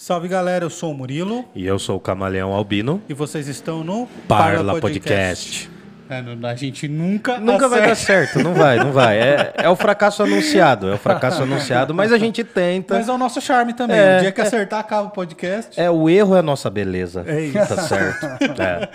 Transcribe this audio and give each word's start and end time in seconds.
Salve 0.00 0.28
galera, 0.28 0.64
eu 0.64 0.70
sou 0.70 0.92
o 0.92 0.94
Murilo 0.94 1.44
E 1.56 1.66
eu 1.66 1.76
sou 1.76 1.96
o 1.96 2.00
Camaleão 2.00 2.52
Albino. 2.52 3.02
e 3.08 3.12
vocês 3.14 3.48
estão 3.48 3.82
no 3.82 4.06
Parla 4.28 4.80
Podcast. 4.80 5.68
É, 6.08 6.22
no- 6.22 6.46
a 6.46 6.54
gente 6.54 6.86
nunca 6.86 7.40
Nunca 7.40 7.68
vai 7.68 7.80
dar 7.80 7.90
acerta. 7.90 8.32
certo, 8.32 8.44
não 8.44 8.54
vai, 8.54 8.76
não 8.78 8.92
vai. 8.92 9.18
É, 9.18 9.52
é 9.56 9.68
o 9.68 9.74
fracasso 9.74 10.22
anunciado, 10.22 10.88
é 10.88 10.94
o 10.94 10.98
fracasso 10.98 11.42
anunciado, 11.42 11.92
mas 11.92 12.12
a 12.12 12.16
gente 12.16 12.44
tenta. 12.44 12.94
Mas 12.94 13.08
é 13.08 13.12
o 13.12 13.18
nosso 13.18 13.40
charme 13.40 13.74
também. 13.74 13.98
É, 13.98 14.18
o 14.18 14.20
dia 14.20 14.30
que 14.32 14.40
acertar, 14.40 14.78
acaba 14.78 15.08
o 15.08 15.10
podcast. 15.10 15.78
É, 15.78 15.90
o 15.90 16.08
erro 16.08 16.36
é 16.36 16.38
a 16.38 16.42
nossa 16.42 16.70
beleza. 16.70 17.24
É 17.26 17.40
isso. 17.40 17.58
Tá 17.58 17.82
certo. 17.82 18.26
É. 18.62 18.88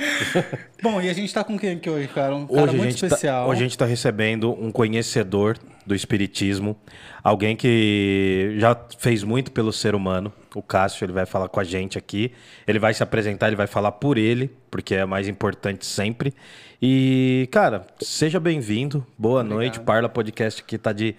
Bom, 0.82 1.02
e 1.02 1.10
a 1.10 1.14
gente 1.14 1.34
tá 1.34 1.44
com 1.44 1.60
quem 1.60 1.74
aqui 1.74 1.90
hoje, 1.90 2.08
cara? 2.08 2.34
Um 2.34 2.48
cara 2.48 2.62
Hoje, 2.64 2.78
muito 2.78 2.98
tá, 2.98 3.06
especial. 3.08 3.50
hoje 3.50 3.60
a 3.60 3.64
gente 3.64 3.78
tá 3.78 3.86
recebendo 3.86 4.52
um 4.54 4.72
conhecedor 4.72 5.58
do 5.86 5.94
espiritismo, 5.94 6.78
alguém 7.22 7.56
que 7.58 8.56
já 8.58 8.76
fez 8.98 9.22
muito 9.24 9.52
pelo 9.52 9.74
ser 9.74 9.96
humano. 9.96 10.32
O 10.56 10.62
Cássio, 10.62 11.06
ele 11.06 11.14
vai 11.14 11.26
falar 11.26 11.50
com 11.50 11.60
a 11.60 11.64
gente 11.64 11.98
aqui. 11.98 12.32
Ele 12.68 12.80
vai 12.80 12.94
se 12.94 13.02
apresentar, 13.02 13.48
ele 13.48 13.56
vai 13.56 13.68
falar 13.68 13.92
por 13.94 14.18
ele, 14.18 14.52
porque 14.70 14.96
é 14.96 15.06
mais 15.06 15.28
importante 15.28 15.86
sempre. 15.86 16.34
E, 16.82 17.48
cara, 17.52 17.88
seja 18.00 18.40
bem-vindo. 18.40 19.06
Boa 19.18 19.44
noite. 19.44 19.80
Parla 19.80 20.08
Podcast 20.08 20.62
aqui 20.62 20.78
tá 20.78 20.94
de 20.94 21.16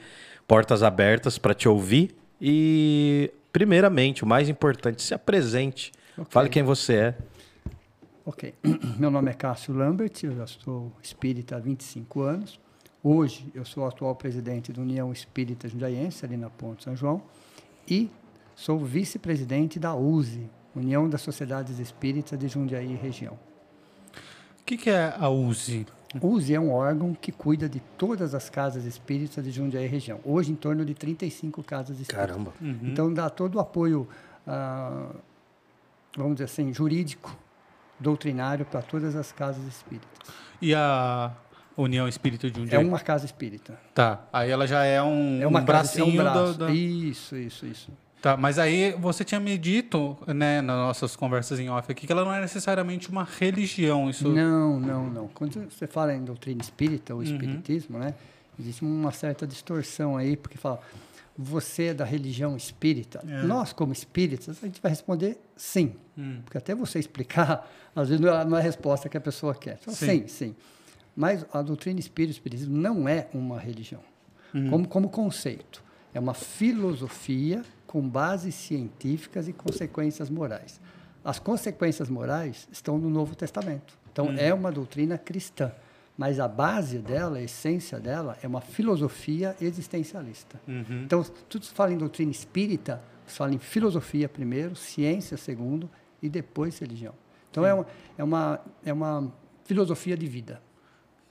portas 0.46 0.82
abertas 0.82 1.38
para 1.38 1.54
te 1.54 1.68
ouvir. 1.68 2.14
E, 2.40 3.32
primeiramente, 3.52 4.22
o 4.22 4.26
mais 4.26 4.48
importante, 4.48 5.02
se 5.02 5.14
apresente. 5.14 5.92
Fale 6.28 6.48
quem 6.48 6.62
você 6.62 6.94
é. 6.94 7.14
Ok. 8.24 8.54
Meu 8.98 9.10
nome 9.10 9.30
é 9.30 9.34
Cássio 9.34 9.74
Lambert, 9.74 10.12
eu 10.22 10.34
já 10.34 10.46
sou 10.46 10.92
espírita 11.02 11.56
há 11.56 11.58
25 11.58 12.22
anos. 12.22 12.60
Hoje 13.02 13.50
eu 13.54 13.66
sou 13.66 13.84
o 13.84 13.86
atual 13.86 14.14
presidente 14.14 14.72
da 14.72 14.80
União 14.80 15.12
Espírita 15.12 15.68
Jundiaense, 15.68 16.24
ali 16.24 16.38
na 16.38 16.48
Ponte 16.48 16.84
São 16.84 16.96
João, 16.96 17.22
e 17.86 18.08
sou 18.54 18.78
vice-presidente 18.78 19.78
da 19.78 19.94
USE, 19.94 20.48
União 20.74 21.08
das 21.08 21.22
Sociedades 21.22 21.78
Espíritas 21.78 22.38
de 22.38 22.48
Jundiaí 22.48 22.92
e 22.92 22.96
região. 22.96 23.34
O 24.60 24.64
que, 24.64 24.76
que 24.76 24.90
é 24.90 25.14
a 25.18 25.28
USE? 25.28 25.86
USE 26.22 26.54
é 26.54 26.60
um 26.60 26.72
órgão 26.72 27.12
que 27.14 27.30
cuida 27.32 27.68
de 27.68 27.80
todas 27.98 28.34
as 28.34 28.48
casas 28.48 28.84
espíritas 28.84 29.44
de 29.44 29.50
Jundiaí 29.50 29.84
e 29.84 29.88
região. 29.88 30.20
Hoje, 30.24 30.52
em 30.52 30.54
torno 30.54 30.84
de 30.84 30.94
35 30.94 31.62
casas 31.62 31.98
espíritas. 32.00 32.26
Caramba. 32.28 32.52
Então, 32.60 33.12
dá 33.12 33.28
todo 33.28 33.56
o 33.56 33.60
apoio, 33.60 34.08
ah, 34.46 35.10
vamos 36.16 36.34
dizer 36.34 36.44
assim, 36.44 36.72
jurídico, 36.72 37.36
doutrinário 37.98 38.64
para 38.64 38.80
todas 38.80 39.14
as 39.16 39.32
casas 39.32 39.64
espíritas. 39.66 40.08
E 40.62 40.72
a 40.74 41.32
União 41.76 42.06
Espírita 42.08 42.48
de 42.50 42.60
um 42.60 42.66
É 42.70 42.78
uma 42.78 43.00
casa 43.00 43.26
espírita. 43.26 43.78
Tá, 43.92 44.24
aí 44.32 44.50
ela 44.50 44.66
já 44.66 44.84
é 44.84 45.02
um, 45.02 45.42
É 45.42 45.46
uma 45.46 45.60
um 45.60 45.64
casa, 45.64 46.00
é 46.00 46.04
bracinho 46.04 46.06
um 46.20 46.24
braço. 46.24 46.52
do- 46.58 46.66
do- 46.66 46.72
Isso, 46.72 47.36
isso, 47.36 47.66
isso. 47.66 47.90
Tá, 48.24 48.38
mas 48.38 48.58
aí 48.58 48.92
você 48.92 49.22
tinha 49.22 49.38
me 49.38 49.58
dito, 49.58 50.16
né, 50.26 50.62
nas 50.62 50.76
nossas 50.78 51.14
conversas 51.14 51.60
em 51.60 51.68
off 51.68 51.92
aqui, 51.92 52.06
que 52.06 52.10
ela 52.10 52.24
não 52.24 52.32
é 52.32 52.40
necessariamente 52.40 53.10
uma 53.10 53.22
religião. 53.22 54.08
Isso... 54.08 54.26
Não, 54.26 54.80
não, 54.80 55.10
não. 55.10 55.28
Quando 55.28 55.70
você 55.70 55.86
fala 55.86 56.14
em 56.14 56.24
doutrina 56.24 56.62
espírita 56.62 57.12
Uhum. 57.12 57.18
ou 57.18 57.22
espiritismo, 57.22 57.98
né, 57.98 58.14
existe 58.58 58.82
uma 58.82 59.12
certa 59.12 59.46
distorção 59.46 60.16
aí, 60.16 60.38
porque 60.38 60.56
fala, 60.56 60.80
você 61.36 61.88
é 61.88 61.94
da 61.94 62.06
religião 62.06 62.56
espírita. 62.56 63.22
É. 63.28 63.42
Nós, 63.42 63.74
como 63.74 63.92
espíritas, 63.92 64.56
a 64.62 64.66
gente 64.66 64.80
vai 64.80 64.88
responder 64.88 65.36
sim. 65.54 65.94
Hum. 66.16 66.40
Porque 66.46 66.56
até 66.56 66.74
você 66.74 66.98
explicar, 66.98 67.70
às 67.94 68.08
vezes 68.08 68.24
não 68.24 68.34
é 68.34 68.42
não 68.46 68.56
é 68.56 68.60
a 68.60 68.64
resposta 68.64 69.06
que 69.06 69.18
a 69.18 69.20
pessoa 69.20 69.54
quer. 69.54 69.78
Então, 69.82 69.92
Sim. 69.92 70.06
sim, 70.06 70.28
sim. 70.28 70.56
Mas 71.14 71.44
a 71.52 71.60
doutrina 71.60 72.00
espírita, 72.00 72.32
o 72.32 72.36
espiritismo 72.36 72.74
não 72.74 73.06
é 73.06 73.28
uma 73.34 73.60
religião. 73.60 74.00
Uhum. 74.54 74.70
Como, 74.70 74.88
como 74.88 75.08
conceito. 75.10 75.84
É 76.14 76.18
uma 76.18 76.32
filosofia 76.32 77.62
com 77.94 78.08
bases 78.08 78.56
científicas 78.56 79.46
e 79.46 79.52
consequências 79.52 80.28
morais. 80.28 80.80
As 81.24 81.38
consequências 81.38 82.08
morais 82.08 82.66
estão 82.72 82.98
no 82.98 83.08
Novo 83.08 83.36
Testamento. 83.36 83.96
Então, 84.12 84.26
Uhum. 84.26 84.36
é 84.36 84.52
uma 84.52 84.72
doutrina 84.72 85.16
cristã. 85.16 85.70
Mas 86.18 86.40
a 86.40 86.48
base 86.48 86.98
dela, 86.98 87.38
a 87.38 87.42
essência 87.42 88.00
dela, 88.00 88.36
é 88.42 88.48
uma 88.48 88.60
filosofia 88.60 89.54
existencialista. 89.60 90.60
Uhum. 90.66 91.02
Então, 91.04 91.22
tudo 91.48 91.64
se 91.66 91.72
fala 91.72 91.92
em 91.92 91.96
doutrina 91.96 92.32
espírita, 92.32 93.00
se 93.28 93.36
fala 93.36 93.54
em 93.54 93.58
filosofia 93.60 94.28
primeiro, 94.28 94.74
ciência 94.74 95.36
segundo 95.36 95.88
e 96.20 96.28
depois 96.28 96.76
religião. 96.80 97.14
Então, 97.48 97.64
é 97.64 97.72
uma, 97.72 97.86
é, 98.18 98.24
uma, 98.24 98.60
é 98.84 98.92
uma 98.92 99.32
filosofia 99.64 100.16
de 100.16 100.26
vida, 100.26 100.60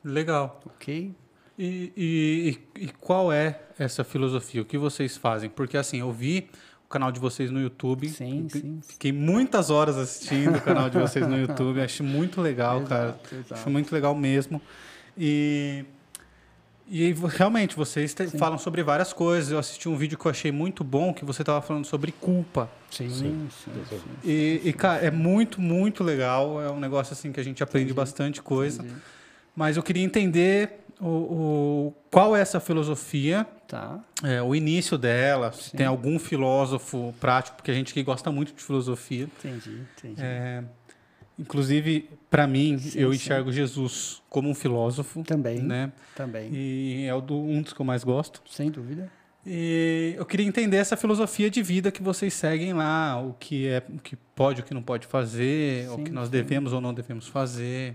Legal. 0.01 0.61
ok? 0.65 1.13
E, 1.57 1.91
e- 1.95 2.59
e- 2.85 2.87
qual 2.99 3.31
é 3.31 3.59
essa 3.77 4.03
filosofia? 4.03 4.61
O 4.61 4.65
que 4.65 4.77
vocês 4.77 5.15
fazem? 5.17 5.49
Porque 5.49 5.77
assim, 5.77 5.99
eu 5.99 6.11
vi 6.11 6.49
o 6.85 6.89
canal 6.89 7.11
de 7.11 7.19
vocês 7.19 7.51
no 7.51 7.61
YouTube. 7.61 8.09
Sim, 8.09 8.47
sim. 8.49 8.79
Fiquei 8.87 9.11
muitas 9.11 9.69
horas 9.69 9.97
assistindo 9.97 10.57
o 10.57 10.61
canal 10.61 10.89
de 10.89 10.97
vocês 10.97 11.27
no 11.27 11.37
YouTube. 11.37 11.79
Acho 11.81 12.03
muito 12.03 12.41
legal, 12.41 12.81
cara. 12.81 13.09
Exato, 13.09 13.35
exato. 13.35 13.53
Acho 13.53 13.69
muito 13.69 13.93
legal 13.93 14.15
mesmo. 14.15 14.59
E, 15.15 15.85
e 16.89 17.13
realmente, 17.29 17.75
vocês 17.75 18.13
te- 18.15 18.27
falam 18.37 18.57
sobre 18.57 18.81
várias 18.81 19.13
coisas. 19.13 19.51
Eu 19.51 19.59
assisti 19.59 19.87
um 19.87 19.95
vídeo 19.95 20.17
que 20.17 20.25
eu 20.25 20.31
achei 20.31 20.51
muito 20.51 20.83
bom, 20.83 21.13
que 21.13 21.23
você 21.23 21.43
estava 21.43 21.61
falando 21.61 21.85
sobre 21.85 22.11
culpa. 22.11 22.67
Sim, 22.89 23.09
sim, 23.09 23.47
sim. 23.63 23.71
E, 24.23 24.61
e, 24.65 24.73
cara, 24.73 25.03
é 25.05 25.11
muito, 25.11 25.61
muito 25.61 26.03
legal. 26.03 26.59
É 26.61 26.71
um 26.71 26.79
negócio 26.79 27.13
assim 27.13 27.31
que 27.31 27.39
a 27.39 27.43
gente 27.43 27.61
aprende 27.61 27.93
bastante 27.93 28.41
coisa. 28.41 28.81
Entendi. 28.81 28.99
Mas 29.55 29.77
eu 29.77 29.83
queria 29.83 30.03
entender 30.03 30.82
o, 30.99 31.07
o- 31.07 31.93
qual 32.11 32.35
é 32.35 32.41
essa 32.41 32.59
filosofia, 32.59 33.45
Tá. 33.67 33.99
é, 34.23 34.41
o 34.41 34.53
início 34.53 34.97
dela, 34.97 35.51
se 35.51 35.71
tem 35.75 35.85
algum 35.85 36.19
filósofo 36.19 37.13
prático, 37.19 37.57
porque 37.57 37.71
a 37.71 37.73
gente 37.73 37.93
que 37.93 38.03
gosta 38.03 38.31
muito 38.31 38.53
de 38.53 38.61
filosofia. 38.63 39.23
Entendi, 39.39 39.81
entendi. 39.97 40.21
É, 40.21 40.63
inclusive, 41.37 42.09
para 42.29 42.45
mim, 42.47 42.77
Sim, 42.77 42.99
eu 42.99 43.09
sim. 43.09 43.15
enxergo 43.15 43.51
Jesus 43.51 44.21
como 44.29 44.49
um 44.49 44.55
filósofo. 44.55 45.23
Também, 45.23 45.59
Né? 45.61 45.91
também. 46.15 46.49
E 46.53 47.05
é 47.07 47.13
o 47.15 47.17
um 47.31 47.61
dos 47.61 47.73
que 47.73 47.79
eu 47.81 47.85
mais 47.85 48.03
gosto. 48.03 48.41
Sem 48.49 48.69
dúvida. 48.69 49.09
E 49.45 50.13
eu 50.17 50.25
queria 50.25 50.45
entender 50.45 50.77
essa 50.77 50.95
filosofia 50.95 51.49
de 51.49 51.61
vida 51.61 51.91
que 51.91 52.01
vocês 52.01 52.33
seguem 52.33 52.71
lá, 52.73 53.21
o 53.21 53.33
que 53.37 53.67
é, 53.67 53.83
o 53.89 53.99
que 53.99 54.15
pode, 54.15 54.61
o 54.61 54.63
que 54.63 54.73
não 54.73 54.81
pode 54.81 55.05
fazer, 55.05 55.89
o 55.89 55.95
Sim, 55.95 56.03
que 56.05 56.11
nós 56.11 56.27
sim. 56.27 56.31
devemos 56.31 56.71
ou 56.71 56.79
não 56.79 56.93
devemos 56.93 57.27
fazer. 57.27 57.93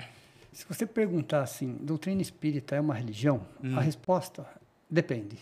Se 0.59 0.67
você 0.69 0.85
perguntar 0.85 1.43
assim, 1.43 1.77
doutrina 1.83 2.21
espírita 2.21 2.75
é 2.75 2.81
uma 2.81 2.93
religião? 2.93 3.43
Hum. 3.63 3.79
A 3.79 3.81
resposta 3.81 4.45
depende. 4.91 5.39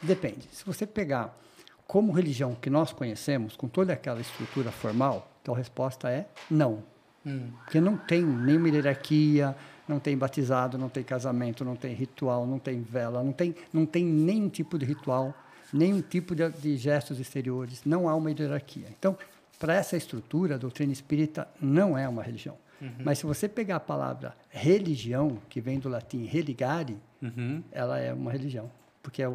Depende. 0.00 0.48
Se 0.52 0.64
você 0.64 0.86
pegar 0.86 1.36
como 1.84 2.12
religião 2.12 2.54
que 2.54 2.70
nós 2.70 2.92
conhecemos, 2.92 3.56
com 3.56 3.66
toda 3.66 3.92
aquela 3.92 4.20
estrutura 4.20 4.70
formal, 4.70 5.28
então 5.42 5.52
a 5.52 5.58
resposta 5.58 6.08
é 6.08 6.28
não. 6.48 6.84
Hum. 7.26 7.50
Porque 7.64 7.80
não 7.80 7.96
tem 7.96 8.22
nenhuma 8.24 8.68
hierarquia, 8.68 9.56
não 9.88 9.98
tem 9.98 10.16
batizado, 10.16 10.78
não 10.78 10.88
tem 10.88 11.02
casamento, 11.02 11.64
não 11.64 11.74
tem 11.74 11.92
ritual, 11.92 12.46
não 12.46 12.60
tem 12.60 12.80
vela, 12.82 13.24
não 13.24 13.32
tem, 13.32 13.52
não 13.72 13.84
tem 13.84 14.04
nenhum 14.04 14.48
tipo 14.48 14.78
de 14.78 14.86
ritual, 14.86 15.34
nenhum 15.72 16.00
tipo 16.00 16.36
de, 16.36 16.48
de 16.50 16.76
gestos 16.76 17.18
exteriores, 17.18 17.82
não 17.84 18.08
há 18.08 18.14
uma 18.14 18.30
hierarquia. 18.30 18.86
Então, 18.96 19.18
para 19.58 19.74
essa 19.74 19.96
estrutura, 19.96 20.54
a 20.54 20.58
doutrina 20.58 20.92
espírita 20.92 21.48
não 21.60 21.98
é 21.98 22.08
uma 22.08 22.22
religião. 22.22 22.56
Mas 23.02 23.18
se 23.18 23.26
você 23.26 23.48
pegar 23.48 23.76
a 23.76 23.80
palavra 23.80 24.36
religião, 24.50 25.38
que 25.48 25.60
vem 25.60 25.78
do 25.78 25.88
latim 25.88 26.24
religare, 26.24 26.98
Uhum. 27.22 27.62
ela 27.72 27.98
é 27.98 28.12
uma 28.12 28.30
religião. 28.30 28.70
Porque 29.02 29.22
é 29.22 29.26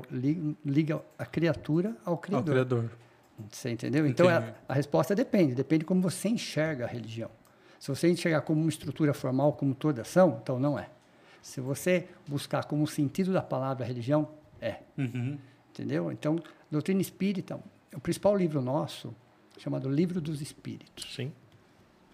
liga 0.63 1.01
a 1.17 1.25
criatura 1.25 1.95
ao 2.05 2.13
Ao 2.13 2.17
Criador. 2.19 2.53
Criador. 2.53 2.91
Você 3.49 3.71
entendeu? 3.71 4.05
Então 4.05 4.27
Entendi. 4.29 4.53
a, 4.67 4.71
a 4.71 4.73
resposta 4.75 5.15
depende, 5.15 5.55
depende 5.55 5.79
de 5.79 5.85
como 5.85 6.01
você 6.01 6.29
enxerga 6.29 6.85
a 6.85 6.87
religião. 6.87 7.31
Se 7.79 7.87
você 7.87 8.07
enxergar 8.11 8.41
como 8.41 8.61
uma 8.61 8.69
estrutura 8.69 9.13
formal, 9.13 9.53
como 9.53 9.73
toda 9.73 10.01
ação, 10.03 10.39
então 10.43 10.59
não 10.59 10.77
é. 10.77 10.87
Se 11.41 11.59
você 11.59 12.07
buscar 12.27 12.65
como 12.65 12.83
o 12.83 12.87
sentido 12.87 13.33
da 13.33 13.41
palavra 13.41 13.83
religião, 13.83 14.27
é. 14.61 14.75
Uhum. 14.95 15.39
Entendeu? 15.71 16.11
Então, 16.11 16.37
doutrina 16.69 17.01
espírita, 17.01 17.59
o 17.95 17.99
principal 17.99 18.35
livro 18.35 18.61
nosso, 18.61 19.11
chamado 19.57 19.89
Livro 19.89 20.21
dos 20.21 20.39
Espíritos, 20.41 21.15
Sim. 21.15 21.31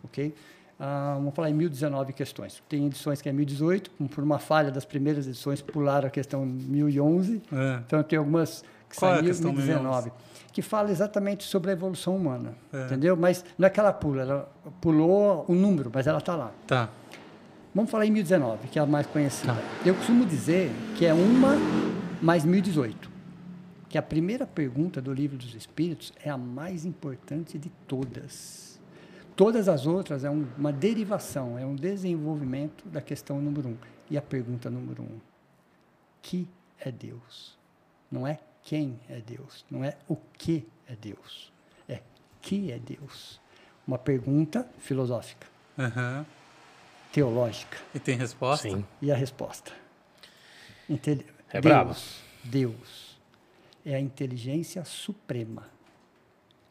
ok? 0.04 0.34
Ah, 0.80 1.14
vamos 1.18 1.34
falar 1.34 1.50
em 1.50 1.54
1019 1.54 2.14
questões. 2.14 2.62
Tem 2.70 2.86
edições 2.86 3.22
que 3.22 3.28
é 3.28 3.34
1018, 3.34 3.90
como 3.98 4.08
por 4.10 4.24
uma 4.24 4.38
falha 4.38 4.70
das 4.72 4.86
primeiras 4.86 5.26
edições, 5.28 5.62
pularam 5.62 6.08
a 6.08 6.12
questão 6.12 6.46
1011. 6.46 7.42
É. 7.52 7.80
Então, 7.86 8.04
tem 8.04 8.20
algumas 8.20 8.64
que 8.90 8.96
Qual 8.96 9.12
é 9.12 9.14
a 9.14 9.18
saem 9.18 9.26
em 9.26 9.32
questão 9.32 9.54
2019, 9.54 10.12
que 10.54 10.62
fala 10.62 10.92
exatamente 10.92 11.44
sobre 11.44 11.72
a 11.72 11.74
evolução 11.74 12.16
humana, 12.16 12.54
É. 12.72 12.86
entendeu? 12.86 13.18
Mas 13.18 13.44
não 13.58 13.68
é 13.68 13.70
que 13.70 13.80
ela 13.80 13.92
pula, 13.92 14.22
ela 14.22 14.52
pulou 14.80 15.46
o 15.48 15.54
número, 15.56 15.90
mas 15.94 16.06
ela 16.08 16.20
está 16.20 16.36
lá. 16.36 16.52
Tá. 16.68 16.90
Vamos 17.76 17.92
falar 17.92 18.06
em 18.06 18.12
1019, 18.12 18.68
que 18.70 18.80
é 18.80 18.82
a 18.82 18.86
mais 18.86 19.06
conhecida. 19.08 19.54
Tá. 19.54 19.60
Eu 19.86 19.94
costumo 19.96 20.26
dizer 20.26 20.72
que 20.96 21.06
é 21.06 21.14
uma 21.14 21.56
mais 22.22 22.46
1018, 22.46 23.10
que 23.90 23.98
a 23.98 24.02
primeira 24.02 24.46
pergunta 24.48 25.02
do 25.02 25.12
Livro 25.14 25.38
dos 25.38 25.54
Espíritos 25.54 26.14
é 26.24 26.30
a 26.30 26.38
mais 26.38 26.86
importante 26.86 27.58
de 27.58 27.70
todas. 27.88 28.77
Todas 29.38 29.70
as 29.70 29.86
outras 29.86 30.24
é 30.26 30.30
um- 30.30 30.48
uma 30.58 30.74
derivação, 30.74 31.58
é 31.58 31.66
um 31.66 31.76
desenvolvimento 31.76 32.86
da 32.90 33.02
questão 33.02 33.40
número 33.40 33.70
um. 33.70 33.78
E 34.10 34.18
a 34.18 34.22
pergunta 34.22 34.70
número 34.70 35.04
um: 35.04 35.20
que 36.22 36.48
é 36.80 36.92
Deus? 36.92 37.56
Não 38.12 38.26
é 38.28 38.40
quem 38.64 39.00
é 39.08 39.20
Deus, 39.22 39.64
não 39.72 39.84
é 39.86 39.96
o 40.10 40.16
que 40.38 40.66
é 40.88 40.96
Deus, 40.96 41.54
é 41.88 42.02
que 42.42 42.72
é 42.72 42.80
Deus? 42.80 43.40
Uma 43.88 43.98
pergunta 43.98 44.68
filosófica, 44.80 45.48
Aham. 45.78 46.26
teológica. 47.14 47.78
E 47.94 48.00
tem 48.00 48.18
resposta? 48.18 48.68
Sim. 48.70 48.84
E 49.02 49.12
a 49.12 49.16
resposta? 49.16 49.72
É 50.90 50.96
Deus, 50.98 51.22
brabo. 51.62 51.96
Deus 52.44 53.18
é 53.86 53.94
a 53.96 54.00
inteligência 54.00 54.84
suprema, 54.84 55.68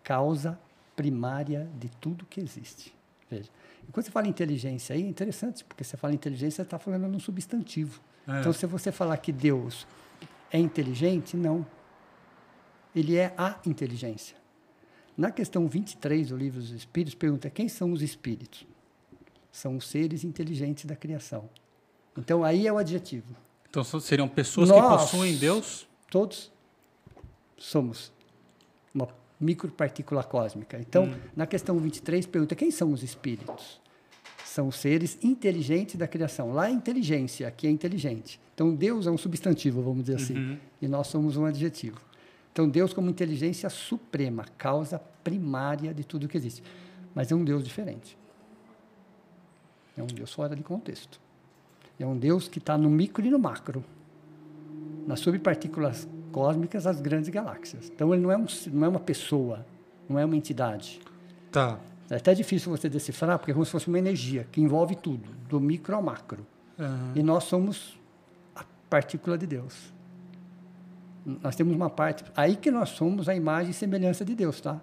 causa 0.02 0.58
primária 0.96 1.68
de 1.78 1.88
tudo 2.00 2.24
que 2.26 2.40
existe. 2.40 2.92
Veja, 3.30 3.48
e 3.88 3.92
quando 3.92 4.06
você 4.06 4.10
fala 4.10 4.26
inteligência 4.26 4.94
aí, 4.96 5.02
é 5.02 5.06
interessante, 5.06 5.62
porque 5.64 5.84
você 5.84 5.96
fala 5.96 6.14
inteligência, 6.14 6.56
você 6.56 6.62
está 6.62 6.78
falando 6.78 7.06
num 7.06 7.20
substantivo. 7.20 8.00
É. 8.26 8.40
Então, 8.40 8.52
se 8.52 8.66
você 8.66 8.90
falar 8.90 9.16
que 9.18 9.30
Deus 9.30 9.86
é 10.50 10.58
inteligente, 10.58 11.36
não. 11.36 11.66
Ele 12.94 13.16
é 13.16 13.34
a 13.36 13.60
inteligência. 13.66 14.36
Na 15.16 15.30
questão 15.30 15.66
23 15.68 16.28
do 16.28 16.36
livro 16.36 16.60
dos 16.60 16.70
Espíritos, 16.70 17.14
pergunta 17.14 17.48
quem 17.50 17.68
são 17.68 17.92
os 17.92 18.02
espíritos? 18.02 18.66
São 19.52 19.76
os 19.76 19.86
seres 19.88 20.24
inteligentes 20.24 20.84
da 20.84 20.96
criação. 20.96 21.48
Então, 22.16 22.42
aí 22.44 22.66
é 22.66 22.72
o 22.72 22.78
adjetivo. 22.78 23.34
Então 23.68 23.84
seriam 24.00 24.28
pessoas 24.28 24.68
Nós- 24.70 24.80
que 24.80 24.88
possuem 25.10 25.36
Deus? 25.36 25.86
Todos 26.10 26.50
somos 27.58 28.12
micropartícula 29.40 30.24
cósmica. 30.24 30.78
Então, 30.78 31.14
na 31.34 31.46
questão 31.46 31.78
23, 31.78 32.26
pergunta 32.26 32.54
quem 32.54 32.70
são 32.70 32.92
os 32.92 33.02
espíritos? 33.02 33.80
São 34.44 34.68
os 34.68 34.76
seres 34.76 35.18
inteligentes 35.22 35.96
da 35.96 36.08
criação. 36.08 36.52
Lá 36.52 36.68
é 36.68 36.70
inteligência, 36.70 37.46
aqui 37.46 37.66
é 37.66 37.70
inteligente. 37.70 38.40
Então, 38.54 38.74
Deus 38.74 39.06
é 39.06 39.10
um 39.10 39.18
substantivo, 39.18 39.82
vamos 39.82 40.04
dizer 40.04 40.16
assim, 40.16 40.58
e 40.80 40.88
nós 40.88 41.08
somos 41.08 41.36
um 41.36 41.44
adjetivo. 41.44 42.00
Então, 42.52 42.66
Deus 42.68 42.94
como 42.94 43.10
inteligência 43.10 43.68
suprema, 43.68 44.46
causa 44.56 44.98
primária 45.22 45.92
de 45.92 46.04
tudo 46.04 46.26
que 46.26 46.38
existe. 46.38 46.62
Mas 47.14 47.30
é 47.30 47.34
um 47.34 47.44
Deus 47.44 47.62
diferente. 47.62 48.16
É 49.96 50.02
um 50.02 50.06
Deus 50.06 50.32
fora 50.32 50.56
de 50.56 50.62
contexto. 50.62 51.20
É 51.98 52.06
um 52.06 52.16
Deus 52.16 52.48
que 52.48 52.58
está 52.58 52.78
no 52.78 52.88
micro 52.88 53.24
e 53.24 53.30
no 53.30 53.38
macro 53.38 53.84
nas 55.06 55.20
subpartículas 55.20 56.08
cósmicas 56.36 56.86
as 56.86 57.00
grandes 57.00 57.30
galáxias. 57.30 57.90
Então 57.94 58.12
ele 58.12 58.22
não 58.22 58.30
é, 58.30 58.36
um, 58.36 58.44
não 58.70 58.84
é 58.84 58.88
uma 58.90 59.00
pessoa, 59.00 59.64
não 60.06 60.18
é 60.18 60.24
uma 60.26 60.36
entidade. 60.36 61.00
Tá. 61.50 61.78
É 62.10 62.16
até 62.16 62.34
difícil 62.34 62.70
você 62.70 62.90
decifrar, 62.90 63.38
porque 63.38 63.52
é 63.52 63.54
como 63.54 63.64
se 63.64 63.72
fosse 63.72 63.88
uma 63.88 63.98
energia 63.98 64.46
que 64.52 64.60
envolve 64.60 64.94
tudo, 64.96 65.30
do 65.48 65.58
micro 65.58 65.96
ao 65.96 66.02
macro. 66.02 66.46
Aham. 66.78 67.12
E 67.14 67.22
nós 67.22 67.44
somos 67.44 67.98
a 68.54 68.62
partícula 68.90 69.38
de 69.38 69.46
Deus. 69.46 69.94
Nós 71.24 71.56
temos 71.56 71.74
uma 71.74 71.88
parte. 71.88 72.22
Aí 72.36 72.54
que 72.54 72.70
nós 72.70 72.90
somos 72.90 73.30
a 73.30 73.34
imagem 73.34 73.70
e 73.70 73.74
semelhança 73.74 74.22
de 74.22 74.34
Deus, 74.34 74.60
tá? 74.60 74.78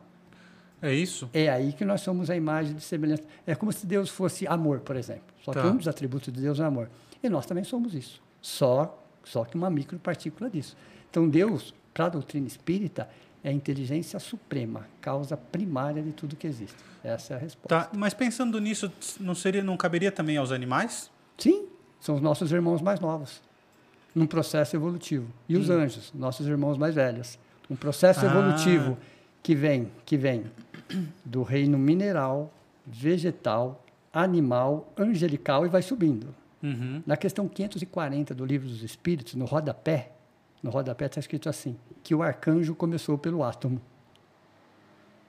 É 0.81 0.91
isso? 0.91 1.29
É 1.31 1.49
aí 1.49 1.71
que 1.71 1.85
nós 1.85 2.01
somos 2.01 2.31
a 2.31 2.35
imagem 2.35 2.73
de 2.73 2.81
semelhança. 2.81 3.21
É 3.45 3.53
como 3.53 3.71
se 3.71 3.85
Deus 3.85 4.09
fosse 4.09 4.47
amor, 4.47 4.79
por 4.79 4.95
exemplo. 4.95 5.21
Só 5.44 5.51
Tá. 5.51 5.61
que 5.61 5.67
um 5.67 5.77
dos 5.77 5.88
atributos 5.88 6.33
de 6.33 6.41
Deus 6.41 6.59
é 6.59 6.63
amor. 6.63 6.89
E 7.21 7.29
nós 7.29 7.45
também 7.45 7.63
somos 7.63 7.94
isso. 7.94 8.19
Só, 8.41 8.99
só 9.23 9.45
que 9.45 9.56
uma 9.56 9.69
micropartícula 9.69 10.49
disso. 10.49 10.75
Então, 11.13 11.30
Deus, 11.30 11.75
para 11.94 12.06
a 12.07 12.10
doutrina 12.10 12.48
espírita, 12.48 13.07
é 13.44 13.50
a 13.50 13.54
inteligência 13.54 14.18
suprema, 14.19 14.88
causa 15.00 15.38
primária 15.38 16.01
de 16.01 16.12
tudo 16.12 16.36
que 16.36 16.48
existe. 16.48 16.75
Essa 17.04 17.36
é 17.36 17.38
a 17.38 17.39
resposta. 17.39 17.68
Tá. 17.68 17.89
Mas 17.95 18.15
pensando 18.15 18.60
nisso, 18.60 18.92
não 19.19 19.36
seria, 19.36 19.62
não 19.63 19.77
caberia 19.77 20.12
também 20.12 20.38
aos 20.38 20.51
animais? 20.51 21.12
Sim, 21.38 21.68
são 22.00 22.15
os 22.15 22.21
nossos 22.21 22.51
irmãos 22.51 22.81
mais 22.81 23.00
novos, 23.00 23.44
num 24.15 24.25
processo 24.25 24.75
evolutivo. 24.75 25.27
E 25.48 25.56
os 25.56 25.69
anjos, 25.69 26.12
nossos 26.15 26.48
irmãos 26.48 26.80
mais 26.80 26.95
velhos. 26.95 27.38
Um 27.69 27.75
processo 27.75 28.21
Ah. 28.25 28.30
evolutivo 28.30 28.98
que 29.44 29.54
vem, 29.54 29.92
que 30.07 30.18
vem 30.18 30.45
do 31.24 31.44
reino 31.44 31.77
mineral, 31.77 32.51
vegetal, 32.88 33.86
animal, 34.12 34.92
angelical 34.98 35.63
e 35.63 35.69
vai 35.69 35.83
subindo. 35.83 36.33
Uhum. 36.63 37.04
Na 37.06 37.16
questão 37.16 37.48
540 37.48 38.33
do 38.33 38.44
Livro 38.44 38.68
dos 38.68 38.81
Espíritos, 38.81 39.36
no 39.36 39.45
rodapé, 39.45 40.09
no 40.63 40.71
rodapé 40.71 41.06
está 41.07 41.19
escrito 41.19 41.50
assim, 41.50 41.77
que 42.01 42.15
o 42.15 42.24
arcanjo 42.24 42.74
começou 42.74 43.18
pelo 43.18 43.44
átomo. 43.44 43.81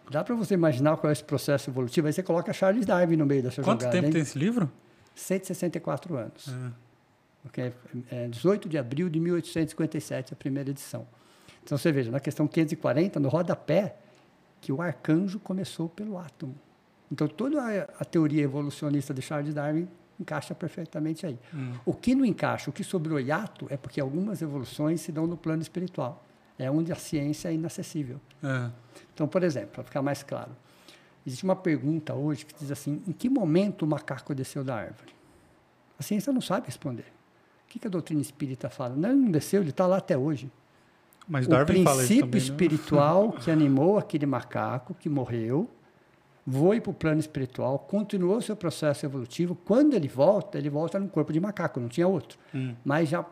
Dá 0.09 0.23
para 0.23 0.35
você 0.37 0.55
imaginar 0.55 0.97
qual 0.97 1.11
é 1.11 1.13
esse 1.13 1.25
processo 1.25 1.71
evolutivo? 1.71 2.07
Aí 2.07 2.13
você 2.13 2.23
coloca 2.23 2.53
Charles 2.53 2.87
Darwin 2.87 3.17
no 3.17 3.27
meio 3.27 3.43
dessa 3.43 3.63
Quanto 3.63 3.81
jogada. 3.81 3.91
tempo 3.91 4.07
hein? 4.07 4.13
tem 4.13 4.23
esse 4.23 4.39
livro? 4.39 4.71
164 5.15 6.17
anos. 6.17 6.49
Ah. 6.49 6.73
Ok? 7.47 7.73
É 8.11 8.29
18 8.29 8.69
de 8.69 8.79
abril 8.79 9.09
de 9.09 9.19
1857, 9.19 10.35
a 10.35 10.37
primeira 10.37 10.71
edição. 10.71 11.07
Então 11.65 11.77
você 11.77 11.91
veja, 11.91 12.11
na 12.11 12.21
questão 12.21 12.47
540, 12.47 13.19
no 13.19 13.29
rodapé, 13.29 13.97
que 14.61 14.71
o 14.73 14.81
arcanjo 14.81 15.41
começou 15.41 15.89
pelo 15.89 16.19
átomo. 16.19 16.55
Então 17.11 17.27
toda 17.27 17.61
a, 17.63 17.83
a 18.01 18.05
teoria 18.05 18.43
evolucionista 18.43 19.13
de 19.13 19.23
Charles 19.23 19.55
Darwin 19.55 19.89
encaixa 20.19 20.55
perfeitamente 20.55 21.27
aí. 21.27 21.39
O 21.85 21.93
que 21.93 22.15
não 22.15 22.25
encaixa, 22.25 22.71
o 22.71 22.73
que 22.73 22.85
sobrou 22.85 23.19
hiato, 23.19 23.67
é 23.71 23.77
porque 23.77 24.01
algumas 24.01 24.43
evoluções 24.43 25.01
se 25.01 25.13
dão 25.13 25.27
no 25.27 25.37
plano 25.37 25.63
espiritual. 25.63 26.25
É 26.59 26.71
onde 26.71 26.93
a 26.93 26.95
ciência 26.95 27.49
é 27.49 27.55
inacessível. 27.55 28.21
Ah. 28.43 28.71
Então, 29.13 29.27
por 29.27 29.43
exemplo, 29.43 29.71
para 29.73 29.85
ficar 29.85 30.03
mais 30.03 30.23
claro, 30.23 30.53
existe 31.27 31.43
uma 31.43 31.57
pergunta 31.57 32.15
hoje 32.15 32.47
que 32.47 32.55
diz 32.55 32.71
assim: 32.71 33.03
em 33.07 33.13
que 33.13 33.29
momento 33.29 33.83
o 33.83 33.87
macaco 33.87 34.35
desceu 34.35 34.63
da 34.63 34.77
árvore? 34.77 35.13
A 35.99 36.03
ciência 36.03 36.33
não 36.33 36.41
sabe 36.41 36.67
responder. 36.67 37.07
O 37.65 37.69
que, 37.75 37.79
que 37.81 37.87
a 37.87 37.91
doutrina 37.91 38.21
espírita 38.21 38.71
fala? 38.71 38.95
Não, 38.95 39.11
ele 39.11 39.19
não 39.19 39.31
desceu, 39.31 39.61
ele 39.61 39.71
está 39.71 39.87
lá 39.87 39.97
até 39.97 40.17
hoje. 40.17 40.51
Mas 41.27 41.47
o 41.47 41.51
Darwin 41.51 41.83
fala 41.83 42.03
isso 42.03 42.09
princípio 42.09 42.27
também, 42.27 42.41
né? 42.41 42.47
espiritual 42.47 43.33
que 43.41 43.51
animou 43.51 43.99
aquele 43.99 44.27
macaco 44.27 44.95
que 44.95 45.09
morreu, 45.09 45.69
foi 46.51 46.81
para 46.81 46.91
o 46.91 46.95
plano 46.95 47.21
espiritual, 47.21 47.79
continuou 47.79 48.41
seu 48.41 48.55
processo 48.57 49.07
evolutivo. 49.07 49.55
Quando 49.55 49.95
ele 49.95 50.09
volta, 50.09 50.59
ele 50.59 50.69
volta 50.71 50.99
num 50.99 51.09
corpo 51.09 51.33
de 51.33 51.41
macaco, 51.41 51.81
não 51.81 51.89
tinha 51.89 52.07
outro. 52.07 52.39
Hum. 52.55 52.75
Mas 52.85 53.09
já 53.09 53.25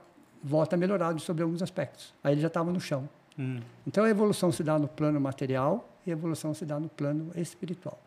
volta 0.42 0.76
melhorado 0.76 1.20
sobre 1.20 1.42
alguns 1.42 1.62
aspectos. 1.62 2.12
Aí 2.24 2.32
ele 2.34 2.40
já 2.40 2.48
estava 2.48 2.72
no 2.72 2.80
chão. 2.80 3.08
Hum. 3.38 3.60
Então 3.86 4.04
a 4.04 4.10
evolução 4.10 4.50
se 4.50 4.62
dá 4.62 4.78
no 4.78 4.88
plano 4.88 5.20
material 5.20 5.88
e 6.06 6.10
a 6.10 6.12
evolução 6.14 6.52
se 6.54 6.64
dá 6.64 6.80
no 6.80 6.88
plano 6.88 7.30
espiritual. 7.36 8.00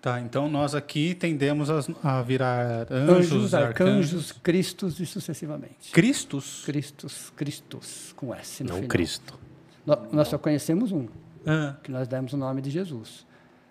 Tá, 0.00 0.18
então 0.18 0.48
nós 0.48 0.74
aqui 0.74 1.14
tendemos 1.14 1.68
a, 1.68 1.80
a 2.02 2.22
virar 2.22 2.86
anjos, 2.90 3.32
Anjos, 3.32 3.54
arcanjos, 3.54 4.14
arcanjos. 4.14 4.32
cristos 4.32 4.98
e 5.00 5.04
sucessivamente. 5.04 5.90
Cristos? 5.92 6.62
Cristos, 6.64 7.30
Cristos, 7.36 8.12
com 8.16 8.34
S 8.34 8.62
no 8.62 8.68
Não 8.70 8.76
final. 8.76 8.88
Cristo. 8.88 9.38
Nó- 9.84 9.98
Nós 10.10 10.28
só 10.28 10.38
conhecemos 10.38 10.90
um, 10.90 11.06
Ah, 11.46 11.76
que 11.82 11.90
nós 11.90 12.08
demos 12.08 12.32
o 12.32 12.36
nome 12.38 12.62
de 12.62 12.70
Jesus. 12.70 13.26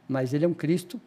Mas 0.09 0.33
ele 0.33 0.43
é 0.43 0.47
um 0.47 0.53
Cristo. 0.53 0.99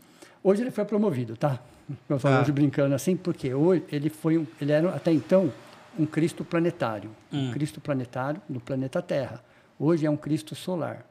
Hoje 0.42 0.62
ele 0.62 0.70
foi 0.70 0.84
promovido, 0.84 1.36
tá? 1.36 1.60
Eu 2.08 2.18
falo 2.20 2.36
Tá. 2.36 2.40
hoje 2.42 2.52
brincando 2.52 2.94
assim, 2.94 3.16
porque 3.16 3.52
hoje 3.52 3.82
ele 3.90 4.08
foi 4.08 4.38
um, 4.38 4.46
ele 4.60 4.70
era 4.72 4.94
até 4.94 5.12
então 5.12 5.52
um 5.98 6.06
Cristo 6.06 6.44
planetário, 6.44 7.10
Hum. 7.32 7.48
um 7.48 7.52
Cristo 7.52 7.80
planetário 7.80 8.40
no 8.48 8.60
planeta 8.60 9.02
Terra. 9.02 9.42
Hoje 9.78 10.06
é 10.06 10.10
um 10.10 10.16
Cristo 10.16 10.54
solar. 10.54 11.04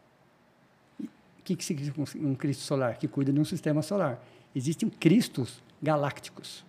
O 1.00 1.44
que, 1.44 1.56
que 1.56 1.66
significa 1.66 2.00
um 2.02 2.30
um 2.32 2.36
Cristo 2.36 2.64
solar? 2.64 2.96
Que 2.98 3.08
cuida 3.08 3.34
de 3.34 3.40
um 3.40 3.46
sistema 3.46 3.82
solar. 3.82 4.24
Existem 4.56 4.90
Cristos 4.90 5.62
galácticos. 5.82 6.64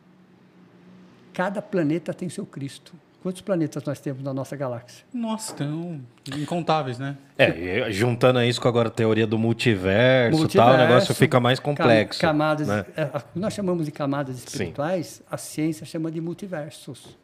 Cada 1.32 1.62
planeta 1.62 2.12
tem 2.12 2.28
seu 2.28 2.44
Cristo. 2.44 2.92
Quantos 3.22 3.40
planetas 3.40 3.84
nós 3.84 4.00
temos 4.00 4.22
na 4.22 4.34
nossa 4.34 4.56
galáxia? 4.56 5.04
nossa, 5.14 5.54
tem 5.54 6.02
incontáveis, 6.38 6.98
né? 6.98 7.16
É, 7.38 7.90
juntando 7.92 8.42
isso 8.42 8.60
com 8.60 8.66
agora 8.66 8.88
a 8.88 8.90
teoria 8.90 9.26
do 9.26 9.38
multiverso, 9.38 10.34
e 10.44 10.48
tal, 10.48 10.66
o 10.66 10.68
Multiverso, 10.70 10.88
negócio 10.92 11.14
fica 11.14 11.38
mais 11.38 11.60
complexo. 11.60 12.20
Camadas, 12.20 12.66
né? 12.66 12.84
é, 12.96 13.02
a- 13.02 13.22
nós 13.34 13.52
chamamos 13.54 13.86
de 13.86 13.92
camadas 13.92 14.36
Sim. 14.36 14.44
espirituais, 14.46 15.22
a 15.30 15.36
ciência 15.36 15.86
chama 15.86 16.10
de 16.10 16.20
multiversos. 16.20 17.16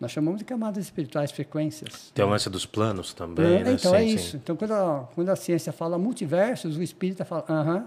Nós 0.00 0.10
chamamos 0.10 0.40
de 0.40 0.44
camadas 0.44 0.84
espirituais, 0.84 1.30
frequências. 1.30 2.10
Tem 2.12 2.24
o 2.24 2.28
lance 2.28 2.50
dos 2.50 2.66
planos 2.66 3.14
também, 3.14 3.60
É, 3.60 3.64
né? 3.64 3.72
então 3.72 3.92
Sim, 3.92 3.96
é 3.96 4.00
sim. 4.08 4.14
isso. 4.14 4.36
Então 4.36 4.56
quando 4.56 4.72
a, 4.72 5.08
quando 5.14 5.28
a 5.30 5.36
ciência 5.36 5.72
fala 5.72 5.96
multiversos, 5.98 6.76
o 6.76 6.82
espírita 6.82 7.24
fala, 7.24 7.44
aham. 7.48 7.86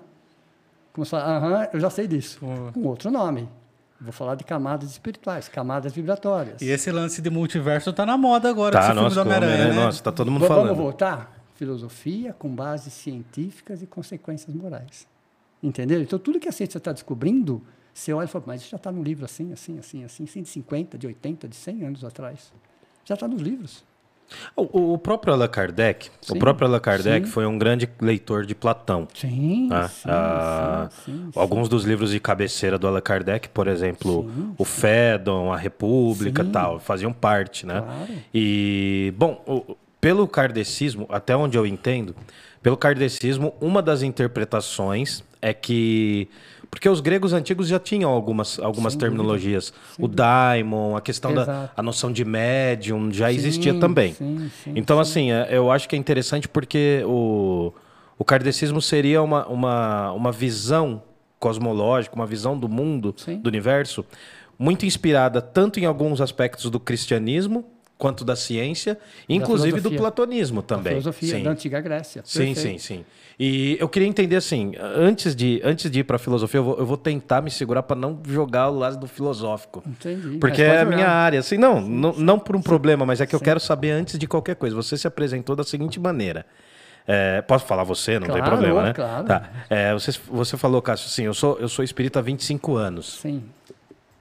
Como 0.93 1.05
se 1.05 1.11
fala, 1.11 1.37
aham, 1.37 1.67
eu 1.73 1.79
já 1.79 1.89
sei 1.89 2.07
disso. 2.07 2.39
Com 2.73 2.83
outro 2.87 3.11
nome. 3.11 3.47
Vou 4.01 4.13
falar 4.13 4.35
de 4.35 4.43
camadas 4.45 4.89
espirituais, 4.91 5.49
camadas 5.49 5.91
vibratórias. 5.93 6.61
E 6.61 6.69
esse 6.69 6.89
lance 6.91 7.21
de 7.21 7.29
multiverso 7.29 7.91
tá 7.91 8.05
na 8.05 8.17
moda 8.17 8.49
agora, 8.49 8.71
Tá, 8.71 8.79
esse 8.79 8.87
filme 8.87 9.01
nossa, 9.03 9.15
do 9.15 9.23
como, 9.23 9.35
Homem-Aranha, 9.35 9.65
né? 9.67 9.73
né? 9.75 9.85
nossa, 9.85 10.01
tá 10.03 10.11
todo 10.11 10.31
mundo 10.31 10.41
Va- 10.41 10.47
falando. 10.47 10.67
Vamos 10.67 10.81
voltar? 10.83 11.37
Filosofia 11.55 12.31
com 12.33 12.47
bases 12.49 12.93
científicas 12.93 13.81
e 13.81 13.85
consequências 13.87 14.55
morais. 14.55 15.05
Entendeu? 15.61 16.01
Então, 16.01 16.17
tudo 16.17 16.39
que 16.39 16.47
a 16.47 16.51
ciência 16.53 16.77
está 16.77 16.93
descobrindo, 16.93 17.61
você 17.93 18.13
olha 18.13 18.23
e 18.23 18.27
fala, 18.29 18.45
mas 18.47 18.61
isso 18.61 18.69
já 18.69 18.77
está 18.77 18.89
no 18.91 19.03
livro 19.03 19.25
assim, 19.25 19.51
assim, 19.51 19.77
assim, 19.77 20.05
assim, 20.05 20.25
150, 20.25 20.97
de 20.97 21.05
80, 21.05 21.47
de 21.49 21.55
100 21.57 21.83
anos 21.85 22.03
atrás. 22.05 22.53
Já 23.03 23.15
está 23.15 23.27
nos 23.27 23.41
livros. 23.41 23.83
O, 24.55 24.93
o 24.93 24.97
próprio 24.97 25.33
Allan 25.33 25.47
Kardec, 25.47 26.09
o 26.29 26.33
Sim, 26.33 26.39
próprio 26.39 26.67
Allan 26.67 26.79
Kardec 26.79 27.25
sim. 27.25 27.31
foi 27.31 27.45
um 27.45 27.57
grande 27.57 27.89
leitor 27.99 28.45
de 28.45 28.53
Platão. 28.53 29.07
Sim, 29.13 29.67
né? 29.69 29.87
sim, 29.87 30.03
Ah, 30.09 30.89
sim, 31.05 31.29
Alguns 31.35 31.67
dos 31.69 31.83
livros 31.83 32.11
de 32.11 32.19
cabeceira 32.19 32.77
do 32.77 32.87
Allan 32.87 33.01
Kardec, 33.01 33.49
por 33.49 33.67
exemplo, 33.67 34.29
o 34.57 34.63
Fédon, 34.65 35.51
a 35.51 35.57
República 35.57 36.43
tal, 36.43 36.79
faziam 36.79 37.11
parte, 37.13 37.65
né? 37.65 37.81
Claro. 37.81 38.13
E, 38.33 39.13
bom, 39.17 39.43
o- 39.47 39.75
pelo 39.99 40.27
kardecismo, 40.27 41.05
até 41.09 41.35
onde 41.35 41.57
eu 41.57 41.65
entendo, 41.65 42.15
Pelo 42.61 42.75
kardecismo, 42.75 43.53
uma 43.61 43.81
das 43.81 44.01
interpretações 44.03 45.23
é 45.41 45.53
que. 45.53 46.27
Porque 46.69 46.87
os 46.87 47.01
gregos 47.01 47.33
antigos 47.33 47.67
já 47.67 47.79
tinham 47.79 48.11
algumas, 48.11 48.59
algumas 48.59 48.93
Sem 48.93 48.99
terminologias. 48.99 49.73
O 49.97 50.07
daimon, 50.07 50.95
a 50.95 51.01
questão 51.01 51.33
da 51.33 51.41
Exato. 51.41 51.73
a 51.75 51.81
noção 51.83 52.11
de 52.11 52.23
médium 52.23 53.11
já 53.11 53.29
Sim, 53.29 53.35
existia 53.35 53.73
também. 53.79 54.13
sim, 54.13 54.51
sim, 54.63 54.73
então, 54.75 54.97
sim. 54.97 55.01
assim, 55.01 55.31
é, 55.31 55.47
eu 55.51 55.71
acho 55.71 55.89
que 55.89 55.95
é 55.95 55.99
interessante 55.99 56.47
porque 56.47 57.01
o, 57.05 57.73
o 58.17 58.23
kardecismo 58.23 58.81
seria 58.81 59.21
uma, 59.21 59.47
uma, 59.47 60.11
uma 60.11 60.31
visão 60.31 61.01
cosmológica, 61.39 62.15
uma 62.15 62.25
visão 62.27 62.57
do 62.57 62.67
mundo, 62.69 63.15
Sim. 63.17 63.39
do 63.39 63.47
universo, 63.47 64.05
muito 64.57 64.85
inspirada 64.85 65.41
tanto 65.41 65.79
em 65.79 65.85
alguns 65.85 66.19
aspectos 66.21 66.69
do 66.69 66.79
cristianismo 66.79 67.65
quanto 67.99 68.23
da 68.23 68.33
ciência, 68.35 68.97
inclusive 69.27 69.73
do 69.73 69.89
filosofia. 69.89 69.97
platonismo 69.99 70.61
também. 70.63 70.93
filosofia 70.93 71.35
Sim. 71.35 71.43
da 71.43 71.51
antiga 71.51 71.81
Grécia. 71.81 72.21
Sim, 72.25 72.53
Perfeito. 72.53 72.59
sim, 72.61 72.77
sim. 72.79 73.05
E 73.37 73.77
eu 73.79 73.89
queria 73.89 74.07
entender 74.07 74.37
assim, 74.37 74.71
antes 74.79 75.35
de, 75.35 75.61
antes 75.63 75.91
de 75.91 75.99
ir 75.99 76.03
para 76.05 76.15
a 76.15 76.19
filosofia, 76.19 76.59
eu 76.59 76.63
vou, 76.63 76.77
eu 76.79 76.85
vou 76.85 76.95
tentar 76.97 77.41
me 77.41 77.51
segurar 77.51 77.83
para 77.83 77.97
não 77.97 78.17
jogar 78.27 78.69
o 78.69 78.79
lado 78.79 78.97
do 78.97 79.05
filosófico. 79.07 79.83
Entendi. 79.85 80.37
Porque 80.39 80.61
é 80.61 80.79
a 80.79 80.85
minha 80.85 81.07
área. 81.09 81.39
Assim, 81.39 81.57
não, 81.57 81.81
não, 81.81 82.13
não 82.13 82.39
por 82.39 82.55
um 82.55 82.61
problema, 82.61 83.05
mas 83.05 83.19
é 83.21 83.25
que 83.27 83.35
eu 83.35 83.39
quero 83.39 83.59
saber 83.59 83.91
antes 83.91 84.17
de 84.17 84.25
qualquer 84.27 84.55
coisa. 84.55 84.73
Você 84.77 84.97
se 84.97 85.05
apresentou 85.05 85.53
da 85.55 85.63
seguinte 85.65 85.99
maneira. 85.99 86.45
É, 87.05 87.41
posso 87.41 87.65
falar 87.65 87.83
você? 87.83 88.13
Não 88.17 88.27
tem 88.27 88.37
Claro, 88.37 88.51
problema, 88.51 88.83
né? 88.83 88.93
claro. 88.93 89.25
Tá. 89.25 89.49
É, 89.69 89.93
você, 89.93 90.11
você 90.29 90.55
falou, 90.55 90.81
Cássio, 90.81 91.07
assim, 91.07 91.23
eu 91.23 91.33
sou, 91.33 91.57
eu 91.59 91.67
sou 91.67 91.83
espírita 91.83 92.19
há 92.19 92.21
25 92.21 92.75
anos. 92.77 93.19
Sim. 93.21 93.43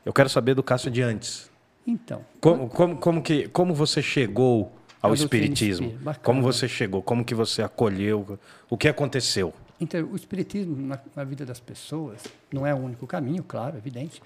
Eu 0.04 0.12
quero 0.12 0.28
saber 0.28 0.54
do 0.54 0.62
Cássio 0.64 0.90
de 0.90 1.00
antes. 1.02 1.47
Então, 1.88 2.22
Como, 2.38 2.68
como, 2.68 2.96
como, 2.98 3.22
que, 3.22 3.48
como 3.48 3.74
você 3.74 4.02
chegou 4.02 4.70
ao 5.00 5.10
Ao 5.10 5.14
espiritismo? 5.14 5.98
Como 6.22 6.42
você 6.42 6.68
chegou? 6.68 7.02
Como 7.02 7.24
que 7.24 7.34
você 7.34 7.62
acolheu? 7.62 8.38
O 8.68 8.76
que 8.76 8.88
aconteceu? 8.88 9.54
Então, 9.80 10.04
o 10.04 10.14
espiritismo 10.14 10.76
na, 10.76 11.00
na 11.16 11.24
vida 11.24 11.46
das 11.46 11.60
pessoas 11.60 12.22
não 12.52 12.66
é 12.66 12.74
o 12.74 12.76
único 12.76 13.06
caminho, 13.06 13.42
claro, 13.42 13.78
evidente, 13.78 14.20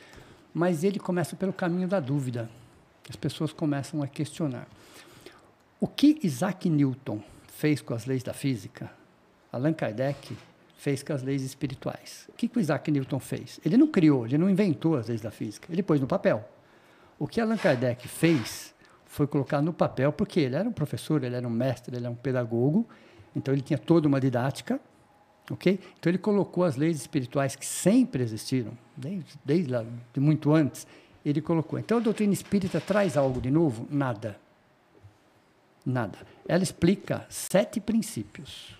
mas 0.52 0.82
ele 0.82 0.98
começa 0.98 1.36
pelo 1.36 1.52
caminho 1.52 1.86
da 1.86 2.00
dúvida. 2.00 2.50
As 3.08 3.14
pessoas 3.14 3.52
começam 3.52 4.02
a 4.02 4.08
questionar. 4.08 4.66
O 5.78 5.86
que 5.86 6.18
Isaac 6.24 6.68
Newton 6.68 7.20
fez 7.46 7.80
com 7.80 7.94
as 7.94 8.06
leis 8.06 8.24
da 8.24 8.32
física, 8.32 8.90
Allan 9.52 9.72
Kardec 9.72 10.36
fez 10.76 11.00
com 11.04 11.12
as 11.12 11.22
leis 11.22 11.42
espirituais. 11.42 12.26
O 12.28 12.32
que, 12.32 12.48
que 12.48 12.58
o 12.58 12.60
Isaac 12.60 12.90
Newton 12.90 13.20
fez? 13.20 13.60
Ele 13.64 13.76
não 13.76 13.86
criou, 13.86 14.26
ele 14.26 14.36
não 14.36 14.50
inventou 14.50 14.96
as 14.96 15.06
leis 15.06 15.20
da 15.20 15.30
física, 15.30 15.72
ele 15.72 15.82
pôs 15.82 16.00
no 16.00 16.08
papel. 16.08 16.48
O 17.22 17.28
que 17.28 17.40
Allan 17.40 17.56
Kardec 17.56 18.08
fez 18.08 18.74
foi 19.06 19.28
colocar 19.28 19.62
no 19.62 19.72
papel, 19.72 20.12
porque 20.12 20.40
ele 20.40 20.56
era 20.56 20.68
um 20.68 20.72
professor, 20.72 21.22
ele 21.22 21.36
era 21.36 21.46
um 21.46 21.50
mestre, 21.52 21.94
ele 21.94 22.04
era 22.04 22.10
um 22.10 22.16
pedagogo, 22.16 22.84
então 23.36 23.54
ele 23.54 23.62
tinha 23.62 23.78
toda 23.78 24.08
uma 24.08 24.20
didática, 24.20 24.80
ok? 25.48 25.78
Então 25.96 26.10
ele 26.10 26.18
colocou 26.18 26.64
as 26.64 26.74
leis 26.74 26.96
espirituais 26.96 27.54
que 27.54 27.64
sempre 27.64 28.24
existiram, 28.24 28.76
desde, 28.96 29.38
desde 29.44 29.70
lá, 29.70 29.84
de 30.12 30.18
muito 30.18 30.52
antes, 30.52 30.84
ele 31.24 31.40
colocou. 31.40 31.78
Então 31.78 31.98
a 31.98 32.00
doutrina 32.00 32.32
espírita 32.32 32.80
traz 32.80 33.16
algo 33.16 33.40
de 33.40 33.52
novo? 33.52 33.86
Nada. 33.88 34.36
Nada. 35.86 36.18
Ela 36.48 36.64
explica 36.64 37.24
sete 37.30 37.78
princípios 37.78 38.76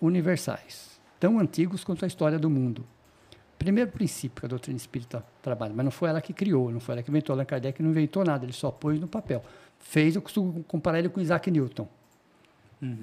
universais, 0.00 1.00
tão 1.18 1.40
antigos 1.40 1.82
quanto 1.82 2.04
a 2.04 2.06
história 2.06 2.38
do 2.38 2.48
mundo. 2.48 2.84
Primeiro 3.58 3.90
princípio 3.90 4.40
que 4.40 4.46
a 4.46 4.48
doutrina 4.48 4.76
espírita 4.76 5.24
trabalha, 5.42 5.72
mas 5.74 5.84
não 5.84 5.90
foi 5.90 6.08
ela 6.08 6.20
que 6.20 6.32
criou, 6.32 6.70
não 6.70 6.78
foi 6.78 6.94
ela 6.94 7.02
que 7.02 7.10
inventou. 7.10 7.34
Allan 7.34 7.44
Kardec 7.44 7.82
não 7.82 7.90
inventou 7.90 8.24
nada, 8.24 8.44
ele 8.44 8.52
só 8.52 8.70
pôs 8.70 9.00
no 9.00 9.08
papel. 9.08 9.42
Fez, 9.80 10.14
eu 10.14 10.22
costumo 10.22 10.62
comparar 10.64 11.00
ele 11.00 11.08
com 11.08 11.20
Isaac 11.20 11.50
Newton. 11.50 11.88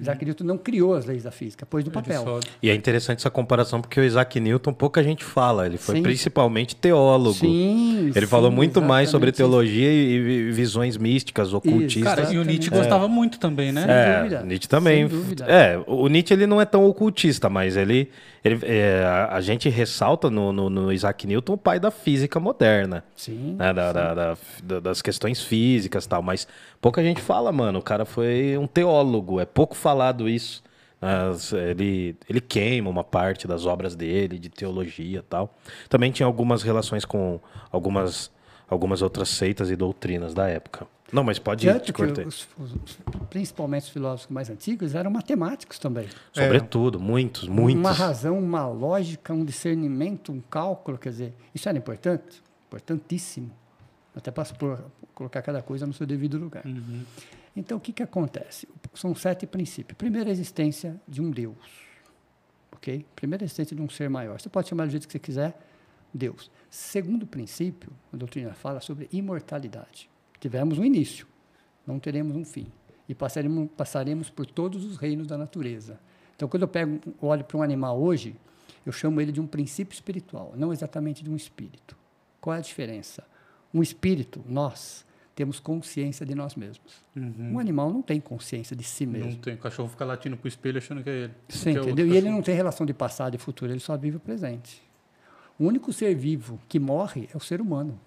Isaac 0.00 0.24
Newton 0.24 0.44
não 0.44 0.56
criou 0.56 0.94
as 0.94 1.04
leis 1.04 1.22
da 1.24 1.30
física, 1.30 1.66
pôs 1.66 1.84
no 1.84 1.90
papel. 1.90 2.22
Só- 2.22 2.40
E 2.62 2.70
é 2.70 2.74
interessante 2.74 3.18
essa 3.18 3.30
comparação 3.30 3.80
porque 3.80 4.00
o 4.00 4.04
Isaac 4.04 4.40
Newton 4.40 4.72
pouca 4.72 5.02
gente 5.02 5.22
fala. 5.24 5.66
Ele 5.66 5.76
foi 5.76 5.96
Sim. 5.96 6.02
principalmente 6.02 6.74
teólogo. 6.74 7.34
Sim, 7.34 8.10
Ele 8.14 8.26
falou 8.26 8.48
sim, 8.50 8.56
muito 8.56 8.80
mais 8.80 9.10
sobre 9.10 9.32
teologia 9.32 9.90
e 9.92 10.16
e 10.16 10.50
visões 10.52 10.96
místicas, 10.96 11.52
ocultistas. 11.52 12.02
Cara, 12.14 12.32
e 12.32 12.38
o. 12.38 12.44
Nietzsche 12.44 12.72
É. 12.72 12.76
gostava 12.76 13.06
muito 13.08 13.38
também, 13.38 13.70
né? 13.72 13.82
Sem 13.82 13.90
É, 13.90 14.16
dúvida. 14.18 14.42
Nietzsche 14.44 14.68
também. 14.68 15.08
Sem 15.08 15.18
dúvida. 15.18 15.44
É, 15.46 15.78
o 15.86 16.08
Nietzsche 16.08 16.32
ele 16.34 16.46
não 16.46 16.60
é 16.60 16.64
tão 16.64 16.86
ocultista, 16.86 17.48
mas 17.50 17.76
ele, 17.76 18.08
ele 18.44 18.58
é, 18.62 19.04
a, 19.30 19.40
gente 19.40 19.68
ressalta 19.68 20.30
no, 20.30 20.52
no, 20.52 20.70
no 20.70 20.92
Isaac 20.92 21.26
Newton 21.26 21.54
o 21.54 21.58
pai 21.58 21.78
da 21.80 21.90
física 21.90 22.38
moderna, 22.40 23.04
Sim. 23.14 23.56
né, 23.58 23.72
da- 23.72 23.92
da- 23.92 24.14
da- 24.14 24.36
da- 24.62 24.80
das 24.80 25.02
questões 25.02 25.42
físicas 25.42 26.04
e 26.04 26.08
tal. 26.08 26.22
Mas 26.22 26.46
pouca 26.80 27.02
gente 27.02 27.20
fala, 27.20 27.50
mano. 27.52 27.78
O 27.80 27.82
cara 27.82 28.04
foi 28.04 28.56
um 28.58 28.66
teólogo, 28.66 29.40
é 29.40 29.44
pouco 29.44 29.65
falado 29.74 30.28
isso. 30.28 30.62
As- 31.00 31.52
ele, 31.52 32.16
ele 32.28 32.40
queima 32.40 32.88
uma 32.88 33.04
parte 33.04 33.46
das 33.46 33.66
obras 33.66 33.94
dele, 33.94 34.38
de 34.38 34.48
teologia 34.48 35.18
e 35.18 35.22
tal. 35.22 35.54
Também 35.88 36.10
tinha 36.10 36.26
algumas 36.26 36.62
relações 36.62 37.04
com 37.04 37.38
algumas, 37.70 38.30
algumas 38.68 39.02
outras 39.02 39.28
seitas 39.28 39.70
e 39.70 39.76
doutrinas 39.76 40.32
da 40.32 40.48
época. 40.48 40.86
Não, 41.12 41.22
mas 41.22 41.38
pode 41.38 41.68
ir, 41.68 41.80
te 41.80 41.92
cortei. 41.92 42.24
os, 42.24 42.48
os- 42.58 42.98
principalmente 43.30 43.84
os 43.84 43.88
filósofos 43.90 44.28
mais 44.32 44.50
antigos 44.50 44.94
eram 44.94 45.10
matemáticos 45.10 45.78
também. 45.78 46.08
Sobretudo, 46.32 46.98
muitos, 46.98 47.46
muitos. 47.46 47.78
Uma 47.78 47.92
razão, 47.92 48.36
uma 48.38 48.66
lógica, 48.66 49.32
um 49.32 49.44
discernimento, 49.44 50.32
um 50.32 50.40
cálculo, 50.40 50.98
quer 50.98 51.10
dizer, 51.10 51.34
isso 51.54 51.68
era 51.68 51.78
importante, 51.78 52.42
importantíssimo. 52.66 53.52
Até 54.16 54.30
para 54.32 54.46
colocar 55.14 55.42
cada 55.42 55.62
coisa 55.62 55.86
no 55.86 55.92
seu 55.92 56.06
devido 56.06 56.38
lugar. 56.38 56.64
Então, 57.56 57.78
o 57.78 57.80
que, 57.80 57.92
que 57.92 58.02
acontece? 58.02 58.68
São 58.94 59.14
sete 59.14 59.46
princípios. 59.46 59.96
Primeiro, 59.96 60.28
a 60.28 60.32
existência 60.32 61.00
de 61.08 61.22
um 61.22 61.30
Deus. 61.30 61.56
Ok? 62.72 63.04
Primeiro, 63.16 63.42
a 63.42 63.46
existência 63.46 63.74
de 63.74 63.80
um 63.80 63.88
ser 63.88 64.10
maior. 64.10 64.38
Você 64.38 64.50
pode 64.50 64.68
chamar 64.68 64.84
do 64.84 64.90
jeito 64.90 65.06
que 65.06 65.12
você 65.12 65.18
quiser, 65.18 65.58
Deus. 66.12 66.50
Segundo 66.68 67.26
princípio, 67.26 67.90
a 68.12 68.16
doutrina 68.16 68.52
fala 68.52 68.80
sobre 68.80 69.08
imortalidade. 69.10 70.10
Tivemos 70.38 70.78
um 70.78 70.84
início, 70.84 71.26
não 71.86 71.98
teremos 71.98 72.36
um 72.36 72.44
fim. 72.44 72.66
E 73.08 73.14
passaremos, 73.14 73.70
passaremos 73.74 74.28
por 74.28 74.44
todos 74.44 74.84
os 74.84 74.98
reinos 74.98 75.26
da 75.26 75.38
natureza. 75.38 75.98
Então, 76.34 76.48
quando 76.48 76.62
eu 76.62 76.68
pego, 76.68 77.00
olho 77.22 77.44
para 77.44 77.56
um 77.56 77.62
animal 77.62 77.98
hoje, 77.98 78.36
eu 78.84 78.92
chamo 78.92 79.20
ele 79.20 79.32
de 79.32 79.40
um 79.40 79.46
princípio 79.46 79.94
espiritual, 79.94 80.52
não 80.56 80.72
exatamente 80.72 81.24
de 81.24 81.30
um 81.30 81.36
espírito. 81.36 81.96
Qual 82.40 82.54
é 82.54 82.58
a 82.58 82.62
diferença? 82.62 83.24
Um 83.72 83.82
espírito, 83.82 84.44
nós, 84.46 85.05
temos 85.36 85.60
consciência 85.60 86.26
de 86.26 86.34
nós 86.34 86.56
mesmos. 86.56 87.04
Um 87.14 87.58
animal 87.60 87.92
não 87.92 88.02
tem 88.02 88.18
consciência 88.18 88.74
de 88.74 88.82
si 88.82 89.06
mesmo. 89.06 89.30
Não 89.30 89.36
tem. 89.36 89.54
O 89.54 89.58
cachorro 89.58 89.88
fica 89.88 90.04
latindo 90.04 90.36
pro 90.36 90.48
espelho 90.48 90.78
achando 90.78 91.04
que 91.04 91.10
é 91.10 91.12
ele. 91.24 91.32
Você 91.48 91.72
Que 91.72 91.78
é 91.78 91.82
entendeu? 91.82 92.06
E 92.08 92.16
ele 92.16 92.28
não 92.30 92.42
tem 92.42 92.54
relação 92.56 92.84
de 92.84 92.92
passado 92.94 93.34
e 93.36 93.38
futuro, 93.38 93.70
ele 93.70 93.78
só 93.78 93.96
vive 93.96 94.16
o 94.16 94.20
presente. 94.20 94.82
O 95.58 95.64
único 95.66 95.92
ser 95.92 96.14
vivo 96.14 96.58
que 96.68 96.78
morre 96.80 97.28
é 97.32 97.36
o 97.36 97.40
ser 97.40 97.60
humano, 97.60 98.00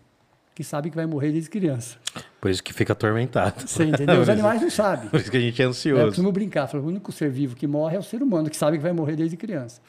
que 0.55 0.63
sabe 0.63 0.89
que 0.89 0.95
vai 0.95 1.05
morrer 1.05 1.31
desde 1.31 1.49
criança. 1.51 1.97
Por 2.41 2.49
isso 2.49 2.63
que 2.63 2.73
fica 2.73 2.93
atormentado. 2.93 3.61
Você 3.67 3.83
entendeu? 3.85 4.07
Por 4.15 4.15
Os 4.15 4.21
isso- 4.23 4.31
animais 4.31 4.61
não 4.61 4.69
sabem. 4.71 5.07
Por 5.11 5.19
isso 5.19 5.29
que 5.31 5.37
a 5.37 5.39
gente 5.39 5.61
é 5.61 5.63
É, 5.63 5.65
eu 5.65 5.69
ansioso. 5.69 6.05
costumo 6.07 6.31
brincar, 6.31 6.67
falo, 6.67 6.83
o 6.83 6.87
único 6.87 7.11
ser 7.11 7.29
vivo 7.29 7.55
que 7.55 7.67
morre 7.67 7.95
é 7.95 7.99
o 7.99 8.03
ser 8.03 8.23
humano, 8.23 8.49
que 8.49 8.57
sabe 8.57 8.77
que 8.77 8.83
vai 8.83 8.91
morrer 8.91 9.15
desde 9.15 9.37
criança. 9.37 9.79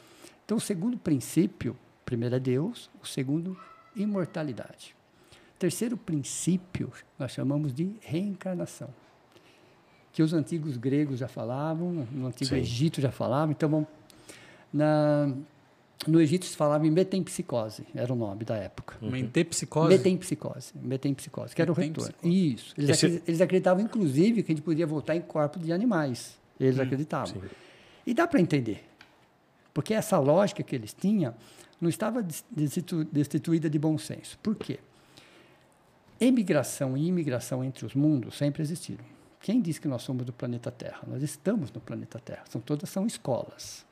Então, 0.44 0.59
o 0.59 0.61
segundo 0.61 0.99
princípio, 0.99 1.73
o 1.73 2.04
primeiro 2.04 2.35
é 2.35 2.38
Deus, 2.40 2.90
o 3.02 3.06
segundo, 3.06 3.56
imortalidade. 3.97 4.94
Terceiro 5.61 5.95
princípio, 5.95 6.90
nós 7.19 7.33
chamamos 7.33 7.75
de 7.75 7.95
reencarnação, 8.00 8.88
que 10.11 10.23
os 10.23 10.33
antigos 10.33 10.79
gregos 10.79 11.19
já 11.19 11.29
falavam, 11.29 12.09
no 12.11 12.26
antigo 12.29 12.49
Sim. 12.49 12.57
Egito 12.57 12.99
já 13.00 13.12
falavam, 13.12 13.52
então 13.52 13.69
vamos... 13.69 13.88
Na, 14.73 15.31
no 16.07 16.19
Egito 16.19 16.47
se 16.47 16.57
falava 16.57 16.87
em 16.87 16.90
metempsicose, 16.90 17.85
era 17.95 18.11
o 18.11 18.17
nome 18.17 18.43
da 18.43 18.57
época. 18.57 18.97
Mentepsicose? 19.02 19.88
Metempsicose, 19.90 20.73
metempsicose, 20.83 21.55
que 21.55 21.61
era 21.61 21.71
o 21.71 21.75
retorno. 21.75 22.05
Metempsicose. 22.07 22.55
Isso. 22.55 22.75
Eles, 22.79 22.90
Esse- 22.90 23.07
acri- 23.07 23.23
eles 23.29 23.40
acreditavam, 23.43 23.83
inclusive, 23.85 24.43
que 24.43 24.50
a 24.52 24.55
gente 24.57 24.64
podia 24.64 24.87
voltar 24.87 25.14
em 25.14 25.21
corpos 25.21 25.62
de 25.62 25.75
animais. 25.75 26.38
Eles 26.59 26.79
acreditavam. 26.79 27.35
E 28.07 28.14
dá 28.14 28.26
para 28.26 28.40
entender. 28.40 28.83
Porque 29.75 29.93
essa 29.93 30.19
lógica 30.19 30.62
que 30.62 30.75
eles 30.75 30.95
tinham 30.95 31.35
não 31.79 31.90
estava 31.90 32.23
des- 32.23 32.45
destitu- 32.50 33.05
destituída 33.05 33.69
de 33.69 33.79
bom 33.79 33.99
senso. 33.99 34.38
Por 34.43 34.55
quê? 34.57 34.79
Emigração 36.21 36.99
e 36.99 37.07
imigração 37.07 37.65
entre 37.65 37.87
os 37.87 37.95
mundos 37.95 38.37
sempre 38.37 38.62
existiram. 38.62 39.03
Quem 39.41 39.59
diz 39.59 39.79
que 39.79 39.89
nós 39.89 40.03
somos 40.03 40.27
do 40.27 40.35
planeta 40.35 40.71
Terra? 40.71 41.00
Nós 41.07 41.23
estamos 41.23 41.73
no 41.73 41.81
planeta 41.81 42.19
Terra. 42.19 42.43
São 42.47 42.61
todas 42.61 42.91
são 42.91 43.07
escolas. 43.07 43.87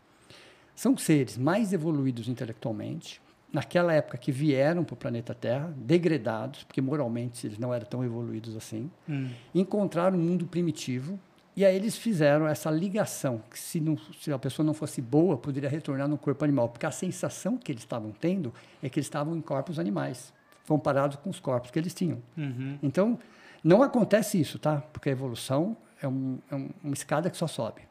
São 0.77 0.95
seres 0.99 1.39
mais 1.39 1.73
evoluídos 1.73 2.29
intelectualmente, 2.29 3.19
naquela 3.51 3.95
época 3.95 4.19
que 4.19 4.31
vieram 4.31 4.85
para 4.85 4.93
o 4.93 4.97
planeta 4.97 5.35
Terra, 5.35 5.73
degradados, 5.75 6.65
porque 6.65 6.83
moralmente 6.83 7.47
eles 7.47 7.59
não 7.59 7.73
eram 7.73 7.87
tão 7.87 8.05
evoluídos 8.05 8.55
assim, 8.55 8.91
Hum. 9.09 9.31
encontraram 9.55 10.19
um 10.19 10.21
mundo 10.23 10.47
primitivo 10.47 11.19
e 11.57 11.65
aí 11.65 11.75
eles 11.75 11.97
fizeram 11.97 12.47
essa 12.47 12.71
ligação 12.71 13.43
que 13.51 13.59
se, 13.59 13.81
não, 13.81 13.97
se 14.21 14.31
a 14.31 14.39
pessoa 14.39 14.65
não 14.67 14.75
fosse 14.75 15.01
boa 15.01 15.39
poderia 15.39 15.69
retornar 15.71 16.07
no 16.07 16.19
corpo 16.19 16.45
animal 16.45 16.69
porque 16.69 16.85
a 16.85 16.91
sensação 16.91 17.57
que 17.57 17.73
eles 17.73 17.83
estavam 17.83 18.13
tendo 18.13 18.53
é 18.83 18.89
que 18.91 18.99
eles 18.99 19.07
estavam 19.07 19.35
em 19.35 19.41
corpos 19.41 19.79
animais 19.79 20.33
comparados 20.69 21.17
com 21.17 21.31
os 21.31 21.41
corpos 21.41 21.71
que 21.71 21.79
eles 21.79 21.93
tinham 21.95 22.23
Uhum. 22.37 22.79
então 22.83 23.19
não 23.65 23.83
acontece 23.83 24.41
isso 24.41 24.59
tá 24.59 24.81
porque 24.93 25.09
a 25.09 25.13
evolução 25.13 25.77
é, 26.01 26.07
um, 26.07 26.39
é 26.51 26.55
um- 26.55 26.71
uma 26.85 26.95
escada 26.95 27.29
que 27.31 27.37
só 27.37 27.47
sobe 27.49 27.83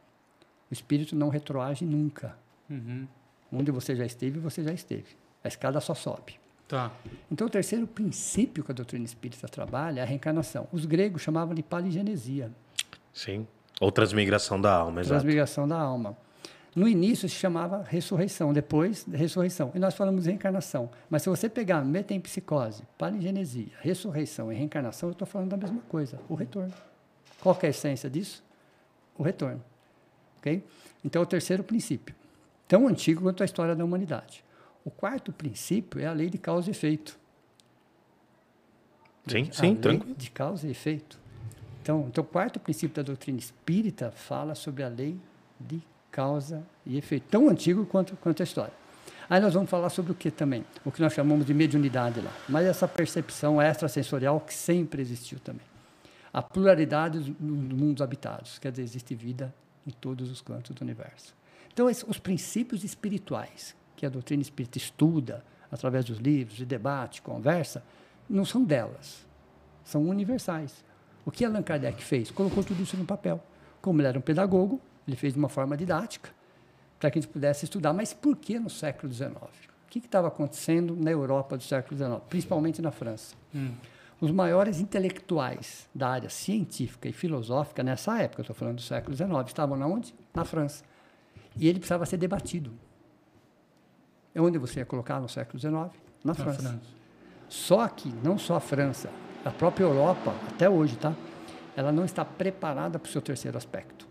O 0.69 0.73
espírito 0.73 1.15
não 1.15 1.29
retroage 1.29 1.85
nunca. 1.85 2.35
Uhum. 2.69 3.07
Onde 3.53 3.71
você 3.71 3.95
já 3.95 4.05
esteve, 4.05 4.37
você 4.37 4.61
já 4.61 4.73
esteve. 4.73 5.15
A 5.41 5.47
escada 5.47 5.79
só 5.79 5.93
sobe. 5.93 6.35
Tá. 6.67 6.91
Então, 7.31 7.47
o 7.47 7.49
terceiro 7.49 7.87
princípio 7.87 8.61
que 8.65 8.71
a 8.73 8.75
doutrina 8.75 9.05
espírita 9.05 9.47
trabalha 9.47 10.01
é 10.01 10.03
a 10.03 10.05
reencarnação. 10.05 10.67
Os 10.73 10.83
gregos 10.85 11.21
chamavam 11.21 11.55
de 11.55 11.63
paligenesia, 11.63 12.51
Sim. 13.13 13.47
Ou 13.79 13.89
transmigração 13.93 14.59
da 14.59 14.73
alma, 14.75 14.99
exato. 14.99 15.13
transmigração 15.21 15.65
da 15.65 15.79
alma. 15.79 16.17
No 16.77 16.87
início 16.87 17.27
se 17.27 17.33
chamava 17.33 17.81
ressurreição, 17.81 18.53
depois 18.53 19.03
ressurreição. 19.11 19.71
E 19.73 19.79
nós 19.79 19.95
falamos 19.95 20.25
de 20.25 20.29
reencarnação. 20.29 20.91
Mas 21.09 21.23
se 21.23 21.29
você 21.29 21.49
pegar 21.49 21.83
metempsicose, 21.83 22.83
paligenesia, 22.99 23.71
ressurreição 23.81 24.53
e 24.53 24.55
reencarnação, 24.55 25.09
eu 25.09 25.13
estou 25.13 25.27
falando 25.27 25.49
da 25.49 25.57
mesma 25.57 25.81
coisa, 25.89 26.19
o 26.29 26.35
retorno. 26.35 26.71
Qual 27.41 27.57
é 27.63 27.65
a 27.65 27.69
essência 27.71 28.07
disso? 28.07 28.43
O 29.17 29.23
retorno. 29.23 29.59
Ok? 30.37 30.63
Então, 31.03 31.19
é 31.19 31.23
o 31.23 31.25
terceiro 31.25 31.63
princípio, 31.63 32.13
tão 32.67 32.87
antigo 32.87 33.23
quanto 33.23 33.41
a 33.41 33.45
história 33.47 33.75
da 33.75 33.83
humanidade. 33.83 34.45
O 34.85 34.91
quarto 34.91 35.33
princípio 35.33 35.99
é 35.99 36.05
a 36.05 36.13
lei 36.13 36.29
de 36.29 36.37
causa 36.37 36.69
e 36.69 36.71
efeito. 36.71 37.17
Sim, 39.25 39.47
a 39.49 39.53
sim, 39.53 39.61
lei 39.71 39.75
tranquilo. 39.77 40.15
de 40.15 40.29
causa 40.29 40.67
e 40.67 40.69
efeito. 40.69 41.19
Então, 41.81 42.05
então, 42.07 42.23
o 42.23 42.27
quarto 42.27 42.59
princípio 42.59 42.95
da 42.95 43.01
doutrina 43.01 43.39
espírita 43.39 44.11
fala 44.11 44.53
sobre 44.53 44.83
a 44.83 44.87
lei 44.87 45.19
de 45.59 45.81
causa 46.11 46.65
e 46.85 46.97
efeito, 46.97 47.27
tão 47.29 47.49
antigo 47.49 47.85
quanto, 47.85 48.15
quanto 48.17 48.41
a 48.41 48.43
história. 48.43 48.73
Aí 49.29 49.41
nós 49.41 49.53
vamos 49.53 49.69
falar 49.69 49.89
sobre 49.89 50.11
o 50.11 50.15
que 50.15 50.31
também? 50.31 50.65
O 50.85 50.91
que 50.91 51.01
nós 51.01 51.13
chamamos 51.13 51.45
de 51.45 51.53
mediunidade 51.53 52.21
lá. 52.21 52.31
Mas 52.47 52.65
essa 52.65 52.87
percepção 52.87 53.61
extrasensorial 53.61 54.39
que 54.39 54.53
sempre 54.53 55.01
existiu 55.01 55.39
também. 55.39 55.65
A 56.31 56.41
pluralidade 56.41 57.19
dos 57.19 57.27
dos 57.27 57.79
mundos 57.79 58.01
habitados, 58.01 58.57
quer 58.57 58.71
dizer, 58.71 58.83
existe 58.83 59.15
vida 59.15 59.53
em 59.85 59.91
todos 59.91 60.31
os 60.31 60.41
cantos 60.41 60.73
do 60.75 60.81
universo. 60.81 61.35
Então, 61.73 61.87
os 61.87 62.19
princípios 62.19 62.83
espirituais 62.83 63.75
que 63.97 64.05
a 64.05 64.09
doutrina 64.09 64.41
espírita 64.41 64.77
estuda 64.77 65.43
através 65.69 66.05
dos 66.05 66.19
livros, 66.19 66.55
de 66.55 66.65
debate, 66.65 67.21
conversa, 67.21 67.83
não 68.29 68.45
são 68.45 68.63
delas, 68.63 69.25
são 69.83 70.03
universais. 70.07 70.85
O 71.25 71.31
que 71.31 71.43
Allan 71.43 71.63
Kardec 71.63 72.01
fez? 72.01 72.31
Colocou 72.31 72.63
tudo 72.63 72.83
isso 72.83 72.95
no 72.95 73.03
papel. 73.03 73.43
Como 73.81 73.99
ele 73.99 74.07
era 74.07 74.17
um 74.17 74.21
pedagogo, 74.21 74.79
ele 75.07 75.15
fez 75.15 75.33
de 75.33 75.39
uma 75.39 75.49
forma 75.49 75.77
didática, 75.77 76.29
para 76.99 77.09
que 77.09 77.19
a 77.19 77.21
gente 77.21 77.31
pudesse 77.31 77.65
estudar. 77.65 77.93
Mas 77.93 78.13
por 78.13 78.35
que 78.35 78.59
no 78.59 78.69
século 78.69 79.11
XIX? 79.11 79.33
O 79.33 79.89
que 79.89 79.99
estava 79.99 80.27
acontecendo 80.27 80.95
na 80.95 81.11
Europa 81.11 81.55
do 81.57 81.63
século 81.63 81.95
XIX, 81.97 82.21
principalmente 82.29 82.81
na 82.81 82.91
França? 82.91 83.35
Os 84.19 84.31
maiores 84.31 84.79
intelectuais 84.79 85.87
da 85.93 86.09
área 86.09 86.29
científica 86.29 87.07
e 87.07 87.13
filosófica 87.13 87.83
nessa 87.83 88.19
época, 88.21 88.41
estou 88.41 88.55
falando 88.55 88.75
do 88.75 88.81
século 88.81 89.15
XIX, 89.15 89.31
estavam 89.45 89.77
na 89.77 89.87
onde? 89.87 90.13
Na 90.33 90.43
França. 90.43 90.83
E 91.55 91.67
ele 91.67 91.79
precisava 91.79 92.05
ser 92.05 92.17
debatido. 92.17 92.71
É 94.33 94.41
onde 94.41 94.57
você 94.57 94.79
ia 94.79 94.85
colocar 94.85 95.19
no 95.19 95.29
século 95.29 95.59
XIX? 95.59 95.73
Na 95.73 95.89
Na 96.23 96.33
França. 96.33 96.61
França. 96.61 96.79
Só 97.47 97.87
que 97.87 98.11
não 98.23 98.37
só 98.37 98.55
a 98.55 98.59
França, 98.59 99.09
a 99.45 99.51
própria 99.51 99.85
Europa, 99.85 100.33
até 100.49 100.69
hoje, 100.69 100.97
tá? 100.97 101.15
Ela 101.75 101.91
não 101.91 102.03
está 102.03 102.25
preparada 102.25 102.99
para 102.99 103.07
o 103.07 103.11
seu 103.11 103.21
terceiro 103.21 103.57
aspecto. 103.57 104.06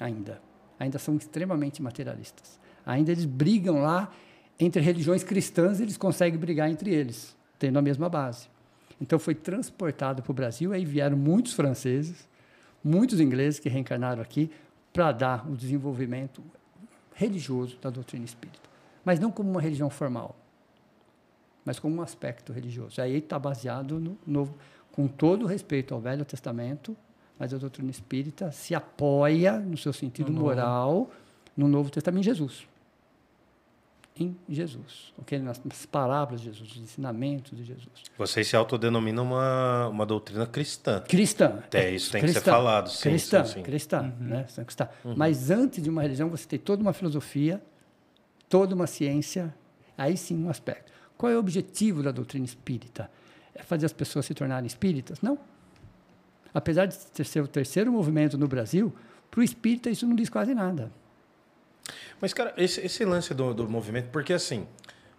Ainda. 0.00 0.40
Ainda 0.78 0.98
são 0.98 1.16
extremamente 1.16 1.82
materialistas. 1.82 2.58
Ainda 2.86 3.12
eles 3.12 3.24
brigam 3.24 3.82
lá 3.82 4.12
entre 4.58 4.80
religiões 4.82 5.22
cristãs, 5.22 5.80
eles 5.80 5.96
conseguem 5.96 6.38
brigar 6.38 6.70
entre 6.70 6.92
eles, 6.92 7.36
tendo 7.58 7.78
a 7.78 7.82
mesma 7.82 8.08
base. 8.08 8.48
Então 9.00 9.18
foi 9.18 9.34
transportado 9.34 10.22
para 10.22 10.30
o 10.30 10.34
Brasil, 10.34 10.72
aí 10.72 10.84
vieram 10.84 11.16
muitos 11.16 11.52
franceses, 11.52 12.28
muitos 12.82 13.20
ingleses 13.20 13.60
que 13.60 13.68
reencarnaram 13.68 14.20
aqui 14.20 14.50
para 14.92 15.12
dar 15.12 15.48
o 15.48 15.56
desenvolvimento 15.56 16.42
religioso 17.14 17.78
da 17.80 17.90
doutrina 17.90 18.24
espírita. 18.24 18.68
Mas 19.04 19.20
não 19.20 19.30
como 19.30 19.50
uma 19.50 19.60
religião 19.60 19.90
formal, 19.90 20.36
mas 21.64 21.78
como 21.78 21.96
um 21.96 22.02
aspecto 22.02 22.52
religioso. 22.52 23.00
Aí 23.00 23.18
está 23.18 23.38
baseado 23.38 24.00
no 24.00 24.18
novo, 24.26 24.56
com 24.90 25.06
todo 25.06 25.46
respeito 25.46 25.94
ao 25.94 26.00
Velho 26.00 26.24
Testamento, 26.24 26.96
mas 27.38 27.54
a 27.54 27.58
doutrina 27.58 27.90
espírita 27.90 28.50
se 28.50 28.74
apoia 28.74 29.58
no 29.58 29.76
seu 29.76 29.92
sentido 29.92 30.28
No 30.28 30.34
Novo. 30.34 30.46
moral 30.46 31.10
no 31.56 31.68
Novo 31.68 31.90
Testamento 31.90 32.20
em 32.20 32.24
Jesus. 32.24 32.66
Em 34.20 34.36
Jesus, 34.48 35.12
ok? 35.16 35.38
Nas, 35.38 35.62
nas 35.64 35.86
palavras 35.86 36.40
de 36.40 36.46
Jesus, 36.46 36.72
os 36.72 36.76
ensinamentos 36.78 37.56
de 37.56 37.62
Jesus. 37.62 38.02
Vocês 38.16 38.48
se 38.48 38.56
autodenominam 38.56 39.22
uma, 39.24 39.86
uma 39.88 40.04
doutrina 40.04 40.44
cristã. 40.44 41.00
Cristã. 41.02 41.62
É, 41.72 41.90
isso 41.92 42.10
tem 42.10 42.20
que 42.22 42.26
ser 42.26 42.34
cristã, 42.34 42.50
falado, 42.50 42.90
sim, 42.90 43.10
Cristã, 43.10 43.44
sim, 43.44 43.52
sim. 43.54 43.62
cristã, 43.62 44.12
né? 44.18 44.44
São 44.48 44.64
cristã. 44.64 44.88
Mas 45.16 45.52
antes 45.52 45.80
de 45.80 45.88
uma 45.88 46.02
religião, 46.02 46.28
você 46.28 46.48
tem 46.48 46.58
toda 46.58 46.82
uma 46.82 46.92
filosofia, 46.92 47.62
toda 48.48 48.74
uma 48.74 48.88
ciência, 48.88 49.54
aí 49.96 50.16
sim 50.16 50.42
um 50.44 50.50
aspecto. 50.50 50.90
Qual 51.16 51.30
é 51.30 51.36
o 51.36 51.38
objetivo 51.38 52.02
da 52.02 52.10
doutrina 52.10 52.44
espírita? 52.44 53.08
É 53.54 53.62
fazer 53.62 53.86
as 53.86 53.92
pessoas 53.92 54.26
se 54.26 54.34
tornarem 54.34 54.66
espíritas? 54.66 55.20
Não. 55.20 55.38
Apesar 56.52 56.86
de 56.86 56.94
ser 57.24 57.40
o 57.40 57.46
terceiro 57.48 57.92
movimento 57.92 58.36
no 58.38 58.48
Brasil, 58.48 58.92
para 59.30 59.40
o 59.40 59.42
espírita 59.42 59.90
isso 59.90 60.06
não 60.06 60.16
diz 60.16 60.28
quase 60.28 60.54
nada. 60.54 60.90
Mas, 62.20 62.32
cara, 62.32 62.52
esse, 62.56 62.80
esse 62.84 63.04
lance 63.04 63.32
do, 63.32 63.54
do 63.54 63.68
movimento, 63.68 64.08
porque 64.10 64.32
assim, 64.32 64.66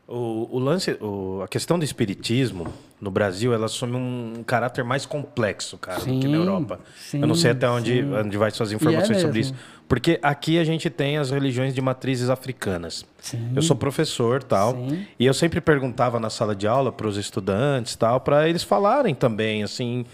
o, 0.08 0.50
o 0.52 0.60
lance, 0.60 0.92
o- 1.00 1.42
a 1.44 1.48
questão 1.48 1.80
do 1.80 1.86
espiritismo 1.86 2.68
no 3.00 3.10
Brasil, 3.10 3.54
ela 3.54 3.68
assume 3.68 3.96
um 3.96 4.44
caráter 4.46 4.84
mais 4.84 5.06
complexo, 5.06 5.78
cara, 5.78 6.00
do 6.00 6.06
que 6.06 6.24
Sim, 6.24 6.28
na 6.28 6.38
Europa. 6.38 6.82
sim, 6.98 7.22
Eu 7.22 7.28
não 7.28 7.36
sei 7.36 7.52
até 7.52 7.70
onde, 7.70 8.02
sim. 8.04 8.14
onde 8.14 8.38
vai 8.38 8.52
suas 8.52 8.72
é 8.72 8.76
informações 8.76 9.22
sobre 9.22 9.40
isso. 9.40 9.54
Porque 9.88 10.20
aqui 10.22 10.60
a 10.60 10.64
gente 10.64 10.90
tem 10.90 11.18
as 11.18 11.32
religiões 11.32 11.74
de 11.74 11.82
matrizes 11.82 12.30
africanas. 12.30 13.06
Sim. 13.20 13.54
Eu 13.56 13.62
sou 13.62 13.76
professor 13.76 14.44
tal, 14.44 14.74
Sim. 14.74 15.06
e 15.18 15.26
eu 15.26 15.34
sempre 15.34 15.62
perguntava 15.62 16.20
na 16.20 16.30
sala 16.30 16.54
de 16.56 16.68
aula 16.68 16.92
para 16.92 17.08
os 17.08 17.16
estudantes 17.18 17.96
tal, 17.96 18.20
para 18.20 18.48
eles 18.50 18.62
falarem 18.64 19.16
também, 19.16 19.64
assim. 19.64 20.06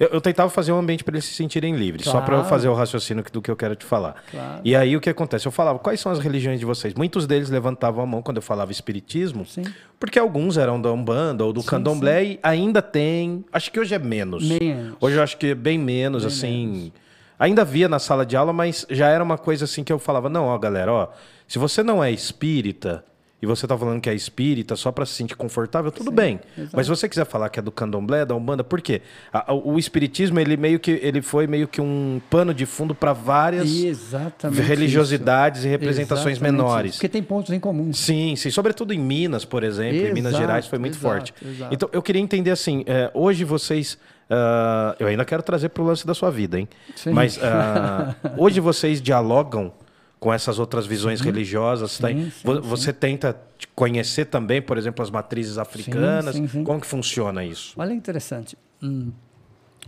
Eu, 0.00 0.08
eu 0.14 0.20
tentava 0.20 0.48
fazer 0.48 0.72
um 0.72 0.78
ambiente 0.78 1.04
para 1.04 1.12
eles 1.14 1.26
se 1.26 1.34
sentirem 1.34 1.76
livres, 1.76 2.06
só 2.06 2.22
para 2.22 2.32
eu 2.34 2.38
Claro. 2.38 2.48
fazer 2.48 2.68
o 2.68 2.74
raciocínio 2.74 3.22
do 3.30 3.42
que 3.42 3.50
eu 3.50 3.54
quero 3.56 3.76
te 3.76 3.84
falar. 3.84 4.16
Claro. 4.30 4.60
E 4.64 4.74
aí 4.74 4.96
o 4.96 5.00
que 5.00 5.10
acontece? 5.10 5.46
Eu 5.46 5.52
falava, 5.52 5.78
quais 5.78 6.00
são 6.00 6.10
as 6.10 6.18
religiões 6.18 6.58
de 6.58 6.64
vocês? 6.64 6.94
Muitos 6.94 7.26
deles 7.26 7.50
levantavam 7.50 8.02
a 8.02 8.06
mão 8.06 8.22
quando 8.22 8.38
eu 8.38 8.42
falava 8.42 8.72
espiritismo, 8.72 9.44
Sim. 9.44 9.62
porque 9.98 10.18
alguns 10.18 10.56
eram 10.56 10.80
da 10.80 10.90
Umbanda 10.90 11.44
ou 11.44 11.52
do 11.52 11.62
Candomblé 11.62 12.24
e 12.24 12.40
ainda 12.42 12.80
tem. 12.80 13.44
Acho 13.52 13.70
que 13.70 13.78
hoje 13.78 13.94
é 13.94 13.98
menos. 13.98 14.42
Menos. 14.48 14.96
Hoje 14.98 15.16
eu 15.16 15.22
acho 15.22 15.36
que 15.36 15.48
é 15.48 15.54
bem 15.54 15.78
menos, 15.78 16.24
assim. 16.24 16.90
Ainda 17.38 17.62
via 17.64 17.88
na 17.88 17.98
sala 17.98 18.24
de 18.24 18.36
aula, 18.36 18.52
mas 18.54 18.86
já 18.88 19.08
era 19.08 19.22
uma 19.22 19.36
coisa 19.36 19.66
assim 19.66 19.84
que 19.84 19.92
eu 19.92 19.98
falava: 19.98 20.30
não, 20.30 20.46
ó, 20.46 20.56
galera, 20.58 20.90
ó, 20.92 21.08
se 21.46 21.58
você 21.58 21.82
não 21.82 22.02
é 22.02 22.10
espírita 22.10 23.04
e 23.42 23.46
você 23.46 23.66
tá 23.66 23.76
falando 23.76 24.00
que 24.00 24.10
é 24.10 24.14
espírita 24.14 24.76
só 24.76 24.92
para 24.92 25.06
se 25.06 25.14
sentir 25.14 25.34
confortável, 25.34 25.90
tudo 25.90 26.10
bem. 26.10 26.38
exato. 26.58 26.76
Mas 26.76 26.86
se 26.86 26.90
você 26.90 27.08
quiser 27.08 27.24
falar 27.24 27.48
que 27.48 27.58
é 27.58 27.62
do 27.62 27.72
candomblé, 27.72 28.24
da 28.24 28.34
umbanda, 28.34 28.62
por 28.62 28.80
quê? 28.82 29.00
A- 29.32 29.50
a- 29.50 29.54
o 29.54 29.78
espiritismo 29.78 30.38
ele 30.38 30.56
meio 30.56 30.78
que 30.78 30.90
ele 31.02 31.22
foi 31.22 31.46
meio 31.46 31.66
que 31.66 31.80
um 31.80 32.20
pano 32.28 32.52
de 32.52 32.66
fundo 32.66 32.94
para 32.94 33.12
várias 33.12 33.70
Exatamente. 33.70 34.60
religiosidades 34.60 35.60
isso. 35.60 35.68
e 35.68 35.70
representações 35.70 36.36
Exatamente 36.36 36.52
menores. 36.62 36.90
isso. 36.90 36.98
Porque 36.98 37.08
tem 37.08 37.22
pontos 37.22 37.52
em 37.52 37.60
comum. 37.60 37.92
Sim, 37.92 38.36
sim, 38.36 38.50
sobretudo 38.50 38.92
em 38.92 38.98
Minas, 38.98 39.44
por 39.44 39.62
exemplo, 39.64 40.06
em 40.06 40.12
Minas 40.12 40.32
Exato, 40.32 40.42
Gerais 40.46 40.66
foi 40.66 40.78
muito 40.78 40.94
exato, 40.98 41.02
forte. 41.14 41.34
exato. 41.42 41.74
Então 41.74 41.88
eu 41.92 42.02
queria 42.02 42.20
entender 42.20 42.50
assim, 42.50 42.82
é, 42.86 43.10
hoje 43.14 43.44
vocês, 43.44 43.96
ah, 44.28 44.94
eu 44.98 45.06
ainda 45.06 45.24
quero 45.24 45.42
trazer 45.42 45.70
para 45.70 45.82
o 45.82 45.86
lance 45.86 46.06
da 46.06 46.14
sua 46.14 46.30
vida, 46.30 46.58
hein? 46.58 46.68
Sim. 46.94 47.10
Mas 47.12 47.38
ah, 47.42 48.14
hoje 48.36 48.60
vocês 48.60 49.00
dialogam 49.00 49.72
com 50.20 50.32
essas 50.32 50.58
outras 50.58 50.86
visões 50.86 51.22
religiosas, 51.22 51.98
tá? 51.98 52.08
Sim, 52.08 52.30
sim, 52.30 52.46
Vo- 52.46 52.56
sim. 52.56 52.68
você 52.68 52.92
tenta 52.92 53.34
te 53.58 53.66
conhecer 53.68 54.26
também, 54.26 54.60
por 54.60 54.76
exemplo, 54.76 55.02
as 55.02 55.10
matrizes 55.10 55.56
africanas. 55.56 56.36
sim, 56.36 56.46
sim. 56.46 56.62
Como 56.62 56.78
que 56.78 56.86
funciona 56.86 57.42
isso? 57.42 57.72
Olha 57.78 57.90
que 57.92 57.96
interessante. 57.96 58.56
Hum, 58.82 59.10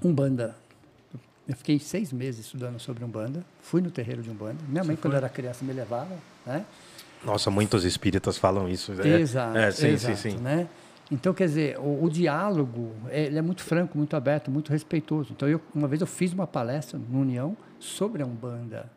Umbanda. 0.02 0.56
Eu 1.46 1.54
fiquei 1.56 1.78
seis 1.78 2.12
meses 2.12 2.46
estudando 2.46 2.80
sobre 2.80 3.04
Umbanda. 3.04 3.44
Fui 3.60 3.82
no 3.82 3.90
terreiro 3.90 4.22
de 4.22 4.30
Umbanda. 4.30 4.56
Minha 4.66 4.82
mãe, 4.84 4.96
quando 4.96 5.14
era 5.14 5.28
criança, 5.28 5.64
me 5.64 5.72
levava. 5.72 6.16
Né? 6.46 6.64
Nossa, 7.24 7.50
muitos 7.50 7.84
espíritas 7.84 8.38
falam 8.38 8.68
isso. 8.68 8.92
É, 9.02 9.20
exato. 9.20 9.58
É, 9.58 9.70
sim, 9.70 9.88
exato, 9.88 10.16
sim, 10.16 10.30
sim. 10.30 10.36
Né? 10.38 10.66
Então, 11.10 11.34
quer 11.34 11.46
dizer, 11.46 11.78
o, 11.78 12.04
o 12.04 12.08
diálogo 12.08 12.94
é, 13.10 13.24
ele 13.24 13.38
é 13.38 13.42
muito 13.42 13.62
franco, 13.62 13.98
muito 13.98 14.16
aberto, 14.16 14.50
muito 14.50 14.70
respeitoso. 14.70 15.32
Então, 15.32 15.46
eu, 15.46 15.60
uma 15.74 15.86
vez 15.86 16.00
eu 16.00 16.06
fiz 16.06 16.32
uma 16.32 16.46
palestra 16.46 16.98
no 16.98 17.20
União 17.20 17.54
sobre 17.78 18.22
a 18.22 18.26
Umbanda. 18.26 18.90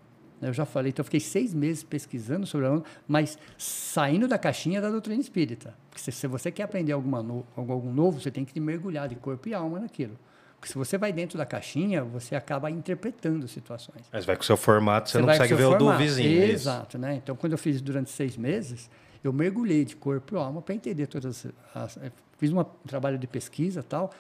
Eu 0.47 0.53
já 0.53 0.65
falei, 0.65 0.89
então 0.89 1.01
eu 1.01 1.05
fiquei 1.05 1.19
seis 1.19 1.53
meses 1.53 1.84
pesquisando 1.84 2.45
sobre 2.45 2.67
a 2.67 2.71
Umbanda, 2.71 2.86
mas 3.08 3.38
saindo 3.58 4.27
da 4.27 4.38
caixinha 4.38 4.81
da 4.81 4.89
doutrina 4.89 5.19
espírita. 5.21 5.73
Porque 5.89 6.01
se, 6.01 6.12
se 6.12 6.27
você 6.27 6.51
quer 6.51 6.63
aprender 6.63 6.91
alguma 6.91 7.21
no, 7.23 7.45
novo, 7.93 8.19
você 8.19 8.31
tem 8.31 8.43
que 8.45 8.60
mergulhar 8.60 9.08
de 9.08 9.15
corpo 9.15 9.47
e 9.49 9.53
alma 9.53 9.79
naquilo. 9.79 10.17
Porque 10.55 10.71
se 10.71 10.77
você 10.77 10.97
vai 10.97 11.13
dentro 11.13 11.38
da 11.38 11.45
caixinha, 11.45 12.03
você 12.03 12.36
acaba 12.36 12.71
interpretando 12.71 13.47
situações. 13.47 14.01
Mas 14.12 14.25
vai 14.25 14.36
com 14.36 14.41
o 14.41 14.45
seu 14.45 14.58
formato, 14.58 15.10
você, 15.10 15.19
não 15.19 15.25
vai 15.25 15.36
com 15.38 15.43
consegue 15.43 15.53
ver 15.55 15.67
seu 15.67 15.71
o 15.71 15.77
do 15.77 15.86
formato. 15.86 16.03
vizinho. 16.03 16.41
é. 16.41 16.49
Exato, 16.49 16.97
né? 16.97 17.15
Então, 17.15 17.36
quando 17.36 17.51
eu 17.51 17.58
fiz 17.58 17.81
durante 17.81 18.10
seis 18.10 18.36
meses, 18.36 18.89
eu 19.23 19.31
mergulhei 19.31 19.86
de 19.86 19.95
corpo 19.95 20.36
e 20.36 20.38
alma 20.38 20.62
para 20.62 20.73
entender 20.73 21.08
todas 21.08 21.45
as... 21.73 21.97
eh, 21.97 22.12
Fiz 22.38 22.51
um 22.51 22.63
trabalho 22.86 23.17
de 23.17 23.27
pesquisa 23.27 23.81
tal, 23.81 24.12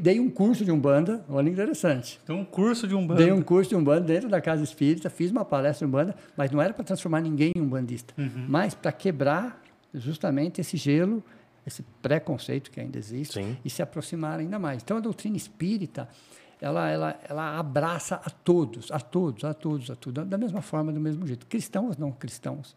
dei 0.00 0.20
um 0.20 0.30
curso 0.30 0.64
de 0.64 0.70
Umbanda, 0.70 1.24
olha 1.28 1.48
interessante. 1.48 2.20
Então, 2.22 2.38
um 2.40 2.44
curso 2.44 2.86
de 2.86 2.94
Umbanda. 2.94 3.22
Dei 3.22 3.32
um 3.32 3.42
curso 3.42 3.70
de 3.70 3.76
Umbanda 3.76 4.02
dentro 4.06 4.28
da 4.28 4.40
Casa 4.40 4.62
Espírita, 4.62 5.10
fiz 5.10 5.30
uma 5.30 5.44
palestra 5.44 5.86
de 5.86 5.88
Umbanda, 5.92 6.14
mas 6.36 6.50
não 6.50 6.60
era 6.62 6.72
para 6.72 6.84
transformar 6.84 7.20
ninguém 7.20 7.52
em 7.56 7.60
umbandista, 7.60 8.14
Uhum. 8.16 8.46
mas 8.48 8.74
para 8.74 8.92
quebrar 8.92 9.60
justamente 9.94 10.60
esse 10.60 10.76
gelo, 10.76 11.22
esse 11.66 11.82
preconceito 12.00 12.70
que 12.70 12.80
ainda 12.80 12.98
existe 12.98 13.34
Sim. 13.34 13.56
e 13.64 13.70
se 13.70 13.82
aproximar 13.82 14.38
ainda 14.38 14.58
mais. 14.58 14.82
Então, 14.82 14.96
a 14.96 15.00
doutrina 15.00 15.36
espírita, 15.36 16.08
ela, 16.60 16.88
ela, 16.88 17.20
ela 17.28 17.58
abraça 17.58 18.16
a 18.24 18.30
todos, 18.30 18.90
a 18.92 19.00
todos, 19.00 19.44
a 19.44 19.52
todos, 19.52 19.90
a 19.90 19.96
todos, 19.96 20.24
da 20.28 20.38
mesma 20.38 20.62
forma, 20.62 20.92
do 20.92 21.00
mesmo 21.00 21.26
jeito. 21.26 21.44
Cristãos, 21.46 21.96
não 21.96 22.12
cristãos. 22.12 22.76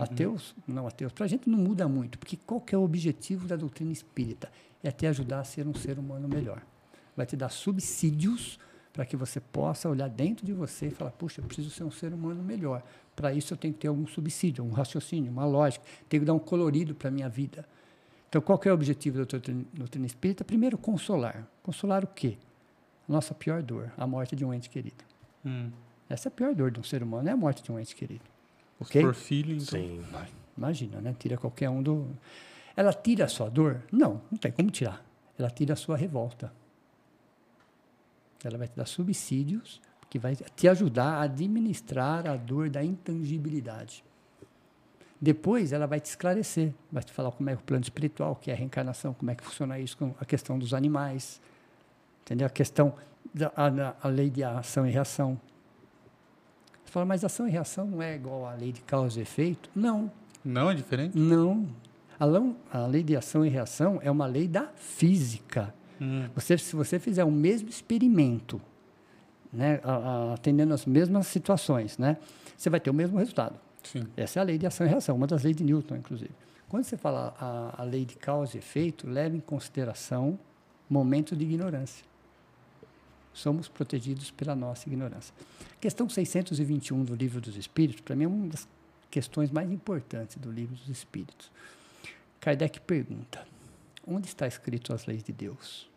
Ateus, 0.00 0.54
não 0.66 0.86
ateus. 0.88 1.12
Para 1.12 1.26
a 1.26 1.28
gente 1.28 1.48
não 1.48 1.58
muda 1.58 1.86
muito, 1.88 2.18
porque 2.18 2.36
qual 2.44 2.60
que 2.60 2.74
é 2.74 2.78
o 2.78 2.82
objetivo 2.82 3.46
da 3.46 3.54
doutrina 3.54 3.92
espírita? 3.92 4.50
É 4.86 4.92
te 4.92 5.04
ajudar 5.04 5.40
a 5.40 5.44
ser 5.44 5.66
um 5.66 5.74
ser 5.74 5.98
humano 5.98 6.28
melhor. 6.28 6.62
Vai 7.16 7.26
te 7.26 7.36
dar 7.36 7.48
subsídios 7.48 8.56
para 8.92 9.04
que 9.04 9.16
você 9.16 9.40
possa 9.40 9.88
olhar 9.88 10.08
dentro 10.08 10.46
de 10.46 10.52
você 10.52 10.86
e 10.86 10.90
falar, 10.90 11.10
puxa, 11.10 11.40
eu 11.40 11.44
preciso 11.44 11.70
ser 11.70 11.82
um 11.82 11.90
ser 11.90 12.14
humano 12.14 12.40
melhor. 12.40 12.84
Para 13.16 13.32
isso 13.32 13.52
eu 13.52 13.56
tenho 13.58 13.74
que 13.74 13.80
ter 13.80 13.88
algum 13.88 14.06
subsídio, 14.06 14.64
um 14.64 14.70
raciocínio, 14.70 15.30
uma 15.32 15.44
lógica, 15.44 15.84
tenho 16.08 16.20
que 16.20 16.26
dar 16.26 16.34
um 16.34 16.38
colorido 16.38 16.94
para 16.94 17.08
a 17.08 17.10
minha 17.10 17.28
vida. 17.28 17.66
Então, 18.28 18.40
qual 18.40 18.58
que 18.60 18.68
é 18.68 18.70
o 18.70 18.74
objetivo 18.74 19.18
da 19.18 19.24
doutrina, 19.24 20.06
espírita? 20.06 20.44
Primeiro, 20.44 20.78
consolar. 20.78 21.48
Consolar 21.64 22.04
o 22.04 22.06
quê? 22.06 22.38
A 23.08 23.12
nossa 23.12 23.34
pior 23.34 23.64
dor, 23.64 23.92
a 23.98 24.06
morte 24.06 24.36
de 24.36 24.44
um 24.44 24.54
ente 24.54 24.70
querido. 24.70 25.04
Hum. 25.44 25.70
Essa 26.08 26.28
é 26.28 26.30
a 26.30 26.32
pior 26.32 26.54
dor 26.54 26.70
de 26.70 26.78
um 26.78 26.84
ser 26.84 27.02
humano, 27.02 27.28
é 27.28 27.32
a 27.32 27.36
morte 27.36 27.60
de 27.60 27.72
um 27.72 27.78
ente 27.78 27.94
querido. 27.96 28.24
Ok? 28.78 29.02
Por 29.02 29.14
filho, 29.14 29.52
então. 29.52 29.66
Sim. 29.66 30.00
Imagina, 30.56 31.00
né? 31.00 31.14
Tira 31.18 31.36
qualquer 31.36 31.68
um 31.68 31.82
do. 31.82 32.08
Ela 32.76 32.92
tira 32.92 33.24
a 33.24 33.28
sua 33.28 33.48
dor? 33.48 33.82
Não, 33.90 34.20
não 34.30 34.38
tem 34.38 34.52
como 34.52 34.70
tirar. 34.70 35.04
Ela 35.38 35.50
tira 35.50 35.72
a 35.72 35.76
sua 35.76 35.96
revolta. 35.96 36.52
Ela 38.44 38.58
vai 38.58 38.68
te 38.68 38.76
dar 38.76 38.86
subsídios 38.86 39.80
que 40.10 40.18
vai 40.18 40.36
te 40.36 40.68
ajudar 40.68 41.14
a 41.14 41.22
administrar 41.22 42.26
a 42.28 42.36
dor 42.36 42.68
da 42.70 42.84
intangibilidade. 42.84 44.04
Depois 45.20 45.72
ela 45.72 45.86
vai 45.86 45.98
te 45.98 46.04
esclarecer, 46.06 46.72
vai 46.92 47.02
te 47.02 47.10
falar 47.12 47.32
como 47.32 47.48
é 47.48 47.54
o 47.54 47.58
plano 47.58 47.82
espiritual, 47.82 48.32
o 48.32 48.36
que 48.36 48.50
é 48.50 48.54
a 48.54 48.56
reencarnação, 48.56 49.14
como 49.14 49.30
é 49.30 49.34
que 49.34 49.42
funciona 49.42 49.78
isso 49.78 49.96
com 49.96 50.14
a 50.20 50.24
questão 50.26 50.58
dos 50.58 50.74
animais, 50.74 51.40
entendeu? 52.22 52.46
A 52.46 52.50
questão 52.50 52.94
da 53.34 53.50
a, 53.56 53.96
a 54.02 54.08
lei 54.08 54.28
de 54.30 54.44
ação 54.44 54.86
e 54.86 54.90
reação. 54.90 55.40
Você 56.84 56.92
fala, 56.92 57.06
mas 57.06 57.24
ação 57.24 57.48
e 57.48 57.50
reação 57.50 57.86
não 57.86 58.02
é 58.02 58.14
igual 58.14 58.46
à 58.46 58.52
lei 58.54 58.72
de 58.72 58.82
causa 58.82 59.18
e 59.18 59.22
efeito? 59.22 59.70
Não, 59.74 60.12
Não 60.44 60.70
é 60.70 60.74
diferente? 60.74 61.18
não. 61.18 61.66
A, 62.18 62.86
lei 62.86 63.02
de 63.02 63.16
ação 63.16 63.44
e 63.44 63.48
reação 63.48 63.98
é 64.02 64.10
uma 64.10 64.26
lei 64.26 64.48
da 64.48 64.68
física. 64.76 65.74
Hum. 66.00 66.28
Você, 66.34 66.56
se 66.56 66.74
você 66.74 66.98
fizer 66.98 67.24
o 67.24 67.30
mesmo 67.30 67.68
experimento, 67.68 68.60
né, 69.52 69.80
atendendo 70.32 70.72
as 70.72 70.86
mesmas 70.86 71.26
situações, 71.26 71.98
né, 71.98 72.16
você 72.56 72.70
vai 72.70 72.80
ter 72.80 72.90
o 72.90 72.94
mesmo 72.94 73.18
resultado. 73.18 73.58
Sim. 73.82 74.06
Essa 74.16 74.40
é 74.40 74.42
a 74.42 74.44
lei 74.44 74.58
de 74.58 74.66
ação 74.66 74.86
e 74.86 74.90
reação, 74.90 75.14
uma 75.14 75.26
das 75.26 75.42
leis 75.42 75.56
de 75.56 75.62
Newton, 75.62 75.96
inclusive. 75.96 76.32
Quando 76.68 76.84
você 76.84 76.96
fala 76.96 77.34
a, 77.38 77.82
a 77.82 77.84
lei 77.84 78.04
de 78.04 78.16
causa 78.16 78.56
e 78.56 78.58
efeito, 78.58 79.08
leva 79.08 79.36
em 79.36 79.40
consideração 79.40 80.38
momentos 80.90 81.36
de 81.38 81.44
ignorância. 81.44 82.04
Somos 83.32 83.68
protegidos 83.68 84.30
pela 84.30 84.56
nossa 84.56 84.88
ignorância. 84.88 85.34
Questão 85.80 86.08
621 86.08 87.04
do 87.04 87.14
Livro 87.14 87.40
dos 87.40 87.56
Espíritos, 87.56 88.00
para 88.00 88.16
mim, 88.16 88.24
é 88.24 88.28
uma 88.28 88.48
das 88.48 88.66
questões 89.10 89.50
mais 89.50 89.70
importantes 89.70 90.36
do 90.38 90.50
Livro 90.50 90.74
dos 90.74 90.88
Espíritos. 90.88 91.50
Kardec 92.40 92.80
pergunta: 92.80 93.40
onde 94.06 94.26
está 94.28 94.46
escrito 94.46 94.92
as 94.92 95.06
leis 95.06 95.22
de 95.22 95.32
Deus? 95.32 95.88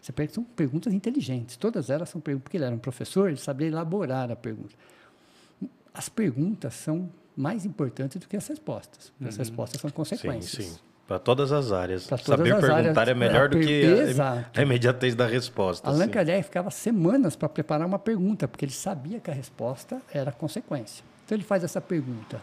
Você 0.00 0.10
pergunta, 0.12 0.34
são 0.34 0.44
perguntas 0.44 0.92
inteligentes, 0.92 1.56
todas 1.56 1.88
elas 1.88 2.08
são 2.08 2.20
perguntas, 2.20 2.42
porque 2.44 2.56
ele 2.56 2.64
era 2.64 2.74
um 2.74 2.78
professor, 2.78 3.28
ele 3.28 3.38
sabia 3.38 3.68
elaborar 3.68 4.30
a 4.32 4.36
pergunta. 4.36 4.74
As 5.94 6.08
perguntas 6.08 6.74
são 6.74 7.08
mais 7.36 7.64
importantes 7.64 8.18
do 8.20 8.26
que 8.26 8.36
as 8.36 8.46
respostas. 8.48 9.10
porque 9.16 9.28
As 9.28 9.36
respostas 9.36 9.80
são 9.80 9.88
Sim, 9.90 9.94
consequências. 9.96 10.66
sim. 10.66 10.78
Para 11.06 11.18
todas 11.18 11.52
as 11.52 11.70
áreas. 11.72 12.06
Todas 12.06 12.24
Saber 12.24 12.54
as 12.54 12.60
perguntar 12.60 13.02
áreas. 13.02 13.08
é 13.08 13.14
melhor 13.14 13.48
do 13.48 13.60
que 13.60 13.84
a- 14.18 14.48
a 14.58 14.62
imediatez 14.62 15.14
da 15.14 15.26
resposta. 15.26 15.86
Allan 15.88 16.04
assim. 16.04 16.12
Kardec 16.12 16.42
ficava 16.44 16.70
semanas 16.70 17.36
para 17.36 17.48
preparar 17.48 17.86
uma 17.86 17.98
pergunta, 17.98 18.48
porque 18.48 18.64
ele 18.64 18.72
sabia 18.72 19.20
que 19.20 19.30
a 19.30 19.34
resposta 19.34 20.00
era 20.12 20.30
a 20.30 20.32
consequência. 20.32 21.04
Então 21.24 21.36
ele 21.36 21.44
faz 21.44 21.62
essa 21.62 21.80
pergunta: 21.80 22.40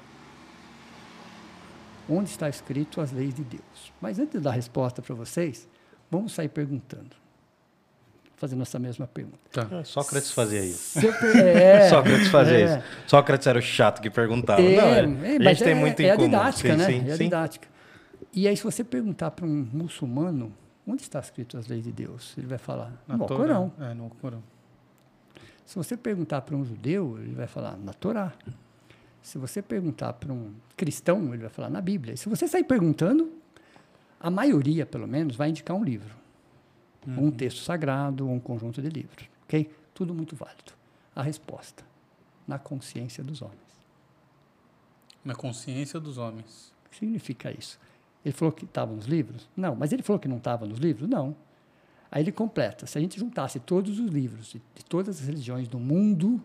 Onde 2.10 2.30
está 2.30 2.50
escrito 2.50 3.00
as 3.02 3.12
leis 3.12 3.34
de 3.34 3.44
Deus? 3.44 3.94
Mas 4.02 4.18
antes 4.20 4.32
de 4.34 4.40
dar 4.40 4.50
a 4.52 4.54
resposta 4.54 5.02
para 5.02 5.14
vocês, 5.14 5.68
vamos 6.10 6.34
sair 6.34 6.50
perguntando. 6.50 7.12
Fazendo 8.36 8.62
essa 8.62 8.80
mesma 8.80 9.06
pergunta. 9.06 9.38
Tá. 9.52 9.68
Ah, 9.70 9.84
Sócrates 9.84 10.32
fazia 10.32 10.64
isso. 10.64 11.00
Per- 11.00 11.36
é, 11.46 11.88
Sócrates 11.92 12.28
fazia 12.30 12.58
é. 12.58 12.78
isso. 12.78 12.88
Sócrates 13.06 13.46
era 13.48 13.60
o 13.60 13.62
chato 13.62 14.02
que 14.02 14.10
perguntava. 14.10 14.62
É, 14.62 14.76
Não, 15.06 15.24
é, 15.26 15.36
é, 15.36 15.38
a 15.50 15.54
gente 15.54 15.64
tem 15.64 15.74
é- 15.74 15.76
muito 15.76 16.00
é 16.00 16.04
em 16.06 16.10
a 16.10 16.16
comum. 16.16 16.28
didática, 16.30 16.72
sim, 16.72 16.78
né? 16.78 16.86
Sim, 16.86 17.10
é 17.10 17.12
a 17.12 17.18
sim. 17.18 17.24
didática. 17.26 17.68
E 18.34 18.48
aí, 18.48 18.56
se 18.56 18.64
você 18.64 18.84
perguntar 18.84 19.32
para 19.32 19.46
um 19.46 19.68
muçulmano, 19.74 20.54
onde 20.88 21.02
está 21.02 21.20
escrito 21.20 21.58
as 21.58 21.68
leis 21.68 21.84
de 21.84 21.92
Deus? 21.92 22.34
Ele 22.38 22.48
vai 22.48 22.58
falar, 22.58 22.94
Na 23.08 23.18
no 23.18 23.26
Torá. 23.28 23.40
Corão. 23.40 23.74
É, 23.82 23.94
no 23.94 24.10
Corão. 24.22 24.42
Se 25.66 25.76
você 25.76 25.98
perguntar 25.98 26.42
para 26.42 26.56
um 26.56 26.64
judeu, 26.64 27.18
ele 27.22 27.36
vai 27.36 27.46
falar 27.48 27.76
na 27.78 27.92
Torá. 27.94 28.32
Se 29.30 29.38
você 29.38 29.62
perguntar 29.62 30.14
para 30.14 30.34
um 30.34 30.56
cristão, 30.76 31.32
ele 31.36 31.44
vai 31.44 31.52
falar 31.52 31.70
na 31.70 31.80
Bíblia. 31.80 32.16
E 32.16 32.18
se 32.18 32.28
você 32.28 32.48
sair 32.48 32.64
perguntando, 32.64 33.32
a 34.20 34.32
maioria, 34.32 34.88
pelo 34.88 35.08
menos, 35.08 35.36
vai 35.36 35.50
indicar 35.50 35.78
um 35.78 35.84
livro. 35.84 36.16
Um 37.08 37.30
texto 37.30 37.62
sagrado 37.62 38.28
ou 38.28 38.34
um 38.34 38.40
conjunto 38.40 38.82
de 38.82 38.90
livros. 38.90 39.30
Ok? 39.44 39.70
Tudo 39.94 40.16
muito 40.16 40.36
válido. 40.36 40.74
A 41.16 41.22
resposta, 41.22 41.84
na 42.48 42.58
consciência 42.58 43.24
dos 43.24 43.44
homens. 43.44 43.60
Na 45.24 45.36
consciência 45.36 46.00
dos 46.00 46.18
homens. 46.18 46.74
O 46.88 46.90
que 46.90 46.98
significa 46.98 47.52
isso? 47.52 47.80
Ele 48.26 48.34
falou 48.34 48.52
que 48.52 48.66
estava 48.66 48.96
nos 48.96 49.06
livros? 49.06 49.48
Não. 49.56 49.76
Mas 49.76 49.92
ele 49.94 50.02
falou 50.02 50.20
que 50.20 50.28
não 50.28 50.38
estava 50.38 50.66
nos 50.66 50.80
livros? 50.80 51.08
Não. 51.08 51.36
Aí 52.10 52.24
ele 52.24 52.32
completa: 52.32 52.88
se 52.88 52.98
a 52.98 53.02
gente 53.02 53.20
juntasse 53.20 53.60
todos 53.60 54.00
os 54.00 54.10
livros 54.10 54.48
de, 54.48 54.62
de 54.74 54.84
todas 54.86 55.22
as 55.22 55.28
religiões 55.28 55.68
do 55.68 55.78
mundo, 55.78 56.44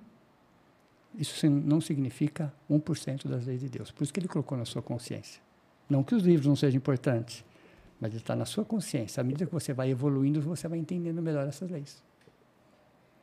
isso 1.19 1.49
não 1.49 1.81
significa 1.81 2.53
1% 2.71 3.27
das 3.29 3.47
leis 3.47 3.61
de 3.61 3.69
Deus. 3.69 3.91
Por 3.91 4.03
isso 4.05 4.13
que 4.13 4.21
ele 4.21 4.29
colocou 4.29 4.57
na 4.59 4.65
sua 4.65 4.83
consciência. 4.83 5.41
Não 5.89 6.03
que 6.03 6.15
os 6.15 6.23
livros 6.23 6.47
não 6.47 6.57
sejam 6.57 6.77
importantes, 6.79 7.45
mas 8.01 8.11
ele 8.13 8.21
está 8.23 8.35
na 8.35 8.45
sua 8.45 8.65
consciência. 8.65 9.21
À 9.21 9.25
medida 9.25 9.47
que 9.47 9.53
você 9.53 9.73
vai 9.73 9.91
evoluindo, 9.91 10.41
você 10.41 10.67
vai 10.69 10.79
entendendo 10.79 11.21
melhor 11.23 11.47
essas 11.47 11.71
leis. 11.71 12.03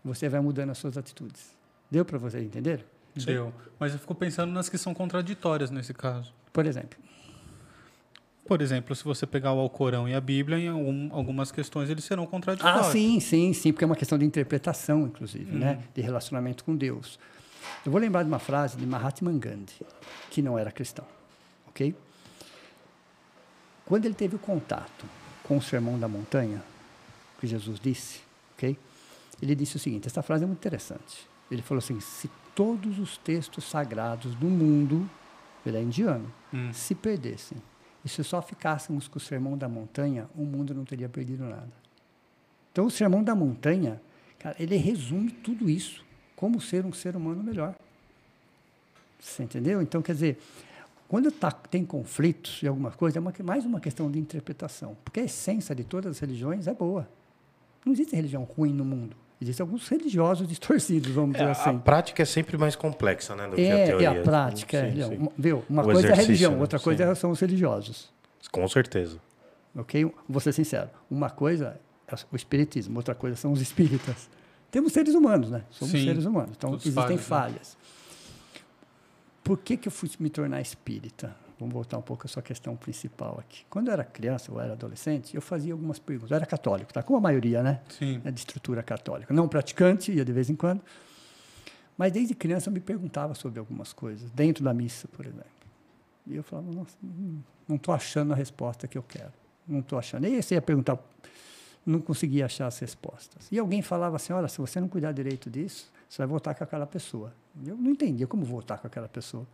Você 0.03 0.27
vai 0.29 0.39
mudando 0.41 0.69
as 0.71 0.77
suas 0.77 0.97
atitudes. 0.97 1.55
Deu 1.89 2.03
para 2.05 2.17
vocês 2.17 2.43
entenderem? 2.43 2.85
Deu. 3.15 3.53
Mas 3.79 3.93
eu 3.93 3.99
fico 3.99 4.15
pensando 4.15 4.51
nas 4.53 4.69
que 4.69 4.77
são 4.77 4.93
contraditórias 4.93 5.69
nesse 5.69 5.93
caso. 5.93 6.33
Por 6.53 6.65
exemplo, 6.65 6.97
Por 8.43 8.61
exemplo, 8.61 8.93
se 8.95 9.03
você 9.03 9.25
pegar 9.25 9.53
o 9.53 9.59
Alcorão 9.59 10.09
e 10.09 10.13
a 10.15 10.19
Bíblia, 10.19 10.57
em 10.57 10.67
algum- 10.67 11.09
algumas 11.13 11.51
questões 11.51 11.89
eles 11.89 12.03
serão 12.03 12.25
contraditórios. 12.25 12.87
Ah, 12.87 12.91
sim, 12.91 13.19
sim, 13.19 13.53
sim, 13.53 13.71
porque 13.71 13.85
é 13.85 13.87
uma 13.87 13.95
questão 13.95 14.17
de 14.17 14.25
interpretação, 14.25 15.03
inclusive, 15.03 15.55
né? 15.55 15.81
De 15.93 16.01
relacionamento 16.01 16.63
com 16.65 16.75
Deus. 16.75 17.17
Eu 17.85 17.91
vou 17.91 17.99
lembrar 18.01 18.23
de 18.23 18.29
uma 18.29 18.39
frase 18.39 18.77
de 18.77 18.85
Mahatma 18.85 19.31
Gandhi, 19.31 19.73
que 20.29 20.41
não 20.41 20.57
era 20.57 20.71
cristão, 20.71 21.05
ok? 21.67 21.95
Quando 23.85 24.05
ele 24.05 24.13
teve 24.15 24.35
o 24.35 24.39
contato 24.39 25.05
com 25.43 25.57
o 25.57 25.61
Sermão 25.61 25.99
da 25.99 26.07
Montanha, 26.07 26.63
que 27.39 27.47
Jesus 27.47 27.79
disse, 27.79 28.21
ok? 28.55 28.77
Ele 29.41 29.55
disse 29.55 29.75
o 29.75 29.79
seguinte, 29.79 30.07
essa 30.07 30.21
frase 30.21 30.43
é 30.43 30.47
muito 30.47 30.59
interessante. 30.59 31.27
Ele 31.49 31.61
falou 31.61 31.79
assim, 31.79 31.99
se 31.99 32.29
todos 32.55 32.99
os 32.99 33.17
textos 33.17 33.63
sagrados 33.65 34.35
do 34.35 34.45
mundo, 34.47 35.09
ele 35.65 35.77
é 35.77 35.81
indiano, 35.81 36.31
Hum. 36.53 36.71
se 36.73 36.93
perdessem, 36.93 37.57
e 38.03 38.09
se 38.09 38.23
só 38.23 38.41
ficássemos 38.41 39.07
com 39.07 39.17
o 39.17 39.21
Sermão 39.21 39.57
da 39.57 39.67
Montanha, 39.69 40.27
o 40.35 40.43
mundo 40.43 40.73
não 40.73 40.83
teria 40.85 41.07
perdido 41.09 41.43
nada. 41.45 41.71
Então, 42.71 42.85
o 42.85 42.91
Sermão 42.91 43.23
da 43.23 43.35
Montanha, 43.35 44.01
cara, 44.39 44.55
ele 44.59 44.75
resume 44.77 45.31
tudo 45.31 45.69
isso, 45.69 46.03
como 46.41 46.59
ser 46.59 46.83
um 46.87 46.91
ser 46.91 47.15
humano 47.15 47.43
melhor. 47.43 47.75
Você 49.19 49.43
entendeu? 49.43 49.79
Então, 49.79 50.01
quer 50.01 50.13
dizer, 50.13 50.41
quando 51.07 51.31
tá, 51.31 51.51
tem 51.51 51.85
conflitos 51.85 52.63
e 52.63 52.67
alguma 52.67 52.89
coisa, 52.89 53.19
é 53.19 53.21
uma, 53.21 53.31
mais 53.43 53.63
uma 53.63 53.79
questão 53.79 54.09
de 54.09 54.17
interpretação. 54.17 54.97
Porque 55.05 55.19
a 55.19 55.23
essência 55.23 55.75
de 55.75 55.83
todas 55.83 56.11
as 56.15 56.19
religiões 56.19 56.65
é 56.65 56.73
boa. 56.73 57.07
Não 57.85 57.93
existe 57.93 58.15
religião 58.15 58.43
ruim 58.43 58.73
no 58.73 58.83
mundo. 58.83 59.15
Existem 59.39 59.63
alguns 59.63 59.87
religiosos 59.87 60.47
distorcidos, 60.49 61.11
vamos 61.11 61.35
É, 61.35 61.39
dizer 61.39 61.49
a 61.49 61.51
assim. 61.51 61.77
prática 61.79 62.23
é 62.23 62.25
sempre 62.25 62.57
mais 62.57 62.75
complexa, 62.75 63.35
né? 63.35 63.47
Do 63.47 63.55
que 63.55 63.61
a 63.61 63.77
É, 63.77 63.85
teoria. 63.85 64.07
é 64.09 64.19
a 64.19 64.23
prática. 64.23 64.77
é 64.77 64.79
a 64.79 64.83
Sim, 64.83 64.89
religião. 64.99 65.09
sim. 65.27 65.29
Viu? 65.37 65.63
Uma 65.69 65.81
O 65.83 65.85
coisa 65.85 66.07
é 66.07 66.11
a 66.11 66.15
religião, 66.15 66.53
né? 66.55 66.59
outra 66.61 66.79
coisa 66.79 67.07
Sim. 67.13 67.21
são 67.21 67.29
os 67.29 67.39
religiosos. 67.39 68.09
Com 68.51 68.67
certeza. 68.67 69.19
Ok? 69.75 70.11
Vou 70.27 70.41
ser 70.41 70.53
sincero. 70.53 70.89
Uma 71.09 71.29
coisa 71.29 71.79
é 72.07 72.15
o 72.31 72.35
espiritismo, 72.35 72.97
outra 72.97 73.13
coisa 73.13 73.35
são 73.35 73.51
os 73.51 73.61
espíritas. 73.61 74.27
Temos 74.71 74.93
seres 74.93 75.13
humanos, 75.13 75.51
né? 75.51 75.63
Somos 75.69 75.91
Sim. 75.91 76.05
seres 76.05 76.25
humanos. 76.25 76.51
Então, 76.57 76.73
existem 76.75 77.17
né? 77.17 77.17
falhas. 77.17 77.77
Por 79.43 79.57
que, 79.57 79.75
que 79.75 79.87
eu 79.87 79.91
fui 79.91 80.09
me 80.19 80.29
tornar 80.29 80.61
espírita? 80.61 81.35
vamos 81.61 81.73
voltar 81.75 81.97
um 81.99 82.01
pouco 82.01 82.25
à 82.25 82.27
sua 82.27 82.41
questão 82.41 82.75
principal 82.75 83.37
aqui. 83.39 83.63
Quando 83.69 83.87
eu 83.87 83.93
era 83.93 84.03
criança, 84.03 84.51
ou 84.51 84.59
era 84.59 84.73
adolescente, 84.73 85.35
eu 85.35 85.41
fazia 85.41 85.73
algumas 85.73 85.99
perguntas. 85.99 86.31
Eu 86.31 86.37
era 86.37 86.45
católico, 86.45 86.91
tá? 86.91 87.03
Como 87.03 87.19
a 87.19 87.21
maioria, 87.21 87.61
né? 87.61 87.81
Sim. 87.89 88.19
É 88.25 88.31
de 88.31 88.39
estrutura 88.39 88.81
católica. 88.81 89.31
Não 89.31 89.47
praticante, 89.47 90.11
ia 90.11 90.25
de 90.25 90.33
vez 90.33 90.49
em 90.49 90.55
quando. 90.55 90.81
Mas 91.95 92.11
desde 92.11 92.33
criança 92.33 92.69
eu 92.69 92.73
me 92.73 92.79
perguntava 92.79 93.35
sobre 93.35 93.59
algumas 93.59 93.93
coisas, 93.93 94.31
dentro 94.31 94.63
da 94.63 94.73
missa, 94.73 95.07
por 95.09 95.23
exemplo. 95.23 95.45
E 96.25 96.35
eu 96.35 96.43
falava, 96.43 96.71
nossa, 96.71 96.97
não 97.67 97.75
estou 97.75 97.93
achando 97.93 98.33
a 98.33 98.35
resposta 98.35 98.87
que 98.87 98.97
eu 98.97 99.03
quero. 99.03 99.31
Não 99.67 99.79
estou 99.81 99.99
achando. 99.99 100.25
E 100.25 100.35
aí 100.35 100.41
você 100.41 100.55
ia 100.55 100.61
perguntar, 100.61 100.97
não 101.85 101.99
conseguia 101.99 102.45
achar 102.45 102.67
as 102.67 102.77
respostas. 102.79 103.47
E 103.51 103.57
alguém 103.57 103.81
falava 103.81 104.15
assim, 104.15 104.33
olha, 104.33 104.47
se 104.47 104.57
você 104.59 104.79
não 104.79 104.87
cuidar 104.87 105.11
direito 105.11 105.49
disso, 105.49 105.91
você 106.07 106.19
vai 106.19 106.27
voltar 106.27 106.53
com 106.53 106.63
aquela 106.63 106.85
pessoa. 106.85 107.33
Eu 107.65 107.75
não 107.75 107.91
entendia 107.91 108.27
como 108.27 108.43
voltar 108.43 108.77
com 108.77 108.87
aquela 108.87 109.09
pessoa. 109.09 109.47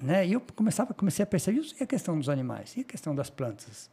Né? 0.00 0.26
E 0.26 0.32
eu 0.34 0.40
começava, 0.54 0.92
comecei 0.94 1.22
a 1.22 1.26
perceber, 1.26 1.62
e 1.80 1.82
a 1.82 1.86
questão 1.86 2.18
dos 2.18 2.28
animais? 2.28 2.76
E 2.76 2.80
a 2.80 2.84
questão 2.84 3.14
das 3.14 3.30
plantas? 3.30 3.90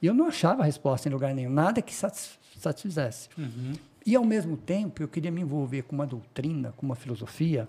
E 0.00 0.06
eu 0.06 0.14
não 0.14 0.26
achava 0.26 0.64
resposta 0.64 1.08
em 1.08 1.12
lugar 1.12 1.34
nenhum, 1.34 1.50
nada 1.50 1.82
que 1.82 1.94
satisfizesse. 1.94 3.28
Uhum. 3.36 3.74
E, 4.06 4.14
ao 4.14 4.24
mesmo 4.24 4.56
tempo, 4.56 5.02
eu 5.02 5.08
queria 5.08 5.30
me 5.30 5.40
envolver 5.40 5.82
com 5.82 5.94
uma 5.94 6.06
doutrina, 6.06 6.72
com 6.76 6.84
uma 6.84 6.94
filosofia 6.94 7.68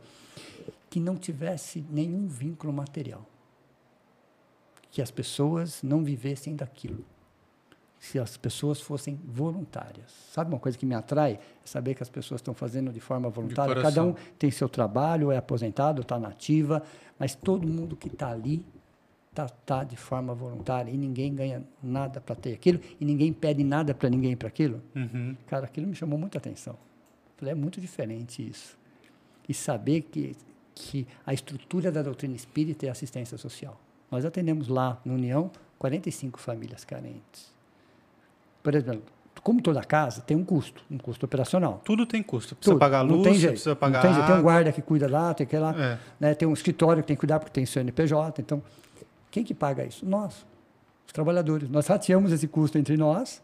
que 0.90 1.00
não 1.00 1.16
tivesse 1.16 1.86
nenhum 1.90 2.28
vínculo 2.28 2.74
material. 2.74 3.26
Que 4.92 5.02
as 5.02 5.10
pessoas 5.12 5.82
não 5.82 6.04
vivessem 6.04 6.56
daquilo. 6.56 7.06
Se 8.06 8.20
as 8.20 8.38
pessoas 8.38 8.80
fossem 8.80 9.20
voluntárias. 9.26 10.12
Sabe 10.32 10.52
uma 10.52 10.60
coisa 10.60 10.78
que 10.78 10.86
me 10.86 10.94
atrai? 10.94 11.34
É 11.34 11.40
saber 11.66 11.96
que 11.96 12.04
as 12.04 12.10
pessoas 12.10 12.40
estão 12.40 12.54
fazendo 12.54 12.92
de 12.92 13.00
forma 13.00 13.30
voluntária. 13.30 13.74
De 13.74 13.82
Cada 13.82 14.04
um 14.04 14.14
tem 14.38 14.52
seu 14.52 14.70
trabalho, 14.70 15.32
é 15.32 15.38
aposentado, 15.38 16.04
está 16.04 16.20
nativa, 16.20 16.84
mas 17.18 17.34
todo 17.34 17.68
mundo 17.68 17.96
que 17.96 18.08
está 18.08 18.30
ali 18.30 18.64
está 19.32 19.50
tá 19.50 19.84
de 19.84 19.98
forma 19.98 20.36
voluntária 20.36 20.92
e 20.92 20.98
ninguém 20.98 21.34
ganha 21.34 21.64
nada 21.82 22.22
para 22.22 22.36
ter 22.36 22.54
aquilo 22.54 22.80
e 23.00 23.04
ninguém 23.04 23.34
pede 23.34 23.64
nada 23.64 23.92
para 23.96 24.08
ninguém 24.08 24.38
para 24.38 24.50
aquilo. 24.50 24.84
Uhum. 24.96 25.36
Cara, 25.48 25.66
aquilo 25.66 25.88
me 25.88 25.96
chamou 25.96 26.20
muita 26.20 26.38
atenção. 26.38 26.78
Falei, 27.38 27.54
é 27.54 27.56
muito 27.56 27.82
diferente 27.82 28.48
isso. 28.48 28.78
E 29.50 29.54
saber 29.54 30.02
que, 30.02 30.36
que 30.76 31.08
a 31.26 31.34
estrutura 31.34 31.92
da 31.92 32.04
doutrina 32.04 32.36
espírita 32.36 32.86
é 32.86 32.90
assistência 32.90 33.36
social. 33.36 33.82
Nós 34.12 34.26
atendemos 34.26 34.68
lá, 34.68 35.02
na 35.04 35.14
União, 35.14 35.50
45 35.80 36.40
famílias 36.40 36.86
carentes. 36.86 37.55
Por 38.66 38.74
exemplo, 38.74 39.04
como 39.44 39.62
toda 39.62 39.84
casa, 39.84 40.22
tem 40.22 40.36
um 40.36 40.44
custo, 40.44 40.84
um 40.90 40.98
custo 40.98 41.24
operacional. 41.28 41.80
Tudo 41.86 42.04
tem 42.06 42.24
custo. 42.24 42.56
Precisa 42.56 42.74
Tudo. 42.74 42.80
pagar 42.80 43.04
luz, 43.04 43.22
tem 43.22 43.36
jeito. 43.36 43.52
precisa 43.52 43.76
pagar 43.76 44.02
tem, 44.02 44.12
tem 44.12 44.36
um 44.36 44.42
guarda 44.42 44.72
que 44.72 44.82
cuida 44.82 45.08
lá, 45.08 45.36
tem 45.36 45.46
que 45.46 45.56
lá, 45.56 45.76
É. 45.80 46.00
né? 46.20 46.34
tem 46.34 46.48
um 46.48 46.54
escritório 46.54 47.04
que 47.04 47.08
tem 47.08 47.16
que 47.16 47.20
cuidar 47.20 47.38
porque 47.40 47.52
tem 47.54 47.64
CNPJ. 47.64 48.42
Então, 48.42 48.64
quem 49.30 49.44
que 49.44 49.54
paga 49.54 49.86
isso? 49.86 50.04
Nós, 50.04 50.44
os 51.06 51.14
trabalhadores. 51.14 51.70
Nós 51.70 51.86
rateamos 51.86 52.32
esse 52.32 52.48
custo 52.48 52.80
entre 52.80 52.98
nós 52.98 53.40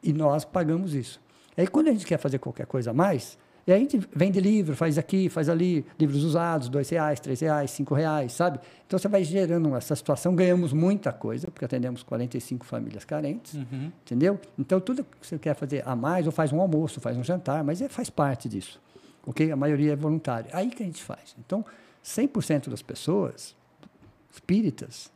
e 0.00 0.12
nós 0.12 0.44
pagamos 0.44 0.94
isso. 0.94 1.20
Aí, 1.56 1.66
quando 1.66 1.88
a 1.88 1.92
gente 1.92 2.06
quer 2.06 2.18
fazer 2.18 2.38
qualquer 2.38 2.66
coisa 2.66 2.92
a 2.92 2.94
mais, 2.94 3.36
e 3.68 3.72
aí 3.72 3.76
a 3.76 3.80
gente 3.80 4.00
vende 4.16 4.40
livro, 4.40 4.74
faz 4.74 4.96
aqui, 4.96 5.28
faz 5.28 5.48
ali, 5.50 5.84
livros 6.00 6.24
usados, 6.24 6.70
dois 6.70 6.88
reais, 6.88 7.20
três 7.20 7.38
reais, 7.40 7.70
cinco 7.70 7.94
reais, 7.94 8.32
sabe? 8.32 8.58
Então, 8.86 8.98
você 8.98 9.06
vai 9.08 9.22
gerando 9.22 9.76
essa 9.76 9.94
situação. 9.94 10.34
Ganhamos 10.34 10.72
muita 10.72 11.12
coisa, 11.12 11.48
porque 11.50 11.66
atendemos 11.66 12.02
45 12.02 12.64
famílias 12.64 13.04
carentes, 13.04 13.52
Uhum. 13.52 13.92
entendeu? 14.06 14.40
Então, 14.58 14.80
tudo 14.80 15.04
que 15.04 15.26
você 15.26 15.38
quer 15.38 15.54
fazer 15.54 15.82
a 15.86 15.94
mais, 15.94 16.24
ou 16.24 16.32
faz 16.32 16.50
um 16.50 16.60
almoço, 16.62 16.98
faz 16.98 17.14
um 17.18 17.22
jantar, 17.22 17.62
mas 17.62 17.82
é, 17.82 17.88
faz 17.90 18.08
parte 18.08 18.48
disso, 18.48 18.80
ok? 19.26 19.52
A 19.52 19.56
maioria 19.56 19.92
é 19.92 19.96
voluntária. 19.96 20.48
Aí 20.54 20.70
que 20.70 20.82
a 20.82 20.86
gente 20.86 21.02
faz. 21.02 21.36
Então, 21.38 21.62
100% 22.02 22.70
das 22.70 22.80
pessoas 22.80 23.54
espíritas 24.32 25.10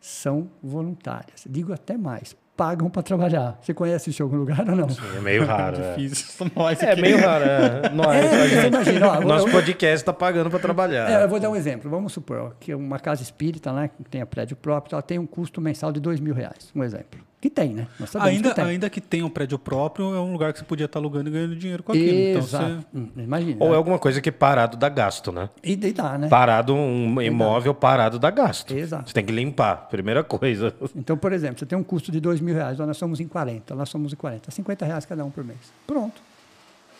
são 0.00 0.50
voluntárias. 0.62 1.44
Digo 1.48 1.72
até 1.72 1.96
mais, 1.96 2.36
pagam 2.56 2.88
para 2.88 3.02
trabalhar. 3.02 3.58
Você 3.60 3.74
conhece 3.74 4.10
isso 4.10 4.22
em 4.22 4.24
algum 4.24 4.36
lugar 4.36 4.60
ou 4.68 4.76
não? 4.76 4.86
É 5.16 5.20
meio 5.20 5.44
raro. 5.44 5.76
é. 5.80 5.94
Difícil. 5.96 6.50
Nós 6.54 6.82
É 6.82 6.94
meio 6.96 7.18
raro. 7.20 7.44
É. 7.44 7.88
Nós, 7.94 8.16
É, 8.16 8.28
você 8.28 8.48
gente- 8.48 8.66
imagina, 8.74 9.08
ó, 9.08 9.20
nosso 9.20 9.48
eu- 9.48 9.52
podcast 9.52 9.94
está 9.96 10.12
pagando 10.12 10.50
para 10.50 10.58
trabalhar. 10.58 11.10
É, 11.10 11.24
eu 11.24 11.28
vou 11.28 11.40
dar 11.40 11.50
um 11.50 11.56
exemplo. 11.56 11.90
Vamos 11.90 12.12
supor 12.12 12.38
ó, 12.38 12.50
que 12.60 12.74
uma 12.74 12.98
casa 12.98 13.22
espírita, 13.22 13.72
né, 13.72 13.88
que 13.88 14.04
tenha 14.10 14.24
prédio 14.26 14.56
próprio, 14.56 14.94
ela 14.94 15.02
tem 15.02 15.18
um 15.18 15.26
custo 15.26 15.60
mensal 15.60 15.90
de 15.92 16.00
dois 16.00 16.20
mil 16.20 16.34
reais. 16.34 16.70
Um 16.74 16.82
exemplo. 16.84 17.20
Que 17.44 17.50
tem, 17.50 17.74
né? 17.74 17.86
Nós 18.00 18.08
sabemos 18.08 18.36
Ainda, 18.36 18.48
que 18.48 18.54
tem. 18.54 18.64
ainda 18.64 18.88
que 18.88 19.00
tenha 19.02 19.26
um 19.26 19.28
prédio 19.28 19.58
próprio, 19.58 20.14
é 20.14 20.18
um 20.18 20.32
lugar 20.32 20.50
que 20.54 20.60
você 20.60 20.64
podia 20.64 20.86
estar 20.86 20.98
alugando 20.98 21.28
e 21.28 21.32
ganhando 21.34 21.54
dinheiro 21.54 21.82
com 21.82 21.92
aquilo. 21.92 22.08
Então 22.18 22.42
Exato. 22.42 22.64
você. 22.64 22.86
Hum, 22.94 23.08
Imagina. 23.18 23.62
Ou 23.62 23.74
é 23.74 23.76
alguma 23.76 23.98
coisa 23.98 24.18
que 24.22 24.32
parado 24.32 24.78
dá 24.78 24.88
gasto, 24.88 25.30
né? 25.30 25.50
E 25.62 25.76
daí 25.76 25.92
dá, 25.92 26.16
né? 26.16 26.28
Parado, 26.28 26.74
um 26.74 27.20
imóvel 27.20 27.74
parado 27.74 28.18
dá 28.18 28.30
gasto. 28.30 28.74
Exato. 28.74 29.10
Você 29.10 29.12
tem 29.12 29.26
que 29.26 29.30
limpar, 29.30 29.88
primeira 29.90 30.24
coisa. 30.24 30.74
Então, 30.96 31.18
por 31.18 31.34
exemplo, 31.34 31.58
você 31.58 31.66
tem 31.66 31.76
um 31.76 31.82
custo 31.82 32.10
de 32.10 32.18
dois 32.18 32.40
mil 32.40 32.54
reais, 32.54 32.78
nós 32.78 32.96
somos 32.96 33.20
em 33.20 33.28
40, 33.28 33.74
nós 33.74 33.90
somos 33.90 34.14
em 34.14 34.16
40. 34.16 34.50
50 34.50 34.86
reais 34.86 35.04
cada 35.04 35.22
um 35.22 35.30
por 35.30 35.44
mês. 35.44 35.58
Pronto. 35.86 36.22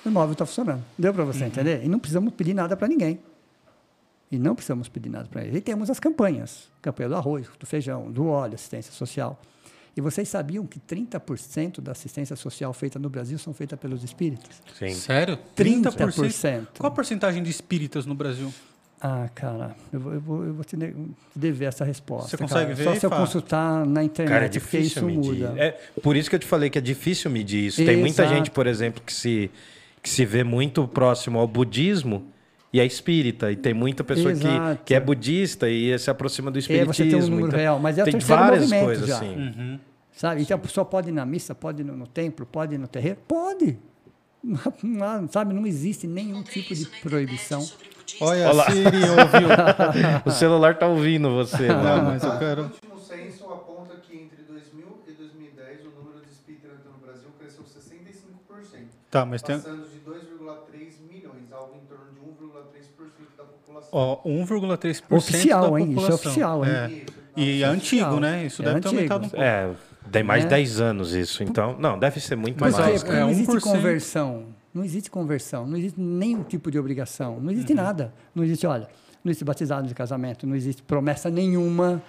O 0.04 0.09
imóvel 0.11 0.33
está 0.33 0.44
funcionando. 0.44 0.85
Deu 0.98 1.14
para 1.14 1.24
você 1.24 1.46
entender? 1.46 1.83
E 1.83 1.88
não 1.88 1.98
precisamos 1.98 2.35
pedir 2.35 2.52
nada 2.52 2.76
para 2.76 2.87
ninguém. 2.87 3.18
E 4.30 4.38
não 4.38 4.54
precisamos 4.54 4.90
pedir 4.90 5.09
nada 5.09 5.26
para 5.26 5.42
eles. 5.42 5.57
E 5.57 5.61
temos 5.62 5.88
as 5.88 5.98
campanhas. 5.98 6.68
Campanha 6.83 7.09
do 7.09 7.16
arroz, 7.16 7.48
do 7.59 7.64
feijão, 7.64 8.12
do 8.12 8.26
óleo, 8.26 8.57
assistência 8.57 8.92
social. 8.92 9.40
E 9.96 10.00
vocês 10.00 10.28
sabiam 10.28 10.66
que 10.66 10.80
30% 10.80 11.80
da 11.80 11.92
assistência 11.92 12.35
social 12.35 12.72
feita 12.72 12.98
no 12.98 13.09
Brasil 13.09 13.38
são 13.38 13.54
feitas 13.54 13.78
pelos 13.78 14.02
espíritas? 14.02 14.61
Sim. 14.76 14.90
Sério? 14.90 15.38
30%. 15.57 16.66
Qual 16.78 16.92
a 16.92 16.94
porcentagem 16.94 17.42
de 17.42 17.50
espíritas 17.50 18.04
no 18.04 18.14
Brasil? 18.14 18.52
Ah, 19.00 19.28
cara, 19.35 19.76
eu 19.92 20.00
vou, 20.00 20.14
eu 20.14 20.20
vou, 20.20 20.44
eu 20.44 20.54
vou 20.54 20.64
te, 20.64 20.76
dever 21.37 21.66
essa 21.66 21.85
resposta. 21.85 22.30
Você 22.30 22.38
consegue 22.38 22.72
cara. 22.72 22.74
ver, 22.74 22.85
Só 22.85 22.94
se 22.94 23.04
eu 23.04 23.11
Fá? 23.11 23.18
consultar 23.18 23.85
na 23.85 24.02
internet, 24.02 24.33
Cara, 24.33 24.46
é 24.46 24.48
porque 24.48 24.78
difícil 24.78 25.11
isso 25.11 25.20
medir. 25.20 25.46
muda. 25.46 25.62
É, 25.62 25.72
por 26.02 26.16
isso 26.16 26.30
que 26.30 26.37
eu 26.37 26.40
te 26.40 26.46
falei 26.46 26.70
que 26.70 26.78
é 26.78 26.80
difícil 26.80 27.30
medir 27.30 27.66
isso. 27.66 27.85
Tem 27.85 27.96
muita 27.98 28.22
Exato. 28.22 28.35
gente, 28.35 28.50
por 28.50 28.66
exemplo, 28.66 29.02
que 29.04 29.12
se, 29.12 29.50
que 30.02 30.09
se 30.09 30.24
vê 30.24 30.42
muito 30.42 30.88
próximo 30.88 31.38
ao 31.38 31.46
budismo 31.46 32.33
e 32.74 32.80
é 32.80 32.84
espírita. 32.84 33.52
E 33.52 33.56
tem 33.56 33.72
muita 33.72 34.02
pessoa 34.02 34.32
que, 34.34 34.46
Exato. 34.46 34.82
que 34.84 34.94
é 34.94 34.98
budista 35.00 35.68
e 35.70 35.96
se 35.98 36.10
aproxima 36.10 36.50
do 36.50 36.56
É, 36.56 36.60
espiritismo. 36.60 36.92
você 36.92 37.04
tem 37.04 37.14
um 37.14 37.26
número 37.28 37.46
Então, 37.46 37.58
real, 37.60 37.78
mas 37.78 37.96
é 37.98 38.02
o 38.02 38.04
tem 38.04 38.18
várias 38.18 38.68
coisas 38.72 39.06
já. 39.08 39.16
assim. 39.16 39.37
Uhum. 39.37 39.78
Sabe? 40.12 40.42
Então 40.42 40.56
a 40.56 40.58
pessoa 40.58 40.84
pode 40.84 41.08
ir 41.08 41.12
na 41.12 41.24
missa, 41.24 41.54
pode 41.54 41.82
ir 41.82 41.84
no, 41.84 41.96
no 41.96 42.06
templo, 42.08 42.44
pode 42.44 42.74
ir 42.74 42.78
no 42.78 42.88
terreiro? 42.88 43.18
Pode. 43.28 43.78
Não 44.82 45.28
sabe, 45.28 45.54
não 45.54 45.66
existe 45.66 46.06
nenhum 46.06 46.42
tipo 46.42 46.74
de 46.74 46.84
proibição. 47.00 47.66
Olha, 48.20 48.48
Olha 48.48 48.52
lá. 48.52 48.66
a 48.66 48.70
Siri 48.70 48.84
ouviu. 49.08 49.48
O 50.26 50.30
celular 50.30 50.76
tá 50.78 50.87
ouvindo 50.87 51.30
você. 51.30 51.66
Não, 51.68 51.82
mano. 51.82 52.04
mas 52.10 52.22
eu 52.24 52.38
quero. 52.38 52.62
O 52.62 52.64
último 52.66 52.98
censo 52.98 53.44
aponta 53.50 53.94
que 54.02 54.14
entre 54.16 54.42
2000 54.42 54.87
e 55.08 55.12
2010 55.12 55.80
o 55.87 55.90
número 56.02 56.20
de 56.26 56.30
espíritas 56.32 56.72
no 56.84 56.98
Brasil 57.06 57.28
cresceu 57.38 57.62
65%, 57.64 58.84
Tá, 59.10 59.24
mas 59.24 59.40
tem. 59.42 59.56
passando 59.56 59.88
de 59.88 59.98
2,3 60.00 60.92
milhões, 61.10 61.50
algo 61.52 61.76
em 61.82 61.87
torno 61.87 62.04
de 62.12 62.20
1,3% 62.20 63.37
da 63.38 63.44
população. 63.44 63.84
Ó, 63.96 64.20
1,3% 64.24 65.04
Oficial, 65.16 65.70
da 65.70 65.80
hein? 65.80 65.87
Isso 65.87 65.92
é 65.92 65.94
população. 66.02 66.14
oficial, 66.30 66.64
hein? 66.64 66.70
É. 66.72 66.87
Isso, 66.88 67.04
E 67.37 67.62
é 67.62 67.66
antigo, 67.66 68.02
oficial. 68.02 68.20
né? 68.20 68.44
Isso 68.46 68.62
É 68.62 68.64
deve 68.64 68.80
ter 68.80 68.88
antigo. 68.88 68.96
aumentado 68.98 69.26
um 69.26 69.28
pouco. 69.28 69.44
É, 69.44 69.70
tem 70.11 70.22
mais 70.24 70.42
É. 70.42 70.46
de 70.46 70.50
10 70.50 70.80
anos 70.80 71.14
isso. 71.14 71.42
Então, 71.44 71.76
não, 71.78 71.98
deve 71.98 72.18
ser 72.20 72.37
muito 72.37 72.61
Mas 72.61 72.76
mais. 72.76 73.02
Porque 73.02 73.16
é 73.16 73.20
não 73.20 73.30
existe 73.30 73.46
1%. 73.52 73.61
conversão. 73.62 74.44
Não 74.74 74.85
existe 74.85 75.11
conversão. 75.11 75.66
Não 75.66 75.76
existe 75.76 76.00
nenhum 76.00 76.42
tipo 76.42 76.70
de 76.70 76.78
obrigação. 76.78 77.38
Não 77.40 77.52
existe 77.52 77.70
Uhum. 77.72 77.76
nada. 77.76 78.12
Não 78.35 78.42
existe, 78.42 78.66
olha, 78.66 78.88
não 79.22 79.30
existe 79.30 79.44
batizado 79.44 79.87
de 79.87 79.94
casamento. 79.94 80.44
Não 80.46 80.57
existe 80.57 80.83
promessa 80.83 81.30
nenhuma 81.30 82.02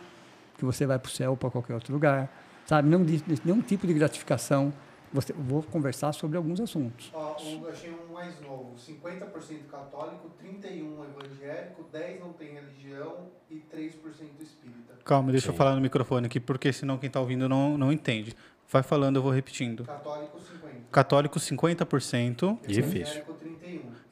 que 0.58 0.66
você 0.66 0.86
vai 0.88 0.98
para 0.98 1.08
o 1.08 1.12
céu 1.12 1.32
ou 1.32 1.38
para 1.38 1.52
qualquer 1.52 1.76
outro 1.76 1.94
lugar. 1.94 2.28
Sabe? 2.66 2.90
Não 2.90 3.02
existe 3.04 3.42
nenhum 3.46 3.62
tipo 3.62 3.86
de 3.86 3.94
gratificação. 3.94 4.74
Você, 5.14 5.34
vou 5.34 5.64
conversar 5.64 6.12
sobre 6.14 6.38
alguns 6.38 6.60
assuntos. 6.60 7.12
Ó, 7.14 7.22
um, 7.22 7.66
achei 7.70 7.94
um 7.94 8.12
mais 8.14 8.40
novo, 8.42 8.76
50% 8.78 9.68
católico, 9.68 10.30
31% 10.38 11.10
evangélico, 11.10 11.84
10% 11.92 12.20
não 12.20 12.34
tem 12.34 12.54
religião 12.54 13.32
e 13.50 13.60
3% 13.60 14.42
espírita. 14.42 14.94
Calma, 15.06 15.32
deixa 15.32 15.48
eu 15.48 15.54
Sim. 15.54 15.58
falar 15.58 15.76
no 15.76 15.82
microfone 15.82 16.26
aqui, 16.28 16.40
porque 16.40 16.72
senão 16.74 16.98
quem 16.98 17.10
tá 17.10 17.20
ouvindo 17.20 17.48
não, 17.48 17.78
não 17.78 17.92
entende. 17.92 18.36
Vai 18.70 18.84
falando, 18.84 19.18
eu 19.18 19.22
vou 19.22 19.32
repetindo. 19.32 19.84
Católico 19.84 20.40
50%. 20.40 20.90
Católicos 20.92 21.44
50%, 21.44 22.60
Difícil. 22.66 23.24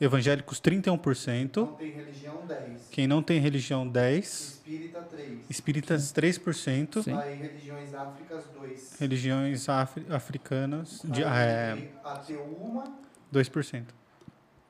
Evangélico 0.04 0.54
31%. 0.56 0.56
evangélicos 0.56 0.60
31%, 0.60 1.56
Não 1.66 1.76
tem 1.76 1.92
religião 1.92 2.38
10%. 2.48 2.90
quem 2.92 3.08
não 3.08 3.24
tem 3.24 3.40
religião 3.40 3.88
10%, 3.90 4.20
Espírita 4.20 5.02
3%. 5.02 5.46
espíritas 5.50 6.12
3%, 6.12 7.04
Sim. 7.04 7.14
Aí 7.14 7.36
religiões 7.36 7.94
áfricas 7.94 8.44
2%. 8.54 9.00
religiões 9.00 9.70
afri- 9.70 10.06
africanas 10.10 11.02
de, 11.06 11.24
Aí, 11.24 11.48
é, 11.48 11.92
ateu 12.04 12.42
uma, 12.44 12.84
2%. 13.32 13.86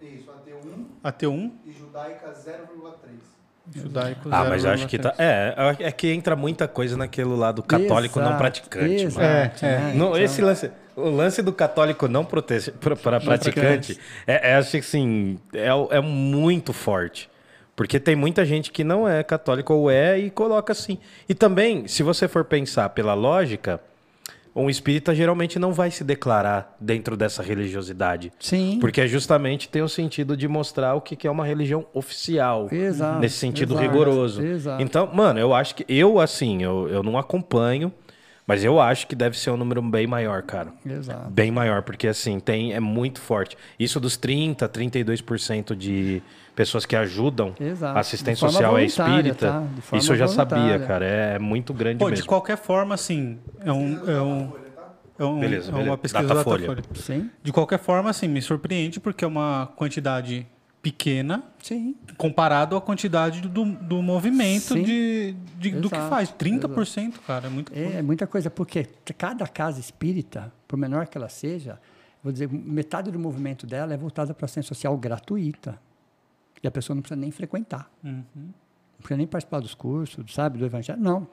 isso, 0.02 0.30
ateu 0.32 0.58
1 0.60 0.86
Ateu 1.04 1.32
1, 1.34 1.58
e 1.66 1.72
judaica 1.72 2.32
0,3%. 2.34 3.43
Judaico 3.72 4.30
Ah, 4.32 4.46
mas 4.46 4.66
eu 4.66 4.72
acho 4.72 4.88
que 4.88 4.98
tá. 4.98 5.12
0,3. 5.12 5.16
É, 5.20 5.88
é 5.88 5.92
que 5.92 6.12
entra 6.12 6.36
muita 6.36 6.68
coisa 6.68 6.98
naquele 6.98 7.30
lado 7.30 7.64
católico 7.64 8.20
não 8.20 8.28
Exato, 8.28 8.38
praticante. 8.38 9.04
exato, 9.04 9.20
mano. 9.20 9.30
É, 9.30 9.54
é. 9.62 9.80
né? 9.80 9.94
Não, 9.96 10.08
Então, 10.10 10.18
esse 10.22 10.42
lance, 10.42 10.72
o 10.96 11.10
lance 11.10 11.42
do 11.42 11.54
católico 11.54 12.08
não 12.08 12.26
para 12.26 13.20
praticante, 13.20 14.00
é, 14.28 14.52
é, 14.52 14.56
acho 14.56 14.72
que 14.72 14.78
assim, 14.78 15.40
é, 15.54 15.70
é 15.98 16.02
muito 16.02 16.74
forte. 16.74 17.30
Porque 17.76 18.00
tem 18.00 18.16
muita 18.16 18.46
gente 18.46 18.72
que 18.72 18.84
não 18.84 19.08
é 19.08 19.24
católica 19.24 19.74
ou 19.74 19.90
é 19.90 20.20
e 20.20 20.30
coloca 20.30 20.72
assim. 20.72 21.00
E 21.28 21.34
também, 21.34 21.88
se 21.88 22.04
você 22.04 22.28
for 22.28 22.46
pensar 22.46 22.90
pela 22.90 23.16
lógica, 23.16 23.82
um 24.56 24.70
espírita 24.70 25.16
geralmente 25.16 25.58
não 25.58 25.74
vai 25.74 25.90
se 25.90 26.04
declarar 26.04 26.76
dentro 26.80 27.18
dessa 27.18 27.42
religiosidade. 27.42 28.32
Sim. 28.40 28.78
Porque 28.80 29.02
é 29.02 29.08
justamente 29.08 29.68
tem 29.68 29.82
o 29.82 29.90
sentido 29.90 30.38
de 30.38 30.48
mostrar 30.48 30.94
o 30.96 31.02
que 31.02 31.16
que 31.16 31.28
é 31.28 31.32
uma 31.32 31.46
religião 31.46 31.86
oficial. 31.94 32.68
Exato, 32.72 33.20
Nesse 33.20 33.38
sentido 33.38 33.74
exato, 33.74 33.88
rigoroso. 33.88 34.44
exato. 34.44 34.82
Então, 34.82 35.10
mano, 35.14 35.40
eu 35.40 35.54
acho 35.54 35.76
que. 35.76 35.86
Eu, 35.88 36.20
assim, 36.20 36.62
eu, 36.64 36.88
eu 36.90 37.02
não 37.04 37.18
acompanho, 37.18 37.92
mas 38.46 38.64
eu 38.64 38.80
acho 38.80 39.08
que 39.08 39.16
deve 39.16 39.38
ser 39.38 39.52
um 39.52 39.58
número 39.58 39.82
bem 39.82 40.06
maior, 40.06 40.42
cara. 40.44 40.74
Exato. 40.86 41.30
Bem 41.30 41.52
maior, 41.52 41.82
porque 41.82 42.08
assim, 42.08 42.40
tem, 42.40 42.74
é 42.74 42.80
muito 42.80 43.22
forte. 43.22 43.58
Isso 43.80 44.00
dos 44.00 44.18
30%, 44.18 44.68
32% 44.68 45.76
de 45.76 46.22
pessoas 46.56 46.86
que 46.86 46.96
ajudam 46.96 47.54
Exato. 47.60 47.98
a 47.98 48.02
assistência 48.02 48.48
De 48.48 48.54
social 48.54 48.78
é 48.78 48.86
espírita. 48.86 49.48
tá? 49.48 49.60
De 49.76 49.82
forma 49.82 50.00
Isso 50.02 50.12
eu 50.14 50.18
já 50.18 50.28
sabia, 50.28 50.80
cara. 50.80 51.06
É 51.06 51.40
muito 51.40 51.74
grande 51.74 52.00
Pô, 52.00 52.06
de 52.06 52.12
mesmo. 52.12 52.28
qualquer 52.28 52.58
forma, 52.58 52.94
assim, 52.96 53.40
é 53.64 53.72
um. 53.72 54.10
É 54.10 54.22
um 54.22 54.64
é, 55.20 55.24
um, 55.24 55.40
Beleza, 55.40 55.70
é 55.70 55.72
beleza. 55.72 55.90
uma 55.92 55.98
pesquisa 55.98 56.28
Datafolha. 56.28 56.68
da 56.68 56.74
Datafolha. 56.74 57.00
Sim, 57.02 57.30
De 57.44 57.52
qualquer 57.54 57.78
forma, 57.80 58.10
assim, 58.10 58.28
me 58.28 58.42
surpreende 58.42 59.00
porque 59.00 59.24
é 59.24 59.28
uma 59.28 59.70
quantidade 59.76 60.46
pequena 60.82 61.44
sim. 61.64 61.96
comparado 62.18 62.76
à 62.76 62.82
quantidade 62.82 63.42
do, 63.42 63.66
do 63.66 64.02
movimento 64.02 64.74
Sim. 64.74 64.84
de, 64.84 65.36
de- 65.58 65.72
do 65.72 65.90
que 65.90 65.96
Exato, 65.96 66.10
faz. 66.10 66.32
30%, 66.32 67.14
cara, 67.26 67.48
é 67.48 67.50
muito 67.50 67.74
É, 67.74 67.94
é 67.98 68.02
muita 68.02 68.28
coisa, 68.28 68.50
porque 68.50 68.84
cada 69.18 69.48
casa 69.48 69.80
espírita, 69.80 70.52
por 70.68 70.78
menor 70.78 71.08
que 71.08 71.18
ela 71.18 71.30
seja, 71.30 71.80
vou 72.24 72.32
dizer, 72.32 72.48
metade 72.52 73.10
do 73.12 73.18
movimento 73.20 73.66
dela 73.66 73.94
é 73.94 73.98
voltada 73.98 74.34
para 74.34 74.44
a 74.44 74.46
assistência 74.46 74.68
social 74.70 74.96
gratuita. 74.98 75.80
E 76.62 76.68
a 76.68 76.72
pessoa 76.72 76.96
não 76.96 77.02
precisa 77.02 77.20
nem 77.20 77.32
frequentar. 77.32 77.90
Uhum. 78.04 78.24
Não 78.36 78.54
precisa 79.00 79.18
nem 79.18 79.28
participar 79.28 79.60
dos 79.60 79.74
cursos, 79.76 80.34
sabe, 80.34 80.58
do 80.60 80.66
evangelho. 80.66 81.02
Não. 81.02 81.28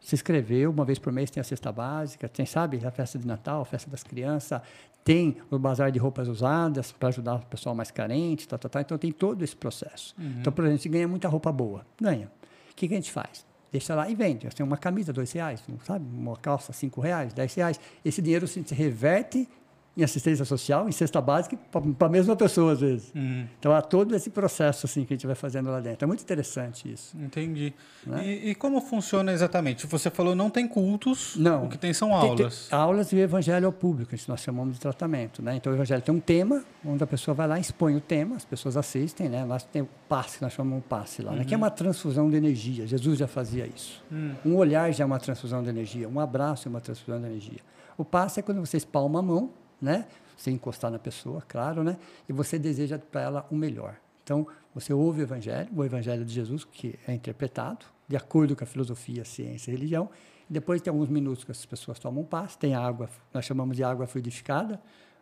Se 0.00 0.14
inscreveu, 0.14 0.70
uma 0.70 0.84
vez 0.84 0.98
por 0.98 1.12
mês 1.12 1.30
tem 1.30 1.40
a 1.40 1.44
cesta 1.44 1.72
básica, 1.72 2.28
tem, 2.28 2.46
sabe, 2.46 2.84
a 2.86 2.90
festa 2.90 3.18
de 3.18 3.26
Natal, 3.26 3.62
a 3.62 3.64
festa 3.64 3.90
das 3.90 4.02
crianças, 4.04 4.60
tem 5.06 5.36
o 5.52 5.56
bazar 5.56 5.92
de 5.92 6.00
roupas 6.00 6.26
usadas 6.26 6.90
para 6.90 7.10
ajudar 7.10 7.36
o 7.36 7.46
pessoal 7.46 7.76
mais 7.76 7.92
carente, 7.92 8.48
tá, 8.48 8.58
tá, 8.58 8.68
tá. 8.68 8.80
então 8.80 8.98
tem 8.98 9.12
todo 9.12 9.40
esse 9.44 9.54
processo. 9.54 10.12
Então, 10.40 10.52
por 10.52 10.62
exemplo, 10.62 10.74
a 10.74 10.76
gente 10.76 10.88
ganha 10.88 11.06
muita 11.06 11.28
roupa 11.28 11.52
boa, 11.52 11.86
ganha. 12.00 12.26
O 12.72 12.74
que, 12.74 12.88
que 12.88 12.94
a 12.94 12.96
gente 12.96 13.12
faz? 13.12 13.46
Deixa 13.70 13.94
lá 13.94 14.10
e 14.10 14.16
vende. 14.16 14.48
Tem 14.48 14.66
uma 14.66 14.76
camisa, 14.76 15.12
dois 15.12 15.30
reais, 15.30 15.62
sabe? 15.84 16.04
Uma 16.12 16.36
calça, 16.36 16.72
cinco 16.72 17.00
reais, 17.00 17.32
dez 17.32 17.54
reais. 17.54 17.78
Esse 18.04 18.20
dinheiro 18.20 18.48
se 18.48 18.60
se 18.64 18.74
reverte 18.74 19.48
em 19.96 20.04
assistência 20.04 20.44
social, 20.44 20.86
em 20.88 20.92
cesta 20.92 21.20
básica, 21.22 21.56
para 21.98 22.06
a 22.06 22.10
mesma 22.10 22.36
pessoa, 22.36 22.72
às 22.72 22.80
vezes. 22.80 23.10
Uhum. 23.14 23.46
Então, 23.58 23.72
há 23.72 23.80
todo 23.80 24.14
esse 24.14 24.28
processo 24.28 24.84
assim, 24.84 25.04
que 25.06 25.14
a 25.14 25.16
gente 25.16 25.26
vai 25.26 25.34
fazendo 25.34 25.70
lá 25.70 25.80
dentro. 25.80 26.04
É 26.04 26.06
muito 26.06 26.20
interessante 26.22 26.92
isso. 26.92 27.16
Entendi. 27.16 27.72
Né? 28.06 28.22
E, 28.26 28.50
e 28.50 28.54
como 28.54 28.78
funciona 28.82 29.32
exatamente? 29.32 29.86
Você 29.86 30.10
falou 30.10 30.34
não 30.34 30.50
tem 30.50 30.68
cultos, 30.68 31.34
Não. 31.36 31.64
o 31.64 31.68
que 31.70 31.78
tem 31.78 31.94
são 31.94 32.10
Tem- 32.10 32.20
tem 32.20 32.28
aulas. 32.30 32.68
aulas 32.70 33.12
e 33.12 33.16
o 33.16 33.18
evangelho 33.20 33.66
ao 33.66 33.72
público, 33.72 34.14
isso 34.14 34.30
nós 34.30 34.40
chamamos 34.40 34.74
de 34.74 34.80
tratamento. 34.80 35.40
Né? 35.42 35.56
Então, 35.56 35.72
o 35.72 35.76
evangelho 35.76 36.02
tem 36.02 36.14
um 36.14 36.20
tema, 36.20 36.62
onde 36.84 37.02
a 37.02 37.06
pessoa 37.06 37.34
vai 37.34 37.48
lá, 37.48 37.58
expõe 37.58 37.96
o 37.96 38.00
tema, 38.00 38.36
as 38.36 38.44
pessoas 38.44 38.76
assistem, 38.76 39.30
né? 39.30 39.44
Lá 39.46 39.58
tem 39.58 39.80
o 39.82 39.88
passe, 40.08 40.42
nós 40.42 40.52
chamamos 40.52 40.82
de 40.82 40.88
passe 40.88 41.22
lá, 41.22 41.32
né? 41.32 41.44
que 41.44 41.54
é 41.54 41.56
uma 41.56 41.70
transfusão 41.70 42.28
de 42.28 42.36
energia. 42.36 42.86
Jesus 42.86 43.18
já 43.18 43.26
fazia 43.26 43.66
isso. 43.66 44.04
Um 44.44 44.56
olhar 44.56 44.92
já 44.92 45.04
é 45.04 45.06
uma 45.06 45.18
transfusão 45.18 45.62
de 45.62 45.70
energia, 45.70 46.06
um 46.08 46.20
abraço 46.20 46.68
é 46.68 46.70
uma 46.70 46.80
transfusão 46.82 47.18
de 47.18 47.26
energia. 47.26 47.60
O 47.96 48.04
passe 48.04 48.40
é 48.40 48.42
quando 48.42 48.60
você 48.60 48.76
espalma 48.76 49.20
a 49.20 49.22
mão, 49.22 49.50
né? 49.80 50.06
sem 50.36 50.54
encostar 50.54 50.90
na 50.90 50.98
pessoa, 50.98 51.42
claro, 51.48 51.82
né? 51.82 51.96
e 52.28 52.32
você 52.32 52.58
deseja 52.58 52.98
para 52.98 53.22
ela 53.22 53.46
o 53.50 53.56
melhor. 53.56 53.96
Então, 54.22 54.46
você 54.74 54.92
ouve 54.92 55.20
o 55.20 55.22
evangelho, 55.22 55.68
o 55.74 55.84
evangelho 55.84 56.24
de 56.24 56.34
Jesus, 56.34 56.64
que 56.64 56.98
é 57.06 57.14
interpretado 57.14 57.86
de 58.08 58.16
acordo 58.16 58.54
com 58.54 58.62
a 58.62 58.66
filosofia, 58.66 59.24
ciência 59.24 59.70
e 59.70 59.74
religião, 59.74 60.10
e 60.48 60.52
depois 60.52 60.80
tem 60.80 60.90
alguns 60.90 61.08
minutos 61.08 61.42
que 61.42 61.50
as 61.50 61.64
pessoas 61.64 61.98
tomam 61.98 62.22
um 62.22 62.26
passe, 62.26 62.58
tem 62.58 62.74
água, 62.74 63.08
nós 63.32 63.44
chamamos 63.44 63.76
de 63.76 63.82
água 63.82 64.06
fluidificada, 64.06 64.80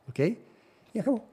ok? 0.09 0.43
E 0.95 0.99
acabou. 0.99 1.27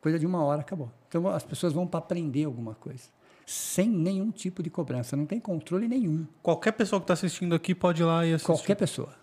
Coisa 0.00 0.18
de 0.18 0.26
uma 0.26 0.42
hora, 0.44 0.60
acabou. 0.60 0.90
Então, 1.08 1.26
as 1.28 1.44
pessoas 1.44 1.72
vão 1.72 1.86
para 1.86 1.98
aprender 1.98 2.44
alguma 2.44 2.74
coisa, 2.74 3.04
sem 3.46 3.88
nenhum 3.88 4.30
tipo 4.30 4.62
de 4.62 4.68
cobrança, 4.68 5.16
não 5.16 5.24
tem 5.24 5.40
controle 5.40 5.88
nenhum. 5.88 6.26
Qualquer 6.42 6.72
pessoa 6.72 7.00
que 7.00 7.04
está 7.04 7.14
assistindo 7.14 7.54
aqui 7.54 7.74
pode 7.74 8.02
ir 8.02 8.04
lá 8.04 8.26
e 8.26 8.34
assistir. 8.34 8.46
Qualquer 8.46 8.74
pessoa. 8.74 9.14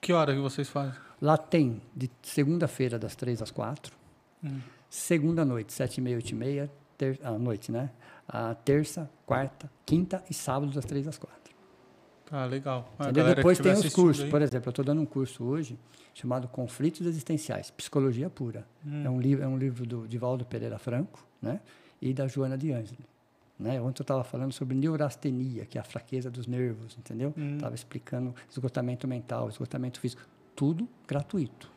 Que 0.00 0.12
hora 0.12 0.34
que 0.34 0.40
vocês 0.40 0.68
fazem? 0.68 1.05
Lá 1.20 1.36
tem 1.36 1.80
de 1.94 2.10
segunda-feira, 2.22 2.98
das 2.98 3.14
três 3.16 3.40
às 3.42 3.50
quatro. 3.50 3.96
Segunda 4.88 5.44
noite, 5.44 5.72
sete 5.72 5.98
e 5.98 6.00
meia, 6.00 6.16
oito 6.16 6.30
e 6.30 6.34
meia. 6.34 6.70
Ter, 6.96 7.20
à 7.22 7.32
noite, 7.32 7.70
né? 7.70 7.90
A 8.26 8.54
terça, 8.54 9.10
quarta, 9.26 9.70
quinta 9.84 10.22
e 10.30 10.34
sábado, 10.34 10.72
das 10.72 10.84
três 10.84 11.06
às 11.06 11.18
quatro. 11.18 11.54
Ah, 12.98 13.06
legal. 13.06 13.34
Depois 13.36 13.58
tem 13.58 13.72
os 13.72 13.92
cursos. 13.94 14.24
aí- 14.24 14.30
Por 14.30 14.40
exemplo, 14.42 14.68
eu 14.68 14.70
estou 14.70 14.84
dando 14.84 15.00
um 15.00 15.06
curso 15.06 15.44
hoje 15.44 15.78
chamado 16.14 16.48
Conflitos 16.48 17.06
Existenciais, 17.06 17.70
Psicologia 17.70 18.30
Pura. 18.30 18.66
Hum. 18.84 19.04
É, 19.04 19.10
um 19.10 19.20
livro, 19.20 19.44
é 19.44 19.48
um 19.48 19.58
livro 19.58 19.86
do 19.86 20.08
Divaldo 20.08 20.44
Pereira 20.46 20.78
Franco 20.78 21.24
né? 21.40 21.60
e 22.00 22.14
da 22.14 22.26
Joana 22.26 22.56
de 22.56 22.72
Ângeli. 22.72 23.04
Né? 23.58 23.80
Ontem 23.80 24.00
eu 24.00 24.04
estava 24.04 24.24
falando 24.24 24.52
sobre 24.52 24.74
neurastenia, 24.74 25.66
que 25.66 25.76
é 25.78 25.80
a 25.80 25.84
fraqueza 25.84 26.30
dos 26.30 26.46
nervos, 26.46 26.96
entendeu? 26.98 27.32
Hum. 27.36 27.56
Estava 27.56 27.74
explicando 27.74 28.34
esgotamento 28.50 29.06
mental, 29.06 29.48
esgotamento 29.48 30.00
físico. 30.00 30.22
Tudo 30.56 30.88
gratuito. 31.06 31.70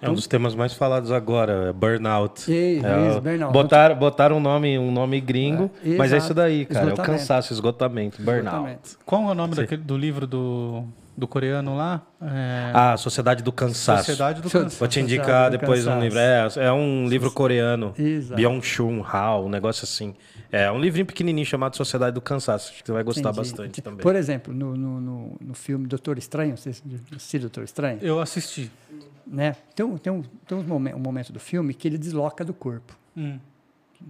É 0.00 0.10
um 0.10 0.14
dos 0.14 0.26
temas 0.26 0.52
mais 0.54 0.72
falados 0.74 1.12
agora, 1.12 1.68
é 1.68 1.72
burnout. 1.72 2.40
Isso, 2.40 2.84
É, 2.84 3.08
isso, 3.08 3.20
burnout. 3.20 3.52
Botaram, 3.52 3.94
botaram 3.94 4.36
um 4.38 4.40
nome, 4.40 4.76
um 4.76 4.90
nome 4.90 5.20
gringo, 5.20 5.70
É, 5.84 5.90
mas 5.96 6.12
é 6.12 6.16
exato. 6.16 6.24
isso 6.24 6.34
daí, 6.34 6.66
cara. 6.66 6.90
É 6.90 6.92
o 6.92 6.96
cansaço, 6.96 7.52
esgotamento, 7.52 8.20
burnout. 8.20 8.46
Esgotamento. 8.48 8.98
Qual 9.06 9.22
é 9.22 9.30
o 9.30 9.34
nome 9.34 9.54
daquele, 9.54 9.82
do 9.82 9.96
livro 9.96 10.26
do, 10.26 10.84
do 11.16 11.28
coreano 11.28 11.76
lá? 11.76 12.02
É, 12.20 12.70
Ah, 12.74 12.96
Sociedade 12.96 13.42
do 13.42 13.52
Cansaço. 13.52 14.04
Sociedade 14.04 14.40
do 14.40 14.48
Cansaço. 14.50 14.78
Vou 14.78 14.88
te 14.88 15.00
indicar 15.00 15.50
depois 15.50 15.86
um 15.86 16.00
livro. 16.00 16.18
É, 16.18 16.48
é 16.56 16.72
um 16.72 17.06
livro 17.06 17.30
coreano. 17.30 17.94
Exato. 17.98 18.36
Byung-Chun 18.40 19.04
Hao, 19.04 19.46
um 19.46 19.48
negócio 19.48 19.84
assim. 19.84 20.14
É 20.50 20.70
um 20.70 20.78
livrinho 20.80 21.06
pequenininho 21.06 21.46
chamado 21.46 21.76
Sociedade 21.76 22.14
do 22.14 22.20
Cansaço. 22.20 22.70
Acho 22.72 22.80
que 22.82 22.86
você 22.86 22.92
vai 22.92 23.02
gostar 23.02 23.30
Entendi. 23.30 23.36
bastante 23.36 23.82
também. 23.82 24.00
Por 24.00 24.14
exemplo, 24.16 24.52
no, 24.54 24.76
no, 24.76 25.00
no, 25.00 25.36
no 25.40 25.54
filme 25.54 25.86
Doutor 25.86 26.18
Estranho, 26.18 26.56
vocês 26.56 26.82
assistiram 27.14 27.42
Doutor 27.42 27.64
Estranho? 27.64 27.98
Eu 28.02 28.20
assisti. 28.20 28.70
né? 29.26 29.56
Tem, 29.74 29.84
um- 29.86 29.96
tem, 29.98 30.12
um, 30.12 30.22
tem 30.46 30.58
uns 30.58 30.66
momen- 30.66 30.94
um 30.94 30.98
momento 30.98 31.32
do 31.32 31.40
filme 31.40 31.72
que 31.74 31.86
ele 31.88 31.96
desloca 31.98 32.44
do 32.44 32.52
corpo. 32.52 32.96
Hum. 33.16 33.38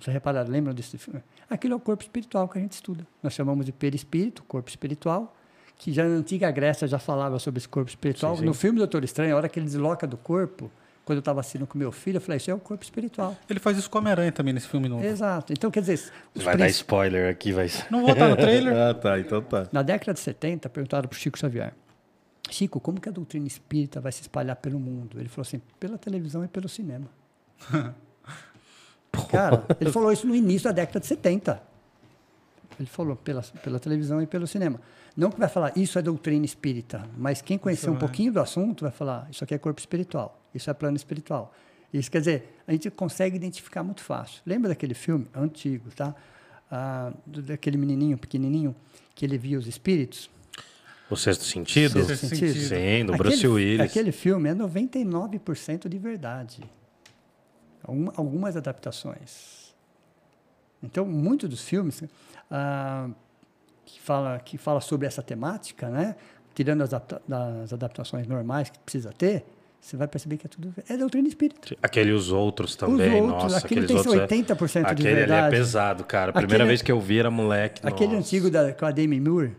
Vocês 0.01 0.13
repararam, 0.15 0.51
lembram 0.51 0.73
desse 0.75 0.97
filme? 0.97 1.23
Aquilo 1.51 1.75
é 1.75 1.77
o 1.77 1.81
corpo 1.81 2.03
espiritual 2.03 2.49
que 2.49 2.59
a 2.59 2.61
gente 2.63 2.73
estuda. 2.73 3.07
Nós 3.23 3.35
chamamos 3.35 3.67
de 3.67 3.73
perispírito, 3.73 4.43
corpo 4.45 4.71
espiritual, 4.71 5.37
que 5.83 5.93
já 5.93 6.05
na 6.05 6.15
antiga 6.15 6.49
Grécia 6.53 6.87
já 6.87 6.97
falava 6.97 7.41
sobre 7.41 7.59
esse 7.59 7.69
corpo 7.69 7.91
espiritual. 7.91 8.35
Sim, 8.37 8.43
sim. 8.43 8.47
No 8.47 8.55
filme 8.55 8.79
Doutor 8.79 9.03
Estranho, 9.03 9.35
a 9.35 9.37
hora 9.37 9.49
que 9.49 9.59
ele 9.59 9.67
desloca 9.67 10.07
do 10.07 10.17
corpo, 10.17 10.71
quando 11.05 11.17
eu 11.17 11.21
estava 11.21 11.41
assistindo 11.41 11.67
com 11.67 11.77
meu 11.77 11.91
filho, 11.91 12.19
eu 12.19 12.21
falei, 12.21 12.37
isso 12.37 12.53
é 12.53 12.55
o 12.55 12.59
corpo 12.61 12.85
espiritual. 12.85 13.37
Ele 13.51 13.59
faz 13.59 13.77
isso 13.77 13.91
com 13.91 13.99
Homem-Aranha 13.99 14.31
também 14.31 14.55
nesse 14.55 14.69
filme 14.69 14.89
novo. 14.89 15.05
Exato. 15.05 15.53
Então, 15.53 15.73
quer 15.73 15.81
dizer, 15.81 15.95
os 16.37 16.45
Vai 16.45 16.57
dar 16.57 16.67
princ- 16.67 16.77
spoiler 16.77 17.29
aqui, 17.29 17.51
vai 17.51 17.69
ser. 17.69 17.85
Não 17.91 17.99
vou 17.99 18.11
botar 18.11 18.29
no 18.29 18.37
trailer? 18.37 18.73
ah, 18.79 18.95
tá. 18.95 19.19
Então 19.19 19.43
tá. 19.43 19.67
na 19.73 19.83
década 19.83 20.15
de 20.15 20.21
70, 20.21 20.69
perguntaram 20.69 21.09
para 21.09 21.17
o 21.17 21.19
Chico 21.19 21.37
Xavier, 21.37 21.73
Chico, 22.49 22.79
como 22.79 23.01
que 23.01 23.09
a 23.09 23.13
doutrina 23.13 23.49
espírita 23.49 24.01
vai 24.01 24.13
se 24.13 24.21
espalhar 24.23 24.55
pelo 24.55 24.79
mundo? 24.79 25.19
Ele 25.19 25.29
falou 25.29 25.43
assim, 25.43 25.61
pela 25.81 25.99
televisão 25.99 26.45
e 26.45 26.49
pelo 26.49 26.69
cinema. 26.69 27.09
Cara, 29.29 29.65
ele 29.81 29.91
falou 29.91 30.13
isso 30.13 30.29
no 30.29 30.35
início 30.37 30.69
da 30.69 30.73
década 30.73 31.01
de 31.01 31.07
70. 31.07 31.72
Ele 32.79 32.89
falou 32.89 33.17
pela, 33.17 33.43
pela 33.43 33.79
televisão 33.79 34.21
e 34.23 34.27
pelo 34.27 34.47
cinema. 34.47 34.81
Não 35.17 35.31
que 35.31 35.39
vai 35.39 35.49
falar, 35.49 35.73
isso 35.77 35.99
é 35.99 36.03
doutrina 36.03 36.45
espírita, 36.45 37.07
mas 37.17 37.43
quem 37.43 37.59
conhecer 37.59 37.91
um 37.91 37.97
é. 37.97 37.99
pouquinho 37.99 38.33
do 38.33 38.41
assunto 38.41 38.83
vai 38.83 38.91
falar, 38.91 39.29
isso 39.31 39.45
aqui 39.45 39.55
é 39.55 39.59
corpo 39.59 39.79
espiritual, 39.79 40.41
isso 40.55 40.71
é 40.71 40.75
plano 40.75 40.97
espiritual. 40.97 41.55
Isso 41.93 42.11
quer 42.11 42.21
dizer, 42.21 42.59
a 42.67 42.73
gente 42.73 42.91
consegue 42.91 43.37
identificar 43.37 43.83
muito 43.83 44.03
fácil. 44.03 44.41
Lembra 44.47 44.71
daquele 44.71 44.95
filme 44.95 45.27
antigo, 45.35 45.91
tá? 45.95 46.15
Ah, 46.71 47.13
daquele 47.27 47.77
menininho 47.77 48.17
pequenininho 48.17 48.75
que 49.15 49.27
ele 49.27 49.37
via 49.37 49.59
os 49.59 49.67
espíritos? 49.67 50.31
O 51.11 51.17
sexto 51.17 51.45
sentido? 51.45 52.03
Sexto 52.03 52.29
Sentido. 52.29 52.55
Sim, 52.59 53.05
do 53.05 53.13
Bruce 53.13 53.37
Aquele- 53.37 53.53
Willis. 53.53 53.81
Aquele 53.81 54.13
filme 54.13 54.49
é 54.49 54.55
99% 54.55 55.87
de 55.87 55.99
verdade. 55.99 56.63
Alguma- 57.85 58.13
algumas 58.17 58.57
adaptações. 58.57 59.75
Então, 60.83 61.05
muitos 61.05 61.51
dos 61.51 61.61
filmes 61.63 62.03
ah, 62.53 63.09
que, 63.85 64.01
fala, 64.01 64.39
que 64.39 64.57
fala 64.59 64.81
sobre 64.81 65.07
essa 65.07 65.23
temática, 65.23 65.89
né? 65.89 66.15
tirando 66.55 66.83
as, 66.83 66.93
adapta- 66.93 67.23
das 67.27 67.73
adaptações 67.73 68.27
normais 68.27 68.69
que 68.69 68.79
precisa 68.79 69.11
ter, 69.11 69.43
você 69.81 69.97
vai 69.97 70.07
perceber 70.07 70.37
que 70.37 70.47
é 70.47 70.51
tudo 70.51 70.73
é 70.87 70.97
doutrina 70.99 71.27
espírita. 71.27 71.75
Aquele 71.83 72.13
Os 72.13 72.31
Outros 72.31 72.77
também, 72.77 73.23
Os 73.23 73.31
Outros, 73.31 73.43
nossa. 73.53 73.57
aquele 73.65 73.81
aqueles 73.87 73.87
tem 73.89 73.97
outros 74.13 74.15
é- 74.15 74.37
80% 74.37 74.85
de 74.85 74.91
Aquele 74.93 75.09
ali 75.09 75.17
é 75.17 75.21
verdade. 75.21 75.57
pesado, 75.57 76.05
cara. 76.05 76.31
A 76.31 76.35
primeira 76.35 76.57
Aquele- 76.65 76.69
vez 76.69 76.83
que 76.83 76.93
eu 76.93 77.01
vi 77.01 77.19
era 77.19 77.31
moleque. 77.31 77.81
Aquele 77.85 78.09
nossa. 78.15 78.19
antigo 78.27 78.51
da, 78.51 78.71
com 78.75 78.85
a 78.85 78.91
Demi 78.91 79.19
Moore, 79.19 79.57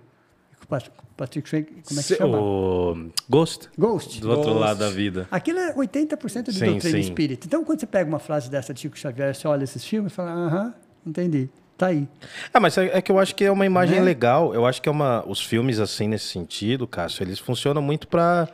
com 0.60 0.64
o 0.66 0.68
Pat- 0.68 0.90
com 0.96 1.04
o 1.04 1.16
Patrick 1.18 1.50
Swayze, 1.50 1.68
como 1.68 2.00
é 2.00 2.04
que 2.04 2.08
Se- 2.10 2.16
chama? 2.16 2.38
O 2.40 3.10
Ghost? 3.28 3.70
Ghost. 3.78 4.22
Do 4.22 4.30
outro 4.30 4.52
Ghost. 4.52 4.60
lado 4.62 4.78
da 4.78 4.90
vida. 4.92 5.28
Aquilo 5.32 5.58
é 5.60 5.74
80% 5.76 6.52
de 6.52 6.60
Sim, 6.60 6.66
doutrina 6.68 6.96
sim. 6.98 7.00
espírita. 7.04 7.48
Então, 7.48 7.64
quando 7.66 7.80
você 7.80 7.88
pega 7.88 8.08
uma 8.08 8.20
frase 8.20 8.50
dessa 8.52 8.72
de 8.74 8.80
Chico 8.82 8.98
Xavier, 8.98 9.34
você 9.36 9.48
olha 9.48 9.64
esses 9.64 9.84
filmes 9.84 10.14
e 10.14 10.16
fala, 10.16 10.30
aham, 10.32 10.74
entendi. 11.06 11.50
Tá 11.84 11.90
aí. 11.90 12.08
Ah, 12.54 12.60
mas 12.60 12.78
é, 12.78 12.98
é 12.98 13.02
que 13.02 13.12
eu 13.12 13.20
acho 13.20 13.36
que 13.36 13.44
é 13.44 13.52
uma 13.52 13.66
imagem 13.66 14.00
Né? 14.00 14.06
legal. 14.06 14.54
Eu 14.54 14.66
acho 14.66 14.82
que 14.82 14.88
é 14.88 14.92
uma. 14.92 15.24
Os 15.28 15.42
filmes, 15.42 15.80
assim, 15.80 16.08
nesse 16.08 16.28
sentido, 16.28 16.88
Cássio, 16.88 17.24
eles 17.24 17.40
funcionam 17.40 17.82
muito 17.82 18.08
pra. 18.08 18.48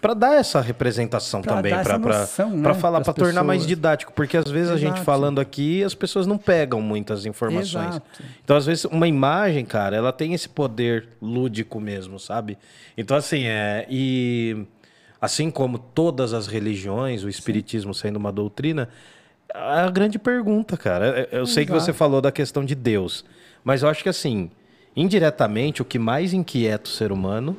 Pra 0.00 0.14
dar 0.14 0.36
essa 0.36 0.60
representação 0.60 1.42
Pra 1.42 1.56
também, 1.56 1.72
noção, 1.74 2.50
né, 2.50 2.74
falar, 2.74 3.00
pra 3.00 3.12
pras 3.12 3.16
tornar 3.16 3.42
mais 3.42 3.66
didático, 3.66 4.12
porque 4.12 4.36
às 4.36 4.48
vezes 4.48 4.70
a 4.70 4.76
gente 4.76 4.90
Exato. 4.92 5.02
falando 5.04 5.40
aqui, 5.40 5.82
as 5.82 5.92
pessoas 5.92 6.24
não 6.24 6.38
pegam 6.38 6.80
muitas 6.80 7.26
informações. 7.26 7.96
Exato. 7.96 8.06
Então, 8.44 8.56
às 8.56 8.64
vezes, 8.64 8.84
uma 8.84 9.08
imagem, 9.08 9.64
cara, 9.64 9.96
ela 9.96 10.12
tem 10.12 10.34
esse 10.34 10.48
poder 10.48 11.08
lúdico 11.20 11.80
mesmo, 11.80 12.16
sabe? 12.16 12.56
Então, 12.96 13.16
assim, 13.16 13.46
é. 13.46 13.86
E 13.90 14.64
assim 15.20 15.50
como 15.50 15.78
todas 15.80 16.32
as 16.32 16.46
religiões, 16.46 17.24
o 17.24 17.28
espiritismo 17.28 17.92
sendo 17.92 18.18
uma 18.18 18.30
doutrina, 18.30 18.88
a 19.54 19.90
grande 19.90 20.18
pergunta, 20.18 20.76
cara. 20.76 21.28
Eu 21.32 21.40
eu 21.40 21.46
sei 21.46 21.64
que 21.64 21.72
você 21.72 21.92
falou 21.92 22.20
da 22.20 22.30
questão 22.32 22.64
de 22.64 22.74
Deus, 22.74 23.24
mas 23.64 23.82
eu 23.82 23.88
acho 23.88 24.02
que 24.02 24.08
assim, 24.08 24.50
indiretamente, 24.94 25.82
o 25.82 25.84
que 25.84 25.98
mais 25.98 26.32
inquieta 26.32 26.88
o 26.88 26.92
ser 26.92 27.12
humano 27.12 27.56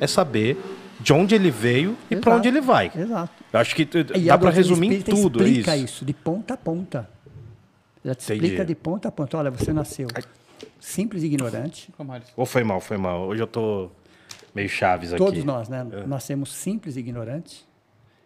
é 0.00 0.06
saber 0.06 0.56
de 1.00 1.12
onde 1.12 1.34
ele 1.34 1.50
veio 1.50 1.96
e 2.10 2.16
para 2.16 2.34
onde 2.36 2.48
ele 2.48 2.60
vai. 2.60 2.90
Exato. 2.94 3.32
Eu 3.52 3.60
acho 3.60 3.74
que 3.74 3.88
E 4.14 4.20
dá 4.26 4.38
para 4.38 4.50
resumir 4.50 4.92
em 4.92 5.02
tudo 5.02 5.40
isso. 5.40 5.48
explica 5.60 5.76
isso. 5.76 6.04
de 6.04 6.12
ponta 6.14 6.54
a 6.54 6.56
ponta. 6.56 7.08
Ela 8.04 8.14
te 8.14 8.24
Entendi. 8.24 8.44
explica 8.44 8.64
de 8.64 8.74
ponta 8.74 9.08
a 9.08 9.12
ponta. 9.12 9.36
Olha, 9.36 9.50
você 9.50 9.72
nasceu 9.72 10.08
simples 10.80 11.22
e 11.22 11.26
ignorante. 11.26 11.90
Ou 12.36 12.46
foi 12.46 12.62
mal, 12.64 12.80
foi 12.80 12.96
mal. 12.96 13.26
Hoje 13.26 13.42
eu 13.42 13.46
tô 13.46 13.90
meio 14.54 14.68
chaves 14.68 15.12
aqui. 15.12 15.22
Todos 15.22 15.44
nós, 15.44 15.68
né? 15.68 15.86
É. 15.92 16.06
Nascemos 16.06 16.52
simples 16.54 16.96
e 16.96 17.00
ignorantes 17.00 17.66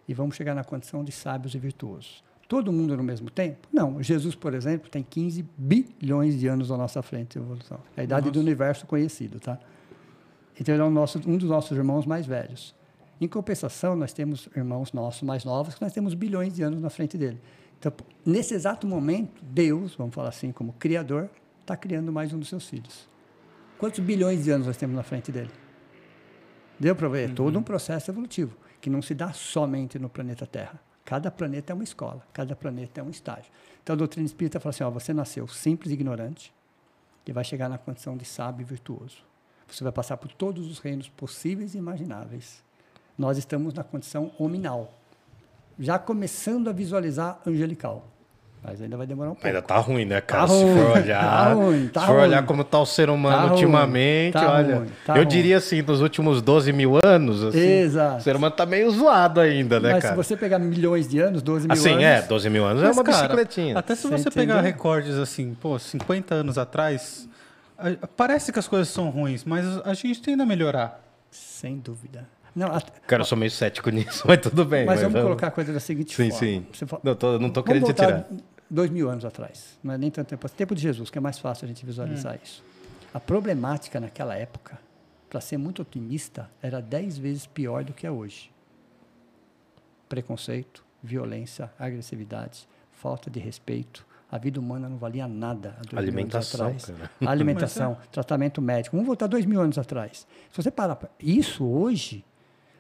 e 0.07 0.15
vamos 0.15 0.37
chegar 0.37 0.55
na 0.55 0.63
condição 0.63 1.03
de 1.03 1.11
sábios 1.13 1.55
e 1.55 1.59
virtuosos. 1.59 2.23
Todo 2.51 2.73
mundo 2.73 2.97
no 2.97 3.05
mesmo 3.05 3.31
tempo? 3.31 3.69
Não. 3.73 4.03
Jesus, 4.03 4.35
por 4.35 4.55
exemplo, 4.55 4.91
tem 4.91 5.05
15 5.05 5.47
bilhões 5.57 6.37
de 6.37 6.49
anos 6.49 6.73
à 6.73 6.77
nossa 6.77 7.01
frente 7.01 7.35
de 7.35 7.39
evolução. 7.39 7.79
É 7.97 8.01
a 8.01 8.03
idade 8.03 8.29
do 8.29 8.41
universo 8.41 8.87
conhecido, 8.87 9.39
tá? 9.39 9.57
Então 10.59 10.75
ele 10.75 10.83
é 10.83 10.85
o 10.85 10.91
nosso, 10.91 11.21
um 11.29 11.39
dos 11.39 11.49
nossos 11.49 11.79
irmãos 11.79 12.05
mais 12.05 12.27
velhos. 12.27 12.75
Em 13.21 13.29
compensação, 13.29 13.95
nós 13.95 14.13
temos 14.13 14.49
irmãos 14.57 14.93
nossos 14.93 15.23
mais 15.23 15.45
novos 15.45 15.77
que 15.77 15.81
nós 15.81 15.93
temos 15.93 16.13
bilhões 16.13 16.53
de 16.53 16.65
anos 16.65 16.81
na 16.81 16.91
frente 16.91 17.17
dele. 17.17 17.41
Então, 17.79 17.93
nesse 18.27 18.53
exato 18.53 18.85
momento, 18.85 19.41
Deus, 19.45 19.95
vamos 19.95 20.13
falar 20.13 20.31
assim, 20.31 20.51
como 20.51 20.73
Criador, 20.73 21.31
está 21.61 21.77
criando 21.77 22.11
mais 22.11 22.33
um 22.33 22.39
dos 22.41 22.49
seus 22.49 22.69
filhos. 22.69 23.09
Quantos 23.79 24.01
bilhões 24.01 24.43
de 24.43 24.51
anos 24.51 24.67
nós 24.67 24.77
temos 24.77 24.97
na 24.97 25.05
frente 25.05 25.31
dele? 25.31 25.53
Deu 26.81 26.97
para 26.97 27.09
ver? 27.09 27.31
É 27.31 27.33
todo 27.33 27.57
um 27.57 27.63
processo 27.63 28.11
evolutivo, 28.11 28.57
que 28.81 28.91
não 28.91 29.01
se 29.01 29.15
dá 29.15 29.33
somente 29.33 30.01
no 30.01 30.09
planeta 30.09 30.45
Terra. 30.47 30.90
Cada 31.05 31.31
planeta 31.31 31.73
é 31.73 31.75
uma 31.75 31.85
escola, 31.85 32.25
cada 32.33 32.55
planeta 32.55 33.01
é 33.01 33.05
um 33.05 33.11
estágio. 33.11 33.51
Então 33.83 33.95
a 33.95 33.97
doutrina 33.97 34.27
espírita 34.27 34.61
fala 34.61 34.71
assim: 34.71 34.85
ó, 34.85 34.91
você 34.91 35.13
nasceu 35.13 35.49
simples 35.49 35.91
e 35.91 35.95
ignorante 35.95 36.53
e 37.27 37.33
vai 37.33 37.45
chegar 37.45 37.69
na 37.69 37.79
condição 37.79 38.17
de 38.17 38.25
sábio 38.25 38.63
e 38.63 38.65
virtuoso. 38.65 39.19
Você 39.69 39.85
vai 39.85 39.93
passar 39.93 40.17
por 40.17 40.33
todos 40.33 40.67
os 40.67 40.79
reinos 40.79 41.09
possíveis 41.09 41.75
e 41.75 41.79
imagináveis. 41.79 42.63
Nós 43.17 43.39
estamos 43.39 43.73
na 43.75 43.85
condição 43.85 44.33
hominal, 44.39 44.93
já 45.79 45.99
começando 45.99 46.69
a 46.69 46.73
visualizar 46.73 47.41
angelical. 47.47 48.07
Mas 48.63 48.81
ainda 48.83 48.95
vai 48.97 49.07
demorar 49.07 49.31
um 49.31 49.35
pouco. 49.35 49.47
Ainda 49.47 49.63
tá 49.63 49.79
ruim, 49.79 50.05
né, 50.05 50.21
cara? 50.21 50.43
Tá 50.47 50.49
se 50.49 50.61
for 50.61 50.75
ruim, 50.75 51.03
olhar, 51.03 51.21
tá 51.23 51.53
ruim, 51.55 51.89
tá 51.89 52.01
se 52.01 52.07
for 52.07 52.13
ruim. 52.13 52.23
olhar 52.25 52.45
como 52.47 52.63
tá 52.63 52.79
o 52.79 52.85
ser 52.87 53.09
humano 53.09 53.35
Tá 53.37 53.43
ruim, 53.45 53.51
ultimamente, 53.53 54.33
tá 54.35 54.53
olha. 54.53 54.77
ruim, 54.77 54.87
tá 55.07 55.13
eu 55.15 55.23
ruim. 55.23 55.27
diria 55.29 55.57
assim, 55.57 55.81
nos 55.81 56.01
últimos 56.03 56.43
12 56.43 56.71
mil 56.73 56.99
anos, 57.03 57.43
assim, 57.43 57.59
Exato. 57.59 58.19
o 58.19 58.21
ser 58.21 58.37
humano 58.37 58.55
tá 58.55 58.67
meio 58.67 58.91
zoado 58.91 59.41
ainda, 59.41 59.81
né, 59.81 59.93
Mas 59.93 60.03
cara? 60.03 60.15
se 60.15 60.17
você 60.17 60.37
pegar 60.37 60.59
milhões 60.59 61.09
de 61.09 61.19
anos, 61.21 61.41
12 61.43 61.67
mil 61.69 61.73
Assim, 61.73 61.91
anos. 61.93 62.05
é, 62.05 62.23
12 62.23 62.51
mil 62.51 62.65
anos 62.67 62.83
é 62.83 62.87
Mas, 62.89 62.97
uma 62.99 63.03
cara, 63.05 63.17
bicicletinha. 63.23 63.79
Até 63.79 63.95
se 63.95 64.03
Você 64.03 64.19
você 64.19 64.31
pegar 64.31 64.55
entendeu? 64.57 64.73
recordes 64.73 65.17
assim, 65.17 65.57
pô, 65.59 65.79
50 65.79 66.35
anos 66.35 66.59
atrás, 66.59 67.27
parece 68.17 68.53
que 68.53 68.59
as 68.59 68.69
coisas 68.69 68.89
são 68.89 69.09
ruins, 69.09 69.43
mas 69.45 69.65
a 69.87 69.95
gente 69.95 70.21
tende 70.21 70.43
a 70.43 70.47
melhorar. 70.47 71.03
Sem 71.31 71.79
dúvida. 71.79 72.29
Não, 72.55 72.69
Cara, 73.07 73.23
eu 73.23 73.25
sou 73.25 73.39
meio 73.39 73.51
cético 73.51 73.91
nisso, 73.95 74.25
mas 74.27 74.41
tudo 74.41 74.65
bem. 74.65 74.85
mas 74.85 75.01
vamos 75.01 75.21
colocar 75.23 75.47
a 75.47 75.51
coisa 75.53 75.73
da 75.73 75.79
seguinte 75.79 76.17
Sim, 76.17 76.31
forma. 76.31 76.39
sim. 76.39 76.67
Você 76.73 76.85
fala- 76.85 77.01
Não, 77.05 77.15
tô, 77.15 77.39
não 77.39 77.49
tô 77.49 77.63
Vamos 77.63 77.67
querendo 77.69 77.85
te 77.85 78.03
voltar 78.03 78.07
tirar. 78.25 78.27
Dois 78.71 78.89
mil 78.91 79.11
anos 79.11 79.25
atrás. 79.25 79.79
Não 79.83 79.93
é 79.93 79.99
nem 79.99 80.11
tanto 80.11 80.29
tempo. 80.29 80.49
Tempo 80.49 80.75
de 80.75 80.81
Jesus, 80.81 81.11
que 81.11 81.19
é 81.19 81.21
mais 81.21 81.39
fácil 81.39 81.65
a 81.65 81.69
gente 81.69 81.85
visualizar 81.85 82.39
isso. 82.43 82.63
A 83.13 83.19
problemática 83.19 83.99
naquela 83.99 84.37
época, 84.37 84.79
para 85.29 85.41
ser 85.41 85.57
muito 85.57 85.83
otimista, 85.83 86.49
era 86.63 86.81
dez 86.81 87.19
vezes 87.19 87.47
pior 87.47 87.83
do 87.85 87.93
que 87.93 88.07
é 88.07 88.11
hoje. 88.11 88.51
Preconceito, 90.09 90.85
violência, 91.03 91.71
agressividade, 91.79 92.69
falta 92.93 93.31
de 93.31 93.39
respeito. 93.41 94.07
A 94.31 94.39
vida 94.39 94.61
humana 94.61 94.89
não 94.89 94.97
valia 94.97 95.27
nada 95.27 95.71
há 95.79 95.83
dois 95.83 95.91
mil 95.93 95.99
Alimentação, 95.99 96.69
anos 96.69 96.85
atrás. 96.85 97.11
cara. 97.11 97.11
Alimentação, 97.31 97.99
tratamento 98.13 98.63
médico. 98.63 98.95
Vamos 98.97 99.07
voltar 99.07 99.27
dois 99.27 99.45
mil 99.45 99.61
anos 99.61 99.77
atrás. 99.77 100.27
Se 100.53 100.63
você 100.63 100.71
parar, 100.71 100.99
isso 101.19 101.65
hoje, 101.67 102.25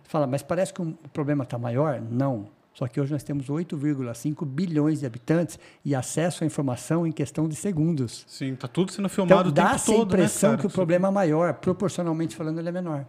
fala, 0.05 0.27
mas 0.29 0.43
parece 0.43 0.73
que 0.73 0.81
o 0.81 0.93
problema 1.13 1.43
está 1.43 1.59
maior? 1.59 2.01
Não. 2.01 2.49
Só 2.73 2.87
que 2.87 3.01
hoje 3.01 3.13
nós 3.13 3.23
temos 3.23 3.49
8,5 3.49 4.47
bilhões 4.47 5.01
de 5.01 5.07
habitantes 5.07 5.59
e 5.85 5.95
acesso 5.95 6.45
à 6.45 6.47
informação 6.47 7.07
em 7.07 7.13
questão 7.13 7.49
de 7.49 7.55
segundos. 7.57 8.25
Sim, 8.29 8.55
tá 8.55 8.69
tudo 8.69 8.93
sendo 8.93 9.07
Então 9.07 9.27
filmado 9.27 9.49
o 9.51 9.53
tempo 9.53 9.69
dá-se 9.69 9.91
a 9.91 9.95
todo, 9.95 10.15
impressão 10.15 10.53
né, 10.53 10.59
que 10.59 10.67
o 10.67 10.71
problema 10.71 11.09
é 11.09 11.11
maior, 11.11 11.55
proporcionalmente 11.55 12.37
falando, 12.37 12.59
ele 12.59 12.69
é 12.69 12.73
menor. 12.73 13.07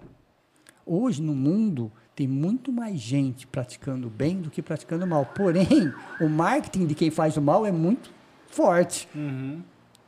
Hoje, 0.85 1.21
no 1.21 1.33
mundo, 1.33 1.91
tem 2.15 2.27
muito 2.27 2.71
mais 2.71 2.99
gente 2.99 3.45
praticando 3.47 4.09
bem 4.09 4.41
do 4.41 4.49
que 4.49 4.61
praticando 4.61 5.05
mal. 5.07 5.25
Porém, 5.25 5.93
o 6.19 6.27
marketing 6.27 6.87
de 6.87 6.95
quem 6.95 7.11
faz 7.11 7.37
o 7.37 7.41
mal 7.41 7.65
é 7.65 7.71
muito 7.71 8.11
forte. 8.47 9.07
Uhum. 9.15 9.61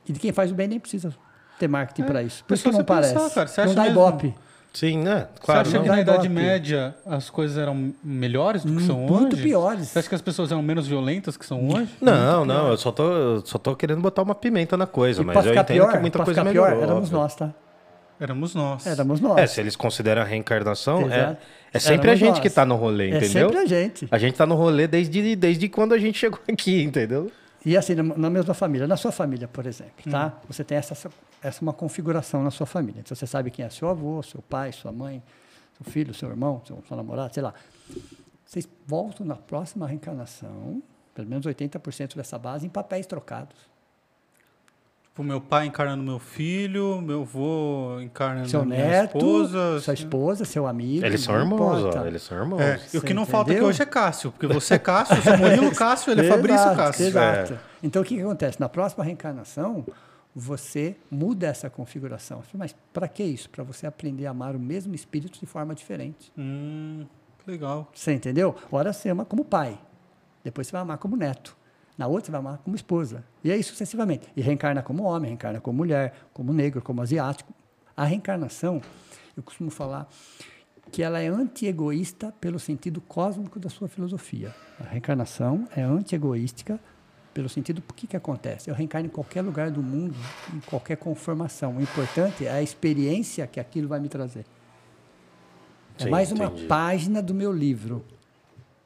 E 0.08 0.12
de 0.12 0.20
quem 0.20 0.32
faz 0.34 0.51
o 0.51 0.56
bem 0.56 0.68
nem 0.68 0.80
precisa 0.80 1.16
ter 1.58 1.68
marketing 1.68 2.04
para 2.04 2.24
isso. 2.24 2.43
Por 2.43 2.54
É 2.54 2.56
isso 2.56 2.64
que 2.64 2.72
não 2.72 2.80
você 2.80 2.84
pensar, 2.84 3.30
parece. 3.30 3.56
cara, 3.56 3.68
não 3.68 3.76
dá 3.76 3.84
mesmo? 3.84 3.99
ibope. 3.99 4.36
Sim, 4.74 4.97
né? 5.03 5.28
Você 5.36 5.45
Claro. 5.45 5.61
acha 5.61 5.78
não. 5.78 5.84
que 5.84 5.89
na. 5.89 6.01
Idade. 6.01 6.28
Média 6.30 6.95
as 7.05 7.30
coisas 7.30 7.57
eram 7.59 7.93
melhores 8.03 8.63
do 8.65 8.76
que 8.76 8.82
são 8.84 9.03
hoje? 9.05 9.13
Muito 9.13 9.38
piores. 9.38 9.88
Você 9.89 9.99
acha 9.99 10.09
que 10.09 10.15
as 10.15 10.21
pessoas 10.21 10.51
eram 10.51 10.63
menos 10.63 10.88
violentas 10.88 11.38
que 11.38 11.45
são 11.45 11.69
hoje? 11.69 11.89
Não, 12.01 12.43
não, 12.43 12.69
eu 12.69 12.78
só 12.78 12.91
tô, 12.91 13.03
eu 13.11 13.45
só 13.45 13.59
tô 13.59 13.76
querendo 13.76 14.01
botar 14.01 14.24
uma 14.24 14.34
pimenta 14.34 14.76
na 14.76 14.88
coisa, 14.88 15.21
E 15.21 15.26
mas 15.26 15.45
eu 15.45 15.53
entendo 15.53 15.67
pior, 15.67 15.91
que 15.91 15.99
muita 15.99 16.24
coisa 16.24 16.43
melhorou. 16.43 16.71
pior, 16.71 16.84
éramos 16.84 17.03
óbvio. 17.03 17.17
nós, 17.19 17.36
tá? 17.36 17.51
Éramos 18.19 18.55
nós. 18.55 18.88
Éramos 18.88 19.19
nós. 19.19 19.38
É, 19.38 19.45
se 19.47 19.59
eles 19.61 19.76
consideram 19.76 20.21
a 20.21 20.26
reencarnação, 20.26 21.01
é, 21.11 21.38
é 21.74 21.80
sempre 21.80 22.09
a 22.09 22.13
Éramos 22.13 22.19
gente 22.19 22.30
nós. 22.32 22.39
que 22.39 22.49
tá 22.49 22.65
no 22.65 22.76
rolê, 22.76 23.05
É 23.11 23.17
entendeu? 23.17 23.49
sempre 23.49 23.57
a 23.59 23.65
gente. 23.67 24.07
A 24.09 24.17
gente 24.17 24.36
tá 24.36 24.45
no 24.45 24.55
rolê 24.55 24.88
desde, 24.88 25.36
desde 25.36 25.69
quando 25.69 25.93
a 25.93 25.97
gente 25.99 26.17
chegou 26.17 26.39
aqui, 26.51 26.82
entendeu? 26.82 27.30
E 27.65 27.78
assim, 27.78 27.93
na- 27.95 28.03
na 28.17 28.30
mesma 28.30 28.53
família, 28.53 28.88
na 28.88 28.97
sua 28.97 29.11
família, 29.11 29.47
por 29.47 29.65
exemplo, 29.67 29.93
Hum. 30.07 30.11
tá? 30.11 30.34
Você 30.47 30.63
tem 30.63 30.78
essa, 30.78 30.95
essa 31.43 31.61
uma 31.61 31.73
configuração 31.73 32.41
na 32.43 32.49
sua 32.49 32.65
família. 32.65 33.01
Então, 33.01 33.15
você 33.15 33.27
sabe 33.27 33.51
quem 33.51 33.65
é 33.65 33.69
seu 33.69 33.89
avô, 33.89 34.23
seu 34.23 34.41
pai, 34.41 34.71
sua 34.71 34.91
mãe, 34.91 35.21
seu 35.77 35.91
filho, 35.91 36.13
seu 36.13 36.29
irmão, 36.29 36.61
seu, 36.65 36.81
seu 36.87 36.95
namorado, 36.97 37.33
sei 37.33 37.43
lá. 37.43 37.53
Vocês 38.45 38.67
voltam 38.87 39.25
na 39.25 39.35
próxima 39.35 39.87
reencarnação, 39.87 40.81
pelo 41.13 41.27
menos 41.27 41.45
80% 41.45 42.15
dessa 42.15 42.37
base, 42.39 42.65
em 42.65 42.69
papéis 42.69 43.05
trocados. 43.05 43.57
Tipo, 45.03 45.23
meu 45.23 45.39
pai 45.39 45.67
encarnando 45.67 46.01
meu 46.01 46.17
filho, 46.17 46.99
meu 46.99 47.21
avô 47.21 47.99
encarnando 48.01 48.49
Seu 48.49 48.65
minha 48.65 48.83
neto, 48.83 49.17
esposa. 49.17 49.79
sua 49.79 49.93
esposa, 49.93 50.43
seu 50.43 50.65
amigo. 50.65 51.05
Eles 51.05 51.21
são 51.21 51.35
irmãos, 51.35 51.83
ó. 51.83 52.05
Eles 52.07 52.23
são 52.23 52.35
irmãos. 52.35 52.59
É, 52.59 52.79
e 52.91 52.97
o 52.97 53.01
que 53.01 53.13
não 53.13 53.23
falta 53.23 53.51
aqui 53.51 53.57
entendeu? 53.57 53.69
hoje 53.69 53.83
é 53.83 53.85
Cássio, 53.85 54.31
porque 54.31 54.47
você 54.47 54.73
é 54.73 54.79
Cássio, 54.79 55.15
eu 55.15 55.21
sou 55.21 55.37
Murilo 55.37 55.69
Cássio, 55.75 56.11
ele 56.11 56.21
é 56.21 56.29
Fabrício 56.29 56.75
Cássio. 56.75 57.05
Exato. 57.05 57.53
É. 57.53 57.59
Então, 57.83 58.01
o 58.01 58.05
que, 58.05 58.15
que 58.15 58.21
acontece? 58.21 58.59
Na 58.59 58.67
próxima 58.67 59.03
reencarnação, 59.03 59.85
você 60.36 60.95
muda 61.09 61.47
essa 61.47 61.69
configuração. 61.69 62.41
Mas 62.53 62.75
para 62.91 63.07
que 63.07 63.23
isso? 63.23 63.49
Para 63.49 63.63
você 63.63 63.86
aprender 63.86 64.25
a 64.25 64.31
amar 64.31 64.55
o 64.55 64.59
mesmo 64.59 64.95
espírito 64.95 65.39
de 65.39 65.45
forma 65.45 65.75
diferente. 65.75 66.31
Hum, 66.38 67.05
legal. 67.45 67.89
Você 67.93 68.13
entendeu? 68.13 68.55
Ora 68.71 68.91
você 68.91 69.09
ama 69.09 69.25
como 69.25 69.45
pai. 69.45 69.79
Depois 70.43 70.67
você 70.67 70.71
vai 70.71 70.81
amar 70.81 70.97
como 70.97 71.15
neto. 71.15 71.55
Na 71.97 72.07
outra 72.07 72.25
você 72.25 72.31
vai 72.31 72.39
amar 72.39 72.57
como 72.59 72.75
esposa. 72.75 73.23
E 73.43 73.51
aí 73.51 73.61
sucessivamente. 73.61 74.27
E 74.36 74.41
reencarna 74.41 74.81
como 74.81 75.03
homem, 75.03 75.29
reencarna 75.29 75.61
como 75.61 75.77
mulher, 75.77 76.13
como 76.34 76.51
negro, 76.51 76.81
como 76.81 77.01
asiático. 77.01 77.53
A 77.95 78.03
reencarnação, 78.03 78.81
eu 79.38 79.43
costumo 79.43 79.69
falar 79.69 80.09
que 80.91 81.01
ela 81.01 81.19
é 81.19 81.27
anti-egoísta 81.27 82.34
pelo 82.41 82.59
sentido 82.59 82.99
cósmico 83.01 83.59
da 83.59 83.69
sua 83.69 83.88
filosofia. 83.88 84.53
A 84.79 84.84
reencarnação 84.84 85.67
é 85.75 85.81
anti-egoística 85.81 86.79
pelo 87.34 87.49
sentido, 87.49 87.81
por 87.81 87.95
que 87.95 88.05
que 88.05 88.15
acontece? 88.15 88.69
Eu 88.69 88.75
reencarno 88.75 89.07
em 89.07 89.09
qualquer 89.09 89.41
lugar 89.41 89.71
do 89.71 89.81
mundo, 89.81 90.15
em 90.53 90.59
qualquer 90.61 90.97
conformação. 90.97 91.77
O 91.77 91.81
importante 91.81 92.45
é 92.45 92.51
a 92.51 92.61
experiência 92.61 93.47
que 93.47 93.59
aquilo 93.59 93.88
vai 93.88 93.99
me 93.99 94.07
trazer. 94.07 94.45
É 95.99 96.03
Sim, 96.03 96.09
mais 96.09 96.31
uma 96.31 96.45
entendi. 96.45 96.65
página 96.67 97.21
do 97.21 97.34
meu 97.34 97.51
livro. 97.51 98.05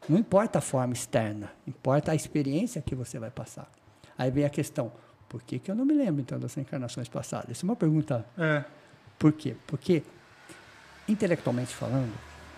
Não 0.08 0.18
importa 0.18 0.60
a 0.60 0.62
forma 0.62 0.94
externa, 0.94 1.52
importa 1.68 2.14
a 2.14 2.16
experiência 2.16 2.82
que 2.82 2.96
você 2.96 3.20
vai 3.20 3.30
passar. 3.30 3.70
Aí 4.18 4.32
vem 4.32 4.46
a 4.46 4.50
questão, 4.50 4.92
por 5.28 5.44
que, 5.44 5.60
que 5.60 5.70
eu 5.70 5.76
não 5.76 5.86
me 5.86 5.94
lembro 5.94 6.22
então 6.22 6.40
das 6.40 6.56
encarnações 6.58 7.10
passadas? 7.10 7.52
Isso 7.52 7.66
é 7.66 7.70
uma 7.70 7.76
pergunta. 7.76 8.26
É. 8.38 8.64
Por 9.20 9.34
quê? 9.34 9.56
Porque, 9.68 10.04
intelectualmente 11.08 11.76
falando, 11.76 12.14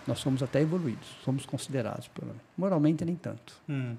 nós 0.06 0.20
somos 0.20 0.42
até 0.42 0.60
evoluídos, 0.60 1.08
somos 1.24 1.44
considerados, 1.44 2.06
pelo 2.08 2.28
menos. 2.28 2.42
Moralmente, 2.56 3.04
nem 3.04 3.16
tanto. 3.16 3.54
Hum. 3.68 3.96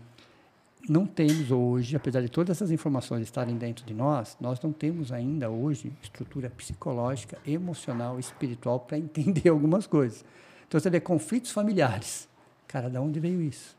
Não 0.90 1.06
temos 1.06 1.52
hoje, 1.52 1.96
apesar 1.96 2.22
de 2.22 2.30
todas 2.30 2.58
essas 2.58 2.72
informações 2.72 3.24
estarem 3.24 3.58
dentro 3.58 3.86
de 3.86 3.94
nós, 3.94 4.36
nós 4.40 4.60
não 4.62 4.72
temos 4.72 5.12
ainda 5.12 5.50
hoje 5.50 5.94
estrutura 6.02 6.50
psicológica, 6.50 7.38
emocional, 7.46 8.20
espiritual 8.20 8.80
para 8.80 8.98
entender 9.00 9.50
algumas 9.50 9.86
coisas. 9.86 10.26
Então 10.68 10.80
você 10.80 10.90
vê 10.90 11.00
conflitos 11.00 11.52
familiares. 11.52 12.28
Cara, 12.68 12.90
de 12.90 12.98
onde 12.98 13.20
veio 13.20 13.42
isso? 13.42 13.78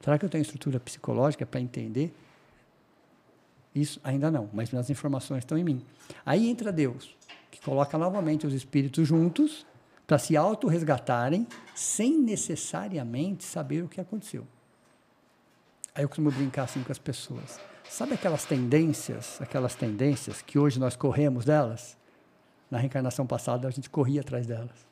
Será 0.00 0.18
que 0.18 0.24
eu 0.24 0.28
tenho 0.28 0.42
estrutura 0.42 0.80
psicológica 0.80 1.44
para 1.44 1.60
entender? 1.60 2.14
Isso 3.74 4.00
ainda 4.02 4.30
não, 4.30 4.48
mas 4.52 4.72
as 4.74 4.90
informações 4.90 5.40
estão 5.40 5.56
em 5.56 5.62
mim. 5.62 5.84
Aí 6.24 6.48
entra 6.48 6.72
Deus, 6.72 7.16
que 7.50 7.60
coloca 7.60 7.96
novamente 7.96 8.46
os 8.46 8.54
espíritos 8.54 9.06
juntos 9.06 9.66
para 10.06 10.18
se 10.18 10.36
autorresgatarem 10.36 11.46
sem 11.74 12.18
necessariamente 12.18 13.44
saber 13.44 13.84
o 13.84 13.88
que 13.88 14.00
aconteceu. 14.00 14.46
Aí 15.94 16.04
eu 16.04 16.08
costumo 16.08 16.30
brincar 16.30 16.64
assim 16.64 16.82
com 16.82 16.92
as 16.92 16.98
pessoas. 16.98 17.58
Sabe 17.88 18.14
aquelas 18.14 18.44
tendências, 18.44 19.40
aquelas 19.40 19.74
tendências 19.74 20.42
que 20.42 20.58
hoje 20.58 20.78
nós 20.78 20.94
corremos 20.94 21.44
delas? 21.44 21.96
Na 22.70 22.78
reencarnação 22.78 23.26
passada 23.26 23.66
a 23.66 23.70
gente 23.70 23.90
corria 23.90 24.20
atrás 24.20 24.46
delas. 24.46 24.88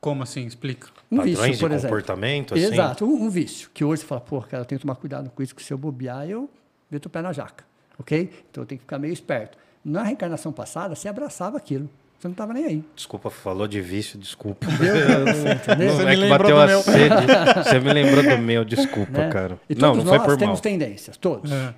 Como 0.00 0.22
assim? 0.22 0.44
Explica. 0.44 0.88
Um 1.10 1.16
Padrões 1.16 1.38
vício, 1.38 1.52
de 1.54 1.58
por 1.60 1.70
exemplo. 1.70 1.88
comportamento, 1.88 2.54
assim? 2.54 2.64
Exato, 2.64 3.06
um, 3.06 3.24
um 3.24 3.30
vício. 3.30 3.70
Que 3.72 3.82
hoje 3.82 4.02
você 4.02 4.06
fala, 4.06 4.20
pô, 4.20 4.42
cara, 4.42 4.62
eu 4.62 4.66
tenho 4.66 4.78
que 4.78 4.86
tomar 4.86 4.96
cuidado 4.96 5.30
com 5.30 5.42
isso, 5.42 5.54
que 5.54 5.62
se 5.62 5.72
eu 5.72 5.78
bobear, 5.78 6.28
eu 6.28 6.50
meto 6.90 7.06
o 7.06 7.10
pé 7.10 7.22
na 7.22 7.32
jaca. 7.32 7.64
Ok? 7.98 8.44
Então 8.50 8.64
eu 8.64 8.66
tenho 8.66 8.78
que 8.78 8.84
ficar 8.84 8.98
meio 8.98 9.14
esperto. 9.14 9.56
Na 9.82 10.02
reencarnação 10.02 10.52
passada, 10.52 10.94
você 10.94 11.08
abraçava 11.08 11.56
aquilo. 11.56 11.88
Você 12.24 12.28
não 12.28 12.32
estava 12.32 12.54
nem 12.54 12.64
aí. 12.64 12.84
Desculpa, 12.96 13.28
falou 13.28 13.68
de 13.68 13.82
vício, 13.82 14.18
desculpa. 14.18 14.64
Entendeu? 14.72 15.92
Você 15.92 15.98
Não 15.98 16.04
me 16.06 16.10
é 16.10 16.14
que 16.14 16.20
lembrou 16.22 16.38
bateu 16.38 16.56
do 16.56 16.62
a 16.62 16.66
meu. 16.66 16.80
sede. 16.82 17.14
Você 17.62 17.80
me 17.80 17.92
lembrou 17.92 18.22
do 18.24 18.38
meu, 18.38 18.64
desculpa, 18.64 19.18
Né? 19.18 19.28
cara. 19.30 19.60
E 19.68 19.74
Não, 19.74 19.90
todos 19.90 20.04
não 20.04 20.10
foi 20.10 20.16
nós 20.18 20.24
por 20.24 20.30
mal. 20.30 20.38
temos 20.38 20.60
tendências, 20.62 21.18
todos. 21.18 21.52
É. 21.52 21.74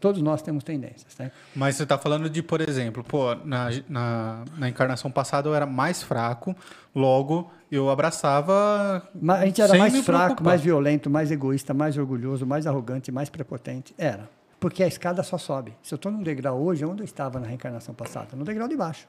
Todos 0.00 0.20
nós 0.22 0.42
temos 0.42 0.64
tendências. 0.64 1.16
Né? 1.16 1.30
Mas 1.54 1.76
você 1.76 1.84
está 1.84 1.96
falando 1.96 2.28
de, 2.28 2.42
por 2.42 2.60
exemplo, 2.60 3.04
pô, 3.04 3.32
na, 3.44 3.68
na, 3.88 4.44
na 4.58 4.68
encarnação 4.68 5.08
passada 5.08 5.48
eu 5.48 5.54
era 5.54 5.66
mais 5.66 6.02
fraco, 6.02 6.52
logo 6.92 7.48
eu 7.70 7.88
abraçava. 7.90 9.08
Mas 9.14 9.40
a 9.40 9.44
gente 9.46 9.62
era 9.62 9.74
mais 9.78 9.92
me 9.92 10.02
fraco, 10.02 10.24
preocupar. 10.24 10.46
mais 10.50 10.60
violento, 10.62 11.08
mais 11.08 11.30
egoísta, 11.30 11.72
mais 11.72 11.96
orgulhoso, 11.96 12.44
mais 12.44 12.66
arrogante, 12.66 13.12
mais 13.12 13.28
prepotente. 13.28 13.94
Era. 13.96 14.28
Porque 14.58 14.82
a 14.82 14.88
escada 14.88 15.22
só 15.22 15.38
sobe. 15.38 15.72
Se 15.80 15.94
eu 15.94 15.96
estou 15.96 16.10
num 16.10 16.24
degrau 16.24 16.60
hoje, 16.60 16.84
onde 16.84 17.02
eu 17.02 17.04
estava 17.04 17.38
na 17.38 17.46
reencarnação 17.46 17.94
passada? 17.94 18.30
No 18.34 18.44
degrau 18.44 18.66
de 18.66 18.76
baixo. 18.76 19.06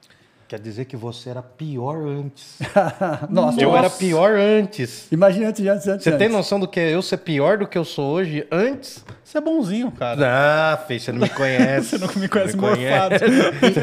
Quer 0.51 0.59
dizer 0.59 0.83
que 0.83 0.97
você 0.97 1.29
era 1.29 1.41
pior 1.41 1.95
antes. 2.05 2.59
Nossa, 3.31 3.61
Eu 3.61 3.71
era 3.71 3.83
nossa. 3.83 3.97
pior 3.97 4.33
antes. 4.37 5.09
Imagina 5.09 5.47
antes 5.47 5.65
antes, 5.65 5.87
antes. 5.87 6.03
Você 6.03 6.17
tem 6.17 6.27
noção 6.27 6.59
do 6.59 6.67
que 6.67 6.77
é 6.77 6.93
eu 6.93 7.01
ser 7.01 7.19
pior 7.19 7.57
do 7.57 7.65
que 7.65 7.77
eu 7.77 7.85
sou 7.85 8.11
hoje 8.15 8.45
antes? 8.51 9.01
Você 9.23 9.37
é 9.37 9.39
bonzinho, 9.41 9.89
cara. 9.93 10.73
Ah, 10.73 10.77
Fê, 10.85 10.99
você 10.99 11.13
não 11.13 11.21
me 11.21 11.29
conhece. 11.31 11.97
Você 11.97 11.97
não 12.05 12.13
me 12.21 12.27
conhece 12.27 12.57
Não 12.57 12.63
me 12.69 12.69
morfado. 12.69 13.15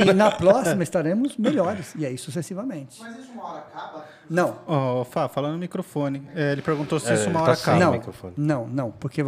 E, 0.07 0.11
e 0.11 0.13
na 0.13 0.31
próxima 0.31 0.83
estaremos 0.83 1.39
melhores. 1.39 1.95
E 1.97 2.05
aí 2.05 2.19
sucessivamente. 2.19 3.01
Mas 3.01 3.19
isso 3.19 3.33
uma 3.33 3.47
hora 3.47 3.59
acaba? 3.61 4.05
Não. 4.29 4.59
Ó, 4.67 5.05
Fá, 5.05 5.27
falando 5.27 5.53
no 5.55 5.59
microfone. 5.59 6.23
É, 6.37 6.53
ele 6.53 6.61
perguntou 6.61 7.01
se 7.01 7.11
É, 7.11 7.15
isso 7.15 7.31
uma 7.31 7.39
tá 7.41 7.45
hora 7.47 7.55
sem 7.57 7.63
acaba. 7.73 7.85
não, 7.87 7.93
microfone. 7.93 8.35
não, 8.37 8.67
não. 8.69 8.91
Porque 8.91 9.25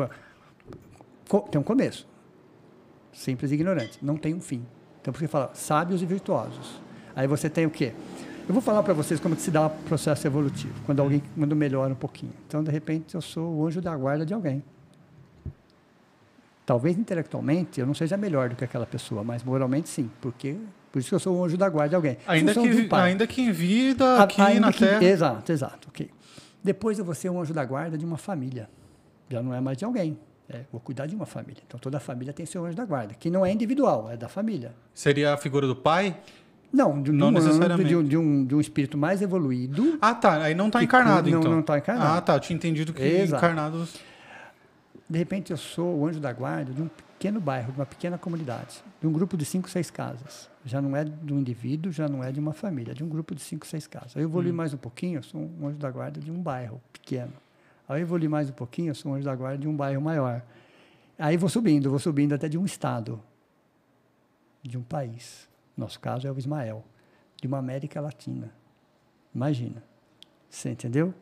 tem 1.50 1.58
um 1.58 1.64
começo. 1.64 2.06
Simples 3.14 3.50
e 3.50 3.54
ignorante. 3.54 3.98
Não 4.02 4.18
tem 4.18 4.34
um 4.34 4.42
fim. 4.42 4.62
Então, 5.00 5.10
por 5.10 5.20
que 5.20 5.26
fala 5.26 5.50
sábios 5.54 6.02
e 6.02 6.04
virtuosos? 6.04 6.78
Aí 7.14 7.26
você 7.26 7.48
tem 7.50 7.66
o 7.66 7.70
quê? 7.70 7.92
Eu 8.48 8.52
vou 8.54 8.62
falar 8.62 8.82
para 8.82 8.92
vocês 8.94 9.20
como 9.20 9.36
que 9.36 9.42
se 9.42 9.50
dá 9.50 9.66
o 9.66 9.70
processo 9.70 10.26
evolutivo, 10.26 10.74
quando 10.84 11.00
alguém 11.00 11.22
quando 11.36 11.54
melhora 11.54 11.92
um 11.92 11.96
pouquinho. 11.96 12.32
Então, 12.48 12.64
de 12.64 12.70
repente, 12.70 13.14
eu 13.14 13.20
sou 13.20 13.54
o 13.56 13.66
anjo 13.66 13.80
da 13.80 13.96
guarda 13.96 14.26
de 14.26 14.34
alguém. 14.34 14.62
Talvez 16.66 16.96
intelectualmente 16.96 17.80
eu 17.80 17.86
não 17.86 17.94
seja 17.94 18.16
melhor 18.16 18.48
do 18.48 18.56
que 18.56 18.64
aquela 18.64 18.86
pessoa, 18.86 19.24
mas 19.24 19.42
moralmente 19.42 19.88
sim, 19.88 20.08
porque 20.20 20.56
por 20.92 20.98
isso 21.00 21.08
que 21.08 21.14
eu 21.14 21.18
sou 21.20 21.36
o 21.36 21.44
anjo 21.44 21.56
da 21.56 21.68
guarda 21.68 21.90
de 21.90 21.94
alguém. 21.96 22.16
Ainda 22.26 22.54
Função 22.54 22.70
que, 22.88 22.94
ainda 22.94 23.26
que 23.26 23.42
em 23.42 23.50
vida, 23.52 24.22
aqui 24.22 24.40
ainda 24.40 24.60
na 24.66 24.72
que- 24.72 24.78
Terra. 24.78 25.04
Exato, 25.04 25.50
exato. 25.52 25.88
ok. 25.88 26.08
Depois 26.62 26.98
eu 26.98 27.04
vou 27.04 27.14
ser 27.14 27.28
um 27.30 27.40
anjo 27.40 27.52
da 27.54 27.64
guarda 27.64 27.96
de 27.98 28.04
uma 28.04 28.16
família. 28.18 28.68
Já 29.28 29.42
não 29.42 29.54
é 29.54 29.60
mais 29.60 29.78
de 29.78 29.84
alguém. 29.84 30.18
É, 30.48 30.62
vou 30.70 30.80
cuidar 30.80 31.06
de 31.06 31.14
uma 31.14 31.26
família. 31.26 31.62
Então 31.66 31.78
toda 31.78 31.98
família 32.00 32.32
tem 32.32 32.44
seu 32.44 32.64
anjo 32.64 32.76
da 32.76 32.84
guarda, 32.84 33.14
que 33.14 33.30
não 33.30 33.46
é 33.46 33.52
individual, 33.52 34.10
é 34.10 34.16
da 34.16 34.28
família. 34.28 34.72
Seria 34.92 35.32
a 35.32 35.36
figura 35.36 35.66
do 35.66 35.74
pai? 35.76 36.16
Não, 36.72 37.02
de, 37.02 37.10
Não 37.10 37.28
um 37.28 37.30
necessariamente. 37.32 37.88
de, 37.88 38.02
de, 38.08 38.16
um, 38.16 38.44
de 38.44 38.54
um 38.54 38.60
espírito 38.60 38.96
mais 38.96 39.20
evoluído. 39.22 39.98
Ah, 40.00 40.14
tá. 40.14 40.42
Aí 40.42 40.54
não 40.54 40.68
está 40.68 40.82
encarnado, 40.82 41.28
não- 41.28 41.40
então. 41.40 41.50
não 41.52 41.62
tá 41.62 41.78
encarnado. 41.78 42.16
Ah, 42.18 42.20
tá. 42.20 42.34
Eu 42.34 42.40
tinha 42.40 42.54
entendido 42.56 42.92
que 42.92 43.02
Exato. 43.02 43.44
encarnados. 43.44 43.96
De 45.08 45.18
repente 45.18 45.50
eu 45.50 45.56
sou 45.56 45.98
o 45.98 46.06
anjo 46.06 46.20
da 46.20 46.32
guarda 46.32 46.72
de 46.72 46.80
um 46.80 46.86
pequeno 46.88 47.40
bairro, 47.40 47.72
de 47.72 47.78
uma 47.80 47.86
pequena 47.86 48.16
comunidade, 48.16 48.82
de 49.00 49.06
um 49.08 49.12
grupo 49.12 49.36
de 49.36 49.44
cinco, 49.44 49.68
seis 49.68 49.90
casas. 49.90 50.48
Já 50.64 50.80
não 50.80 50.94
é 50.96 51.02
de 51.04 51.32
um 51.34 51.40
indivíduo, 51.40 51.90
já 51.90 52.08
não 52.08 52.22
é 52.22 52.30
de 52.30 52.38
uma 52.38 52.52
família, 52.52 52.92
é 52.92 52.94
de 52.94 53.02
um 53.02 53.08
grupo 53.08 53.34
de 53.34 53.40
cinco, 53.40 53.66
seis 53.66 53.88
casas. 53.88 54.16
Aí 54.16 54.22
eu 54.22 54.28
evolui 54.28 54.52
mais 54.52 54.72
um 54.72 54.76
pouquinho, 54.76 55.18
eu 55.18 55.22
sou 55.24 55.40
um 55.60 55.66
anjo 55.66 55.78
da 55.78 55.90
guarda 55.90 56.20
de 56.20 56.30
um 56.30 56.40
bairro 56.40 56.80
pequeno. 56.92 57.32
Aí 57.88 58.00
eu 58.00 58.02
evolui 58.02 58.28
mais 58.28 58.48
um 58.48 58.52
pouquinho, 58.52 58.90
eu 58.90 58.94
sou 58.94 59.10
um 59.10 59.14
anjo 59.16 59.24
da 59.24 59.34
guarda 59.34 59.58
de 59.58 59.66
um 59.66 59.74
bairro 59.74 60.00
maior. 60.00 60.42
Aí 61.18 61.36
vou 61.36 61.48
subindo, 61.48 61.90
vou 61.90 61.98
subindo 61.98 62.32
até 62.34 62.48
de 62.48 62.56
um 62.56 62.64
estado, 62.64 63.20
de 64.62 64.78
um 64.78 64.82
país. 64.82 65.48
Nosso 65.80 65.98
caso 65.98 66.28
é 66.28 66.30
o 66.30 66.38
Ismael, 66.38 66.84
de 67.40 67.48
uma 67.48 67.56
América 67.56 68.02
Latina. 68.02 68.52
Imagina. 69.34 69.82
Você 70.50 70.70
entendeu? 70.70 71.14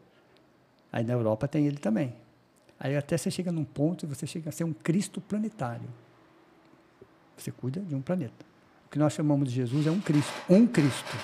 Aí 0.93 1.05
na 1.05 1.13
Europa 1.13 1.47
tem 1.47 1.67
ele 1.67 1.77
também. 1.77 2.15
Aí 2.81 2.97
até 2.97 3.17
você 3.17 3.31
chega 3.31 3.53
num 3.53 3.65
ponto 3.65 4.05
e 4.05 4.09
você 4.09 4.27
chega 4.27 4.49
a 4.49 4.53
ser 4.53 4.65
um 4.65 4.73
Cristo 4.73 5.21
planetário. 5.21 5.89
Você 7.37 7.53
cuida 7.53 7.81
de 7.81 7.95
um 7.95 8.03
planeta. 8.03 8.45
O 8.87 8.91
que 8.91 8.99
nós 8.99 9.13
chamamos 9.13 9.49
de 9.49 9.55
Jesus 9.55 9.87
é 9.87 9.93
um 9.93 10.01
Cristo. 10.01 10.33
Um 10.51 10.67
Cristo. 10.67 11.17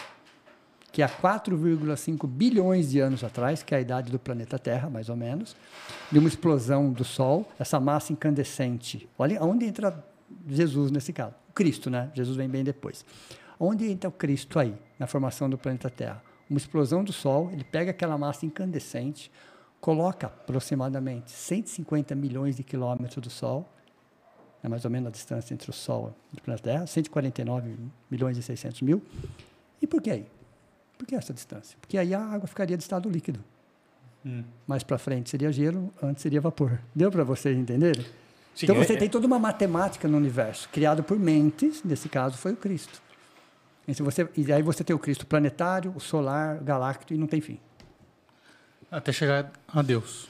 Que 0.93 1.03
há 1.03 1.09
4,5 1.09 2.29
bilhões 2.29 2.91
de 2.91 3.01
anos 3.01 3.25
atrás, 3.25 3.65
que 3.65 3.75
é 3.75 3.79
a 3.79 3.81
idade 3.81 4.13
do 4.13 4.19
planeta 4.19 4.61
Terra, 4.61 4.89
mais 4.89 5.09
ou 5.09 5.17
menos, 5.17 5.57
de 6.13 6.21
uma 6.21 6.29
explosão 6.29 6.93
do 6.93 7.03
Sol, 7.03 7.51
essa 7.59 7.81
massa 7.81 8.13
incandescente. 8.13 9.09
Olha 9.19 9.43
onde 9.43 9.65
entra 9.65 10.05
Jesus 10.47 10.93
nesse 10.93 11.13
caso. 11.13 11.44
Cristo, 11.55 11.89
né? 11.89 12.11
Jesus 12.15 12.37
vem 12.37 12.49
bem 12.49 12.65
depois. 12.65 13.05
Onde 13.59 13.87
entra 13.91 14.09
o 14.09 14.13
Cristo 14.13 14.59
aí, 14.59 14.75
na 14.99 15.07
formação 15.07 15.49
do 15.49 15.57
planeta 15.57 15.89
Terra? 15.89 16.23
Uma 16.51 16.59
explosão 16.59 17.05
do 17.05 17.13
Sol, 17.13 17.51
ele 17.53 17.65
pega 17.65 17.91
aquela 17.91 18.19
massa 18.19 18.45
incandescente, 18.45 19.31
coloca 19.81 20.27
aproximadamente 20.27 21.31
150 21.31 22.15
milhões 22.15 22.57
de 22.57 22.63
quilômetros 22.63 23.23
do 23.23 23.31
Sol, 23.31 23.69
é 24.63 24.69
mais 24.69 24.85
ou 24.85 24.91
menos 24.91 25.09
a 25.09 25.11
distância 25.11 25.53
entre 25.53 25.69
o 25.71 25.73
Sol 25.73 26.15
e 26.33 26.39
o 26.39 26.43
planeta 26.43 26.65
Terra, 26.65 26.87
149 26.87 27.77
milhões 28.11 28.37
e 28.39 28.43
600 28.43 28.83
mil. 28.83 29.03
E 29.81 29.87
por 29.87 30.01
que 30.01 30.11
aí? 30.11 30.27
Por 30.97 31.07
que 31.07 31.15
essa 31.15 31.35
distância? 31.35 31.77
Porque 31.81 31.99
aí 31.99 32.15
a 32.15 32.21
água 32.21 32.47
ficaria 32.47 32.77
de 32.77 32.83
estado 32.83 33.09
líquido. 33.09 33.41
Mais 34.67 34.83
para 34.83 34.97
frente 34.97 35.29
seria 35.29 35.53
gelo, 35.53 35.93
antes 36.03 36.23
seria 36.23 36.41
vapor. 36.41 36.81
Deu 36.95 37.11
para 37.11 37.25
vocês 37.25 37.57
entenderem? 37.57 38.07
Sim, 38.55 38.67
então 38.67 38.77
é- 38.77 38.85
você 38.85 38.93
é- 38.93 38.97
tem 38.97 39.09
toda 39.09 39.27
uma 39.27 39.39
matemática 39.39 40.07
no 40.07 40.17
universo, 40.17 40.69
criado 40.71 41.03
por 41.03 41.19
mentes, 41.19 41.83
nesse 41.83 42.09
caso 42.09 42.37
foi 42.37 42.53
o 42.53 42.57
Cristo. 42.57 43.03
E, 43.87 43.93
você, 43.95 44.27
e 44.37 44.51
aí 44.53 44.63
você 44.63 44.83
tem 44.83 44.95
o 44.95 44.99
Cristo 44.99 45.27
planetário, 45.27 45.93
o 45.95 46.01
solar, 46.01 46.59
galáctico 46.63 47.13
e 47.13 47.19
não 47.19 47.27
tem 47.27 47.41
fim. 47.41 47.59
Até 48.91 49.13
chegar 49.13 49.51
a 49.69 49.83
Deus. 49.83 50.29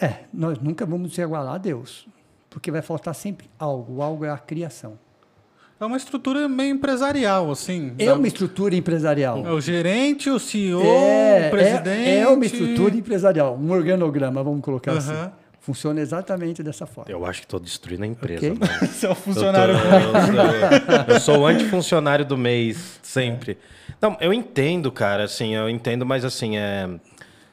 É, 0.00 0.20
nós 0.32 0.58
nunca 0.58 0.86
vamos 0.86 1.14
se 1.14 1.20
igualar 1.20 1.54
a 1.54 1.58
Deus, 1.58 2.06
porque 2.48 2.70
vai 2.70 2.82
faltar 2.82 3.14
sempre 3.14 3.50
algo. 3.58 4.00
Algo 4.00 4.24
é 4.24 4.30
a 4.30 4.38
criação. 4.38 4.98
É 5.78 5.84
uma 5.84 5.96
estrutura 5.98 6.48
meio 6.48 6.74
empresarial, 6.74 7.50
assim. 7.50 7.94
É 7.98 8.06
Da- 8.06 8.14
uma 8.14 8.26
estrutura 8.26 8.74
empresarial. 8.74 9.44
É 9.46 9.50
o 9.50 9.60
gerente, 9.60 10.30
o 10.30 10.38
CEO, 10.38 10.80
É, 10.82 11.48
o 11.48 11.50
presidente. 11.50 12.08
é, 12.08 12.18
é 12.20 12.28
uma 12.28 12.46
estrutura 12.46 12.96
emprearial, 12.96 13.56
um 13.60 13.70
organograma, 13.70 14.42
vamos 14.42 14.62
colocar 14.62 14.92
Aham. 14.92 14.98
assim. 14.98 15.32
Funciona 15.66 16.00
exatamente 16.00 16.62
dessa 16.62 16.86
forma. 16.86 17.10
Eu 17.10 17.26
acho 17.26 17.40
que 17.40 17.46
estou 17.46 17.58
destruindo 17.58 18.04
a 18.04 18.06
empresa. 18.06 18.46
Ok. 18.46 18.50
mano. 18.56 18.86
Você 18.86 19.04
é 19.04 19.08
o 19.08 19.10
Eu, 19.10 19.16
funcionário. 19.16 19.74
tô- 19.76 19.84
eu 19.88 20.26
sou, 20.26 21.14
eu 21.14 21.20
sou 21.20 21.38
o 21.40 21.46
antifuncionário 21.46 22.24
do 22.24 22.38
mês, 22.38 23.00
sempre. 23.02 23.58
Não, 24.00 24.16
eu 24.20 24.32
entendo, 24.32 24.92
cara, 24.92 25.24
assim, 25.24 25.56
eu 25.56 25.68
entendo, 25.68 26.06
mas 26.06 26.24
assim, 26.24 26.56
é, 26.56 26.88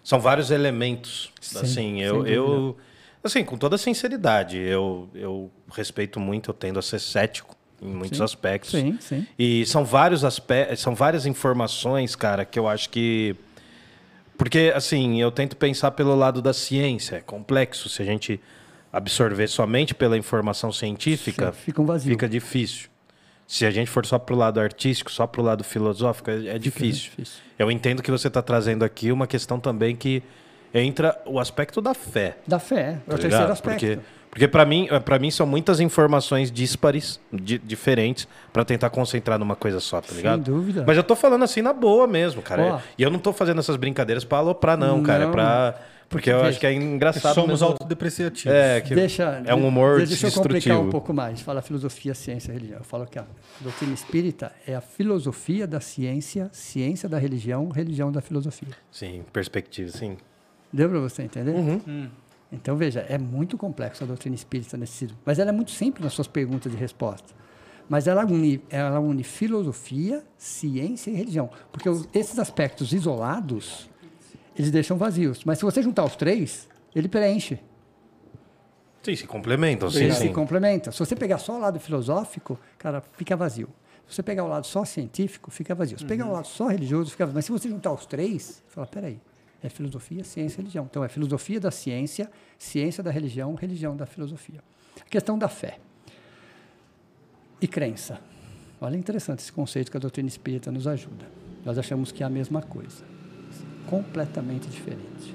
são 0.03 0.19
vários 0.19 0.51
elementos. 0.51 1.31
Sim, 1.41 1.59
assim, 1.59 2.01
eu, 2.03 2.27
eu. 2.27 2.77
Assim, 3.23 3.43
com 3.43 3.57
toda 3.57 3.79
sinceridade, 3.79 4.59
eu, 4.59 5.09
eu 5.15 5.49
respeito 5.75 6.19
muito, 6.19 6.51
eu 6.51 6.53
tendo 6.53 6.77
a 6.77 6.83
ser 6.83 6.99
cético 6.99 7.55
em 7.81 7.87
muitos 7.95 8.19
Sim. 8.19 8.23
aspectos. 8.23 8.69
Sim, 8.71 8.95
sim. 9.01 9.25
E 9.39 9.65
são 9.65 9.83
vários 9.83 10.23
aspectos, 10.23 10.81
são 10.81 10.93
várias 10.93 11.25
informações, 11.25 12.15
cara, 12.15 12.45
que 12.45 12.59
eu 12.59 12.67
acho 12.67 12.91
que. 12.91 13.35
Porque, 14.37 14.71
assim, 14.75 15.21
eu 15.21 15.31
tento 15.31 15.55
pensar 15.55 15.91
pelo 15.91 16.15
lado 16.15 16.41
da 16.41 16.53
ciência. 16.53 17.17
É 17.17 17.21
complexo. 17.21 17.87
Se 17.89 18.01
a 18.01 18.05
gente 18.05 18.39
absorver 18.91 19.47
somente 19.47 19.95
pela 19.95 20.17
informação 20.17 20.71
científica, 20.71 21.51
fica 21.51 21.81
um 21.81 21.85
vazio. 21.85 22.11
fica 22.11 22.27
difícil. 22.29 22.89
Se 23.47 23.65
a 23.65 23.71
gente 23.71 23.89
for 23.89 24.05
só 24.05 24.17
pro 24.17 24.35
lado 24.35 24.59
artístico, 24.59 25.11
só 25.11 25.27
pro 25.27 25.41
lado 25.41 25.63
filosófico, 25.63 26.31
é, 26.31 26.47
é 26.47 26.59
difícil. 26.59 27.11
difícil. 27.11 27.41
Eu 27.57 27.69
entendo 27.69 28.01
que 28.01 28.09
você 28.09 28.27
está 28.27 28.41
trazendo 28.41 28.83
aqui 28.83 29.11
uma 29.11 29.27
questão 29.27 29.59
também 29.59 29.95
que 29.95 30.23
entra 30.73 31.19
o 31.25 31.39
aspecto 31.39 31.81
da 31.81 31.93
fé. 31.93 32.37
Da 32.47 32.57
fé, 32.59 32.75
é 32.75 32.91
tá 32.93 32.97
o 33.07 33.09
terceiro 33.09 33.27
ligado? 33.35 33.51
aspecto. 33.51 33.79
Porque, 33.79 33.99
Porque 34.33 34.47
pra 34.47 34.65
mim, 34.65 34.87
para 35.05 35.19
mim 35.19 35.29
são 35.29 35.45
muitas 35.45 35.79
informações 35.79 36.51
díspares, 36.51 37.19
di- 37.31 37.59
diferentes, 37.59 38.27
pra 38.51 38.65
tentar 38.65 38.89
concentrar 38.89 39.37
numa 39.37 39.55
coisa 39.55 39.79
só, 39.79 40.01
tá 40.01 40.11
ligado? 40.11 40.43
Sem 40.43 40.53
dúvida. 40.55 40.83
Mas 40.87 40.97
eu 40.97 41.03
tô 41.03 41.15
falando 41.15 41.43
assim 41.43 41.61
na 41.61 41.71
boa 41.71 42.07
mesmo, 42.07 42.41
cara. 42.41 42.63
Ó. 42.63 42.79
E 42.97 43.03
eu 43.03 43.11
não 43.11 43.19
tô 43.19 43.31
fazendo 43.31 43.59
essas 43.59 43.75
brincadeiras 43.75 44.23
pra 44.23 44.39
aloprar, 44.39 44.75
não, 44.75 45.03
cara. 45.03 45.23
É 45.23 45.25
Não. 45.27 45.31
pra. 45.31 45.79
Porque 46.09 46.29
eu 46.31 46.37
Veja, 46.37 46.49
acho 46.49 46.59
que 46.59 46.65
é 46.67 46.73
engraçado. 46.73 47.33
Somos 47.35 47.61
mesmo. 47.61 47.67
autodepreciativos. 47.67 48.55
É, 48.55 48.81
que 48.81 48.93
Deixa, 48.93 49.41
é 49.45 49.53
um 49.55 49.67
humor 49.67 49.97
Deixa 49.99 50.27
eu 50.27 50.31
complicar 50.31 50.53
destrutivo. 50.55 50.87
um 50.87 50.89
pouco 50.89 51.13
mais. 51.13 51.41
Fala 51.41 51.61
filosofia, 51.61 52.13
ciência 52.13 52.51
religião. 52.53 52.79
Eu 52.79 52.83
falo 52.83 53.05
que 53.05 53.17
a 53.19 53.25
doutrina 53.61 53.93
espírita 53.93 54.51
é 54.67 54.75
a 54.75 54.81
filosofia 54.81 55.65
da 55.67 55.79
ciência, 55.79 56.49
ciência 56.51 57.07
da 57.09 57.17
religião, 57.17 57.69
religião 57.69 58.11
da 58.11 58.21
filosofia. 58.21 58.69
Sim, 58.91 59.23
perspectiva, 59.31 59.89
sim. 59.91 60.17
Deu 60.71 60.89
para 60.89 60.99
você 60.99 61.21
entender? 61.23 61.51
Uhum. 61.51 62.09
Então, 62.53 62.75
veja, 62.75 62.99
é 63.09 63.17
muito 63.17 63.57
complexo 63.57 64.03
a 64.03 64.07
doutrina 64.07 64.35
espírita 64.35 64.77
nesse 64.77 64.93
sentido. 64.93 65.17
Mas 65.25 65.39
ela 65.39 65.49
é 65.49 65.53
muito 65.53 65.71
simples 65.71 66.03
nas 66.03 66.13
suas 66.13 66.27
perguntas 66.27 66.71
e 66.71 66.75
respostas. 66.77 67.33
Mas 67.89 68.07
ela 68.07 68.23
une, 68.25 68.61
ela 68.69 68.99
une 68.99 69.23
filosofia, 69.23 70.23
ciência 70.37 71.09
e 71.11 71.15
religião. 71.15 71.49
Porque 71.71 71.89
os- 71.89 72.07
esses 72.13 72.37
aspectos 72.39 72.93
isolados, 72.93 73.89
eles 74.55 74.69
deixam 74.71 74.97
vazios. 74.97 75.43
Mas 75.43 75.57
se 75.57 75.65
você 75.65 75.81
juntar 75.81 76.05
os 76.05 76.15
três, 76.15 76.67
ele 76.95 77.07
preenche. 77.09 77.59
Sim, 79.01 79.15
se 79.15 79.27
complementam, 79.27 79.89
sim, 79.89 80.03
Eles 80.05 80.15
se 80.15 80.27
sim. 80.27 80.31
complementam. 80.33 80.93
Se 80.93 80.99
você 80.99 81.15
pegar 81.15 81.37
só 81.37 81.57
o 81.57 81.59
lado 81.59 81.77
filosófico, 81.79 82.57
cara, 82.77 83.01
fica 83.17 83.35
vazio. 83.35 83.67
Se 84.07 84.15
você 84.15 84.23
pegar 84.23 84.43
o 84.45 84.47
lado 84.47 84.65
só 84.65 84.85
científico, 84.85 85.51
fica 85.51 85.75
vazio. 85.75 85.97
Se 85.99 86.05
pegar 86.05 86.25
o 86.27 86.31
lado 86.31 86.47
só 86.47 86.67
religioso, 86.67 87.11
fica 87.11 87.25
vazio. 87.25 87.35
Mas 87.35 87.45
se 87.45 87.51
você 87.51 87.67
juntar 87.67 87.91
os 87.91 88.05
três, 88.05 88.63
fala, 88.69 88.87
peraí, 88.87 89.19
é 89.63 89.69
filosofia, 89.69 90.23
ciência 90.23 90.57
e 90.57 90.61
religião. 90.61 90.85
Então, 90.89 91.03
é 91.03 91.09
filosofia 91.09 91.59
da 91.59 91.71
ciência, 91.71 92.29
ciência 92.59 93.01
da 93.01 93.09
religião, 93.09 93.55
religião 93.55 93.95
da 93.95 94.05
filosofia. 94.05 94.61
A 94.99 95.09
questão 95.09 95.39
da 95.39 95.47
fé 95.47 95.79
e 97.61 97.67
crença. 97.67 98.19
Olha, 98.81 98.97
interessante 98.97 99.39
esse 99.39 99.51
conceito 99.51 99.89
que 99.89 99.95
a 99.95 99.99
doutrina 99.99 100.27
espírita 100.27 100.69
nos 100.69 100.85
ajuda. 100.85 101.25
Nós 101.63 101.77
achamos 101.77 102.11
que 102.11 102.21
é 102.21 102.25
a 102.25 102.29
mesma 102.29 102.61
coisa. 102.61 103.05
Completamente 103.89 104.67
diferente. 104.67 105.33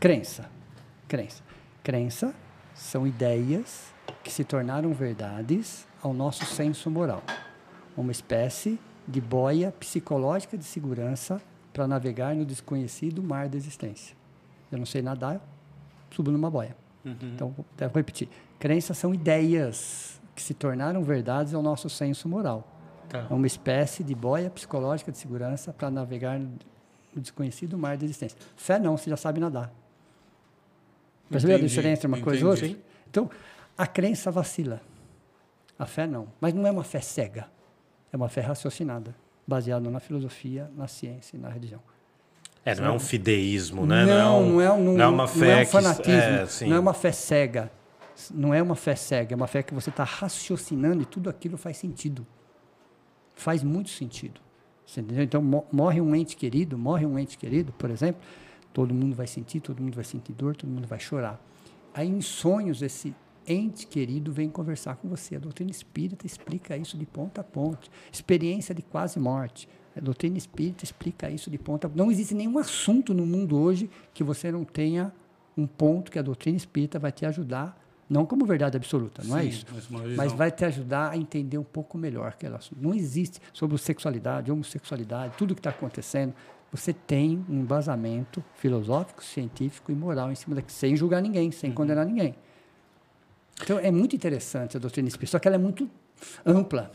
Crença. 0.00 0.50
Crença. 1.06 1.42
Crença 1.84 2.34
são 2.74 3.06
ideias 3.06 3.92
que 4.24 4.32
se 4.32 4.42
tornaram 4.42 4.92
verdades 4.92 5.86
ao 6.02 6.12
nosso 6.12 6.44
senso 6.44 6.90
moral. 6.90 7.22
Uma 7.96 8.10
espécie 8.10 8.80
de 9.06 9.20
boia 9.20 9.70
psicológica 9.78 10.58
de 10.58 10.64
segurança 10.64 11.40
para 11.72 11.86
navegar 11.86 12.34
no 12.34 12.44
desconhecido 12.44 13.22
mar 13.22 13.48
da 13.48 13.56
existência. 13.56 14.16
Eu 14.70 14.78
não 14.78 14.86
sei 14.86 15.02
nadar, 15.02 15.40
subo 16.10 16.30
numa 16.30 16.50
boia. 16.50 16.76
Então, 17.04 17.54
devo 17.76 17.94
repetir. 17.94 18.28
Crenças 18.58 18.96
são 18.96 19.12
ideias 19.12 20.20
que 20.34 20.42
se 20.42 20.54
tornaram 20.54 21.02
verdades 21.02 21.52
ao 21.52 21.62
nosso 21.62 21.90
senso 21.90 22.28
moral. 22.28 22.66
Tá. 23.08 23.26
É 23.28 23.34
uma 23.34 23.46
espécie 23.46 24.04
de 24.04 24.14
boia 24.14 24.48
psicológica 24.48 25.10
de 25.10 25.18
segurança 25.18 25.72
para 25.72 25.90
navegar 25.90 26.38
no 26.38 27.20
desconhecido 27.20 27.76
mar 27.76 27.96
da 27.96 28.04
existência. 28.04 28.38
Fé 28.56 28.78
não, 28.78 28.96
você 28.96 29.10
já 29.10 29.16
sabe 29.16 29.40
nadar. 29.40 29.72
Percebeu 31.28 31.56
a 31.56 31.58
Entendi, 31.58 31.68
diferença 31.70 32.06
entre 32.06 32.06
uma 32.06 32.20
coisa 32.20 32.42
e 32.42 32.44
outra? 32.44 32.66
entendi. 32.66 32.82
Então, 33.10 33.30
a 33.76 33.86
crença 33.86 34.30
vacila. 34.30 34.80
A 35.78 35.86
fé 35.86 36.06
não. 36.06 36.28
Mas 36.40 36.54
não 36.54 36.66
é 36.66 36.70
uma 36.70 36.84
fé 36.84 37.00
cega. 37.00 37.48
É 38.12 38.16
uma 38.16 38.28
fé 38.28 38.42
raciocinada, 38.42 39.14
baseada 39.46 39.88
na 39.90 40.00
filosofia, 40.00 40.70
na 40.76 40.86
ciência 40.86 41.36
e 41.36 41.40
na 41.40 41.48
religião. 41.48 41.80
É, 42.64 42.74
não 42.76 42.84
é 42.86 42.90
um 42.92 42.98
fideísmo, 43.00 43.84
né? 43.84 44.04
Não, 44.06 44.48
não, 44.50 44.60
é, 44.60 44.72
um- 44.72 44.94
não 44.96 45.02
é 45.02 45.08
uma 45.08 45.16
não 45.24 45.28
fé 45.28 45.60
é 45.60 45.62
um 45.62 45.66
fanatismo. 45.66 46.12
é, 46.64 46.66
não 46.68 46.76
é 46.76 46.80
uma 46.80 46.94
fé 46.94 47.10
cega. 47.12 47.72
Não 48.30 48.54
é 48.54 48.62
uma 48.62 48.76
fé 48.76 48.94
cega. 48.94 49.34
É 49.34 49.36
uma 49.36 49.48
fé 49.48 49.62
que 49.64 49.74
você 49.74 49.90
está 49.90 50.04
raciocinando 50.04 51.02
e 51.02 51.04
tudo 51.04 51.28
aquilo 51.28 51.56
faz 51.56 51.76
sentido. 51.76 52.24
Faz 53.34 53.62
muito 53.64 53.90
sentido. 53.90 54.40
Você 54.86 55.00
entendeu? 55.00 55.24
Então, 55.24 55.42
mo- 55.42 55.66
morre 55.72 56.00
um 56.00 56.14
ente 56.14 56.36
querido, 56.36 56.76
morre 56.78 57.04
um 57.06 57.18
ente 57.18 57.36
querido, 57.38 57.72
por 57.72 57.90
exemplo, 57.90 58.20
todo 58.72 58.92
mundo 58.94 59.16
vai 59.16 59.26
sentir, 59.26 59.60
todo 59.60 59.82
mundo 59.82 59.94
vai 59.94 60.04
sentir 60.04 60.32
dor, 60.32 60.54
todo 60.54 60.68
mundo 60.70 60.86
vai 60.86 61.00
chorar. 61.00 61.40
Aí, 61.94 62.08
em 62.08 62.20
sonhos, 62.20 62.80
esse 62.82 63.14
ente 63.46 63.86
querido 63.86 64.32
vem 64.32 64.48
conversar 64.48 64.96
com 64.96 65.08
você. 65.08 65.36
A 65.36 65.38
doutrina 65.38 65.70
espírita 65.70 66.26
explica 66.26 66.76
isso 66.76 66.96
de 66.96 67.06
ponta 67.06 67.40
a 67.40 67.44
ponta. 67.44 67.88
Experiência 68.12 68.74
de 68.74 68.82
quase 68.82 69.18
morte. 69.18 69.68
A 69.96 70.00
doutrina 70.00 70.38
espírita 70.38 70.84
explica 70.84 71.30
isso 71.30 71.50
de 71.50 71.58
ponta 71.58 71.86
a 71.86 71.90
ponta. 71.90 72.02
Não 72.02 72.10
existe 72.10 72.34
nenhum 72.34 72.58
assunto 72.58 73.12
no 73.12 73.26
mundo 73.26 73.58
hoje 73.58 73.90
que 74.14 74.24
você 74.24 74.50
não 74.50 74.64
tenha 74.64 75.12
um 75.56 75.66
ponto 75.66 76.10
que 76.10 76.18
a 76.18 76.22
doutrina 76.22 76.56
espírita 76.56 76.98
vai 76.98 77.12
te 77.12 77.26
ajudar, 77.26 77.78
não 78.08 78.24
como 78.24 78.44
verdade 78.46 78.76
absoluta, 78.76 79.22
não 79.24 79.36
é 79.38 79.42
Sim, 79.42 79.48
isso? 79.48 79.66
mas 80.16 80.32
vai 80.32 80.50
te 80.50 80.64
ajudar 80.64 81.10
a 81.10 81.16
entender 81.16 81.58
um 81.58 81.62
pouco 81.64 81.96
melhor 81.98 82.28
aquele 82.28 82.54
assunto. 82.54 82.78
Não 82.80 82.94
existe 82.94 83.38
sobre 83.52 83.76
sexualidade, 83.78 84.50
homossexualidade, 84.50 85.34
tudo 85.36 85.54
que 85.54 85.60
está 85.60 85.70
acontecendo. 85.70 86.32
Você 86.70 86.92
tem 86.94 87.44
um 87.50 87.60
embasamento 87.60 88.42
filosófico, 88.54 89.22
científico 89.22 89.92
e 89.92 89.94
moral 89.94 90.32
em 90.32 90.34
cima 90.34 90.54
daquilo, 90.56 90.72
sem 90.72 90.96
julgar 90.96 91.20
ninguém, 91.20 91.50
sem 91.50 91.68
Uhum. 91.68 91.76
condenar 91.76 92.06
ninguém. 92.06 92.34
Então, 93.62 93.78
é 93.78 93.90
muito 93.90 94.14
interessante 94.16 94.76
a 94.76 94.80
doutrina 94.80 95.08
espírita, 95.08 95.32
só 95.32 95.38
que 95.38 95.46
ela 95.48 95.56
é 95.56 95.58
muito 95.58 95.88
ampla. 96.44 96.90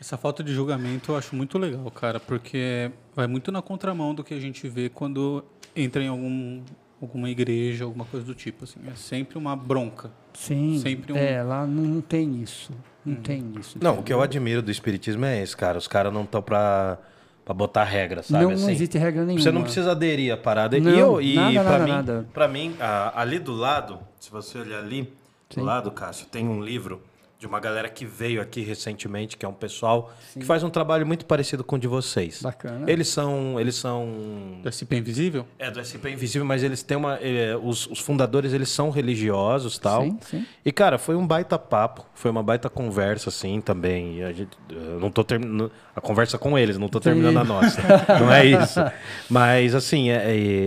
Essa 0.00 0.16
falta 0.16 0.42
de 0.42 0.52
julgamento 0.54 1.12
eu 1.12 1.16
acho 1.16 1.36
muito 1.36 1.58
legal, 1.58 1.90
cara, 1.90 2.18
porque 2.18 2.90
vai 3.14 3.26
muito 3.26 3.52
na 3.52 3.60
contramão 3.60 4.14
do 4.14 4.24
que 4.24 4.32
a 4.32 4.40
gente 4.40 4.66
vê 4.68 4.88
quando 4.88 5.44
entra 5.76 6.02
em 6.02 6.08
algum, 6.08 6.62
alguma 7.02 7.28
igreja, 7.28 7.84
alguma 7.84 8.04
coisa 8.06 8.24
do 8.24 8.34
tipo. 8.34 8.64
Assim. 8.64 8.80
É 8.90 8.94
sempre 8.94 9.36
uma 9.36 9.54
bronca. 9.54 10.10
Sim, 10.32 10.78
Sempre 10.82 11.12
um- 11.12 11.16
é, 11.16 11.42
lá 11.42 11.66
não, 11.66 12.00
tem 12.00 12.40
isso. 12.40 12.72
Não 13.04 13.16
Uhum. 13.16 13.22
tem 13.22 13.52
isso. 13.58 13.78
Não, 13.82 13.98
o 13.98 14.02
que 14.02 14.12
eu 14.12 14.22
admiro 14.22 14.62
do 14.62 14.70
espiritismo 14.70 15.24
é 15.26 15.42
esse, 15.42 15.56
cara. 15.56 15.76
Os 15.76 15.86
caras 15.88 16.12
não 16.12 16.22
estão 16.22 16.40
pra, 16.40 16.96
pra 17.44 17.52
botar 17.52 17.84
regra, 17.84 18.22
sabe? 18.22 18.42
não, 18.44 18.52
assim? 18.52 18.62
não 18.62 18.70
existe 18.70 18.96
regra 18.96 19.24
nenhuma. 19.24 19.42
Você 19.42 19.50
não 19.50 19.62
precisa 19.62 19.90
aderir 19.92 20.32
à 20.32 20.36
parada. 20.36 20.78
Não, 20.80 20.90
e 20.94 20.98
eu, 20.98 21.20
e 21.20 21.34
nada, 21.34 21.52
pra 21.62 21.62
nada, 21.72 21.84
mim, 21.84 21.90
nada. 21.90 22.26
Pra 22.32 22.48
mim 22.48 22.74
a- 22.80 23.20
ali 23.20 23.38
do 23.38 23.52
lado, 23.52 23.98
se 24.18 24.30
você 24.30 24.58
olhar 24.58 24.78
ali, 24.78 25.12
do 25.50 25.54
Sim. 25.56 25.62
lado, 25.62 25.90
Cássio, 25.90 26.26
tem 26.26 26.48
um 26.48 26.62
livro 26.62 27.02
de 27.40 27.46
uma 27.46 27.58
galera 27.58 27.88
que 27.88 28.04
veio 28.04 28.40
aqui 28.42 28.60
recentemente, 28.60 29.34
que 29.34 29.46
é 29.46 29.48
um 29.48 29.52
pessoal 29.54 30.12
que 30.34 30.44
faz 30.44 30.62
um 30.62 30.68
trabalho 30.68 31.06
muito 31.06 31.24
parecido 31.24 31.64
com 31.64 31.76
o 31.76 31.78
de 31.78 31.88
vocês. 31.88 32.42
Bacana. 32.42 32.88
Eles 32.88 33.08
são. 33.08 33.58
Eles 33.58 33.76
são. 33.76 34.60
Do 34.62 34.68
SP 34.68 35.00
Invisível? 35.00 35.46
É, 35.58 35.70
do 35.70 35.80
SP 35.80 36.12
Invisível, 36.12 36.46
mas 36.46 36.62
eles 36.62 36.82
têm 36.82 36.98
uma. 36.98 37.14
eh, 37.16 37.56
os, 37.56 37.86
os 37.86 37.98
fundadores, 37.98 38.52
eles 38.52 38.68
são 38.68 38.90
religiosos 38.90 39.78
tal. 39.78 40.02
Sim, 40.02 40.18
sim. 40.20 40.46
E, 40.62 40.70
cara, 40.70 40.98
foi 40.98 41.16
um 41.16 41.26
baita 41.26 41.58
papo, 41.58 42.04
foi 42.14 42.30
uma 42.30 42.42
baita 42.42 42.68
conversa, 42.68 43.30
assim, 43.30 43.58
também. 43.62 44.18
E 44.18 44.22
a 44.22 44.32
gente, 44.34 44.56
eu 44.68 45.00
não 45.00 45.10
tô 45.10 45.24
terminando 45.24 45.72
a 45.96 46.00
conversa 46.00 46.36
com 46.36 46.58
eles, 46.58 46.76
não 46.76 46.88
tô 46.88 47.00
terminando 47.00 47.38
a 47.38 47.44
nossa. 47.44 47.80
não 48.20 48.30
é 48.30 48.44
isso. 48.44 48.80
Mas, 49.30 49.74
assim, 49.74 50.10
é, 50.10 50.24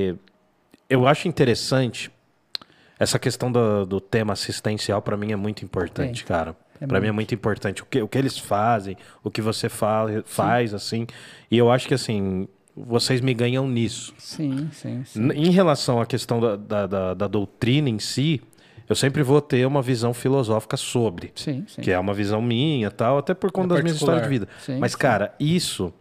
é- 0.10 0.16
eu 0.90 1.08
acho 1.08 1.28
interessante 1.28 2.12
essa 3.00 3.18
questão 3.20 3.52
do, 3.52 3.86
do 3.86 4.00
tema 4.00 4.34
assistencial, 4.34 5.02
para 5.02 5.18
mim, 5.18 5.32
é 5.32 5.36
muito 5.36 5.64
importante, 5.66 6.24
cara. 6.24 6.56
É 6.80 6.88
Para 6.88 7.00
mim 7.00 7.08
é 7.08 7.12
muito 7.12 7.34
importante 7.34 7.82
o 7.82 7.86
que, 7.86 8.02
o 8.02 8.08
que 8.08 8.18
eles 8.18 8.38
fazem, 8.38 8.98
o 9.24 9.30
que 9.32 9.42
você 9.42 9.70
fala, 9.70 10.24
faz, 10.26 10.74
assim. 10.74 11.08
E 11.50 11.58
eu 11.58 11.72
acho 11.72 11.88
que, 11.88 11.94
assim, 11.94 12.48
vocês 12.76 13.22
me 13.22 13.34
ganham 13.34 13.68
nisso. 13.68 14.14
Sim, 14.18 14.70
sim, 14.72 15.04
sim. 15.06 15.32
Em 15.34 15.50
relação 15.52 16.02
à 16.02 16.06
questão 16.06 16.40
da, 16.40 16.56
da, 16.56 16.88
da- 16.88 17.14
da 17.14 17.28
doutrina 17.28 17.90
em 17.90 18.00
si, 18.00 18.42
eu 18.90 18.96
sempre 18.96 19.24
vou 19.24 19.40
ter 19.42 19.66
uma 19.66 19.82
visão 19.82 20.14
filosófica 20.14 20.76
sobre. 20.76 21.32
Sim, 21.36 21.64
sim. 21.68 21.82
Que 21.82 21.92
é 21.92 21.98
uma 22.00 22.14
visão 22.14 22.42
minha 22.42 22.92
tal, 22.92 23.18
até 23.18 23.34
por 23.34 23.52
conta 23.52 23.76
É 23.76 23.78
das 23.78 23.84
minhas 23.84 23.98
histórias 23.98 24.24
de 24.24 24.30
vida. 24.30 24.48
Sim, 24.66 24.78
Mas, 24.80 24.92
sim. 24.92 24.98
cara, 24.98 25.34
isso. 25.40 25.94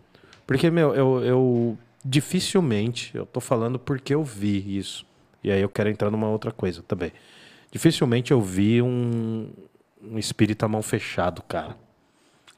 Porque, 0.46 0.68
meu, 0.70 0.94
eu, 0.94 1.24
eu 1.24 1.78
dificilmente, 2.04 3.10
eu 3.14 3.24
tô 3.26 3.40
falando 3.40 3.78
porque 3.78 4.14
eu 4.14 4.24
vi 4.24 4.76
isso. 4.78 5.06
E 5.42 5.50
aí 5.50 5.60
eu 5.60 5.68
quero 5.68 5.88
entrar 5.88 6.10
numa 6.10 6.28
outra 6.28 6.52
coisa 6.52 6.82
também. 6.82 7.12
Dificilmente 7.70 8.32
eu 8.32 8.40
vi 8.40 8.82
um, 8.82 9.50
um 10.02 10.18
espírita 10.18 10.68
mão 10.68 10.82
fechado, 10.82 11.42
cara. 11.42 11.76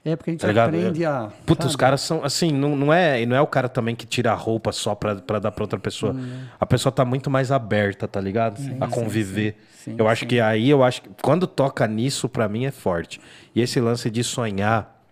É 0.04 0.14
porque 0.16 0.30
a 0.30 0.32
gente 0.34 0.54
Tá 0.54 0.64
aprende 0.64 1.02
a. 1.04 1.32
Puta, 1.46 1.66
os 1.66 1.74
caras 1.74 2.02
são 2.02 2.22
assim, 2.22 2.52
não, 2.52 2.76
não 2.76 2.92
é, 2.92 3.22
e 3.22 3.26
não 3.26 3.34
é 3.34 3.40
o 3.40 3.46
cara 3.46 3.70
também 3.70 3.96
que 3.96 4.04
tira 4.04 4.32
a 4.32 4.34
roupa 4.34 4.70
só 4.70 4.94
pra, 4.94 5.16
pra 5.16 5.38
dar 5.38 5.50
pra 5.50 5.64
outra 5.64 5.78
pessoa. 5.78 6.14
A 6.60 6.66
pessoa 6.66 6.92
tá 6.92 7.06
muito 7.06 7.30
mais 7.30 7.50
aberta, 7.50 8.06
tá 8.06 8.20
ligado? 8.20 8.58
a 8.58 8.86
sim, 8.86 8.90
conviver. 8.90 9.56
sim. 9.72 9.92
Sim, 9.92 9.96
eu 9.98 10.08
acho 10.08 10.26
que 10.26 10.40
aí, 10.40 10.68
eu 10.68 10.82
acho 10.82 11.02
que 11.02 11.10
quando 11.22 11.46
toca 11.46 11.86
nisso, 11.86 12.28
pra 12.28 12.48
mim 12.48 12.64
é 12.64 12.70
forte. 12.70 13.20
E 13.54 13.60
esse 13.60 13.80
lance 13.80 14.10
de 14.10 14.24
sonhar, 14.24 15.02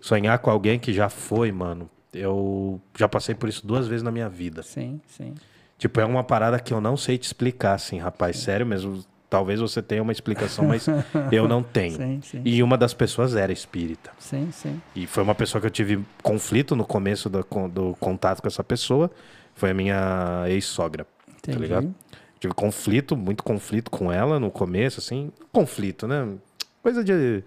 sonhar 0.00 0.38
com 0.38 0.48
alguém 0.50 0.78
que 0.78 0.92
já 0.92 1.08
foi, 1.08 1.50
mano, 1.50 1.90
eu 2.14 2.80
já 2.96 3.08
passei 3.08 3.34
por 3.34 3.48
isso 3.48 3.66
duas 3.66 3.86
vezes 3.86 4.02
na 4.02 4.12
minha 4.12 4.28
vida. 4.28 4.62
Sim, 4.62 5.00
sim. 5.08 5.34
Tipo, 5.78 6.00
é 6.00 6.04
uma 6.04 6.24
parada 6.24 6.58
que 6.58 6.72
eu 6.72 6.80
não 6.80 6.96
sei 6.96 7.18
te 7.18 7.24
explicar, 7.24 7.74
assim, 7.74 7.98
rapaz. 7.98 8.38
Sério 8.38 8.64
mesmo. 8.64 9.04
Talvez 9.28 9.60
você 9.60 9.82
tenha 9.82 10.02
uma 10.02 10.12
explicação, 10.12 10.64
mas 10.64 10.86
eu 11.32 11.48
não 11.48 11.62
tenho. 11.62 11.96
Sim, 11.96 12.20
sim. 12.22 12.42
E 12.44 12.62
uma 12.62 12.78
das 12.78 12.94
pessoas 12.94 13.34
era 13.34 13.52
espírita. 13.52 14.10
Sim, 14.18 14.50
sim. 14.52 14.80
E 14.94 15.06
foi 15.06 15.22
uma 15.22 15.34
pessoa 15.34 15.60
que 15.60 15.66
eu 15.66 15.70
tive 15.70 16.02
conflito 16.22 16.76
no 16.76 16.84
começo 16.84 17.28
do, 17.28 17.44
do 17.68 17.96
contato 17.98 18.40
com 18.40 18.48
essa 18.48 18.62
pessoa. 18.62 19.10
Foi 19.54 19.70
a 19.70 19.74
minha 19.74 20.44
ex-sogra. 20.48 21.06
Tá 21.42 21.52
ligado? 21.52 21.94
Tive 22.40 22.54
conflito, 22.54 23.16
muito 23.16 23.42
conflito 23.42 23.90
com 23.90 24.12
ela 24.12 24.38
no 24.38 24.50
começo, 24.50 25.00
assim. 25.00 25.32
Conflito, 25.52 26.06
né? 26.06 26.34
Coisa 26.82 27.02
de. 27.02 27.42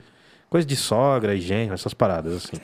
Coisa 0.50 0.66
de 0.66 0.76
sogra 0.76 1.36
e 1.36 1.42
genro, 1.42 1.74
essas 1.74 1.94
paradas, 1.94 2.34
assim. 2.34 2.58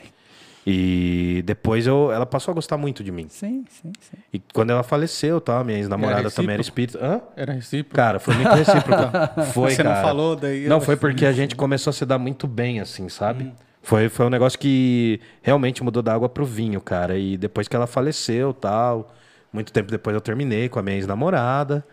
E 0.68 1.42
depois 1.46 1.86
eu, 1.86 2.10
ela 2.10 2.26
passou 2.26 2.50
a 2.50 2.54
gostar 2.56 2.76
muito 2.76 3.04
de 3.04 3.12
mim. 3.12 3.26
Sim, 3.28 3.64
sim, 3.70 3.92
sim. 4.00 4.16
E 4.32 4.40
quando 4.52 4.70
ela 4.70 4.82
faleceu, 4.82 5.40
tá? 5.40 5.62
Minha 5.62 5.78
ex-namorada 5.78 6.28
também 6.28 6.54
era 6.54 6.60
espírita. 6.60 6.98
Hã? 7.00 7.20
Era 7.36 7.52
recíproco. 7.52 7.94
Cara, 7.94 8.18
foi 8.18 8.34
muito 8.34 8.50
recíproca. 8.50 9.32
Foi, 9.54 9.70
Você 9.70 9.84
cara. 9.84 9.94
não 9.94 10.02
falou, 10.02 10.34
daí. 10.34 10.66
Não, 10.66 10.76
ela- 10.76 10.84
foi 10.84 10.96
porque 10.96 11.24
a 11.24 11.30
gente 11.32 11.54
começou 11.54 11.90
a 11.92 11.94
se 11.94 12.04
dar 12.04 12.18
muito 12.18 12.48
bem, 12.48 12.80
assim, 12.80 13.08
sabe? 13.08 13.54
Foi, 13.80 14.08
foi 14.08 14.26
um 14.26 14.30
negócio 14.30 14.58
que 14.58 15.20
realmente 15.40 15.84
mudou 15.84 16.02
da 16.02 16.12
água 16.12 16.28
pro 16.28 16.44
vinho, 16.44 16.80
cara. 16.80 17.16
E 17.16 17.36
depois 17.36 17.68
que 17.68 17.76
ela 17.76 17.86
faleceu 17.86 18.52
tal, 18.52 19.14
muito 19.52 19.72
tempo 19.72 19.88
depois 19.92 20.14
eu 20.14 20.20
terminei 20.20 20.68
com 20.68 20.80
a 20.80 20.82
minha 20.82 20.96
ex-namorada. 20.96 21.86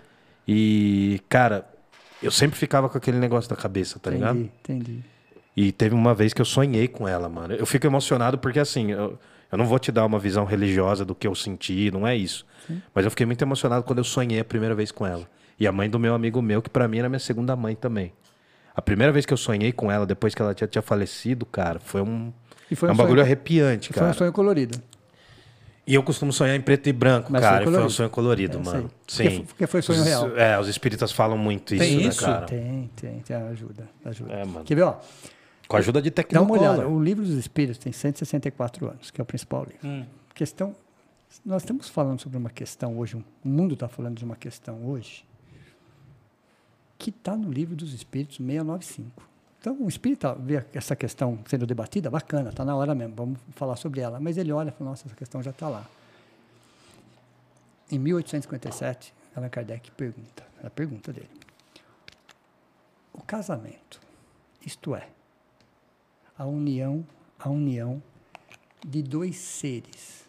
E, 0.47 1.21
cara, 1.29 1.67
eu 2.23 2.31
sempre 2.31 2.57
ficava 2.57 2.89
com 2.89 2.97
aquele 2.97 3.19
negócio 3.19 3.51
na 3.51 3.55
cabeça, 3.55 3.99
tá 3.99 4.09
ligado? 4.09 4.39
entendi, 4.39 4.51
entendi. 4.63 5.03
E 5.55 5.71
teve 5.71 5.93
uma 5.93 6.13
vez 6.13 6.33
que 6.33 6.41
eu 6.41 6.45
sonhei 6.45 6.87
com 6.87 7.07
ela, 7.07 7.29
mano. 7.29 7.53
Eu 7.53 7.65
fico 7.65 7.85
emocionado 7.85 8.37
porque, 8.37 8.59
assim, 8.59 8.91
eu, 8.91 9.17
eu 9.51 9.57
não 9.57 9.65
vou 9.65 9.77
te 9.77 9.91
dar 9.91 10.05
uma 10.05 10.17
visão 10.19 10.45
religiosa 10.45 11.05
do 11.05 11.13
que 11.13 11.27
eu 11.27 11.35
senti, 11.35 11.91
não 11.91 12.07
é 12.07 12.15
isso. 12.15 12.45
Mas 12.95 13.05
eu 13.05 13.11
fiquei 13.11 13.25
muito 13.25 13.41
emocionado 13.41 13.83
quando 13.83 13.99
eu 13.99 14.03
sonhei 14.03 14.39
a 14.39 14.45
primeira 14.45 14.73
vez 14.73 14.91
com 14.91 15.05
ela. 15.05 15.27
E 15.59 15.67
a 15.67 15.71
mãe 15.71 15.89
do 15.89 15.99
meu 15.99 16.15
amigo 16.15 16.41
meu, 16.41 16.61
que 16.61 16.69
pra 16.69 16.87
mim 16.87 16.97
era 16.99 17.07
minha 17.09 17.19
segunda 17.19 17.55
mãe 17.55 17.75
também. 17.75 18.11
A 18.75 18.81
primeira 18.81 19.11
vez 19.13 19.25
que 19.25 19.33
eu 19.33 19.37
sonhei 19.37 19.71
com 19.71 19.91
ela, 19.91 20.05
depois 20.05 20.33
que 20.33 20.41
ela 20.41 20.55
tinha, 20.55 20.67
tinha 20.67 20.81
falecido, 20.81 21.45
cara, 21.45 21.79
foi 21.79 22.01
um, 22.01 22.33
foi 22.75 22.89
é 22.89 22.91
um 22.91 22.95
um 22.95 22.97
bagulho 22.97 23.15
sonho- 23.17 23.25
arrepiante, 23.25 23.89
Foi 23.93 24.01
um 24.01 24.05
cara. 24.05 24.13
sonho 24.17 24.31
colorido. 24.33 24.81
E 25.85 25.93
eu 25.93 26.01
costumo 26.01 26.31
sonhar 26.31 26.55
em 26.55 26.61
preto 26.61 26.87
e 26.87 26.93
branco, 26.93 27.29
Mas 27.31 27.41
cara. 27.41 27.63
foi 27.65 27.73
foi 27.73 27.83
um 27.83 27.89
sonho 27.89 28.09
colorido, 28.09 28.57
É, 28.57 28.61
mano. 28.63 28.89
Sim. 29.05 29.23
Porque- 29.25 29.43
porque 29.47 29.67
foi 29.67 29.81
sonho 29.81 29.99
Os- 29.99 30.05
real. 30.07 30.37
É, 30.37 30.57
os 30.57 30.67
espíritas 30.69 31.11
falam 31.11 31.37
muito 31.37 31.75
isso, 31.75 31.83
Tem 31.83 31.97
né, 31.97 32.03
isso? 32.03 32.21
cara? 32.25 32.45
Tem, 32.45 32.89
tem, 32.95 33.19
tem 33.19 33.35
ajuda, 33.35 33.87
ajuda. 34.05 34.33
É, 34.33 34.45
mano. 34.45 34.63
Quer 34.65 34.75
ver, 34.75 34.83
ó? 34.83 34.95
Com 35.67 35.75
a 35.75 35.79
ajuda 35.79 36.01
de 36.01 36.09
Dá 36.09 36.13
uma 36.13 36.23
tecnologia. 36.23 36.71
olhada. 36.71 36.87
O 36.87 37.01
livro 37.01 37.23
dos 37.25 37.35
Espíritos 37.35 37.77
tem 37.77 37.91
164 37.91 38.87
anos, 38.89 39.11
que 39.11 39.19
é 39.19 39.23
o 39.23 39.25
principal 39.25 39.65
livro. 39.65 39.87
Hum. 39.87 40.05
Questão. 40.33 40.75
Nós 41.43 41.63
estamos 41.63 41.89
falando 41.89 42.19
sobre 42.21 42.37
uma 42.37 42.49
questão 42.49 42.97
hoje, 42.99 43.15
o 43.15 43.23
mundo 43.43 43.73
está 43.73 43.87
falando 43.87 44.17
de 44.17 44.23
uma 44.23 44.35
questão 44.35 44.85
hoje, 44.85 45.25
que 46.99 47.09
está 47.09 47.35
no 47.35 47.51
livro 47.51 47.75
dos 47.75 47.91
Espíritos 47.91 48.37
695. 48.37 49.23
Então, 49.59 49.77
o 49.79 49.87
espírita 49.87 50.35
vê 50.35 50.63
essa 50.73 50.95
questão 50.95 51.39
sendo 51.47 51.65
debatida, 51.65 52.09
bacana, 52.09 52.49
está 52.49 52.63
na 52.65 52.75
hora 52.75 52.93
mesmo, 52.93 53.15
vamos 53.15 53.39
falar 53.51 53.77
sobre 53.77 54.01
ela. 54.01 54.19
Mas 54.19 54.37
ele 54.37 54.51
olha 54.51 54.69
e 54.69 54.71
fala, 54.73 54.89
nossa, 54.89 55.07
essa 55.07 55.15
questão 55.15 55.41
já 55.41 55.51
está 55.51 55.69
lá. 55.69 55.87
Em 57.89 57.97
1857, 57.97 59.13
Allan 59.35 59.49
Kardec 59.49 59.89
pergunta, 59.91 60.43
a 60.63 60.69
pergunta 60.69 61.13
dele. 61.13 61.29
O 63.13 63.21
casamento, 63.21 64.01
isto 64.65 64.93
é, 64.95 65.07
a 66.37 66.45
união, 66.45 67.05
a 67.39 67.49
união 67.49 68.01
de 68.85 69.01
dois 69.01 69.35
seres, 69.37 70.23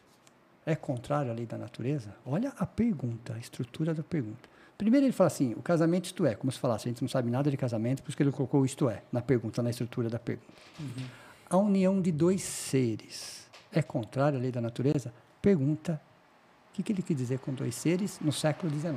é 0.67 0.75
contrário 0.75 1.31
à 1.31 1.35
lei 1.35 1.47
da 1.47 1.59
natureza? 1.59 2.15
Olha 2.25 2.53
a 2.59 2.67
pergunta, 2.67 3.35
a 3.35 3.39
estrutura 3.39 3.93
da 3.95 4.03
pergunta. 4.03 4.49
Primeiro 4.79 5.07
ele 5.07 5.13
fala 5.13 5.29
assim, 5.29 5.53
o 5.55 5.63
casamento 5.63 6.07
isto 6.07 6.27
é, 6.27 6.35
como 6.35 6.51
se 6.51 6.59
falasse, 6.59 6.89
a 6.89 6.91
gente 6.91 7.01
não 7.03 7.09
sabe 7.09 7.31
nada 7.31 7.51
de 7.51 7.57
casamento, 7.57 8.03
por 8.03 8.09
isso 8.11 8.17
que 8.17 8.23
ele 8.23 8.33
colocou 8.33 8.65
isto 8.65 8.89
é 8.89 9.03
na 9.13 9.23
pergunta, 9.23 9.63
na 9.63 9.71
estrutura 9.71 10.09
da 10.09 10.19
pergunta. 10.19 10.49
A 11.49 11.57
união 11.57 12.01
de 12.01 12.11
dois 12.11 12.43
seres 12.43 13.49
é 13.73 13.83
contrária 13.83 14.39
à 14.39 14.43
lei 14.43 14.51
da 14.51 14.61
natureza? 14.61 15.13
Pergunta, 15.41 16.01
o 16.71 16.75
que, 16.75 16.83
que 16.83 16.93
ele 16.93 17.03
quis 17.03 17.17
dizer 17.17 17.39
com 17.39 17.53
dois 17.55 17.75
seres 17.75 18.19
no 18.21 18.33
século 18.33 18.73
XIX? 18.73 18.97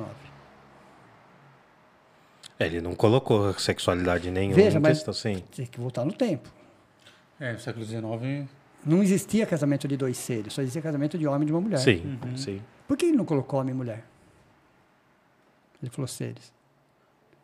Ele 2.60 2.82
não 2.82 2.96
colocou 2.96 3.54
sexualidade 3.54 4.32
nenhuma 4.32 4.56
Veja, 4.56 4.80
mas- 4.80 4.98
questão, 4.98 5.14
sim. 5.14 5.44
Tem 5.56 5.66
que 5.68 5.80
voltar 5.80 6.04
no 6.06 6.14
tempo. 6.14 6.52
É, 7.40 7.54
no 7.54 7.60
século 7.60 7.86
XIX. 7.86 8.50
Não 8.86 9.04
existia 9.04 9.46
casamento 9.46 9.88
de 9.88 9.98
dois 9.98 10.18
seres, 10.18 10.54
só 10.54 10.62
existia 10.62 10.82
casamento 10.82 11.18
de 11.18 11.28
homem 11.28 11.44
e 11.44 11.46
de 11.48 11.52
uma 11.52 11.62
mulher. 11.62 11.80
Sim, 11.80 12.20
sim. 12.36 12.62
Por 12.88 12.96
que 12.96 13.06
ele 13.06 13.18
não 13.18 13.26
colocou 13.26 13.60
homem 13.60 13.74
e 13.74 13.78
mulher? 13.78 14.04
Ele 15.82 15.92
falou 15.92 16.08
seres. 16.08 16.54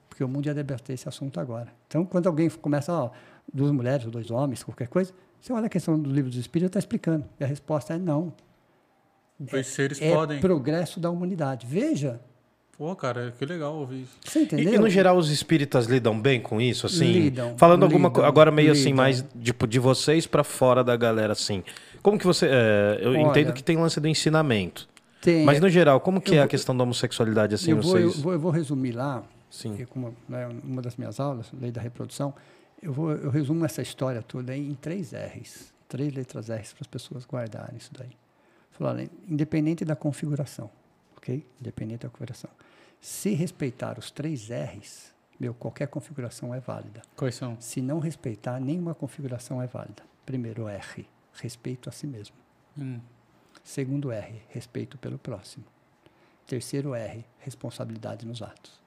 Porque 0.07 0.23
o 0.23 0.27
mundo 0.27 0.45
ia 0.45 0.53
debater 0.53 0.93
esse 0.93 1.07
assunto 1.09 1.39
agora. 1.39 1.73
Então, 1.87 2.05
quando 2.05 2.27
alguém 2.27 2.49
começa, 2.49 2.93
ó, 2.93 3.11
duas 3.51 3.71
mulheres 3.71 4.05
ou 4.05 4.11
dois 4.11 4.31
homens, 4.31 4.63
qualquer 4.63 4.87
coisa, 4.87 5.13
você 5.41 5.51
olha 5.51 5.65
a 5.65 5.69
questão 5.69 5.99
do 5.99 6.09
livro 6.09 6.29
dos 6.29 6.39
Espíritos, 6.39 6.69
está 6.69 6.79
explicando. 6.79 7.25
E 7.39 7.43
a 7.43 7.47
resposta 7.47 7.93
é 7.93 7.97
não. 7.97 8.33
Dois 9.39 9.67
seres 9.67 10.01
é 10.01 10.13
podem. 10.13 10.39
progresso 10.39 10.99
da 10.99 11.09
humanidade. 11.09 11.67
Veja, 11.67 12.21
Pô, 12.77 12.95
cara, 12.95 13.33
que 13.37 13.45
legal 13.45 13.75
ouvir 13.75 14.01
isso. 14.01 14.17
você 14.25 14.39
E, 14.39 14.43
entendeu? 14.43 14.73
e, 14.73 14.77
no 14.79 14.89
geral 14.89 15.15
os 15.15 15.29
espíritas 15.29 15.85
lidam 15.85 16.19
bem 16.19 16.41
com 16.41 16.59
isso, 16.59 16.87
assim? 16.87 17.05
Lidam, 17.05 17.55
Falando 17.57 17.83
alguma 17.83 18.07
lidam, 18.07 18.13
coisa 18.13 18.27
agora 18.27 18.51
meio 18.51 18.71
assim 18.71 18.85
lidam. 18.85 18.95
mais 18.97 19.23
tipo 19.41 19.67
de 19.67 19.79
vocês 19.79 20.25
pra 20.25 20.43
fora 20.43 20.83
da 20.83 20.95
galera 20.97 21.33
assim. 21.33 21.63
Como 22.01 22.17
que 22.17 22.25
você, 22.25 22.47
é, 22.47 22.99
eu 23.01 23.11
Olha, 23.11 23.19
entendo 23.21 23.53
que 23.53 23.63
tem 23.63 23.77
lance 23.77 23.99
do 23.99 24.07
ensinamento, 24.07 24.89
Tem, 25.21 25.45
mas 25.45 25.59
no 25.61 25.69
geral 25.69 25.99
como 26.01 26.19
que 26.19 26.31
eu 26.31 26.35
é 26.35 26.37
a 26.39 26.41
vou- 26.41 26.49
questão 26.49 26.75
da 26.75 26.83
homossexualidade 26.83 27.53
assim 27.55 27.71
eu, 27.71 27.81
vou, 27.81 27.97
eu, 27.97 28.09
vocês? 28.09 28.21
vou, 28.23 28.33
eu 28.33 28.39
vou 28.39 28.51
resumir 28.51 28.91
lá, 28.93 29.23
Sim. 29.51 29.75
que 29.75 29.85
como 29.85 30.13
né, 30.27 30.49
uma 30.63 30.81
das 30.81 30.97
minhas 30.97 31.19
aulas, 31.19 31.51
lei 31.53 31.71
da 31.71 31.79
reprodução, 31.79 32.33
eu, 32.81 32.91
vou, 32.91 33.11
eu 33.11 33.29
resumo 33.29 33.63
essa 33.63 33.81
história 33.83 34.21
toda 34.23 34.51
aí 34.51 34.59
em 34.67 34.73
três 34.73 35.13
R's, 35.13 35.71
três 35.87 36.11
letras 36.13 36.49
R's 36.49 36.73
para 36.73 36.81
as 36.81 36.87
pessoas 36.87 37.23
guardarem 37.25 37.77
isso 37.77 37.91
daí. 37.97 38.09
Falar, 38.71 38.95
olha, 38.95 39.09
independente 39.29 39.85
da 39.85 39.95
configuração, 39.95 40.69
ok? 41.23 41.45
Independente 41.59 42.01
da 42.01 42.09
configuração. 42.09 42.51
Se 42.99 43.33
respeitar 43.33 43.97
os 43.97 44.11
três 44.11 44.49
R's, 44.49 45.13
meu, 45.39 45.53
qualquer 45.53 45.87
configuração 45.87 46.53
é 46.53 46.59
válida. 46.59 47.01
Quais 47.15 47.35
são? 47.35 47.59
Se 47.59 47.81
não 47.81 47.99
respeitar, 47.99 48.59
nenhuma 48.59 48.93
configuração 48.93 49.61
é 49.61 49.67
válida. 49.67 50.03
Primeiro 50.25 50.67
R, 50.67 51.07
respeito 51.33 51.89
a 51.89 51.91
si 51.91 52.05
mesmo. 52.05 52.35
Hum. 52.77 52.99
Segundo 53.63 54.11
R, 54.11 54.41
respeito 54.49 54.97
pelo 54.97 55.17
próximo. 55.17 55.65
Terceiro 56.45 56.93
R, 56.93 57.25
responsabilidade 57.39 58.25
nos 58.25 58.41
atos. 58.41 58.82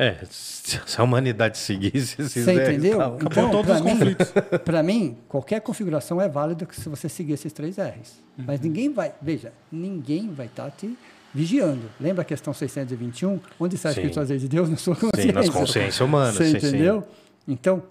É, 0.00 0.16
se 0.30 0.78
a 0.96 1.02
humanidade 1.02 1.58
seguisse 1.58 2.22
esses 2.22 2.44
Você 2.44 2.52
entendeu? 2.54 2.98
tá, 2.98 3.06
Acabou 3.06 3.26
Então, 3.32 3.50
todos 3.50 3.66
para 3.66 3.74
os 3.74 3.82
mim, 3.82 3.90
conflitos. 3.90 4.32
para 4.64 4.82
mim, 4.82 5.18
qualquer 5.28 5.60
configuração 5.60 6.20
é 6.22 6.28
válida 6.28 6.68
se 6.70 6.88
você 6.88 7.08
seguir 7.08 7.32
esses 7.32 7.52
três 7.52 7.76
R's. 7.78 8.22
Mas 8.36 8.60
ninguém 8.60 8.92
vai, 8.92 9.12
veja, 9.20 9.52
ninguém 9.72 10.32
vai 10.32 10.46
estar 10.46 10.70
te 10.70 10.96
vigiando. 11.34 11.90
Lembra 12.00 12.22
a 12.22 12.24
questão 12.24 12.54
621? 12.54 13.40
Onde 13.58 13.74
está 13.74 13.88
Sim. 13.92 14.00
escrito 14.00 14.20
as 14.20 14.28
leis 14.28 14.40
de 14.40 14.48
Deus? 14.48 14.68
Na 14.70 14.76
sua 14.76 14.94
consciência. 14.94 15.22
Sim, 15.22 15.32
nas 15.32 15.48
consciências 15.50 16.00
humanas, 16.00 16.34
Você 16.36 16.44
sim, 16.52 16.60
sim. 16.60 16.66
entendeu? 16.68 17.04
Então, 17.48 17.82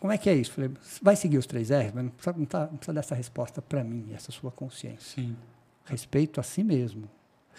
como 0.00 0.12
é 0.14 0.16
que 0.16 0.30
é 0.30 0.34
isso? 0.34 0.52
Falei, 0.52 0.70
vai 1.02 1.16
seguir 1.16 1.36
os 1.36 1.44
três 1.46 1.68
R's, 1.68 1.92
mas 1.94 2.02
não 2.04 2.10
precisa, 2.12 2.34
não 2.38 2.46
tá- 2.46 2.60
não 2.70 2.76
precisa 2.78 2.92
dar 2.94 3.00
essa 3.00 3.14
resposta 3.14 3.60
para 3.60 3.84
mim, 3.84 4.06
essa 4.14 4.32
sua 4.32 4.50
consciência. 4.50 5.22
Sim. 5.22 5.36
Respeito 5.84 6.40
a 6.40 6.42
si 6.42 6.64
mesmo, 6.64 7.04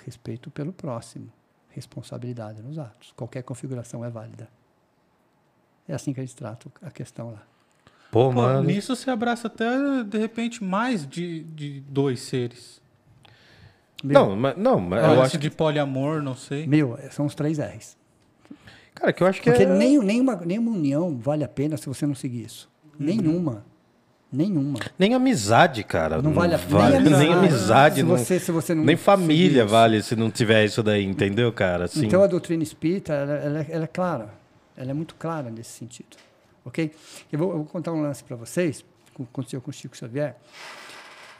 respeito 0.03 0.49
pelo 0.49 0.73
próximo, 0.73 1.29
responsabilidade 1.77 2.61
nos 2.61 2.77
atos. 2.77 3.13
Qualquer 3.15 3.43
configuração 3.43 4.03
é 4.03 4.09
válida. 4.09 4.49
É 5.87 5.93
assim 5.93 6.11
que 6.13 6.19
a 6.19 6.23
gente 6.23 6.35
trata 6.35 6.69
a 6.81 6.91
questão 6.91 7.31
lá. 7.31 7.43
Pô, 8.11 8.25
Pô, 8.25 8.31
mano. 8.31 8.63
nisso 8.63 8.95
você 8.95 9.09
abraça 9.09 9.47
até, 9.47 10.03
de 10.03 10.17
repente, 10.17 10.63
mais 10.63 11.07
de, 11.07 11.43
de 11.43 11.81
dois 11.81 12.19
seres. 12.21 12.81
Não, 14.03 14.35
mas 14.35 14.57
não, 14.57 14.79
mas 14.79 15.03
Eu 15.03 15.21
acho 15.21 15.37
de 15.37 15.49
poliamor, 15.49 16.21
não 16.21 16.35
sei. 16.35 16.67
Meu, 16.67 16.97
são 17.11 17.25
os 17.25 17.33
três 17.35 17.57
R's. 17.57 17.97
cara, 18.93 19.11
que 19.11 19.23
eu 19.23 19.27
acho 19.27 19.41
que 19.41 19.49
Porque 19.49 19.63
é 19.63 19.65
nem, 19.65 19.97
nenhuma, 19.99 20.35
nenhuma 20.35 20.71
união 20.71 21.17
vale 21.17 21.43
a 21.43 21.47
pena 21.47 21.77
se 21.77 21.87
você 21.87 22.05
não 22.05 22.15
seguir 22.15 22.45
isso. 22.45 22.69
Nenhuma. 22.99 23.65
Nenhuma. 24.31 24.79
nem 24.99 25.13
amizade, 25.13 25.83
cara. 25.83 26.21
Não 26.21 26.33
vale 26.33 26.53
a 26.55 26.59
pena. 26.59 26.79
vale, 26.79 26.99
nem 26.99 27.13
nem 27.17 27.33
amizade, 27.33 27.95
se, 27.95 28.03
não- 28.03 28.17
você, 28.17 28.39
se 28.39 28.51
você 28.51 28.75
não 28.75 28.83
nem 28.83 28.97
família 28.97 29.63
isso. 29.63 29.71
vale 29.71 30.03
se 30.03 30.15
não 30.17 30.29
tiver 30.29 30.65
isso 30.65 30.83
daí, 30.83 31.05
entendeu, 31.05 31.51
cara? 31.53 31.85
Assim, 31.85 32.05
Então 32.05 32.21
a 32.21 32.27
doutrina 32.27 32.61
espírita, 32.61 33.13
ela, 33.13 33.33
ela 33.33 33.59
é- 33.61 33.67
ela 33.69 33.83
é 33.85 33.87
clara. 33.87 34.29
Ela 34.75 34.91
é 34.91 34.93
muito 34.93 35.15
clara 35.15 35.49
nesse 35.49 35.71
sentido. 35.71 36.17
Ok? 36.65 36.91
Eu 37.31 37.39
vou, 37.39 37.49
eu 37.51 37.57
vou 37.57 37.65
contar 37.65 37.93
um 37.93 38.01
lance 38.01 38.21
para 38.23 38.35
vocês, 38.35 38.83
que 39.15 39.23
aconteceu 39.23 39.61
com 39.61 39.71
o 39.71 39.73
Chico 39.73 39.95
Xavier. 39.95 40.35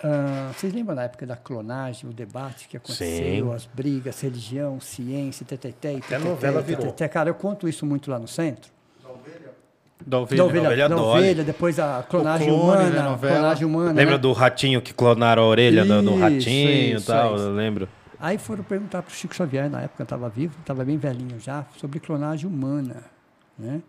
Ah, 0.02 0.52
vocês 0.56 0.72
lembram 0.74 0.96
da 0.96 1.04
época 1.04 1.26
da 1.26 1.36
clonagem, 1.36 2.10
o 2.10 2.14
debate 2.14 2.68
que 2.68 2.78
aconteceu, 2.78 3.46
Sim. 3.50 3.54
as 3.54 3.66
brigas, 3.66 4.22
religião, 4.22 4.80
ciência, 4.80 5.46
teteté, 5.46 5.96
Até 5.98 6.18
novela 6.20 6.62
virou. 6.62 6.94
Cara, 7.12 7.30
eu 7.32 7.34
conto 7.36 7.68
isso 7.68 7.86
muito 7.86 8.10
lá 8.12 8.20
no 8.20 8.28
centro. 8.28 8.72
Da 10.06 10.20
ovelha. 10.20 10.38
Da 10.38 10.46
ovelha, 10.46 10.68
ovelha 10.68 10.90
da 10.90 10.96
ovelha, 10.96 11.44
depois 11.44 11.80
a 11.80 12.04
clonagem 12.04 12.48
clone, 12.48 12.64
humana, 12.64 12.90
né, 13.12 13.18
clonagem 13.18 13.66
humana. 13.66 13.94
Lembra 13.94 14.16
né? 14.16 14.18
do 14.18 14.32
ratinho 14.32 14.82
que 14.82 14.94
clonaram 14.94 15.44
a 15.44 15.46
orelha 15.46 15.84
do, 15.84 16.02
do 16.02 16.12
Isso, 16.12 16.20
ratinho 16.20 16.70
e 16.70 16.94
isso, 16.94 17.08
tal? 17.08 17.36
isso. 17.36 17.44
Eu 17.46 17.54
lembro. 17.54 17.90
Aí 18.20 18.38
foram 18.38 18.64
perguntar 18.64 19.04
para 19.04 19.12
o 19.12 19.14
Chico 19.14 19.36
Xavier, 19.36 19.70
na 19.70 19.82
época 19.82 20.04
estava 20.04 20.28
vivo, 20.30 20.56
estava 20.60 20.84
bem 20.84 20.98
velhinho 20.98 21.40
já, 21.40 21.66
sobre 21.78 22.00
clonagem 22.00 22.50
humana. 22.50 23.04
Né? 23.58 23.82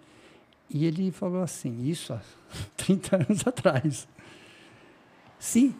E 0.68 0.84
ele 0.84 1.10
falou 1.10 1.42
assim, 1.42 1.86
isso 1.86 2.12
há 2.12 2.20
30 2.76 3.16
anos 3.16 3.46
atrás. 3.46 4.08
Se, 5.38 5.74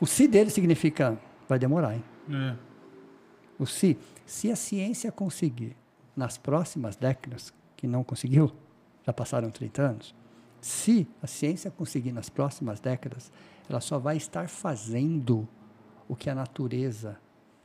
o 0.00 0.06
se 0.06 0.28
dele 0.28 0.50
significa, 0.50 1.18
vai 1.48 1.58
demorar, 1.58 1.94
hein? 1.94 2.04
É. 2.30 2.54
O 3.58 3.66
se, 3.66 3.98
Se 4.24 4.50
a 4.50 4.56
ciência 4.56 5.10
conseguir, 5.12 5.76
nas 6.16 6.38
próximas 6.38 6.96
décadas, 6.96 7.52
que 7.76 7.86
não 7.86 8.02
conseguiu, 8.04 8.52
já 9.06 9.12
passaram 9.12 9.50
30 9.50 9.82
anos, 9.82 10.14
se 10.60 11.08
a 11.22 11.26
ciência 11.26 11.70
conseguir 11.70 12.12
nas 12.12 12.28
próximas 12.28 12.80
décadas, 12.80 13.32
ela 13.68 13.80
só 13.80 13.98
vai 13.98 14.16
estar 14.16 14.48
fazendo 14.48 15.48
o 16.08 16.14
que 16.14 16.28
a 16.28 16.34
natureza 16.34 17.18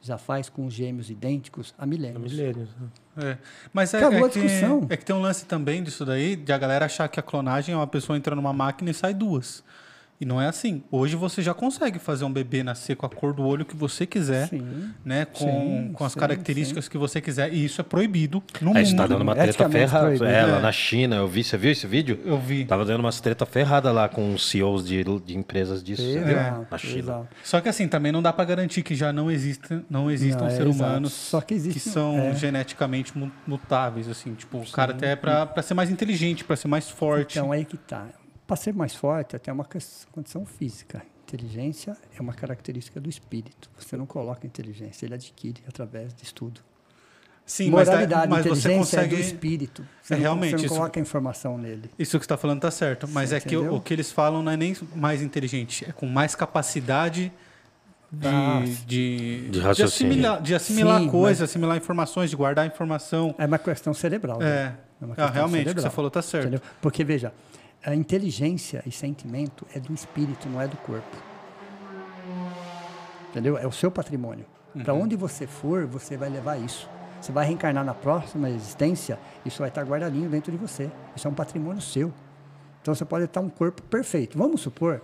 já 0.05 0.19
faz 0.19 0.49
com 0.49 0.67
os 0.67 0.73
gêmeos 0.73 1.09
idênticos 1.09 1.73
há 1.77 1.85
milênios. 1.85 2.31
Milênios. 2.31 2.69
né? 3.15 3.31
É. 3.31 3.37
Mas 3.73 3.93
é, 3.93 3.97
Acabou 3.97 4.19
é 4.19 4.23
a 4.23 4.27
discussão. 4.27 4.85
Que, 4.85 4.93
é 4.93 4.97
que 4.97 5.05
tem 5.05 5.15
um 5.15 5.21
lance 5.21 5.45
também 5.45 5.81
disso 5.81 6.05
daí, 6.05 6.35
de 6.35 6.53
a 6.53 6.57
galera 6.57 6.85
achar 6.85 7.07
que 7.07 7.19
a 7.19 7.23
clonagem 7.23 7.73
é 7.73 7.77
uma 7.77 7.87
pessoa 7.87 8.15
entra 8.15 8.35
numa 8.35 8.53
máquina 8.53 8.91
e 8.91 8.93
sai 8.93 9.15
duas. 9.15 9.63
E 10.19 10.25
não 10.25 10.41
é 10.41 10.47
assim. 10.47 10.81
Hoje 10.89 11.13
você 11.17 11.41
já 11.41 11.53
consegue 11.53 11.99
fazer 11.99 12.23
um 12.23 12.31
bebê 12.31 12.63
nascer 12.63 12.95
com 12.95 13.05
a 13.05 13.09
cor 13.09 13.33
do 13.33 13.43
olho 13.43 13.65
que 13.65 13.75
você 13.75 14.05
quiser, 14.05 14.47
Sim. 14.47 14.89
né? 15.03 15.25
Com, 15.25 15.39
Sim, 15.45 15.91
com 15.93 16.05
as 16.05 16.13
sim, 16.13 16.19
características 16.19 16.87
que 16.87 16.97
você 16.97 17.19
quiser. 17.19 17.53
E 17.53 17.65
isso 17.65 17.81
é 17.81 17.83
proibido 17.83 18.41
no 18.61 18.69
Aí 18.69 18.77
mundo. 18.77 18.87
você 18.87 18.95
tá 18.95 19.07
dando 19.07 19.21
uma 19.23 19.35
treta 19.35 19.69
ferrada. 19.69 20.05
proibido. 20.05 20.25
É, 20.25 20.45
lá 20.45 20.57
É. 20.59 20.61
na 20.61 20.71
China, 20.71 21.17
eu 21.17 21.27
vi. 21.27 21.43
Você 21.43 21.57
viu 21.57 21.69
esse 21.71 21.85
vídeo? 21.85 22.17
Eu 22.23 22.39
vi. 22.39 22.63
Tava 22.63 22.85
dando 22.85 23.01
umas 23.01 23.19
treta 23.19 23.45
ferrada 23.45 23.91
lá 23.91 24.07
com 24.07 24.33
os 24.33 24.49
CEOs 24.49 24.85
de, 24.87 25.03
de 25.03 25.37
empresas 25.37 25.83
disso. 25.83 26.01
Exato, 26.01 26.67
Na 26.71 26.77
China. 26.77 26.97
exato. 26.99 27.27
Só 27.43 27.59
que 27.59 27.67
assim, 27.67 27.85
também 27.89 28.13
não 28.13 28.21
dá 28.21 28.31
para 28.31 28.45
garantir 28.45 28.83
que 28.83 28.95
já 28.95 29.11
não 29.11 29.29
existem, 29.29 29.85
não 29.89 30.09
existam 30.09 30.39
Não, 30.45 30.47
é, 30.47 30.51
seres 30.51 30.75
humanos 30.77 31.11
Só 31.11 31.41
que 31.41 31.53
existe- 31.53 31.81
que 31.81 31.89
são 31.89 32.17
é. 32.19 32.33
geneticamente 32.35 33.17
mu- 33.17 33.31
mutáveis, 33.45 34.07
assim, 34.07 34.33
tipo, 34.33 34.59
o 34.59 34.71
cara 34.71 34.93
até 34.93 35.11
é 35.11 35.15
pra 35.17 35.61
ser 35.61 35.73
mais 35.73 35.89
inteligente, 35.89 36.45
pra 36.45 36.55
ser 36.55 36.69
mais 36.69 36.89
forte. 36.89 37.37
Então, 37.37 37.51
aí 37.51 37.65
que 37.65 37.75
tá. 37.75 38.05
Para 38.47 38.55
ser 38.55 38.73
mais 38.73 38.93
forte, 38.95 39.35
até 39.35 39.51
uma 39.51 39.65
ques- 39.65 40.07
condição 40.11 40.45
física. 40.45 41.01
Inteligência 41.27 41.97
é 42.15 42.21
uma 42.21 42.33
característica 42.33 42.99
do 42.99 43.09
espírito. 43.09 43.69
Você 43.79 43.97
não 43.97 44.05
coloca 44.05 44.45
inteligência, 44.45 45.05
ele 45.05 45.15
adquire 45.15 45.61
através 45.67 46.13
de 46.13 46.23
estudo. 46.23 46.61
Sim, 47.43 47.69
mas, 47.71 47.87
dá- 47.87 47.93
Moralidade, 47.93 48.29
mas 48.31 48.43
você 48.45 48.49
inteligência 48.49 48.69
é 48.69 48.77
consegue 49.01 49.15
do 49.15 49.21
espírito. 49.21 49.87
Você 50.01 50.13
É, 50.13 50.17
não, 50.17 50.21
realmente, 50.23 50.51
você 50.51 50.57
não 50.57 50.65
isso- 50.65 50.73
coloca 50.75 50.99
informação 50.99 51.57
nele. 51.57 51.89
Isso 51.97 52.17
que 52.19 52.23
você 52.23 52.25
está 52.25 52.37
falando 52.37 52.59
tá 52.61 52.71
certo, 52.71 53.07
mas 53.07 53.29
Você 53.29 53.35
é 53.35 53.39
que 53.39 53.55
o, 53.55 53.59
entendeu? 53.61 53.75
o 53.77 53.81
que 53.81 53.93
eles 53.93 54.11
falam 54.11 54.41
não 54.43 54.51
é 54.51 54.57
nem 54.57 54.75
mais 54.95 55.21
inteligente, 55.21 55.85
é 55.87 55.91
com 55.91 56.07
mais 56.07 56.35
capacidade 56.35 57.31
de, 58.11 58.27
Ah, 58.27 58.63
de, 58.85 59.49
De 59.49 59.59
raciocínio. 59.59 60.11
assimilar, 60.13 60.41
de 60.41 60.55
assimilar 60.55 61.01
Sim, 61.01 61.09
coisas, 61.09 61.41
mas- 61.41 61.49
assimilar 61.49 61.77
informações, 61.77 62.29
de 62.29 62.35
guardar 62.35 62.65
informação. 62.65 63.33
É 63.37 63.45
uma 63.45 63.59
questão 63.59 63.93
cerebral. 63.93 64.39
né? 64.39 64.47
É, 64.47 64.85
É 65.01 65.05
uma 65.05 65.13
Ah, 65.13 65.15
questão 65.17 65.33
realmente, 65.33 65.55
o 65.55 65.63
que 65.65 65.69
cerebral, 65.71 65.91
você 65.91 65.95
falou 65.95 66.09
tá 66.11 66.21
certo. 66.21 66.43
entendeu? 66.47 66.61
Porque, 66.81 67.03
veja, 67.03 67.33
a 67.85 67.93
inteligência 67.93 68.81
e 68.85 68.91
sentimento 68.91 69.65
é 69.73 69.79
do 69.79 69.93
espírito, 69.93 70.49
não 70.49 70.59
é 70.59 70.67
do 70.67 70.77
corpo. 70.77 71.15
Entendeu? 73.29 73.57
É 73.57 73.67
o 73.67 73.71
seu 73.71 73.91
patrimônio. 73.91 74.45
Para 74.83 74.93
Uhum. 74.93 75.03
onde 75.03 75.15
você 75.15 75.45
for, 75.47 75.85
você 75.85 76.17
vai 76.17 76.29
levar 76.29 76.57
isso. 76.57 76.89
Você 77.21 77.31
vai 77.31 77.45
reencarnar 77.45 77.83
na 77.83 77.93
próxima 77.93 78.49
existência, 78.49 79.17
isso 79.45 79.59
vai 79.59 79.69
estar 79.69 79.83
guardadinho 79.83 80.29
dentro 80.29 80.51
de 80.51 80.57
você. 80.57 80.91
Isso 81.15 81.27
é 81.27 81.31
um 81.31 81.33
patrimônio 81.33 81.81
seu. 81.81 82.13
Então 82.81 82.93
você 82.93 83.05
pode 83.05 83.25
estar 83.25 83.39
um 83.41 83.49
corpo 83.49 83.81
perfeito. 83.83 84.37
Vamos 84.37 84.61
supor, 84.61 85.01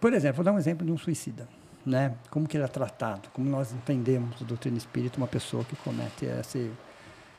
por 0.00 0.12
exemplo, 0.12 0.36
vou 0.36 0.44
dar 0.44 0.52
um 0.52 0.58
exemplo 0.58 0.86
de 0.86 0.92
um 0.92 0.98
suicida. 0.98 1.48
Né? 1.84 2.14
Como 2.30 2.48
que 2.48 2.56
ele 2.56 2.64
é 2.64 2.68
tratado? 2.68 3.28
Como 3.32 3.48
nós 3.48 3.72
entendemos 3.72 4.36
do 4.36 4.44
doutrina 4.44 4.76
espírita 4.76 5.18
uma 5.18 5.26
pessoa 5.28 5.64
que 5.64 5.76
comete 5.76 6.26
esse 6.26 6.70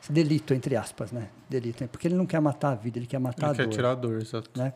delito, 0.08 0.54
entre 0.54 0.76
aspas, 0.76 1.12
né? 1.12 1.28
Delito, 1.48 1.82
né? 1.82 1.88
Porque 1.90 2.08
ele 2.08 2.14
não 2.14 2.26
quer 2.26 2.40
matar 2.40 2.72
a 2.72 2.74
vida, 2.74 2.98
ele 2.98 3.06
quer 3.06 3.18
matar 3.18 3.46
Ele 3.46 3.52
a 3.52 3.56
quer 3.56 3.64
dor. 3.66 3.72
tirar 3.72 3.90
a 3.92 3.94
dor, 3.94 4.20
exato. 4.20 4.50
Né? 4.58 4.72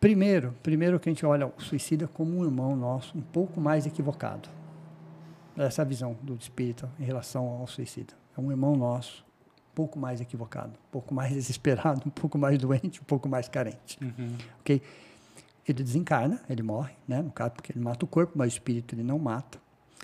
Primeiro, 0.00 0.54
primeiro 0.62 1.00
que 1.00 1.08
a 1.08 1.12
gente 1.12 1.24
olha 1.24 1.46
o 1.46 1.62
suicida 1.62 2.06
como 2.06 2.38
um 2.38 2.44
irmão 2.44 2.76
nosso, 2.76 3.16
um 3.16 3.22
pouco 3.22 3.60
mais 3.60 3.86
equivocado. 3.86 4.48
Essa 5.56 5.82
é 5.82 5.84
a 5.84 5.86
visão 5.86 6.16
do 6.20 6.34
espírita 6.34 6.90
em 6.98 7.04
relação 7.04 7.46
ao 7.46 7.66
suicida. 7.66 8.12
É 8.36 8.40
um 8.40 8.50
irmão 8.50 8.76
nosso, 8.76 9.24
um 9.72 9.74
pouco 9.74 9.98
mais 9.98 10.20
equivocado, 10.20 10.72
um 10.72 10.90
pouco 10.90 11.14
mais 11.14 11.32
desesperado, 11.34 12.02
um 12.06 12.10
pouco 12.10 12.36
mais 12.36 12.58
doente, 12.58 13.00
um 13.00 13.04
pouco 13.04 13.28
mais 13.28 13.48
carente. 13.48 13.98
Uhum. 14.02 14.36
Ok? 14.60 14.82
Ele 15.66 15.82
desencarna, 15.82 16.42
ele 16.50 16.62
morre, 16.62 16.92
né? 17.08 17.22
No 17.22 17.30
caso, 17.30 17.52
porque 17.52 17.72
ele 17.72 17.80
mata 17.80 18.04
o 18.04 18.08
corpo, 18.08 18.34
mas 18.36 18.52
o 18.52 18.56
espírito 18.56 18.94
ele 18.94 19.02
não 19.02 19.18
mata. 19.18 19.58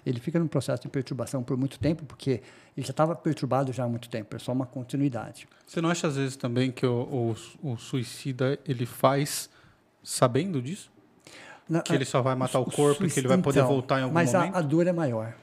Ele 0.05 0.18
fica 0.20 0.38
num 0.38 0.46
processo 0.48 0.82
de 0.82 0.88
perturbação 0.88 1.42
por 1.42 1.57
muito 1.57 1.78
tempo, 1.78 2.05
porque 2.05 2.42
ele 2.76 2.86
já 2.86 2.90
estava 2.90 3.14
perturbado 3.14 3.72
já 3.72 3.84
há 3.84 3.88
muito 3.88 4.09
tempo, 4.09 4.34
é 4.34 4.38
só 4.38 4.53
uma 4.53 4.66
continuidade. 4.66 5.46
Você 5.66 5.80
não 5.80 5.90
acha 5.90 6.07
às 6.07 6.16
vezes 6.16 6.36
também 6.36 6.70
que 6.70 6.86
o, 6.86 7.34
o, 7.62 7.70
o 7.72 7.76
suicida 7.76 8.59
ele 8.66 8.86
faz 8.86 9.51
sabendo 10.03 10.61
disso? 10.62 10.90
Na- 11.68 11.82
Que 11.82 11.92
ele 11.92 12.05
só 12.05 12.20
vai 12.22 12.34
matar 12.34 12.59
o 12.61 12.64
corpo 12.64 13.05
e 13.05 13.11
que 13.11 13.20
ele 13.20 13.28
vai 13.28 13.38
poder 13.38 13.61
então, 13.61 13.68
voltar 13.70 14.01
em 14.01 14.03
algum 14.03 14.14
mas 14.14 14.34
a- 14.34 14.38
momento? 14.40 14.57
a, 14.57 14.61
dor 14.62 14.86
é 14.86 14.92
maior. 14.92 15.34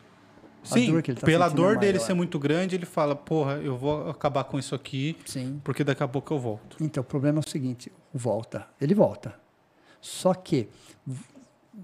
A 0.64 0.66
Sim, 0.74 0.92
dor 0.92 1.02
tá 1.02 1.14
pela 1.26 1.46
é 1.46 1.50
dor 1.50 1.78
dele 1.78 1.94
maior. 2.00 2.06
ser 2.08 2.14
muito 2.14 2.38
grande, 2.38 2.76
ele 2.76 2.86
fala, 2.86 3.16
porra, 3.16 3.54
eu 3.54 3.78
vou 3.78 4.10
acabar 4.10 4.44
com 4.44 4.60
isso 4.60 4.76
aqui, 4.76 5.16
Sim. 5.26 5.62
porque 5.64 5.82
daqui 5.84 6.04
a 6.04 6.08
pouco 6.08 6.34
eu 6.34 6.40
volto. 6.40 6.76
Então, 6.82 7.02
o 7.02 7.06
problema 7.06 7.40
é 7.40 7.44
o 7.46 7.50
seguinte: 7.50 7.90
volta. 8.14 8.68
Ele 8.82 8.94
volta. 8.94 9.40
Só 10.02 10.34
que 10.34 10.68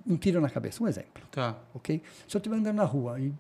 um 0.07 0.17
tiro 0.17 0.41
na 0.41 0.49
cabeça, 0.49 0.83
um 0.83 0.87
exemplo, 0.87 1.23
Tá. 1.31 1.55
ok? 1.73 2.01
Se 2.27 2.35
eu 2.35 2.39
estiver 2.39 2.55
andando 2.55 2.75
na 2.77 2.83
rua 2.83 3.19
e 3.19 3.33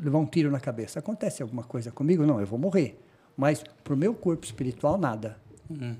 levar 0.00 0.18
um 0.18 0.26
tiro 0.26 0.50
na 0.50 0.60
cabeça, 0.60 0.98
acontece 0.98 1.42
alguma 1.42 1.62
coisa 1.64 1.90
comigo? 1.90 2.26
Não, 2.26 2.40
eu 2.40 2.46
vou 2.46 2.58
morrer. 2.58 3.00
Mas 3.36 3.64
para 3.82 3.94
o 3.94 3.96
meu 3.96 4.14
corpo 4.14 4.44
espiritual, 4.44 4.96
nada. 4.98 5.38
Uhum. 5.68 5.96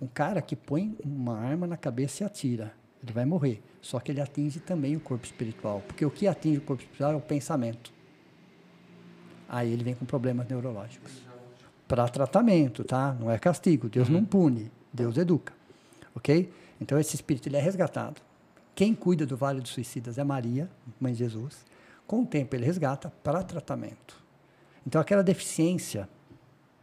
Um 0.00 0.06
cara 0.06 0.40
que 0.40 0.56
põe 0.56 0.96
uma 1.04 1.38
arma 1.38 1.66
na 1.66 1.76
cabeça 1.76 2.22
e 2.22 2.26
atira, 2.26 2.72
ele 3.02 3.12
vai 3.12 3.24
morrer. 3.24 3.62
Só 3.82 3.98
que 4.00 4.10
ele 4.12 4.20
atinge 4.20 4.60
também 4.60 4.96
o 4.96 5.00
corpo 5.00 5.24
espiritual. 5.26 5.82
Porque 5.86 6.04
o 6.04 6.10
que 6.10 6.26
atinge 6.26 6.58
o 6.58 6.62
corpo 6.62 6.82
espiritual 6.82 7.12
é 7.12 7.16
o 7.16 7.20
pensamento. 7.20 7.92
Aí 9.48 9.72
ele 9.72 9.82
vem 9.84 9.94
com 9.94 10.04
problemas 10.06 10.46
neurológicos. 10.48 11.12
Para 11.88 12.08
tratamento, 12.08 12.84
tá? 12.84 13.14
Não 13.18 13.30
é 13.30 13.38
castigo. 13.38 13.88
Deus 13.88 14.08
não 14.08 14.24
pune, 14.24 14.70
Deus 14.92 15.16
educa. 15.16 15.52
Ok? 16.14 16.50
Então 16.80 16.98
esse 16.98 17.14
espírito 17.16 17.48
ele 17.48 17.56
é 17.56 17.60
resgatado. 17.60 18.20
Quem 18.74 18.94
cuida 18.94 19.26
do 19.26 19.36
Vale 19.36 19.60
dos 19.60 19.70
Suicidas 19.70 20.18
é 20.18 20.24
Maria, 20.24 20.70
mãe 21.00 21.12
de 21.12 21.18
Jesus. 21.18 21.64
Com 22.06 22.22
o 22.22 22.26
tempo 22.26 22.56
ele 22.56 22.64
resgata 22.64 23.12
para 23.22 23.42
tratamento. 23.42 24.22
Então 24.86 25.00
aquela 25.00 25.22
deficiência, 25.22 26.08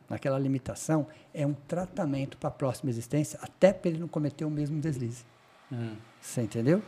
naquela 0.09 0.37
limitação, 0.37 1.07
é 1.33 1.45
um 1.45 1.53
tratamento 1.53 2.37
para 2.37 2.49
a 2.49 2.51
próxima 2.51 2.89
existência, 2.89 3.39
até 3.41 3.73
para 3.73 3.89
ele 3.89 3.99
não 3.99 4.07
cometer 4.07 4.45
o 4.45 4.49
mesmo 4.49 4.79
deslize. 4.79 5.25
Hum. 5.71 5.95
Você 6.21 6.41
entendeu? 6.41 6.81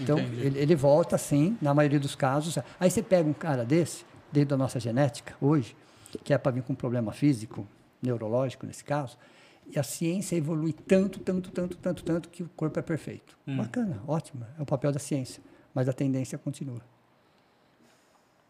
Então, 0.00 0.18
ele, 0.18 0.58
ele 0.58 0.76
volta 0.76 1.16
sim, 1.16 1.56
na 1.62 1.72
maioria 1.72 1.98
dos 1.98 2.14
casos. 2.14 2.58
Aí 2.78 2.90
você 2.90 3.02
pega 3.02 3.28
um 3.28 3.32
cara 3.32 3.64
desse, 3.64 4.04
dentro 4.30 4.50
da 4.50 4.56
nossa 4.56 4.78
genética, 4.78 5.34
hoje, 5.40 5.74
que 6.22 6.34
é 6.34 6.38
para 6.38 6.52
vir 6.52 6.62
com 6.62 6.72
um 6.72 6.76
problema 6.76 7.12
físico, 7.12 7.66
neurológico 8.02 8.66
nesse 8.66 8.84
caso, 8.84 9.16
e 9.74 9.78
a 9.78 9.82
ciência 9.82 10.36
evolui 10.36 10.72
tanto, 10.72 11.20
tanto, 11.20 11.50
tanto, 11.50 11.76
tanto, 11.76 12.02
tanto, 12.02 12.28
que 12.28 12.42
o 12.42 12.48
corpo 12.56 12.78
é 12.78 12.82
perfeito. 12.82 13.36
Hum. 13.46 13.58
Bacana, 13.58 14.02
ótimo, 14.06 14.46
é 14.58 14.62
o 14.62 14.66
papel 14.66 14.90
da 14.90 14.98
ciência. 14.98 15.42
Mas 15.74 15.88
a 15.88 15.92
tendência 15.92 16.38
continua. 16.38 16.80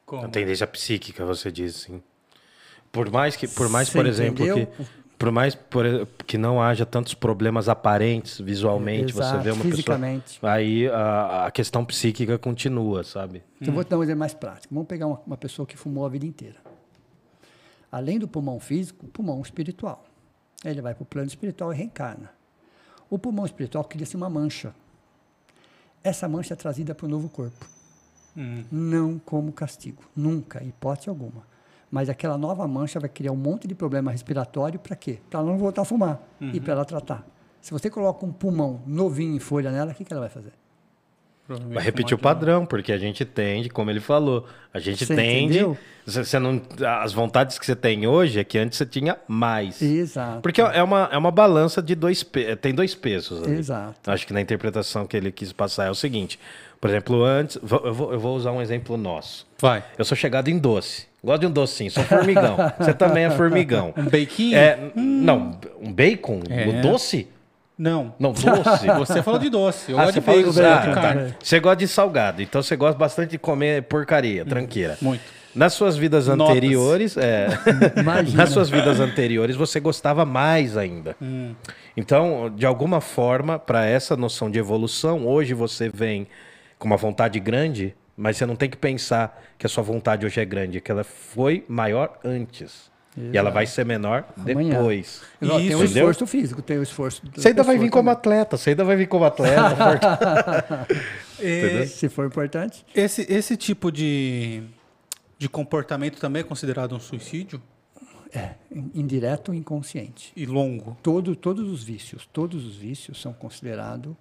Como? 0.07 0.25
A 0.25 0.29
tendência 0.29 0.67
psíquica, 0.67 1.25
você 1.25 1.51
diz, 1.51 1.77
sim. 1.77 2.03
Por 2.91 3.11
mais 3.11 3.37
que, 3.37 3.47
por 3.47 3.69
mais, 3.69 3.89
Você 3.89 3.99
por 3.99 4.07
exemplo, 4.07 4.45
entendeu? 4.45 4.67
que, 4.67 4.85
por 5.19 5.31
mais 5.31 5.55
por, 5.55 5.85
que 6.27 6.39
não 6.39 6.63
haja 6.63 6.87
tantos 6.87 7.13
problemas 7.13 7.69
aparentes 7.69 8.41
visualmente, 8.41 9.13
você 9.13 9.21
Exato, 9.21 9.43
vê 9.43 9.51
uma 9.51 9.57
pessoa. 9.57 9.71
fisicamente. 9.73 10.39
Aí 10.43 10.89
a, 10.89 11.47
a 11.47 11.51
questão 11.51 11.85
psíquica 11.85 12.39
continua, 12.39 13.05
sabe? 13.05 13.43
Então, 13.61 13.73
eu 13.73 13.75
vou 13.75 13.85
te 13.85 13.91
dar 13.91 13.99
um 13.99 14.03
exemplo 14.03 14.21
mais 14.21 14.33
prático. 14.33 14.73
Vamos 14.73 14.89
pegar 14.89 15.07
uma, 15.07 15.21
uma 15.27 15.37
pessoa 15.37 15.67
que 15.67 15.77
fumou 15.77 16.07
a 16.07 16.09
vida 16.09 16.25
inteira. 16.25 16.57
Além 17.93 18.19
do 18.19 18.27
pulmão 18.29 18.59
físico, 18.61 19.07
pulmão 19.09 19.43
espiritual. 19.43 20.08
Ele 20.65 20.83
vai 20.83 20.95
para 20.95 21.03
o 21.03 21.07
plano 21.07 21.29
espiritual 21.29 21.73
e 21.73 21.77
reencarna. 21.77 22.31
O 23.09 23.19
pulmão 23.19 23.47
espiritual 23.47 23.85
cria-se 23.85 24.17
uma 24.17 24.29
mancha. 24.29 24.75
Essa 26.03 26.29
mancha 26.29 26.55
é 26.55 26.57
trazida 26.57 26.95
para 26.95 27.07
o 27.07 27.09
novo 27.09 27.29
corpo. 27.29 27.67
Hum. 28.37 28.65
Não 28.71 29.19
como 29.19 29.53
castigo. 29.53 30.03
Nunca, 30.15 30.63
hipótese 30.63 31.09
alguma. 31.09 31.43
Mas 31.91 32.09
aquela 32.09 32.37
nova 32.37 32.67
mancha 32.69 33.01
vai 33.01 33.09
criar 33.09 33.33
um 33.33 33.37
monte 33.37 33.67
de 33.67 33.75
problema 33.75 34.11
respiratório 34.11 34.79
para 34.79 34.95
quê? 34.95 35.19
Para 35.31 35.41
ela 35.41 35.51
não 35.51 35.59
voltar 35.59 35.83
a 35.83 35.85
fumar 35.85 36.21
e 36.53 36.61
para 36.61 36.75
ela 36.75 36.85
tratar. 36.85 37.27
Se 37.61 37.71
você 37.73 37.89
coloca 37.89 38.25
um 38.25 38.33
pulmão 38.33 38.83
novinho 38.87 39.35
em 39.35 39.39
folha 39.39 39.71
nela, 39.71 39.93
o 39.93 39.95
que, 39.95 40.05
que 40.05 40.13
ela 40.13 40.21
vai 40.21 40.31
fazer? 40.31 40.53
Vai 41.49 41.83
repetir 41.83 42.15
o 42.15 42.19
padrão, 42.19 42.67
porque 42.67 42.93
a 42.93 42.99
gente 42.99 43.25
tende, 43.25 43.69
como 43.71 43.91
ele 43.91 44.01
falou, 44.01 44.47
a 44.73 44.79
gente 44.79 45.07
Você 45.07 45.17
tende. 45.17 45.65
Você 46.05 46.25
você 46.25 46.39
não, 46.39 46.61
as 47.03 47.13
vontades 47.13 47.59
que 47.59 47.65
você 47.67 47.77
tem 47.77 48.07
hoje 48.07 48.39
é 48.41 48.45
que 48.45 48.59
antes 48.59 48.77
você 48.79 48.87
tinha 48.87 49.17
mais. 49.27 49.81
Exato. 49.83 50.41
Porque 50.43 50.61
é 50.61 50.83
uma, 50.83 51.09
é 51.13 51.17
uma 51.19 51.31
balança 51.31 51.81
de 51.83 51.95
dois 51.95 52.25
tem 52.61 52.75
dois 52.75 52.95
pesos. 52.95 53.43
ali. 53.43 53.57
Exato. 53.59 54.11
Acho 54.11 54.27
que 54.27 54.33
na 54.33 54.41
interpretação 54.41 55.07
que 55.07 55.17
ele 55.17 55.31
quis 55.33 55.53
passar 55.53 55.87
é 55.87 55.91
o 55.91 55.95
seguinte. 55.95 56.39
Por 56.81 56.89
exemplo, 56.91 57.23
antes. 57.25 57.59
vou- 57.63 57.81
Eu 57.85 57.93
vou, 57.95 58.13
eu 58.13 58.21
vou 58.21 58.37
usar 58.37 58.53
um 58.53 58.61
exemplo 58.63 58.97
nosso. 58.97 59.47
Vai. 59.61 59.83
Eu 59.99 60.05
sou 60.05 60.17
chegado 60.17 60.49
em 60.49 60.59
doce. 60.59 61.07
Gosto 61.23 61.41
de 61.41 61.47
um 61.47 61.51
docinho, 61.51 61.91
sou 61.91 62.05
formigão. 62.05 62.57
Você 62.79 62.95
também 62.95 63.25
é 63.25 63.31
formigão. 63.31 63.93
Um 63.97 64.05
baquinho? 64.05 64.57
É, 64.57 64.79
não, 64.95 65.59
um 65.81 65.93
bacon? 65.93 66.41
É. 66.49 66.69
O 66.69 66.81
doce? 66.83 67.27
Não. 67.79 68.13
Não, 68.19 68.33
doce? 68.33 68.87
Você 68.99 69.23
falou 69.23 69.39
de 69.39 69.49
doce. 69.49 69.93
Eu 69.93 69.99
Ah, 69.99 70.05
gosto 70.07 70.15
você 70.15 70.21
de 70.21 70.27
bacon, 70.27 70.39
de 70.39 70.45
gosto 70.45 70.59
de 70.89 70.95
tá. 70.95 71.01
carne. 71.01 71.35
Você 71.41 71.61
gosta 71.61 71.77
de 71.77 71.89
salgado, 71.89 72.43
então 72.43 72.61
você 72.63 72.77
gosta 72.77 72.99
bastante 72.99 73.31
de 73.31 73.39
comer 73.39 73.85
porcaria, 73.85 74.43
Hum, 74.43 74.47
tranqueira. 74.47 74.99
Muito. 75.01 75.23
Nas 75.55 75.73
suas 75.73 75.97
vidas 75.97 76.29
anteriores, 76.29 77.17
é, 77.17 77.49
nas 78.35 78.51
suas 78.51 78.69
vidas 78.69 79.01
anteriores 79.01 79.57
você 79.57 79.81
gostava 79.81 80.25
mais 80.25 80.77
ainda. 80.77 81.17
Hum. 81.23 81.55
Então, 81.97 82.53
de 82.55 82.67
alguma 82.67 83.01
forma, 83.01 83.59
para 83.59 83.85
essa 83.87 84.17
noção 84.17 84.51
de 84.51 84.59
evolução, 84.59 85.27
hoje 85.27 85.55
você 85.55 85.89
vem 85.89 86.27
com 86.79 86.87
uma 86.87 86.97
vontade 86.97 87.41
grande, 87.41 87.95
mas 88.17 88.37
você 88.37 88.47
não 88.47 88.55
tem 88.57 88.69
que 88.69 88.77
pensar 88.77 89.43
que 89.57 89.67
a 89.67 89.69
sua 89.69 89.83
vontade 89.83 90.25
hoje 90.27 90.41
é 90.41 90.45
grande, 90.45 90.81
que 90.81 90.91
ela 90.93 91.03
foi 91.05 91.65
maior 91.69 92.19
antes. 92.25 92.88
E 93.33 93.37
ela 93.37 93.51
vai 93.51 93.67
ser 93.67 93.85
menor 93.85 94.25
Amanhã. 94.37 94.77
depois. 94.79 95.21
Ó, 95.43 95.59
tem 95.59 95.75
o 95.75 95.83
Isso, 95.85 95.97
esforço 95.99 96.27
físico, 96.27 96.63
tem 96.63 96.79
o 96.79 96.83
esforço. 96.83 97.23
Você 97.35 97.49
ainda 97.49 97.63
vai 97.63 97.77
vir 97.79 97.91
como 97.91 98.05
também. 98.11 98.13
atleta, 98.13 98.57
você 98.57 98.71
ainda 98.71 98.85
vai 98.85 98.97
vir 98.97 99.07
como 99.09 99.25
atleta. 99.25 100.87
É, 101.41 101.87
Se 101.87 102.09
for 102.09 102.27
importante. 102.27 102.85
esse, 102.95 103.25
esse 103.33 103.57
tipo 103.57 103.93
de, 103.93 104.63
de 105.39 105.49
comportamento 105.49 106.19
também 106.19 106.41
é 106.41 106.43
considerado 106.45 106.97
um 106.97 107.01
suicídio? 107.01 107.63
É, 108.35 108.55
in- 108.75 108.91
indireto 108.95 109.51
ou 109.51 109.55
inconsciente. 109.55 110.33
E 110.37 110.45
longo? 110.47 110.97
Todo, 111.03 111.37
todos 111.37 111.69
os 111.69 111.83
vícios, 111.85 112.29
todos 112.33 112.65
os 112.67 112.77
vícios 112.77 113.21
são 113.23 113.33
considerados 113.33 114.15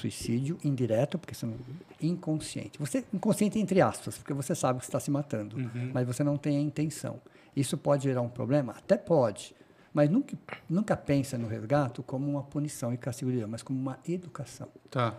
suicídio 0.00 0.58
indireto, 0.64 1.18
porque 1.18 1.34
são 1.34 1.52
inconsciente. 2.00 2.72
Você 2.78 3.04
inconsciente 3.12 3.58
entre 3.58 3.80
aspas, 3.82 4.16
porque 4.16 4.32
você 4.32 4.54
sabe 4.54 4.78
que 4.80 4.86
você 4.86 4.88
está 4.88 4.98
se 4.98 5.10
matando, 5.10 5.56
mas 5.92 6.06
você 6.06 6.24
não 6.24 6.38
tem 6.38 6.56
a 6.56 6.60
intenção. 6.60 7.20
Isso 7.54 7.76
pode 7.76 8.04
gerar 8.04 8.22
um 8.22 8.28
problema? 8.28 8.72
Até 8.72 8.96
pode. 8.96 9.54
Mas 9.92 10.08
nunca, 10.08 10.36
nunca 10.68 10.96
pensa 10.96 11.36
no 11.36 11.46
resgate 11.46 12.00
como 12.02 12.28
uma 12.30 12.42
punição 12.42 12.94
e 12.94 12.96
castigo 12.96 13.30
de 13.30 13.38
Deus, 13.38 13.50
mas 13.50 13.62
como 13.62 13.78
uma 13.78 13.98
educação. 14.08 14.68
Tá. 14.90 15.14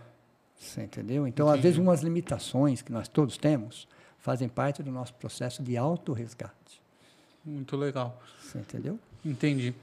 Você 0.56 0.84
entendeu? 0.84 1.28
Então, 1.28 1.50
às 1.50 1.60
vezes, 1.60 1.78
umas 1.78 2.02
limitações 2.02 2.82
que 2.82 2.92
nós 2.92 3.08
todos 3.08 3.38
temos 3.38 3.88
fazem 4.18 4.48
parte 4.48 4.82
do 4.82 4.92
nosso 4.92 5.14
processo 5.16 5.62
de 5.62 5.76
autorresgate. 5.78 6.82
Muito 7.44 7.76
legal. 7.76 8.22
Você 8.40 8.58
entendeu? 8.58 8.98
Entendi. 9.24 9.76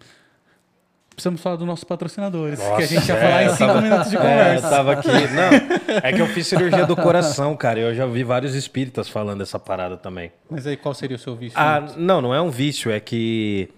Precisamos 1.20 1.42
falar 1.42 1.56
dos 1.56 1.66
nossos 1.66 1.84
patrocinadores, 1.84 2.58
que 2.58 2.64
a 2.64 2.70
Nossa, 2.70 2.86
gente 2.86 3.06
ia 3.06 3.14
é, 3.14 3.20
falar 3.20 3.44
em 3.44 3.48
cinco 3.50 3.58
tava- 3.66 3.80
minutos 3.82 4.10
de 4.10 4.16
É, 4.16 4.18
eu 4.18 4.22
conversa. 4.22 4.70
tava 4.70 4.92
aqui. 4.92 5.08
Não, 5.08 5.98
é 6.02 6.12
que 6.14 6.22
eu 6.22 6.26
fiz 6.28 6.46
cirurgia 6.46 6.86
do 6.86 6.96
coração, 6.96 7.54
cara. 7.54 7.78
Eu 7.78 7.94
já 7.94 8.06
vi 8.06 8.24
vários 8.24 8.54
espíritas 8.54 9.06
falando 9.06 9.40
dessa 9.40 9.58
parada 9.58 9.98
também. 9.98 10.32
Mas 10.50 10.66
aí 10.66 10.78
qual 10.78 10.94
seria 10.94 11.16
o 11.16 11.20
seu 11.20 11.36
vício? 11.36 11.58
Ah, 11.60 11.84
não, 11.98 12.22
não 12.22 12.34
é 12.34 12.40
um 12.40 12.48
vício, 12.48 12.90
é 12.90 12.98
que. 12.98 13.68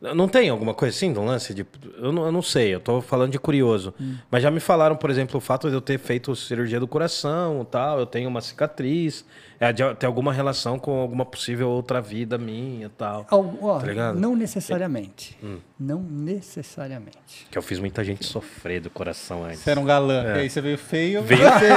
Não 0.00 0.26
tem 0.28 0.48
alguma 0.48 0.72
coisa 0.72 0.96
assim, 0.96 1.10
um 1.16 1.26
lance 1.26 1.52
de. 1.52 1.66
Eu 1.98 2.10
não, 2.10 2.24
eu 2.24 2.32
não 2.32 2.40
sei, 2.40 2.74
eu 2.74 2.80
tô 2.80 3.02
falando 3.02 3.32
de 3.32 3.38
curioso. 3.38 3.92
Mas 4.30 4.42
já 4.42 4.50
me 4.50 4.58
falaram, 4.60 4.96
por 4.96 5.10
exemplo, 5.10 5.36
o 5.36 5.40
fato 5.40 5.68
de 5.68 5.74
eu 5.74 5.80
ter 5.82 5.98
feito 5.98 6.34
cirurgia 6.34 6.80
do 6.80 6.88
coração 6.88 7.60
e 7.62 7.66
tal, 7.66 7.98
eu 7.98 8.06
tenho 8.06 8.26
uma 8.28 8.40
cicatriz, 8.40 9.26
é 9.58 9.70
de 9.72 9.82
ter 9.96 10.06
alguma 10.06 10.32
relação 10.32 10.78
com 10.78 11.00
alguma 11.00 11.26
possível 11.26 11.68
outra 11.68 12.00
vida 12.00 12.38
minha 12.38 12.86
e 12.86 12.88
tal. 12.88 13.26
Al- 13.30 13.58
ó, 13.60 13.78
Tá 13.78 13.86
ligado? 13.88 14.18
não 14.18 14.34
necessariamente. 14.34 15.36
Não 15.78 16.00
necessariamente. 16.02 17.46
Que 17.50 17.58
eu 17.58 17.62
fiz 17.62 17.78
muita 17.78 18.02
gente 18.02 18.24
sofrer 18.24 18.80
do 18.80 18.88
coração 18.88 19.44
antes. 19.44 19.60
Você 19.60 19.70
era 19.70 19.80
um 19.80 19.84
galã, 19.84 20.24
e 20.36 20.40
aí 20.40 20.50
você 20.50 20.62
veio 20.62 20.78
feio. 20.78 21.22
Veio 21.22 21.42
feio. 21.58 21.74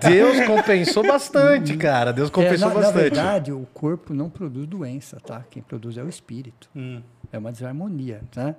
Deus 0.08 0.46
compensou 0.46 1.06
bastante, 1.06 1.76
cara. 1.76 2.12
Deus 2.12 2.28
É, 2.28 2.32
compensou 2.32 2.68
na, 2.68 2.74
na 2.74 2.80
bastante. 2.80 3.02
verdade, 3.02 3.52
o 3.52 3.66
corpo 3.74 4.14
não 4.14 4.28
produz 4.30 4.66
doença, 4.66 5.18
tá? 5.20 5.44
Quem 5.50 5.62
produz 5.62 5.98
é 5.98 6.02
o 6.02 6.08
espírito. 6.08 6.68
Hum. 6.74 6.85
É 7.32 7.38
uma 7.38 7.52
desarmonia, 7.52 8.22
né? 8.34 8.56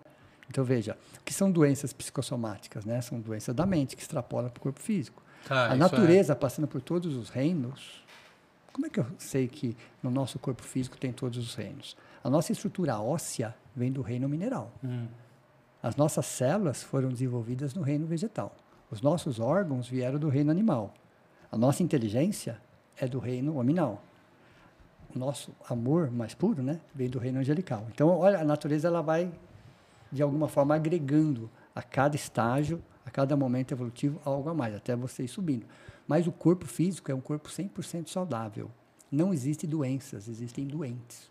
Então, 0.49 0.63
veja, 0.63 0.97
que 1.25 1.33
são 1.33 1.51
doenças 1.51 1.91
psicossomáticas, 1.91 2.85
né? 2.85 3.01
São 3.01 3.19
doenças 3.19 3.53
da 3.53 3.65
mente 3.65 3.95
que 3.95 4.01
extrapolam 4.01 4.49
para 4.49 4.59
o 4.59 4.61
corpo 4.61 4.79
físico. 4.79 5.21
Tá, 5.47 5.65
a 5.65 5.69
isso 5.69 5.77
natureza, 5.77 6.35
passando 6.35 6.67
por 6.67 6.81
todos 6.81 7.15
os 7.15 7.29
reinos, 7.29 8.03
como 8.71 8.85
é 8.85 8.89
que 8.89 8.99
eu 8.99 9.05
sei 9.17 9.47
que 9.47 9.75
no 10.03 10.11
nosso 10.11 10.37
corpo 10.37 10.63
físico 10.63 10.97
tem 10.97 11.11
todos 11.11 11.37
os 11.37 11.55
reinos? 11.55 11.97
A 12.23 12.29
nossa 12.29 12.51
estrutura 12.51 12.99
óssea 12.99 13.55
vem 13.75 13.91
do 13.91 14.01
reino 14.01 14.29
mineral. 14.29 14.71
Hum. 14.83 15.07
As 15.81 15.95
nossas 15.95 16.25
células 16.25 16.83
foram 16.83 17.09
desenvolvidas 17.09 17.73
no 17.73 17.81
reino 17.81 18.05
vegetal. 18.05 18.55
Os 18.91 19.01
nossos 19.01 19.39
órgãos 19.39 19.87
vieram 19.87 20.19
do 20.19 20.29
reino 20.29 20.51
animal. 20.51 20.93
A 21.51 21.57
nossa 21.57 21.83
inteligência 21.83 22.61
é 22.97 23.07
do 23.07 23.19
reino 23.19 23.57
hominal. 23.57 24.03
O 25.15 25.19
nosso 25.19 25.51
amor 25.69 26.11
mais 26.11 26.33
puro, 26.33 26.61
né, 26.61 26.79
vem 26.93 27.09
do 27.09 27.19
reino 27.19 27.39
angelical. 27.39 27.87
Então, 27.93 28.09
olha, 28.09 28.39
a 28.39 28.43
natureza 28.43 28.87
ela 28.87 29.01
vai 29.01 29.31
de 30.11 30.21
alguma 30.21 30.47
forma 30.47 30.75
agregando 30.75 31.49
a 31.73 31.81
cada 31.81 32.15
estágio, 32.15 32.81
a 33.05 33.11
cada 33.11 33.35
momento 33.35 33.73
evolutivo 33.73 34.19
algo 34.25 34.49
a 34.49 34.53
mais, 34.53 34.75
até 34.75 34.95
você 34.95 35.23
ir 35.23 35.27
subindo. 35.27 35.65
Mas 36.07 36.27
o 36.27 36.31
corpo 36.31 36.65
físico 36.65 37.11
é 37.11 37.15
um 37.15 37.21
corpo 37.21 37.49
100% 37.49 38.09
saudável. 38.09 38.69
Não 39.11 39.33
existem 39.33 39.69
doenças, 39.69 40.27
existem 40.27 40.65
doentes. 40.65 41.29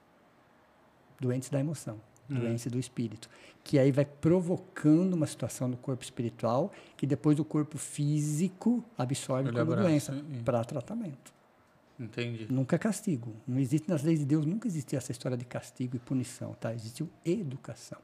Doentes 1.21 1.49
da 1.49 1.59
emoção, 1.59 1.99
doentes 2.29 2.67
do 2.67 2.79
espírito, 2.79 3.29
que 3.65 3.79
aí 3.79 3.91
vai 3.91 4.05
provocando 4.05 5.15
uma 5.15 5.27
situação 5.27 5.67
no 5.67 5.77
corpo 5.77 6.05
espiritual 6.05 6.71
que 6.97 7.07
depois 7.07 7.39
o 7.39 7.45
corpo 7.45 7.79
físico 7.79 8.85
absorve 8.99 9.49
Ele 9.49 9.59
como 9.59 9.77
doença 9.77 10.15
para 10.45 10.63
tratamento. 10.65 11.36
Entendi. 11.99 12.47
Nunca 12.51 12.79
castigo. 12.79 13.35
Não 13.47 13.59
existe 13.59 13.89
nas 13.89 14.03
leis 14.03 14.19
de 14.19 14.25
Deus, 14.27 14.45
nunca 14.45 14.69
existiu 14.69 14.99
essa 14.99 15.13
história 15.13 15.37
de 15.37 15.45
castigo 15.45 15.97
e 15.97 15.99
punição, 15.99 16.53
tá? 16.55 16.75
Existiu 16.75 17.09
educação. 17.25 17.99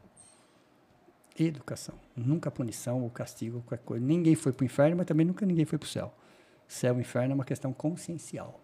Educação. 1.39 1.95
Nunca 2.17 2.51
punição 2.51 3.03
ou 3.03 3.11
castigo, 3.11 3.63
qualquer 3.63 3.85
coisa. 3.85 4.05
Ninguém 4.05 4.35
foi 4.35 4.53
para 4.53 4.63
o 4.63 4.67
inferno, 4.67 4.97
mas 4.97 5.07
também 5.07 5.27
nunca 5.27 5.45
ninguém 5.45 5.65
foi 5.65 5.79
para 5.79 5.87
o 5.87 5.89
céu. 5.89 6.13
Céu 6.67 6.97
e 6.97 7.01
inferno 7.01 7.33
é 7.33 7.35
uma 7.35 7.45
questão 7.45 7.73
consciencial. 7.73 8.61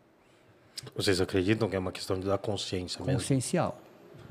Vocês 0.94 1.20
acreditam 1.20 1.68
que 1.68 1.76
é 1.76 1.78
uma 1.78 1.92
questão 1.92 2.18
da 2.18 2.38
consciência 2.38 3.04
mesmo? 3.04 3.20
Consciencial. 3.20 3.80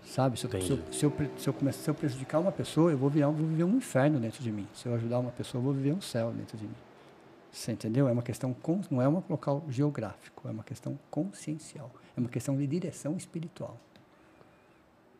Sabe? 0.05 0.39
Se 0.39 0.45
eu, 0.45 0.49
se, 0.49 0.71
eu, 0.71 0.79
se, 0.91 1.05
eu, 1.05 1.13
se, 1.37 1.47
eu 1.49 1.53
começar, 1.53 1.81
se 1.83 1.89
eu 1.89 1.93
prejudicar 1.93 2.39
uma 2.39 2.51
pessoa, 2.51 2.91
eu 2.91 2.97
vou, 2.97 3.09
virar, 3.09 3.29
vou 3.29 3.45
viver 3.45 3.65
um 3.65 3.75
inferno 3.75 4.19
dentro 4.19 4.41
de 4.41 4.51
mim. 4.51 4.67
Se 4.73 4.87
eu 4.87 4.93
ajudar 4.95 5.19
uma 5.19 5.31
pessoa, 5.31 5.59
eu 5.59 5.63
vou 5.65 5.73
viver 5.73 5.91
um 5.91 6.01
céu 6.01 6.31
dentro 6.31 6.57
de 6.57 6.63
mim. 6.63 6.86
Você 7.57 7.71
entendeu? 7.71 8.07
É 8.07 8.11
uma 8.11 8.21
questão, 8.21 8.55
não 8.91 9.01
é 9.01 9.09
um 9.09 9.23
local 9.27 9.63
geográfico, 9.67 10.47
é 10.47 10.51
uma 10.51 10.63
questão 10.63 10.97
consciencial. 11.09 11.91
É 12.15 12.19
uma 12.19 12.29
questão 12.29 12.55
de 12.55 12.67
direção 12.67 13.17
espiritual. 13.17 13.75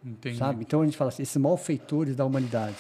Entendi. 0.06 0.38
Sabe? 0.38 0.62
Então 0.62 0.82
a 0.82 0.86
gente 0.86 0.96
fala 0.96 1.10
assim, 1.10 1.24
esses 1.24 1.36
malfeitores 1.38 2.16
da 2.16 2.24
humanidade 2.24 2.78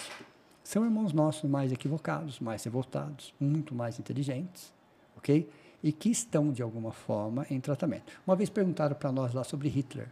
são 0.63 0.85
irmãos 0.85 1.11
nossos 1.11 1.49
mais 1.49 1.71
equivocados, 1.71 2.39
mais 2.39 2.63
revoltados, 2.63 3.33
muito 3.39 3.73
mais 3.73 3.97
inteligentes, 3.99 4.71
ok? 5.17 5.49
E 5.83 5.91
que 5.91 6.09
estão, 6.09 6.51
de 6.51 6.61
alguma 6.61 6.91
forma, 6.91 7.45
em 7.49 7.59
tratamento. 7.59 8.13
Uma 8.27 8.35
vez 8.35 8.49
perguntaram 8.51 8.95
para 8.95 9.11
nós 9.11 9.33
lá 9.33 9.43
sobre 9.43 9.69
Hitler, 9.69 10.07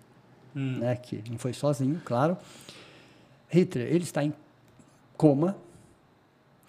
Hum. 0.55 0.79
né, 0.79 0.95
que 0.95 1.21
não 1.29 1.37
foi 1.37 1.53
sozinho, 1.53 2.01
claro. 2.03 2.35
Hitler, 3.49 3.87
ele 3.87 4.03
está 4.05 4.23
em 4.23 4.33
coma, 5.15 5.55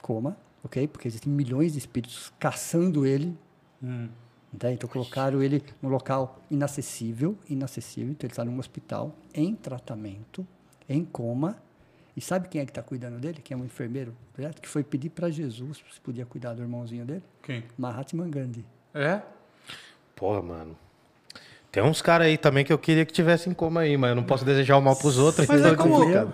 coma, 0.02 0.36
ok? 0.66 0.86
Porque 0.86 1.08
existem 1.08 1.32
milhões 1.32 1.72
de 1.72 1.78
espíritos 1.78 2.32
caçando 2.38 3.06
ele, 3.06 3.36
Hum. 3.82 4.08
né? 4.62 4.72
Então 4.72 4.88
colocaram 4.88 5.42
ele 5.42 5.62
num 5.82 5.88
local 5.88 6.40
inacessível, 6.50 7.36
inacessível. 7.48 8.10
Então 8.10 8.26
ele 8.26 8.32
está 8.32 8.44
num 8.44 8.58
hospital 8.58 9.14
em 9.34 9.54
tratamento, 9.54 10.46
em 10.88 11.04
coma. 11.04 11.56
E 12.16 12.20
sabe 12.20 12.48
quem 12.48 12.60
é 12.60 12.64
que 12.64 12.70
está 12.70 12.82
cuidando 12.82 13.18
dele? 13.18 13.40
Quem 13.44 13.54
é 13.56 13.60
um 13.60 13.64
enfermeiro, 13.64 14.14
certo? 14.34 14.62
que 14.62 14.68
foi 14.68 14.82
pedir 14.82 15.10
para 15.10 15.28
Jesus 15.28 15.82
se 15.92 16.00
podia 16.00 16.24
cuidar 16.24 16.54
do 16.54 16.62
irmãozinho 16.62 17.04
dele? 17.04 17.22
Quem? 17.42 17.64
Mahatma 17.76 18.26
Gandhi. 18.26 18.64
É? 18.94 19.20
Porra, 20.14 20.40
mano. 20.40 20.76
Tem 21.70 21.82
uns 21.82 22.00
caras 22.00 22.28
aí 22.28 22.38
também 22.38 22.64
que 22.64 22.72
eu 22.72 22.78
queria 22.78 23.04
que 23.04 23.12
tivessem 23.12 23.52
como 23.52 23.78
aí, 23.78 23.98
mas 23.98 24.08
eu 24.08 24.16
não 24.16 24.24
posso 24.24 24.46
desejar 24.46 24.78
o 24.78 24.80
mal 24.80 24.96
pros 24.96 25.18
outros. 25.18 25.46
Mas 25.46 25.60
então 25.60 25.72
é 25.72 25.76
como-. 25.76 26.32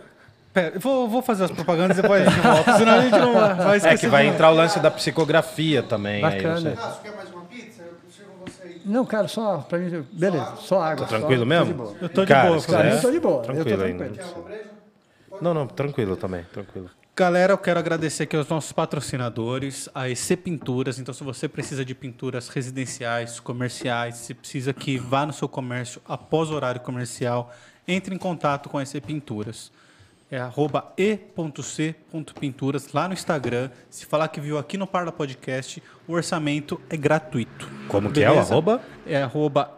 Pera, 0.53 0.75
eu 0.75 0.81
vou, 0.81 1.09
vou 1.09 1.23
fazer 1.23 1.45
as 1.45 1.51
propagandas 1.51 1.99
e 1.99 2.03
depois 2.03 2.27
a 2.27 2.31
gente 2.31 2.41
volta, 2.43 2.77
senão 2.77 2.93
a 2.95 3.01
gente 3.01 3.19
não 3.19 3.33
vai, 3.33 3.55
vai 3.55 3.75
É 3.75 3.77
esquecer. 3.79 3.99
que 4.01 4.07
vai 4.09 4.27
entrar 4.27 4.51
o 4.51 4.55
lance 4.55 4.79
da 4.81 4.91
psicografia 4.91 5.83
também. 5.83 6.17
aí, 6.25 6.37
Bacana. 6.37 6.55
não 6.55 6.61
sei. 6.63 6.73
Cássio, 6.73 7.03
quer 7.03 7.17
mais 7.17 7.31
uma 7.31 7.45
pizza? 7.45 7.83
Eu 7.83 8.11
sirvo 8.11 8.33
você 8.45 8.63
aí. 8.69 8.81
Não, 8.85 9.07
cara, 9.07 9.29
só 9.29 9.59
para 9.59 9.79
mim, 9.79 10.05
beleza, 10.13 10.57
só 10.57 10.83
água. 10.83 11.07
Tá 11.07 11.11
só- 11.13 11.19
tranquilo 11.19 11.43
tô 11.43 11.47
mesmo? 11.49 11.97
Eu 12.01 12.09
tô 12.11 12.21
de 12.23 12.29
Cara, 12.29 12.49
boa. 12.49 12.61
Pra 12.61 12.77
quiser- 12.83 12.93
eu 12.95 13.01
tô 13.01 13.11
de 13.11 13.21
boa. 13.21 13.35
eu 13.35 13.41
tô 13.41 13.53
Tranquilo 13.53 13.83
ainda. 13.83 14.05
tranquilo. 14.05 14.29
Quer 14.29 14.35
uma 14.39 14.45
breja? 14.45 14.65
Não, 15.41 15.55
não, 15.55 15.67
tranquilo 15.67 16.17
também, 16.17 16.45
tranquilo. 16.53 16.91
Galera, 17.17 17.53
eu 17.53 17.59
quero 17.59 17.79
agradecer 17.79 18.23
aqui 18.25 18.37
aos 18.37 18.49
nossos 18.49 18.73
patrocinadores, 18.73 19.89
a 19.95 20.09
EC 20.09 20.37
Pinturas. 20.37 20.99
Então, 20.99 21.13
se 21.15 21.23
você 21.25 21.49
precisa 21.49 21.85
de 21.85 21.95
pinturas 21.95 22.49
residenciais, 22.49 23.39
comerciais, 23.41 24.17
se 24.17 24.33
precisa 24.35 24.73
que 24.73 24.97
vá 24.99 25.25
no 25.27 25.33
seu 25.33 25.49
comércio 25.49 26.01
após 26.09 26.51
o 26.51 26.55
horário 26.55 26.81
comercial, 26.81 27.53
entre 27.87 28.15
em 28.15 28.19
contato 28.19 28.69
com 28.69 28.79
a 28.79 28.83
EC 28.83 29.01
Pinturas. 29.01 29.71
É 30.33 30.39
arroba 30.39 30.95
e.c.pinturas 30.97 32.91
lá 32.95 33.07
no 33.07 33.13
Instagram. 33.13 33.69
Se 33.91 34.07
falar 34.07 34.29
que 34.29 34.41
viu 34.41 34.57
aqui 34.57 34.79
no 34.79 34.87
Parla 34.87 35.13
Podcast, 35.13 35.83
o 36.09 36.15
orçamento 36.15 36.81
é 36.89 36.97
gratuito. 36.97 37.69
Como 37.87 38.11
que 38.11 38.23
é 38.23 38.31
o 38.31 38.33
Beleza? 38.33 38.51
arroba? 38.55 38.81
É 39.07 39.23
arroba 39.23 39.77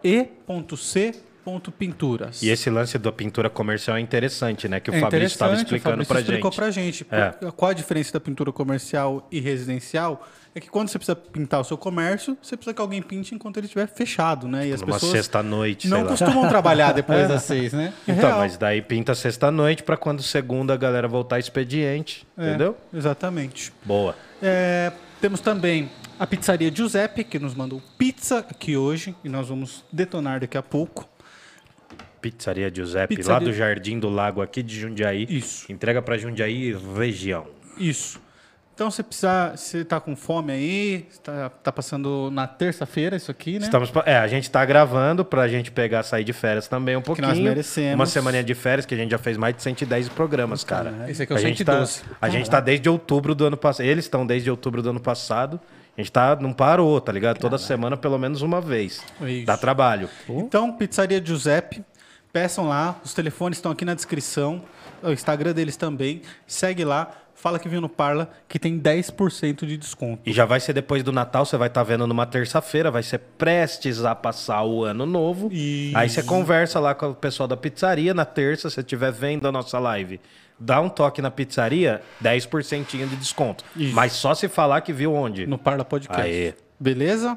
Pinturas. 1.77 2.41
E 2.41 2.51
esse 2.51 2.71
lance 2.71 2.97
da 2.99 3.11
pintura 3.11 3.51
comercial 3.51 3.97
é 3.97 4.01
interessante, 4.01 4.69
né? 4.69 4.79
Que 4.79 4.93
o 4.93 4.95
é 4.95 5.01
Fabrício 5.01 5.27
estava 5.27 5.55
explicando 5.55 6.05
Fabrício 6.05 6.15
pra 6.15 6.21
explicou 6.21 6.51
gente. 6.53 6.57
pra 6.57 6.71
gente. 6.71 7.07
É. 7.11 7.51
Qual 7.51 7.71
a 7.73 7.75
diferença 7.75 8.13
da 8.13 8.21
pintura 8.21 8.53
comercial 8.53 9.27
e 9.33 9.41
residencial? 9.41 10.25
É 10.55 10.61
que 10.61 10.71
quando 10.71 10.89
você 10.89 10.99
precisa 10.99 11.17
pintar 11.17 11.61
o 11.61 11.65
seu 11.65 11.77
comércio, 11.77 12.39
você 12.41 12.57
precisa 12.57 12.73
que 12.73 12.81
alguém 12.81 13.03
pinte 13.03 13.35
enquanto 13.35 13.57
ele 13.57 13.67
estiver 13.67 13.89
fechado, 13.89 14.47
né? 14.47 14.69
E 14.69 14.73
as 14.73 14.81
pessoas 14.83 15.11
sexta-noite, 15.11 15.89
não 15.89 16.07
costumam 16.07 16.49
trabalhar 16.49 16.93
depois 16.93 17.27
das 17.27 17.43
seis, 17.45 17.73
né? 17.73 17.93
É 18.07 18.13
Então, 18.13 18.29
real. 18.29 18.39
mas 18.39 18.57
daí 18.57 18.81
pinta 18.81 19.17
sexta-noite 19.17 19.83
pra 19.83 19.97
quando 19.97 20.23
segunda 20.23 20.73
a 20.73 20.77
galera 20.77 21.09
voltar 21.09 21.41
expediente, 21.41 22.25
É, 22.39 22.49
entendeu? 22.51 22.77
Exatamente. 22.93 23.73
Boa. 23.85 24.15
É, 24.41 24.93
temos 25.21 25.41
também 25.41 25.91
a 26.21 26.27
pizzaria 26.27 26.73
Giuseppe, 26.73 27.25
que 27.25 27.41
nos 27.41 27.53
mandou 27.55 27.83
pizza 27.99 28.39
aqui 28.39 28.77
hoje, 28.77 29.13
e 29.25 29.29
nós 29.29 29.49
vamos 29.49 29.85
detonar 29.91 30.39
daqui 30.39 30.57
a 30.57 30.63
pouco. 30.63 31.09
Pizzaria 32.21 32.73
Giuseppe, 32.75 33.17
Pizzaria- 33.17 33.41
lá 33.41 33.45
do 33.45 33.53
Jardim 33.53 33.99
do 33.99 34.09
Lago, 34.09 34.41
aqui 34.41 34.63
de 34.63 34.79
Jundiaí. 34.81 35.27
Isso. 35.29 35.71
Entrega 35.71 36.01
pra 36.01 36.17
Jundiaí 36.17 36.75
região. 36.97 37.47
Isso. 37.77 38.23
Então, 38.75 38.91
se 38.91 39.05
precisar, 39.05 39.57
você 39.57 39.85
tá 39.85 40.01
com 40.01 40.17
fome 40.17 40.53
aí, 40.53 41.07
tá, 41.23 41.49
tá 41.49 41.71
passando 41.71 42.29
na 42.33 42.49
terça-feira 42.49 43.15
isso 43.15 43.31
aqui, 43.31 43.61
né? 43.61 43.67
Estamos, 43.67 43.93
é, 44.05 44.17
a 44.17 44.27
gente 44.27 44.51
tá 44.51 44.65
gravando 44.65 45.25
pra 45.25 45.47
gente 45.47 45.71
pegar, 45.71 46.03
sair 46.03 46.25
de 46.25 46.33
férias 46.33 46.67
também 46.67 46.97
um 46.97 47.01
pouquinho. 47.01 47.29
nós 47.29 47.39
merecemos. 47.39 47.95
Uma 47.95 48.07
semaninha 48.07 48.43
de 48.43 48.53
férias, 48.53 48.85
que 48.85 48.93
a 48.93 48.97
gente 48.97 49.13
já 49.13 49.19
fez 49.19 49.37
mais 49.37 49.55
de 49.55 49.63
110 49.63 50.09
programas, 50.09 50.65
cara. 50.65 51.07
Esse 51.09 51.23
aqui 51.23 51.33
é 51.33 51.37
o 51.37 51.39
a 51.39 51.41
gente 51.41 51.59
112. 51.59 52.01
Tá, 52.01 52.17
a 52.21 52.29
gente 52.29 52.51
tá 52.51 52.59
desde 52.59 52.89
outubro 52.89 53.33
do 53.33 53.47
ano 53.47 53.57
passado. 53.57 53.87
Eles 53.87 54.07
estão 54.07 54.27
desde 54.27 54.51
outubro 54.51 54.83
do 54.83 54.91
ano 54.91 55.01
passado. 55.01 55.61
A 55.97 56.01
gente 56.01 56.11
tá, 56.11 56.35
não 56.35 56.53
parou, 56.53 57.01
tá 57.01 57.13
ligado? 57.13 57.39
Toda 57.39 57.57
semana, 57.59 57.97
pelo 57.97 58.19
menos 58.19 58.43
uma 58.43 58.61
vez. 58.61 59.01
Isso. 59.21 59.47
Dá 59.47 59.57
trabalho. 59.57 60.11
Então, 60.29 60.73
Pizzaria 60.73 61.25
Giuseppe, 61.25 61.85
peçam 62.33 62.69
lá, 62.69 63.01
os 63.05 63.15
telefones 63.15 63.59
estão 63.59 63.71
aqui 63.71 63.85
na 63.85 63.95
descrição, 63.95 64.65
o 65.01 65.13
Instagram 65.13 65.53
deles 65.53 65.77
também, 65.77 66.23
segue 66.49 66.85
lá, 66.85 67.13
fala 67.45 67.59
que 67.59 67.69
viu 67.69 67.79
no 67.79 67.91
Parla, 67.91 68.31
que 68.49 68.59
tem 68.59 68.81
10% 68.81 69.67
de 69.67 69.77
desconto. 69.77 70.23
E 70.25 70.33
já 70.33 70.47
vai 70.47 70.59
ser 70.61 70.73
depois 70.73 71.03
do 71.03 71.13
Natal, 71.13 71.45
você 71.45 71.59
vai 71.59 71.69
estar 71.69 71.83
vendo 71.83 72.07
numa 72.07 72.25
terça-feira, 72.25 72.91
vai 72.91 73.03
ser 73.03 73.19
prestes 73.19 74.03
a 74.03 74.15
passar 74.15 74.65
o 74.65 74.83
ano 74.83 75.05
novo. 75.05 75.53
Isso. 75.53 75.95
Aí 75.95 76.09
você 76.09 76.23
conversa 76.23 76.81
lá 76.81 76.95
com 76.95 77.11
o 77.11 77.15
pessoal 77.15 77.47
da 77.47 77.55
pizzaria 77.55 78.15
na 78.15 78.25
terça, 78.25 78.71
se 78.71 78.77
você 78.77 78.81
estiver 78.81 79.13
vendo 79.13 79.47
a 79.47 79.53
nossa 79.53 79.79
live. 79.79 80.19
Dá 80.59 80.81
um 80.81 80.89
toque 80.89 81.21
na 81.21 81.31
pizzaria, 81.31 82.01
10% 82.23 82.87
de 82.87 83.17
desconto. 83.17 83.63
Isso. 83.77 83.95
Mas 83.95 84.13
só 84.13 84.35
se 84.35 84.49
falar 84.49 84.81
que 84.81 84.95
viu 84.95 85.13
onde? 85.13 85.47
no 85.47 85.59
Parla 85.59 85.85
Podcast. 85.85 86.23
Aê. 86.23 86.55
Beleza? 86.81 87.37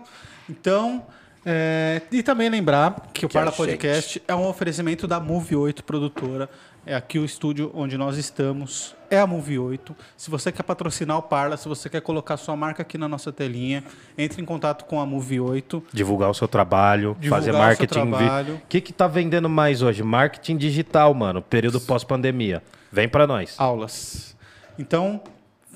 Então, 0.49 1.05
é, 1.45 2.01
e 2.11 2.21
também 2.21 2.49
lembrar 2.49 3.09
que 3.13 3.25
o 3.25 3.29
Que 3.29 3.33
Parla 3.33 3.51
a 3.51 3.53
Podcast 3.53 4.21
é 4.27 4.35
um 4.35 4.47
oferecimento 4.47 5.07
da 5.07 5.17
Move 5.17 5.55
8 5.55 5.83
produtora. 5.83 6.49
É 6.89 6.95
aqui 6.95 7.19
o 7.19 7.25
estúdio 7.25 7.69
onde 7.75 7.97
nós 7.97 8.17
estamos. 8.17 8.95
É 9.09 9.19
a 9.19 9.27
Move 9.27 9.59
8. 9.59 9.93
Se 10.15 10.29
você 10.31 10.53
quer 10.53 10.63
patrocinar 10.63 11.17
o 11.17 11.21
Parla, 11.21 11.57
se 11.57 11.67
você 11.67 11.89
quer 11.89 11.99
colocar 11.99 12.37
sua 12.37 12.55
marca 12.55 12.81
aqui 12.81 12.97
na 12.97 13.09
nossa 13.09 13.29
telinha, 13.29 13.83
entre 14.17 14.41
em 14.41 14.45
contato 14.45 14.85
com 14.85 14.97
a 14.97 15.05
Move 15.05 15.37
8. 15.41 15.83
Divulgar 15.91 16.29
o 16.29 16.33
seu 16.33 16.47
trabalho, 16.47 17.17
Divulgar 17.19 17.39
fazer 17.41 17.49
o 17.51 17.53
seu 17.55 17.61
marketing. 17.61 18.05
vi- 18.05 18.11
trabalho. 18.17 18.55
O 18.55 18.61
que, 18.69 18.79
que 18.79 18.93
tá 18.93 19.05
vendendo 19.05 19.49
mais 19.49 19.81
hoje? 19.81 20.01
Marketing 20.01 20.55
digital, 20.55 21.13
mano. 21.13 21.41
Período 21.41 21.81
pós-pandemia. 21.81 22.63
Vem 22.89 23.09
pra 23.09 23.27
nós. 23.27 23.55
aulas. 23.57 24.33
Então, 24.79 25.21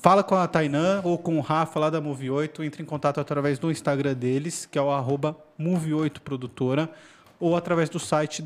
fala 0.02 0.24
com 0.24 0.36
a 0.36 0.48
Tainã 0.48 1.02
ou 1.04 1.18
com 1.18 1.38
o 1.38 1.42
Rafa 1.42 1.78
lá 1.78 1.90
da 1.90 2.00
Move 2.00 2.30
8, 2.32 2.64
entre 2.64 2.82
em 2.82 2.86
contato 2.86 3.20
através 3.20 3.60
do 3.60 3.70
Instagram 3.70 4.14
deles, 4.14 4.66
que 4.66 4.80
é 4.80 4.82
o 4.82 4.90
arroba 4.90 5.36
Move8Produtora, 5.60 6.90
ou 7.38 7.58
através 7.58 7.90
do 7.90 8.00
site 8.00 8.42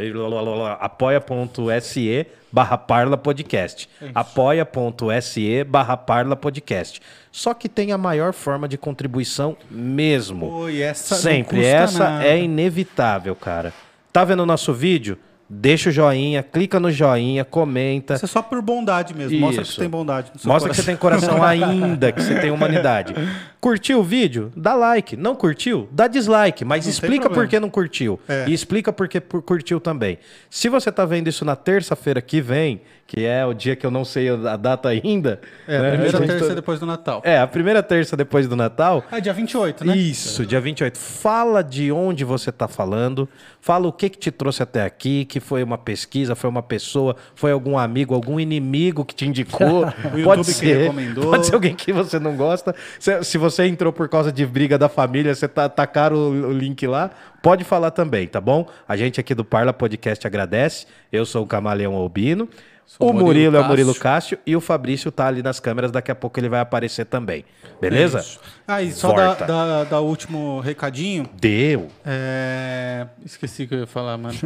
apoia.se 0.79 2.27
barra 2.53 2.77
parla 2.77 3.17
podcast. 3.17 3.89
apoia.se 4.15 5.65
barra 5.65 5.97
parla 5.97 6.37
podcast. 6.37 7.01
Só 7.33 7.55
que 7.55 7.69
tem 7.69 7.93
a 7.93 7.99
maior 7.99 8.33
forma 8.33 8.69
de 8.69 8.77
contribuição 8.77 9.57
mesmo. 9.71 10.49
Pô, 10.51 10.69
essa 10.69 11.15
Sempre. 11.15 11.65
Essa 11.65 12.11
nada. 12.11 12.25
é 12.27 12.39
inevitável, 12.41 13.35
cara. 13.35 13.73
Tá 14.13 14.25
vendo 14.25 14.43
o 14.43 14.47
nosso 14.47 14.73
vídeo? 14.75 15.17
Deixa 15.51 15.89
o 15.89 15.93
joinha, 15.93 16.43
clica 16.43 16.79
no 16.79 16.91
joinha, 16.91 17.43
comenta. 17.43 18.15
Isso 18.15 18.27
é 18.27 18.29
só 18.29 18.43
por 18.43 18.61
bondade 18.61 19.15
mesmo. 19.15 19.39
Mostra 19.41 19.63
que 19.63 19.69
Isso. 19.69 19.77
você 19.77 19.81
tem 19.81 19.89
bondade. 19.89 20.31
Mostra 20.45 20.71
que 20.71 20.77
você 20.77 20.95
coração. 20.97 21.29
tem 21.31 21.37
coração 21.41 21.43
ainda, 21.43 22.13
que 22.13 22.23
você 22.23 22.39
tem 22.39 22.51
humanidade. 22.51 23.15
Curtiu 23.59 24.01
o 24.01 24.03
vídeo? 24.03 24.53
Dá 24.55 24.75
like. 24.75 25.17
Não 25.17 25.35
curtiu? 25.35 25.89
Dá 25.91 26.07
dislike. 26.07 26.67
Mas 26.67 26.85
Não 26.85 26.91
explica 26.93 27.31
por 27.31 27.49
que 27.49 27.59
não 27.59 27.71
curtiu. 27.71 28.21
É. 28.29 28.45
E 28.47 28.53
explica 28.53 28.93
por 28.93 29.09
que 29.09 29.21
curtiu 29.21 29.81
também. 29.81 30.19
Se 30.51 30.69
você 30.69 30.93
tá 30.93 31.07
vendo 31.07 31.29
isso 31.29 31.45
na 31.47 31.57
terça-feira 31.57 32.21
que 32.21 32.43
vem, 32.43 32.83
que 33.09 33.25
é 33.25 33.45
o 33.47 33.55
dia 33.55 33.75
que 33.75 33.87
eu 33.87 33.91
não 33.91 34.05
sei 34.05 34.29
a 34.29 34.55
data 34.55 34.91
ainda. 34.91 35.41
É, 35.67 35.79
a 35.79 35.81
né? 35.83 35.91
primeira 35.93 36.19
A 36.19 36.21
gente 36.21 36.31
terça 36.31 36.49
tá- 36.49 36.55
depois 36.55 36.79
do 36.79 36.85
Natal. 36.85 37.23
É, 37.25 37.39
a 37.39 37.47
primeira 37.47 37.83
terça 37.83 38.15
depois 38.15 38.47
do 38.47 38.55
Natal. 38.55 39.03
Ah, 39.11 39.19
dia 39.19 39.33
28, 39.33 39.87
né? 39.87 39.97
Isso, 39.97 40.45
dia 40.45 40.61
28. 40.61 40.99
Fala 40.99 41.65
de 41.65 41.91
onde 41.91 42.23
você 42.23 42.51
está 42.51 42.69
falando, 42.69 43.27
fala 43.63 43.89
o 43.89 43.93
que, 43.93 44.11
que 44.11 44.19
te 44.19 44.31
trouxe 44.31 44.63
até 44.63 44.85
aqui, 44.85 45.25
que 45.25 45.41
foi 45.41 45.63
uma 45.63 45.79
pesquisa, 45.79 46.35
foi 46.35 46.51
uma 46.51 46.63
pessoa, 46.63 47.17
foi 47.35 47.51
algum 47.51 47.79
amigo, 47.79 48.15
algum 48.15 48.39
inimigo 48.39 49.07
que 49.07 49.15
te 49.15 49.27
indicou. 49.27 49.87
YouTube 50.13 50.25
pode 50.25 50.45
que 50.45 50.53
ser, 50.53 50.77
recomendou. 50.83 51.31
Pode 51.33 51.47
ser 51.47 51.55
alguém 51.55 51.75
que 51.75 51.91
você 51.95 52.19
não 52.19 52.37
gosta. 52.37 52.75
Se, 53.01 53.25
se 53.25 53.39
você 53.39 53.67
entrou 53.67 53.91
por 53.91 54.11
causa 54.11 54.31
de 54.31 54.45
briga 54.45 54.77
da 54.77 54.91
família, 54.91 55.35
você 55.35 55.49
tá, 55.49 55.67
tacaram 55.67 56.15
o, 56.15 56.49
o 56.49 56.53
link 56.53 56.87
lá, 56.87 57.11
pode 57.43 57.65
falar 57.65 57.91
também, 57.91 58.27
tá 58.27 58.39
bom? 58.39 58.69
A 58.87 58.99
gente 58.99 59.19
aqui 59.19 59.35
do 59.35 59.47
Parla 59.47 59.73
Podcast 59.73 60.27
agradece. 60.27 60.85
Eu 61.11 61.25
sou 61.25 61.43
o 61.43 61.47
Camaleão 61.47 61.95
Albino. 61.95 62.47
Sou 62.89 63.11
o 63.11 63.13
Murilo, 63.13 63.27
Murilo 63.27 63.57
é 63.59 63.61
o 63.61 63.65
Murilo 63.65 63.95
Cássio. 63.95 64.39
E 64.47 64.57
o 64.57 64.63
Fabrício 64.63 65.13
tá 65.13 65.27
ali 65.27 65.43
nas 65.43 65.61
câmeras, 65.61 65.91
daqui 65.91 66.11
a 66.11 66.15
pouco 66.15 66.41
ele 66.41 66.49
vai 66.49 66.59
aparecer 66.59 67.05
também. 67.05 67.45
Beleza? 67.79 68.21
Isso. 68.21 68.41
Ah, 68.67 68.83
e 68.83 68.91
só 68.93 69.13
da, 69.13 69.35
da, 69.35 69.85
da 69.85 70.01
último 70.01 70.59
recadinho. 70.61 71.29
Deu. 71.39 71.89
É... 72.03 73.07
Esqueci 73.23 73.65
o 73.65 73.69
que 73.69 73.75
eu 73.75 73.81
ia 73.81 73.87
falar, 73.87 74.17
mano. 74.17 74.39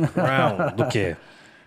Do 0.77 0.89
quê? 0.89 1.16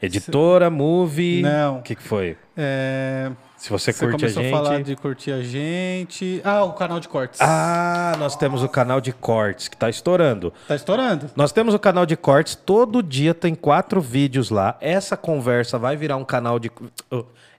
Editora, 0.01 0.69
movie. 0.69 1.41
Não. 1.41 1.77
O 1.77 1.81
que, 1.81 1.95
que 1.95 2.03
foi? 2.03 2.37
É... 2.57 3.31
Se 3.65 3.71
você, 3.71 3.91
Você 3.91 4.05
curte 4.05 4.25
a 4.25 4.29
começou 4.29 4.41
a, 4.41 4.43
gente. 4.45 4.53
falar 4.53 4.83
de 4.83 4.95
curtir 4.95 5.31
a 5.31 5.41
gente. 5.41 6.39
Ah, 6.43 6.63
o 6.63 6.73
canal 6.73 6.99
de 6.99 7.07
cortes. 7.07 7.41
Ah, 7.41 8.13
nós 8.19 8.35
temos 8.35 8.61
o 8.61 8.69
canal 8.69 9.01
de 9.01 9.11
cortes 9.11 9.67
que 9.67 9.75
tá 9.75 9.89
estourando. 9.89 10.53
Tá 10.67 10.75
estourando? 10.75 11.31
Nós 11.35 11.51
temos 11.51 11.73
o 11.73 11.79
canal 11.79 12.05
de 12.05 12.15
cortes, 12.15 12.53
todo 12.53 13.01
dia 13.01 13.33
tem 13.33 13.55
quatro 13.55 13.99
vídeos 13.99 14.51
lá. 14.51 14.77
Essa 14.79 15.17
conversa 15.17 15.79
vai 15.79 15.97
virar 15.97 16.15
um 16.17 16.23
canal 16.23 16.59
de. 16.59 16.71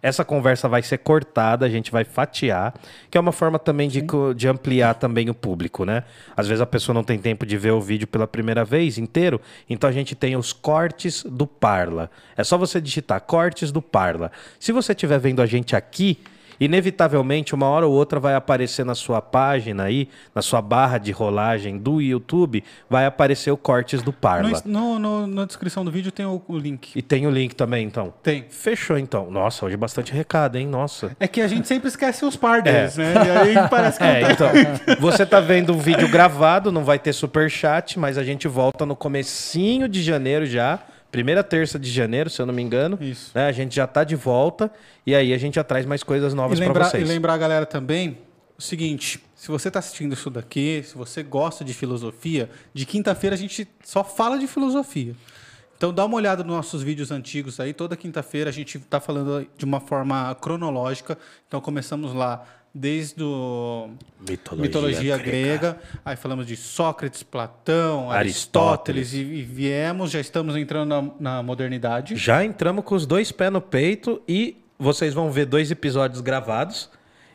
Essa 0.06 0.24
conversa 0.24 0.68
vai 0.68 0.84
ser 0.84 0.98
cortada, 0.98 1.66
a 1.66 1.68
gente 1.68 1.90
vai 1.90 2.04
fatiar, 2.04 2.72
que 3.10 3.18
é 3.18 3.20
uma 3.20 3.32
forma 3.32 3.58
também 3.58 3.88
de, 3.88 4.00
de 4.36 4.46
ampliar 4.46 4.94
também 4.94 5.28
o 5.28 5.34
público, 5.34 5.84
né? 5.84 6.04
Às 6.36 6.46
vezes 6.46 6.62
a 6.62 6.66
pessoa 6.66 6.94
não 6.94 7.02
tem 7.02 7.18
tempo 7.18 7.44
de 7.44 7.58
ver 7.58 7.72
o 7.72 7.80
vídeo 7.80 8.06
pela 8.06 8.24
primeira 8.24 8.64
vez 8.64 8.98
inteiro, 8.98 9.40
então 9.68 9.90
a 9.90 9.92
gente 9.92 10.14
tem 10.14 10.36
os 10.36 10.52
cortes 10.52 11.24
do 11.24 11.44
Parla. 11.44 12.08
É 12.36 12.44
só 12.44 12.56
você 12.56 12.80
digitar 12.80 13.20
cortes 13.20 13.72
do 13.72 13.82
Parla. 13.82 14.30
Se 14.60 14.70
você 14.70 14.92
estiver 14.92 15.18
vendo 15.18 15.42
a 15.42 15.46
gente 15.46 15.74
aqui 15.74 16.20
inevitavelmente, 16.58 17.54
uma 17.54 17.66
hora 17.66 17.86
ou 17.86 17.92
outra 17.92 18.20
vai 18.20 18.34
aparecer 18.34 18.84
na 18.84 18.94
sua 18.94 19.20
página 19.20 19.84
aí, 19.84 20.08
na 20.34 20.42
sua 20.42 20.60
barra 20.62 20.98
de 20.98 21.10
rolagem 21.12 21.78
do 21.78 22.00
YouTube, 22.00 22.62
vai 22.88 23.06
aparecer 23.06 23.50
o 23.50 23.56
cortes 23.56 24.02
do 24.02 24.12
Parla. 24.12 24.62
No, 24.64 24.98
no- 24.98 25.26
na 25.26 25.44
descrição 25.44 25.84
do 25.84 25.90
vídeo 25.90 26.12
tem 26.12 26.26
o, 26.26 26.42
o 26.46 26.56
link. 26.58 26.90
E 26.94 27.02
tem 27.02 27.26
o 27.26 27.30
link 27.30 27.54
também, 27.54 27.84
então. 27.86 28.12
Tem. 28.22 28.44
Fechou, 28.48 28.98
então. 28.98 29.30
Nossa, 29.30 29.66
hoje 29.66 29.76
bastante 29.76 30.12
recado, 30.12 30.56
hein? 30.56 30.66
Nossa. 30.66 31.16
É 31.18 31.26
que 31.28 31.40
a 31.40 31.48
gente 31.48 31.66
sempre 31.66 31.88
esquece 31.88 32.24
os 32.24 32.36
par 32.36 32.62
deles, 32.62 32.96
né? 32.96 33.14
E 33.14 33.30
aí 33.60 33.68
parece 33.68 33.98
que 33.98 34.04
É, 34.04 34.20
tem. 34.24 34.32
então, 34.32 34.48
você 35.00 35.24
tá 35.26 35.40
vendo 35.40 35.72
o 35.74 35.78
vídeo 35.78 36.08
gravado, 36.08 36.70
não 36.72 36.84
vai 36.84 36.98
ter 36.98 37.12
super 37.12 37.50
chat, 37.50 37.98
mas 37.98 38.18
a 38.18 38.24
gente 38.24 38.46
volta 38.48 38.84
no 38.86 38.96
comecinho 38.96 39.88
de 39.88 40.02
janeiro 40.02 40.46
já, 40.46 40.78
primeira 41.16 41.43
terça 41.43 41.78
de 41.78 41.90
janeiro, 41.90 42.28
se 42.28 42.40
eu 42.40 42.44
não 42.44 42.52
me 42.52 42.62
engano. 42.62 42.98
Isso. 43.01 43.32
né? 43.34 43.47
A 43.47 43.52
gente 43.52 43.74
já 43.74 43.86
tá 43.86 44.05
de 44.05 44.14
volta 44.14 44.70
e 45.06 45.14
aí 45.14 45.32
a 45.32 45.38
gente 45.38 45.55
já 45.55 45.64
traz 45.64 45.86
mais 45.86 46.02
coisas 46.02 46.34
novas 46.34 46.59
para 46.59 46.66
lembrar, 46.68 46.86
e 46.86 46.90
vocês. 46.90 47.09
lembrar 47.09 47.32
a 47.32 47.38
galera 47.38 47.66
também 47.66 48.18
o 48.59 48.62
seguinte: 48.62 49.22
se 49.34 49.48
você 49.48 49.68
está 49.68 49.78
assistindo 49.78 50.12
isso 50.12 50.28
daqui, 50.28 50.82
se 50.84 50.94
você 50.94 51.22
gosta 51.22 51.64
de 51.64 51.72
filosofia, 51.72 52.51
de 52.74 52.84
quinta-feira 52.84 53.34
a 53.34 53.38
gente 53.38 53.66
só 53.82 54.05
fala 54.05 54.38
de 54.38 54.47
filosofia. 54.47 55.14
Então 55.76 55.93
dá 55.93 56.05
uma 56.05 56.16
olhada 56.16 56.43
nos 56.43 56.55
nossos 56.55 56.82
vídeos 56.82 57.10
antigos 57.10 57.60
aí. 57.60 57.72
Toda 57.72 57.97
quinta-feira 57.97 58.51
a 58.51 58.52
gente 58.52 58.76
está 58.78 59.01
falando 59.01 59.47
de 59.56 59.64
uma 59.64 59.80
forma 59.80 60.34
cronológica. 60.34 61.18
Então 61.48 61.60
começamos 61.60 62.14
lá 62.14 62.44
desde 62.77 63.23
o 63.23 63.89
Mitologia, 64.28 64.62
mitologia 64.62 65.19
grega. 65.19 65.78
Aí 66.05 66.15
falamos 66.15 66.47
de 66.47 66.57
Sócrates, 66.57 67.23
Platão, 67.23 68.11
Aristóteles, 68.11 69.09
Aristóteles. 69.09 69.12
e, 69.15 69.40
e 69.40 69.43
viemos, 69.43 70.11
já 70.11 70.20
estamos 70.20 70.55
entrando 70.57 70.89
na, 70.89 71.36
na 71.36 71.43
modernidade. 71.43 72.16
Já 72.16 72.44
entramos 72.44 72.85
com 72.85 72.94
os 72.94 73.07
dois 73.07 73.32
pés 73.32 73.51
no 73.51 73.61
peito 73.61 74.20
e 74.28 74.57
vocês 74.78 75.15
vão 75.15 75.31
ver 75.31 75.47
dois 75.47 75.70
episódios 75.70 76.20
gravados. 76.20 76.90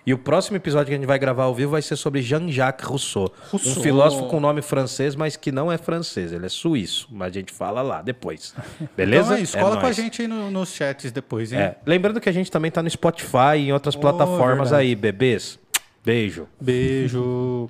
E 0.05 0.13
o 0.13 0.17
próximo 0.17 0.57
episódio 0.57 0.87
que 0.87 0.93
a 0.93 0.97
gente 0.97 1.05
vai 1.05 1.19
gravar 1.19 1.43
ao 1.43 1.53
vivo 1.53 1.71
vai 1.71 1.81
ser 1.81 1.95
sobre 1.95 2.21
Jean-Jacques 2.23 2.85
Rousseau, 2.87 3.31
Rousseau. 3.51 3.71
Um 3.71 3.83
filósofo 3.83 4.25
com 4.27 4.39
nome 4.39 4.61
francês, 4.63 5.15
mas 5.15 5.35
que 5.35 5.51
não 5.51 5.71
é 5.71 5.77
francês, 5.77 6.33
ele 6.33 6.45
é 6.45 6.49
suíço. 6.49 7.07
Mas 7.11 7.27
a 7.29 7.33
gente 7.33 7.53
fala 7.53 7.81
lá 7.83 8.01
depois. 8.01 8.55
Beleza? 8.97 9.25
Então 9.25 9.37
é 9.37 9.41
isso, 9.41 9.57
cola 9.57 9.77
com 9.79 9.85
a 9.85 9.91
gente 9.91 10.23
aí 10.23 10.27
no- 10.27 10.49
nos 10.49 10.73
chats 10.73 11.11
depois, 11.11 11.53
hein? 11.53 11.59
É, 11.59 11.75
lembrando 11.85 12.19
que 12.19 12.27
a 12.27 12.31
gente 12.31 12.49
também 12.49 12.71
tá 12.71 12.81
no 12.81 12.89
Spotify 12.89 13.57
e 13.57 13.67
em 13.69 13.73
outras 13.73 13.95
Oh, 13.95 13.99
plataformas 13.99 14.69
verdade. 14.69 14.87
aí, 14.87 14.95
bebês. 14.95 15.59
Beijo. 16.03 16.47
Beijo. 16.59 17.69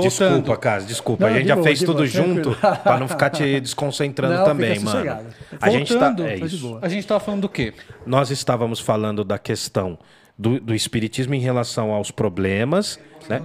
Desculpa, 0.00 0.56
Cas, 0.56 0.86
desculpa. 0.86 1.24
Não, 1.24 1.30
a 1.30 1.32
gente 1.34 1.42
de 1.42 1.48
já 1.48 1.54
boa, 1.56 1.66
fez 1.66 1.80
tudo 1.80 1.94
boa, 1.94 2.06
junto 2.06 2.52
pra 2.84 2.98
não 3.00 3.08
ficar 3.08 3.30
te 3.30 3.58
desconcentrando 3.58 4.34
Não, 4.34 4.44
também, 4.44 4.74
fica 4.78 4.84
mano. 4.84 4.96
sossegado. 4.96 5.26
A 5.60 5.70
gente 5.70 5.92
tá, 5.92 6.06
Voltando, 6.08 6.24
é 6.28 6.36
boa. 6.38 6.78
A 6.82 6.88
gente 6.88 7.04
tava 7.04 7.18
falando 7.18 7.40
do 7.40 7.48
quê? 7.48 7.74
Nós 8.06 8.30
estávamos 8.30 8.78
falando 8.78 9.24
da 9.24 9.38
questão 9.38 9.98
do, 10.36 10.60
do 10.60 10.74
espiritismo 10.74 11.34
em 11.34 11.40
relação 11.40 11.92
aos 11.92 12.10
problemas, 12.10 12.98
né? 13.28 13.44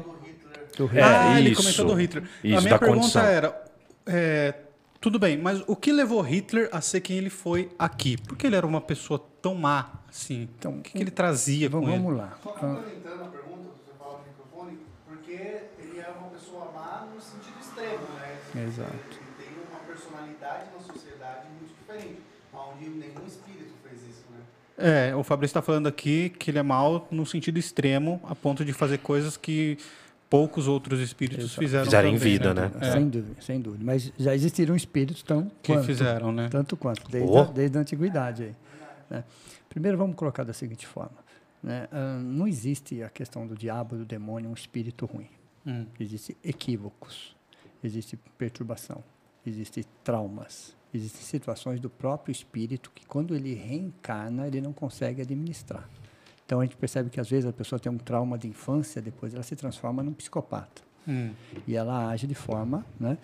É, 0.93 1.03
ah, 1.03 1.39
ele 1.39 1.49
isso. 1.49 1.61
comentou 1.61 1.85
do 1.87 1.93
Hitler. 1.93 2.23
Isso, 2.43 2.57
a 2.57 2.61
minha 2.61 2.79
pergunta 2.79 3.01
condição. 3.01 3.23
era: 3.23 3.63
é, 4.05 4.53
tudo 5.01 5.19
bem, 5.19 5.37
mas 5.37 5.61
o 5.67 5.75
que 5.75 5.91
levou 5.91 6.21
Hitler 6.21 6.69
a 6.71 6.79
ser 6.81 7.01
quem 7.01 7.17
ele 7.17 7.29
foi 7.29 7.69
aqui? 7.77 8.17
Por 8.17 8.37
que 8.37 8.47
ele 8.47 8.55
era 8.55 8.65
uma 8.65 8.81
pessoa 8.81 9.19
tão 9.41 9.55
má 9.55 9.91
assim? 10.09 10.49
Então, 10.57 10.79
o 10.79 10.81
que, 10.81 10.91
que 10.91 10.97
ele 10.97 11.11
trazia 11.11 11.69
com 11.69 11.81
Vamos, 11.81 11.89
ele? 11.89 12.03
vamos 12.03 12.17
lá. 12.17 12.37
Só 12.41 12.51
complementando 12.51 13.23
a 13.23 13.27
pergunta, 13.27 13.69
você 13.75 13.91
fala 13.97 14.19
no 14.19 14.25
microfone, 14.27 14.79
porque 15.05 15.31
ele 15.31 15.99
é 15.99 16.13
uma 16.17 16.29
pessoa 16.29 16.71
má 16.73 17.07
no 17.13 17.21
sentido 17.21 17.59
extremo, 17.59 18.07
né? 18.19 18.63
Exato. 18.65 18.91
Ele 18.91 19.31
tem 19.37 19.53
uma 19.69 19.79
personalidade 19.79 20.65
na 20.73 20.93
sociedade 20.93 21.47
muito 21.59 21.73
diferente, 21.75 22.21
onde 22.53 22.89
nenhum 22.89 23.27
espírito 23.27 23.73
fez 23.83 24.01
isso, 24.03 24.23
né? 24.31 24.39
É, 24.81 25.13
o 25.15 25.23
Fabrício 25.23 25.51
está 25.51 25.61
falando 25.61 25.87
aqui 25.87 26.29
que 26.29 26.49
ele 26.51 26.57
é 26.59 26.63
mal 26.63 27.07
no 27.11 27.25
sentido 27.25 27.59
extremo, 27.59 28.19
a 28.23 28.33
ponto 28.33 28.63
de 28.63 28.71
fazer 28.71 28.99
coisas 28.99 29.35
que 29.35 29.77
poucos 30.29 30.67
outros 30.67 30.99
espíritos 31.01 31.53
fizeram. 31.55 31.85
Fizeram 31.85 32.09
em 32.09 32.13
também, 32.17 32.31
vida, 32.31 32.53
né? 32.53 32.71
né? 32.79 32.87
É, 32.87 32.91
Sem 32.93 33.09
dúvida, 33.09 33.41
sem 33.41 33.59
dúvida. 33.61 33.83
Mas 33.83 34.13
já 34.17 34.33
existiram 34.33 34.75
espíritos 34.75 35.21
tão 35.21 35.51
que 35.61 35.73
quanto, 35.73 35.85
fizeram, 35.85 36.31
né? 36.31 36.47
tanto 36.49 36.77
quanto, 36.77 37.09
desde, 37.11 37.29
Oh. 37.29 37.39
a, 37.39 37.43
desde 37.43 37.77
a 37.77 37.81
antiguidade. 37.81 38.43
Aí, 38.43 38.55
né? 39.09 39.23
Primeiro, 39.67 39.97
vamos 39.97 40.15
colocar 40.15 40.43
da 40.43 40.53
seguinte 40.53 40.87
forma. 40.87 41.17
né? 41.61 41.87
Ah, 41.91 42.17
não 42.23 42.47
existe 42.47 43.03
a 43.03 43.09
questão 43.09 43.45
do 43.45 43.55
diabo, 43.55 43.97
do 43.97 44.05
demônio, 44.05 44.49
um 44.49 44.53
espírito 44.53 45.05
ruim. 45.05 45.27
Hum. 45.67 45.85
Existem 45.99 46.35
equívocos, 46.41 47.35
existe 47.83 48.17
perturbação, 48.37 49.03
existem 49.45 49.83
traumas, 50.03 50.73
existem 50.93 51.21
situações 51.21 51.79
do 51.79 51.89
próprio 51.89 52.31
espírito 52.31 52.91
que, 52.93 53.05
quando 53.05 53.35
ele 53.35 53.53
reencarna, 53.53 54.47
ele 54.47 54.61
não 54.61 54.73
consegue 54.73 55.21
administrar. 55.21 55.87
Então, 56.45 56.59
a 56.61 56.63
gente 56.63 56.75
percebe 56.77 57.09
que, 57.09 57.19
às 57.19 57.29
vezes, 57.29 57.45
a 57.49 57.53
pessoa 57.53 57.79
tem 57.79 57.91
um 57.91 57.97
trauma 57.97 58.37
de 58.37 58.47
infância, 58.47 59.01
depois 59.01 59.33
ela 59.33 59.43
se 59.43 59.55
transforma 59.55 60.01
num 60.03 60.13
psicopata 60.13 60.81
Hum. 61.07 61.31
e 61.67 61.75
ela 61.75 62.09
age 62.09 62.27
de 62.27 62.35
forma, 62.35 62.85
né? 62.99 63.17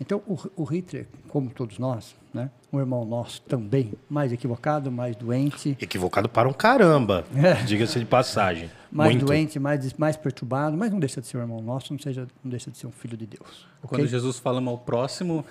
Então 0.00 0.20
o, 0.26 0.36
o 0.56 0.64
Hitler, 0.64 1.06
como 1.28 1.48
todos 1.50 1.78
nós, 1.78 2.16
né? 2.34 2.50
Um 2.72 2.80
irmão 2.80 3.04
nosso 3.04 3.40
também, 3.42 3.92
mais 4.10 4.32
equivocado, 4.32 4.90
mais 4.90 5.14
doente, 5.14 5.76
Equivocado 5.80 6.28
para 6.28 6.48
um 6.48 6.52
caramba, 6.52 7.24
diga-se 7.64 8.00
de 8.00 8.04
passagem. 8.04 8.68
mais 8.90 9.12
Muito. 9.12 9.26
doente, 9.26 9.58
mais 9.60 9.92
mais 9.94 10.16
perturbado, 10.16 10.76
mas 10.76 10.90
não 10.90 10.98
deixa 10.98 11.20
de 11.20 11.26
ser 11.28 11.36
um 11.36 11.40
irmão 11.42 11.62
nosso, 11.62 11.92
não 11.92 12.00
seja, 12.00 12.26
não 12.42 12.50
deixa 12.50 12.70
de 12.70 12.76
ser 12.78 12.88
um 12.88 12.92
filho 12.92 13.16
de 13.16 13.26
Deus. 13.26 13.66
Quando 13.82 14.00
ok? 14.00 14.06
Jesus 14.08 14.38
fala 14.40 14.60
ao 14.68 14.76
próximo, 14.78 15.44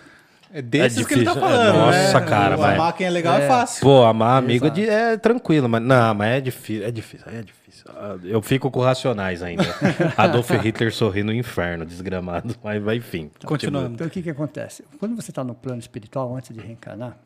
é 0.53 0.61
desses 0.61 1.05
que 1.05 1.13
ele 1.13 1.23
tá 1.25 1.33
difícil, 1.33 1.49
é, 1.49 1.57
falando. 1.57 1.77
nossa, 1.77 2.19
né? 2.19 2.25
cara, 2.27 2.55
Amar 2.55 2.77
mas- 2.77 2.95
quem 2.95 3.07
é 3.07 3.09
legal 3.09 3.37
é, 3.37 3.47
fácil. 3.47 3.81
Pô, 3.81 4.03
amar 4.03 4.37
amigo 4.37 4.67
é, 4.67 4.69
de- 4.69 4.89
é 4.89 5.17
tranquilo, 5.17 5.67
mas 5.69 5.81
não, 5.81 6.13
mas 6.15 6.37
é 6.37 6.41
difícil, 6.41 6.85
é 6.87 6.91
difícil, 6.91 7.27
é 7.31 7.41
difícil. 7.41 7.85
Ah, 7.89 8.17
Eu 8.23 8.41
fico 8.41 8.69
com 8.69 8.79
racionais 8.81 9.41
ainda. 9.41 9.63
Adolf 10.17 10.49
Hitler 10.51 10.93
sorri 10.93 11.23
no 11.23 11.33
inferno, 11.33 11.85
desgramado, 11.85 12.55
mas 12.63 12.81
vai, 12.81 12.97
enfim. 12.97 13.31
Continuando. 13.45 13.93
Então 13.95 14.07
o 14.07 14.09
que 14.09 14.21
que 14.21 14.29
acontece? 14.29 14.83
Quando 14.99 15.15
você 15.15 15.31
está 15.31 15.43
no 15.43 15.55
plano 15.55 15.79
espiritual 15.79 16.35
antes 16.35 16.53
de 16.55 16.61
reencarnar, 16.61 17.17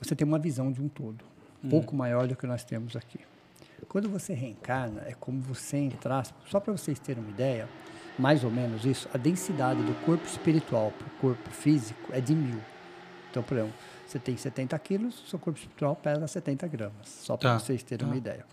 você 0.00 0.14
tem 0.14 0.26
uma 0.26 0.38
visão 0.38 0.70
de 0.70 0.80
um 0.80 0.88
todo, 0.88 1.24
um 1.64 1.68
pouco 1.68 1.94
maior 1.96 2.26
do 2.26 2.36
que 2.36 2.46
nós 2.46 2.62
temos 2.64 2.94
aqui. 2.94 3.18
Quando 3.88 4.08
você 4.08 4.34
reencarna, 4.34 5.02
é 5.06 5.12
como 5.18 5.40
você 5.40 5.76
entrar, 5.76 6.24
só 6.46 6.60
para 6.60 6.72
vocês 6.72 6.98
terem 6.98 7.22
uma 7.22 7.30
ideia, 7.30 7.68
mais 8.18 8.42
ou 8.44 8.50
menos 8.50 8.84
isso, 8.84 9.08
a 9.14 9.18
densidade 9.18 9.82
do 9.82 9.94
corpo 10.04 10.26
espiritual 10.26 10.92
para 10.92 11.06
o 11.06 11.10
corpo 11.20 11.50
físico 11.50 12.12
é 12.12 12.20
de 12.20 12.34
mil. 12.34 12.60
Então, 13.30 13.42
por 13.42 13.56
exemplo, 13.56 13.74
você 14.06 14.18
tem 14.18 14.36
70 14.36 14.78
quilos, 14.78 15.22
seu 15.28 15.38
corpo 15.38 15.58
espiritual 15.58 15.94
pesa 15.94 16.26
70 16.26 16.66
gramas, 16.66 17.08
só 17.08 17.36
para 17.36 17.52
Tá, 17.52 17.58
vocês 17.58 17.82
terem 17.82 18.06
tá. 18.06 18.10
uma 18.10 18.16
ideia. 18.16 18.44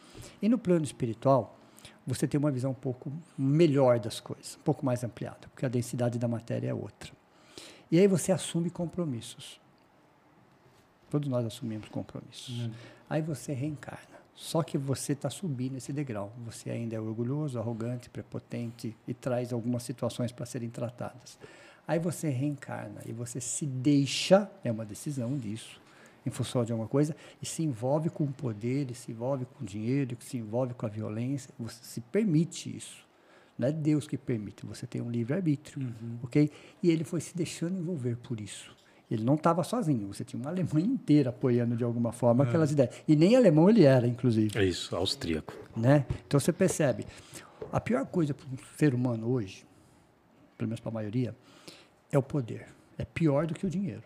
E 0.42 0.48
no 0.50 0.58
plano 0.58 0.84
espiritual, 0.84 1.58
você 2.06 2.28
tem 2.28 2.38
uma 2.38 2.52
visão 2.52 2.72
um 2.72 2.76
pouco 2.76 3.12
melhor 3.38 4.00
das 4.00 4.20
coisas, 4.20 4.58
um 4.60 4.64
pouco 4.64 4.86
mais 4.86 5.04
ampliada, 5.04 5.48
porque 5.54 5.66
a 5.66 5.70
densidade 5.70 6.20
da 6.20 6.28
matéria 6.28 6.70
é 6.70 6.74
outra. 6.74 7.12
E 7.90 7.98
aí 8.00 8.08
você 8.08 8.32
assume 8.32 8.70
compromissos. 8.70 9.60
Todos 11.10 11.28
nós 11.30 11.46
assumimos 11.46 11.88
compromissos. 11.90 12.70
Aí 13.10 13.22
você 13.22 13.54
reencarna. 13.54 14.15
Só 14.36 14.62
que 14.62 14.78
você 14.78 15.14
está 15.14 15.30
subindo 15.30 15.78
esse 15.78 15.94
degrau. 15.94 16.34
Você 16.46 16.70
ainda 16.70 16.96
é 16.96 17.00
orgulhoso, 17.00 17.58
arrogante, 17.58 18.10
prepotente 18.10 18.96
e 19.08 19.14
traz 19.14 19.54
algumas 19.54 19.84
situações 19.84 20.32
para 20.34 20.46
serem 20.46 20.70
tratadas. 20.70 21.40
Aí 21.88 22.00
você 22.00 22.30
reencarna 22.30 23.02
e 23.06 23.14
você 23.14 23.40
se 23.40 23.66
deixa, 23.66 24.52
é 24.64 24.72
uma 24.72 24.86
decisão 24.86 25.38
disso, 25.38 25.80
em 26.26 26.30
função 26.30 26.66
de 26.66 26.72
alguma 26.72 26.90
coisa, 26.90 27.16
e 27.42 27.46
se 27.46 27.64
envolve 27.64 28.10
com 28.10 28.26
o 28.26 28.32
poder, 28.32 28.94
se 28.94 29.12
envolve 29.12 29.46
com 29.46 29.64
o 29.64 29.66
dinheiro, 29.66 30.18
se 30.20 30.38
envolve 30.38 30.74
com 30.74 30.86
a 30.86 30.90
violência. 30.90 31.54
Você 31.58 31.84
se 31.84 32.02
permite 32.02 32.76
isso. 32.76 33.06
Não 33.58 33.70
é 33.70 33.72
Deus 33.72 34.06
que 34.06 34.18
permite, 34.18 34.66
você 34.66 34.86
tem 34.86 35.02
um 35.02 35.10
livre-arbítrio, 35.10 35.96
ok? 36.22 36.52
E 36.84 36.90
ele 36.90 37.06
foi 37.06 37.22
se 37.22 37.34
deixando 37.34 37.78
envolver 37.78 38.18
por 38.18 38.42
isso. 38.42 38.76
Ele 39.10 39.24
não 39.24 39.36
estava 39.36 39.64
sozinho, 39.64 40.08
você 40.08 40.24
tinha 40.24 40.42
uma 40.42 40.50
Alemanha 40.50 40.88
inteira 40.88 41.30
apoiando 41.30 41.76
de 41.76 41.84
alguma 41.84 42.12
forma 42.12 42.44
aquelas 42.44 42.72
ideias. 42.72 42.96
E 43.08 43.16
nem 43.16 43.36
alemão 43.36 43.70
ele 43.70 43.84
era, 43.84 44.08
inclusive. 44.08 44.58
É 44.58 44.66
isso, 44.66 44.96
austríaco. 44.96 45.54
Né? 45.76 46.06
Então 46.26 46.40
você 46.40 46.52
percebe, 46.52 47.06
a 47.72 47.80
pior 47.80 48.06
coisa 48.08 48.34
para 48.34 48.46
um 48.48 48.58
ser 48.78 48.96
humano 48.96 49.30
hoje, 49.30 49.64
pelo 50.58 50.70
menos 50.70 50.80
para 50.80 50.90
a 50.90 50.94
maioria, 50.94 51.36
é 52.12 52.18
o 52.18 52.24
poder. 52.24 52.68
É 52.98 53.06
pior 53.06 53.46
do 53.46 53.54
que 53.54 53.66
o 53.66 53.70
dinheiro. 53.70 54.04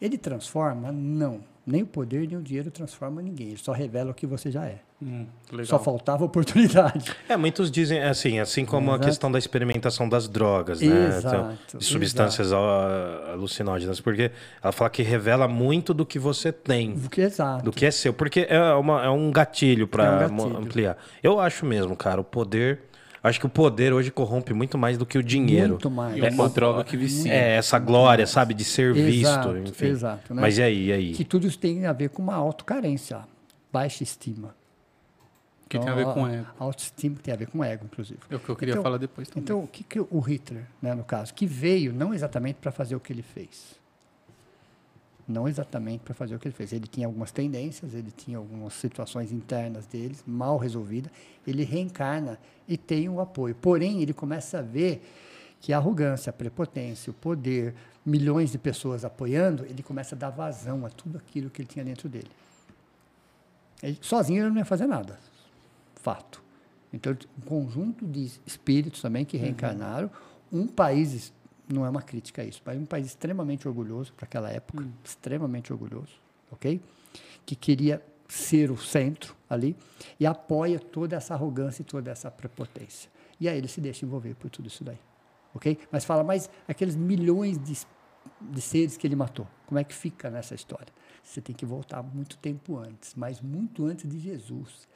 Ele 0.00 0.16
transforma? 0.16 0.92
Não. 0.92 1.42
Nem 1.66 1.82
o 1.82 1.86
poder 1.86 2.26
nem 2.26 2.38
o 2.38 2.42
dinheiro 2.42 2.70
transforma 2.70 3.20
ninguém. 3.20 3.48
Ele 3.48 3.56
só 3.58 3.72
revela 3.72 4.12
o 4.12 4.14
que 4.14 4.26
você 4.26 4.50
já 4.50 4.64
é. 4.64 4.80
Hum, 5.00 5.26
legal. 5.52 5.66
Só 5.66 5.78
faltava 5.78 6.24
oportunidade. 6.24 7.14
É, 7.28 7.36
muitos 7.36 7.70
dizem 7.70 8.02
assim, 8.02 8.40
assim 8.40 8.64
como 8.64 8.90
a 8.90 8.94
Exato. 8.94 9.08
questão 9.08 9.30
da 9.30 9.38
experimentação 9.38 10.08
das 10.08 10.26
drogas, 10.28 10.80
né? 10.80 11.06
Exato, 11.06 11.36
Então, 11.36 11.78
de 11.78 11.84
substâncias 11.84 12.50
ó, 12.50 12.88
alucinógenas, 13.32 14.00
porque 14.00 14.32
ela 14.60 14.72
fala 14.72 14.90
que 14.90 15.02
revela 15.02 15.46
muito 15.46 15.94
do 15.94 16.04
que 16.04 16.18
você 16.18 16.50
tem. 16.50 16.94
Do 16.94 17.08
que 17.08 17.20
exato. 17.20 17.64
do 17.64 17.70
que 17.70 17.86
é 17.86 17.90
seu, 17.92 18.12
porque 18.12 18.46
é, 18.50 18.60
uma- 18.74 19.04
é 19.04 19.08
um 19.08 19.30
gatilho 19.30 19.82
É 19.82 19.84
um 19.84 19.88
para 19.88 20.26
ampliar. 20.58 20.96
Eu 21.22 21.38
acho 21.38 21.64
mesmo, 21.64 21.94
cara, 21.96 22.20
o 22.20 22.24
poder. 22.24 22.80
Acho 23.22 23.38
que 23.40 23.46
o 23.46 23.50
poder 23.50 23.92
hoje 23.92 24.10
corrompe 24.10 24.52
muito 24.52 24.76
mais 24.78 24.96
do 24.98 25.04
que 25.06 25.18
o 25.18 25.22
dinheiro. 25.22 25.70
Muito 25.70 25.90
mais. 25.90 26.20
É 26.22 26.30
uma 26.30 26.48
droga 26.48 26.82
que 26.84 26.96
vicia. 26.96 27.32
É, 27.32 27.56
essa 27.56 27.78
glória, 27.78 28.26
sabe, 28.26 28.52
de 28.54 28.64
ser 28.64 28.96
Exato, 28.96 29.52
visto, 29.52 29.68
enfim. 29.70 29.86
exato, 29.86 30.34
né? 30.34 30.40
Mas 30.42 30.58
e 30.58 30.62
aí, 30.62 30.86
e 30.86 30.92
aí? 30.92 31.12
Que 31.12 31.24
tudo 31.24 31.46
isso 31.46 31.58
tem 31.58 31.84
a 31.86 31.92
ver 31.92 32.10
com 32.10 32.22
uma 32.22 32.34
autocarência, 32.34 33.20
baixa 33.72 34.02
estima. 34.02 34.54
Que 35.68 35.78
tem 35.78 35.88
a 35.88 35.94
ver 35.94 36.00
Então, 36.02 36.14
com 36.14 36.26
ego. 36.28 36.46
A 36.58 36.64
autoestima 36.64 37.16
tem 37.22 37.34
a 37.34 37.36
ver 37.36 37.46
com 37.48 37.62
ego, 37.62 37.84
inclusive. 37.84 38.20
É 38.30 38.36
o 38.36 38.40
que 38.40 38.48
eu 38.48 38.56
queria 38.56 38.72
Então- 38.72 38.82
falar 38.82 38.96
depois 38.96 39.28
também. 39.28 39.42
Então, 39.42 39.62
o 39.62 39.66
que, 39.68 39.84
que 39.84 40.00
o 40.00 40.18
Hitler, 40.20 40.64
né, 40.80 40.94
no 40.94 41.04
caso, 41.04 41.34
que 41.34 41.46
veio 41.46 41.92
não 41.92 42.14
exatamente 42.14 42.56
para 42.56 42.72
fazer 42.72 42.96
o 42.96 43.00
que 43.00 43.12
ele 43.12 43.22
fez. 43.22 43.76
Não 45.26 45.46
exatamente 45.46 46.00
para 46.00 46.14
fazer 46.14 46.34
o 46.34 46.38
que 46.38 46.48
ele 46.48 46.54
fez. 46.54 46.72
Ele 46.72 46.86
tinha 46.86 47.06
algumas 47.06 47.30
tendências, 47.30 47.92
ele 47.92 48.10
tinha 48.10 48.38
algumas 48.38 48.72
situações 48.72 49.30
internas 49.30 49.84
dele 49.86 50.16
mal 50.26 50.56
resolvidas. 50.56 51.12
Ele 51.46 51.64
reencarna 51.64 52.38
e 52.66 52.78
tem 52.78 53.10
o 53.10 53.20
apoio. 53.20 53.54
Porém, 53.54 54.00
ele 54.00 54.14
começa 54.14 54.60
a 54.60 54.62
ver 54.62 55.02
que 55.60 55.70
a 55.72 55.76
arrogância, 55.76 56.30
a 56.30 56.32
prepotência, 56.32 57.10
o 57.10 57.14
poder, 57.14 57.74
milhões 58.06 58.50
de 58.52 58.56
pessoas 58.58 59.04
apoiando, 59.04 59.66
ele 59.66 59.82
começa 59.82 60.14
a 60.14 60.18
dar 60.18 60.30
vazão 60.30 60.86
a 60.86 60.88
tudo 60.88 61.18
aquilo 61.18 61.50
que 61.50 61.60
ele 61.60 61.68
tinha 61.68 61.84
dentro 61.84 62.08
dele. 62.08 62.30
Ele, 63.82 63.98
sozinho 64.00 64.42
ele 64.44 64.50
não 64.50 64.56
ia 64.58 64.64
fazer 64.64 64.86
nada. 64.86 65.18
Fato. 65.98 66.42
Então, 66.92 67.14
um 67.36 67.40
conjunto 67.42 68.06
de 68.06 68.30
espíritos 68.46 69.02
também 69.02 69.24
que 69.24 69.36
reencarnaram, 69.36 70.10
um 70.50 70.66
país, 70.66 71.32
não 71.68 71.84
é 71.84 71.90
uma 71.90 72.00
crítica 72.00 72.42
a 72.42 72.44
isso, 72.44 72.62
mas 72.64 72.78
um 72.78 72.86
país 72.86 73.06
extremamente 73.06 73.68
orgulhoso 73.68 74.12
para 74.14 74.24
aquela 74.24 74.50
época, 74.50 74.86
extremamente 75.04 75.72
orgulhoso, 75.72 76.14
ok? 76.50 76.80
Que 77.44 77.54
queria 77.54 78.02
ser 78.26 78.70
o 78.70 78.76
centro 78.76 79.34
ali 79.48 79.76
e 80.18 80.26
apoia 80.26 80.78
toda 80.78 81.16
essa 81.16 81.34
arrogância 81.34 81.82
e 81.82 81.84
toda 81.84 82.10
essa 82.10 82.30
prepotência. 82.30 83.10
E 83.40 83.48
aí 83.48 83.58
ele 83.58 83.68
se 83.68 83.80
deixa 83.80 84.04
envolver 84.04 84.34
por 84.34 84.48
tudo 84.48 84.68
isso 84.68 84.82
daí, 84.82 84.98
ok? 85.54 85.78
Mas 85.90 86.04
fala, 86.04 86.24
mas 86.24 86.48
aqueles 86.66 86.96
milhões 86.96 87.58
de, 87.58 87.78
de 88.40 88.60
seres 88.60 88.96
que 88.96 89.06
ele 89.06 89.16
matou, 89.16 89.46
como 89.66 89.78
é 89.78 89.84
que 89.84 89.94
fica 89.94 90.30
nessa 90.30 90.54
história? 90.54 90.92
Você 91.22 91.42
tem 91.42 91.54
que 91.54 91.66
voltar 91.66 92.02
muito 92.02 92.38
tempo 92.38 92.78
antes, 92.78 93.14
mas 93.14 93.42
muito 93.42 93.84
antes 93.84 94.08
de 94.08 94.18
Jesus 94.18 94.88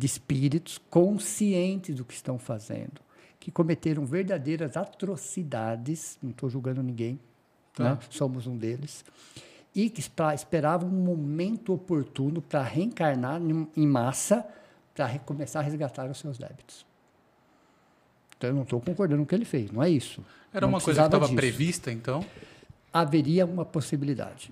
de 0.00 0.06
espíritos 0.06 0.80
conscientes 0.88 1.94
do 1.94 2.06
que 2.06 2.14
estão 2.14 2.38
fazendo, 2.38 3.02
que 3.38 3.50
cometeram 3.50 4.06
verdadeiras 4.06 4.74
atrocidades, 4.74 6.18
não 6.22 6.30
estou 6.30 6.48
julgando 6.48 6.82
ninguém, 6.82 7.20
né? 7.78 7.98
somos 8.08 8.46
um 8.46 8.56
deles, 8.56 9.04
e 9.74 9.90
que 9.90 10.00
esperavam 10.34 10.88
um 10.88 11.04
momento 11.04 11.74
oportuno 11.74 12.40
para 12.40 12.62
reencarnar 12.62 13.40
em 13.76 13.86
massa, 13.86 14.46
para 14.94 15.18
começar 15.18 15.60
a 15.60 15.62
resgatar 15.62 16.10
os 16.10 16.18
seus 16.18 16.38
débitos. 16.38 16.86
Então, 18.38 18.48
eu 18.48 18.56
não 18.56 18.62
estou 18.62 18.80
concordando 18.80 19.18
com 19.18 19.24
o 19.24 19.26
que 19.26 19.34
ele 19.34 19.44
fez, 19.44 19.70
não 19.70 19.82
é 19.82 19.90
isso. 19.90 20.24
Era 20.50 20.62
Não 20.62 20.72
uma 20.72 20.80
coisa 20.80 21.02
que 21.02 21.06
estava 21.14 21.28
prevista, 21.28 21.92
então? 21.92 22.24
haveria 22.90 23.44
uma 23.44 23.66
possibilidade. 23.66 24.50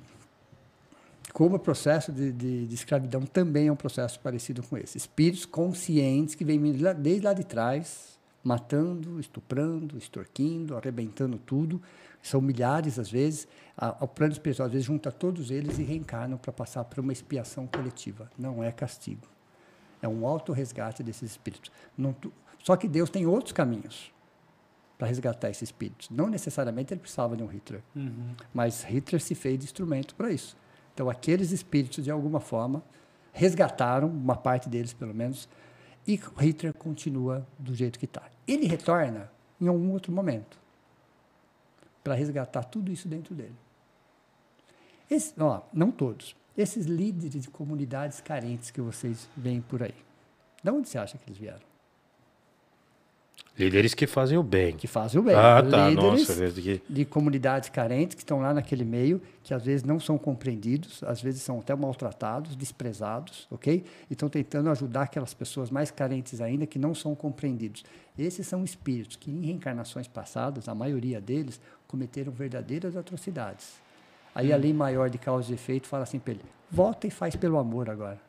Como 1.33 1.57
o 1.57 1.59
processo 1.59 2.11
de, 2.11 2.33
de- 2.33 2.67
de 2.67 2.75
escravidão 2.75 3.23
também 3.23 3.69
é 3.69 3.73
um 3.73 3.77
processo 3.77 4.19
parecido 4.21 4.63
com 4.63 4.77
esse. 4.77 4.97
Espíritos 4.97 5.45
conscientes 5.45 6.35
que 6.35 6.45
vêm 6.45 6.61
desde 6.99 7.21
lá 7.25 7.33
de 7.33 7.45
trás, 7.45 8.19
matando, 8.43 9.21
estuprando, 9.21 9.99
extorquindo, 9.99 10.77
arrebentando 10.77 11.37
tudo. 11.39 11.81
São 12.23 12.41
milhares, 12.41 12.99
às 12.99 13.11
vezes. 13.11 13.47
A- 13.77 13.97
o 14.01 14.09
plano 14.09 14.33
espiritual, 14.33 14.67
às 14.67 14.73
vezes, 14.73 14.87
junta 14.87 15.13
todos 15.13 15.51
eles 15.51 15.79
e 15.79 15.83
reencarnam 15.83 16.39
para 16.39 16.53
passar 16.53 16.85
por 16.85 16.99
uma 17.01 17.13
expiação 17.13 17.67
coletiva. 17.67 18.31
Não 18.39 18.63
é 18.65 18.73
castigo. 18.73 19.27
É 20.01 20.09
um 20.09 20.27
autorresgate 20.27 21.03
desses 21.03 21.31
espíritos. 21.33 21.71
Não 21.97 22.15
só 22.65 22.77
que 22.77 22.89
Deus 22.89 23.11
tem 23.11 23.27
outros 23.27 23.53
caminhos 23.53 24.13
para 24.97 25.07
resgatar 25.07 25.49
esses 25.51 25.63
espíritos. 25.65 26.09
Não 26.11 26.29
necessariamente 26.29 26.93
ele 26.93 27.01
precisava 27.01 27.37
de 27.37 27.43
um 27.43 27.47
Hitler. 27.47 27.83
Mas 28.53 28.83
Hitler 28.83 29.21
se 29.21 29.35
fez 29.35 29.59
de 29.59 29.65
instrumento 29.67 30.15
para 30.15 30.31
isso. 30.33 30.57
Então, 30.99 31.09
aqueles 31.09 31.53
espíritos, 31.53 32.03
de 32.03 32.11
alguma 32.11 32.41
forma, 32.41 32.83
resgataram, 33.33 34.09
uma 34.09 34.35
parte 34.35 34.69
deles 34.69 34.93
pelo 34.93 35.15
menos, 35.15 35.49
e 36.05 36.17
Hitler 36.17 36.75
continua 36.75 37.47
do 37.57 37.73
jeito 37.73 38.01
que 38.01 38.05
está. 38.05 38.29
Ele 38.49 38.67
retorna 38.67 39.31
em 39.61 39.69
algum 39.69 39.93
outro 39.93 40.11
momento 40.11 40.59
para 42.03 42.15
resgatar 42.15 42.65
tudo 42.65 42.91
isso 42.91 43.07
dentro 43.07 43.33
dele. 43.33 43.55
Esse, 45.09 45.33
ó, 45.41 45.63
não 45.73 45.93
todos. 45.93 46.35
Esses 46.57 46.87
líderes 46.87 47.45
de 47.45 47.49
comunidades 47.49 48.21
carentes 48.21 48.73
que 48.73 48.81
vocês 48.81 49.29
veem 49.37 49.61
por 49.61 49.85
aí. 49.85 49.95
De 50.65 50.69
onde 50.69 50.89
você 50.89 50.99
acha 50.99 51.17
que 51.17 51.31
eles 51.31 51.39
vieram? 51.39 51.68
Líderes 53.59 53.93
que 53.93 54.07
fazem 54.07 54.39
o 54.39 54.43
bem. 54.43 54.77
Que 54.77 54.87
fazem 54.87 55.21
o 55.21 55.23
bem. 55.25 55.35
Ah, 55.35 55.61
tá. 55.69 55.89
Líderes 55.89 56.29
Nossa, 56.29 56.51
que... 56.53 56.81
de 56.89 57.05
comunidades 57.05 57.69
carentes 57.69 58.15
que 58.15 58.23
estão 58.23 58.41
lá 58.41 58.55
naquele 58.55 58.85
meio, 58.85 59.21
que 59.43 59.53
às 59.53 59.65
vezes 59.65 59.83
não 59.83 59.99
são 59.99 60.17
compreendidos, 60.17 61.03
às 61.03 61.21
vezes 61.21 61.43
são 61.43 61.59
até 61.59 61.75
maltratados, 61.75 62.55
desprezados, 62.55 63.49
ok? 63.51 63.85
E 64.09 64.13
estão 64.13 64.29
tentando 64.29 64.71
ajudar 64.71 65.03
aquelas 65.03 65.35
pessoas 65.35 65.73
mais 65.73 65.91
carentes 65.91 66.41
ainda 66.41 66.67
que 66.67 66.79
não 66.79 66.95
são 66.95 67.17
compreendidos. 67.17 67.85
Esses 68.17 68.47
são 68.47 68.63
espíritos 68.63 69.17
que, 69.17 69.29
em 69.29 69.47
reencarnações 69.47 70.07
passadas, 70.07 70.69
a 70.69 70.75
maioria 70.75 71.21
deles 71.21 71.61
cometeram 71.89 72.31
verdadeiras 72.31 72.97
atrocidades. 72.97 73.81
Aí 74.33 74.53
a 74.53 74.57
lei 74.57 74.73
maior 74.73 75.11
de 75.11 75.19
causa 75.19 75.51
e 75.51 75.55
efeito 75.55 75.89
fala 75.89 76.05
assim 76.05 76.21
para 76.21 76.35
ele: 76.35 76.45
volta 76.71 77.09
e 77.09 77.11
faz 77.11 77.35
pelo 77.35 77.59
amor 77.59 77.91
agora. 77.91 78.21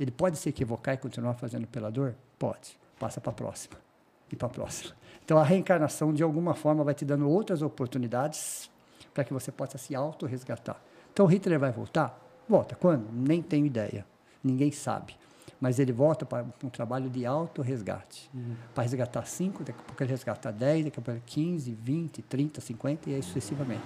Ele 0.00 0.10
pode 0.10 0.38
se 0.38 0.48
equivocar 0.48 0.94
e 0.94 0.98
continuar 0.98 1.34
fazendo 1.34 1.66
pela 1.66 1.90
dor? 1.90 2.14
Pode. 2.38 2.78
Passa 2.98 3.20
para 3.20 3.30
a 3.30 3.34
próxima. 3.34 3.85
E 4.30 4.36
para 4.36 4.46
a 4.46 4.50
próxima. 4.50 4.94
Então 5.24 5.38
a 5.38 5.44
reencarnação, 5.44 6.12
de 6.12 6.22
alguma 6.22 6.54
forma, 6.54 6.84
vai 6.84 6.94
te 6.94 7.04
dando 7.04 7.28
outras 7.28 7.62
oportunidades 7.62 8.70
para 9.12 9.24
que 9.24 9.32
você 9.32 9.50
possa 9.50 9.78
se 9.78 9.94
autorresgatar. 9.94 10.80
Então 11.12 11.26
Hitler 11.26 11.58
vai 11.58 11.72
voltar? 11.72 12.20
Volta. 12.48 12.76
Quando? 12.76 13.08
Nem 13.12 13.42
tenho 13.42 13.66
ideia. 13.66 14.06
Ninguém 14.42 14.70
sabe. 14.70 15.16
Mas 15.60 15.78
ele 15.78 15.90
volta 15.90 16.26
para 16.26 16.44
um 16.62 16.68
trabalho 16.68 17.08
de 17.08 17.24
autorresgate. 17.24 18.30
Para 18.74 18.82
resgatar 18.82 19.24
5, 19.24 19.64
daqui 19.64 19.80
a 19.80 19.82
pouco 19.82 20.02
ele 20.02 20.10
resgata 20.10 20.52
10, 20.52 20.84
daqui 20.84 21.00
a 21.00 21.02
pouco 21.02 21.20
15, 21.24 21.72
20, 21.72 22.22
30, 22.22 22.60
50 22.60 23.10
e 23.10 23.14
aí 23.14 23.22
sucessivamente. 23.22 23.82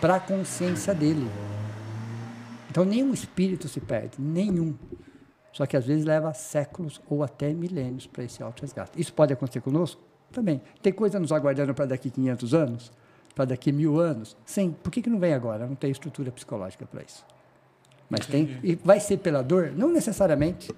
Para 0.00 0.16
a 0.16 0.20
consciência 0.20 0.94
dele. 0.94 1.28
Então 2.70 2.84
nenhum 2.84 3.12
espírito 3.12 3.68
se 3.68 3.80
perde, 3.80 4.20
nenhum. 4.20 4.74
Só 5.54 5.64
que 5.66 5.76
às 5.76 5.86
vezes 5.86 6.04
leva 6.04 6.34
séculos 6.34 7.00
ou 7.08 7.22
até 7.22 7.54
milênios 7.54 8.08
para 8.08 8.24
esse 8.24 8.42
auto-resgate. 8.42 9.00
Isso 9.00 9.14
pode 9.14 9.32
acontecer 9.32 9.60
conosco? 9.60 10.02
Também. 10.32 10.60
Tem 10.82 10.92
coisa 10.92 11.20
nos 11.20 11.30
aguardando 11.30 11.72
para 11.72 11.86
daqui 11.86 12.10
500 12.10 12.52
anos? 12.52 12.92
Para 13.36 13.44
daqui 13.44 13.70
mil 13.70 14.00
anos? 14.00 14.36
Sim. 14.44 14.74
Por 14.82 14.90
que, 14.90 15.00
que 15.00 15.08
não 15.08 15.20
vem 15.20 15.32
agora? 15.32 15.64
Não 15.64 15.76
tem 15.76 15.92
estrutura 15.92 16.32
psicológica 16.32 16.84
para 16.84 17.02
isso. 17.04 17.24
Mas 18.10 18.26
tem. 18.26 18.58
E 18.64 18.74
vai 18.74 18.98
ser 18.98 19.18
pela 19.18 19.42
dor? 19.42 19.70
Não 19.76 19.92
necessariamente. 19.92 20.74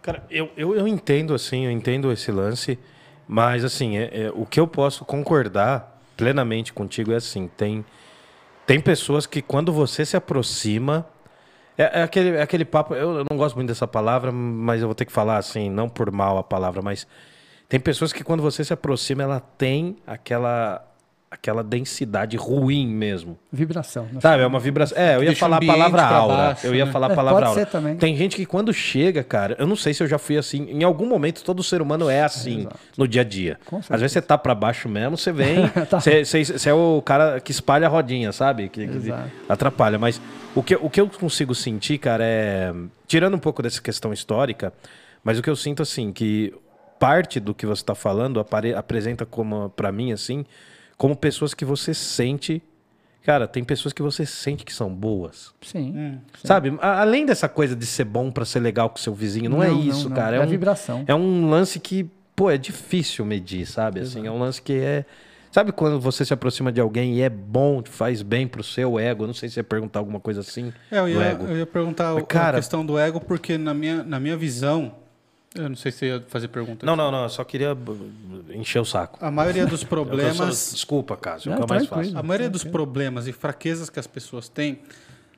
Cara, 0.00 0.24
eu, 0.30 0.48
eu, 0.56 0.76
eu 0.76 0.86
entendo, 0.86 1.34
assim, 1.34 1.64
eu 1.64 1.70
entendo 1.72 2.12
esse 2.12 2.30
lance, 2.30 2.78
mas, 3.26 3.64
assim, 3.64 3.98
é, 3.98 4.26
é, 4.26 4.32
o 4.32 4.46
que 4.46 4.60
eu 4.60 4.66
posso 4.68 5.04
concordar 5.04 6.00
plenamente 6.16 6.72
contigo 6.72 7.10
é 7.10 7.16
assim, 7.16 7.48
tem, 7.56 7.84
tem 8.64 8.80
pessoas 8.80 9.26
que 9.26 9.42
quando 9.42 9.72
você 9.72 10.06
se 10.06 10.16
aproxima, 10.16 11.04
é, 11.82 12.00
é 12.00 12.02
aquele, 12.02 12.30
é 12.36 12.42
aquele 12.42 12.64
papo, 12.64 12.94
eu, 12.94 13.18
eu 13.18 13.26
não 13.30 13.36
gosto 13.36 13.56
muito 13.56 13.68
dessa 13.68 13.86
palavra, 13.86 14.30
mas 14.32 14.80
eu 14.80 14.88
vou 14.88 14.94
ter 14.94 15.04
que 15.04 15.12
falar 15.12 15.36
assim, 15.38 15.70
não 15.70 15.88
por 15.88 16.10
mal 16.10 16.38
a 16.38 16.42
palavra, 16.42 16.82
mas 16.82 17.06
tem 17.68 17.80
pessoas 17.80 18.12
que 18.12 18.22
quando 18.22 18.42
você 18.42 18.64
se 18.64 18.72
aproxima, 18.72 19.22
ela 19.22 19.40
tem 19.40 19.96
aquela, 20.06 20.84
aquela 21.30 21.64
densidade 21.64 22.36
ruim 22.36 22.86
mesmo. 22.86 23.38
Vibração. 23.50 24.06
né? 24.12 24.20
Sabe, 24.20 24.42
é 24.42 24.46
uma 24.46 24.60
vibração. 24.60 24.98
É, 24.98 25.16
eu 25.16 25.24
ia 25.24 25.34
falar 25.34 25.56
a 25.56 25.60
palavra 25.66 26.02
aura. 26.04 26.36
baixo, 26.36 26.66
eu 26.66 26.74
ia 26.74 26.84
né? 26.84 26.92
falar 26.92 27.06
a 27.08 27.12
É, 27.12 27.16
palavra 27.16 27.40
pode 27.40 27.48
aura. 27.50 27.60
ser 27.64 27.70
também. 27.70 27.96
Tem 27.96 28.14
gente 28.14 28.36
que 28.36 28.44
quando 28.44 28.74
chega, 28.74 29.24
cara, 29.24 29.56
eu 29.58 29.66
não 29.66 29.74
sei 29.74 29.94
se 29.94 30.02
eu 30.02 30.06
já 30.06 30.18
fui 30.18 30.36
assim. 30.36 30.64
Em 30.70 30.84
algum 30.84 31.06
momento, 31.06 31.42
todo 31.42 31.62
ser 31.62 31.80
humano 31.80 32.10
é 32.10 32.22
assim 32.22 32.60
Exato. 32.60 32.76
no 32.98 33.08
dia 33.08 33.22
a 33.22 33.24
dia. 33.24 33.58
Às 33.88 34.00
vezes 34.02 34.12
você 34.12 34.20
tá 34.20 34.36
pra 34.36 34.54
baixo 34.54 34.86
mesmo, 34.86 35.16
você 35.16 35.32
vem. 35.32 35.66
Tá. 35.88 35.98
você, 35.98 36.24
você- 36.26 36.44
você 36.44 36.68
é 36.68 36.74
o 36.74 37.00
cara 37.02 37.40
que 37.40 37.50
espalha 37.52 37.86
a 37.86 37.90
rodinha, 37.90 38.30
sabe? 38.32 38.68
Que, 38.68 38.86
que 38.86 39.14
atrapalha. 39.48 39.98
Mas 39.98 40.20
o 40.54 40.62
que, 40.62 40.74
o 40.76 40.90
que 40.90 41.00
eu 41.00 41.08
consigo 41.08 41.54
sentir, 41.54 41.98
cara, 41.98 42.24
é. 42.24 42.72
Tirando 43.06 43.34
um 43.34 43.38
pouco 43.38 43.62
dessa 43.62 43.80
questão 43.80 44.12
histórica, 44.12 44.72
mas 45.24 45.38
o 45.38 45.42
que 45.42 45.50
eu 45.50 45.56
sinto, 45.56 45.82
assim, 45.82 46.12
que 46.12 46.52
parte 46.98 47.40
do 47.40 47.54
que 47.54 47.66
você 47.66 47.84
tá 47.84 47.94
falando 47.94 48.38
apare- 48.40 48.74
apresenta 48.74 49.26
como, 49.26 49.70
pra 49.70 49.90
mim, 49.90 50.12
assim, 50.12 50.44
como 50.96 51.16
pessoas 51.16 51.52
que 51.54 51.64
você 51.64 51.92
sente. 51.94 52.62
Cara, 53.24 53.46
tem 53.46 53.62
pessoas 53.62 53.92
que 53.92 54.02
você 54.02 54.26
sente 54.26 54.64
que 54.64 54.72
são 54.74 54.92
boas. 54.92 55.54
Sim. 55.62 56.18
Sabe? 56.42 56.76
A- 56.80 57.00
Além 57.02 57.24
dessa 57.24 57.48
coisa 57.48 57.76
de 57.76 57.86
ser 57.86 58.04
bom 58.04 58.30
pra 58.32 58.44
ser 58.44 58.58
legal 58.60 58.90
com 58.90 58.96
seu 58.96 59.14
vizinho, 59.14 59.48
não, 59.48 59.62
é 59.62 59.68
Não, 59.68 59.74
não, 59.76 59.82
isso, 59.84 60.08
não. 60.08 60.16
cara. 60.16 60.36
É 60.36 60.38
É, 60.40 60.42
a 60.42 60.46
um, 60.46 60.48
vibração. 60.48 61.04
É 61.06 61.14
um 61.14 61.48
lance 61.48 61.78
que, 61.78 62.08
pô, 62.34 62.50
é 62.50 62.58
difícil 62.58 63.24
medir, 63.24 63.64
sabe? 63.66 64.00
Assim, 64.00 64.26
é 64.26 64.30
um 64.30 64.38
lance 64.40 64.60
que 64.60 64.72
é. 64.72 65.04
Sabe 65.52 65.70
quando 65.70 66.00
você 66.00 66.24
se 66.24 66.32
aproxima 66.32 66.72
de 66.72 66.80
alguém 66.80 67.16
e 67.16 67.20
é 67.20 67.28
bom, 67.28 67.82
faz 67.84 68.22
bem 68.22 68.48
pro 68.48 68.64
seu 68.64 68.98
ego? 68.98 69.26
Não 69.26 69.34
sei 69.34 69.48
se 69.50 69.54
você 69.54 69.60
ia 69.60 69.64
perguntar 69.64 69.98
alguma 69.98 70.18
coisa 70.18 70.40
assim. 70.40 70.72
É, 70.90 70.98
eu 70.98 71.08
ia, 71.08 71.22
ego. 71.22 71.44
eu 71.44 71.58
ia 71.58 71.66
perguntar 71.66 72.14
Mas, 72.14 72.24
cara- 72.26 72.56
a 72.56 72.60
questão 72.60 72.84
do 72.84 72.98
ego, 72.98 73.20
porque 73.20 73.58
na 73.58 73.74
minha, 73.74 74.02
na 74.02 74.18
minha 74.18 74.34
visão, 74.36 74.94
eu 75.54 75.68
não 75.68 75.76
sei 75.76 75.92
se 75.92 75.98
você 75.98 76.06
ia 76.06 76.24
fazer 76.28 76.48
pergunta. 76.48 76.86
Não, 76.86 76.96
não, 76.96 77.10
não. 77.12 77.24
Eu 77.24 77.28
só 77.28 77.44
queria 77.44 77.76
encher 78.54 78.78
o 78.80 78.84
saco. 78.86 79.18
A 79.22 79.30
maioria 79.30 79.66
dos 79.66 79.82
Eu 79.82 79.88
problemas, 79.88 80.36
sou- 80.56 80.72
desculpa, 80.74 81.16
Cássio, 81.18 81.50
é 81.50 81.54
o 81.54 81.56
que 81.58 81.62
eu 81.64 81.68
mais 81.68 81.86
faço. 81.86 82.16
a 82.16 82.22
maioria 82.22 82.48
dos 82.48 82.64
problemas 82.64 83.28
e 83.28 83.32
fraquezas 83.32 83.90
que 83.90 84.00
as 84.00 84.06
pessoas 84.06 84.48
têm 84.48 84.78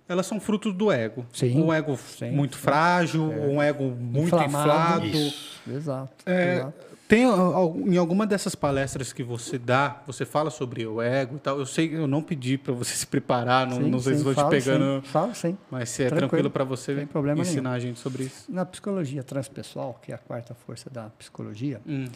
elas 0.06 0.26
são 0.26 0.38
frutos 0.38 0.74
do 0.74 0.92
ego. 0.92 1.24
Sim. 1.32 1.60
Um 1.62 1.72
ego 1.72 1.96
Sim, 1.96 2.30
muito 2.30 2.56
sim. 2.56 2.62
frágil, 2.62 3.22
um 3.24 3.60
ego 3.62 3.84
muito 3.84 4.26
Inflamado. 4.36 5.06
inflado. 5.06 5.34
Exato. 5.74 6.12
É, 6.26 6.56
exato. 6.58 6.93
Tem 7.16 7.24
al- 7.24 7.76
em 7.76 7.96
alguma 7.96 8.26
dessas 8.26 8.54
palestras 8.54 9.12
que 9.12 9.22
você 9.22 9.58
dá, 9.58 10.02
você 10.06 10.24
fala 10.24 10.50
sobre 10.50 10.86
o 10.86 11.00
ego 11.00 11.36
e 11.36 11.38
tal. 11.38 11.58
Eu 11.58 11.66
sei 11.66 11.88
que 11.88 11.94
eu 11.94 12.06
não 12.06 12.22
pedi 12.22 12.58
para 12.58 12.72
você 12.72 12.92
se 12.96 13.06
preparar, 13.06 13.66
não, 13.66 13.76
Sim, 13.76 13.90
não 13.90 14.00
sei 14.00 14.12
sim, 14.14 14.18
se 14.18 14.24
vou 14.24 14.32
te 14.34 14.36
falo 14.36 14.50
pegando, 14.50 15.02
Sim, 15.04 15.08
falo 15.10 15.34
sim. 15.34 15.58
mas 15.70 15.90
se 15.90 16.02
é 16.02 16.06
Tranquilo, 16.08 16.28
tranquilo 16.28 16.50
para 16.50 16.64
você 16.64 17.08
ensinar 17.38 17.72
a 17.72 17.78
gente 17.78 18.00
sobre 18.00 18.24
isso. 18.24 18.50
Na 18.50 18.64
psicologia 18.66 19.22
transpessoal, 19.22 19.98
que 20.02 20.10
é 20.12 20.14
a 20.14 20.18
quarta 20.18 20.54
força 20.54 20.90
da 20.90 21.08
psicologia, 21.10 21.80
Hum, 21.86 22.06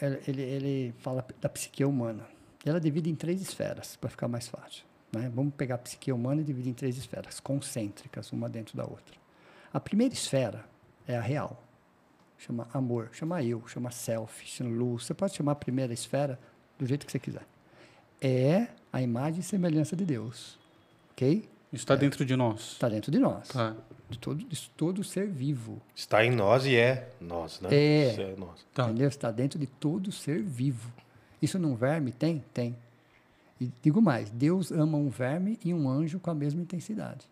ele, 0.00 0.18
ele, 0.28 0.42
ele 0.42 0.94
fala 1.00 1.24
da 1.40 1.48
psique 1.48 1.84
humana. 1.84 2.24
Ela 2.64 2.80
divide 2.80 3.10
em 3.10 3.14
três 3.14 3.40
esferas, 3.42 3.96
para 3.96 4.08
ficar 4.10 4.28
mais 4.28 4.46
fácil. 4.48 4.84
Né? 5.12 5.30
Vamos 5.34 5.52
pegar 5.54 5.74
a 5.74 5.78
psique 5.78 6.12
humana 6.12 6.40
e 6.40 6.44
dividir 6.44 6.70
em 6.70 6.74
três 6.74 6.96
esferas, 6.96 7.40
concêntricas, 7.40 8.30
uma 8.32 8.48
dentro 8.48 8.76
da 8.76 8.84
outra. 8.84 9.16
A 9.72 9.80
primeira 9.80 10.14
esfera 10.14 10.64
é 11.06 11.16
a 11.16 11.20
real. 11.20 11.62
Chama 12.44 12.66
amor, 12.74 13.10
chama 13.12 13.40
eu, 13.44 13.62
chama 13.68 13.92
self, 13.92 14.44
chama 14.44 14.70
luz. 14.70 15.04
Você 15.04 15.14
pode 15.14 15.32
chamar 15.32 15.52
a 15.52 15.54
primeira 15.54 15.92
esfera 15.92 16.40
do 16.76 16.84
jeito 16.84 17.06
que 17.06 17.12
você 17.12 17.18
quiser. 17.20 17.46
É 18.20 18.66
a 18.92 19.00
imagem 19.00 19.38
e 19.38 19.42
semelhança 19.44 19.94
de 19.94 20.04
Deus. 20.04 20.58
Ok? 21.12 21.48
está 21.72 21.94
dentro 21.94 22.24
de 22.24 22.34
nós. 22.34 22.72
Está 22.72 22.88
dentro 22.88 23.12
de 23.12 23.18
nós. 23.20 23.46
Tá, 23.48 23.76
De 24.10 24.18
todo, 24.18 24.44
de 24.44 24.70
todo 24.70 25.04
ser 25.04 25.28
vivo. 25.28 25.80
Está 25.94 26.24
em 26.24 26.32
nós 26.32 26.66
e 26.66 26.74
é 26.74 27.12
nós, 27.20 27.60
né? 27.60 27.68
É. 27.72 28.10
Isso 28.10 28.20
é 28.20 28.34
nós. 28.36 28.66
tá. 28.74 28.84
Entendeu? 28.86 29.08
Está 29.08 29.30
dentro 29.30 29.58
de 29.58 29.66
todo 29.66 30.10
ser 30.10 30.42
vivo. 30.42 30.92
Isso 31.40 31.60
num 31.60 31.76
verme 31.76 32.10
tem? 32.10 32.44
Tem. 32.52 32.76
E 33.60 33.70
digo 33.80 34.02
mais, 34.02 34.30
Deus 34.30 34.72
ama 34.72 34.98
um 34.98 35.08
verme 35.08 35.60
e 35.64 35.72
um 35.72 35.88
anjo 35.88 36.18
com 36.18 36.30
a 36.30 36.34
mesma 36.34 36.60
intensidade. 36.60 37.24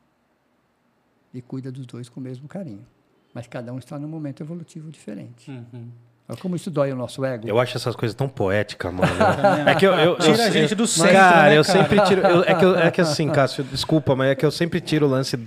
E 1.35 1.43
cuida 1.43 1.73
dos 1.73 1.85
dois 1.85 2.09
com 2.09 2.21
o 2.21 2.23
mesmo 2.23 2.47
carinho. 2.47 2.87
Mas 3.35 3.47
cada 3.47 3.73
um 3.73 3.79
está 3.79 3.99
num 3.99 4.09
momento 4.09 4.43
evolutivo 4.43 4.91
diferente. 4.91 5.51
Uhum. 5.51 5.89
Olha 6.29 6.39
como 6.39 6.55
isso 6.57 6.71
dói 6.71 6.93
o 6.93 6.97
nosso 6.97 7.25
ego. 7.25 7.49
Eu 7.49 7.59
acho 7.59 7.77
essas 7.77 7.95
coisas 7.97 8.15
tão 8.15 8.29
poéticas, 8.29 8.93
mano. 8.93 9.13
é 9.67 9.75
que 9.75 9.87
eu, 9.87 9.93
eu, 9.95 10.17
Tira 10.17 10.37
eu- 10.37 10.45
a 10.47 10.51
gente 10.51 10.75
do 10.75 10.87
centro, 10.87 11.13
Cara, 11.13 11.49
né, 11.51 11.59
eu 11.59 11.65
cara? 11.65 11.79
sempre 11.79 12.01
tiro. 12.07 12.21
eu- 12.23 12.43
é, 12.45 12.55
que 12.55 12.65
eu- 12.65 12.79
é 12.79 12.91
que 12.91 13.01
assim, 13.01 13.29
Cássio, 13.31 13.65
desculpa, 13.65 14.15
mas 14.15 14.31
é 14.31 14.35
que 14.35 14.45
eu 14.47 14.51
sempre 14.51 14.81
tiro 14.81 15.07
o 15.07 15.09
lance 15.09 15.39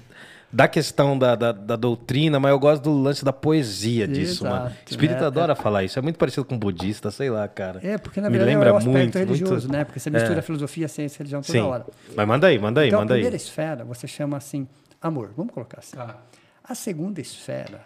da 0.52 0.68
questão 0.68 1.18
da, 1.18 1.36
da, 1.36 1.52
da 1.52 1.76
doutrina, 1.76 2.40
mas 2.40 2.52
eu 2.52 2.60
gosto 2.60 2.84
do 2.84 2.94
lance 3.02 3.26
da 3.26 3.34
poesia 3.34 4.08
disso, 4.08 4.46
Exato, 4.46 4.64
mano. 4.64 4.76
Espírita 4.86 5.24
é, 5.24 5.28
adora 5.28 5.56
falar 5.56 5.84
isso. 5.84 5.98
É 5.98 6.02
muito 6.02 6.18
parecido 6.20 6.46
com 6.46 6.58
budista, 6.60 7.10
sei 7.12 7.30
lá, 7.30 7.48
cara. 7.48 7.80
É, 7.82 7.98
porque 7.98 8.22
na 8.22 8.30
Me 8.30 8.38
verdade 8.38 8.54
lembra 8.56 8.70
é 8.70 8.74
o 8.74 8.78
aspecto 8.78 8.98
muito, 8.98 9.18
religioso, 9.18 9.54
muito- 9.54 9.72
né? 9.72 9.84
Porque 9.84 10.00
você 10.00 10.10
mistura 10.10 10.40
É. 10.40 10.42
filosofia, 10.42 10.88
ciência 10.88 11.18
e 11.18 11.20
religião 11.20 11.42
toda 11.42 11.58
Sim. 11.58 11.64
hora. 11.66 11.86
Mas 12.16 12.28
manda 12.28 12.48
aí, 12.48 12.60
manda 12.60 12.82
aí, 12.82 12.88
então, 12.90 13.00
manda 13.00 13.14
a 13.14 13.16
aí. 13.16 13.22
primeira 13.22 13.36
esfera 13.38 13.84
você 13.84 14.06
chama 14.08 14.38
assim 14.38 14.68
amor. 15.02 15.32
Vamos 15.36 15.54
colocar 15.54 15.80
assim. 15.80 15.96
Tá. 15.98 16.18
A 16.64 16.76
segunda 16.76 17.20
esfera 17.20 17.86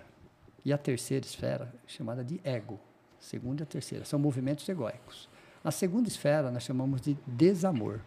e 0.63 0.71
a 0.71 0.77
terceira 0.77 1.25
esfera, 1.25 1.73
chamada 1.87 2.23
de 2.23 2.39
ego. 2.43 2.79
Segunda 3.19 3.61
e 3.61 3.63
a 3.63 3.65
terceira, 3.65 4.05
são 4.05 4.19
movimentos 4.19 4.67
egóicos. 4.69 5.27
A 5.63 5.71
segunda 5.71 6.07
esfera 6.07 6.51
nós 6.51 6.63
chamamos 6.63 7.01
de 7.01 7.17
desamor. 7.25 8.01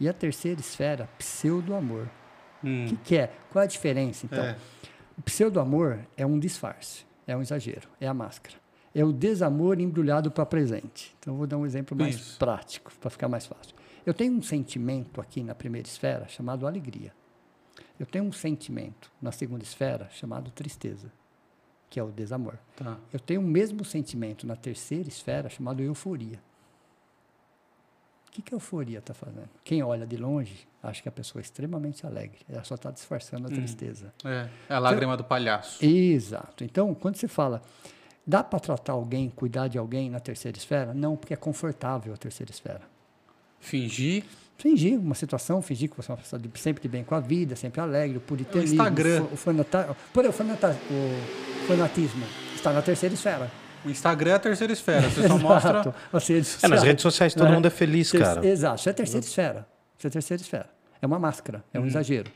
E 0.00 0.08
a 0.08 0.12
terceira 0.12 0.60
esfera, 0.60 1.08
pseudo-amor. 1.18 2.08
O 2.62 2.66
Hum, 2.66 2.86
que, 2.88 2.96
que 2.96 3.16
é? 3.18 3.30
Qual 3.50 3.60
é 3.62 3.66
a 3.66 3.68
diferença, 3.68 4.24
então? 4.24 4.42
é. 4.42 4.56
O 5.18 5.22
pseudo-amor 5.22 6.00
é 6.16 6.24
um 6.24 6.38
disfarce, 6.38 7.04
é 7.26 7.36
um 7.36 7.42
exagero, 7.42 7.88
é 8.00 8.08
a 8.08 8.14
máscara. 8.14 8.56
É 8.94 9.04
o 9.04 9.12
desamor 9.12 9.78
embrulhado 9.80 10.30
para 10.30 10.46
presente. 10.46 11.14
Então, 11.18 11.34
eu 11.34 11.38
vou 11.38 11.46
dar 11.46 11.58
um 11.58 11.66
exemplo 11.66 11.96
mais 11.96 12.14
Isso. 12.14 12.38
prático, 12.38 12.90
para 13.00 13.10
ficar 13.10 13.28
mais 13.28 13.44
fácil. 13.44 13.74
Eu 14.06 14.14
tenho 14.14 14.32
um 14.32 14.42
sentimento 14.42 15.20
aqui 15.20 15.42
na 15.42 15.54
primeira 15.54 15.86
esfera 15.86 16.26
chamado 16.28 16.66
alegria. 16.66 17.12
Eu 17.98 18.06
tenho 18.06 18.24
um 18.24 18.32
sentimento 18.32 19.10
na 19.22 19.30
segunda 19.30 19.62
esfera 19.62 20.08
chamado 20.10 20.50
tristeza, 20.50 21.12
que 21.88 22.00
é 22.00 22.02
o 22.02 22.10
desamor. 22.10 22.58
Tá. 22.76 22.98
Eu 23.12 23.20
tenho 23.20 23.40
o 23.40 23.44
mesmo 23.44 23.84
sentimento 23.84 24.46
na 24.46 24.56
terceira 24.56 25.08
esfera 25.08 25.48
chamado 25.48 25.82
euforia. 25.82 26.40
O 28.28 28.32
que, 28.32 28.42
que 28.42 28.52
a 28.52 28.56
euforia 28.56 28.98
está 28.98 29.14
fazendo? 29.14 29.48
Quem 29.62 29.80
olha 29.80 30.04
de 30.04 30.16
longe 30.16 30.66
acha 30.82 31.00
que 31.00 31.08
a 31.08 31.12
pessoa 31.12 31.40
é 31.40 31.44
extremamente 31.44 32.04
alegre. 32.04 32.40
Ela 32.48 32.64
só 32.64 32.74
está 32.74 32.90
disfarçando 32.90 33.46
a 33.46 33.50
tristeza. 33.50 34.12
É, 34.24 34.48
é 34.68 34.74
a 34.74 34.78
lágrima 34.80 35.16
do 35.16 35.22
palhaço. 35.22 35.84
Exato. 35.84 36.64
Então, 36.64 36.92
quando 36.94 37.14
você 37.14 37.28
fala, 37.28 37.62
dá 38.26 38.42
para 38.42 38.58
tratar 38.58 38.94
alguém, 38.94 39.30
cuidar 39.30 39.68
de 39.68 39.78
alguém 39.78 40.10
na 40.10 40.18
terceira 40.18 40.58
esfera? 40.58 40.92
Não, 40.92 41.16
porque 41.16 41.32
é 41.32 41.36
confortável 41.36 42.12
a 42.12 42.16
terceira 42.16 42.50
esfera. 42.50 42.82
Fingir. 43.60 44.24
Fingir 44.56 44.98
uma 44.98 45.14
situação, 45.14 45.60
fingir 45.60 45.90
que 45.90 45.96
você 45.96 46.10
é 46.10 46.14
uma 46.14 46.20
pessoa 46.20 46.40
de- 46.40 46.50
sempre 46.58 46.80
de 46.82 46.88
bem 46.88 47.02
com 47.04 47.14
a 47.14 47.20
vida, 47.20 47.56
sempre 47.56 47.80
alegre, 47.80 48.18
o 48.18 48.20
puritanismo, 48.20 48.74
Instagram. 48.74 49.22
o, 49.22 49.34
o, 49.34 49.36
fanata- 49.36 49.90
o, 49.90 50.32
fanata- 50.32 50.76
o 50.90 51.66
fanatismo 51.66 52.24
está 52.54 52.72
na 52.72 52.80
terceira 52.80 53.14
esfera. 53.14 53.50
O 53.84 53.90
Instagram 53.90 54.30
é 54.30 54.34
a 54.34 54.38
terceira 54.38 54.72
esfera. 54.72 55.02
Você 55.10 55.26
só 55.28 55.34
Exato. 55.36 55.42
mostra. 55.42 55.94
As 56.12 56.26
redes 56.28 56.48
É, 56.64 56.68
nas 56.68 56.78
sociais. 56.78 56.82
redes 56.82 57.02
sociais 57.02 57.34
todo 57.34 57.48
né? 57.48 57.54
mundo 57.54 57.66
é 57.66 57.70
feliz, 57.70 58.10
Ter- 58.10 58.18
cara. 58.20 58.46
Exato, 58.46 58.78
isso 58.78 58.88
é 58.88 58.92
a 58.92 58.94
terceira 58.94 59.26
esfera. 59.26 59.68
Isso 59.98 60.06
é 60.06 60.08
a 60.08 60.10
terceira 60.12 60.42
esfera. 60.42 60.70
É 61.02 61.06
uma 61.06 61.18
máscara, 61.18 61.62
é 61.72 61.78
um 61.78 61.82
Uhum. 61.82 61.88
exagero. 61.88 62.30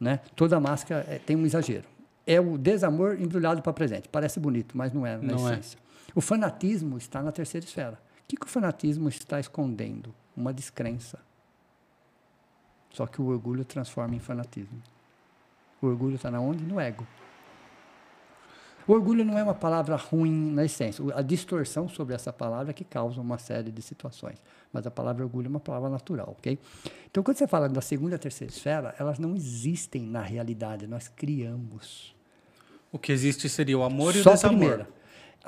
Né? 0.00 0.20
Toda 0.34 0.58
máscara 0.60 1.04
é- 1.08 1.18
tem 1.18 1.36
um 1.36 1.44
exagero. 1.44 1.84
É 2.26 2.40
o 2.40 2.56
desamor 2.56 3.20
embrulhado 3.20 3.60
para 3.60 3.72
presente. 3.72 4.08
Parece 4.08 4.38
bonito, 4.40 4.76
mas 4.76 4.92
não 4.92 5.04
é 5.06 5.16
na 5.16 5.34
Não 5.34 5.48
é. 5.48 5.52
essência. 5.54 5.78
O 6.14 6.20
fanatismo 6.20 6.96
está 6.96 7.22
na 7.22 7.30
terceira 7.32 7.66
esfera. 7.66 7.92
O 7.94 8.28
que, 8.28 8.36
que 8.36 8.46
o 8.46 8.48
fanatismo 8.48 9.08
está 9.08 9.38
escondendo? 9.38 10.14
Uma 10.36 10.52
descrença. 10.52 11.18
Só 12.96 13.06
que 13.06 13.20
o 13.20 13.26
orgulho 13.26 13.62
transforma 13.62 14.14
em 14.14 14.18
fanatismo. 14.18 14.82
O 15.82 15.86
orgulho 15.86 16.16
está 16.16 16.30
na 16.30 16.40
onde? 16.40 16.64
No 16.64 16.80
ego. 16.80 17.06
O 18.88 18.92
orgulho 18.94 19.22
não 19.22 19.36
é 19.36 19.42
uma 19.42 19.52
palavra 19.54 19.96
ruim 19.96 20.32
na 20.52 20.64
essência. 20.64 21.04
A 21.14 21.20
distorção 21.20 21.90
sobre 21.90 22.14
essa 22.14 22.32
palavra 22.32 22.70
é 22.70 22.72
que 22.72 22.84
causa 22.84 23.20
uma 23.20 23.36
série 23.36 23.70
de 23.70 23.82
situações. 23.82 24.42
Mas 24.72 24.86
a 24.86 24.90
palavra 24.90 25.22
orgulho 25.24 25.44
é 25.44 25.50
uma 25.50 25.60
palavra 25.60 25.90
natural, 25.90 26.36
ok? 26.38 26.58
Então, 27.10 27.22
quando 27.22 27.36
você 27.36 27.46
fala 27.46 27.68
da 27.68 27.82
segunda 27.82 28.16
e 28.16 28.18
terceira 28.18 28.50
esfera, 28.50 28.94
elas 28.98 29.18
não 29.18 29.36
existem 29.36 30.00
na 30.02 30.22
realidade, 30.22 30.86
nós 30.86 31.06
criamos. 31.06 32.14
O 32.90 32.98
que 32.98 33.12
existe 33.12 33.46
seria 33.50 33.76
o 33.76 33.82
amor 33.82 34.16
e 34.16 34.22
Só 34.22 34.30
o 34.30 34.34
desamor. 34.34 34.58
primeira. 34.58 34.88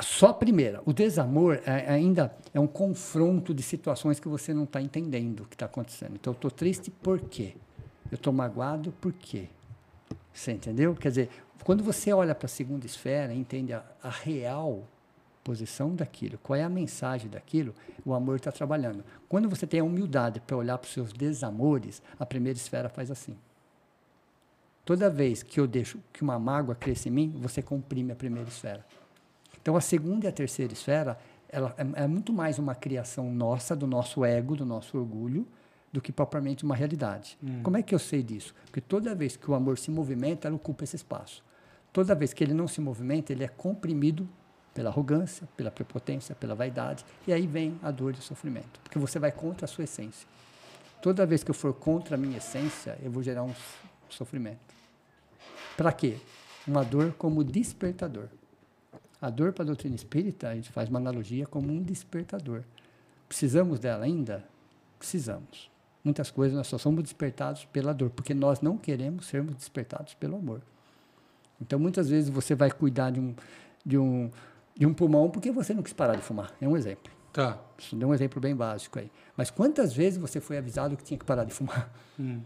Só 0.01 0.29
a 0.29 0.35
primeira. 0.35 0.81
O 0.85 0.93
desamor 0.93 1.61
é- 1.67 1.91
ainda 1.91 2.35
é 2.55 2.61
um 2.61 2.67
confronto 2.67 3.53
de 3.53 3.63
situações 3.63 4.21
que 4.21 4.29
você 4.29 4.55
não 4.55 4.65
está 4.65 4.81
entendendo 4.81 5.41
o 5.41 5.45
que 5.47 5.55
está 5.55 5.67
acontecendo. 5.67 6.15
Então, 6.15 6.33
eu 6.33 6.37
estou 6.37 6.51
triste 6.51 6.91
por 6.91 7.21
quê? 7.21 7.55
Eu 8.11 8.15
estou 8.17 8.33
magoado 8.33 8.93
por 9.01 9.13
quê? 9.13 9.49
Você 10.33 10.53
entendeu? 10.53 10.95
Quer 10.95 11.09
dizer, 11.09 11.31
quando 11.65 11.83
você 11.83 12.13
olha 12.13 12.35
para 12.35 12.47
a 12.47 12.49
segunda 12.49 12.87
esfera 12.87 13.35
entende 13.35 13.73
a, 13.73 13.85
a 14.03 14.09
real 14.09 14.85
posição 15.43 15.95
daquilo, 15.95 16.39
qual 16.43 16.57
é 16.57 16.63
a 16.63 16.69
mensagem 16.69 17.29
daquilo, 17.29 17.75
o 18.05 18.15
amor 18.15 18.37
está 18.37 18.53
trabalhando. 18.53 19.03
Quando 19.29 19.49
você 19.49 19.67
tem 19.67 19.81
a 19.81 19.85
humildade 19.85 20.41
para 20.41 20.57
olhar 20.57 20.79
para 20.79 20.87
os 20.87 20.93
seus 20.93 21.13
desamores, 21.13 22.03
a 22.19 22.27
primeira 22.27 22.57
esfera 22.57 22.89
faz 22.89 23.11
assim. 23.11 23.37
Toda 24.85 25.11
vez 25.11 25.43
que 25.43 25.59
eu 25.59 25.67
deixo 25.67 25.99
que 26.13 26.23
uma 26.23 26.39
mágoa 26.39 26.75
cresça 26.75 27.09
em 27.09 27.13
mim, 27.13 27.35
você 27.41 27.61
comprime 27.61 28.13
a 28.13 28.17
primeira 28.17 28.49
esfera. 28.49 28.85
Então, 29.61 29.77
a 29.77 29.81
segunda 29.81 30.27
e 30.27 30.29
a 30.29 30.33
terceira 30.33 30.73
esfera, 30.73 31.19
ela 31.49 31.75
é, 31.77 32.05
é 32.05 32.07
muito 32.07 32.33
mais 32.33 32.59
uma 32.59 32.75
criação 32.75 33.33
nossa, 33.33 33.75
do 33.75 33.87
nosso 33.87 34.25
ego, 34.25 34.57
do 34.57 34.65
nosso 34.65 34.99
orgulho, 34.99 35.47
do 35.93 36.01
que 36.01 36.13
propriamente 36.13 36.65
uma 36.65 36.75
realidade. 36.75 37.39
Como 37.63 37.77
é 37.77 37.83
que 37.83 37.95
eu 37.95 37.99
sei 37.99 38.23
disso? 38.23 38.55
Porque 38.65 38.81
toda 38.81 39.15
vez 39.15 39.37
que 39.37 39.51
o 39.51 39.55
amor 39.55 39.79
se 39.79 39.91
movimenta, 39.91 40.47
ela 40.47 40.57
ocupa 40.57 40.85
esse 40.85 40.97
espaço. 40.97 41.43
Toda 41.93 42.15
vez 42.15 42.33
que 42.33 42.45
ele 42.45 42.53
não 42.53 42.69
se 42.69 42.81
movimenta, 42.81 43.33
ele 43.33 43.43
é 43.43 43.49
comprimido 43.49 44.29
pela 44.75 44.91
arrogância, 44.91 45.49
pela 45.57 45.71
prepotência, 45.71 46.35
pela 46.35 46.55
vaidade, 46.55 47.05
e 47.27 47.33
aí 47.33 47.47
vem 47.47 47.79
a 47.83 47.91
dor 47.91 48.15
e 48.15 48.19
o 48.19 48.23
sofrimento, 48.23 48.79
porque 48.85 48.99
você 48.99 49.19
vai 49.19 49.33
contra 49.33 49.65
a 49.65 49.69
sua 49.69 49.85
essência. 49.85 50.29
Toda 51.03 51.27
vez 51.27 51.43
que 51.43 51.51
eu 51.51 51.55
for 51.55 51.73
contra 51.73 52.15
a 52.15 52.19
minha 52.19 52.39
essência, 52.39 52.99
eu 53.03 53.11
vou 53.11 53.23
gerar 53.23 53.43
um 53.43 53.55
sofrimento. 54.09 54.59
Para 55.77 55.91
quê? 55.93 56.19
Uma 56.67 56.85
dor 56.85 57.13
como 57.15 57.43
despertador. 57.43 58.29
A 59.21 59.31
dor 59.31 59.53
para 59.53 59.65
a 59.65 59.67
doutrina 59.67 59.97
espírita, 59.97 60.49
a 60.49 60.55
gente 60.55 60.71
faz 60.71 60.89
uma 60.89 60.99
analogia 60.99 61.47
como 61.47 61.73
um 61.73 61.83
despertador. 61.83 62.63
Precisamos 63.29 63.79
dela 63.81 64.05
ainda? 64.05 64.45
Precisamos. 64.99 65.71
Muitas 66.05 66.31
coisas 66.31 66.57
nós 66.57 66.67
só 66.67 66.79
somos 66.79 67.03
despertados 67.03 67.65
pela 67.67 67.93
dor, 67.93 68.11
porque 68.11 68.33
nós 68.33 68.61
não 68.61 68.79
queremos 68.79 69.27
sermos 69.27 69.55
despertados 69.55 70.15
pelo 70.15 70.37
amor. 70.37 70.63
Então, 71.61 71.79
muitas 71.79 72.09
vezes 72.09 72.31
você 72.31 72.55
vai 72.55 72.71
cuidar 72.71 73.11
de 73.11 73.19
um, 73.19 73.35
de 73.85 73.99
um, 73.99 74.31
de 74.77 74.87
um 74.87 74.95
pulmão 74.95 75.29
porque 75.29 75.51
você 75.51 75.75
não 75.75 75.83
quis 75.83 75.93
parar 75.93 76.15
de 76.15 76.23
fumar. 76.23 76.53
É 76.61 76.69
um 76.69 76.77
exemplo. 76.77 77.13
Tá. 77.33 77.59
Isso 77.77 77.97
deu 77.97 78.09
um 78.09 78.15
exemplo 78.15 78.41
bem 78.41 78.55
básico 78.55 78.99
aí. 78.99 79.11
Mas 79.37 79.51
quantas 79.51 79.93
vezes 79.93 80.19
você 80.19 80.41
foi 80.41 80.59
avisado 80.59 80.97
que 80.97 81.03
tinha 81.05 81.19
que 81.19 81.25
parar 81.25 81.45
de 81.45 81.53
fumar? 81.53 81.91
Hum. 82.19 82.41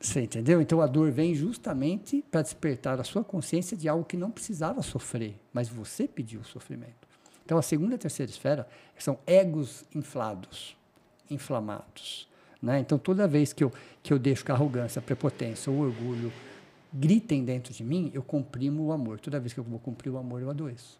Você 0.00 0.22
entendeu? 0.22 0.62
Então 0.62 0.80
a 0.80 0.86
dor 0.86 1.10
vem 1.10 1.34
justamente 1.34 2.24
para 2.30 2.42
despertar 2.42 3.00
a 3.00 3.04
sua 3.04 3.24
consciência 3.24 3.76
de 3.76 3.88
algo 3.88 4.04
que 4.04 4.16
não 4.16 4.30
precisava 4.30 4.80
sofrer, 4.82 5.34
mas 5.52 5.68
você 5.68 6.06
pediu 6.06 6.40
o 6.40 6.44
sofrimento. 6.44 7.08
Então 7.44 7.58
a 7.58 7.62
segunda 7.62 7.94
e 7.94 7.96
a 7.96 7.98
terceira 7.98 8.30
esfera 8.30 8.68
são 8.96 9.18
egos 9.26 9.84
inflados, 9.94 10.76
inflamados, 11.30 12.28
Né? 12.60 12.80
Então, 12.80 12.98
toda 12.98 13.28
vez 13.28 13.52
que 13.52 13.62
eu, 13.62 13.72
que 14.02 14.12
eu 14.12 14.18
deixo 14.18 14.44
que 14.44 14.50
a 14.50 14.54
arrogância, 14.54 14.98
a 14.98 15.02
prepotência, 15.02 15.70
o 15.70 15.78
orgulho 15.80 16.32
gritem 16.92 17.44
dentro 17.44 17.72
de 17.72 17.84
mim, 17.84 18.10
eu 18.12 18.22
comprimo 18.22 18.84
o 18.84 18.92
amor. 18.92 19.20
Toda 19.20 19.38
vez 19.38 19.52
que 19.52 19.60
eu 19.60 19.64
vou 19.64 19.78
cumprir 19.78 20.10
o 20.10 20.18
amor, 20.18 20.42
eu 20.42 20.50
adoeço. 20.50 20.98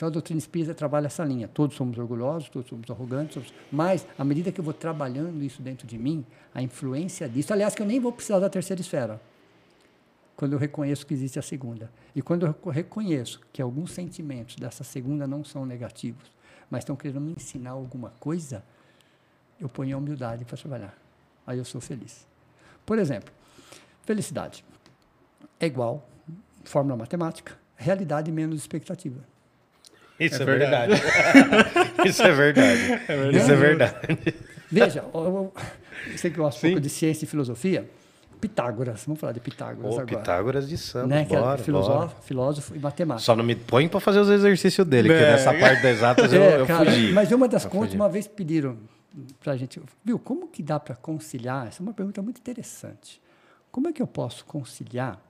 Então, 0.00 0.08
a 0.08 0.10
doutrina 0.10 0.38
espírita 0.38 0.72
trabalha 0.72 1.08
essa 1.08 1.22
linha. 1.22 1.46
Todos 1.46 1.76
somos 1.76 1.98
orgulhosos, 1.98 2.48
todos 2.48 2.70
somos 2.70 2.90
arrogantes, 2.90 3.34
somos... 3.34 3.52
mas, 3.70 4.06
à 4.18 4.24
medida 4.24 4.50
que 4.50 4.58
eu 4.58 4.64
vou 4.64 4.72
trabalhando 4.72 5.44
isso 5.44 5.60
dentro 5.60 5.86
de 5.86 5.98
mim, 5.98 6.24
a 6.54 6.62
influência 6.62 7.28
disso... 7.28 7.52
Aliás, 7.52 7.74
que 7.74 7.82
eu 7.82 7.86
nem 7.86 8.00
vou 8.00 8.10
precisar 8.10 8.38
da 8.38 8.48
terceira 8.48 8.80
esfera 8.80 9.20
quando 10.34 10.54
eu 10.54 10.58
reconheço 10.58 11.04
que 11.04 11.12
existe 11.12 11.38
a 11.38 11.42
segunda. 11.42 11.90
E 12.16 12.22
quando 12.22 12.46
eu 12.46 12.70
reconheço 12.70 13.42
que 13.52 13.60
alguns 13.60 13.92
sentimentos 13.92 14.56
dessa 14.56 14.82
segunda 14.82 15.26
não 15.26 15.44
são 15.44 15.66
negativos, 15.66 16.32
mas 16.70 16.80
estão 16.80 16.96
querendo 16.96 17.20
me 17.20 17.32
ensinar 17.32 17.72
alguma 17.72 18.08
coisa, 18.18 18.64
eu 19.60 19.68
ponho 19.68 19.94
a 19.94 19.98
humildade 19.98 20.46
para 20.46 20.56
trabalhar. 20.56 20.96
Aí 21.46 21.58
eu 21.58 21.64
sou 21.66 21.78
feliz. 21.78 22.26
Por 22.86 22.98
exemplo, 22.98 23.30
felicidade 24.04 24.64
é 25.60 25.66
igual 25.66 26.08
fórmula 26.64 26.96
matemática, 26.96 27.58
realidade 27.76 28.32
menos 28.32 28.58
expectativa. 28.60 29.28
Isso 30.20 30.40
é, 30.40 30.42
é 30.42 30.44
verdade. 30.44 30.92
Isso 32.04 32.22
é 32.22 32.32
verdade. 32.32 32.92
é 32.92 33.16
verdade. 33.16 33.36
Isso 33.36 33.52
é 33.52 33.56
verdade. 33.56 34.34
Veja, 34.70 35.04
eu, 35.12 35.52
eu 36.10 36.18
sei 36.18 36.30
que 36.30 36.38
eu 36.38 36.44
gosto 36.44 36.58
um 36.58 36.70
pouco 36.70 36.80
de 36.80 36.90
ciência 36.90 37.24
e 37.24 37.28
filosofia. 37.28 37.88
Pitágoras, 38.40 39.04
vamos 39.04 39.20
falar 39.20 39.32
de 39.32 39.40
Pitágoras 39.40 39.94
oh, 39.94 40.00
agora. 40.00 40.18
Pitágoras 40.18 40.68
de 40.68 40.78
Samba, 40.78 41.06
né? 41.08 41.24
que 41.26 41.36
bora, 41.36 41.58
filósofo, 41.58 41.98
bora. 41.98 42.22
filósofo 42.22 42.74
e 42.74 42.78
matemático. 42.78 43.24
Só 43.24 43.36
não 43.36 43.44
me 43.44 43.54
põe 43.54 43.86
para 43.86 44.00
fazer 44.00 44.20
os 44.20 44.30
exercícios 44.30 44.86
dele, 44.86 45.12
é. 45.12 45.18
que 45.18 45.24
nessa 45.24 45.52
parte 45.52 45.82
das 45.82 45.96
exatas 45.96 46.32
eu, 46.32 46.42
é, 46.42 46.60
eu 46.60 46.66
cara, 46.66 46.86
fugi. 46.86 47.12
Mas 47.12 47.30
uma 47.32 47.46
das 47.46 47.66
contas, 47.66 47.92
uma 47.94 48.08
vez 48.08 48.26
pediram 48.26 48.78
para 49.40 49.52
a 49.52 49.56
gente, 49.56 49.80
viu, 50.02 50.18
como 50.18 50.48
que 50.48 50.62
dá 50.62 50.80
para 50.80 50.94
conciliar? 50.94 51.66
Essa 51.66 51.82
é 51.82 51.84
uma 51.84 51.92
pergunta 51.92 52.22
muito 52.22 52.38
interessante. 52.38 53.20
Como 53.70 53.88
é 53.88 53.92
que 53.92 54.00
eu 54.00 54.06
posso 54.06 54.44
conciliar? 54.46 55.20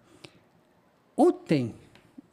Ou 1.16 1.32
tem 1.32 1.74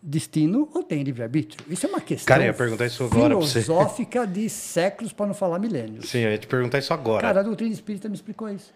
destino 0.08 0.70
ou 0.74 0.82
tem 0.82 1.04
livre-arbítrio? 1.04 1.66
Isso 1.70 1.86
é 1.86 1.90
uma 1.90 2.00
questão 2.00 2.34
Cara, 2.34 2.44
eu 2.44 2.48
ia 2.48 2.54
perguntar 2.54 2.86
isso 2.86 3.04
agora 3.04 3.40
filosófica 3.42 4.26
de 4.26 4.50
séculos, 4.50 5.12
para 5.12 5.28
não 5.28 5.34
falar 5.34 5.60
milênios. 5.60 6.10
Sim, 6.10 6.20
eu 6.20 6.32
ia 6.32 6.38
te 6.38 6.48
perguntar 6.48 6.80
isso 6.80 6.94
agora. 6.94 7.22
Cara, 7.22 7.42
a 7.42 7.44
doutrina 7.44 7.74
espírita 7.74 8.08
me 8.08 8.16
explicou 8.16 8.50
isso. 8.50 8.74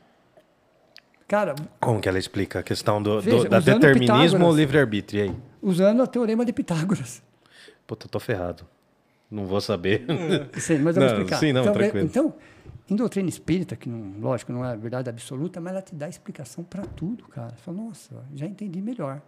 Cara, 1.27 1.55
Como 1.79 2.01
que 2.01 2.09
ela 2.09 2.19
explica 2.19 2.59
a 2.59 2.63
questão 2.63 3.01
do, 3.01 3.21
veja, 3.21 3.45
do 3.45 3.49
da 3.49 3.61
determinismo 3.61 4.45
ou 4.45 4.53
livre-arbítrio? 4.53 5.23
aí? 5.23 5.35
Usando 5.61 6.03
o 6.03 6.07
teorema 6.07 6.43
de 6.43 6.51
Pitágoras. 6.51 7.23
Puta, 7.87 8.05
eu 8.05 8.09
tô 8.09 8.19
ferrado. 8.19 8.67
Não 9.29 9.45
vou 9.45 9.61
saber. 9.61 10.05
Sim, 10.59 10.79
mas 10.79 10.97
eu 10.97 11.01
não, 11.01 11.09
vou 11.09 11.17
explicar. 11.19 11.39
Sim, 11.39 11.53
não, 11.53 11.61
então, 11.61 11.73
tranquilo. 11.73 12.05
Então, 12.05 12.33
em 12.89 12.95
doutrina 12.97 13.29
espírita, 13.29 13.77
que 13.77 13.87
não, 13.87 14.19
lógico 14.19 14.51
não 14.51 14.65
é 14.65 14.75
verdade 14.75 15.09
absoluta, 15.09 15.61
mas 15.61 15.71
ela 15.71 15.81
te 15.81 15.95
dá 15.95 16.09
explicação 16.09 16.65
para 16.65 16.81
tudo, 16.81 17.23
cara. 17.29 17.51
Você 17.51 17.63
fala, 17.63 17.77
nossa, 17.77 18.25
já 18.35 18.45
entendi 18.45 18.81
melhor. 18.81 19.21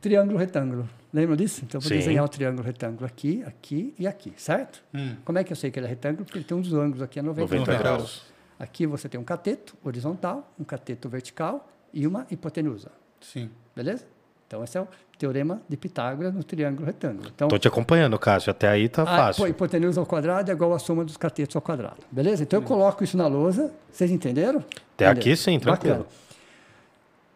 Triângulo 0.00 0.38
retângulo. 0.38 0.88
Lembra 1.12 1.36
disso? 1.36 1.62
Então, 1.64 1.78
eu 1.78 1.82
vou 1.82 1.88
Sim. 1.88 1.96
desenhar 1.96 2.24
o 2.24 2.28
triângulo 2.28 2.62
retângulo 2.62 3.06
aqui, 3.06 3.42
aqui 3.46 3.94
e 3.98 4.06
aqui, 4.06 4.32
certo? 4.36 4.82
Hum. 4.94 5.16
Como 5.24 5.38
é 5.38 5.44
que 5.44 5.52
eu 5.52 5.56
sei 5.56 5.70
que 5.70 5.78
ele 5.78 5.86
é 5.86 5.88
retângulo? 5.88 6.24
Porque 6.24 6.38
ele 6.38 6.44
tem 6.44 6.56
uns 6.56 6.72
ângulos 6.72 7.02
aqui 7.02 7.18
a 7.18 7.22
90, 7.22 7.54
90 7.54 7.64
graus. 7.64 7.82
graus. 7.82 8.22
Aqui 8.58 8.86
você 8.86 9.08
tem 9.08 9.18
um 9.18 9.24
cateto 9.24 9.74
horizontal, 9.84 10.52
um 10.58 10.64
cateto 10.64 11.08
vertical 11.08 11.66
e 11.92 12.06
uma 12.06 12.26
hipotenusa. 12.30 12.90
Sim. 13.20 13.50
Beleza? 13.74 14.04
Então, 14.46 14.64
esse 14.64 14.78
é 14.78 14.80
o 14.80 14.88
teorema 15.18 15.60
de 15.68 15.76
Pitágoras 15.76 16.32
no 16.32 16.42
triângulo 16.42 16.86
retângulo. 16.86 17.28
Então, 17.34 17.48
Tô 17.48 17.58
te 17.58 17.68
acompanhando, 17.68 18.18
Cássio. 18.18 18.50
Até 18.50 18.68
aí 18.68 18.88
tá 18.88 19.02
a 19.02 19.06
fácil. 19.06 19.42
pô, 19.42 19.48
hipotenusa 19.48 20.00
ao 20.00 20.06
quadrado 20.06 20.50
é 20.50 20.54
igual 20.54 20.72
a 20.72 20.78
soma 20.78 21.04
dos 21.04 21.16
catetos 21.16 21.54
ao 21.54 21.60
quadrado. 21.62 21.98
Beleza? 22.10 22.42
Então, 22.42 22.60
eu 22.60 22.64
coloco 22.64 23.04
isso 23.04 23.16
na 23.16 23.26
lousa. 23.26 23.72
Vocês 23.90 24.10
entenderam? 24.10 24.64
Até 24.94 25.06
aqui 25.06 25.36
sim, 25.36 25.58
tranquilo. 25.58 25.98
Bacana. 25.98 26.28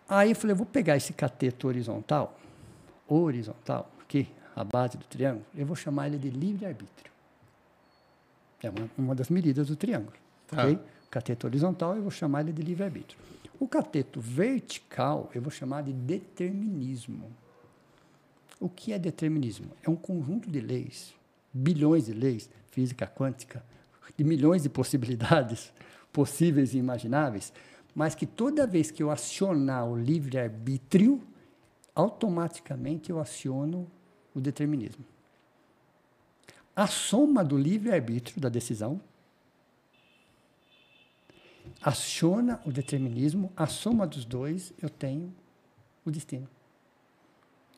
Aí 0.09 0.30
eu 0.30 0.36
falei, 0.36 0.52
eu 0.52 0.56
vou 0.56 0.66
pegar 0.66 0.97
esse 0.97 1.12
cateto 1.12 1.68
horizontal, 1.68 2.39
horizontal, 3.14 3.90
aqui, 4.01 4.28
a 4.55 4.64
base 4.64 4.97
do 4.97 5.05
triângulo, 5.05 5.44
eu 5.55 5.66
vou 5.66 5.76
chamar 5.76 6.09
ele 6.09 6.18
de 6.18 6.30
livre-arbítrio. 6.30 7.10
É 8.62 8.70
uma, 8.70 8.90
uma 8.97 9.14
das 9.14 9.28
medidas 9.28 9.68
do 9.68 9.76
triângulo. 9.76 10.16
Tá. 10.47 10.62
ok? 10.62 10.74
O 10.74 11.10
cateto 11.10 11.47
horizontal, 11.47 11.97
eu 11.97 12.02
vou 12.02 12.10
chamar 12.10 12.43
ele 12.43 12.52
de 12.52 12.62
livre-arbítrio. 12.62 13.18
O 13.59 13.68
cateto 13.68 14.20
vertical, 14.20 15.30
eu 15.34 15.43
vou 15.43 15.51
chamar 15.51 15.82
de 15.82 15.93
determinismo. 15.93 17.30
O 18.59 18.68
que 18.68 18.93
é 18.93 18.98
determinismo? 18.98 19.70
É 19.82 19.90
um 19.90 19.97
conjunto 19.97 20.51
de 20.51 20.60
leis, 20.60 21.14
bilhões 21.52 22.06
de 22.06 22.12
leis, 22.12 22.48
física 22.70 23.06
quântica, 23.06 23.62
de 24.16 24.24
milhões 24.24 24.62
de 24.62 24.68
possibilidades 24.68 25.72
possíveis 26.12 26.74
e 26.74 26.78
imagináveis, 26.78 27.52
mas 27.94 28.14
que 28.14 28.26
toda 28.26 28.66
vez 28.66 28.90
que 28.90 29.02
eu 29.02 29.10
acionar 29.10 29.86
o 29.86 29.97
livre-arbítrio, 29.97 31.22
automaticamente 31.94 33.10
eu 33.10 33.19
aciono 33.20 33.90
o 34.35 34.40
determinismo. 34.40 35.05
A 36.74 36.86
soma 36.86 37.44
do 37.44 37.56
livre-arbítrio, 37.59 38.40
da 38.40 38.48
decisão, 38.48 39.01
aciona 41.82 42.60
o 42.64 42.73
determinismo, 42.73 43.52
a 43.56 43.66
soma 43.66 44.06
dos 44.06 44.24
dois, 44.24 44.73
eu 44.81 44.89
tenho 44.89 45.32
o 46.05 46.10
destino, 46.10 46.48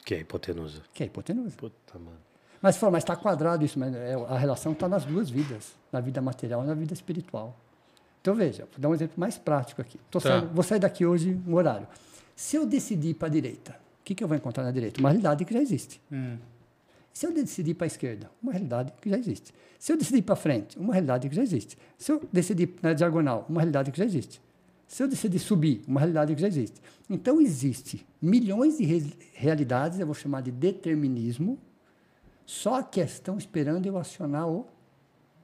Que 0.04 0.14
é 0.14 0.18
a 0.18 0.20
hipotenusa. 0.20 0.82
que 0.92 1.02
é 1.02 1.04
a 1.04 1.06
hipotenusa. 1.06 1.56
Puta, 1.56 1.98
mano. 1.98 2.18
Mas 2.62 2.76
fala, 2.78 2.92
mas 2.92 3.02
está 3.02 3.14
quadrado 3.16 3.64
isso, 3.64 3.78
mas 3.78 3.94
é, 3.94 4.14
a 4.14 4.38
relação 4.38 4.72
está 4.72 4.88
nas 4.88 5.04
duas 5.04 5.28
vidas, 5.28 5.74
na 5.92 6.00
vida 6.00 6.22
material 6.22 6.62
e 6.64 6.66
na 6.66 6.74
vida 6.74 6.94
espiritual. 6.94 7.54
Então 8.22 8.34
veja, 8.34 8.66
vou 8.72 8.78
dar 8.80 8.88
um 8.88 8.94
exemplo 8.94 9.18
mais 9.18 9.36
prático 9.36 9.82
aqui. 9.82 9.98
Tô 10.10 10.18
Tá. 10.18 10.30
saindo- 10.40 10.54
vou 10.54 10.62
sair 10.62 10.78
daqui 10.78 11.04
hoje 11.04 11.34
no 11.34 11.56
horário. 11.56 11.86
Se 12.34 12.56
eu 12.56 12.64
decidir 12.66 13.10
ir 13.10 13.14
para 13.14 13.28
a 13.28 13.30
direita, 13.30 13.78
que, 14.04 14.14
que 14.14 14.22
eu 14.22 14.28
vou 14.28 14.36
encontrar 14.36 14.62
na 14.64 14.70
direita? 14.70 15.00
Uma 15.00 15.08
realidade 15.10 15.44
que 15.44 15.52
já 15.54 15.60
existe. 15.60 16.00
Hum. 16.12 16.36
Se 17.12 17.26
eu 17.26 17.32
decidir 17.32 17.74
para 17.74 17.86
a 17.86 17.88
esquerda, 17.88 18.30
uma 18.42 18.52
realidade 18.52 18.92
que 19.00 19.08
já 19.08 19.16
existe. 19.16 19.54
Se 19.78 19.92
eu 19.92 19.96
decidir 19.96 20.22
para 20.22 20.34
frente, 20.36 20.78
uma 20.78 20.92
realidade 20.92 21.28
que 21.28 21.34
já 21.34 21.42
existe. 21.42 21.78
Se 21.96 22.10
eu 22.12 22.22
decidir 22.32 22.74
na 22.82 22.92
diagonal, 22.92 23.46
uma 23.48 23.60
realidade 23.60 23.90
que 23.92 23.98
já 23.98 24.04
existe. 24.04 24.40
Se 24.88 25.02
eu 25.02 25.08
decidir 25.08 25.38
subir, 25.38 25.82
uma 25.86 26.00
realidade 26.00 26.34
que 26.34 26.40
já 26.40 26.48
existe. 26.48 26.80
Então, 27.08 27.40
existe 27.40 28.04
milhões 28.20 28.78
de 28.78 28.84
re- 28.84 29.12
realidades, 29.32 29.98
eu 30.00 30.06
vou 30.06 30.14
chamar 30.14 30.42
de 30.42 30.50
determinismo, 30.50 31.58
só 32.44 32.76
a 32.80 32.82
questão 32.82 33.38
esperando 33.38 33.86
eu 33.86 33.96
acionar 33.96 34.48
o 34.48 34.66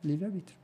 livre-arbítrio. 0.05 0.59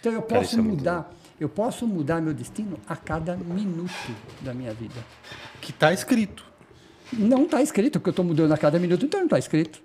Então, 0.00 0.12
eu 0.12 0.22
Cara, 0.22 0.40
posso 0.40 0.50
isso 0.52 0.58
é 0.58 0.62
muito 0.62 0.78
mudar, 0.78 1.12
eu 1.40 1.48
posso 1.48 1.86
mudar 1.86 2.20
meu 2.20 2.32
destino 2.34 2.78
a 2.88 2.96
cada 2.96 3.36
minuto 3.36 3.92
da 4.40 4.52
minha 4.54 4.72
vida. 4.72 4.94
Que 5.60 5.72
tá 5.72 5.92
escrito. 5.92 6.44
Não 7.12 7.44
está 7.44 7.62
escrito, 7.62 7.98
porque 8.00 8.08
eu 8.08 8.12
estou 8.12 8.24
mudando 8.24 8.52
a 8.52 8.58
cada 8.58 8.78
minuto, 8.78 9.04
então 9.06 9.20
não 9.20 9.26
está 9.26 9.38
escrito. 9.38 9.80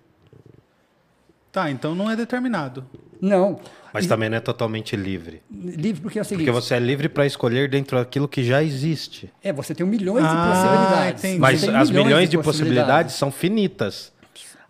Tá, 1.51 1.69
então 1.69 1.93
não 1.93 2.09
é 2.09 2.15
determinado. 2.15 2.85
Não. 3.19 3.59
Mas 3.93 4.05
E- 4.05 4.07
também 4.07 4.29
não 4.29 4.37
é 4.37 4.39
totalmente 4.39 4.95
livre. 4.95 5.41
Livre 5.51 6.01
porque 6.01 6.17
é 6.17 6.21
o 6.21 6.25
seguinte. 6.25 6.45
Porque 6.45 6.51
você 6.61 6.75
é 6.75 6.79
livre 6.79 7.09
para 7.09 7.25
escolher 7.25 7.69
dentro 7.69 7.97
daquilo 7.97 8.27
que 8.27 8.41
já 8.43 8.63
existe. 8.63 9.31
É, 9.43 9.51
você 9.51 9.75
tem 9.75 9.85
milhões 9.85 10.23
Ah, 10.25 10.29
de 10.29 10.49
possibilidades. 10.49 11.23
entendi. 11.23 11.39
Mas 11.39 11.61
tem 11.61 11.75
as 11.75 11.89
milhões 11.91 12.29
de 12.29 12.37
possibilidades 12.37 13.15
são 13.15 13.29
finitas. 13.31 14.13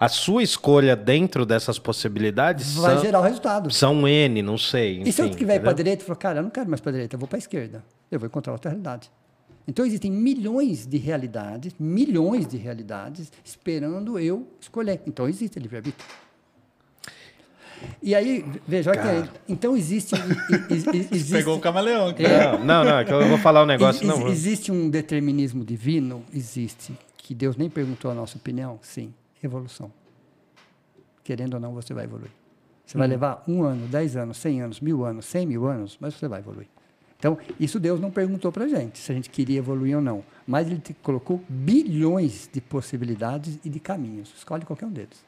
A 0.02 0.10
sua 0.10 0.42
escolha 0.42 0.96
dentro 0.96 1.46
dessas 1.46 1.78
possibilidades 1.78 2.74
Vai 2.74 2.96
são, 2.96 3.04
gerar 3.04 3.20
o 3.20 3.22
resultado. 3.22 3.70
são 3.72 4.08
N, 4.08 4.42
não 4.42 4.58
sei. 4.58 5.04
e 5.06 5.12
se 5.12 5.22
eu 5.22 5.26
enfim, 5.28 5.36
estiver 5.36 5.60
para 5.60 5.70
a 5.70 5.74
direita 5.74 6.02
e 6.02 6.06
falar, 6.08 6.16
cara, 6.18 6.40
eu 6.40 6.44
não 6.44 6.50
quero 6.50 6.68
mais 6.68 6.82
para 6.82 6.90
a 6.90 6.94
direita, 6.94 7.16
eu 7.16 7.20
vou 7.20 7.28
para 7.28 7.38
a 7.38 7.40
esquerda. 7.40 7.84
Eu 8.10 8.20
vou 8.20 8.26
encontrar 8.26 8.52
outra 8.52 8.72
realidade. 8.72 9.12
Então 9.68 9.86
existem 9.86 10.12
milhões 10.12 10.88
de 10.88 10.98
realidades, 10.98 11.76
milhões 11.80 12.48
de 12.48 12.58
realidades, 12.58 13.32
esperando 13.46 14.18
eu 14.18 14.48
escolher. 14.60 15.02
Então 15.06 15.30
existe 15.30 15.60
livre-arbítrio. 15.60 16.04
E 18.02 18.16
aí, 18.16 18.44
veja, 18.68 18.90
olha 18.90 19.02
que 19.02 19.30
então 19.54 19.78
existe. 19.78 20.16
existe 20.70 21.32
Pegou 21.32 21.58
o 21.58 21.60
camaleão 21.60 22.08
aqui. 22.08 22.26
É. 22.26 22.58
Não, 22.58 22.66
não, 22.66 22.86
não, 22.86 22.98
é 23.00 23.06
que 23.06 23.14
eu 23.14 23.28
vou 23.28 23.38
falar 23.38 23.62
um 23.62 23.68
negócio. 23.68 24.04
Ex- 24.04 24.20
não, 24.20 24.28
Existe 24.28 24.72
um 24.72 24.90
determinismo 24.90 25.64
divino? 25.64 26.24
Existe. 26.34 26.92
Que 27.18 27.36
Deus 27.36 27.56
nem 27.56 27.70
perguntou 27.70 28.10
a 28.10 28.16
nossa 28.16 28.38
opinião? 28.38 28.80
Sim. 28.82 29.14
Evolução. 29.44 29.92
Querendo 31.24 31.56
ou 31.56 31.60
não, 31.60 31.74
você 31.74 31.94
vai 31.94 32.06
evoluir. 32.06 32.32
Você 32.86 32.98
vai 32.98 33.08
levar 33.08 33.44
um 33.48 33.64
ano, 33.64 33.88
dez 33.88 34.18
anos, 34.18 34.38
cem 34.38 34.62
anos, 34.62 34.82
mil 34.82 35.06
anos, 35.06 35.26
cem 35.26 35.46
mil 35.46 35.66
anos, 35.66 35.98
mas 36.00 36.14
você 36.14 36.28
vai 36.28 36.40
evoluir. 36.40 36.68
Então, 37.18 37.38
isso 37.60 37.80
Deus 37.80 38.00
não 38.00 38.10
perguntou 38.10 38.52
para 38.52 38.66
a 38.66 38.68
gente, 38.68 38.98
se 38.98 39.12
a 39.12 39.16
gente 39.16 39.30
queria 39.30 39.60
evoluir 39.60 39.96
ou 39.96 40.02
não. 40.02 40.24
Mas 40.46 40.68
Ele 40.68 40.80
te 40.80 40.94
colocou 40.96 41.40
bilhões 41.48 42.50
de 42.52 42.60
possibilidades 42.60 43.60
e 43.64 43.70
de 43.70 43.80
caminhos. 43.80 44.34
Escolhe 44.36 44.66
qualquer 44.66 44.88
um 44.88 44.92
deles. 44.92 45.24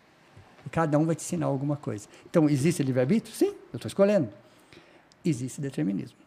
E 0.65 0.69
cada 0.69 0.98
um 0.98 1.06
vai 1.06 1.15
te 1.15 1.22
ensinar 1.22 1.45
alguma 1.45 1.77
coisa. 1.77 2.07
Então, 2.30 2.49
existe 2.49 2.81
livre-arbítrio? 2.81 3.34
Sim, 3.34 3.53
eu 3.72 3.77
estou 3.77 3.88
escolhendo. 3.88 4.30
Existe 5.23 5.61
determinismo. 5.61 6.18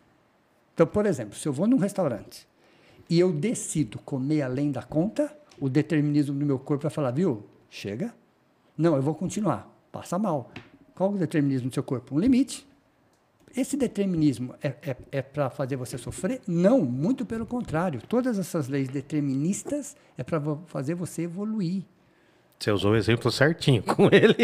Então, 0.72 0.86
por 0.86 1.04
exemplo, 1.04 1.34
se 1.34 1.48
eu 1.48 1.52
vou 1.52 1.66
num 1.66 1.78
restaurante 1.78 2.46
e 3.10 3.18
eu 3.18 3.32
decido 3.32 3.98
comer 3.98 4.42
além 4.42 4.70
da 4.70 4.82
conta, 4.82 5.36
o 5.60 5.68
determinismo 5.68 6.38
do 6.38 6.46
meu 6.46 6.58
corpo 6.58 6.82
vai 6.82 6.90
falar, 6.90 7.10
viu? 7.10 7.44
Chega. 7.70 8.14
Não, 8.76 8.96
eu 8.96 9.02
vou 9.02 9.14
continuar. 9.14 9.72
Passa 9.90 10.18
mal. 10.18 10.50
Qual 10.94 11.12
o 11.12 11.18
determinismo 11.18 11.68
do 11.68 11.74
seu 11.74 11.82
corpo? 11.82 12.14
Um 12.14 12.18
limite. 12.18 12.66
esse 13.56 13.76
determinismo 13.76 14.54
é, 14.62 14.68
é, 14.82 14.96
é 15.12 15.22
para 15.22 15.48
fazer 15.50 15.76
você 15.76 15.96
sofrer? 15.96 16.40
Não, 16.46 16.80
muito 16.82 17.24
pelo 17.24 17.46
contrário. 17.46 18.00
Todas 18.06 18.38
essas 18.38 18.68
leis 18.68 18.88
deterministas 18.88 19.96
é 20.16 20.22
para 20.22 20.40
fazer 20.66 20.94
você 20.94 21.22
evoluir. 21.22 21.84
Você 22.58 22.70
usou 22.70 22.92
o 22.92 22.96
exemplo 22.96 23.30
certinho 23.30 23.82
com 23.82 24.08
ele 24.12 24.34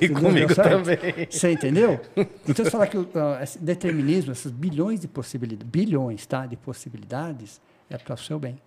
e 0.00 0.06
Entendeu? 0.06 0.22
comigo 0.22 0.54
também. 0.54 1.26
Você 1.30 1.52
entendeu? 1.52 2.00
Então, 2.16 2.64
você 2.64 2.70
falar 2.70 2.86
que 2.86 2.96
o 2.96 3.06
esse 3.42 3.58
determinismo, 3.58 4.32
esses 4.32 4.50
bilhões 4.50 5.00
de 5.00 5.08
possibilidades, 5.08 5.70
bilhões 5.70 6.24
tá, 6.24 6.46
de 6.46 6.56
possibilidades, 6.56 7.60
é 7.90 7.98
para 7.98 8.14
o 8.14 8.18
seu 8.18 8.38
bem. 8.38 8.58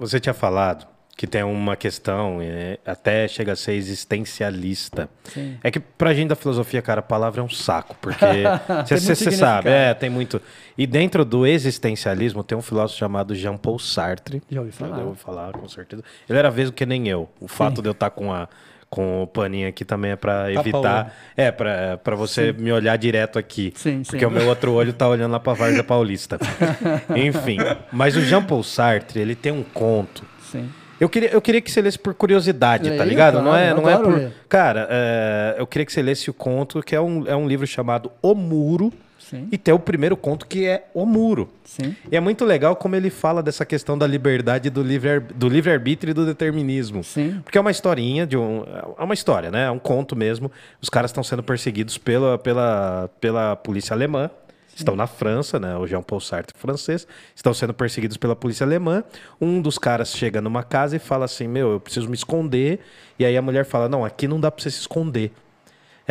Você 0.00 0.18
tinha 0.18 0.34
falado 0.34 0.86
que 1.20 1.26
tem 1.26 1.42
uma 1.42 1.76
questão, 1.76 2.38
é, 2.40 2.78
até 2.86 3.28
chega 3.28 3.52
a 3.52 3.56
ser 3.56 3.74
existencialista. 3.74 5.06
Sim. 5.24 5.58
É 5.62 5.70
que 5.70 5.78
pra 5.78 6.14
gente 6.14 6.30
da 6.30 6.34
filosofia, 6.34 6.80
cara, 6.80 7.00
a 7.00 7.02
palavra 7.02 7.42
é 7.42 7.44
um 7.44 7.48
saco, 7.50 7.94
porque 8.00 8.24
você 8.88 9.30
sabe, 9.30 9.68
é, 9.68 9.92
tem 9.92 10.08
muito. 10.08 10.40
E 10.78 10.86
dentro 10.86 11.22
do 11.22 11.46
existencialismo 11.46 12.42
tem 12.42 12.56
um 12.56 12.62
filósofo 12.62 12.98
chamado 12.98 13.34
Jean-Paul 13.34 13.78
Sartre. 13.78 14.42
Já 14.50 14.60
ouvi 14.60 14.72
falar. 14.72 14.98
Eu 14.98 15.08
ouvi 15.08 15.18
falar, 15.18 15.52
com 15.52 15.68
certeza. 15.68 16.02
Ele 16.26 16.38
era 16.38 16.50
mesmo 16.50 16.72
que 16.72 16.86
nem 16.86 17.06
eu. 17.06 17.28
O 17.38 17.46
fato 17.46 17.82
de 17.82 17.88
eu 17.90 17.92
estar 17.92 18.08
com 18.08 18.32
a 18.32 18.48
com 18.90 19.22
o 19.22 19.26
paninho 19.26 19.68
aqui 19.68 19.84
também 19.84 20.10
é 20.10 20.16
pra 20.16 20.46
Tapa 20.52 20.68
evitar, 20.68 21.16
é 21.36 21.52
para 21.52 21.96
para 22.02 22.16
você 22.16 22.52
me 22.52 22.72
olhar 22.72 22.96
direto 22.98 23.38
aqui, 23.38 23.72
Sim, 23.76 24.02
porque 24.02 24.18
sim. 24.18 24.26
o 24.26 24.30
meu 24.30 24.48
outro 24.48 24.72
olho 24.72 24.92
tá 24.92 25.06
olhando 25.08 25.30
lá 25.30 25.38
pra 25.38 25.52
Várzea 25.52 25.84
Paulista. 25.84 26.38
Enfim, 27.14 27.58
mas 27.92 28.16
o 28.16 28.20
Jean-Paul 28.20 28.64
Sartre, 28.64 29.20
ele 29.20 29.36
tem 29.36 29.52
um 29.52 29.62
conto 29.62 30.24
Sim. 30.50 30.68
eu 30.98 31.08
queria, 31.08 31.30
eu 31.30 31.40
queria 31.40 31.60
que 31.60 31.70
você 31.70 31.80
lesse 31.80 31.98
por 31.98 32.12
curiosidade, 32.14 32.90
tá 32.90 32.96
Leio, 32.96 33.04
ligado? 33.04 33.34
não 33.36 33.44
claro, 33.44 33.58
é, 33.64 33.70
eu 33.70 33.76
não 33.76 33.88
é 33.88 33.96
por. 33.96 34.14
ler. 34.16 34.32
Cara, 34.48 34.88
é, 34.90 35.54
eu 35.56 35.66
queria 35.68 35.86
que 35.86 35.92
você 35.92 36.02
lesse 36.02 36.28
o 36.28 36.34
conto, 36.34 36.82
que 36.82 36.96
é 36.96 37.00
um, 37.00 37.24
é 37.28 37.36
um 37.36 37.46
livro 37.46 37.66
chamado 37.68 38.10
O 38.20 38.34
Muro, 38.34 38.92
Sim. 39.30 39.48
e 39.52 39.56
tem 39.56 39.72
o 39.72 39.78
primeiro 39.78 40.16
conto 40.16 40.44
que 40.44 40.66
é 40.66 40.88
O 40.92 41.06
Muro. 41.06 41.48
Sim. 41.64 41.94
E 42.10 42.16
é 42.16 42.20
muito 42.20 42.44
legal 42.44 42.74
como 42.74 42.96
ele 42.96 43.10
fala 43.10 43.40
dessa 43.42 43.64
questão 43.64 43.96
da 43.96 44.04
liberdade 44.04 44.68
do 44.68 44.82
livre 44.82 45.20
do 45.20 45.48
livre-arbítrio 45.48 46.10
e 46.10 46.14
do 46.14 46.26
determinismo. 46.26 47.04
Sim. 47.04 47.40
Porque 47.44 47.56
é 47.56 47.60
uma 47.60 47.70
historinha 47.70 48.26
de 48.26 48.36
um. 48.36 48.64
É 48.98 49.04
uma 49.04 49.14
história, 49.14 49.50
né? 49.50 49.66
É 49.66 49.70
um 49.70 49.78
conto 49.78 50.16
mesmo. 50.16 50.50
Os 50.82 50.88
caras 50.88 51.10
estão 51.12 51.22
sendo 51.22 51.44
perseguidos 51.44 51.96
pela, 51.96 52.38
pela, 52.38 53.08
pela 53.20 53.54
polícia 53.54 53.94
alemã. 53.94 54.28
Estão 54.74 54.96
na 54.96 55.06
França, 55.06 55.60
né? 55.60 55.76
O 55.76 55.86
Jean-Paul 55.86 56.20
Sartre 56.20 56.56
francês. 56.58 57.06
Estão 57.34 57.52
sendo 57.54 57.74
perseguidos 57.74 58.16
pela 58.16 58.34
polícia 58.34 58.64
alemã. 58.64 59.04
Um 59.40 59.60
dos 59.60 59.78
caras 59.78 60.10
chega 60.16 60.40
numa 60.40 60.64
casa 60.64 60.96
e 60.96 60.98
fala 60.98 61.26
assim: 61.26 61.46
Meu, 61.46 61.72
eu 61.72 61.80
preciso 61.80 62.08
me 62.08 62.14
esconder. 62.14 62.80
E 63.18 63.24
aí 63.24 63.36
a 63.36 63.42
mulher 63.42 63.64
fala: 63.64 63.88
Não, 63.88 64.04
aqui 64.04 64.26
não 64.26 64.40
dá 64.40 64.50
pra 64.50 64.60
você 64.62 64.70
se 64.70 64.80
esconder. 64.80 65.32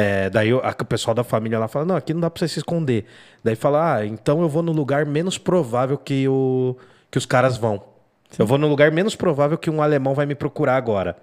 É, 0.01 0.29
daí 0.29 0.53
o, 0.53 0.61
pessoal 0.87 1.13
da 1.13 1.25
família 1.25 1.59
lá 1.59 1.67
fala: 1.67 1.83
Não, 1.83 1.95
aqui 1.97 2.13
não 2.13 2.21
dá 2.21 2.29
pra 2.29 2.39
você 2.39 2.47
se 2.47 2.59
esconder. 2.59 3.03
Daí 3.43 3.53
fala: 3.53 3.95
Ah, 3.95 4.05
então 4.05 4.41
eu 4.41 4.47
vou 4.47 4.63
no 4.63 4.71
lugar 4.71 5.05
menos 5.05 5.37
provável 5.37 5.97
que, 5.97 6.25
o, 6.25 6.77
que 7.11 7.17
os 7.17 7.25
caras 7.25 7.57
vão. 7.57 7.83
Eu 8.37 8.47
vou 8.47 8.57
no 8.57 8.69
lugar 8.69 8.93
menos 8.93 9.13
provável 9.13 9.57
que 9.57 9.69
um 9.69 9.81
alemão 9.81 10.13
vai 10.13 10.25
me 10.25 10.35
procurar 10.35 10.77
agora. 10.77 11.17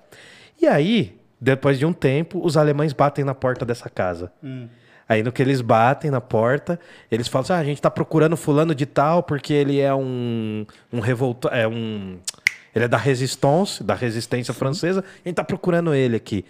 E 0.61 0.67
aí, 0.67 1.19
depois 1.41 1.79
de 1.79 1.87
um 1.87 1.93
tempo, 1.93 2.39
os 2.45 2.55
alemães 2.55 2.93
batem 2.93 3.25
na 3.25 3.35
porta 3.35 3.65
dessa 3.65 3.89
casa. 3.89 4.31
Aí 5.09 5.23
no 5.23 5.33
que 5.33 5.41
eles 5.41 5.63
batem 5.63 6.11
na 6.11 6.21
porta, 6.21 6.79
eles 7.11 7.29
falam 7.29 7.45
assim: 7.45 7.53
ah, 7.55 7.59
a 7.59 7.65
gente 7.65 7.81
tá 7.81 7.91
procurando 7.91 8.37
fulano 8.37 8.75
de 8.75 8.85
tal 8.85 9.23
porque 9.23 9.55
ele 9.55 9.81
é 9.81 9.95
um, 9.95 10.67
um 10.93 11.01
revolta, 11.01 11.49
é 11.49 11.67
um 11.67 12.19
ele 12.75 12.85
é 12.85 12.89
da 12.89 12.99
resistance, 12.99 13.83
da 13.83 13.95
resistência 13.95 14.53
francesa, 14.53 15.03
a 15.03 15.27
gente 15.27 15.37
tá 15.37 15.45
procurando 15.45 15.95
ele 15.95 16.15
aqui. 16.15 16.45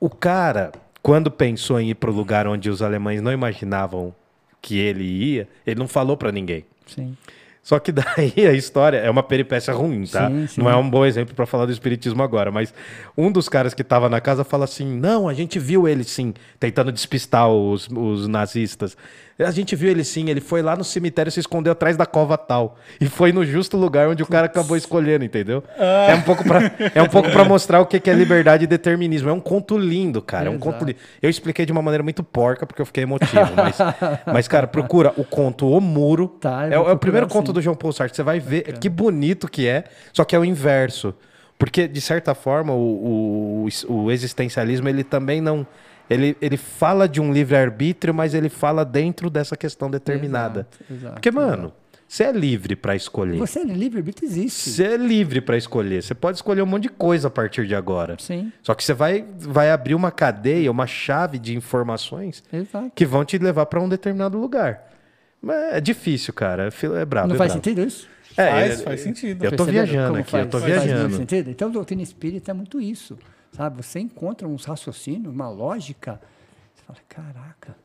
O 0.00 0.08
cara, 0.08 0.72
quando 1.02 1.30
pensou 1.30 1.78
em 1.78 1.90
ir 1.90 1.94
pro 1.94 2.10
lugar 2.10 2.46
onde 2.46 2.70
os 2.70 2.80
alemães 2.80 3.20
não 3.20 3.30
imaginavam 3.30 4.14
que 4.62 4.78
ele 4.78 5.04
ia, 5.04 5.48
ele 5.66 5.78
não 5.78 5.86
falou 5.86 6.16
pra 6.16 6.32
ninguém. 6.32 6.64
Sim. 6.86 7.14
Só 7.62 7.78
que 7.78 7.92
daí 7.92 8.32
a 8.48 8.52
história 8.52 8.96
é 8.96 9.10
uma 9.10 9.22
peripécia 9.22 9.74
ruim, 9.74 10.04
tá? 10.04 10.28
Sim, 10.28 10.46
sim. 10.46 10.60
Não 10.60 10.70
é 10.70 10.74
um 10.74 10.88
bom 10.88 11.04
exemplo 11.04 11.34
pra 11.34 11.44
falar 11.46 11.66
do 11.66 11.72
espiritismo 11.72 12.22
agora, 12.22 12.50
mas 12.50 12.72
um 13.16 13.30
dos 13.30 13.48
caras 13.48 13.74
que 13.74 13.84
tava 13.84 14.08
na 14.08 14.20
casa 14.20 14.42
fala 14.42 14.64
assim: 14.64 14.86
"Não, 14.98 15.28
a 15.28 15.34
gente 15.34 15.58
viu 15.58 15.86
ele 15.86 16.02
sim, 16.02 16.32
tentando 16.58 16.90
despistar 16.90 17.48
os, 17.48 17.86
os 17.88 18.26
nazistas. 18.26 18.96
A 19.44 19.50
gente 19.50 19.74
viu 19.74 19.90
ele 19.90 20.04
sim, 20.04 20.28
ele 20.28 20.40
foi 20.40 20.62
lá 20.62 20.76
no 20.76 20.84
cemitério 20.84 21.30
se 21.30 21.40
escondeu 21.40 21.72
atrás 21.72 21.96
da 21.96 22.06
cova 22.06 22.36
tal 22.36 22.76
e 23.00 23.06
foi 23.06 23.32
no 23.32 23.44
justo 23.44 23.76
lugar 23.76 24.08
onde 24.08 24.22
o 24.22 24.26
cara 24.26 24.46
acabou 24.46 24.76
escolhendo, 24.76 25.24
entendeu? 25.24 25.62
É 25.78 26.14
um 26.14 26.22
pouco 26.22 26.44
pra 26.44 26.60
é 26.94 27.02
um 27.02 27.08
pouco 27.08 27.30
para 27.30 27.44
mostrar 27.48 27.80
o 27.80 27.86
que 27.86 28.10
é 28.10 28.12
liberdade 28.12 28.64
e 28.64 28.66
determinismo. 28.66 29.30
É 29.30 29.32
um 29.32 29.40
conto 29.40 29.78
lindo, 29.78 30.20
cara, 30.20 30.46
é 30.46 30.50
um 30.50 30.58
conto 30.58 30.84
lindo. 30.84 30.98
Eu 31.22 31.30
expliquei 31.30 31.64
de 31.64 31.72
uma 31.72 31.82
maneira 31.82 32.02
muito 32.02 32.22
porca 32.22 32.66
porque 32.66 32.82
eu 32.82 32.86
fiquei 32.86 33.02
emotivo, 33.02 33.52
mas 33.56 33.78
mas 34.26 34.48
cara, 34.48 34.66
procura 34.66 35.12
o 35.16 35.24
conto 35.24 35.68
O 35.68 35.80
Muro. 35.80 36.28
Tá, 36.28 36.68
é, 36.68 36.74
é 36.74 36.78
o 36.78 36.96
primeiro 36.96 37.26
procurar, 37.26 37.40
conto 37.40 37.52
do 37.52 37.60
João 37.60 37.76
Paul 37.76 37.92
Sartre. 37.92 38.16
Você 38.16 38.22
vai 38.22 38.40
ver 38.40 38.78
que 38.78 38.88
bonito 38.88 39.48
que 39.48 39.66
é, 39.66 39.84
só 40.12 40.24
que 40.24 40.36
é 40.36 40.38
o 40.38 40.44
inverso. 40.44 41.14
Porque, 41.60 41.86
de 41.86 42.00
certa 42.00 42.34
forma, 42.34 42.72
o, 42.72 43.66
o, 43.66 43.92
o 43.92 44.10
existencialismo, 44.10 44.88
ele 44.88 45.04
também 45.04 45.42
não... 45.42 45.66
Ele, 46.10 46.36
ele 46.42 46.56
fala 46.56 47.08
de 47.08 47.20
um 47.20 47.32
livre-arbítrio, 47.32 48.12
mas 48.12 48.34
ele 48.34 48.48
fala 48.48 48.84
dentro 48.84 49.30
dessa 49.30 49.56
questão 49.56 49.88
determinada. 49.90 50.66
Exato, 50.70 50.92
exato, 50.92 51.14
Porque, 51.14 51.30
mano, 51.30 51.72
você 52.08 52.24
é 52.24 52.32
livre 52.32 52.74
pra 52.74 52.96
escolher. 52.96 53.38
Você 53.38 53.60
é 53.60 53.64
livre-arbítrio 53.64 54.26
existe. 54.28 54.70
Você 54.70 54.82
é 54.84 54.96
livre 54.96 55.40
pra 55.40 55.56
escolher. 55.56 56.02
Você 56.02 56.12
pode 56.12 56.38
escolher 56.38 56.62
um 56.62 56.66
monte 56.66 56.82
de 56.84 56.88
coisa 56.88 57.28
a 57.28 57.30
partir 57.30 57.64
de 57.68 57.74
agora. 57.76 58.16
Sim, 58.18 58.52
Só 58.62 58.74
que 58.74 58.82
você 58.82 58.92
vai, 58.92 59.24
vai 59.38 59.70
abrir 59.70 59.94
uma 59.94 60.10
cadeia, 60.10 60.68
uma 60.70 60.88
chave 60.88 61.38
de 61.38 61.56
informações 61.56 62.42
exato. 62.52 62.90
que 62.94 63.06
vão 63.06 63.24
te 63.24 63.38
levar 63.38 63.66
pra 63.66 63.80
um 63.80 63.88
determinado 63.88 64.36
lugar. 64.38 64.90
Mas 65.40 65.74
é 65.74 65.80
difícil, 65.80 66.34
cara. 66.34 66.68
É 66.68 67.00
É 67.00 67.04
brabo. 67.04 67.28
Não 67.28 67.34
é 67.36 67.38
faz 67.38 67.52
sentido 67.52 67.80
isso? 67.82 68.08
É, 68.36 68.50
Faz, 68.50 68.80
é- 68.80 68.84
faz 68.84 69.00
sentido. 69.00 69.44
Eu 69.44 69.52
tô 69.56 69.64
viajando 69.64 70.08
como 70.08 70.20
aqui, 70.20 70.36
eu 70.36 70.46
tô 70.48 70.58
faz- 70.60 70.72
faz 70.72 70.84
viajando. 70.84 71.08
muito 71.10 71.16
sentido? 71.16 71.50
Então, 71.50 71.68
a 71.68 71.70
doutrina 71.72 72.02
espírita 72.02 72.50
é 72.50 72.54
muito 72.54 72.80
isso. 72.80 73.18
Sabe? 73.52 73.82
Você 73.82 73.98
encontra 74.00 74.46
uns 74.46 74.64
raciocínios, 74.64 75.32
uma 75.32 75.48
lógica. 75.48 76.20
Você 76.74 76.82
fala, 76.84 76.98
caraca, 77.08 77.76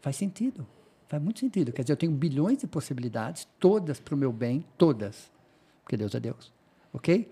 faz 0.00 0.16
sentido. 0.16 0.66
Faz 1.08 1.22
muito 1.22 1.40
sentido. 1.40 1.72
Quer 1.72 1.82
dizer, 1.82 1.92
eu 1.92 1.96
tenho 1.96 2.12
bilhões 2.12 2.58
de 2.58 2.66
possibilidades, 2.66 3.48
todas 3.58 3.98
para 3.98 4.14
o 4.14 4.18
meu 4.18 4.30
bem, 4.32 4.64
todas. 4.76 5.30
Porque 5.82 5.96
Deus 5.96 6.14
é 6.14 6.20
Deus. 6.20 6.52
Ok? 6.92 7.30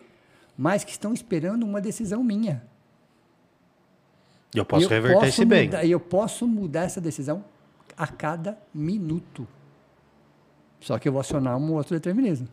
Mas 0.57 0.83
que 0.83 0.91
estão 0.91 1.13
esperando 1.13 1.65
uma 1.65 1.81
decisão 1.81 2.25
minha. 2.25 2.63
E 4.55 4.59
eu 4.59 4.65
posso 4.65 4.87
eu 4.87 4.89
reverter 4.89 5.15
posso 5.17 5.27
esse 5.29 5.45
bem. 5.45 5.67
mudar- 5.67 5.85
E 5.85 5.91
eu 5.91 6.01
posso 6.01 6.49
mudar 6.49 6.83
essa 6.85 7.01
decisão 7.01 7.45
a 7.97 8.07
cada 8.07 8.59
minuto. 8.73 9.47
Só 10.81 10.99
que 10.99 11.07
eu 11.09 11.13
vou 11.13 11.21
acionar 11.21 11.57
um 11.59 11.73
outro 11.75 11.95
determinismo. 11.95 12.49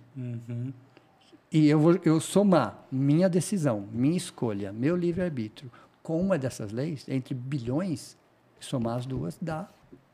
E 1.54 1.70
eu 1.70 1.80
vou 1.80 2.00
eu 2.04 2.20
somar 2.20 2.86
minha 2.92 3.30
decisão, 3.30 3.88
minha 3.94 4.18
escolha, 4.18 4.74
meu 4.74 4.96
livre-arbítrio 4.96 5.72
com 6.04 6.20
uma 6.20 6.38
dessas 6.38 6.72
leis, 6.72 7.08
entre 7.08 7.34
bilhões, 7.34 8.18
somar 8.60 8.98
as 8.98 9.06
duas 9.06 9.38
dá 9.42 9.70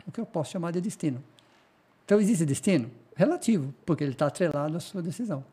o 0.06 0.12
que 0.12 0.22
eu 0.22 0.26
posso 0.26 0.52
chamar 0.52 0.72
de 0.72 0.80
destino. 0.80 1.22
Então, 2.06 2.20
existe 2.20 2.46
destino? 2.46 2.90
Relativo, 3.16 3.74
porque 3.86 4.04
ele 4.04 4.14
está 4.14 4.28
atrelado 4.28 4.78
à 4.78 4.80
sua 4.80 5.02
decisão. 5.02 5.44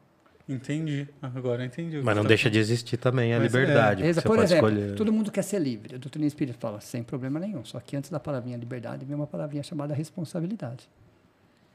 Entendi. 0.49 1.09
Agora 1.21 1.65
entendi. 1.65 2.01
Mas 2.03 2.15
não 2.15 2.23
você 2.23 2.29
deixa 2.29 2.51
de 2.51 2.59
existir 2.59 2.97
também 2.97 3.35
a 3.35 3.39
Mas 3.41 3.53
é, 3.53 3.59
liberdade. 3.59 4.15
você 4.15 4.21
Por 4.23 4.29
pode 4.29 4.43
exemplo, 4.45 4.69
escolher. 4.69 4.95
todo 4.95 5.13
mundo 5.13 5.33
quer 5.33 5.43
ser 5.43 5.59
livre. 5.59 5.97
A 5.97 5.99
doutrina 5.99 6.27
espírita 6.27 6.57
fala 6.61 6.81
sem 6.81 7.03
problema 7.03 7.41
nenhum. 7.41 7.65
Só 7.65 7.81
que 7.81 7.97
antes 7.97 8.11
da 8.11 8.21
palavrinha 8.21 8.57
liberdade 8.57 9.05
vem 9.05 9.17
uma 9.17 9.27
palavrinha 9.27 9.65
chamada 9.65 9.93
responsabilidade. 9.93 10.89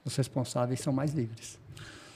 Os 0.06 0.16
responsáveis 0.16 0.80
são 0.80 0.94
mais 0.94 1.14
livres. 1.14 1.60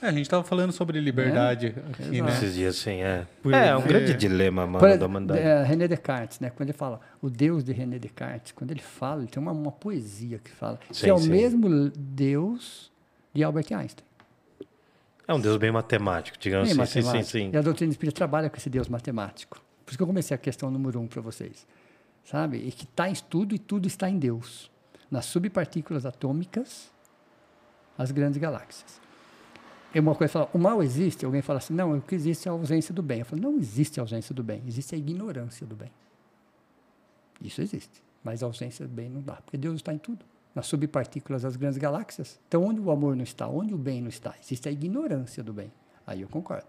É, 0.02 0.08
a 0.08 0.12
gente 0.12 0.28
tava 0.28 0.44
falando 0.44 0.72
sobre 0.72 1.00
liberdade 1.00 1.68
aqui, 1.68 2.20
né? 2.20 2.28
Esses 2.30 2.54
dias, 2.54 2.76
assim, 2.78 3.00
é. 3.02 3.26
Por- 3.42 3.52
É, 3.54 3.68
é 3.68 3.76
um 3.76 3.80
é. 3.80 3.86
grande 3.86 4.14
dilema, 4.14 4.66
mano, 4.66 4.78
Por 4.78 4.98
da 4.98 5.06
humanidade. 5.06 5.40
é, 5.40 5.62
René 5.62 5.88
Descartes, 5.88 6.38
né? 6.40 6.50
Quando 6.50 6.68
ele 6.68 6.76
fala 6.76 7.00
o 7.22 7.30
Deus 7.30 7.64
de 7.64 7.72
René 7.72 7.98
Descartes, 7.98 8.52
quando 8.52 8.70
ele 8.72 8.82
fala, 8.82 9.22
ele 9.22 9.30
tem 9.30 9.42
uma, 9.42 9.52
uma 9.52 9.72
poesia 9.72 10.38
que 10.38 10.50
fala 10.50 10.78
Sim, 10.90 11.04
que 11.04 11.10
é 11.10 11.14
o 11.14 11.18
sim. 11.18 11.30
mesmo 11.30 11.90
Deus 11.96 12.92
de 13.32 13.42
Albert 13.42 13.66
Einstein. 13.72 14.04
É 15.28 15.34
um 15.34 15.40
Deus 15.40 15.56
bem 15.56 15.72
matemático, 15.72 16.38
digamos 16.38 16.72
Bem 16.72 16.80
assim. 16.82 16.92
Sim, 16.92 17.00
sim, 17.00 17.06
matemático. 17.06 17.32
sim. 17.38 17.50
E 17.52 17.56
a 17.56 17.62
doutrina 17.62 17.90
espírita 17.90 18.16
trabalha 18.16 18.48
com 18.50 18.56
esse 18.56 18.70
Deus 18.70 18.88
matemático. 18.88 19.60
Por 19.84 19.90
isso 19.90 19.96
que 19.98 20.02
eu 20.02 20.06
comecei 20.06 20.34
a 20.34 20.38
questão 20.38 20.70
número 20.70 21.00
um 21.00 21.06
para 21.06 21.20
vocês. 21.22 21.66
Sabe? 22.24 22.58
E 22.58 22.70
que 22.70 22.84
está 22.84 23.08
em 23.08 23.14
tudo 23.14 23.54
e 23.54 23.58
tudo 23.58 23.86
está 23.88 24.08
em 24.10 24.18
Deus. 24.18 24.70
Nas 25.10 25.24
subpartículas 25.26 26.04
atômicas, 26.06 26.92
as 27.96 28.10
grandes 28.10 28.38
galáxias. 28.38 29.00
Uma 29.94 30.14
coisa 30.14 30.32
fala, 30.32 30.50
o 30.52 30.58
mal 30.58 30.82
existe? 30.82 31.24
Alguém 31.24 31.40
fala 31.40 31.58
assim, 31.58 31.72
não, 31.72 31.96
o 31.96 32.02
que 32.02 32.14
existe 32.14 32.46
é 32.46 32.50
a 32.50 32.52
ausência 32.52 32.92
do 32.92 33.02
bem. 33.02 33.20
Eu 33.20 33.24
falo, 33.24 33.40
não 33.40 33.56
existe 33.56 33.98
a 33.98 34.02
ausência 34.02 34.34
do 34.34 34.42
bem, 34.42 34.62
existe 34.66 34.94
a 34.94 34.98
ignorância 34.98 35.66
do 35.66 35.74
bem. 35.74 35.90
Isso 37.40 37.62
existe. 37.62 38.02
Mas 38.22 38.42
a 38.42 38.46
ausência 38.46 38.86
do 38.86 38.92
bem 38.92 39.08
não 39.08 39.22
dá, 39.22 39.34
porque 39.34 39.56
Deus 39.56 39.76
está 39.76 39.94
em 39.94 39.98
tudo. 39.98 40.24
Nas 40.54 40.66
subpartículas 40.66 41.42
das 41.42 41.56
grandes 41.56 41.78
galáxias. 41.78 42.38
Então, 42.48 42.64
onde 42.64 42.80
o 42.80 42.90
amor 42.90 43.14
não 43.16 43.24
está, 43.24 43.46
onde 43.48 43.72
o 43.72 43.78
bem 43.78 44.00
não 44.00 44.08
está, 44.08 44.34
existe 44.42 44.68
a 44.68 44.72
ignorância 44.72 45.42
do 45.42 45.52
bem. 45.52 45.72
Aí 46.06 46.22
eu 46.22 46.28
concordo. 46.28 46.66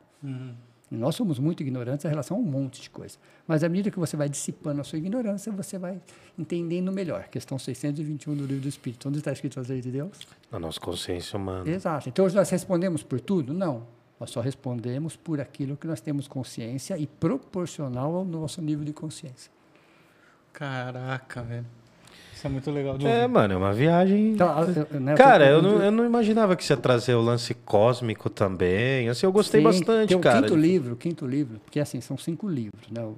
Nós 0.89 1.15
somos 1.15 1.38
muito 1.38 1.61
ignorantes 1.61 2.05
em 2.05 2.07
relação 2.07 2.38
a 2.38 2.39
um 2.39 2.43
monte 2.43 2.81
de 2.81 2.89
coisa. 2.89 3.18
Mas 3.45 3.64
à 3.64 3.69
medida 3.69 3.91
que 3.91 3.99
você 3.99 4.15
vai 4.15 4.30
dissipando 4.30 4.80
a 4.80 4.84
sua 4.84 4.97
ignorância, 4.97 5.51
você 5.51 5.77
vai 5.77 6.01
entendendo 6.38 6.91
melhor. 6.91 7.27
Questão 7.27 7.59
621 7.59 8.35
do 8.35 8.45
Livro 8.45 8.61
do 8.61 8.69
Espírito. 8.69 9.09
Onde 9.09 9.18
está 9.18 9.31
escrito 9.31 9.59
as 9.59 9.68
leis 9.68 9.84
de 9.84 9.91
Deus? 9.91 10.19
Na 10.49 10.59
nossa 10.59 10.80
consciência 10.80 11.38
humana. 11.38 11.69
Exato. 11.69 12.07
Então, 12.07 12.26
nós 12.30 12.49
respondemos 12.49 13.03
por 13.03 13.19
tudo? 13.19 13.53
Não. 13.53 13.85
Nós 14.19 14.31
só 14.31 14.39
respondemos 14.39 15.15
por 15.15 15.41
aquilo 15.41 15.76
que 15.76 15.85
nós 15.85 15.99
temos 15.99 16.27
consciência 16.27 16.97
e 16.97 17.05
proporcional 17.05 18.15
ao 18.15 18.26
nosso 18.26 18.61
nível 18.61 18.85
de 18.85 18.93
consciência. 18.93 19.51
Caraca, 20.53 21.43
velho. 21.43 21.65
É 22.47 22.49
muito 22.49 22.71
legal 22.71 22.97
de 22.97 23.05
É, 23.05 23.21
ouvir. 23.23 23.33
mano, 23.33 23.53
é 23.53 23.57
uma 23.57 23.73
viagem. 23.73 24.29
Então, 24.29 24.47
né, 24.99 25.15
Cara, 25.15 25.45
eu 25.47 25.61
não, 25.61 25.81
eu 25.83 25.91
não 25.91 26.05
imaginava 26.05 26.55
que 26.55 26.63
você 26.63 26.73
ia 26.73 26.77
trazer 26.77 27.13
o 27.13 27.21
lance 27.21 27.53
cósmico 27.53 28.29
também. 28.29 29.07
Assim, 29.09 29.25
eu 29.25 29.31
gostei 29.31 29.59
Sim, 29.61 29.65
bastante, 29.65 30.09
tem 30.09 30.17
o 30.17 30.21
cara. 30.21 30.41
quinto 30.41 30.55
livro, 30.55 30.93
o 30.93 30.97
quinto 30.97 31.27
livro, 31.27 31.59
porque 31.59 31.79
assim, 31.79 31.99
são 32.01 32.17
cinco 32.17 32.47
livros, 32.47 32.89
né? 32.89 33.01
O 33.03 33.17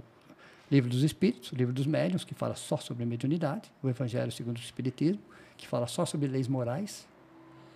livro 0.72 0.90
dos 0.90 1.04
Espíritos, 1.04 1.52
o 1.52 1.56
livro 1.56 1.74
dos 1.74 1.86
Médiuns, 1.88 2.24
que 2.24 2.34
fala 2.34 2.56
só 2.56 2.78
sobre 2.78 3.06
mediunidade, 3.06 3.72
o 3.82 3.90
Evangelho 3.90 4.32
segundo 4.32 4.58
o 4.58 4.60
Espiritismo, 4.60 5.22
que 5.58 5.68
fala 5.68 5.88
só 5.88 6.06
sobre 6.06 6.28
leis 6.28 6.48
morais, 6.48 7.08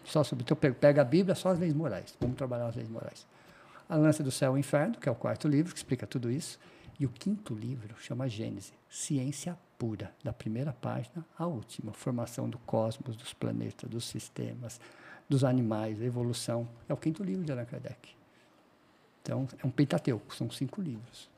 só 0.03 0.23
sobre, 0.23 0.43
então 0.43 0.55
pega- 0.57 0.75
pega 0.75 1.01
a 1.01 1.05
Bíblia, 1.05 1.34
só 1.35 1.49
as 1.49 1.59
leis 1.59 1.73
morais, 1.73 2.15
vamos 2.19 2.35
trabalhar 2.35 2.67
as 2.67 2.75
leis 2.75 2.89
morais. 2.89 3.25
A 3.89 3.95
Lança 3.95 4.23
do 4.23 4.31
Céu 4.31 4.55
e 4.55 4.59
Inferno, 4.59 4.95
que 4.99 5.07
é 5.09 5.11
o 5.11 5.15
quarto 5.15 5.47
livro, 5.47 5.71
que 5.73 5.77
explica 5.80 6.05
tudo 6.07 6.30
isso, 6.31 6.59
e 6.99 7.05
o 7.05 7.09
quinto 7.09 7.53
livro 7.55 7.95
chama 7.99 8.27
Gênese, 8.30 8.73
ciência 8.89 9.57
pura, 9.84 10.10
da 10.23 10.31
primeira 10.31 10.72
página 10.72 11.26
à 11.38 11.45
última, 11.45 11.91
formação 11.91 12.47
do 12.49 12.57
cosmos, 12.60 13.18
dos 13.18 13.34
planetas, 13.34 13.89
dos 13.89 14.05
sistemas, 14.05 14.80
dos 15.27 15.43
animais, 15.43 16.01
a 16.01 16.05
evolução, 16.05 16.65
é 16.88 16.93
o 16.93 16.95
quinto 16.95 17.22
livro 17.22 17.43
de 17.43 17.51
Allan 17.51 17.65
Kardec. 17.65 17.97
Então, 19.22 19.45
é 19.61 19.68
um 19.68 19.69
Pentateuco, 19.69 20.34
são 20.34 20.49
cinco 20.49 20.81
livros. 20.81 21.30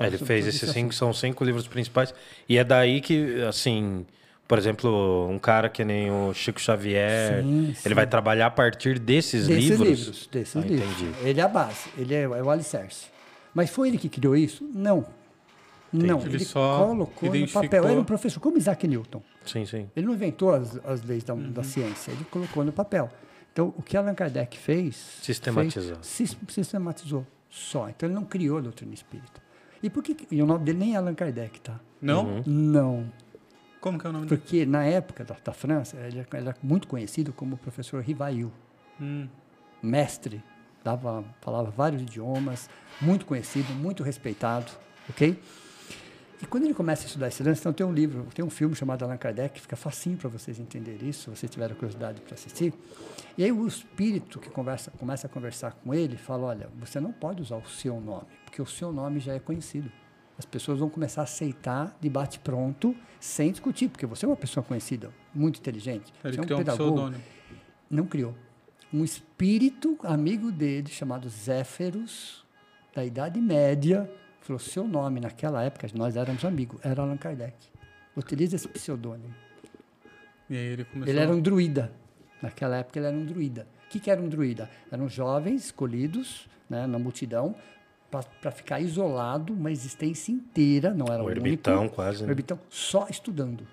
É, 0.00 0.06
ele 0.08 0.18
fez 0.18 0.44
esses 0.44 0.64
esse 0.64 0.72
cinco, 0.72 0.92
são 0.92 1.12
cinco 1.12 1.44
livros 1.44 1.68
principais. 1.68 2.12
E 2.48 2.58
é 2.58 2.64
daí 2.64 3.00
que, 3.00 3.40
assim, 3.42 4.04
por 4.48 4.58
exemplo, 4.58 5.28
um 5.30 5.38
cara 5.38 5.68
que 5.68 5.84
nem 5.84 6.10
o 6.10 6.34
Chico 6.34 6.60
Xavier, 6.60 7.44
Sim, 7.44 7.66
ele 7.66 7.74
sim. 7.76 7.94
vai 7.94 8.08
trabalhar 8.08 8.46
a 8.46 8.50
partir 8.50 8.98
desses, 8.98 9.46
Desses 9.46 9.70
livros. 9.70 9.88
livros. 9.88 10.26
desses 10.26 10.56
Ah, 10.56 10.60
livros. 10.66 10.90
entendi. 11.00 11.14
Ele 11.22 11.40
é 11.40 11.44
a 11.44 11.48
base, 11.48 11.90
ele 11.96 12.12
é, 12.12 12.22
é 12.22 12.28
o 12.42 12.50
alicerce. 12.50 13.06
Mas 13.54 13.70
foi 13.70 13.86
ele 13.86 13.98
que 13.98 14.08
criou 14.08 14.36
isso? 14.36 14.68
Não. 14.74 15.06
Não, 15.92 16.20
Ele 16.20 16.36
ele, 16.36 16.44
só 16.44 16.84
colocou 16.86 17.34
no 17.34 17.48
papel. 17.48 17.82
Ele 17.84 17.92
era 17.92 18.00
um 18.00 18.04
professor, 18.04 18.40
como 18.40 18.58
Isaac 18.58 18.86
Newton. 18.86 19.22
Sim, 19.44 19.64
sim. 19.64 19.88
Ele 19.94 20.06
não 20.06 20.14
inventou 20.14 20.52
as, 20.52 20.78
as 20.84 21.02
leis 21.02 21.22
da, 21.24 21.34
Uhum. 21.34 21.50
da 21.52 21.62
ciência, 21.62 22.10
ele 22.10 22.24
colocou 22.24 22.64
no 22.64 22.72
papel. 22.72 23.08
Então, 23.52 23.72
o 23.76 23.82
que 23.82 23.96
Allan 23.96 24.14
Kardec 24.14 24.58
fez... 24.58 24.96
Sistematizou. 25.22 25.94
fez- 25.96 26.06
sis- 26.06 26.36
sistematizou 26.48 27.26
só. 27.48 27.88
Então, 27.88 28.06
ele 28.08 28.14
não 28.14 28.24
criou 28.24 28.58
a 28.58 28.60
doutrina 28.60 28.92
espírita. 28.92 29.40
E 29.82 29.88
por 29.88 30.02
que... 30.02 30.16
E 30.30 30.42
o 30.42 30.46
nome 30.46 30.64
dele 30.64 30.78
nem 30.78 30.94
é 30.94 30.96
Allan 30.98 31.14
Kardec, 31.14 31.60
tá? 31.60 31.80
Não? 32.02 32.26
Uhum. 32.26 32.42
Não. 32.46 33.12
Como 33.80 33.98
que 33.98 34.06
é 34.06 34.10
o 34.10 34.12
nome 34.12 34.26
dele? 34.26 34.40
Porque, 34.40 34.66
na 34.66 34.84
época 34.84 35.24
da, 35.24 35.36
da 35.42 35.52
França, 35.52 35.96
ele 35.98 36.18
era, 36.18 36.28
ele 36.38 36.48
era 36.48 36.56
muito 36.62 36.86
conhecido 36.88 37.32
como 37.32 37.54
o 37.54 37.58
professor 37.58 38.02
Rivail. 38.02 38.52
Hum. 39.00 39.28
mestre, 39.82 40.42
dava, 40.82 41.22
falava 41.40 41.70
vários 41.70 42.02
idiomas, 42.02 42.68
muito 43.00 43.24
conhecido, 43.26 43.72
muito 43.74 44.02
respeitado, 44.02 44.70
ok? 45.08 45.38
E 46.40 46.46
quando 46.46 46.64
ele 46.64 46.74
começa 46.74 47.04
a 47.04 47.06
estudar 47.06 47.28
esse 47.28 47.42
lance, 47.42 47.60
então 47.60 47.72
tem 47.72 47.86
um 47.86 47.92
livro, 47.92 48.26
tem 48.34 48.44
um 48.44 48.50
filme 48.50 48.74
chamado 48.74 49.02
Allan 49.04 49.16
Kardec, 49.16 49.54
que 49.54 49.60
fica 49.62 49.74
facinho 49.74 50.18
para 50.18 50.28
vocês 50.28 50.58
entenderem 50.58 51.08
isso, 51.08 51.22
se 51.22 51.30
vocês 51.30 51.50
tiverem 51.50 51.74
curiosidade 51.74 52.20
para 52.20 52.34
assistir. 52.34 52.74
E 53.38 53.44
aí 53.44 53.50
o 53.50 53.66
espírito 53.66 54.38
que 54.38 54.50
conversa, 54.50 54.90
começa 54.98 55.26
a 55.26 55.30
conversar 55.30 55.72
com 55.72 55.94
ele 55.94 56.16
fala, 56.16 56.48
olha, 56.48 56.68
você 56.78 57.00
não 57.00 57.10
pode 57.10 57.40
usar 57.40 57.56
o 57.56 57.66
seu 57.66 57.98
nome, 58.00 58.26
porque 58.44 58.60
o 58.60 58.66
seu 58.66 58.92
nome 58.92 59.18
já 59.18 59.32
é 59.32 59.38
conhecido. 59.38 59.90
As 60.38 60.44
pessoas 60.44 60.78
vão 60.78 60.90
começar 60.90 61.22
a 61.22 61.24
aceitar 61.24 61.96
de 61.98 62.10
bate 62.10 62.38
pronto, 62.38 62.94
sem 63.18 63.50
discutir, 63.50 63.88
porque 63.88 64.04
você 64.04 64.26
é 64.26 64.28
uma 64.28 64.36
pessoa 64.36 64.62
conhecida, 64.62 65.10
muito 65.34 65.58
inteligente, 65.58 66.12
Ele 66.22 66.34
você 66.34 66.38
é 66.38 66.42
um 66.42 66.44
criou 66.44 66.60
um 66.60 66.64
pedagogo, 66.64 66.92
pseudônimo. 66.92 67.22
não 67.90 68.06
criou. 68.06 68.34
Um 68.92 69.02
espírito 69.02 69.98
amigo 70.02 70.52
dele, 70.52 70.88
chamado 70.88 71.28
Zéferos, 71.30 72.44
da 72.94 73.02
Idade 73.04 73.40
Média, 73.40 74.10
falou: 74.46 74.58
seu 74.60 74.86
nome 74.86 75.20
naquela 75.20 75.62
época, 75.62 75.88
nós 75.94 76.16
éramos 76.16 76.44
amigos, 76.44 76.80
era 76.82 77.02
Allan 77.02 77.16
Kardec. 77.16 77.54
Utiliza 78.16 78.56
esse 78.56 78.68
pseudônimo. 78.68 79.34
E 80.48 80.56
aí 80.56 80.66
ele 80.66 80.84
começou... 80.84 81.12
Ele 81.12 81.20
era 81.20 81.30
um 81.30 81.40
druida. 81.40 81.92
Naquela 82.40 82.76
época, 82.76 82.98
ele 82.98 83.06
era 83.06 83.16
um 83.16 83.24
druida. 83.24 83.66
O 83.86 83.88
que, 83.88 84.00
que 84.00 84.10
era 84.10 84.20
um 84.20 84.28
druida? 84.28 84.70
Eram 84.90 85.08
jovens 85.08 85.64
escolhidos 85.66 86.48
né, 86.68 86.86
na 86.86 86.98
multidão 86.98 87.54
para 88.40 88.50
ficar 88.50 88.80
isolado 88.80 89.52
uma 89.52 89.70
existência 89.70 90.32
inteira, 90.32 90.94
não 90.94 91.06
era 91.12 91.22
Um 91.22 91.26
o 91.26 91.30
ermitão, 91.30 91.80
único, 91.80 91.96
quase, 91.96 92.22
Um 92.22 92.26
né? 92.26 92.32
ermitão, 92.32 92.58
só 92.70 93.06
estudando. 93.08 93.66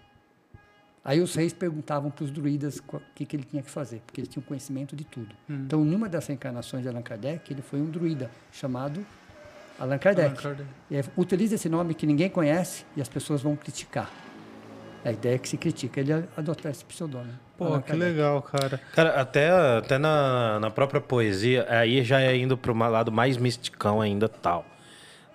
Aí 1.05 1.19
os 1.21 1.35
reis 1.35 1.53
perguntavam 1.53 2.09
para 2.09 2.23
os 2.23 2.31
druidas 2.31 2.77
o 2.77 3.01
que, 3.13 3.25
que 3.25 3.35
ele 3.35 3.43
tinha 3.43 3.61
que 3.61 3.69
fazer, 3.69 4.01
porque 4.05 4.21
eles 4.21 4.29
tinham 4.29 4.43
conhecimento 4.43 4.95
de 4.95 5.03
tudo. 5.03 5.35
Então, 5.49 5.83
numa 5.83 6.07
das 6.07 6.25
reencarnações 6.27 6.81
de 6.81 6.89
Allan 6.89 7.01
Kardec, 7.01 7.51
ele 7.51 7.61
foi 7.61 7.81
um 7.81 7.89
druida 7.89 8.31
chamado 8.51 9.05
Allan 9.79 9.97
Kardec. 9.97 10.27
Allan 10.27 10.35
Kardec. 10.35 10.69
E 10.89 10.97
aí, 10.97 11.03
utiliza 11.17 11.55
esse 11.55 11.67
nome 11.69 11.93
que 11.93 12.05
ninguém 12.05 12.29
conhece 12.29 12.85
e 12.95 13.01
as 13.01 13.09
pessoas 13.09 13.41
vão 13.41 13.55
criticar. 13.55 14.09
A 15.05 15.11
ideia 15.11 15.35
é 15.35 15.37
que 15.37 15.49
se 15.49 15.57
critica 15.57 15.99
ele 15.99 16.13
adotar 16.37 16.71
esse 16.71 16.85
pseudônimo. 16.85 17.37
Pô, 17.57 17.65
Allan 17.65 17.81
que 17.81 17.87
Kardec. 17.89 18.11
legal, 18.11 18.41
cara. 18.41 18.79
Cara, 18.95 19.09
até, 19.19 19.49
até 19.77 19.97
na, 19.97 20.59
na 20.61 20.69
própria 20.69 21.01
poesia, 21.01 21.65
aí 21.69 22.03
já 22.03 22.21
é 22.21 22.35
indo 22.37 22.57
para 22.57 22.71
um 22.71 22.77
lado 22.77 23.11
mais 23.11 23.35
misticão 23.37 23.99
ainda 23.99 24.29
tal. 24.29 24.65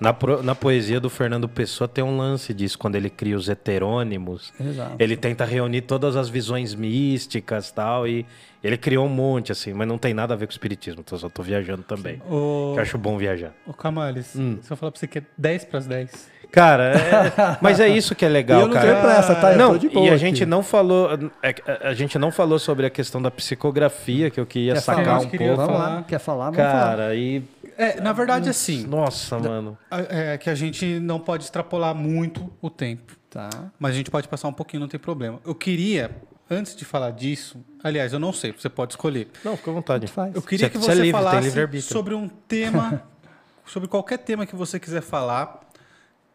Na, 0.00 0.12
pro- 0.12 0.42
na 0.44 0.54
poesia 0.54 1.00
do 1.00 1.10
Fernando 1.10 1.48
Pessoa 1.48 1.88
tem 1.88 2.04
um 2.04 2.16
lance 2.16 2.54
disso, 2.54 2.78
quando 2.78 2.94
ele 2.94 3.10
cria 3.10 3.36
os 3.36 3.48
heterônimos. 3.48 4.52
Exato. 4.58 4.94
Ele 4.96 5.16
tenta 5.16 5.44
reunir 5.44 5.82
todas 5.82 6.14
as 6.14 6.28
visões 6.28 6.72
místicas 6.72 7.72
tal, 7.72 8.06
e 8.06 8.24
ele 8.62 8.76
criou 8.76 9.06
um 9.06 9.08
monte, 9.08 9.52
assim, 9.52 9.72
mas 9.72 9.86
não 9.86 9.98
tem 9.98 10.12
nada 10.14 10.34
a 10.34 10.36
ver 10.36 10.46
com 10.46 10.50
o 10.50 10.52
espiritismo, 10.52 11.00
então 11.00 11.16
eu 11.16 11.20
só 11.20 11.28
tô 11.28 11.42
viajando 11.42 11.82
também. 11.82 12.18
Que 12.18 12.24
eu 12.30 12.78
acho 12.80 12.98
bom 12.98 13.16
viajar. 13.18 13.52
ô 13.66 13.72
Camales, 13.72 14.34
Hum. 14.36 14.58
se 14.62 14.70
eu 14.72 14.76
falar 14.76 14.90
pra 14.92 14.98
você 15.00 15.06
que 15.06 15.18
é 15.18 15.22
10 15.36 15.64
pras 15.66 15.86
10. 15.86 16.38
Cara, 16.50 16.94
é- 16.94 17.58
mas 17.60 17.78
é 17.78 17.88
isso 17.88 18.14
que 18.14 18.24
é 18.24 18.28
legal, 18.28 18.60
E 18.60 18.62
eu 18.62 18.66
não 18.68 18.74
cara. 18.74 18.88
tenho 18.90 19.02
pressa, 19.02 19.34
tá? 19.34 19.52
Eu 19.52 19.58
não, 19.58 19.72
tô 19.72 19.78
de 19.78 19.88
boa 19.90 20.06
e 20.06 20.08
a 20.08 20.12
aqui. 20.14 20.18
gente 20.20 20.46
não 20.46 20.62
falou, 20.62 21.10
é, 21.42 21.54
a, 21.84 21.88
a 21.90 21.94
gente 21.94 22.18
não 22.18 22.30
falou 22.32 22.58
sobre 22.58 22.86
a 22.86 22.90
questão 22.90 23.20
da 23.20 23.30
psicografia 23.30 24.30
que 24.30 24.40
eu 24.40 24.46
queria 24.46 24.72
Quer 24.74 24.80
sacar 24.80 25.04
falar? 25.04 25.18
um 25.20 25.28
pouco. 25.28 25.56
Falar. 25.56 26.04
quer 26.04 26.18
falar? 26.18 26.44
Vamos 26.50 26.56
falar. 26.56 26.72
Cara, 26.96 27.14
e 27.14 27.42
É, 27.76 28.00
na 28.00 28.12
verdade, 28.14 28.48
assim, 28.48 28.86
nossa, 28.86 29.38
mano. 29.38 29.76
é 29.90 30.38
que 30.38 30.48
a 30.48 30.54
gente 30.54 30.98
não 30.98 31.20
pode 31.20 31.44
extrapolar 31.44 31.94
muito 31.94 32.50
o 32.62 32.70
tempo. 32.70 33.12
Tá. 33.30 33.50
Mas 33.78 33.92
a 33.92 33.94
gente 33.94 34.10
pode 34.10 34.26
passar 34.26 34.48
um 34.48 34.52
pouquinho, 34.52 34.80
não 34.80 34.88
tem 34.88 34.98
problema. 34.98 35.38
Eu 35.44 35.54
queria, 35.54 36.10
antes 36.50 36.74
de 36.74 36.84
falar 36.86 37.10
disso, 37.10 37.62
aliás, 37.82 38.12
eu 38.12 38.18
não 38.18 38.32
sei, 38.32 38.52
você 38.52 38.68
pode 38.68 38.92
escolher. 38.92 39.28
Não, 39.44 39.56
fica 39.56 39.70
à 39.70 39.74
vontade. 39.74 40.06
Faz. 40.08 40.34
Eu 40.34 40.42
queria 40.42 40.66
Você- 40.66 40.70
que 40.72 40.78
você 40.78 40.90
é 40.92 40.94
livre, 40.94 41.12
falasse 41.12 41.82
sobre 41.82 42.14
um 42.14 42.28
tema, 42.28 43.02
sobre 43.66 43.88
qualquer 43.88 44.18
tema 44.18 44.46
que 44.46 44.56
você 44.56 44.78
quiser 44.80 45.02
falar, 45.02 45.60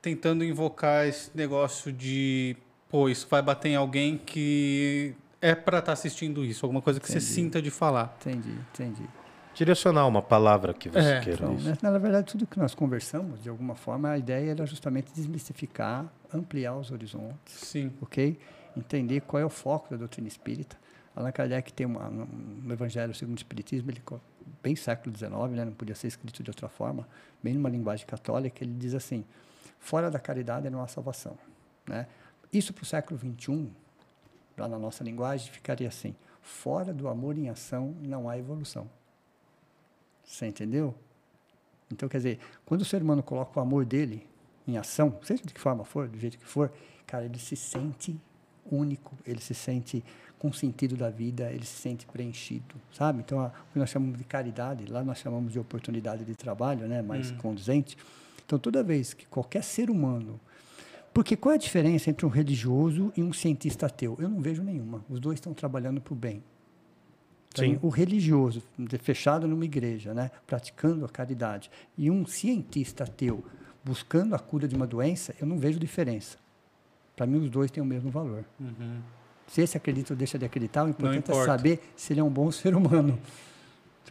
tentando 0.02 0.44
invocar 0.44 1.08
esse 1.08 1.32
negócio 1.36 1.92
de, 1.92 2.56
pô, 2.90 3.08
isso 3.10 3.28
vai 3.30 3.42
bater 3.42 3.70
em 3.70 3.76
alguém 3.76 4.18
que 4.18 5.14
é 5.42 5.54
para 5.56 5.80
estar 5.80 5.92
assistindo 5.94 6.44
isso, 6.44 6.66
alguma 6.66 6.82
coisa 6.82 7.00
que 7.00 7.08
você 7.12 7.20
sinta 7.20 7.62
de 7.62 7.70
falar. 7.70 8.16
Entendi, 8.22 8.52
entendi. 8.74 9.04
Direcionar 9.56 10.08
uma 10.08 10.22
palavra 10.22 10.74
que 10.74 10.90
você 10.90 11.00
É, 11.00 11.20
queira. 11.20 11.44
Então, 11.44 11.56
isso. 11.56 11.70
né, 11.70 11.78
na 11.82 11.98
verdade, 12.00 12.26
tudo 12.32 12.48
que 12.48 12.58
nós 12.58 12.74
conversamos, 12.74 13.42
de 13.44 13.50
alguma 13.50 13.76
forma, 13.76 14.10
a 14.10 14.18
ideia 14.18 14.50
era 14.52 14.66
justamente 14.66 15.12
desmistificar, 15.14 16.06
ampliar 16.34 16.76
os 16.76 16.90
horizontes, 16.90 17.54
Sim. 17.54 17.92
ok? 18.02 18.40
Entender 18.76 19.22
qual 19.22 19.40
é 19.40 19.46
o 19.46 19.50
foco 19.50 19.92
da 19.92 19.98
doutrina 19.98 20.28
espírita. 20.28 20.76
Allan 21.16 21.32
Kardec 21.32 21.72
tem 21.74 21.86
uma, 21.86 22.10
um, 22.10 22.72
Evangelho 22.72 23.14
segundo 23.14 23.36
o 23.36 23.40
Espiritismo, 23.40 23.92
ele, 23.92 24.02
bem 24.62 24.76
século 24.76 25.16
XIX, 25.16 25.32
né, 25.52 25.66
não 25.66 25.74
podia 25.74 25.96
ser 25.96 26.08
escrito 26.08 26.42
de 26.42 26.50
outra 26.50 26.68
forma, 26.68 27.08
bem 27.42 27.54
numa 27.54 27.70
linguagem 27.70 28.06
católica, 28.06 28.64
ele 28.64 28.74
diz 28.74 28.94
assim, 28.94 29.24
fora 29.80 30.10
da 30.10 30.20
caridade 30.20 30.70
não 30.70 30.82
há 30.82 30.88
salvação. 30.88 31.38
Né? 31.88 32.08
Isso 32.52 32.74
para 32.74 32.84
o 32.84 32.86
século 32.86 33.20
XXI, 33.20 33.70
lá 34.58 34.68
na 34.68 34.80
nossa 34.80 35.04
linguagem, 35.04 35.52
ficaria 35.52 35.88
assim, 35.88 36.16
fora 36.42 36.94
do 36.94 37.08
amor 37.08 37.38
em 37.38 37.50
ação 37.50 37.96
não 38.02 38.30
há 38.30 38.38
evolução. 38.38 38.90
Você 40.24 40.48
entendeu? 40.48 40.96
Então, 41.92 42.10
quer 42.10 42.18
dizer, 42.18 42.40
quando 42.66 42.82
o 42.82 42.86
ser 42.86 43.02
humano 43.02 43.22
coloca 43.22 43.60
o 43.60 43.62
amor 43.62 43.86
dele 43.86 44.28
em 44.68 44.78
ação, 44.78 45.20
seja 45.22 45.44
de 45.44 45.54
que 45.54 45.60
forma 45.60 45.84
for, 45.84 46.08
do 46.08 46.18
jeito 46.18 46.38
que 46.38 46.46
for, 46.46 46.72
cara, 47.06 47.26
ele 47.26 47.38
se 47.38 47.56
sente 47.56 48.20
único, 48.72 49.16
ele 49.26 49.42
se 49.42 49.54
sente 49.54 50.04
com 50.44 50.50
o 50.50 50.54
sentido 50.54 50.98
da 50.98 51.10
vida, 51.10 51.50
ele 51.54 51.66
se 51.66 51.80
sente 51.80 52.06
preenchido, 52.06 52.76
sabe? 52.92 53.20
Então, 53.22 53.40
a- 53.40 53.48
o 53.48 53.72
que 53.72 53.80
nós 53.80 53.90
chamamos 53.90 54.18
de 54.18 54.26
caridade, 54.26 54.86
lá 54.88 55.02
nós 55.02 55.18
chamamos 55.20 55.54
de 55.54 55.58
oportunidade 55.58 56.26
de 56.26 56.36
trabalho, 56.36 56.86
né, 56.86 57.02
mais 57.02 57.32
condizente. 57.32 57.98
Então, 58.46 58.60
toda 58.60 58.84
vez 58.84 59.14
que 59.14 59.26
qualquer 59.26 59.64
ser 59.64 59.90
humano 59.90 60.38
porque 61.14 61.38
qual 61.38 61.54
é 61.54 61.56
a 61.56 61.60
diferença 61.60 62.10
entre 62.10 62.26
um 62.26 62.30
religioso 62.30 63.14
e 63.16 63.22
um 63.22 63.32
cientista 63.32 63.86
ateu? 63.86 64.18
Eu 64.20 64.28
não 64.28 64.42
vejo 64.42 64.64
nenhuma. 64.64 65.06
Os 65.08 65.20
dois 65.20 65.38
estão 65.38 65.54
trabalhando 65.54 66.02
para 66.02 66.12
o 66.12 66.16
bem. 66.16 66.44
Mim, 67.60 67.74
Sim. 67.76 67.80
o 67.84 67.88
religioso, 67.90 68.64
fechado 69.00 69.48
numa 69.48 69.64
igreja, 69.64 70.12
né, 70.14 70.32
praticando 70.48 71.06
a 71.06 71.10
caridade, 71.10 71.70
e 71.96 72.10
um 72.10 72.26
cientista 72.26 73.04
ateu 73.04 73.46
buscando 73.86 74.34
a 74.34 74.40
cura 74.40 74.68
de 74.68 74.76
uma 74.76 74.88
doença, 74.88 75.36
eu 75.40 75.46
não 75.46 75.60
vejo 75.60 75.78
diferença. 75.80 76.38
Para 77.16 77.28
mim, 77.28 77.38
os 77.38 77.50
dois 77.52 77.70
têm 77.70 77.84
o 77.84 77.86
mesmo 77.86 78.10
valor. 78.10 78.44
Se 79.48 79.62
esse 79.62 79.78
acredita 79.78 80.14
ou 80.14 80.18
deixa 80.18 80.38
de 80.38 80.46
acreditar, 80.46 80.84
o 80.84 80.90
importante 80.90 81.32
é 81.32 81.46
saber 81.46 81.82
se 81.96 82.14
ele 82.14 82.20
é 82.20 82.24
um 82.24 82.30
bom 82.30 82.50
ser 82.52 82.76
humano 82.76 83.20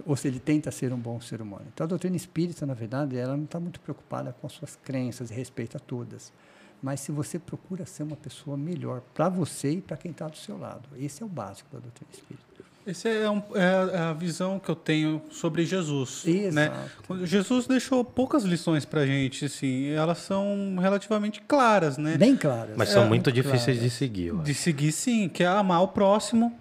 ou 0.06 0.16
se 0.16 0.28
ele 0.28 0.40
tenta 0.40 0.70
ser 0.70 0.92
um 0.92 0.98
bom 0.98 1.20
ser 1.20 1.42
humano. 1.42 1.66
Então, 1.72 1.84
a 1.84 1.88
doutrina 1.88 2.16
espírita, 2.16 2.64
na 2.64 2.74
verdade, 2.74 3.16
ela 3.16 3.36
não 3.36 3.44
está 3.44 3.60
muito 3.60 3.80
preocupada 3.80 4.34
com 4.40 4.46
as 4.46 4.52
suas 4.52 4.76
crenças 4.76 5.30
e 5.30 5.34
respeita 5.34 5.78
todas. 5.78 6.32
Mas 6.82 7.00
se 7.00 7.12
você 7.12 7.38
procura 7.38 7.86
ser 7.86 8.02
uma 8.02 8.16
pessoa 8.16 8.56
melhor 8.56 9.02
para 9.14 9.28
você 9.28 9.72
e 9.72 9.80
para 9.80 9.96
quem 9.96 10.10
está 10.10 10.26
do 10.28 10.36
seu 10.36 10.58
lado. 10.58 10.88
Esse 10.96 11.22
é 11.22 11.26
o 11.26 11.28
básico 11.28 11.68
da 11.72 11.78
doutrina 11.78 12.10
espírita. 12.12 12.71
Essa 12.84 13.08
é, 13.08 13.30
um- 13.30 13.42
é 13.54 13.64
a- 13.96 14.10
a 14.10 14.12
visão 14.12 14.58
que 14.58 14.68
eu 14.68 14.74
tenho 14.74 15.22
sobre 15.30 15.64
Jesus. 15.64 16.24
Né? 16.24 16.64
Exato. 16.66 16.90
Quando 17.06 17.24
Jesus 17.26 17.66
deixou 17.68 18.04
poucas 18.04 18.42
lições 18.42 18.84
pra 18.84 19.06
gente, 19.06 19.44
assim, 19.44 19.90
elas 19.90 20.18
são 20.18 20.76
relativamente 20.80 21.40
claras, 21.42 21.96
né? 21.96 22.16
Bem 22.16 22.36
claras. 22.36 22.76
Mas 22.76 22.88
são 22.88 23.04
É, 23.04 23.08
muito 23.08 23.30
claras. 23.32 23.44
difíceis 23.44 23.80
de 23.80 23.88
seguir. 23.88 24.26
eu 24.28 24.36
acho. 24.36 24.44
De 24.44 24.54
seguir, 24.54 24.90
sim, 24.90 25.28
que 25.28 25.44
é 25.44 25.46
amar 25.46 25.80
o 25.82 25.88
próximo. 25.88 26.52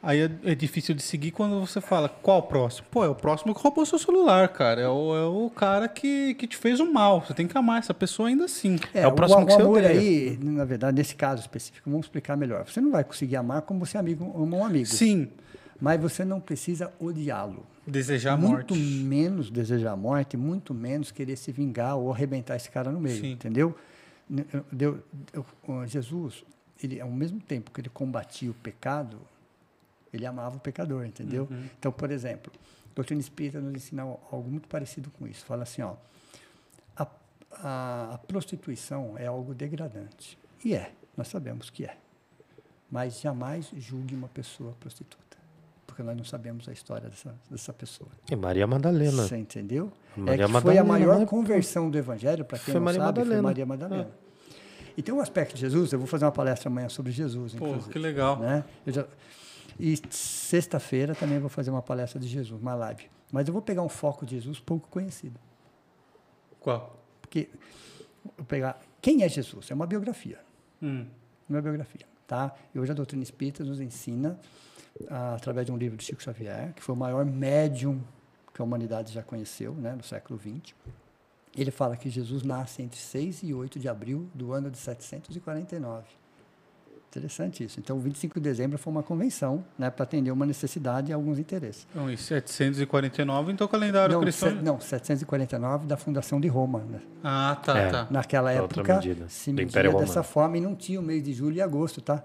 Aí 0.00 0.20
é, 0.20 0.30
é 0.44 0.54
difícil 0.54 0.94
de 0.94 1.02
seguir 1.02 1.32
quando 1.32 1.58
você 1.60 1.80
fala, 1.80 2.08
qual 2.08 2.38
o 2.38 2.42
próximo? 2.42 2.86
Pô, 2.90 3.04
é 3.04 3.08
o 3.08 3.14
próximo 3.16 3.52
que 3.52 3.60
roubou 3.60 3.84
seu 3.84 3.98
celular, 3.98 4.48
cara. 4.48 4.80
É 4.80 4.88
o, 4.88 5.14
é 5.16 5.24
o 5.26 5.50
cara 5.50 5.88
que, 5.88 6.34
que 6.34 6.46
te 6.46 6.56
fez 6.56 6.78
o 6.78 6.90
mal. 6.90 7.20
Você 7.26 7.34
tem 7.34 7.48
que 7.48 7.58
amar 7.58 7.80
essa 7.80 7.92
pessoa 7.92 8.28
ainda 8.28 8.44
assim. 8.44 8.78
É 8.94 9.06
o 9.08 9.12
próximo 9.12 9.42
o, 9.42 9.46
que 9.46 9.52
você 9.52 9.60
amor 9.60 9.78
odeia. 9.78 9.90
aí, 10.00 10.38
na 10.40 10.64
verdade, 10.64 10.96
nesse 10.96 11.16
caso 11.16 11.40
específico, 11.42 11.90
vamos 11.90 12.06
explicar 12.06 12.36
melhor. 12.36 12.64
Você 12.64 12.80
não 12.80 12.92
vai 12.92 13.02
conseguir 13.02 13.36
amar 13.36 13.62
como 13.62 13.84
você 13.84 13.98
amigo, 13.98 14.24
ama 14.40 14.56
um 14.58 14.64
amigo. 14.64 14.86
Sim, 14.86 15.28
Mas 15.80 16.00
você 16.00 16.24
não 16.24 16.40
precisa 16.40 16.92
odiá-lo. 16.98 17.64
desejar 17.86 18.32
a 18.32 18.36
muito 18.36 18.74
morte. 18.74 18.82
menos 19.04 19.50
desejar 19.50 19.92
a 19.92 19.96
morte, 19.96 20.36
muito 20.36 20.74
menos 20.74 21.10
querer 21.10 21.36
se 21.36 21.52
vingar 21.52 21.96
ou 21.96 22.12
arrebentar 22.12 22.56
esse 22.56 22.70
cara 22.70 22.90
no 22.90 23.00
meio, 23.00 23.20
Sim. 23.20 23.32
entendeu? 23.32 23.76
Deu- 24.72 25.02
Jesus, 25.86 26.44
ele, 26.82 27.00
ao 27.00 27.10
mesmo 27.10 27.40
tempo 27.40 27.70
que 27.70 27.80
ele 27.80 27.88
combatia 27.88 28.50
o 28.50 28.54
pecado, 28.54 29.18
ele 30.12 30.26
amava 30.26 30.56
o 30.56 30.60
pecador, 30.60 31.04
entendeu? 31.06 31.46
Uhum. 31.50 31.64
Então, 31.78 31.92
por 31.92 32.10
exemplo, 32.10 32.52
a 32.90 32.94
doutrina 32.94 33.20
espírita 33.20 33.60
nos 33.60 33.74
ensina 33.74 34.02
algo 34.02 34.50
muito 34.50 34.68
parecido 34.68 35.10
com 35.10 35.26
isso. 35.26 35.44
Fala 35.44 35.62
assim, 35.62 35.82
ó, 35.82 35.94
a, 36.96 37.06
a- 37.52 38.14
a 38.14 38.18
prostituição 38.18 39.16
é 39.16 39.26
algo 39.26 39.54
degradante. 39.54 40.36
E 40.64 40.74
é, 40.74 40.92
nós 41.16 41.28
sabemos 41.28 41.70
que 41.70 41.84
é. 41.84 41.96
Mas 42.90 43.20
jamais 43.20 43.70
julgue 43.76 44.14
uma 44.14 44.28
pessoa 44.28 44.72
prostituta, 44.80 45.27
porque 45.98 46.02
nós 46.04 46.16
não 46.16 46.24
sabemos 46.24 46.68
a 46.68 46.72
história 46.72 47.08
dessa, 47.08 47.34
dessa 47.50 47.72
pessoa. 47.72 48.08
E 48.30 48.36
Maria 48.36 48.68
Madalena. 48.68 49.24
Você 49.24 49.36
entendeu? 49.36 49.92
Maria 50.16 50.44
é 50.44 50.46
que 50.46 50.52
foi 50.60 50.78
a 50.78 50.84
Madalena, 50.84 50.84
maior 50.84 51.18
né? 51.18 51.26
conversão 51.26 51.90
do 51.90 51.98
Evangelho, 51.98 52.44
para 52.44 52.56
quem 52.56 52.66
Foi 52.66 52.74
não 52.74 52.82
Maria 52.82 53.00
sabe, 53.00 53.18
Madalena. 53.18 53.34
foi 53.34 53.42
Maria 53.42 53.66
Madalena. 53.66 54.10
E 54.96 55.02
tem 55.02 55.12
um 55.12 55.20
aspecto 55.20 55.54
de 55.56 55.60
Jesus, 55.60 55.92
eu 55.92 55.98
vou 55.98 56.06
fazer 56.06 56.24
uma 56.24 56.30
palestra 56.30 56.68
amanhã 56.68 56.88
sobre 56.88 57.10
Jesus, 57.10 57.52
Pô, 57.54 57.66
inclusive. 57.66 57.92
que 57.92 57.98
legal. 57.98 58.38
Né? 58.38 58.64
Eu 58.86 58.92
já- 58.92 59.06
e 59.78 59.96
sexta-feira 60.10 61.16
também 61.16 61.40
vou 61.40 61.48
fazer 61.48 61.70
uma 61.70 61.82
palestra 61.82 62.20
de 62.20 62.28
Jesus, 62.28 62.60
uma 62.62 62.74
live. 62.76 63.06
Mas 63.32 63.48
eu 63.48 63.52
vou 63.52 63.60
pegar 63.62 63.82
um 63.82 63.88
foco 63.88 64.24
de 64.24 64.36
Jesus 64.36 64.60
pouco 64.60 64.88
conhecido. 64.88 65.38
Qual? 66.60 66.96
Porque 67.20 67.48
eu 68.24 68.30
vou 68.36 68.46
pegar 68.46 68.80
quem 69.02 69.24
é 69.24 69.28
Jesus? 69.28 69.68
É 69.70 69.74
uma 69.74 69.86
biografia. 69.86 70.38
Hum. 70.80 71.06
Uma 71.48 71.60
biografia. 71.60 72.06
Tá? 72.26 72.54
E 72.72 72.78
hoje 72.78 72.92
a 72.92 72.94
doutrina 72.94 73.22
espírita 73.24 73.64
nos 73.64 73.80
ensina, 73.80 74.38
através 75.08 75.66
de 75.66 75.72
um 75.72 75.76
livro 75.76 75.96
de 75.96 76.04
Chico 76.04 76.22
Xavier, 76.22 76.72
que 76.74 76.82
foi 76.82 76.94
o 76.94 76.98
maior 76.98 77.24
médium 77.24 78.00
que 78.54 78.60
a 78.60 78.64
humanidade 78.64 79.12
já 79.12 79.22
conheceu, 79.22 79.72
né, 79.74 79.94
no 79.94 80.02
século 80.02 80.38
XX. 80.38 80.74
Ele 81.56 81.70
fala 81.70 81.96
que 81.96 82.08
Jesus 82.10 82.42
nasce 82.42 82.82
entre 82.82 82.98
6 82.98 83.42
e 83.42 83.52
8 83.54 83.78
de 83.78 83.88
abril 83.88 84.28
do 84.34 84.52
ano 84.52 84.70
de 84.70 84.78
749. 84.78 86.04
Interessante 87.10 87.64
isso. 87.64 87.80
Então, 87.80 87.98
25 87.98 88.34
de 88.38 88.44
dezembro 88.44 88.76
foi 88.78 88.92
uma 88.92 89.02
convenção 89.02 89.64
né, 89.78 89.88
para 89.90 90.02
atender 90.02 90.30
uma 90.30 90.44
necessidade 90.44 91.10
e 91.10 91.14
alguns 91.14 91.38
interesses. 91.38 91.86
Então, 91.90 92.10
em 92.10 92.16
749, 92.18 93.50
então 93.50 93.66
o 93.66 93.70
calendário 93.70 94.12
Não, 94.14 94.20
cristão. 94.20 94.50
se- 94.50 94.54
não, 94.62 94.78
749 94.78 95.86
da 95.86 95.96
fundação 95.96 96.38
de 96.38 96.48
Roma. 96.48 96.80
Né? 96.80 97.00
Ah, 97.24 97.56
tá, 97.64 97.78
É. 97.78 97.90
tá. 97.90 98.06
Naquela 98.10 98.52
época, 98.52 99.00
se 99.28 99.52
media 99.52 99.82
dessa 99.84 99.90
Romano. 100.20 100.22
forma 100.24 100.58
e 100.58 100.60
não 100.60 100.74
tinha 100.76 101.00
o 101.00 101.02
mês 101.02 101.22
de 101.22 101.32
julho 101.32 101.56
e 101.56 101.62
agosto, 101.62 102.02
tá? 102.02 102.22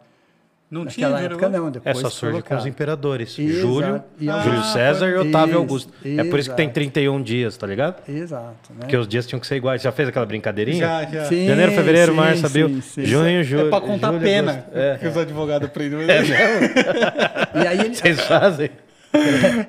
Não 0.73 0.85
tinha 0.87 1.07
Naquela 1.07 1.15
dinheiro 1.29 1.33
época 1.45 1.49
não, 1.59 1.67
É, 1.67 1.71
depois 1.71 1.97
só 1.99 2.09
surge 2.09 2.41
com 2.41 2.55
os 2.55 2.65
imperadores. 2.65 3.37
Exato. 3.37 3.59
Júlio, 3.61 4.03
Ah, 4.27 4.39
Júlio 4.43 4.63
César 4.63 5.07
e 5.09 5.15
Otávio 5.15 5.51
Isso, 5.51 5.57
Augusto. 5.59 5.93
É 6.03 6.23
por 6.23 6.39
isso 6.39 6.49
que 6.49 6.55
tem 6.55 6.65
exato. 6.65 6.73
31 6.73 7.21
dias, 7.21 7.55
tá 7.55 7.67
ligado? 7.67 8.01
Exato, 8.09 8.71
né? 8.73 8.79
Porque 8.79 8.97
os 8.97 9.07
dias 9.07 9.27
tinham 9.27 9.39
que 9.39 9.45
ser 9.45 9.57
iguais. 9.57 9.83
Já 9.83 9.91
fez 9.91 10.09
aquela 10.09 10.25
brincadeirinha? 10.25 10.79
Já, 10.79 11.05
já. 11.05 11.25
Sim, 11.25 11.47
Janeiro, 11.47 11.71
fevereiro, 11.73 12.11
sim, 12.11 12.17
março, 12.17 12.45
abril, 12.47 12.81
sim. 12.81 13.05
junho, 13.05 13.43
julho. 13.43 13.67
É 13.67 13.69
pra 13.69 13.81
contar 13.81 14.07
julho, 14.11 14.21
pena 14.23 14.51
agosto. 14.53 14.69
É. 14.77 14.97
que 14.97 15.07
os 15.07 15.17
advogados 15.17 15.67
aprendem. 15.69 15.99
E 17.55 17.67
aí 17.67 17.79
ele, 17.79 17.95
Vocês 17.95 18.19
fazem? 18.21 18.69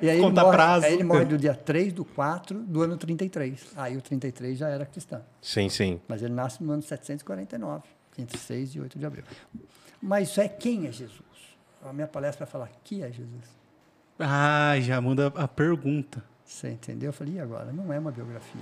e 0.01 0.09
aí 0.09 0.15
ele, 0.17 0.21
Conta 0.21 0.41
morre, 0.41 0.55
prazo. 0.57 0.85
aí 0.87 0.93
ele 0.93 1.03
morre 1.03 1.25
do 1.25 1.37
dia 1.37 1.53
3 1.53 1.93
do 1.93 2.03
4 2.03 2.57
do 2.61 2.81
ano 2.81 2.97
33. 2.97 3.67
Aí 3.77 3.95
o 3.95 4.01
33 4.01 4.57
já 4.57 4.69
era 4.69 4.85
cristão. 4.85 5.21
Sim, 5.39 5.69
sim. 5.69 5.99
Mas 6.07 6.23
ele 6.23 6.33
nasce 6.33 6.63
no 6.63 6.73
ano 6.73 6.81
749, 6.81 7.83
entre 8.17 8.37
6 8.39 8.75
e 8.75 8.79
8 8.79 8.97
de 8.97 9.05
abril. 9.05 9.23
Mas 10.05 10.29
isso 10.29 10.39
é 10.39 10.47
quem 10.47 10.85
é 10.85 10.91
Jesus? 10.91 11.19
A 11.83 11.91
minha 11.91 12.07
palestra 12.07 12.45
vai 12.45 12.51
falar 12.51 12.69
que 12.83 13.01
é 13.01 13.11
Jesus. 13.11 13.55
Ah, 14.19 14.79
já 14.79 15.01
muda 15.01 15.33
a 15.35 15.47
pergunta. 15.47 16.23
Você 16.45 16.69
entendeu? 16.69 17.09
Eu 17.09 17.13
falei, 17.13 17.33
e 17.33 17.39
agora? 17.39 17.73
Não 17.73 17.91
é 17.91 17.97
uma 17.97 18.11
biografia. 18.11 18.61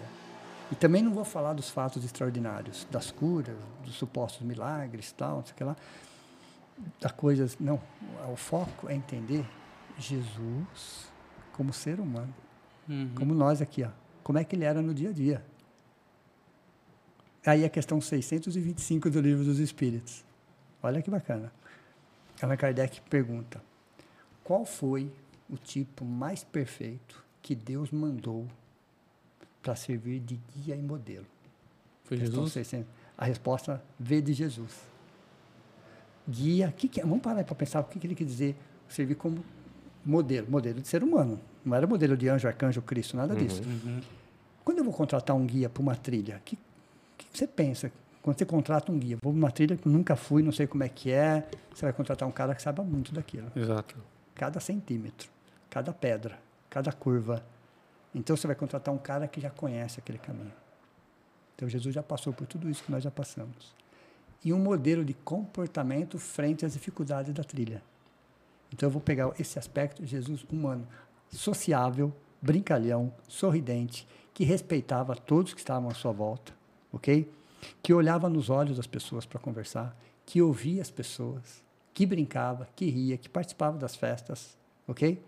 E 0.71 0.75
também 0.75 1.03
não 1.03 1.13
vou 1.13 1.25
falar 1.25 1.51
dos 1.51 1.69
fatos 1.69 2.05
extraordinários, 2.05 2.87
das 2.89 3.11
curas, 3.11 3.57
dos 3.83 3.95
supostos 3.95 4.41
milagres, 4.41 5.11
tal, 5.11 5.37
não 5.37 5.45
sei 5.45 5.53
o 5.53 5.55
que 5.57 5.63
lá. 5.65 5.75
Da 7.01 7.09
coisas. 7.09 7.57
Não. 7.59 7.79
O 8.31 8.37
foco 8.37 8.89
é 8.89 8.95
entender 8.95 9.45
Jesus 9.99 11.11
como 11.51 11.73
ser 11.73 11.99
humano. 11.99 12.33
Como 13.15 13.33
nós 13.33 13.61
aqui, 13.61 13.83
ó. 13.83 13.89
Como 14.23 14.39
é 14.39 14.45
que 14.45 14.55
ele 14.55 14.63
era 14.63 14.81
no 14.81 14.93
dia 14.93 15.09
a 15.09 15.13
dia. 15.13 15.45
Aí 17.45 17.65
a 17.65 17.69
questão 17.69 17.99
625 17.99 19.09
do 19.09 19.19
Livro 19.19 19.43
dos 19.43 19.59
Espíritos. 19.59 20.22
Olha 20.83 21.01
que 21.01 21.09
bacana. 21.09 21.51
Allan 22.41 22.57
Kardec 22.57 23.01
pergunta: 23.09 23.61
qual 24.43 24.65
foi 24.65 25.09
o 25.49 25.55
tipo 25.55 26.03
mais 26.03 26.43
perfeito 26.43 27.23
que 27.41 27.55
Deus 27.55 27.89
mandou 27.89 28.45
para 29.61 29.75
servir 29.75 30.19
de 30.19 30.39
guia 30.53 30.75
e 30.75 30.81
modelo? 30.81 31.25
Foi 32.03 32.17
Questão 32.17 32.41
Jesus? 32.41 32.53
600. 32.53 32.87
A 33.17 33.25
resposta 33.25 33.81
veio 33.97 34.21
de 34.21 34.33
Jesus. 34.33 34.81
Guia, 36.27 36.71
que 36.71 36.87
que 36.87 36.99
é? 36.99 37.03
vamos 37.03 37.21
parar 37.21 37.43
para 37.43 37.55
pensar 37.55 37.79
o 37.79 37.85
que, 37.85 37.99
que 37.99 38.07
ele 38.07 38.15
quer 38.15 38.25
dizer 38.25 38.55
servir 38.87 39.15
como 39.15 39.43
modelo, 40.05 40.49
modelo 40.49 40.81
de 40.81 40.87
ser 40.87 41.03
humano. 41.03 41.39
Não 41.63 41.75
era 41.75 41.87
modelo 41.87 42.17
de 42.17 42.27
anjo, 42.27 42.47
arcanjo, 42.47 42.81
Cristo, 42.81 43.15
nada 43.15 43.35
disso. 43.35 43.61
Quando 44.65 44.79
eu 44.79 44.83
vou 44.83 44.93
contratar 44.93 45.35
um 45.35 45.45
guia 45.45 45.69
para 45.69 45.81
uma 45.81 45.95
trilha, 45.95 46.37
o 46.37 46.41
que, 46.41 46.57
que 47.17 47.25
você 47.31 47.47
pensa? 47.47 47.91
Quando 48.23 48.37
você 48.37 48.45
contrata 48.45 48.89
um 48.89 48.97
guia, 48.97 49.17
vou 49.21 49.33
numa 49.33 49.51
trilha 49.51 49.75
que 49.75 49.87
nunca 49.87 50.15
fui, 50.15 50.41
não 50.41 50.53
sei 50.53 50.65
como 50.65 50.81
é 50.81 50.87
que 50.87 51.11
é, 51.11 51.45
você 51.73 51.85
vai 51.85 51.91
contratar 51.91 52.27
um 52.27 52.31
cara 52.31 52.55
que 52.55 52.61
saiba 52.61 52.81
muito 52.81 53.13
daquilo 53.13 53.51
Exato. 53.53 53.97
cada 54.33 54.61
centímetro, 54.61 55.29
cada 55.69 55.91
pedra, 55.91 56.39
cada 56.69 56.93
curva. 56.93 57.45
Então 58.15 58.37
você 58.37 58.47
vai 58.47 58.55
contratar 58.55 58.93
um 58.93 58.97
cara 58.97 59.27
que 59.27 59.41
já 59.41 59.49
conhece 59.49 59.99
aquele 59.99 60.17
caminho. 60.17 60.53
Então 61.53 61.67
Jesus 61.67 61.93
já 61.93 62.01
passou 62.01 62.31
por 62.31 62.47
tudo 62.47 62.69
isso 62.69 62.81
que 62.85 62.91
nós 62.91 63.03
já 63.03 63.11
passamos. 63.11 63.75
E 64.41 64.53
um 64.53 64.59
modelo 64.59 65.03
de 65.03 65.13
comportamento 65.13 66.17
frente 66.17 66.65
às 66.65 66.71
dificuldades 66.71 67.33
da 67.33 67.43
trilha. 67.43 67.83
Então 68.71 68.87
eu 68.87 68.91
vou 68.91 69.01
pegar 69.01 69.33
esse 69.37 69.59
aspecto, 69.59 70.05
Jesus 70.05 70.45
humano, 70.49 70.87
sociável, 71.29 72.13
brincalhão, 72.41 73.13
sorridente, 73.27 74.07
que 74.33 74.45
respeitava 74.45 75.13
todos 75.13 75.53
que 75.53 75.59
estavam 75.59 75.89
à 75.89 75.93
sua 75.93 76.13
volta, 76.13 76.53
ok? 76.91 77.29
Que 77.81 77.93
olhava 77.93 78.29
nos 78.29 78.49
olhos 78.49 78.77
das 78.77 78.87
pessoas 78.87 79.25
para 79.25 79.39
conversar, 79.39 79.95
que 80.25 80.41
ouvia 80.41 80.81
as 80.81 80.91
pessoas, 80.91 81.63
que 81.93 82.05
brincava, 82.05 82.67
que 82.75 82.89
ria, 82.89 83.17
que 83.17 83.29
participava 83.29 83.77
das 83.77 83.95
festas, 83.95 84.57
ok? 84.87 85.21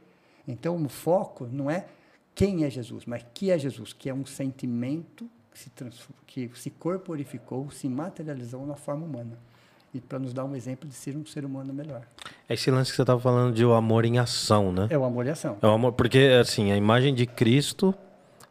Então 0.48 0.82
o 0.84 0.90
foco 0.90 1.48
não 1.52 1.70
é 1.70 1.86
quem 2.34 2.64
é 2.64 2.70
Jesus, 2.70 3.06
mas 3.06 3.26
que 3.34 3.50
é 3.52 3.58
Jesus, 3.58 3.94
que 3.94 4.10
é 4.10 4.14
um 4.14 4.26
sentimento 4.26 5.30
que 5.52 5.60
se, 5.60 5.72
que 6.28 6.52
se 6.54 6.70
corporificou, 6.70 7.72
se 7.72 7.88
materializou 7.88 8.66
na 8.66 8.76
forma 8.76 9.06
humana. 9.06 9.38
E 9.94 10.02
para 10.02 10.20
nos 10.20 10.34
dar 10.34 10.44
um 10.44 10.54
exemplo 10.54 10.90
de 10.90 10.94
ser 10.94 11.16
um 11.16 11.26
ser 11.26 11.46
humano 11.46 11.74
melhor. 11.74 12.02
Esse 12.50 12.70
lance 12.70 12.92
que 12.92 12.98
você 12.98 13.06
tava 13.06 13.22
falando 13.22 13.56
de 13.56 13.64
o 13.64 13.74
amor 13.74 14.04
em 14.04 14.20
ação, 14.20 14.74
né? 14.74 14.88
É 14.90 14.98
o 14.98 15.06
amor 15.06 15.26
e 15.26 15.30
a 15.30 15.32
ação. 15.32 15.58
É 15.62 15.66
o 15.66 15.70
amor, 15.70 15.94
porque 15.94 16.38
assim, 16.42 16.74
a 16.74 16.76
imagem 16.76 17.16
de 17.16 17.26
Cristo 17.26 17.96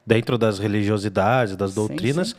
dentro 0.07 0.39
das 0.39 0.59
religiosidades, 0.59 1.55
das 1.55 1.71
Sim, 1.71 1.77
doutrinas, 1.77 2.31
sim. 2.31 2.37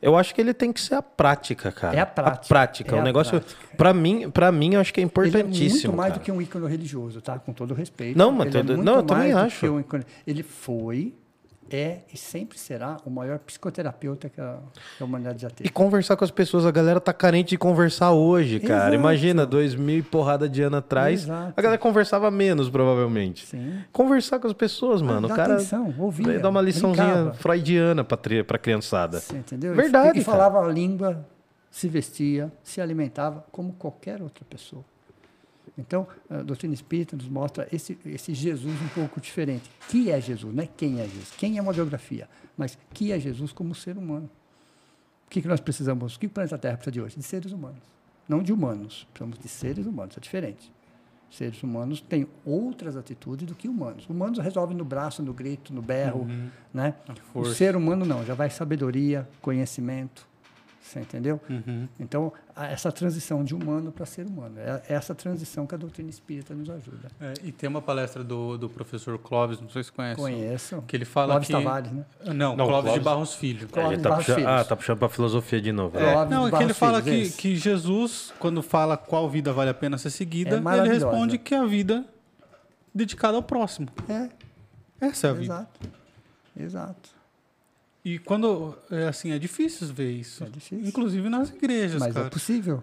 Eu 0.00 0.16
acho 0.16 0.34
que 0.34 0.40
ele 0.40 0.54
tem 0.54 0.72
que 0.72 0.80
ser 0.80 0.94
a 0.94 1.02
prática, 1.02 1.72
cara. 1.72 1.96
É 1.96 2.00
a 2.00 2.06
prática. 2.06 2.44
A 2.44 2.48
prática. 2.48 2.96
É 2.96 3.00
o 3.00 3.02
negócio, 3.02 3.42
para 3.76 3.92
mim, 3.92 4.30
para 4.30 4.52
mim, 4.52 4.74
eu 4.74 4.80
acho 4.80 4.94
que 4.94 5.00
é 5.00 5.02
Ele 5.02 5.06
é 5.06 5.10
importantíssimo. 5.10 5.92
muito 5.92 5.96
mais 5.96 6.10
cara. 6.12 6.20
do 6.20 6.24
que 6.24 6.30
um 6.32 6.40
ícone 6.40 6.68
religioso, 6.68 7.20
tá? 7.20 7.38
Com 7.38 7.52
todo 7.52 7.74
respeito. 7.74 8.16
Não, 8.16 8.30
mas 8.30 8.46
ele 8.48 8.58
é 8.58 8.60
todo- 8.62 8.76
muito 8.76 8.84
não, 8.86 8.96
eu 8.96 9.02
também 9.02 9.32
acho. 9.32 9.60
que 9.60 9.68
um 9.68 9.80
ícone- 9.80 10.04
Ele 10.26 10.42
foi, 10.44 11.14
é 11.76 12.02
e 12.12 12.16
sempre 12.16 12.58
será 12.58 12.96
o 13.04 13.10
maior 13.10 13.38
psicoterapeuta 13.40 14.28
que 14.28 14.40
a, 14.40 14.58
que 14.96 15.02
a 15.02 15.06
humanidade 15.06 15.42
já 15.42 15.48
E 15.48 15.52
teve. 15.52 15.70
conversar 15.70 16.16
com 16.16 16.24
as 16.24 16.30
pessoas, 16.30 16.64
a 16.66 16.70
galera 16.70 17.00
tá 17.00 17.12
carente 17.12 17.50
de 17.50 17.58
conversar 17.58 18.12
hoje, 18.12 18.60
cara. 18.60 18.74
Exato. 18.82 18.94
Imagina, 18.94 19.44
dois 19.46 19.74
mil 19.74 19.98
e 19.98 20.02
porrada 20.02 20.48
de 20.48 20.62
ano 20.62 20.76
atrás, 20.78 21.24
Exato. 21.24 21.54
a 21.56 21.62
galera 21.62 21.78
conversava 21.78 22.30
menos, 22.30 22.68
provavelmente. 22.70 23.46
Sim. 23.46 23.80
Conversar 23.92 24.38
com 24.38 24.46
as 24.46 24.52
pessoas, 24.52 25.02
mano. 25.02 25.28
Dá 25.28 25.34
o 25.34 25.36
cara 25.36 25.54
atenção, 25.54 25.94
ouvia, 25.98 26.38
dá 26.38 26.48
uma 26.48 26.60
liçãozinha 26.62 27.06
brincava. 27.06 27.34
freudiana 27.34 28.04
pra, 28.04 28.18
pra 28.46 28.58
criançada. 28.58 29.20
Você 29.20 29.36
entendeu? 29.36 29.74
Verdade, 29.74 30.18
E, 30.18 30.20
e 30.22 30.24
falava 30.24 30.60
a 30.64 30.68
língua, 30.72 31.24
se 31.70 31.88
vestia, 31.88 32.50
se 32.62 32.80
alimentava 32.80 33.44
como 33.52 33.72
qualquer 33.74 34.22
outra 34.22 34.44
pessoa. 34.48 34.84
Então, 35.78 36.08
a 36.28 36.42
doutrina 36.42 36.74
espírita 36.74 37.16
nos 37.16 37.28
mostra 37.28 37.68
esse, 37.72 37.96
esse 38.04 38.34
Jesus 38.34 38.82
um 38.82 38.88
pouco 38.88 39.20
diferente. 39.20 39.70
Que 39.88 40.10
é 40.10 40.20
Jesus? 40.20 40.52
Não 40.52 40.64
é 40.64 40.66
quem 40.66 41.00
é 41.00 41.04
Jesus. 41.04 41.32
Quem 41.38 41.56
é 41.56 41.62
uma 41.62 41.72
biografia, 41.72 42.28
mas 42.56 42.76
que 42.92 43.12
é 43.12 43.20
Jesus 43.20 43.52
como 43.52 43.74
ser 43.74 43.96
humano. 43.96 44.28
O 45.26 45.30
que, 45.30 45.40
que 45.40 45.48
nós 45.48 45.60
precisamos? 45.60 46.16
O 46.16 46.18
que 46.18 46.26
o 46.26 46.30
planeta 46.30 46.58
Terra 46.58 46.76
precisa 46.76 46.92
de 46.92 47.00
hoje? 47.00 47.16
De 47.16 47.22
seres 47.22 47.52
humanos. 47.52 47.82
Não 48.28 48.42
de 48.42 48.52
humanos. 48.52 49.06
Precisamos 49.12 49.38
de 49.38 49.48
seres 49.48 49.86
humanos. 49.86 50.16
É 50.16 50.20
diferente. 50.20 50.72
Seres 51.30 51.62
humanos 51.62 52.00
têm 52.00 52.26
outras 52.44 52.96
atitudes 52.96 53.46
do 53.46 53.54
que 53.54 53.68
humanos. 53.68 54.08
Humanos 54.08 54.38
resolvem 54.38 54.76
no 54.76 54.84
braço, 54.84 55.22
no 55.22 55.32
grito, 55.32 55.72
no 55.72 55.82
berro. 55.82 56.26
Né? 56.72 56.94
O 57.34 57.44
ser 57.44 57.76
humano 57.76 58.04
não. 58.04 58.24
Já 58.24 58.34
vai 58.34 58.50
sabedoria, 58.50 59.28
conhecimento. 59.40 60.27
Você 60.80 61.00
entendeu? 61.00 61.38
Uhum. 61.50 61.86
Então, 62.00 62.32
essa 62.56 62.90
transição 62.90 63.44
de 63.44 63.54
humano 63.54 63.92
para 63.92 64.06
ser 64.06 64.24
humano. 64.26 64.58
É 64.58 64.82
é 64.88 64.94
essa 64.94 65.14
transição 65.14 65.66
que 65.66 65.74
a 65.74 65.78
doutrina 65.78 66.08
espírita 66.08 66.54
nos 66.54 66.70
ajuda. 66.70 67.08
É, 67.20 67.34
e 67.44 67.52
tem 67.52 67.68
uma 67.68 67.82
palestra 67.82 68.24
do, 68.24 68.56
do 68.56 68.70
professor 68.70 69.18
Clóvis, 69.18 69.60
não 69.60 69.68
sei 69.68 69.84
se 69.84 69.92
conhece. 69.92 70.16
Conheço. 70.20 70.82
Que 70.86 70.96
ele 70.96 71.04
fala 71.04 71.34
Clóvis 71.34 71.46
que... 71.48 71.52
Tavares, 71.52 71.92
né? 71.92 72.04
Não, 72.26 72.56
Não, 72.56 72.66
Clóvis, 72.66 72.92
de 72.92 73.00
Clóvis- 73.00 73.02
Barros 73.04 73.34
Filho. 73.34 73.68
Clóvis 73.68 73.92
Ele 73.92 74.02
tá 74.02 74.08
Barros 74.08 74.26
puxando, 74.26 74.46
ah, 74.46 74.64
tá 74.64 74.76
puxando 74.76 74.98
pra 74.98 75.08
filosofia 75.10 75.60
de 75.60 75.72
novo. 75.72 75.98
É. 75.98 76.14
né? 76.14 76.26
Não, 76.30 76.48
é 76.48 76.50
que 76.50 76.62
ele 76.62 76.74
fala 76.74 77.02
Filhos, 77.02 77.36
que, 77.36 77.42
que 77.42 77.56
Jesus, 77.56 78.32
quando 78.38 78.62
fala 78.62 78.96
qual 78.96 79.28
vida 79.28 79.52
vale 79.52 79.70
a 79.70 79.74
pena 79.74 79.98
ser 79.98 80.10
seguida, 80.10 80.56
É 80.56 80.78
ele 80.78 80.88
responde 80.88 81.36
que 81.36 81.54
é 81.54 81.58
a 81.58 81.66
vida 81.66 82.04
dedicada 82.94 83.36
ao 83.36 83.42
próximo. 83.42 83.88
É, 84.08 84.28
Essa 85.00 85.26
é 85.26 85.30
a 85.30 85.32
vida. 85.34 85.44
exato. 85.44 85.80
Exato. 86.56 87.17
E 88.04 88.18
quando, 88.18 88.76
é 88.90 89.08
assim, 89.08 89.32
é 89.32 89.38
difícil 89.38 89.86
ver 89.88 90.10
isso. 90.12 90.44
É 90.44 90.48
difícil. 90.48 90.86
Inclusive 90.86 91.28
nas 91.28 91.50
igrejas, 91.50 92.00
Mas 92.00 92.14
cara. 92.14 92.26
é 92.26 92.30
possível. 92.30 92.82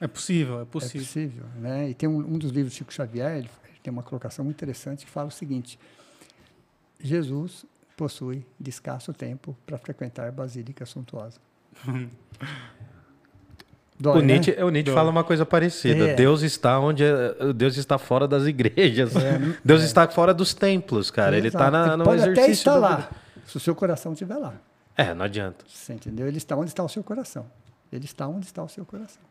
É 0.00 0.06
possível, 0.06 0.58
é 0.58 0.62
É 0.62 0.64
possível. 0.64 1.06
possível. 1.06 1.44
Né? 1.56 1.90
E 1.90 1.94
tem 1.94 2.08
um, 2.08 2.18
um 2.18 2.38
dos 2.38 2.50
livros 2.50 2.72
de 2.72 2.78
Chico 2.78 2.92
Xavier, 2.92 3.36
ele, 3.38 3.50
ele 3.68 3.78
tem 3.82 3.92
uma 3.92 4.02
colocação 4.02 4.44
muito 4.44 4.56
interessante 4.56 5.04
que 5.04 5.10
fala 5.10 5.28
o 5.28 5.30
seguinte: 5.30 5.78
Jesus 6.98 7.64
possui 7.96 8.44
de 8.58 8.70
escasso 8.70 9.12
tempo 9.12 9.56
para 9.66 9.78
frequentar 9.78 10.30
basílica 10.32 10.84
suntuosa. 10.86 11.38
Dói, 13.98 14.16
O 14.16 14.20
né? 14.22 14.26
Nietzsche, 14.38 14.52
o 14.62 14.70
Nietzsche 14.70 14.86
Dói. 14.90 14.94
fala 14.94 15.10
uma 15.10 15.22
coisa 15.24 15.44
parecida. 15.44 16.08
É. 16.08 16.14
Deus 16.14 16.40
está 16.42 16.80
onde 16.80 17.04
é- 17.04 17.52
Deus 17.54 17.76
está 17.76 17.98
fora 17.98 18.26
das 18.26 18.46
igrejas. 18.46 19.12
Deus 19.62 19.82
está 19.82 20.08
fora 20.08 20.32
dos 20.32 20.54
templos, 20.54 21.10
cara. 21.10 21.36
Ele 21.36 21.48
está 21.48 21.70
no 21.96 22.04
pode 22.04 22.22
exercício 22.22 22.42
até 22.44 22.50
estar 22.52 22.74
do- 22.76 22.80
lá, 22.80 23.10
se 23.50 23.56
o 23.56 23.60
seu 23.60 23.74
coração 23.74 24.12
estiver 24.12 24.36
lá. 24.36 24.54
É, 24.96 25.12
não 25.14 25.24
adianta. 25.24 25.64
Você 25.68 25.92
entendeu? 25.94 26.26
Ele 26.28 26.38
está 26.38 26.56
onde 26.56 26.68
está 26.70 26.82
o 26.82 26.88
seu 26.88 27.02
coração. 27.02 27.46
Ele 27.92 28.04
está 28.04 28.26
onde 28.28 28.46
está 28.46 28.62
o 28.62 28.68
seu 28.68 28.84
coração. 28.84 29.22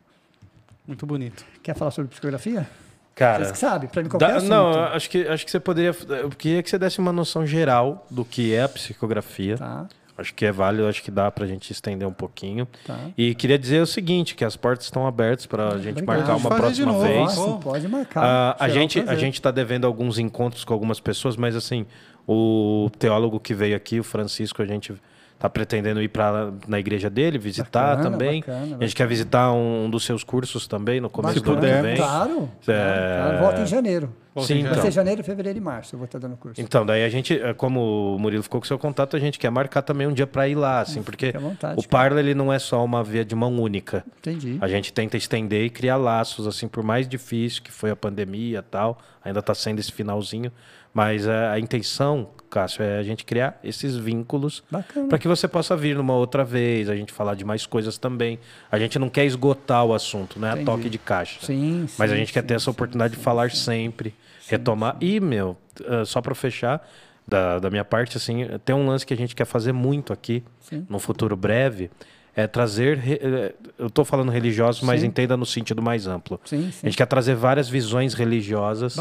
Muito 0.86 1.06
bonito. 1.06 1.44
Quer 1.62 1.74
falar 1.76 1.90
sobre 1.90 2.10
psicografia? 2.10 2.68
Cara, 3.14 3.38
Vocês 3.44 3.52
que 3.52 3.58
sabem, 3.58 3.88
para 3.88 4.02
mim 4.02 4.08
qualquer 4.08 4.28
dá- 4.28 4.36
assunto. 4.36 4.48
não, 4.50 4.72
acho 4.84 5.10
que 5.10 5.26
acho 5.28 5.44
que 5.44 5.50
você 5.50 5.60
poderia, 5.60 5.94
eu 6.22 6.30
queria 6.30 6.62
que 6.62 6.70
você 6.70 6.78
desse 6.78 6.98
uma 6.98 7.12
noção 7.12 7.46
geral 7.46 8.06
do 8.10 8.24
que 8.24 8.54
é 8.54 8.62
a 8.62 8.68
psicografia. 8.68 9.56
Tá, 9.58 9.86
Acho 10.18 10.34
que 10.34 10.44
é 10.44 10.52
válido, 10.52 10.86
acho 10.86 11.02
que 11.02 11.10
dá 11.10 11.30
pra 11.30 11.46
gente 11.46 11.70
estender 11.72 12.06
um 12.06 12.12
pouquinho. 12.12 12.68
tá. 12.86 12.98
E 13.16 13.34
queria 13.34 13.58
dizer 13.58 13.80
o 13.80 13.86
seguinte, 13.86 14.34
que 14.34 14.44
as 14.44 14.54
portas 14.54 14.84
estão 14.84 15.06
abertas 15.06 15.46
pra 15.46 15.70
gente 15.78 16.02
Obrigado. 16.02 16.18
marcar 16.18 16.36
uma 16.36 16.50
próxima 16.50 16.92
novo. 16.92 17.02
vez. 17.04 17.36
Nossa. 17.36 17.58
Pode 17.58 17.88
marcar. 17.88 18.22
Ah, 18.22 18.50
a 18.52 18.58
Será 18.58 18.70
um 18.70 18.74
gente 18.74 19.00
a 19.00 19.14
gente 19.14 19.34
está 19.34 19.50
devendo 19.50 19.86
alguns 19.86 20.18
encontros 20.18 20.62
com 20.62 20.74
algumas 20.74 21.00
pessoas, 21.00 21.36
mas 21.36 21.56
assim 21.56 21.86
o 22.26 22.90
teólogo 22.98 23.40
que 23.40 23.54
veio 23.54 23.76
aqui, 23.76 24.00
o 24.00 24.04
Francisco, 24.04 24.62
a 24.62 24.66
gente 24.66 24.94
está 25.40 25.48
pretendendo 25.48 26.02
ir 26.02 26.08
para 26.08 26.52
na 26.68 26.78
igreja 26.78 27.08
dele 27.08 27.38
visitar 27.38 27.96
Bacana, 27.96 28.10
também. 28.10 28.40
bacana, 28.40 28.76
a 28.78 28.84
gente 28.84 28.94
quer 28.94 29.06
visitar 29.06 29.50
um, 29.52 29.88
dos 29.88 30.04
seus 30.04 30.22
cursos 30.22 30.66
também 30.66 31.00
no 31.00 31.08
começo 31.08 31.40
do 31.40 31.52
ano 31.52 31.60
que 31.60 31.82
vem. 31.82 31.96
Claro. 31.96 32.50
É. 32.68 33.18
claro. 33.22 33.38
Volta 33.38 33.62
em 33.62 33.66
janeiro. 33.66 34.14
Volta 34.34 34.46
Sim, 34.46 34.60
em 34.60 34.62
Vai 34.62 34.72
então. 34.72 34.82
ser 34.84 34.90
janeiro, 34.92 35.24
fevereiro 35.24 35.58
e 35.58 35.60
março. 35.60 35.94
Eu 35.94 35.98
vou 35.98 36.04
estar 36.04 36.18
dando 36.18 36.36
curso. 36.36 36.60
Então, 36.60 36.86
daí 36.86 37.04
a 37.04 37.08
gente, 37.08 37.34
eh, 37.34 37.52
como 37.54 38.14
o 38.14 38.18
Murilo 38.18 38.42
ficou 38.42 38.60
com 38.60 38.66
seu 38.66 38.78
contato, 38.78 39.16
a 39.16 39.18
gente 39.18 39.38
quer 39.38 39.50
marcar 39.50 39.82
também 39.82 40.06
um 40.06 40.12
dia 40.12 40.26
para 40.26 40.46
ir 40.46 40.54
lá, 40.54 40.80
assim, 40.80 41.02
porque 41.02 41.26
Fique 41.26 41.38
à 41.38 41.40
vontade, 41.40 41.80
o 41.80 41.88
Parla 41.88 42.20
ele 42.20 42.34
não 42.34 42.52
é 42.52 42.58
só 42.58 42.84
uma 42.84 43.02
via 43.02 43.24
de 43.24 43.34
mão 43.34 43.52
única. 43.58 44.04
Entendi. 44.18 44.56
A 44.60 44.68
gente 44.68 44.92
tenta 44.92 45.16
estender 45.16 45.64
e 45.64 45.70
criar 45.70 45.96
laços, 45.96 46.46
assim, 46.46 46.68
por 46.68 46.84
mais 46.84 47.08
difícil 47.08 47.62
que 47.62 47.72
foi 47.72 47.90
a 47.90 47.96
pandemia 47.96 48.58
e 48.60 48.62
tal, 48.62 48.98
ainda 49.24 49.40
está 49.40 49.52
sendo 49.52 49.80
esse 49.80 49.90
finalzinho, 49.90 50.52
mas 50.92 51.26
eh, 51.26 51.48
a 51.48 51.58
intenção, 51.58 52.28
Cássio, 52.50 52.82
é 52.82 52.98
a 52.98 53.02
gente 53.02 53.24
criar 53.24 53.58
esses 53.62 53.96
vínculos 53.96 54.62
para 55.08 55.18
que 55.18 55.28
você 55.28 55.46
possa 55.46 55.76
vir 55.76 55.94
numa 55.96 56.14
outra 56.14 56.44
vez, 56.44 56.88
a 56.88 56.96
gente 56.96 57.12
falar 57.12 57.34
de 57.36 57.44
mais 57.44 57.64
coisas 57.64 57.96
também. 57.96 58.38
A 58.70 58.78
gente 58.78 58.98
não 58.98 59.08
quer 59.08 59.24
esgotar 59.24 59.84
o 59.84 59.94
assunto, 59.94 60.38
não 60.38 60.48
é 60.48 60.50
a 60.50 60.54
Entendi. 60.54 60.66
toque 60.66 60.90
de 60.90 60.98
caixa. 60.98 61.38
Sim, 61.46 61.86
Mas 61.96 62.10
a 62.10 62.14
sim, 62.14 62.20
gente 62.20 62.32
quer 62.32 62.42
ter 62.42 62.48
sim, 62.48 62.56
essa 62.56 62.64
sim, 62.64 62.70
oportunidade 62.70 63.14
sim, 63.14 63.18
de 63.18 63.24
falar 63.24 63.50
sim. 63.50 63.56
sempre, 63.56 64.14
retomar. 64.48 64.96
E, 65.00 65.20
meu, 65.20 65.56
uh, 65.80 66.04
só 66.04 66.20
para 66.20 66.34
fechar, 66.34 66.84
da, 67.26 67.60
da 67.60 67.70
minha 67.70 67.84
parte, 67.84 68.16
assim, 68.16 68.44
tem 68.64 68.74
um 68.74 68.84
lance 68.86 69.06
que 69.06 69.14
a 69.14 69.16
gente 69.16 69.36
quer 69.36 69.44
fazer 69.44 69.72
muito 69.72 70.12
aqui, 70.12 70.42
Sim. 70.60 70.84
no 70.90 70.98
futuro 70.98 71.36
breve, 71.36 71.88
é 72.34 72.48
trazer. 72.48 72.98
eh, 73.06 73.54
Eu 73.78 73.86
estou 73.86 74.04
falando 74.04 74.30
religiosos, 74.32 74.82
mas 74.82 75.02
Sim. 75.02 75.06
entenda 75.06 75.36
no 75.36 75.46
sentido 75.46 75.80
mais 75.80 76.08
amplo. 76.08 76.40
Sim, 76.44 76.66
A 76.68 76.72
sim. 76.72 76.86
gente 76.86 76.96
quer 76.96 77.06
trazer 77.06 77.36
várias 77.36 77.68
visões 77.68 78.14
religiosas 78.14 78.96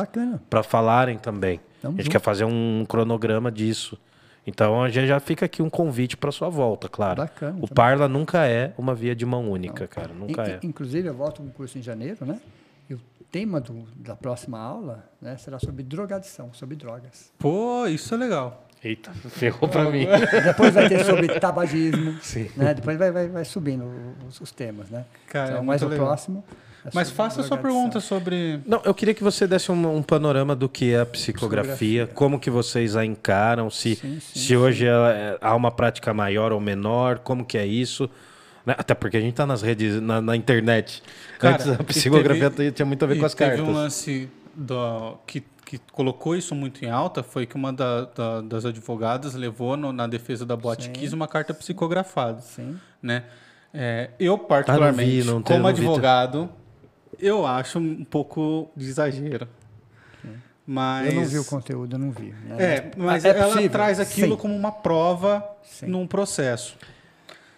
para 0.48 0.62
falarem 0.62 1.18
também. 1.18 1.60
Tamo 1.82 1.94
a 1.94 1.98
gente 1.98 2.06
junto. 2.06 2.12
quer 2.12 2.20
fazer 2.20 2.46
um 2.46 2.86
cronograma 2.88 3.52
disso. 3.52 3.98
Então 4.48 4.82
a 4.82 4.90
gente 4.90 5.08
já 5.08 5.20
fica 5.20 5.46
aqui 5.46 5.62
um 5.62 5.70
convite 5.70 6.18
para 6.18 6.32
sua 6.32 6.50
volta, 6.50 6.88
claro. 6.90 7.18
Bacana, 7.22 7.52
O 7.52 7.62
também. 7.62 7.74
Parla 7.76 8.08
nunca 8.08 8.46
é 8.48 8.74
uma 8.78 8.96
via 8.96 9.16
de 9.16 9.26
mão 9.26 9.50
única, 9.52 9.88
cara. 9.88 10.14
Nunca 10.14 10.44
In- 10.48 10.52
é. 10.52 10.60
Inclusive, 10.64 11.08
eu 11.08 11.14
volto 11.14 11.42
com 11.42 11.48
um 11.48 11.52
curso 11.52 11.78
em 11.78 11.82
janeiro, 11.82 12.26
né? 12.26 12.40
E 12.90 12.94
o 12.96 13.00
tema 13.32 13.60
do- 13.62 13.86
da 13.96 14.16
próxima 14.16 14.58
aula 14.60 15.06
né, 15.22 15.38
será 15.38 15.60
sobre 15.60 15.84
drogadição, 15.84 16.52
sobre 16.54 16.76
drogas. 16.76 17.32
Pô, 17.38 17.86
isso 17.86 18.14
é 18.16 18.18
legal. 18.18 18.66
Eita, 18.84 19.12
ferrou 19.12 19.70
para 19.70 19.84
mim. 19.92 20.08
Depois 20.44 20.74
vai 20.74 20.88
ter 20.88 21.04
sobre 21.04 21.28
tabagismo. 21.40 22.14
Sim. 22.22 22.50
Né? 22.56 22.74
Depois 22.74 22.98
vai, 22.98 23.12
vai, 23.12 23.28
vai 23.28 23.44
subindo 23.46 23.84
os, 24.28 24.40
os 24.40 24.52
temas, 24.54 24.90
né? 24.90 25.06
Cara, 25.28 25.50
então, 25.50 25.62
é 25.62 25.66
mas 25.66 25.82
muito 25.82 25.92
o 25.92 25.94
legal. 25.94 26.08
próximo. 26.08 26.44
É 26.86 26.90
Mas 26.94 27.08
sobre 27.10 27.18
faça 27.24 27.42
a 27.42 27.44
sua 27.44 27.58
pergunta 27.58 28.00
sobre. 28.00 28.60
Não, 28.66 28.82
eu 28.86 28.94
queria 28.94 29.14
que 29.14 29.24
você 29.24 29.46
desse 29.48 29.72
um, 29.72 29.98
um 29.98 30.02
panorama 30.02 30.56
do 30.56 30.68
que 30.70 30.94
é 30.94 31.02
a 31.02 31.06
psicografia, 31.06 31.74
Psicografia. 32.06 32.08
como 32.16 32.40
que 32.40 32.50
vocês 32.50 32.96
a 32.96 33.04
encaram, 33.06 33.70
se, 33.70 33.96
Sim, 33.96 34.20
sim, 34.20 34.40
se 34.40 34.56
hoje 34.56 34.86
ela 34.86 35.12
é- 35.12 35.38
há 35.42 35.56
uma 35.56 35.72
prática 35.72 36.14
maior 36.14 36.52
ou 36.52 36.60
menor, 36.60 37.20
como 37.20 37.44
que 37.46 37.58
é 37.58 37.66
isso. 37.66 38.10
né? 38.66 38.76
Até 38.78 38.94
porque 38.94 39.18
a 39.18 39.22
gente 39.22 39.32
está 39.32 39.46
nas 39.46 39.62
redes, 39.62 40.00
na, 40.02 40.22
na 40.22 40.36
internet. 40.36 41.02
Cara, 41.40 41.56
Antes 41.56 41.68
a 41.70 41.84
psicografia 41.84 42.50
teve- 42.52 42.72
tinha 42.72 42.86
muito 42.86 43.04
a 43.04 43.08
ver 43.08 43.18
com 43.20 43.26
as 43.26 43.34
teve 43.34 43.52
cartas. 43.52 43.68
um 43.68 43.72
lance 43.74 44.30
do, 44.54 45.18
que, 45.26 45.42
que 45.66 45.80
colocou 45.92 46.36
isso 46.36 46.54
muito 46.54 46.84
em 46.86 46.90
alta 46.90 47.24
foi 47.24 47.46
que 47.46 47.56
uma 47.56 47.72
da- 47.74 48.06
da- 48.06 48.42
das 48.42 48.66
advogadas 48.66 49.34
levou 49.34 49.76
no- 49.78 49.92
na 49.94 50.06
defesa 50.08 50.46
da 50.46 50.56
Boate 50.56 50.86
Sim. 50.86 50.92
Kiss 50.92 51.16
uma 51.16 51.28
carta 51.28 51.54
psicografada, 51.54 52.42
Sim. 52.42 52.78
né? 53.02 53.24
É, 53.74 54.10
eu 54.20 54.38
particularmente, 54.38 55.24
não 55.24 55.42
tem, 55.42 55.56
como 55.56 55.68
não 55.70 55.76
vi, 55.76 55.82
tá. 55.84 55.88
advogado, 55.90 56.50
eu 57.22 57.46
acho 57.46 57.80
um 57.80 58.04
pouco 58.04 58.70
de 58.76 58.86
exagero. 58.88 59.48
Mas 60.66 61.08
Eu 61.08 61.14
não 61.16 61.26
vi 61.26 61.40
o 61.40 61.46
conteúdo, 61.46 61.96
eu 61.96 62.00
não 62.00 62.12
vi. 62.12 62.32
né? 62.46 62.56
É, 62.60 62.92
mas 62.96 63.26
É 63.26 63.30
ela 63.30 63.48
possível? 63.48 63.70
traz 63.72 64.00
aquilo 64.00 64.36
Sim. 64.36 64.42
como 64.42 64.56
uma 64.56 64.72
prova 64.72 65.44
Sim. 65.64 65.88
num 65.88 66.06
processo. 66.06 66.78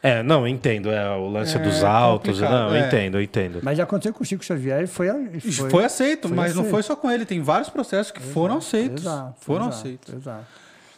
É, 0.01 0.23
não, 0.23 0.47
entendo. 0.47 0.89
É 0.89 1.09
o 1.15 1.27
lance 1.27 1.55
É 1.57 1.59
dos 1.59 1.83
autos. 1.83 2.39
Não, 2.39 2.69
eu 2.69 2.75
é. 2.75 2.87
entendo, 2.87 3.17
eu 3.17 3.21
entendo. 3.21 3.59
Mas 3.61 3.77
já 3.77 3.83
aconteceu 3.83 4.13
com 4.13 4.23
o 4.23 4.25
Chico 4.25 4.43
Xavier 4.45 4.83
e 4.83 4.87
foi, 4.87 5.09
a- 5.09 5.15
Foi, 5.41 5.69
foi, 5.69 5.83
aceito, 5.85 6.27
foi 6.29 6.37
mas 6.37 6.55
não 6.55 6.61
aceito. 6.61 6.71
foi 6.73 6.83
só 6.83 6.95
com 6.95 7.11
ele. 7.11 7.25
Tem 7.25 7.41
vários 7.41 7.69
processos 7.69 8.11
que 8.13 8.21
foram 8.21 8.57
aceitos. 8.57 9.03
Exato, 9.03 9.35
foram 9.41 9.65
exato, 9.67 9.77
aceitos. 9.81 10.13
Exato. 10.15 10.45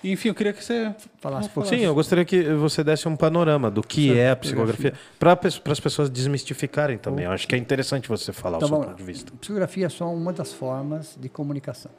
Enfim, 0.03 0.27
eu 0.29 0.35
queria 0.35 0.51
que 0.51 0.63
você 0.63 0.93
Falasse 1.19 1.47
um 1.47 1.51
pouquinho. 1.51 1.79
Sim, 1.79 1.85
eu 1.85 1.95
gostaria 1.95 2.25
que 2.25 2.43
você 2.55 2.83
desse 2.83 3.07
um 3.07 3.15
panorama 3.15 3.71
do 3.71 3.81
que 3.81 4.17
é 4.17 4.31
a 4.31 4.35
psicografia, 4.35 4.93
para 5.17 5.39
as 5.71 5.79
pessoas 5.79 6.09
desmistificarem 6.09 6.97
também. 6.97 7.25
Eu 7.25 7.31
acho 7.31 7.47
que 7.47 7.55
é 7.55 7.57
interessante 7.57 8.09
você 8.09 8.33
falar 8.33 8.57
Então 8.57 8.65
o 8.67 8.69
seu 8.69 8.77
vamos 8.77 8.87
ponto 8.87 8.99
lá. 8.99 9.05
de 9.05 9.11
vista. 9.11 9.31
Psicografia 9.39 9.85
é 9.85 9.89
só 9.89 10.13
uma 10.13 10.33
das 10.33 10.51
formas 10.51 11.17
de 11.19 11.29
comunicação, 11.29 11.91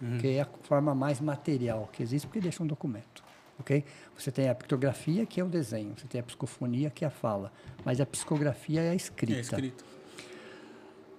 Uhum. 0.00 0.18
que 0.18 0.28
é 0.36 0.42
a 0.42 0.48
forma 0.62 0.94
mais 0.94 1.20
material 1.20 1.88
que 1.92 2.02
existe, 2.02 2.26
porque 2.28 2.40
deixa 2.40 2.62
um 2.62 2.66
documento. 2.66 3.24
ok? 3.58 3.84
Você 4.16 4.30
tem 4.30 4.48
a 4.48 4.54
pictografia, 4.54 5.26
que 5.26 5.40
é 5.40 5.44
o 5.44 5.48
desenho, 5.48 5.92
você 5.96 6.06
tem 6.06 6.20
a 6.20 6.22
psicofonia, 6.22 6.90
que 6.90 7.04
é 7.04 7.08
a 7.08 7.10
fala, 7.10 7.50
mas 7.84 8.00
a 8.00 8.06
psicografia 8.06 8.80
é 8.82 8.90
a 8.90 8.94
escrita. 8.94 9.36
É 9.38 9.40
escrito. 9.40 9.84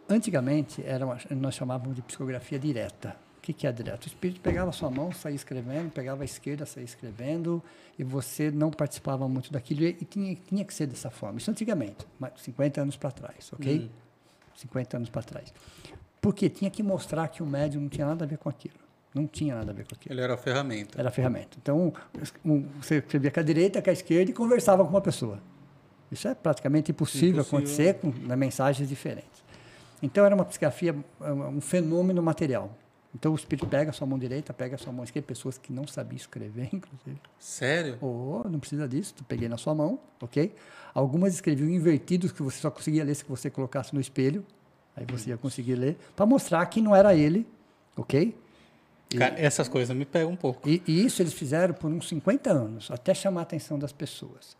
Antigamente, 0.07 0.81
era 0.85 1.05
uma, 1.05 1.17
nós 1.31 1.53
chamávamos 1.55 1.95
de 1.95 2.01
psicografia 2.01 2.57
direta. 2.57 3.15
O 3.39 3.41
que, 3.41 3.53
que 3.53 3.65
é 3.65 3.71
direto? 3.71 4.03
O 4.03 4.07
espírito 4.07 4.41
pegava 4.41 4.69
a 4.69 4.73
sua 4.73 4.91
mão, 4.91 5.13
saía 5.13 5.35
escrevendo, 5.35 5.89
pegava 5.91 6.23
a 6.23 6.25
esquerda, 6.25 6.65
saía 6.65 6.83
escrevendo, 6.83 7.63
e 7.97 8.03
você 8.03 8.51
não 8.51 8.69
participava 8.69 9.27
muito 9.29 9.51
daquilo, 9.51 9.85
e, 9.85 9.93
tinha, 9.93 10.35
tinha 10.35 10.65
que 10.65 10.73
ser 10.73 10.87
dessa 10.87 11.09
forma. 11.09 11.37
Isso 11.39 11.49
antigamente, 11.49 12.05
mas 12.19 12.33
50 12.41 12.81
anos 12.81 12.97
para 12.97 13.11
trás, 13.11 13.49
ok? 13.53 13.79
Hum. 13.79 13.89
50 14.57 14.97
anos 14.97 15.09
para 15.09 15.23
trás. 15.23 15.53
Porque 16.19 16.49
tinha 16.49 16.69
que 16.69 16.83
mostrar 16.83 17.29
que 17.29 17.41
o 17.41 17.45
médium 17.45 17.83
não 17.83 17.89
tinha 17.89 18.05
nada 18.05 18.25
a 18.25 18.27
ver 18.27 18.37
com 18.37 18.49
aquilo. 18.49 18.75
Não 19.15 19.25
tinha 19.25 19.55
nada 19.55 19.71
a 19.71 19.73
ver 19.73 19.85
com 19.87 19.95
aquilo. 19.95 20.13
Ele 20.13 20.21
era 20.21 20.33
a 20.33 20.37
ferramenta. 20.37 20.99
Era 20.99 21.07
a 21.07 21.11
ferramenta. 21.11 21.57
Então, 21.61 21.93
um, 22.45 22.61
você 22.81 22.97
escrevia 22.97 23.31
com 23.31 23.39
a 23.39 23.43
direita, 23.43 23.81
com 23.81 23.89
a 23.89 23.93
esquerda 23.93 24.31
e 24.31 24.33
conversava 24.33 24.83
com 24.83 24.89
uma 24.89 25.01
pessoa. 25.01 25.39
Isso 26.11 26.27
é 26.27 26.35
praticamente 26.35 26.91
impossível, 26.91 27.41
Impossível. 27.41 27.59
acontecer 27.59 27.93
com 27.95 28.09
né, 28.27 28.35
mensagens 28.35 28.89
diferentes. 28.89 29.43
Então, 30.03 30.25
era 30.25 30.35
uma 30.35 30.43
psicografia, 30.45 30.93
um 31.21 31.61
fenômeno 31.61 32.21
material. 32.21 32.75
Então, 33.15 33.31
o 33.31 33.35
espírito 33.35 33.65
pega 33.67 33.89
a 33.89 33.93
sua 33.93 34.05
mão 34.05 34.19
direita, 34.19 34.53
pega 34.53 34.75
a 34.75 34.77
sua 34.77 34.93
mão 34.93 35.03
esquerda, 35.03 35.25
pessoas 35.25 35.57
que 35.57 35.73
não 35.73 35.87
sabiam 35.87 36.15
escrever, 36.17 36.69
inclusive. 36.73 37.19
Sério? 37.39 37.97
Oh, 38.01 38.47
não 38.47 38.59
precisa 38.59 38.87
disso, 38.87 39.13
tu 39.15 39.23
peguei 39.23 39.49
na 39.49 39.57
sua 39.57 39.73
mão, 39.73 39.99
ok? 40.21 40.53
Algumas 40.93 41.33
escreviam 41.33 41.67
invertidos, 41.69 42.31
que 42.31 42.41
você 42.43 42.59
só 42.59 42.69
conseguia 42.69 43.03
ler 43.03 43.15
se 43.15 43.25
você 43.25 43.49
colocasse 43.49 43.93
no 43.95 43.99
espelho. 44.01 44.45
Aí 44.95 45.05
você 45.09 45.29
ia 45.31 45.37
conseguir 45.37 45.75
ler, 45.75 45.97
para 46.15 46.25
mostrar 46.25 46.65
que 46.67 46.81
não 46.81 46.95
era 46.95 47.15
ele, 47.15 47.47
ok? 47.95 48.35
E- 49.11 49.17
Cara, 49.17 49.39
essas 49.39 49.67
coisas 49.67 49.95
me 49.95 50.05
pegam 50.05 50.31
um 50.31 50.35
pouco. 50.35 50.67
e, 50.69 50.81
e 50.85 51.03
isso 51.05 51.21
eles 51.21 51.33
fizeram 51.33 51.73
por 51.73 51.89
uns 51.89 52.07
50 52.09 52.51
anos, 52.51 52.91
até 52.91 53.13
chamar 53.13 53.41
a 53.41 53.43
atenção 53.43 53.79
das 53.79 53.91
pessoas. 53.91 54.55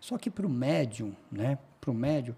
Só 0.00 0.18
que 0.18 0.28
para 0.30 0.44
o 0.46 0.50
médium, 0.50 1.14
né, 1.30 1.56
para 1.80 1.90
o 1.90 1.94
médium, 1.94 2.34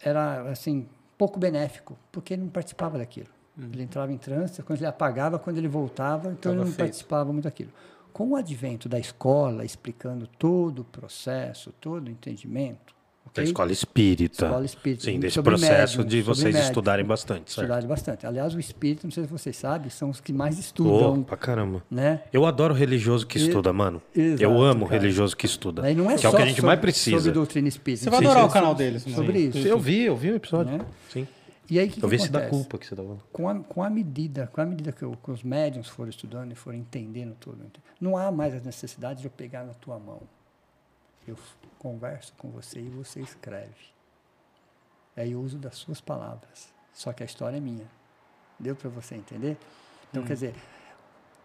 era 0.00 0.42
assim 0.50 0.86
pouco 1.18 1.38
benéfico, 1.38 1.98
porque 2.10 2.32
ele 2.34 2.42
não 2.42 2.48
participava 2.50 2.96
daquilo. 2.96 3.28
Ele 3.58 3.82
entrava 3.82 4.10
em 4.12 4.16
transe, 4.16 4.62
quando 4.62 4.78
ele 4.78 4.86
apagava, 4.86 5.38
quando 5.38 5.58
ele 5.58 5.68
voltava, 5.68 6.28
então 6.30 6.52
Tava 6.52 6.54
ele 6.54 6.58
não 6.60 6.66
feito. 6.66 6.78
participava 6.78 7.30
muito 7.32 7.44
daquilo. 7.44 7.70
Com 8.12 8.30
o 8.30 8.36
advento 8.36 8.88
da 8.88 8.98
escola, 8.98 9.64
explicando 9.64 10.26
todo 10.38 10.80
o 10.80 10.84
processo, 10.84 11.72
todo 11.80 12.06
o 12.06 12.10
entendimento, 12.10 12.94
Da 13.24 13.30
ok? 13.40 13.44
escola 13.44 13.72
espírita. 13.72 14.46
Escola 14.46 14.64
espírita, 14.64 15.04
Sim, 15.04 15.18
desse 15.20 15.40
processo 15.42 15.98
médium, 15.98 16.08
de 16.10 16.22
vocês 16.22 16.54
médium. 16.54 16.68
estudarem 16.68 17.04
bastante, 17.04 17.52
certo? 17.52 17.60
Estudaram 17.66 17.88
bastante. 17.88 18.26
Aliás, 18.26 18.54
o 18.54 18.60
espírito, 18.60 19.04
não 19.04 19.10
sei 19.10 19.24
se 19.24 19.30
vocês 19.30 19.56
sabem, 19.56 19.88
são 19.90 20.10
os 20.10 20.20
que 20.20 20.32
mais 20.32 20.58
estudam, 20.58 21.20
Oh, 21.20 21.24
pra 21.24 21.36
caramba. 21.36 21.82
né? 21.90 22.22
Eu 22.32 22.44
adoro 22.46 22.72
religioso 22.74 23.26
que 23.26 23.38
E- 23.38 23.42
estuda, 23.46 23.70
mano. 23.72 24.00
Exato, 24.14 24.42
eu 24.42 24.62
amo 24.62 24.86
cara. 24.86 24.98
religioso 25.00 25.36
que 25.36 25.46
estuda. 25.46 25.82
Aí 25.84 25.94
não 25.94 26.10
é 26.10 26.16
que 26.18 26.24
é 26.26 26.28
o 26.28 26.32
só 26.32 26.36
que 26.38 26.42
a 26.42 26.46
gente 26.46 26.56
sobre, 26.56 26.66
mais 26.66 26.80
precisa. 26.80 27.16
sobre 27.18 27.32
doutrina 27.32 27.68
espírita. 27.68 28.04
Você 28.04 28.10
vai 28.10 28.18
adorar 28.20 28.42
sim, 28.44 28.48
o 28.48 28.52
canal 28.52 28.74
deles. 28.74 29.02
Sobre 29.04 29.38
isso. 29.38 29.58
Eu 29.58 29.78
vi, 29.78 30.02
eu 30.04 30.16
vi 30.16 30.30
o 30.32 30.36
episódio. 30.36 30.76
Né? 30.78 30.84
Sim. 31.10 31.26
E 31.70 31.78
aí, 31.78 31.88
que, 31.88 32.00
que 32.00 32.04
eu 32.04 32.08
vi 32.08 32.16
esse 32.16 32.28
da 32.28 32.40
acontece? 32.40 32.62
culpa 32.62 32.78
que 32.78 32.86
você 32.86 32.94
tava 32.96 33.08
falando. 33.08 33.24
Com 33.32 33.48
a, 33.48 33.58
com 33.60 33.82
a 33.82 33.88
medida, 33.90 34.46
com 34.48 34.60
a 34.60 34.66
medida 34.66 34.92
que, 34.92 35.04
o- 35.04 35.16
que 35.16 35.30
os 35.30 35.42
médiums 35.42 35.88
foram 35.88 36.10
estudando 36.10 36.52
e 36.52 36.54
foram 36.54 36.76
entendendo 36.76 37.34
tudo, 37.38 37.64
não 38.00 38.16
há 38.16 38.30
mais 38.32 38.54
a 38.54 38.60
necessidade 38.60 39.20
de 39.20 39.26
eu 39.26 39.30
pegar 39.30 39.64
na 39.64 39.72
tua 39.74 39.98
mão. 39.98 40.20
Eu 41.26 41.36
converso 41.78 42.32
com 42.36 42.50
você 42.50 42.80
e 42.80 42.88
você 42.90 43.20
escreve. 43.20 43.92
Aí 45.16 45.32
eu 45.32 45.40
uso 45.40 45.56
das 45.58 45.76
suas 45.76 46.00
palavras. 46.00 46.72
Só 46.92 47.12
que 47.12 47.22
a 47.22 47.26
história 47.26 47.56
é 47.56 47.60
minha. 47.60 47.86
Deu 48.58 48.74
para 48.74 48.90
você 48.90 49.14
entender? 49.14 49.56
Então, 50.10 50.24
quer 50.24 50.34
dizer, 50.34 50.54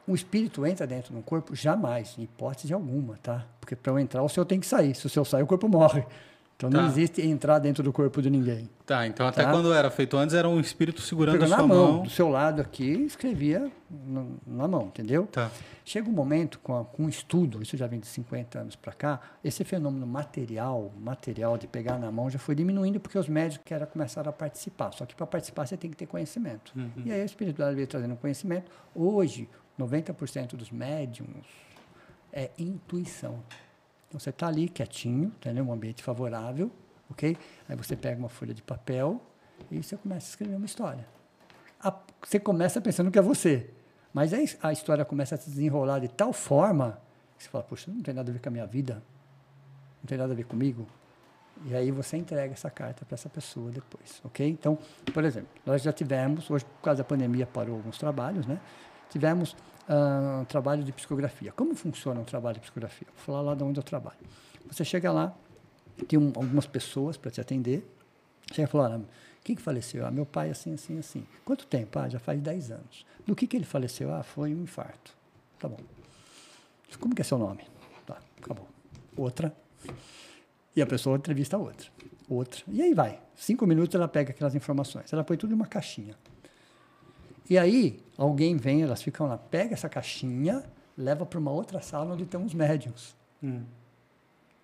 o 0.08 0.16
espírito 0.16 0.66
entra 0.66 0.88
dentro 0.88 1.14
de 1.14 1.20
um 1.20 1.22
corpo? 1.22 1.56
Jamais, 1.56 2.16
em 2.18 2.24
hipótese 2.24 2.74
alguma, 2.74 3.18
tá? 3.18 3.46
Porque 3.60 3.76
para 3.76 3.92
eu 3.92 4.00
entrar, 4.00 4.24
o 4.24 4.30
seu 4.30 4.44
tem 4.46 4.60
que 4.60 4.66
sair. 4.66 4.96
Se 4.96 5.06
o 5.06 5.10
seu 5.10 5.24
sair, 5.24 5.44
o 5.44 5.48
corpo 5.48 5.68
morre. 5.70 6.06
Então 6.58 6.72
não 6.72 6.80
Tá. 6.82 6.88
existe 6.88 7.22
entrar 7.22 7.60
dentro 7.60 7.84
do 7.84 7.94
corpo 7.94 8.20
de 8.20 8.32
ninguém. 8.32 8.68
Tá, 8.84 9.06
então 9.06 9.28
até 9.28 9.44
Tá. 9.44 9.52
quando 9.52 9.72
era 9.72 9.92
feito 9.92 10.18
antes, 10.18 10.34
era 10.36 10.50
um 10.50 10.60
espírito 10.60 11.02
segurando 11.02 11.44
a 11.46 11.48
na 11.48 11.58
sua 11.58 11.68
mão, 11.68 11.92
mão. 11.94 12.04
do 12.04 12.10
seu 12.10 12.28
lado 12.30 12.60
aqui, 12.60 12.90
escrevia 13.06 13.72
na 14.48 14.68
mão, 14.68 14.88
entendeu? 14.88 15.28
Tá. 15.28 15.52
Chega 15.86 16.10
um 16.10 16.12
momento 16.12 16.58
com, 16.60 16.76
a- 16.80 16.84
com 16.84 17.06
o 17.06 17.10
estudo, 17.10 17.62
isso 17.62 17.78
já 17.78 17.86
vem 17.86 18.00
de 18.00 18.08
50 18.08 18.58
anos 18.60 18.76
para 18.76 18.92
cá, 18.92 19.20
esse 19.44 19.64
fenômeno 19.64 20.08
material, 20.08 20.92
material 21.00 21.60
de 21.60 21.68
pegar 21.68 22.00
na 22.00 22.12
mão 22.12 22.28
já 22.28 22.40
foi 22.40 22.56
diminuindo 22.56 23.00
porque 23.00 23.20
os 23.20 23.30
médicos 23.30 23.64
querem 23.64 23.86
começar 23.86 24.28
a 24.28 24.32
participar. 24.32 24.92
Só 24.94 25.06
que 25.06 25.14
para 25.14 25.28
participar 25.28 25.68
você 25.68 25.78
tem 25.78 25.92
que 25.92 25.96
ter 25.98 26.08
conhecimento. 26.08 26.74
E 27.06 27.12
aí 27.12 27.22
a 27.22 27.26
espiritualidade 27.26 27.76
veio 27.76 27.88
trazendo 27.88 28.16
conhecimento. 28.16 28.72
Hoje, 28.96 29.48
90% 29.78 30.56
dos 30.58 30.72
médiums 30.72 31.46
é 32.34 32.50
intuição. 32.58 33.44
Então 34.08 34.20
você 34.20 34.30
está 34.30 34.48
ali 34.48 34.70
quietinho, 34.70 35.32
tá 35.42 35.50
um 35.50 35.72
ambiente 35.72 36.02
favorável, 36.04 36.72
ok? 37.10 37.38
Aí 37.68 37.76
você 37.76 37.96
pega 37.96 38.18
uma 38.20 38.30
folha 38.30 38.54
de 38.54 38.62
papel 38.62 39.22
e 39.70 39.82
você 39.84 39.98
começa 39.98 40.28
a 40.28 40.30
escrever 40.30 40.56
uma 40.56 40.66
história. 40.66 41.06
A- 41.80 41.94
você 42.24 42.40
começa 42.40 42.80
pensando 42.82 43.12
que 43.12 43.20
é 43.20 43.22
você, 43.22 43.70
mas 44.14 44.34
aí 44.34 44.50
a 44.64 44.72
história 44.72 45.04
começa 45.06 45.36
a 45.36 45.38
se 45.38 45.50
desenrolar 45.50 46.00
de 46.00 46.08
tal 46.08 46.32
forma 46.34 47.00
que 47.38 47.44
você 47.44 47.50
fala, 47.50 47.64
poxa, 47.64 47.92
não 47.92 48.02
tem 48.02 48.14
nada 48.14 48.32
a 48.32 48.34
ver 48.34 48.40
com 48.40 48.50
a 48.50 48.52
minha 48.52 48.66
vida, 48.66 48.96
não 50.02 50.08
tem 50.08 50.18
nada 50.18 50.34
a 50.34 50.36
ver 50.36 50.46
comigo. 50.46 50.88
E 51.66 51.76
aí 51.76 51.92
você 51.92 52.18
entrega 52.18 52.54
essa 52.54 52.70
carta 52.70 53.04
para 53.06 53.16
essa 53.16 53.30
pessoa 53.30 53.72
depois, 53.72 54.22
ok? 54.24 54.48
Então, 54.48 54.78
por 55.14 55.24
exemplo, 55.24 55.50
nós 55.66 55.82
já 55.82 55.92
tivemos, 55.92 56.50
hoje 56.50 56.64
por 56.66 56.82
causa 56.84 57.00
da 57.00 57.04
pandemia 57.04 57.46
parou 57.48 57.76
alguns 57.76 57.98
trabalhos, 57.98 58.46
né? 58.46 58.60
Tivemos 59.10 59.56
ah, 59.88 60.46
trabalho 60.48 60.84
de 60.84 60.92
psicografia. 60.92 61.52
Como 61.52 61.76
funciona 61.76 62.20
um 62.20 62.24
trabalho 62.26 62.56
de 62.56 62.62
psicografia? 62.62 63.08
Vou 63.16 63.24
falar 63.26 63.42
lá 63.42 63.56
de 63.56 63.64
onde 63.64 63.80
eu 63.80 63.84
trabalho. 63.84 64.18
Você 64.70 64.84
chega 64.84 65.12
lá, 65.12 65.36
tem 66.08 66.18
um- 66.20 66.32
algumas 66.36 66.66
pessoas 66.66 67.18
para 67.18 67.32
te 67.32 67.40
atender. 67.42 67.86
Chega 68.52 68.68
e 68.68 68.72
fala, 68.72 68.86
olha, 68.96 69.02
quem 69.44 69.56
que 69.56 69.62
faleceu? 69.62 70.06
Ah, 70.06 70.12
meu 70.12 70.26
pai 70.26 70.50
assim, 70.50 70.74
assim, 70.74 70.98
assim. 71.00 71.26
Quanto 71.46 71.66
tempo? 71.66 71.98
Ah, 72.00 72.08
já 72.10 72.20
faz 72.20 72.40
10 72.42 72.72
anos. 72.72 73.06
Do 73.26 73.36
que, 73.36 73.48
que 73.48 73.56
ele 73.58 73.66
faleceu? 73.66 74.14
Ah, 74.14 74.24
foi 74.24 74.54
um 74.54 74.64
infarto. 74.64 75.16
Tá 75.60 75.68
bom. 75.68 75.78
Como 77.00 77.14
que 77.16 77.22
é 77.22 77.26
seu 77.26 77.38
nome? 77.38 77.62
Tá, 78.06 78.18
acabou. 78.42 78.68
Outra. 79.16 79.54
E 80.76 80.82
a 80.82 80.86
pessoa 80.86 81.18
entrevista 81.18 81.56
a 81.58 81.60
outra. 81.60 81.88
Outra. 82.30 82.62
E 82.68 82.82
aí 82.82 82.94
vai. 82.94 83.20
Cinco 83.36 83.66
minutos 83.66 83.96
ela 83.96 84.08
pega 84.08 84.32
aquelas 84.32 84.54
informações. 84.56 85.12
Ela 85.12 85.24
põe 85.24 85.38
tudo 85.38 85.52
em 85.52 85.56
uma 85.56 85.66
caixinha. 85.68 86.16
E 87.50 87.58
aí, 87.58 88.00
alguém 88.18 88.58
vem, 88.58 88.84
elas 88.84 89.02
ficam 89.02 89.28
lá, 89.28 89.38
pega 89.38 89.74
essa 89.74 89.88
caixinha, 89.88 90.64
leva 90.98 91.26
para 91.26 91.40
uma 91.40 91.52
outra 91.52 91.82
sala 91.82 92.14
onde 92.14 92.24
estão 92.24 92.44
os 92.44 92.54
médiums. 92.54 93.16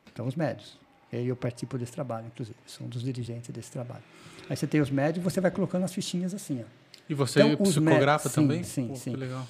Estão 0.06 0.28
os 0.28 0.36
médios. 0.36 0.78
E 1.12 1.18
aí 1.18 1.28
eu 1.28 1.36
participo 1.36 1.78
desse 1.78 1.92
trabalho, 1.92 2.28
inclusive. 2.28 2.58
Sou 2.66 2.86
um 2.86 2.90
dos 2.90 3.04
dirigentes 3.04 3.50
desse 3.52 3.72
trabalho. 3.72 4.04
Aí 4.50 4.56
você 4.58 4.66
tem 4.68 4.82
os 4.82 4.90
médios 4.90 5.24
e 5.24 5.30
você 5.30 5.40
vai 5.40 5.52
colocando 5.52 5.84
as 5.84 5.94
fichinhas 5.94 6.34
assim, 6.34 6.62
ó. 6.62 6.66
E 7.08 7.14
você 7.14 7.42
Então, 7.42 7.62
os 7.64 7.70
psicografa 7.70 8.30
também? 8.30 8.64
sim, 8.64 8.88
Pô, 8.90 8.96
sim. 8.96 9.12
Que 9.12 9.18
legal. 9.18 9.46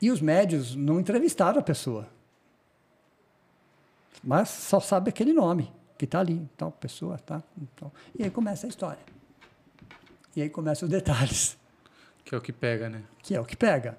E 0.00 0.10
os 0.10 0.20
médios 0.20 0.74
não 0.76 1.00
entrevistaram 1.00 1.58
a 1.58 1.62
pessoa. 1.62 2.06
Mas 4.22 4.48
só 4.48 4.80
sabe 4.80 5.08
aquele 5.08 5.32
nome 5.32 5.72
que 5.96 6.04
está 6.04 6.20
ali, 6.20 6.46
tal 6.56 6.70
pessoa, 6.70 7.16
tá? 7.18 7.42
Então, 7.60 7.90
e 8.18 8.22
aí 8.24 8.30
começa 8.30 8.66
a 8.66 8.68
história. 8.68 8.98
E 10.34 10.42
aí 10.42 10.50
começam 10.50 10.86
os 10.86 10.90
detalhes, 10.92 11.56
Que 12.26 12.34
é 12.34 12.38
o 12.38 12.40
que 12.40 12.52
pega, 12.52 12.88
né? 12.90 13.02
que 13.22 13.34
é 13.34 13.40
o 13.40 13.44
que 13.44 13.56
pega. 13.56 13.96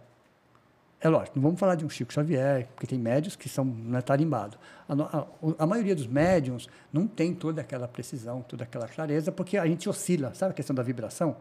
É 0.99 1.07
lógico, 1.09 1.37
não 1.37 1.43
vamos 1.43 1.59
falar 1.59 1.75
de 1.75 1.85
um 1.85 1.89
Chico 1.89 2.11
Xavier, 2.11 2.67
porque 2.75 2.87
tem 2.87 2.97
médios 2.99 3.35
que 3.35 3.47
são 3.47 3.63
né, 3.63 4.01
tarimbados. 4.01 4.57
A, 4.89 4.93
a- 4.93 5.27
a 5.59 5.65
maioria 5.67 5.95
dos 5.95 6.07
médiums 6.07 6.67
não 6.91 7.07
tem 7.07 7.33
toda 7.35 7.61
aquela 7.61 7.87
precisão, 7.87 8.41
toda 8.41 8.63
aquela 8.63 8.87
clareza, 8.87 9.31
porque 9.31 9.57
a 9.57 9.65
gente 9.67 9.87
oscila, 9.87 10.33
sabe 10.33 10.51
a 10.51 10.53
questão 10.53 10.75
da 10.75 10.83
vibração? 10.83 11.37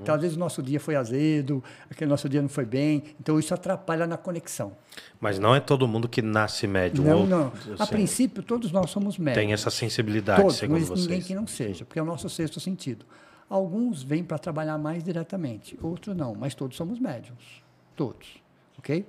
Então, 0.00 0.14
às 0.14 0.20
vezes, 0.20 0.36
o 0.36 0.38
nosso 0.38 0.62
dia 0.62 0.78
foi 0.78 0.94
azedo, 0.94 1.64
aquele 1.90 2.08
nosso 2.08 2.28
dia 2.28 2.40
não 2.40 2.48
foi 2.48 2.64
bem, 2.64 3.02
então 3.18 3.36
isso 3.40 3.52
atrapalha 3.52 4.06
na 4.06 4.16
conexão. 4.16 4.76
Mas 5.20 5.40
não 5.40 5.52
é 5.56 5.58
todo 5.60 5.88
mundo 5.88 6.08
que 6.08 6.22
nasce 6.22 6.68
médium. 6.68 7.04
Não, 7.04 7.18
ou- 7.22 7.26
não. 7.26 7.52
A 7.78 7.82
assim, 7.82 7.92
princípio, 7.92 8.42
todos 8.44 8.70
nós 8.70 8.90
somos 8.90 9.18
médiums. 9.18 9.44
Tem 9.44 9.52
essa 9.52 9.70
sensibilidade, 9.70 10.40
Todos, 10.40 10.54
não 10.54 10.60
segundo 10.60 10.76
existe 10.78 10.94
ninguém 11.00 11.16
vocês. 11.16 11.26
que 11.26 11.34
não 11.34 11.46
seja, 11.48 11.84
porque 11.84 11.98
é 11.98 12.02
o 12.02 12.06
nosso 12.06 12.28
sexto 12.30 12.60
sentido. 12.60 13.04
Alguns 13.52 14.02
vêm 14.02 14.24
para 14.24 14.38
trabalhar 14.38 14.78
mais 14.78 15.04
diretamente, 15.04 15.78
outros 15.82 16.16
não, 16.16 16.34
mas 16.34 16.54
todos 16.54 16.74
somos 16.74 16.98
médiums. 16.98 17.62
Todos. 17.94 18.42
Ok? 18.78 19.00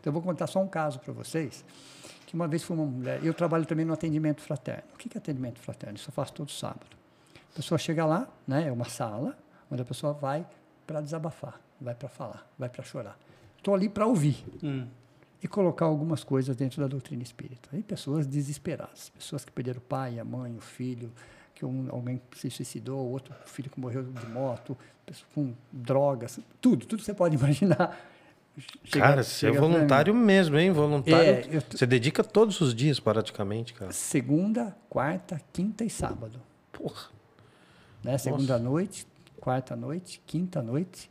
Então, 0.00 0.10
eu 0.10 0.12
vou 0.12 0.22
contar 0.22 0.46
só 0.46 0.58
um 0.62 0.66
caso 0.66 0.98
para 1.00 1.12
vocês, 1.12 1.62
que 2.26 2.32
uma 2.34 2.48
vez 2.48 2.62
foi 2.62 2.74
uma 2.78 2.86
mulher, 2.86 3.22
eu 3.22 3.34
trabalho 3.34 3.66
também 3.66 3.84
no 3.84 3.92
atendimento 3.92 4.40
fraterno. 4.40 4.84
O 4.94 4.96
que 4.96 5.14
é 5.14 5.18
atendimento 5.18 5.58
fraterno? 5.60 5.96
Isso 5.96 6.08
eu 6.08 6.14
faço 6.14 6.32
todo 6.32 6.50
sábado. 6.50 6.86
A 7.52 7.56
pessoa 7.56 7.76
chega 7.76 8.06
lá, 8.06 8.26
né, 8.48 8.68
é 8.68 8.72
uma 8.72 8.86
sala, 8.86 9.36
onde 9.70 9.82
a 9.82 9.84
pessoa 9.84 10.14
vai 10.14 10.46
para 10.86 11.02
desabafar, 11.02 11.60
vai 11.78 11.94
para 11.94 12.08
falar, 12.08 12.46
vai 12.58 12.70
para 12.70 12.82
chorar. 12.82 13.18
Estou 13.58 13.74
ali 13.74 13.90
para 13.90 14.06
ouvir 14.06 14.42
Hum. 14.62 14.86
e 15.42 15.46
colocar 15.46 15.84
algumas 15.84 16.24
coisas 16.24 16.56
dentro 16.56 16.80
da 16.80 16.88
doutrina 16.88 17.22
espírita. 17.22 17.68
E 17.76 17.82
pessoas 17.82 18.26
desesperadas, 18.26 19.10
pessoas 19.10 19.44
que 19.44 19.52
perderam 19.52 19.78
o 19.78 19.82
pai, 19.82 20.18
a 20.18 20.24
mãe, 20.24 20.56
o 20.56 20.60
filho, 20.62 21.12
que 21.60 21.66
um, 21.66 21.88
alguém 21.90 22.18
se 22.34 22.50
suicidou, 22.50 23.06
outro 23.10 23.34
filho 23.44 23.68
que 23.68 23.78
morreu 23.78 24.02
de 24.02 24.26
moto, 24.28 24.74
com 25.34 25.52
drogas, 25.70 26.40
tudo, 26.60 26.86
tudo 26.86 27.00
que 27.00 27.04
você 27.04 27.12
pode 27.12 27.36
imaginar. 27.38 28.00
chega- 28.82 29.04
Cara, 29.06 29.22
você 29.22 29.48
é 29.48 29.52
voluntário 29.52 30.14
mesmo, 30.14 30.56
hein? 30.58 30.72
Voluntário. 30.72 31.28
É, 31.30 31.60
tô- 31.60 31.76
Você 31.76 31.86
dedica 31.86 32.24
todos 32.24 32.58
os 32.62 32.74
dias, 32.74 32.98
praticamente, 32.98 33.74
cara. 33.74 33.92
Segunda, 33.92 34.74
quarta, 34.88 35.38
quinta 35.52 35.84
e 35.84 35.90
sábado. 35.90 36.40
Porra. 36.72 37.08
Né? 38.02 38.16
Segunda 38.16 38.58
noite, 38.58 39.06
quarta 39.38 39.76
noite, 39.76 40.22
quinta 40.26 40.62
noite, 40.62 41.10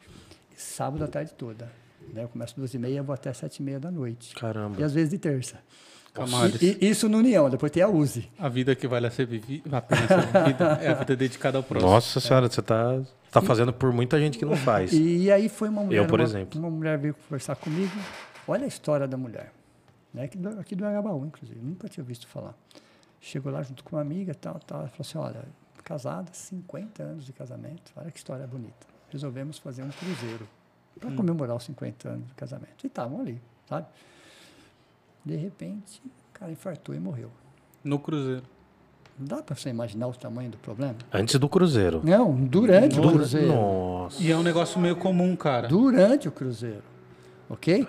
e 0.51 0.59
sábado 0.59 1.03
a 1.03 1.07
tarde 1.07 1.31
toda. 1.35 1.71
Né? 2.11 2.23
Eu 2.23 2.30
começo 2.30 2.55
duas 2.55 2.73
e 2.73 2.80
meia, 2.80 3.03
vou 3.03 3.13
até 3.13 3.31
sete 3.34 3.57
e 3.57 3.61
meia 3.61 3.80
da 3.80 3.91
noite. 3.91 4.31
E 4.31 4.35
Caramba. 4.35 4.84
às 4.84 4.93
vezes 4.93 5.11
de 5.11 5.19
terça. 5.19 5.59
Camales. 6.14 6.61
E, 6.61 6.77
e- 6.81 6.90
isso 6.90 7.07
no 7.07 7.18
União, 7.19 7.49
depois 7.49 7.72
tem 7.72 7.84
a 7.84 7.88
USE. 7.88 8.30
A 8.38 8.49
vida 8.49 8.76
que 8.76 8.88
vale 8.88 9.07
a 9.07 9.11
ser 9.11 9.26
vivida, 9.26 9.77
a 9.77 9.81
pena 9.81 10.07
ser 10.07 10.26
vivida, 10.26 10.65
é 10.81 10.88
a 10.90 10.94
vida 10.95 11.15
dedicada 11.15 11.57
ao 11.57 11.64
próximo. 11.64 11.91
Nossa 11.91 12.19
senhora, 12.19 12.49
você 12.49 12.61
tá, 12.61 13.02
tá 13.31 13.41
fazendo 13.41 13.72
por 13.72 13.91
muita 13.94 14.19
gente 14.19 14.38
que 14.38 14.45
não 14.45 14.56
faz. 14.57 14.91
E 14.94 15.31
aí 15.31 15.48
foi 15.49 15.69
uma 15.69 15.84
mulher, 15.84 16.07
por 16.07 16.19
uma, 16.19 16.26
exemplo. 16.26 16.60
uma 16.60 16.69
mulher 16.69 16.98
veio 16.98 17.14
conversar 17.14 17.56
comigo. 17.56 17.91
Olha 18.48 18.65
a 18.65 18.68
história 18.68 19.07
da 19.07 19.18
mulher. 19.18 19.52
Né? 20.14 20.23
Aqui, 20.23 20.38
do, 20.38 20.60
aqui 20.60 20.76
do 20.76 20.86
Agabaú, 20.86 21.26
inclusive. 21.26 21.60
Nunca 21.61 21.88
tinha 21.88 22.03
visto 22.03 22.27
falar. 22.27 22.56
Chegou 23.22 23.52
lá 23.52 23.61
junto 23.61 23.84
com 23.84 23.95
uma 23.95 24.02
amiga 24.02 24.34
tal, 24.34 24.60
tal. 24.65 24.80
Ela 24.80 24.90
falou 24.90 25.02
assim, 25.02 25.18
olha, 25.18 25.45
casada, 25.84 26.30
50 26.34 27.03
anos 27.03 27.26
de 27.26 27.34
casamento. 27.34 27.91
Olha 27.95 28.10
que 28.11 28.18
história 28.18 28.48
bonita. 28.48 28.88
Resolvemos 29.11 29.57
fazer 29.60 29.84
um 29.84 29.90
cruzeiro 29.90 30.48
para 30.99 31.11
comemorar 31.11 31.56
os 31.56 31.64
50 31.64 32.10
anos 32.10 32.27
de 32.27 32.34
casamento. 32.34 32.84
E 32.84 32.88
estavam 32.88 33.22
ali, 33.22 33.41
sabe? 33.68 33.88
De 35.30 35.35
repente, 35.35 36.01
o 36.06 36.34
cara 36.39 36.51
infartou 36.51 36.95
e 36.95 36.99
morreu. 36.99 37.30
No 37.84 37.99
Cruzeiro. 37.99 38.41
Não 39.19 39.27
dá 39.27 39.43
para 39.43 39.56
você 39.56 39.69
imaginar 39.69 40.07
o 40.07 40.14
tamanho 40.14 40.49
do 40.49 40.57
problema? 40.57 40.95
Antes 41.14 41.35
do 41.35 41.47
Cruzeiro. 41.47 42.01
Não, 42.03 42.34
durante 42.34 42.99
o 42.99 43.03
cruzeiro. 43.11 43.47
Nossa. 43.49 44.23
E 44.23 44.31
é 44.31 44.35
um 44.35 44.41
negócio 44.41 44.80
meio 44.80 44.95
comum, 44.95 45.35
cara. 45.35 45.68
durante 45.68 46.27
o 46.27 46.31
cruzeiro, 46.31 46.81
ok? 47.47 47.85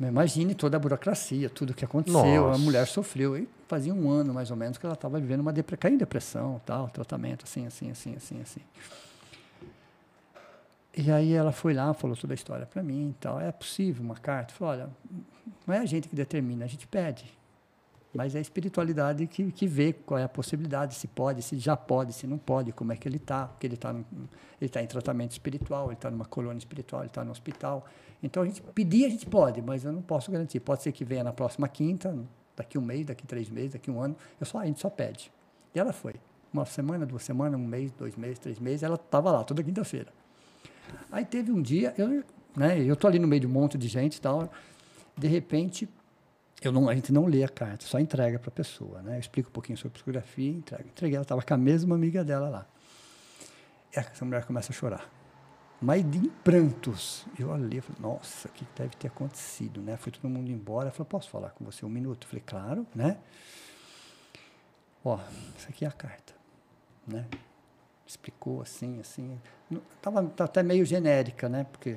Mas 0.00 0.08
Imagine 0.10 0.54
toda 0.54 0.78
a 0.78 0.80
burocracia, 0.80 1.48
tudo 1.50 1.74
que 1.74 1.84
aconteceu, 1.84 2.46
Nossa. 2.46 2.54
a 2.54 2.58
mulher 2.58 2.86
sofreu. 2.86 3.36
E 3.36 3.46
fazia 3.68 3.94
um 3.94 4.10
ano, 4.10 4.32
mais 4.34 4.50
ou 4.50 4.56
menos, 4.56 4.78
que 4.78 4.86
ela 4.86 4.94
estava 4.94 5.20
vivendo 5.20 5.40
uma 5.40 5.52
depressão, 5.52 5.80
caiu 5.80 5.94
em 5.94 5.98
depressão, 5.98 6.60
tal, 6.66 6.88
tratamento, 6.88 7.44
assim, 7.44 7.66
assim, 7.66 7.90
assim, 7.90 8.16
assim, 8.16 8.40
assim. 8.40 8.60
E 10.96 11.10
aí 11.10 11.32
ela 11.32 11.52
foi 11.52 11.72
lá, 11.72 11.94
falou 11.94 12.16
toda 12.16 12.32
a 12.32 12.34
história 12.34 12.66
para 12.66 12.82
mim 12.82 13.10
e 13.10 13.14
tal. 13.14 13.40
É 13.40 13.52
possível 13.52 14.02
uma 14.02 14.16
carta? 14.16 14.52
Falou, 14.54 14.74
olha, 14.74 14.90
não 15.66 15.74
é 15.74 15.78
a 15.78 15.86
gente 15.86 16.08
que 16.08 16.16
determina, 16.16 16.64
a 16.64 16.68
gente 16.68 16.86
pede. 16.86 17.38
Mas 18.12 18.34
é 18.34 18.38
a 18.38 18.40
espiritualidade 18.40 19.24
que, 19.28 19.52
que 19.52 19.68
vê 19.68 19.92
qual 19.92 20.18
é 20.18 20.24
a 20.24 20.28
possibilidade, 20.28 20.96
se 20.96 21.06
pode, 21.06 21.42
se 21.42 21.58
já 21.60 21.76
pode, 21.76 22.12
se 22.12 22.26
não 22.26 22.38
pode, 22.38 22.72
como 22.72 22.92
é 22.92 22.96
que 22.96 23.06
ele 23.06 23.18
está. 23.18 23.46
Porque 23.46 23.66
ele 23.68 23.74
está 23.74 23.94
tá 24.72 24.82
em 24.82 24.86
tratamento 24.86 25.30
espiritual, 25.30 25.86
ele 25.86 25.94
está 25.94 26.10
numa 26.10 26.24
colônia 26.24 26.58
espiritual, 26.58 27.02
ele 27.02 27.08
está 27.10 27.24
no 27.24 27.30
hospital. 27.30 27.86
Então, 28.20 28.42
a 28.42 28.46
gente 28.46 28.60
pedir, 28.60 29.04
a 29.04 29.08
gente 29.08 29.26
pode, 29.26 29.62
mas 29.62 29.84
eu 29.84 29.92
não 29.92 30.02
posso 30.02 30.30
garantir. 30.30 30.58
Pode 30.58 30.82
ser 30.82 30.90
que 30.90 31.04
venha 31.04 31.22
na 31.22 31.32
próxima 31.32 31.68
quinta, 31.68 32.18
daqui 32.56 32.76
um 32.76 32.82
mês, 32.82 33.06
daqui 33.06 33.24
três 33.24 33.48
meses, 33.48 33.74
daqui 33.74 33.92
um 33.92 34.00
ano. 34.00 34.16
Eu 34.40 34.44
só, 34.44 34.58
a 34.58 34.66
gente 34.66 34.80
só 34.80 34.90
pede. 34.90 35.30
E 35.72 35.78
ela 35.78 35.92
foi. 35.92 36.14
Uma 36.52 36.66
semana, 36.66 37.06
duas 37.06 37.22
semanas, 37.22 37.60
um 37.60 37.64
mês, 37.64 37.92
dois 37.92 38.16
meses, 38.16 38.40
três 38.40 38.58
meses, 38.58 38.82
ela 38.82 38.96
estava 38.96 39.30
lá, 39.30 39.44
toda 39.44 39.62
quinta-feira. 39.62 40.12
Aí 41.10 41.24
teve 41.24 41.52
um 41.52 41.60
dia, 41.60 41.94
eu 41.96 42.24
né, 42.56 42.80
eu 42.80 42.96
tô 42.96 43.06
ali 43.06 43.18
no 43.18 43.28
meio 43.28 43.40
de 43.40 43.46
um 43.46 43.50
monte 43.50 43.78
de 43.78 43.88
gente 43.88 44.16
e 44.16 44.20
tal, 44.20 44.50
de 45.16 45.28
repente, 45.28 45.88
eu 46.62 46.72
não, 46.72 46.88
a 46.88 46.94
gente 46.94 47.12
não 47.12 47.26
lê 47.26 47.44
a 47.44 47.48
carta, 47.48 47.84
só 47.86 47.98
entrega 47.98 48.38
para 48.38 48.48
a 48.48 48.52
pessoa. 48.52 49.02
Né? 49.02 49.16
Eu 49.16 49.20
explico 49.20 49.48
um 49.48 49.52
pouquinho 49.52 49.78
sobre 49.78 49.94
psicografia, 49.94 50.50
entrega. 50.50 50.84
Entreguei, 50.84 51.16
ela 51.16 51.22
estava 51.22 51.42
com 51.42 51.54
a 51.54 51.56
mesma 51.56 51.94
amiga 51.94 52.24
dela 52.24 52.48
lá. 52.48 52.66
E 53.94 53.98
essa 53.98 54.24
mulher 54.24 54.44
começa 54.44 54.72
a 54.72 54.74
chorar. 54.74 55.10
Mas 55.80 56.04
em 56.04 56.28
prantos. 56.44 57.26
Eu 57.38 57.48
olhei 57.48 57.80
falei, 57.80 58.00
nossa, 58.00 58.48
o 58.48 58.50
que 58.52 58.66
deve 58.76 58.94
ter 58.96 59.08
acontecido? 59.08 59.80
Né? 59.80 59.96
Foi 59.96 60.12
todo 60.12 60.28
mundo 60.28 60.50
embora. 60.50 60.86
Ela 60.86 60.92
falou, 60.92 61.06
posso 61.06 61.30
falar 61.30 61.50
com 61.50 61.64
você 61.64 61.84
um 61.86 61.88
minuto? 61.88 62.24
Eu 62.24 62.28
falei, 62.28 62.44
claro, 62.46 62.86
né? 62.94 63.16
Ó, 65.02 65.18
isso 65.56 65.68
aqui 65.70 65.86
é 65.86 65.88
a 65.88 65.92
carta. 65.92 66.34
Né? 67.06 67.26
Explicou 68.10 68.60
assim, 68.60 68.98
assim. 69.00 69.38
Não- 69.70 69.80
Tava, 70.02 70.20
tá 70.24 70.42
até 70.44 70.64
meio 70.64 70.84
genérica, 70.84 71.48
né? 71.48 71.64
Porque. 71.70 71.96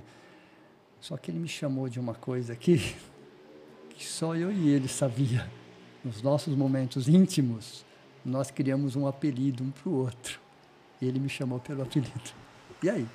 Só 1.02 1.18
que 1.18 1.32
ele 1.32 1.40
me 1.40 1.48
chamou 1.48 1.90
de 1.90 2.00
uma 2.00 2.14
coisa 2.14 2.54
aqui 2.54 2.96
que 3.90 4.06
só 4.06 4.36
eu 4.36 4.52
e 4.52 4.70
ele 4.70 4.88
sabia. 4.88 5.50
Nos 6.06 6.22
nossos 6.22 6.56
momentos 6.56 7.08
íntimos, 7.08 7.84
nós 8.24 8.52
criamos 8.52 8.96
um 8.96 9.08
apelido 9.08 9.64
um 9.64 9.72
para 9.72 9.90
o 9.90 9.96
outro. 9.96 10.40
E 11.02 11.08
ele 11.08 11.20
me 11.20 11.30
chamou 11.30 11.60
pelo 11.60 11.82
apelido. 11.82 12.12
E 12.84 12.90
aí? 12.92 13.08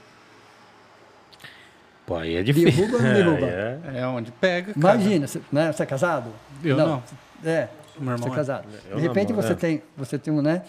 Pô, 2.05 2.17
aí 2.17 2.35
é 2.35 2.43
difícil. 2.43 2.73
Derruba 2.73 2.97
ou 2.97 3.03
não 3.03 3.15
derruba? 3.15 3.47
É, 3.95 3.99
É 4.01 4.07
onde 4.09 4.33
pega, 4.33 4.75
cara. 4.75 4.79
Imagina, 4.97 5.27
você, 5.29 5.41
né, 5.53 5.71
você 5.73 5.83
é 5.85 5.87
casado? 5.87 6.33
Eu 6.65 6.77
não. 6.77 7.03
É, 7.45 7.69
Meu 7.99 8.13
irmão 8.15 8.19
você 8.19 8.29
é 8.29 8.33
é. 8.33 8.35
casado. 8.35 8.69
Eu 8.91 8.97
De 8.97 9.03
repente 9.03 9.29
namoro, 9.31 9.47
você 9.47 9.53
é. 9.53 9.57
tem, 9.57 9.83
você 9.97 10.19
tem 10.19 10.33
um, 10.35 10.43
né? 10.43 10.65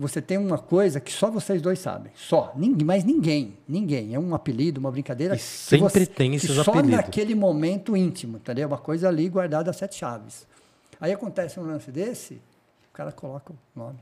Você 0.00 0.22
tem 0.22 0.38
uma 0.38 0.56
coisa 0.56 0.98
que 0.98 1.12
só 1.12 1.30
vocês 1.30 1.60
dois 1.60 1.78
sabem. 1.78 2.10
Só. 2.16 2.54
Ninguém, 2.56 2.86
mas 2.86 3.04
ninguém. 3.04 3.58
Ninguém. 3.68 4.14
É 4.14 4.18
um 4.18 4.34
apelido, 4.34 4.80
uma 4.80 4.90
brincadeira. 4.90 5.36
E 5.36 5.38
sempre 5.38 6.06
tem 6.06 6.34
esses 6.34 6.50
só 6.52 6.62
apelidos. 6.62 6.92
naquele 6.92 7.34
momento 7.34 7.94
íntimo, 7.94 8.38
entendeu? 8.38 8.66
Uma 8.66 8.78
coisa 8.78 9.08
ali 9.08 9.28
guardada 9.28 9.68
a 9.70 9.74
sete 9.74 9.96
chaves. 9.96 10.46
Aí 10.98 11.12
acontece 11.12 11.60
um 11.60 11.64
lance 11.64 11.90
desse, 11.92 12.34
o 12.90 12.94
cara 12.94 13.12
coloca 13.12 13.52
o 13.52 13.56
nome. 13.78 13.98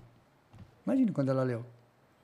Imagina 0.87 1.11
quando 1.13 1.31
ela 1.31 1.43
leu. 1.43 1.65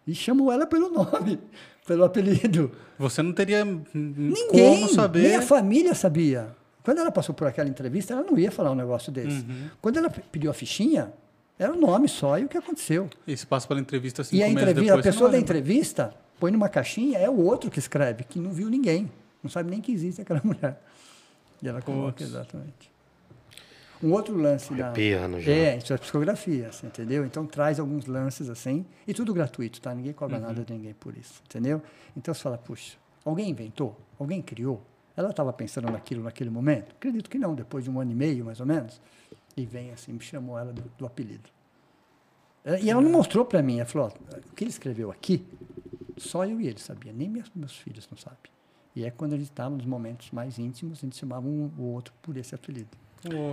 E 0.06 0.14
chamou 0.14 0.52
ela 0.52 0.66
pelo 0.66 0.90
nome, 0.90 1.40
pelo 1.84 2.04
apelido. 2.04 2.70
Você 2.96 3.22
não 3.22 3.32
teria 3.32 3.64
Ninguém, 3.92 4.80
como 4.82 4.88
saber. 4.88 5.22
nem 5.22 5.36
a 5.36 5.42
família 5.42 5.94
sabia. 5.94 6.54
Quando 6.84 6.98
ela 6.98 7.10
passou 7.10 7.34
por 7.34 7.48
aquela 7.48 7.68
entrevista, 7.68 8.12
ela 8.12 8.22
não 8.22 8.38
ia 8.38 8.52
falar 8.52 8.70
um 8.70 8.74
negócio 8.76 9.10
desse. 9.10 9.38
Uhum. 9.38 9.68
Quando 9.82 9.96
ela 9.96 10.10
pe- 10.10 10.22
pediu 10.30 10.50
a 10.50 10.54
fichinha, 10.54 11.12
era 11.58 11.72
o 11.72 11.76
nome 11.76 12.08
só 12.08 12.38
e 12.38 12.44
o 12.44 12.48
que 12.48 12.58
aconteceu. 12.58 13.08
E 13.26 13.36
se 13.36 13.46
passa 13.46 13.66
pela 13.68 13.80
entrevista 13.80 14.24
cinco 14.24 14.36
e 14.36 14.42
a 14.42 14.48
entrevista, 14.48 14.82
depois, 14.82 15.06
a 15.06 15.10
pessoa 15.10 15.30
da 15.30 15.36
lembra. 15.36 15.56
entrevista 15.58 16.14
põe 16.40 16.50
numa 16.50 16.68
caixinha, 16.68 17.18
é 17.18 17.30
o 17.30 17.38
outro 17.38 17.70
que 17.70 17.78
escreve, 17.78 18.24
que 18.24 18.38
não 18.38 18.52
viu 18.52 18.68
ninguém. 18.68 19.10
Não 19.42 19.50
sabe 19.50 19.70
nem 19.70 19.80
que 19.80 19.92
existe 19.92 20.20
aquela 20.20 20.40
mulher. 20.44 20.80
E 21.62 21.68
ela 21.68 21.80
coloca 21.80 22.12
Putz. 22.12 22.28
exatamente. 22.28 22.92
Um 24.02 24.12
outro 24.12 24.36
lance 24.36 24.74
da. 24.74 24.92
Já. 25.40 25.52
É, 25.52 25.76
isso 25.78 25.92
é 25.94 25.96
psicografia, 25.96 26.70
você 26.70 26.86
entendeu? 26.86 27.24
Então 27.24 27.46
traz 27.46 27.78
alguns 27.80 28.06
lances 28.06 28.50
assim, 28.50 28.84
e 29.06 29.14
tudo 29.14 29.32
gratuito, 29.32 29.80
tá? 29.80 29.94
Ninguém 29.94 30.12
cobra 30.12 30.38
nada 30.38 30.62
de 30.62 30.72
ninguém 30.74 30.92
por 30.92 31.16
isso, 31.16 31.40
entendeu? 31.48 31.80
Então 32.16 32.34
você 32.34 32.40
fala, 32.42 32.58
puxa, 32.58 32.98
alguém 33.24 33.48
inventou? 33.48 33.98
Alguém 34.18 34.42
criou? 34.42 34.84
Ela 35.16 35.30
estava 35.30 35.52
pensando 35.52 35.90
naquilo 35.90 36.22
naquele 36.24 36.50
momento? 36.50 36.90
Acredito 36.96 37.30
que 37.30 37.38
não, 37.38 37.54
depois 37.54 37.84
de 37.84 37.90
um 37.90 37.98
ano 38.00 38.10
e 38.10 38.14
meio, 38.14 38.44
mais 38.44 38.60
ou 38.60 38.66
menos. 38.66 39.00
E 39.56 39.64
vem 39.64 39.90
assim, 39.92 40.12
me 40.12 40.20
chamou 40.20 40.58
ela 40.58 40.72
do, 40.72 40.82
do 40.98 41.06
apelido. 41.06 41.48
E 42.82 42.90
ela 42.90 43.00
não 43.02 43.10
mostrou 43.10 43.44
para 43.44 43.62
mim, 43.62 43.76
ela 43.78 43.86
falou, 43.86 44.08
ó, 44.08 44.38
o 44.38 44.54
que 44.54 44.64
ele 44.64 44.70
escreveu 44.70 45.10
aqui, 45.10 45.46
só 46.16 46.46
eu 46.46 46.60
e 46.60 46.66
ele 46.66 46.78
sabia, 46.80 47.12
nem 47.12 47.28
meus, 47.28 47.50
meus 47.54 47.76
filhos 47.76 48.08
não 48.10 48.16
sabem. 48.16 48.38
E 48.96 49.04
é 49.04 49.10
quando 49.10 49.34
a 49.34 49.36
gente 49.36 49.50
estava 49.50 49.74
nos 49.76 49.84
momentos 49.84 50.30
mais 50.30 50.58
íntimos, 50.58 50.98
a 50.98 51.00
gente 51.02 51.16
chamava 51.16 51.46
um 51.46 51.70
o 51.78 51.82
outro 51.92 52.14
por 52.22 52.36
esse 52.36 52.54
apelido. 52.54 52.88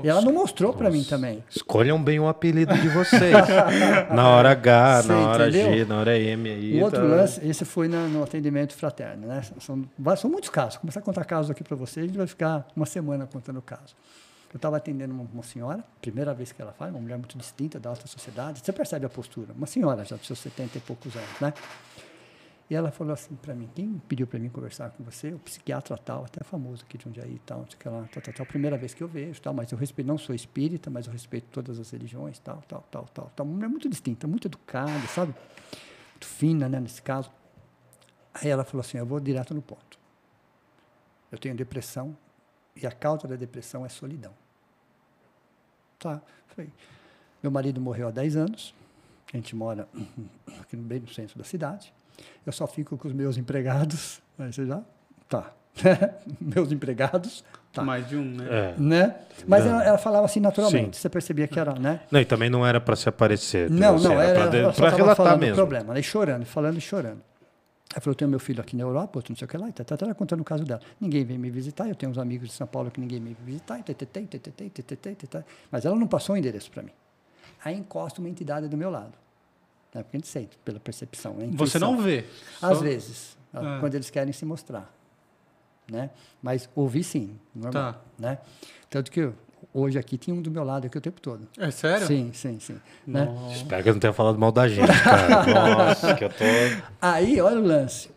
E 0.03 0.07
ela 0.07 0.21
não 0.21 0.33
mostrou 0.33 0.73
para 0.73 0.89
mim 0.91 1.03
também. 1.03 1.41
Escolham 1.49 2.01
bem 2.01 2.19
o 2.19 2.27
apelido 2.27 2.73
de 2.77 2.89
vocês. 2.89 3.31
na 4.13 4.27
hora 4.29 4.51
H, 4.51 5.01
Você 5.03 5.07
na 5.07 5.29
hora 5.29 5.51
G, 5.51 5.61
entendeu? 5.61 5.87
na 5.87 5.99
hora 5.99 6.19
M 6.19 6.49
aí. 6.49 6.79
O 6.79 6.83
outro 6.83 6.99
tá- 6.99 7.05
lance, 7.07 7.45
esse 7.47 7.63
foi 7.63 7.87
na- 7.87 8.07
no 8.07 8.21
atendimento 8.21 8.73
fraterno, 8.75 9.27
né? 9.27 9.41
São, 9.59 9.85
são 10.17 10.29
muitos 10.29 10.49
casos. 10.49 10.77
Começar 10.77 10.99
a 10.99 11.03
contar 11.03 11.23
casos 11.23 11.49
aqui 11.51 11.63
para 11.63 11.75
vocês, 11.77 12.03
a 12.03 12.07
gente 12.07 12.17
vai 12.17 12.27
ficar 12.27 12.67
uma 12.75 12.85
semana 12.85 13.25
contando 13.25 13.61
casos. 13.61 13.95
Eu 14.53 14.57
estava 14.57 14.77
atendendo 14.77 15.13
uma, 15.13 15.23
uma 15.23 15.43
senhora, 15.43 15.83
primeira 16.01 16.33
vez 16.33 16.51
que 16.51 16.61
ela 16.61 16.73
faz, 16.73 16.91
uma 16.93 16.99
mulher 16.99 17.17
muito 17.17 17.37
distinta 17.37 17.79
da 17.79 17.89
alta 17.89 18.05
sociedade. 18.05 18.59
Você 18.59 18.73
percebe 18.73 19.05
a 19.05 19.09
postura, 19.09 19.53
uma 19.53 19.67
senhora 19.67 20.03
já 20.03 20.15
dos 20.15 20.27
seus 20.27 20.39
70 20.39 20.77
e 20.77 20.81
poucos 20.81 21.15
anos, 21.15 21.39
né? 21.39 21.53
E 22.69 22.75
ela 22.75 22.89
falou 22.89 23.13
assim 23.13 23.35
para 23.35 23.53
mim, 23.53 23.69
quem 23.75 24.01
pediu 24.07 24.25
para 24.25 24.39
mim 24.39 24.47
conversar 24.47 24.91
com 24.91 25.03
você? 25.03 25.33
O 25.33 25.39
psiquiatra 25.39 25.97
tal, 25.97 26.23
até 26.23 26.41
famoso 26.41 26.83
aqui 26.83 26.97
de 26.97 27.03
Jundiaí 27.03 27.35
e 27.35 27.39
tal, 27.39 27.65
que 27.65 27.75
tal, 27.77 28.07
tal, 28.07 28.33
tal, 28.33 28.45
primeira 28.45 28.77
vez 28.77 28.93
que 28.93 29.03
eu 29.03 29.09
vejo, 29.09 29.41
tal, 29.41 29.53
mas 29.53 29.69
eu 29.73 29.77
respeito, 29.77 30.07
não 30.07 30.17
sou 30.17 30.33
espírita, 30.33 30.89
mas 30.89 31.05
eu 31.05 31.11
respeito 31.11 31.47
todas 31.51 31.79
as 31.79 31.91
religiões, 31.91 32.39
tal, 32.39 32.63
tal, 32.67 32.81
tal, 32.89 33.05
tal, 33.13 33.31
tal. 33.35 33.45
Uma 33.45 33.55
mulher 33.55 33.67
muito 33.67 33.89
distinta, 33.89 34.25
muito 34.25 34.47
educada, 34.47 35.05
sabe? 35.07 35.35
Muito 36.11 36.25
fina, 36.25 36.69
né, 36.69 36.79
nesse 36.79 37.01
caso. 37.01 37.29
Aí 38.33 38.49
ela 38.49 38.63
falou 38.63 38.79
assim, 38.79 38.97
eu 38.97 39.05
vou 39.05 39.19
direto 39.19 39.53
no 39.53 39.61
ponto. 39.61 39.99
Eu 41.29 41.37
tenho 41.37 41.53
depressão 41.53 42.17
e 42.73 42.87
a 42.87 42.91
causa 42.91 43.27
da 43.27 43.35
depressão 43.35 43.85
é 43.85 43.89
solidão. 43.89 44.33
Tá, 46.01 46.19
falei, 46.47 46.71
meu 47.43 47.51
marido 47.51 47.79
morreu 47.79 48.07
há 48.07 48.11
10 48.11 48.35
anos, 48.35 48.73
a 49.31 49.37
gente 49.37 49.55
mora 49.55 49.87
aqui 50.59 50.75
no 50.75 50.81
bem 50.81 50.99
no 50.99 51.07
centro 51.07 51.37
da 51.37 51.43
cidade. 51.45 51.93
Eu 52.43 52.51
só 52.51 52.65
fico 52.65 52.97
com 52.97 53.07
os 53.07 53.13
meus 53.13 53.37
empregados. 53.37 54.19
Aí 54.39 54.51
você 54.51 54.65
já? 54.65 54.81
Tá. 55.29 55.51
meus 56.41 56.71
empregados? 56.71 57.43
Tá. 57.71 57.83
Mais 57.83 58.07
de 58.09 58.17
um, 58.17 58.25
né? 58.25 58.47
É. 58.49 58.75
Né? 58.81 59.15
Mas 59.47 59.65
ela, 59.65 59.83
ela 59.83 59.97
falava 59.97 60.25
assim 60.25 60.39
naturalmente. 60.39 60.97
Sim. 60.97 61.01
Você 61.01 61.07
percebia 61.09 61.47
que 61.47 61.59
era, 61.59 61.73
né? 61.75 62.01
Não, 62.11 62.19
e 62.19 62.25
também 62.25 62.49
não 62.49 62.65
era 62.65 62.81
pra 62.81 62.95
se 62.95 63.07
aparecer. 63.07 63.69
pra 63.69 63.77
Não, 63.77 63.97
você, 63.97 64.07
não, 64.07 64.19
era, 64.19 64.49
pra 64.49 64.73
tava 64.73 64.95
relatar 64.97 65.37
mesmo. 65.37 65.55
problema, 65.55 65.93
né? 65.93 65.99
e 65.99 66.03
chorando, 66.03 66.45
falando 66.45 66.77
e 66.77 66.81
chorando. 66.81 67.21
Ela 67.93 67.99
falou, 68.01 68.11
eu 68.13 68.15
tenho 68.15 68.29
meu 68.29 68.39
filho 68.39 68.61
aqui 68.61 68.75
na 68.75 68.83
Europa, 68.83 69.19
outro 69.19 69.31
não 69.33 69.37
sei 69.37 69.45
o 69.45 69.49
que 69.49 69.57
lá, 69.57 69.67
e 69.67 69.73
tá, 69.73 69.83
tá, 69.83 69.97
tá, 69.97 70.05
ela 70.05 70.15
contando 70.15 70.39
o 70.39 70.43
caso 70.45 70.63
dela. 70.63 70.81
Ninguém 70.99 71.25
vem 71.25 71.37
me 71.37 71.49
visitar, 71.49 71.87
eu 71.89 71.95
tenho 71.95 72.11
uns 72.11 72.17
amigos 72.17 72.47
de 72.47 72.53
São 72.53 72.65
Paulo 72.65 72.89
que 72.89 72.99
ninguém 73.01 73.19
vem 73.21 73.35
me 73.37 73.45
visitar, 73.45 73.79
e 73.79 73.83
tetetê, 73.83 74.21
tetetê, 74.21 74.69
tetetê, 74.69 75.15
tetetê. 75.15 75.43
mas 75.69 75.83
ela 75.85 75.95
não 75.95 76.07
passou 76.07 76.35
o 76.35 76.37
endereço 76.37 76.71
para 76.71 76.83
mim. 76.83 76.91
Aí 77.63 77.75
encosta 77.77 78.19
uma 78.21 78.29
entidade 78.29 78.67
do 78.69 78.77
meu 78.77 78.89
lado. 78.89 79.13
Né? 79.93 80.03
Porque 80.03 80.15
a 80.15 80.19
gente 80.19 80.27
sente, 80.29 80.57
pela 80.63 80.79
percepção. 80.79 81.33
né? 81.33 81.49
Você 81.53 81.77
não 81.77 81.97
vê. 82.01 82.23
Às 82.61 82.77
Só- 82.77 82.83
vezes, 82.83 83.37
Ah. 83.53 83.77
quando 83.81 83.93
eles 83.95 84.09
querem 84.09 84.31
se 84.31 84.45
mostrar. 84.45 84.89
Né? 85.91 86.09
Mas 86.41 86.69
ouvir 86.73 87.03
sim, 87.03 87.37
normal. 87.53 87.93
Tá. 87.93 87.99
Né? 88.17 88.37
Tanto 88.89 89.11
que 89.11 89.19
eu- 89.19 89.35
hoje 89.73 89.97
aqui 89.99 90.17
tinha 90.17 90.35
um 90.35 90.41
do 90.41 90.49
meu 90.51 90.63
lado 90.63 90.85
aqui 90.87 90.97
o 90.97 91.01
tempo 91.01 91.19
todo. 91.21 91.47
É 91.57 91.69
sério? 91.71 92.05
Sim, 92.07 92.31
sim, 92.33 92.59
sim. 92.59 92.79
Né? 93.05 93.27
Espero 93.51 93.83
que 93.83 93.89
eu 93.89 93.93
não 93.93 93.99
tenha 93.99 94.13
falado 94.13 94.37
mal 94.39 94.51
da 94.51 94.67
gente, 94.67 94.87
cara. 95.03 95.45
Nossa, 95.87 96.13
que 96.15 96.23
eu 96.23 96.29
tô. 96.29 96.43
Aí, 97.01 97.39
olha 97.41 97.59
o 97.59 97.63
lance. 97.63 98.09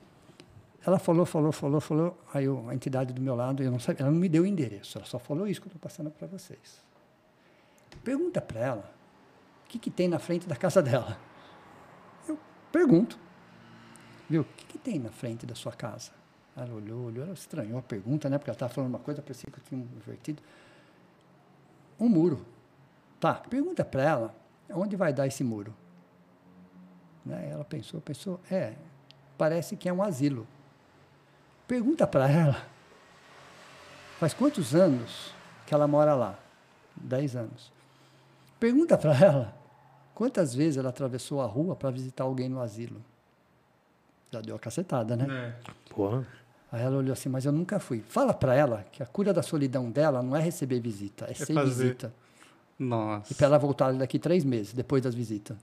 Ela 0.86 0.98
falou, 0.98 1.24
falou, 1.24 1.50
falou, 1.52 1.80
falou. 1.80 2.18
Aí 2.32 2.44
eu- 2.44 2.68
a 2.68 2.74
entidade 2.74 3.12
do 3.12 3.20
meu 3.22 3.34
lado, 3.34 3.62
eu 3.62 3.70
não 3.70 3.78
sabia, 3.78 4.02
ela 4.02 4.10
não 4.12 4.18
me 4.20 4.28
deu 4.28 4.42
o 4.42 4.46
endereço, 4.46 4.98
ela 4.98 5.06
só 5.06 5.18
falou 5.18 5.46
isso 5.48 5.60
que 5.60 5.66
eu 5.66 5.70
estou 5.70 5.80
passando 5.80 6.10
para 6.10 6.26
vocês. 6.28 6.82
Pergunta 8.02 8.40
para 8.40 8.60
ela 8.60 8.94
o 9.64 9.68
que, 9.68 9.78
que 9.78 9.90
tem 9.90 10.08
na 10.08 10.18
frente 10.18 10.46
da 10.46 10.54
casa 10.56 10.82
dela. 10.82 11.16
Eu 12.28 12.38
pergunto. 12.70 13.18
Viu, 14.28 14.42
o 14.42 14.44
que, 14.44 14.64
que 14.66 14.78
tem 14.78 14.98
na 14.98 15.10
frente 15.10 15.46
da 15.46 15.54
sua 15.54 15.72
casa? 15.72 16.10
Ela 16.56 16.72
olhou, 16.72 17.06
olhou, 17.06 17.24
ela 17.24 17.34
estranhou 17.34 17.78
a 17.78 17.82
pergunta, 17.82 18.28
né? 18.28 18.38
Porque 18.38 18.50
ela 18.50 18.54
estava 18.54 18.72
falando 18.72 18.90
uma 18.90 18.98
coisa, 18.98 19.20
parecia 19.20 19.50
que 19.50 19.58
eu 19.58 19.64
tinha 19.68 19.80
invertido. 19.82 20.40
Um 20.42 20.44
muro. 22.08 22.44
Tá, 23.20 23.34
pergunta 23.34 23.84
para 23.84 24.02
ela 24.02 24.34
onde 24.70 24.96
vai 24.96 25.12
dar 25.12 25.26
esse 25.26 25.44
muro. 25.44 25.74
Né? 27.24 27.50
Ela 27.50 27.64
pensou, 27.64 28.00
pensou, 28.00 28.40
é, 28.50 28.74
parece 29.38 29.76
que 29.76 29.88
é 29.88 29.92
um 29.92 30.02
asilo. 30.02 30.46
Pergunta 31.66 32.06
para 32.06 32.30
ela, 32.30 32.66
faz 34.18 34.34
quantos 34.34 34.74
anos 34.74 35.34
que 35.66 35.72
ela 35.72 35.88
mora 35.88 36.14
lá? 36.14 36.38
Dez 36.94 37.34
anos. 37.34 37.72
Pergunta 38.60 38.96
para 38.98 39.18
ela, 39.18 39.56
quantas 40.14 40.54
vezes 40.54 40.76
ela 40.76 40.90
atravessou 40.90 41.40
a 41.40 41.46
rua 41.46 41.74
para 41.74 41.90
visitar 41.90 42.24
alguém 42.24 42.48
no 42.48 42.60
asilo? 42.60 43.02
Já 44.30 44.40
deu 44.40 44.56
a 44.56 44.58
cacetada, 44.58 45.16
né? 45.16 45.54
É. 45.58 45.92
Porra. 45.94 46.26
Aí 46.74 46.82
ela 46.82 46.96
olhou 46.96 47.12
assim, 47.12 47.28
mas 47.28 47.44
eu 47.44 47.52
nunca 47.52 47.78
fui. 47.78 48.00
Fala 48.00 48.34
para 48.34 48.52
ela 48.52 48.84
que 48.90 49.00
a 49.00 49.06
cura 49.06 49.32
da 49.32 49.44
solidão 49.44 49.92
dela 49.92 50.20
não 50.24 50.34
é 50.36 50.40
receber 50.40 50.80
visita, 50.80 51.24
é, 51.30 51.32
ser 51.32 51.54
fazer. 51.54 51.70
visita. 51.70 52.12
Nossa. 52.76 53.32
E 53.32 53.36
para 53.36 53.46
ela 53.46 53.58
voltar 53.58 53.92
daqui 53.92 54.18
três 54.18 54.44
meses, 54.44 54.72
depois 54.72 55.00
das 55.00 55.14
visitas. 55.14 55.56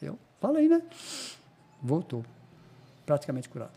Eu 0.00 0.16
falei, 0.40 0.68
né? 0.68 0.80
Voltou. 1.82 2.24
Praticamente 3.04 3.48
curado. 3.48 3.72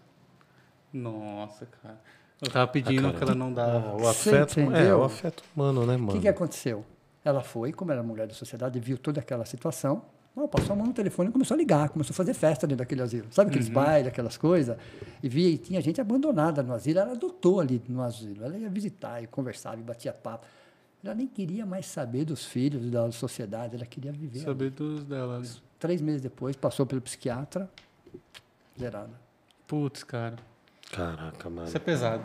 Nossa, 0.93 1.65
cara. 1.81 1.99
Eu 2.39 2.51
tava 2.51 2.67
pedindo 2.71 3.01
cara. 3.01 3.17
que 3.17 3.23
ela 3.23 3.33
não 3.33 3.51
dava. 3.51 3.99
O 3.99 4.07
afeto, 4.07 4.59
é, 4.59 4.93
o 4.93 5.03
afeto 5.03 5.43
humano, 5.55 5.87
né, 5.87 5.95
O 5.95 5.99
mano? 5.99 6.11
que, 6.11 6.19
que 6.19 6.27
aconteceu? 6.27 6.85
Ela 7.25 7.41
foi, 7.41 7.73
como 7.73 7.91
era 7.91 8.03
mulher 8.03 8.27
da 8.27 8.35
sociedade, 8.35 8.79
viu 8.79 8.95
toda 8.95 9.19
aquela 9.21 9.45
situação. 9.45 10.03
Não, 10.35 10.47
passou 10.47 10.73
a 10.73 10.75
mão 10.75 10.87
no 10.87 10.93
telefone 10.93 11.29
e 11.29 11.31
começou 11.31 11.55
a 11.55 11.57
ligar, 11.57 11.89
começou 11.89 12.13
a 12.13 12.15
fazer 12.15 12.33
festa 12.33 12.65
dentro 12.65 12.79
daquele 12.79 13.01
asilo. 13.01 13.27
Sabe 13.31 13.49
aqueles 13.49 13.67
bailes, 13.67 14.07
aquelas 14.07 14.37
coisas? 14.37 14.77
E 15.21 15.27
via, 15.27 15.49
e 15.49 15.57
tinha 15.57 15.81
gente 15.81 15.99
abandonada 15.99 16.63
no 16.63 16.73
asilo. 16.73 16.99
Ela 16.99 17.11
adotou 17.11 17.59
ali 17.59 17.81
no 17.89 18.01
asilo. 18.01 18.43
Ela 18.45 18.57
ia 18.57 18.69
visitar 18.69 19.21
e 19.21 19.27
conversava 19.27 19.77
e 19.79 19.83
batia 19.83 20.13
papo. 20.13 20.45
Ela 21.03 21.15
nem 21.15 21.27
queria 21.27 21.65
mais 21.65 21.85
saber 21.85 22.23
dos 22.23 22.45
filhos, 22.45 22.89
da 22.89 23.11
sociedade. 23.11 23.75
Ela 23.75 23.85
queria 23.85 24.11
viver. 24.11 24.37
ali. 24.37 24.45
Saber 24.45 24.69
dos 24.71 25.03
dela. 25.03 25.41
Três 25.77 25.99
meses 25.99 26.21
depois, 26.21 26.55
passou 26.55 26.85
pelo 26.85 27.01
psiquiatra, 27.01 27.69
zerada. 28.79 29.19
Putz, 29.67 30.03
cara. 30.03 30.35
Caraca, 30.91 31.49
mano. 31.49 31.67
Isso 31.67 31.77
é 31.77 31.79
pesado. 31.79 32.23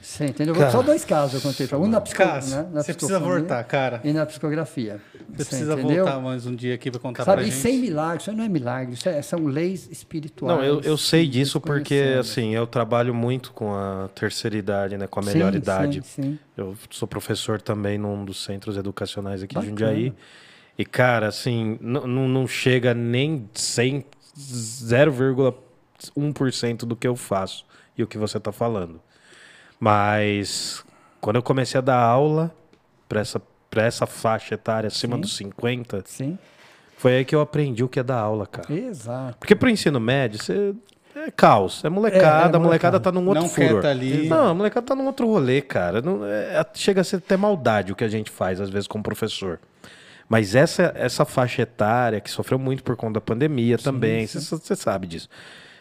Você 0.00 0.26
entendeu? 0.26 0.54
Cara. 0.54 0.70
Só 0.70 0.80
dois 0.80 1.04
casos 1.04 1.34
eu 1.34 1.40
contei 1.50 1.66
para 1.66 1.76
um 1.76 1.88
na, 1.88 2.00
psico, 2.00 2.22
Cássio, 2.22 2.56
né, 2.56 2.68
na 2.72 2.82
você 2.82 2.94
precisa 2.94 3.18
voltar, 3.18 3.62
cara. 3.64 4.00
E 4.04 4.12
na 4.12 4.24
psicografia. 4.24 5.00
Você 5.34 5.44
precisa 5.44 5.72
entendeu? 5.74 6.04
voltar 6.04 6.20
mais 6.20 6.46
um 6.46 6.54
dia 6.54 6.74
aqui 6.76 6.88
pra 6.90 7.00
contar 7.00 7.24
Sabe, 7.24 7.42
pra 7.42 7.48
e 7.48 7.50
gente. 7.50 7.60
sem 7.60 7.78
milagre, 7.78 8.22
isso 8.22 8.32
não 8.32 8.44
é 8.44 8.48
milagre, 8.48 8.94
isso 8.94 9.08
é- 9.08 9.20
são 9.22 9.44
leis 9.46 9.88
espirituais. 9.90 10.56
Não, 10.56 10.64
eu, 10.64 10.80
eu 10.82 10.96
sei 10.96 11.26
disso 11.26 11.60
porque, 11.60 12.16
assim, 12.18 12.54
eu 12.54 12.64
trabalho 12.66 13.12
muito 13.12 13.52
com 13.52 13.74
a 13.74 14.08
terceira 14.14 14.56
idade, 14.56 14.96
né? 14.96 15.08
Com 15.08 15.18
a 15.18 15.22
melhor 15.24 15.50
Sim, 15.52 15.58
idade. 15.58 16.02
Sim, 16.04 16.22
sim. 16.22 16.38
Eu 16.56 16.76
sou 16.90 17.08
professor 17.08 17.60
também 17.60 17.98
num 17.98 18.24
dos 18.24 18.44
centros 18.44 18.76
educacionais 18.76 19.42
aqui 19.42 19.56
Bacana. 19.56 19.74
de 19.74 19.82
Jundiaí. 19.82 20.14
E, 20.78 20.84
cara, 20.84 21.26
assim, 21.26 21.76
não, 21.80 22.06
não 22.06 22.28
não 22.28 22.46
chega 22.46 22.94
nem 22.94 23.50
100, 23.52 24.04
0,1% 24.38 26.86
do 26.86 26.96
que 26.96 27.06
eu 27.06 27.16
faço 27.16 27.66
e 27.96 28.02
o 28.02 28.06
que 28.06 28.16
você 28.16 28.38
está 28.38 28.52
falando. 28.52 29.00
Mas 29.80 30.84
quando 31.20 31.36
eu 31.36 31.42
comecei 31.42 31.78
a 31.78 31.80
dar 31.82 31.98
aula 32.00 32.54
para 33.08 33.20
essa, 33.20 33.40
pra 33.70 33.84
essa 33.84 34.06
faixa 34.06 34.54
etária 34.54 34.88
acima 34.88 35.16
Sim. 35.16 35.20
dos 35.20 35.36
50, 35.36 36.02
Sim, 36.06 36.38
foi 36.96 37.18
aí 37.18 37.24
que 37.24 37.34
eu 37.34 37.40
aprendi 37.40 37.84
o 37.84 37.88
que 37.88 38.00
é 38.00 38.02
dar 38.02 38.18
aula, 38.18 38.46
cara. 38.46 38.72
exato. 38.72 39.38
Porque 39.38 39.54
pro 39.54 39.70
ensino 39.70 40.00
médio, 40.00 40.42
você. 40.42 40.74
É 41.16 41.30
caos, 41.32 41.84
é 41.84 41.88
molecada, 41.88 42.52
É, 42.56 42.58
é 42.58 42.60
a 42.60 42.62
molecada 42.62 43.00
tá 43.00 43.10
num 43.10 43.26
outro 43.26 43.42
Não 43.42 43.48
furor. 43.48 43.82
tá 43.82 43.90
ali. 43.90 44.28
Não, 44.28 44.48
a 44.50 44.54
molecada 44.54 44.86
tá 44.86 44.94
num 44.94 45.06
outro 45.06 45.26
rolê, 45.26 45.60
cara. 45.60 46.00
Não, 46.00 46.24
é- 46.24 46.64
chega 46.74 47.00
a 47.00 47.04
ser 47.04 47.16
até 47.16 47.36
maldade 47.36 47.90
o 47.92 47.96
que 47.96 48.04
a 48.04 48.08
gente 48.08 48.30
faz, 48.30 48.60
às 48.60 48.70
vezes, 48.70 48.86
como 48.86 49.02
professor. 49.02 49.58
Mas 50.28 50.54
essa, 50.54 50.92
essa 50.94 51.24
faixa 51.24 51.62
etária, 51.62 52.20
que 52.20 52.30
sofreu 52.30 52.58
muito 52.58 52.84
por 52.84 52.94
conta 52.94 53.14
da 53.14 53.20
pandemia 53.20 53.78
também, 53.78 54.26
você 54.28 54.38
você 54.38 54.76
sabe 54.76 55.06
disso. 55.08 55.28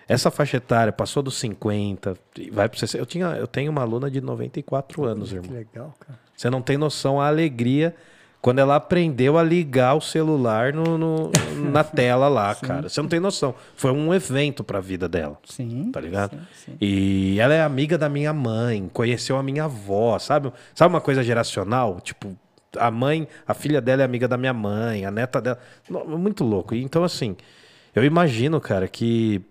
Essa 0.08 0.32
faixa 0.32 0.58
etária 0.58 0.94
passou 0.94 1.22
dos 1.22 1.38
50, 1.38 2.16
e 2.38 2.50
vai 2.50 2.70
pro 2.70 2.80
60. 2.80 3.02
Eu, 3.02 3.06
tinha, 3.06 3.26
eu 3.28 3.48
tenho 3.48 3.72
uma 3.72 3.82
aluna 3.82 4.10
de 4.10 4.22
94 4.22 5.04
anos, 5.06 5.30
Que 5.30 5.36
irmão. 5.36 5.52
legal, 5.52 5.94
cara. 6.00 6.20
Você 6.36 6.50
não 6.50 6.62
tem 6.62 6.78
noção 6.78 7.20
a 7.20 7.28
alegria 7.28 7.94
quando 8.40 8.60
ela 8.60 8.76
aprendeu 8.76 9.38
a 9.38 9.44
ligar 9.44 9.96
o 9.96 10.02
celular 10.02 10.72
no, 10.72 10.98
no- 10.98 11.32
na 11.74 11.84
tela 11.84 12.28
lá, 12.30 12.56
cara. 12.56 12.88
Você 12.88 13.02
não 13.02 13.10
tem 13.10 13.20
noção. 13.20 13.54
Foi 13.76 13.92
um 13.92 14.14
evento 14.14 14.64
pra 14.64 14.80
vida 14.80 15.10
dela. 15.10 15.38
Sim. 15.44 15.92
Tá 15.92 16.00
ligado? 16.00 16.32
Sim, 16.32 16.72
sim. 16.72 16.78
E 16.80 17.38
ela 17.40 17.54
é 17.54 17.62
amiga 17.62 17.98
da 17.98 18.08
minha 18.08 18.32
mãe, 18.32 18.90
conheceu 18.94 19.36
a 19.38 19.44
minha 19.44 19.66
avó, 19.66 20.18
sabe? 20.20 20.54
Sabe 20.74 20.94
uma 20.94 21.02
coisa 21.02 21.22
geracional? 21.24 22.00
Tipo, 22.00 22.34
a 22.78 22.90
mãe, 22.92 23.28
a 23.46 23.54
filha 23.54 23.82
dela 23.82 24.04
é 24.04 24.06
amiga 24.06 24.28
da 24.28 24.38
minha 24.38 24.54
mãe, 24.54 25.06
a 25.06 25.12
neta 25.12 25.42
dela. 25.42 25.60
Muito 25.90 26.44
louco. 26.46 26.74
E 26.76 26.82
Então, 26.84 27.04
assim, 27.04 27.36
eu 27.96 28.06
imagino, 28.06 28.62
cara, 28.62 28.88
que 28.88 29.42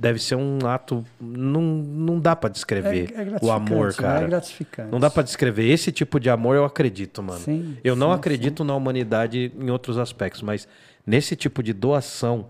deve 0.00 0.18
ser 0.18 0.34
um 0.34 0.58
ato. 0.66 1.04
Não, 1.20 1.60
não 1.60 2.18
dá 2.18 2.34
pra 2.34 2.48
descrever 2.48 3.12
É- 3.14 3.22
é 3.22 3.38
o 3.42 3.50
amor, 3.52 3.88
né? 3.88 3.94
cara. 3.98 4.24
É 4.24 4.28
gratificante. 4.28 4.90
Não 4.90 4.98
dá 4.98 5.10
pra 5.10 5.22
descrever. 5.22 5.68
Esse 5.70 5.92
tipo 5.92 6.18
de 6.18 6.30
amor 6.30 6.56
eu 6.56 6.64
acredito, 6.64 7.22
mano. 7.22 7.40
Sim, 7.40 7.76
eu 7.84 7.94
não 7.94 8.08
sim, 8.08 8.14
acredito 8.14 8.64
na 8.64 8.74
humanidade 8.74 9.52
em 9.58 9.70
outros 9.70 9.98
aspectos, 9.98 10.40
mas 10.40 10.66
nesse 11.06 11.36
tipo 11.36 11.62
de 11.62 11.74
doação 11.74 12.46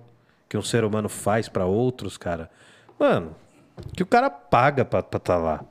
que 0.49 0.57
um 0.57 0.63
ser 0.63 0.85
humano 0.85 1.09
faz 1.09 1.49
pra 1.49 1.65
outros, 1.67 2.17
cara, 2.17 2.49
mano, 2.99 3.35
que 3.97 4.03
o 4.03 4.07
cara 4.07 4.31
paga 4.31 4.85
pra 4.85 5.01
estar 5.01 5.19
tá 5.19 5.37
lá. 5.37 5.65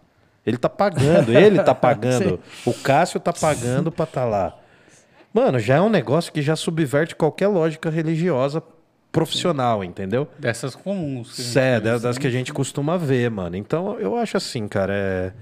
Ele 0.45 0.57
tá 0.57 0.69
pagando, 0.69 1.31
ele 1.31 1.61
tá 1.63 1.75
pagando. 1.75 2.39
o 2.65 2.73
Cássio 2.73 3.19
tá 3.19 3.31
pagando 3.31 3.91
pra 3.91 4.03
estar 4.03 4.25
lá. 4.25 4.57
Mano, 5.33 5.59
já 5.59 5.75
é 5.75 5.81
um 5.81 5.89
negócio 5.89 6.33
que 6.33 6.41
já 6.41 6.55
subverte 6.55 7.15
qualquer 7.15 7.47
lógica 7.47 7.89
religiosa 7.89 8.61
profissional, 9.11 9.83
entendeu? 9.83 10.27
Dessas 10.37 10.75
comuns. 10.75 11.33
que 11.35 11.59
É, 11.59 11.79
das, 11.79 12.01
das 12.01 12.17
que 12.17 12.27
a 12.27 12.29
gente 12.31 12.53
costuma 12.53 12.97
ver, 12.97 13.29
mano. 13.29 13.55
Então, 13.55 13.99
eu 13.99 14.15
acho 14.15 14.37
assim, 14.37 14.67
cara, 14.67 14.93
é... 14.93 15.33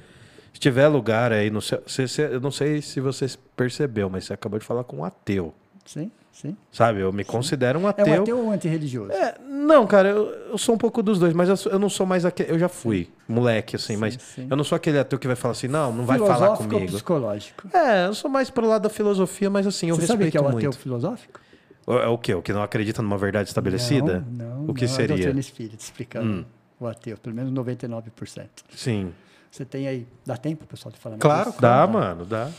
se 0.53 0.60
tiver 0.60 0.88
lugar 0.88 1.31
aí 1.31 1.49
no. 1.49 1.61
Você, 1.61 2.07
você- 2.07 2.30
eu 2.31 2.39
não 2.39 2.52
sei 2.52 2.81
se 2.81 2.99
você 2.99 3.27
percebeu, 3.56 4.10
mas 4.10 4.26
você 4.26 4.34
acabou 4.34 4.60
de 4.60 4.65
falar 4.65 4.84
com 4.84 4.98
um 4.98 5.03
ateu, 5.03 5.53
Sim, 5.85 6.10
sim. 6.31 6.56
sabe? 6.72 7.02
Eu 7.02 7.11
me 7.11 7.23
considero 7.26 7.80
um 7.80 7.88
É 7.88 7.89
ateu. 7.89 8.07
um 8.07 8.22
ateu 8.22 8.39
ou 8.39 8.52
antirreligioso? 8.52 9.11
É, 9.11 9.35
não, 9.49 9.85
cara, 9.85 10.10
eu, 10.10 10.27
eu 10.52 10.57
sou 10.57 10.76
um 10.76 10.77
pouco 10.77 11.03
dos 11.03 11.19
dois, 11.19 11.34
mas 11.34 11.49
eu, 11.49 11.57
sou- 11.57 11.72
eu 11.72 11.80
não 11.80 11.89
sou 11.89 12.06
mais 12.06 12.23
aquele... 12.26 12.52
Eu 12.52 12.60
já 12.60 12.69
fui 12.69 13.10
moleque, 13.27 13.76
assim, 13.76 13.98
mas 13.98 14.18
sim. 14.18 14.48
eu 14.49 14.56
não 14.56 14.64
sou 14.64 14.76
aquele 14.77 14.98
ateu 14.98 15.19
que 15.19 15.27
vai 15.27 15.35
falar 15.35 15.52
assim, 15.52 15.68
não, 15.68 15.91
não 15.94 16.06
vai 16.06 16.18
falar 16.19 16.35
Filosófico 16.35 16.64
ou 16.64 16.69
comigo. 16.80 16.91
psicológico? 16.94 17.68
É, 17.76 18.06
eu 18.07 18.14
sou 18.14 18.30
mais 18.31 18.49
pro 18.49 18.65
lado 18.65 18.84
da 18.84 18.89
filosofia, 18.89 19.49
mas 19.49 19.68
assim, 19.68 19.89
eu 19.89 19.95
Você 19.95 20.02
respeito 20.02 20.18
sabe 20.19 20.27
o 20.30 20.31
que 20.31 20.38
é 20.38 20.41
o 20.41 20.44
muito. 20.45 20.57
ateu 20.60 20.72
filosófico? 20.72 21.39
O- 21.88 21.98
É 21.98 22.08
o 22.08 22.18
quê? 22.18 22.36
O 22.36 22.42
que 22.44 22.54
não 22.54 22.62
acredita 22.62 23.02
numa 23.02 23.18
verdade 23.18 23.48
estabelecida? 23.50 24.20
Não, 24.30 24.46
não. 24.66 24.70
o 24.70 24.74
que 24.74 24.86
não, 24.86 24.92
É 24.92 24.94
a 24.94 24.96
seria? 24.96 25.16
Hum. 25.16 25.18
doutrina 25.20 25.40
espírita 25.40 25.76
explicando 25.82 26.46
o 26.80 26.86
ateu, 26.86 27.18
pelo 27.18 27.36
menos 27.36 27.52
99%. 27.52 28.50
Sim. 28.76 29.14
Você 29.50 29.66
tem 29.66 29.88
aí. 29.88 30.06
Dá 30.26 30.38
tempo, 30.38 30.68
pessoal, 30.68 30.92
de 30.92 31.00
falar 31.00 31.18
Claro, 31.18 31.50
disso? 31.50 31.62
Dá, 31.62 31.88
mano, 31.88 32.26
dá. 32.26 32.52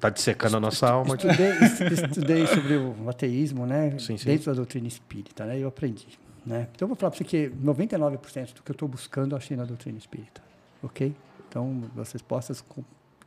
Tá 0.00 0.08
dissecando 0.10 0.56
a 0.56 0.60
nossa 0.60 0.88
alma. 0.88 1.16
Estudei, 1.16 1.50
est- 1.50 1.80
estudei 2.10 2.46
sobre 2.46 2.76
o 2.76 3.08
ateísmo, 3.08 3.66
né? 3.66 3.98
Sim, 3.98 4.16
sim. 4.16 4.24
Dentro 4.26 4.46
da 4.46 4.52
doutrina 4.54 4.86
espírita, 4.86 5.44
né? 5.44 5.58
Eu 5.58 5.68
aprendi, 5.68 6.06
né? 6.46 6.68
Então, 6.74 6.86
eu 6.86 6.88
vou 6.88 6.96
falar 6.96 7.10
para 7.10 7.18
você 7.18 7.24
que 7.24 7.50
99% 7.62 8.54
do 8.54 8.62
que 8.62 8.70
eu 8.70 8.74
estou 8.74 8.88
buscando 8.88 9.32
eu 9.32 9.38
achei 9.38 9.56
na 9.56 9.64
doutrina 9.64 9.98
espírita, 9.98 10.42
ok? 10.82 11.14
Então, 11.48 11.82
as 11.98 12.12
respostas, 12.12 12.62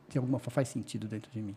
de 0.08 0.18
alguma 0.18 0.38
forma, 0.38 0.52
faz 0.54 0.68
sentido 0.68 1.06
dentro 1.08 1.30
de 1.32 1.40
mim. 1.40 1.56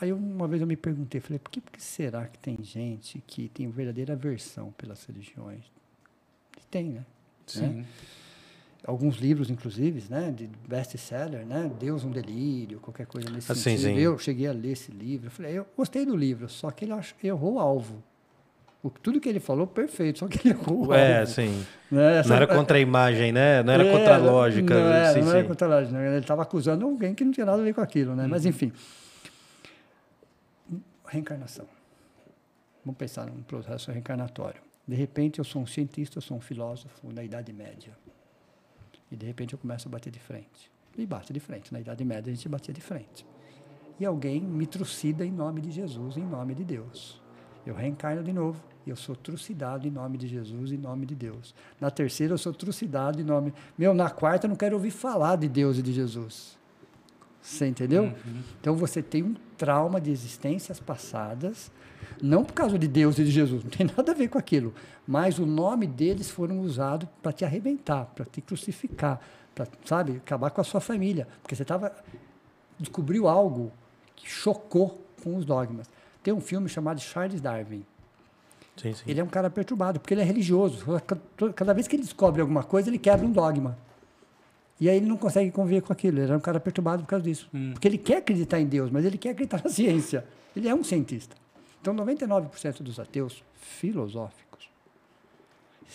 Aí, 0.00 0.12
uma 0.12 0.46
vez 0.48 0.60
eu 0.60 0.66
me 0.66 0.76
perguntei, 0.76 1.20
falei, 1.20 1.38
por 1.38 1.50
que, 1.50 1.60
por 1.60 1.72
que 1.72 1.82
será 1.82 2.26
que 2.26 2.38
tem 2.38 2.58
gente 2.62 3.22
que 3.26 3.48
tem 3.48 3.68
verdadeira 3.68 4.12
aversão 4.14 4.72
pelas 4.76 5.04
religiões? 5.04 5.64
E 6.56 6.64
tem, 6.70 6.90
né? 6.90 7.04
Sim. 7.46 7.84
Alguns 8.86 9.16
livros, 9.16 9.48
inclusive, 9.48 10.04
né, 10.10 10.30
de 10.30 10.46
best-seller, 10.68 11.46
né, 11.46 11.70
Deus 11.80 12.04
um 12.04 12.10
delírio, 12.10 12.78
qualquer 12.80 13.06
coisa 13.06 13.30
nesse 13.30 13.50
Ah, 13.50 13.54
sim, 13.54 13.62
sentido. 13.78 13.80
sim. 13.94 13.98
Eu 13.98 14.18
cheguei 14.18 14.46
a 14.46 14.52
ler 14.52 14.72
esse 14.72 14.92
livro, 14.92 15.28
eu 15.28 15.30
falei, 15.30 15.52
eu 15.58 15.66
gostei 15.74 16.04
do 16.04 16.14
livro, 16.14 16.48
só 16.50 16.70
que 16.70 16.84
ele 16.84 16.92
errou 17.22 17.54
o 17.54 17.58
alvo. 17.58 18.02
O, 18.82 18.90
tudo 18.90 19.18
que 19.18 19.26
ele 19.30 19.40
falou, 19.40 19.66
perfeito, 19.66 20.18
só 20.18 20.28
que 20.28 20.38
ele 20.46 20.50
errou 20.54 20.86
o 20.88 20.92
É, 20.92 21.24
sim. 21.24 21.64
Né, 21.90 22.18
essa- 22.18 22.28
Não 22.28 22.36
era 22.36 22.46
contra 22.46 22.76
a 22.76 22.80
imagem, 22.80 23.32
né? 23.32 23.62
Não 23.62 23.72
era 23.72 23.84
É, 23.84 23.90
contra 23.90 24.16
a 24.16 24.18
lógica. 24.18 24.74
Não, 24.74 24.92
era, 24.92 25.12
sim, 25.14 25.20
não 25.22 25.30
era 25.30 25.40
sim. 25.40 25.48
contra 25.48 25.66
a 25.66 25.70
lógica. 25.70 25.98
né? 25.98 26.06
Ele 26.08 26.18
estava 26.18 26.42
acusando 26.42 26.84
alguém 26.84 27.14
que 27.14 27.24
não 27.24 27.32
tinha 27.32 27.46
nada 27.46 27.62
a 27.62 27.64
ver 27.64 27.72
com 27.74 27.80
aquilo, 27.80 28.14
né? 28.14 28.24
Uhum. 28.24 28.28
Mas, 28.28 28.44
enfim. 28.44 28.70
Reencarnação. 31.14 31.68
Vamos 32.84 32.98
pensar 32.98 33.24
num 33.26 33.40
processo 33.44 33.92
reencarnatório. 33.92 34.60
De 34.84 34.96
repente, 34.96 35.38
eu 35.38 35.44
sou 35.44 35.62
um 35.62 35.66
cientista, 35.66 36.18
eu 36.18 36.22
sou 36.22 36.36
um 36.36 36.40
filósofo 36.40 37.12
da 37.12 37.22
Idade 37.22 37.52
Média. 37.52 37.96
E, 39.12 39.14
de 39.14 39.24
repente, 39.24 39.52
eu 39.52 39.58
começo 39.60 39.86
a 39.86 39.90
bater 39.92 40.10
de 40.10 40.18
frente. 40.18 40.72
E 40.98 41.06
bate 41.06 41.32
de 41.32 41.38
frente. 41.38 41.72
Na 41.72 41.78
Idade 41.78 42.04
Média, 42.04 42.32
a 42.32 42.34
gente 42.34 42.48
batia 42.48 42.74
de 42.74 42.80
frente. 42.80 43.24
E 44.00 44.04
alguém 44.04 44.40
me 44.40 44.66
trucida 44.66 45.24
em 45.24 45.30
nome 45.30 45.60
de 45.60 45.70
Jesus, 45.70 46.16
em 46.16 46.26
nome 46.26 46.52
de 46.52 46.64
Deus. 46.64 47.22
Eu 47.64 47.76
reencarno 47.76 48.24
de 48.24 48.32
novo 48.32 48.60
e 48.84 48.90
eu 48.90 48.96
sou 48.96 49.14
trucidado 49.14 49.86
em 49.86 49.92
nome 49.92 50.18
de 50.18 50.26
Jesus, 50.26 50.72
em 50.72 50.78
nome 50.78 51.06
de 51.06 51.14
Deus. 51.14 51.54
Na 51.80 51.92
terceira, 51.92 52.34
eu 52.34 52.38
sou 52.38 52.52
trucidado 52.52 53.20
em 53.20 53.24
nome. 53.24 53.54
Meu, 53.78 53.94
na 53.94 54.10
quarta, 54.10 54.46
eu 54.46 54.48
não 54.48 54.56
quero 54.56 54.74
ouvir 54.74 54.90
falar 54.90 55.36
de 55.36 55.48
Deus 55.48 55.78
e 55.78 55.82
de 55.82 55.92
Jesus. 55.92 56.58
Você 57.44 57.66
entendeu? 57.66 58.10
Então 58.58 58.74
você 58.74 59.02
tem 59.02 59.22
um 59.22 59.34
trauma 59.58 60.00
de 60.00 60.10
existências 60.10 60.80
passadas, 60.80 61.70
não 62.22 62.42
por 62.42 62.54
causa 62.54 62.78
de 62.78 62.88
Deus 62.88 63.18
e 63.18 63.24
de 63.24 63.30
Jesus, 63.30 63.62
não 63.62 63.70
tem 63.70 63.86
nada 63.94 64.12
a 64.12 64.14
ver 64.14 64.28
com 64.28 64.38
aquilo, 64.38 64.74
mas 65.06 65.38
o 65.38 65.44
nome 65.44 65.86
deles 65.86 66.30
foram 66.30 66.60
usados 66.60 67.06
para 67.22 67.32
te 67.32 67.44
arrebentar, 67.44 68.06
para 68.06 68.24
te 68.24 68.40
crucificar, 68.40 69.20
para, 69.54 69.68
sabe, 69.84 70.16
acabar 70.16 70.50
com 70.50 70.62
a 70.62 70.64
sua 70.64 70.80
família, 70.80 71.28
porque 71.42 71.54
você 71.54 71.62
estava 71.62 71.92
descobriu 72.80 73.28
algo 73.28 73.70
que 74.16 74.26
chocou 74.28 75.04
com 75.22 75.36
os 75.36 75.44
dogmas. 75.44 75.86
Tem 76.22 76.32
um 76.32 76.40
filme 76.40 76.66
chamado 76.66 76.98
Charles 76.98 77.42
Darwin. 77.42 77.84
Sim, 78.74 78.94
sim. 78.94 79.04
Ele 79.06 79.20
é 79.20 79.24
um 79.24 79.28
cara 79.28 79.50
perturbado, 79.50 80.00
porque 80.00 80.14
ele 80.14 80.22
é 80.22 80.24
religioso. 80.24 80.82
Cada 81.54 81.74
vez 81.74 81.86
que 81.86 81.94
ele 81.94 82.02
descobre 82.02 82.40
alguma 82.40 82.64
coisa, 82.64 82.88
ele 82.88 82.98
quebra 82.98 83.26
um 83.26 83.30
dogma. 83.30 83.76
E 84.80 84.88
aí 84.88 84.96
ele 84.96 85.06
não 85.06 85.16
consegue 85.16 85.50
conviver 85.50 85.82
com 85.82 85.92
aquilo. 85.92 86.20
Ele 86.20 86.32
é 86.32 86.36
um 86.36 86.40
cara 86.40 86.58
perturbado 86.58 87.02
por 87.02 87.08
causa 87.08 87.24
disso. 87.24 87.48
Porque 87.72 87.86
ele 87.86 87.98
quer 87.98 88.18
acreditar 88.18 88.60
em 88.60 88.66
Deus, 88.66 88.90
mas 88.90 89.04
ele 89.04 89.16
quer 89.16 89.30
acreditar 89.30 89.62
na 89.62 89.70
ciência. 89.70 90.26
Ele 90.54 90.68
é 90.68 90.74
um 90.74 90.82
cientista. 90.82 91.36
Então, 91.80 91.94
99% 91.94 92.82
dos 92.82 92.98
ateus 92.98 93.44
filosóficos 93.54 94.70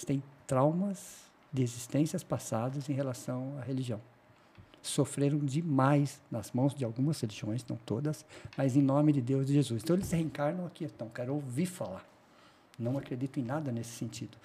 têm 0.05 0.23
traumas 0.47 1.29
de 1.51 1.61
existências 1.63 2.23
passadas 2.23 2.87
em 2.89 2.93
relação 2.93 3.57
à 3.59 3.63
religião. 3.63 3.99
Sofreram 4.81 5.39
demais 5.39 6.21
nas 6.31 6.51
mãos 6.51 6.73
de 6.73 6.85
algumas 6.85 7.19
religiões, 7.19 7.65
não 7.67 7.75
todas, 7.75 8.25
mas 8.57 8.77
em 8.77 8.81
nome 8.81 9.11
de 9.11 9.21
Deus 9.21 9.43
e 9.43 9.47
de 9.47 9.53
Jesus. 9.55 9.83
Então, 9.83 9.95
eles 9.95 10.09
reencarnam 10.09 10.65
aqui. 10.65 10.85
Então, 10.85 11.09
quero 11.09 11.33
ouvir 11.33 11.65
falar. 11.65 12.05
Não 12.77 12.97
acredito 12.97 13.39
em 13.39 13.43
nada 13.43 13.71
nesse 13.71 13.91
sentido. 13.91 14.37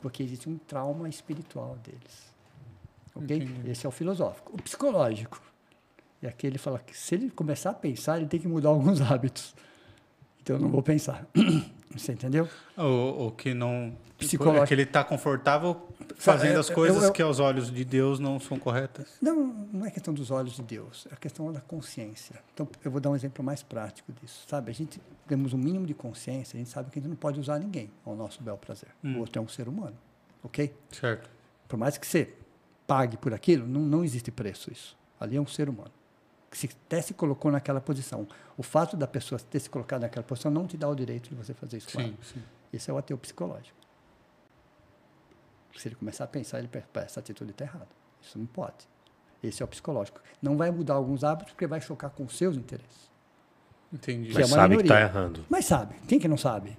Porque 0.00 0.22
existe 0.22 0.48
um 0.48 0.56
trauma 0.56 1.08
espiritual 1.08 1.76
deles. 1.82 2.31
Ok? 3.14 3.36
Entendi. 3.36 3.70
Esse 3.70 3.86
é 3.86 3.88
o 3.88 3.92
filosófico. 3.92 4.52
O 4.54 4.62
psicológico. 4.62 5.40
E 6.22 6.26
aqui 6.26 6.46
ele 6.46 6.58
fala 6.58 6.78
que 6.78 6.96
se 6.96 7.14
ele 7.14 7.30
começar 7.30 7.70
a 7.70 7.74
pensar, 7.74 8.18
ele 8.18 8.26
tem 8.26 8.38
que 8.40 8.48
mudar 8.48 8.68
alguns 8.70 9.00
hábitos. 9.00 9.54
Então, 10.42 10.56
eu 10.56 10.62
não 10.62 10.68
vou 10.70 10.82
pensar. 10.82 11.26
Você 11.94 12.12
entendeu? 12.12 12.48
O, 12.76 13.30
que 13.32 13.52
não. 13.52 13.94
Psicológico. 14.18 14.64
É 14.64 14.66
que 14.66 14.72
ele 14.74 14.82
está 14.84 15.04
confortável 15.04 15.88
fazendo 16.16 16.54
eu- 16.54 16.60
as 16.60 16.70
coisas 16.70 16.96
eu- 17.02 17.08
eu- 17.08 17.12
que 17.12 17.20
aos 17.20 17.38
olhos 17.38 17.70
de 17.70 17.84
Deus 17.84 18.18
não 18.18 18.40
são 18.40 18.58
corretas. 18.58 19.08
Não, 19.20 19.48
não 19.72 19.84
é 19.84 19.90
questão 19.90 20.14
dos 20.14 20.30
olhos 20.30 20.54
de 20.56 20.62
Deus, 20.62 21.06
é 21.10 21.14
a 21.14 21.16
questão 21.16 21.52
da 21.52 21.60
consciência. 21.60 22.36
Então, 22.54 22.66
eu 22.82 22.90
vou 22.90 22.98
dar 23.00 23.10
um 23.10 23.16
exemplo 23.16 23.44
mais 23.44 23.62
prático 23.62 24.10
disso. 24.12 24.44
Sabe, 24.48 24.70
a 24.70 24.74
gente 24.74 24.98
temos 25.28 25.52
um 25.52 25.58
mínimo 25.58 25.84
de 25.84 25.92
consciência, 25.92 26.56
a 26.56 26.58
gente 26.60 26.70
sabe 26.70 26.90
que 26.90 26.98
a 26.98 27.02
gente 27.02 27.10
não 27.10 27.16
pode 27.16 27.38
usar 27.38 27.58
ninguém 27.58 27.90
ao 28.06 28.16
nosso 28.16 28.42
bel 28.42 28.56
prazer. 28.56 28.88
O 29.04 29.18
outro 29.18 29.38
é 29.38 29.42
um 29.44 29.48
ser 29.48 29.68
humano, 29.68 29.96
ok? 30.42 30.72
Certo. 30.90 31.28
Por 31.68 31.76
mais 31.78 31.98
que 31.98 32.06
você 32.06 32.32
pague 32.92 33.16
por 33.16 33.32
aquilo, 33.32 33.66
não, 33.66 33.80
não 33.80 34.04
existe 34.04 34.30
preço 34.30 34.70
isso. 34.70 34.96
Ali 35.18 35.36
é 35.36 35.40
um 35.40 35.46
ser 35.46 35.68
humano. 35.68 35.90
Que 36.50 36.58
se 36.58 36.66
até 36.86 37.00
se 37.00 37.14
colocou 37.14 37.50
naquela 37.50 37.80
posição. 37.80 38.28
O 38.58 38.62
fato 38.62 38.96
da 38.98 39.06
pessoa 39.06 39.40
ter 39.40 39.60
se 39.60 39.70
colocado 39.70 40.02
naquela 40.02 40.22
posição 40.22 40.50
não 40.50 40.66
te 40.66 40.76
dá 40.76 40.86
o 40.88 40.94
direito 40.94 41.30
de 41.30 41.34
você 41.34 41.54
fazer 41.54 41.78
isso 41.78 41.90
com 41.90 42.00
ela. 42.00 42.10
Sim, 42.10 42.16
sim. 42.34 42.42
Esse 42.70 42.90
é 42.90 42.92
o 42.92 42.98
ateu 42.98 43.16
psicológico. 43.16 43.78
Se 45.76 45.88
ele 45.88 45.94
começar 45.94 46.24
a 46.24 46.26
pensar, 46.26 46.58
ele 46.58 46.68
pensa, 46.68 46.86
"Pá, 46.92 47.00
essa 47.00 47.18
atitude 47.20 47.52
está 47.52 47.64
errada. 47.64 47.88
Isso 48.20 48.38
não 48.38 48.44
pode. 48.46 48.86
Esse 49.42 49.62
é 49.62 49.64
o 49.64 49.68
psicológico. 49.68 50.20
Não 50.42 50.56
vai 50.58 50.70
mudar 50.70 50.94
alguns 50.94 51.24
hábitos 51.24 51.52
porque 51.54 51.66
vai 51.66 51.80
chocar 51.80 52.10
com 52.10 52.24
os 52.24 52.36
seus 52.36 52.56
interesses. 52.56 53.10
Entendi. 53.90 54.28
Que 54.28 54.34
Mas 54.34 54.50
é 54.50 54.54
sabe 54.54 54.76
que 54.76 54.82
tá 54.84 54.94
minoria. 54.94 55.04
errando. 55.06 55.46
Mas 55.48 55.64
sabe, 55.64 55.94
quem 56.06 56.18
que 56.18 56.28
não 56.28 56.36
sabe? 56.36 56.76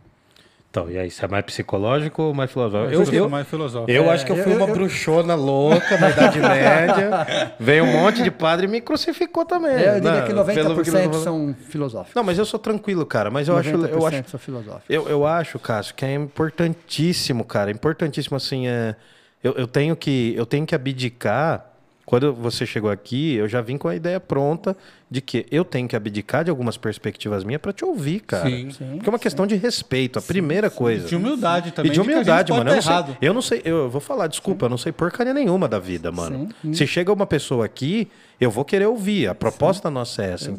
Então, 0.74 0.90
e 0.90 0.98
aí, 0.98 1.12
você 1.12 1.24
é 1.24 1.28
mais 1.28 1.46
psicológico 1.46 2.24
ou 2.24 2.34
mais 2.34 2.52
filosófico? 2.52 2.92
Eu, 2.92 3.14
Eu, 3.14 3.30
mais 3.30 3.48
filosófico. 3.48 3.92
eu 3.92 4.06
É, 4.06 4.10
acho 4.10 4.26
que 4.26 4.32
eu 4.32 4.38
fui 4.38 4.54
eu- 4.54 4.58
uma 4.58 4.68
eu- 4.68 4.74
bruxona 4.74 5.36
louca 5.36 6.00
na 6.00 6.10
Idade 6.10 6.40
Média. 6.40 7.54
Veio 7.60 7.84
um 7.84 7.92
monte 8.02 8.24
de 8.24 8.32
padre 8.32 8.66
e 8.66 8.68
me 8.68 8.82
crucificou 8.82 9.46
também. 9.46 9.70
É, 9.72 9.90
eu 9.98 10.02
diria 10.02 10.12
né? 10.14 10.22
que 10.22 10.34
Pelo 10.34 10.40
90% 10.74 11.10
que- 11.12 11.18
são 11.18 11.56
filosóficos. 11.70 12.16
Não, 12.16 12.24
mas 12.24 12.40
eu 12.40 12.46
sou 12.46 12.60
tranquilo, 12.60 13.06
cara. 13.06 13.30
Mas 13.30 13.48
eu 13.48 13.56
acho, 13.56 13.70
90% 13.70 13.92
eu 14.02 14.08
acho, 14.08 14.30
são 14.32 14.40
filosóficos. 14.40 14.86
eu, 14.90 15.08
eu 15.08 15.28
acho, 15.28 15.60
Cássio, 15.60 15.94
que 15.94 16.04
é 16.06 16.16
importantíssimo, 16.16 17.46
cara. 17.46 17.70
Importantíssimo, 17.70 18.36
assim, 18.36 18.68
é... 18.68 18.96
Eu, 19.44 19.52
eu, 19.54 19.68
tenho 19.68 19.96
que, 19.96 20.34
eu 20.36 20.46
tenho 20.48 20.66
que 20.66 20.74
abdicar... 20.74 21.70
Quando 22.14 22.32
você 22.32 22.64
chegou 22.64 22.92
aqui, 22.92 23.34
eu 23.34 23.48
já 23.48 23.60
vim 23.60 23.76
com 23.76 23.88
a 23.88 23.96
ideia 23.96 24.20
pronta 24.20 24.78
de 25.10 25.20
que 25.20 25.48
eu 25.50 25.66
tenho 25.66 25.88
que 25.88 25.96
abdicar 25.96 26.44
de 26.44 26.52
algumas 26.52 26.78
perspectivas 26.78 27.44
minhas 27.44 27.60
pra 27.60 27.74
te 27.74 27.84
ouvir, 27.84 28.20
cara. 28.20 28.48
Sim. 28.48 28.70
Sim, 28.70 28.92
Porque 28.98 29.10
é 29.10 29.12
uma 29.12 29.18
sim. 29.18 29.24
questão 29.24 29.48
de 29.48 29.56
respeito, 29.56 30.20
a 30.20 30.22
primeira 30.22 30.70
coisa. 30.70 31.08
De 31.08 31.16
humildade 31.16 31.72
também. 31.72 31.92
E 31.92 31.94
de 31.96 32.00
humildade, 32.00 32.52
mano. 32.52 32.70
Eu 32.70 32.76
não, 32.76 32.82
sei, 32.84 33.18
eu 33.20 33.34
não 33.34 33.42
sei, 33.42 33.62
eu 33.66 33.90
vou 33.90 34.00
falar, 34.00 34.28
desculpa, 34.28 34.68
eu 34.68 34.70
não 34.70 34.78
sei 34.78 34.92
porcaria 34.92 35.34
nenhuma 35.34 35.68
da 35.68 35.80
vida, 35.80 36.12
mano. 36.12 36.50
Sim. 36.62 36.74
Se 36.76 36.86
chega 36.86 37.12
uma 37.12 37.26
pessoa 37.26 37.66
aqui, 37.66 38.08
eu 38.40 38.52
vou 38.52 38.64
querer 38.64 38.86
ouvir. 38.86 39.28
A 39.28 39.34
proposta 39.34 39.90
nossa 39.90 40.24
é 40.24 40.34
essa? 40.34 40.52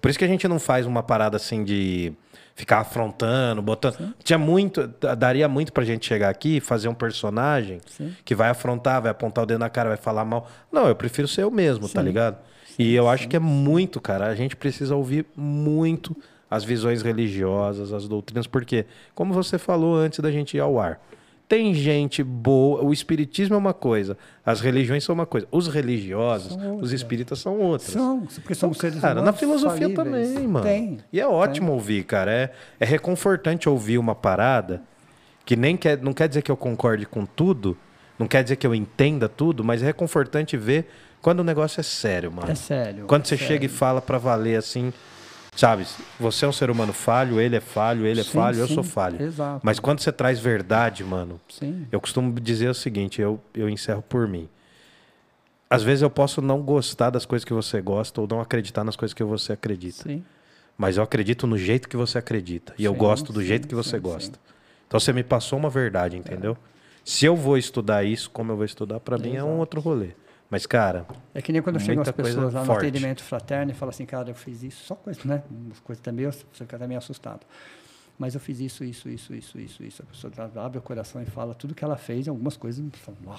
Por 0.00 0.10
isso 0.10 0.18
que 0.18 0.24
a 0.24 0.28
gente 0.28 0.46
não 0.46 0.60
faz 0.60 0.86
uma 0.86 1.02
parada 1.02 1.36
assim 1.36 1.64
de 1.64 2.12
ficar 2.54 2.80
afrontando, 2.80 3.62
botando. 3.62 4.14
Tinha 4.22 4.38
muito, 4.38 4.86
da- 4.86 5.14
daria 5.14 5.48
muito 5.48 5.72
pra 5.72 5.84
gente 5.84 6.06
chegar 6.06 6.28
aqui 6.28 6.56
e 6.56 6.60
fazer 6.60 6.88
um 6.88 6.94
personagem 6.94 7.80
Sim. 7.86 8.14
que 8.24 8.34
vai 8.34 8.50
afrontar, 8.50 9.00
vai 9.02 9.10
apontar 9.10 9.44
o 9.44 9.46
dedo 9.46 9.58
na 9.60 9.70
cara, 9.70 9.88
vai 9.90 9.98
falar 9.98 10.24
mal. 10.24 10.48
Não, 10.70 10.86
eu 10.88 10.94
prefiro 10.94 11.26
ser 11.28 11.42
eu 11.44 11.50
mesmo, 11.50 11.88
tá 11.88 12.00
Sim. 12.00 12.06
ligado? 12.06 12.36
e 12.78 12.94
eu 12.94 13.08
acho 13.08 13.28
que 13.28 13.36
é 13.36 13.40
muito, 13.40 14.00
cara. 14.00 14.26
A 14.28 14.34
gente 14.34 14.56
precisa 14.56 14.94
ouvir 14.96 15.26
muito 15.36 16.16
as 16.50 16.64
visões 16.64 17.02
religiosas, 17.02 17.92
as 17.92 18.08
doutrinas, 18.08 18.46
porque, 18.46 18.86
como 19.14 19.34
você 19.34 19.58
falou 19.58 19.96
antes 19.96 20.18
da 20.20 20.30
gente 20.30 20.56
ir 20.56 20.60
ao 20.60 20.80
ar, 20.80 20.98
tem 21.50 21.74
gente 21.74 22.22
boa, 22.22 22.80
o 22.84 22.92
espiritismo 22.92 23.56
é 23.56 23.58
uma 23.58 23.74
coisa, 23.74 24.16
as 24.46 24.60
religiões 24.60 25.02
são 25.02 25.12
uma 25.12 25.26
coisa, 25.26 25.48
os 25.50 25.66
religiosos, 25.66 26.52
São 26.54 26.76
os 26.76 26.92
espíritas 26.92 27.40
são 27.40 27.58
outras. 27.58 27.90
São, 27.90 28.20
porque 28.20 28.54
somos 28.54 28.76
Então, 28.78 28.88
seres 28.88 29.02
cara, 29.02 29.20
na 29.20 29.32
filosofia 29.32 29.90
falíveis. 29.90 30.28
também, 30.32 30.46
mano. 30.46 30.64
Tem. 30.64 30.98
E 31.12 31.20
é 31.20 31.26
ótimo 31.26 31.72
ouvir, 31.72 32.04
cara. 32.04 32.30
É, 32.30 32.52
é 32.78 32.84
reconfortante 32.84 33.68
ouvir 33.68 33.98
uma 33.98 34.14
parada 34.14 34.80
que 35.44 35.56
nem 35.56 35.76
quer, 35.76 36.00
não 36.00 36.12
quer 36.12 36.28
dizer 36.28 36.42
que 36.42 36.52
eu 36.52 36.56
concorde 36.56 37.04
com 37.04 37.26
tudo, 37.26 37.76
não 38.16 38.28
quer 38.28 38.44
dizer 38.44 38.54
que 38.54 38.64
eu 38.66 38.72
entenda 38.72 39.28
tudo, 39.28 39.64
mas 39.64 39.82
é 39.82 39.86
reconfortante 39.86 40.56
ver 40.56 40.88
quando 41.20 41.40
o 41.40 41.44
negócio 41.44 41.80
é 41.80 41.82
sério, 41.82 42.30
mano. 42.30 42.48
É 42.48 42.54
sério. 42.54 43.06
Quando 43.08 43.22
é 43.22 43.24
você 43.26 43.36
sério. 43.36 43.52
chega 43.54 43.66
e 43.66 43.68
fala 43.68 44.00
pra 44.00 44.18
valer 44.18 44.56
assim, 44.56 44.92
sabe? 45.54 45.86
Você 46.18 46.44
é 46.44 46.48
um 46.48 46.52
ser 46.52 46.70
humano 46.70 46.92
falho, 46.92 47.40
ele 47.40 47.56
é 47.56 47.60
falho, 47.60 48.06
ele 48.06 48.20
é 48.20 48.24
Sim, 48.24 48.30
falho, 48.30 48.58
eu 48.58 48.66
sim, 48.68 48.74
sou 48.74 48.82
falho. 48.84 49.20
Exato. 49.22 49.60
Mas 49.62 49.78
quando 49.78 50.00
você 50.00 50.12
traz 50.12 50.38
verdade, 50.38 51.04
mano, 51.04 51.40
Sim. 51.48 51.86
eu 51.90 52.00
costumo 52.00 52.38
dizer 52.40 52.68
o 52.68 52.74
seguinte, 52.74 53.20
eu, 53.20 53.40
eu 53.54 53.68
encerro 53.68 54.02
por 54.02 54.26
mim. 54.26 54.48
Às 55.68 55.82
vezes 55.82 56.02
eu 56.02 56.10
posso 56.10 56.42
não 56.42 56.60
gostar 56.62 57.10
das 57.10 57.24
coisas 57.24 57.44
que 57.44 57.52
você 57.52 57.80
gosta 57.80 58.20
ou 58.20 58.26
não 58.28 58.40
acreditar 58.40 58.82
nas 58.82 58.96
coisas 58.96 59.14
que 59.14 59.22
você 59.22 59.52
acredita. 59.52 60.02
Sim. 60.02 60.24
Mas 60.76 60.96
eu 60.96 61.02
acredito 61.02 61.46
no 61.46 61.58
jeito 61.58 61.88
que 61.88 61.96
você 61.96 62.18
acredita. 62.18 62.74
E 62.78 62.84
eu 62.84 62.94
gosto 62.94 63.32
do 63.32 63.44
jeito 63.44 63.68
que 63.68 63.74
você 63.74 63.98
gosta. 63.98 64.38
Então 64.88 64.98
você 64.98 65.12
me 65.12 65.22
passou 65.22 65.58
uma 65.58 65.70
verdade, 65.70 66.16
entendeu? 66.16 66.56
Se 67.04 67.24
eu 67.24 67.36
vou 67.36 67.56
estudar 67.56 68.02
isso, 68.02 68.30
como 68.30 68.50
eu 68.50 68.56
vou 68.56 68.64
estudar, 68.64 68.98
pra 68.98 69.16
mim 69.16 69.36
é 69.36 69.44
um 69.44 69.48
Exato. 69.48 69.60
outro 69.60 69.80
rolê. 69.80 70.08
Mas, 70.50 70.66
cara, 70.66 71.06
É 71.32 71.40
que 71.40 71.52
nem 71.52 71.62
quando 71.62 71.78
chegam 71.78 72.02
as 72.02 72.10
coisa 72.10 72.30
pessoas 72.30 72.54
lá 72.54 72.60
no 72.60 72.66
forte. 72.66 72.86
atendimento 72.86 73.22
fraterno 73.22 73.70
e 73.70 73.74
falam 73.74 73.90
assim, 73.90 74.04
cara, 74.04 74.30
eu 74.30 74.34
fiz 74.34 74.62
isso, 74.64 74.84
só 74.84 74.96
coisa, 74.96 75.20
né? 75.24 75.44
Umas 75.48 75.78
coisas 75.78 76.02
também, 76.02 76.24
eu- 76.24 76.32
você 76.32 76.44
fica 76.52 76.74
até 76.76 76.86
meio 76.88 76.98
assustado. 76.98 77.46
Mas 78.18 78.34
eu 78.34 78.40
fiz 78.40 78.58
isso, 78.60 78.82
isso, 78.84 79.08
isso, 79.08 79.32
isso, 79.34 79.58
isso, 79.58 79.82
isso. 79.84 80.02
A 80.02 80.06
pessoa 80.06 80.32
abre 80.64 80.78
o 80.78 80.82
coração 80.82 81.22
e 81.22 81.26
fala 81.26 81.54
tudo 81.54 81.74
que 81.74 81.84
ela 81.84 81.96
fez, 81.96 82.26
e 82.26 82.30
algumas 82.30 82.56
coisas 82.56 82.84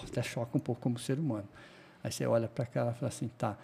até 0.08 0.24
choca 0.24 0.58
um 0.58 0.60
pouco 0.60 0.82
como 0.82 0.98
ser 0.98 1.20
humano. 1.20 1.48
Aí 2.04 2.12
você 2.12 2.26
olha 2.26 2.48
para 2.48 2.66
cá 2.66 2.90
e 2.90 2.94
fala 2.96 3.10
assim, 3.10 3.28
tá, 3.38 3.58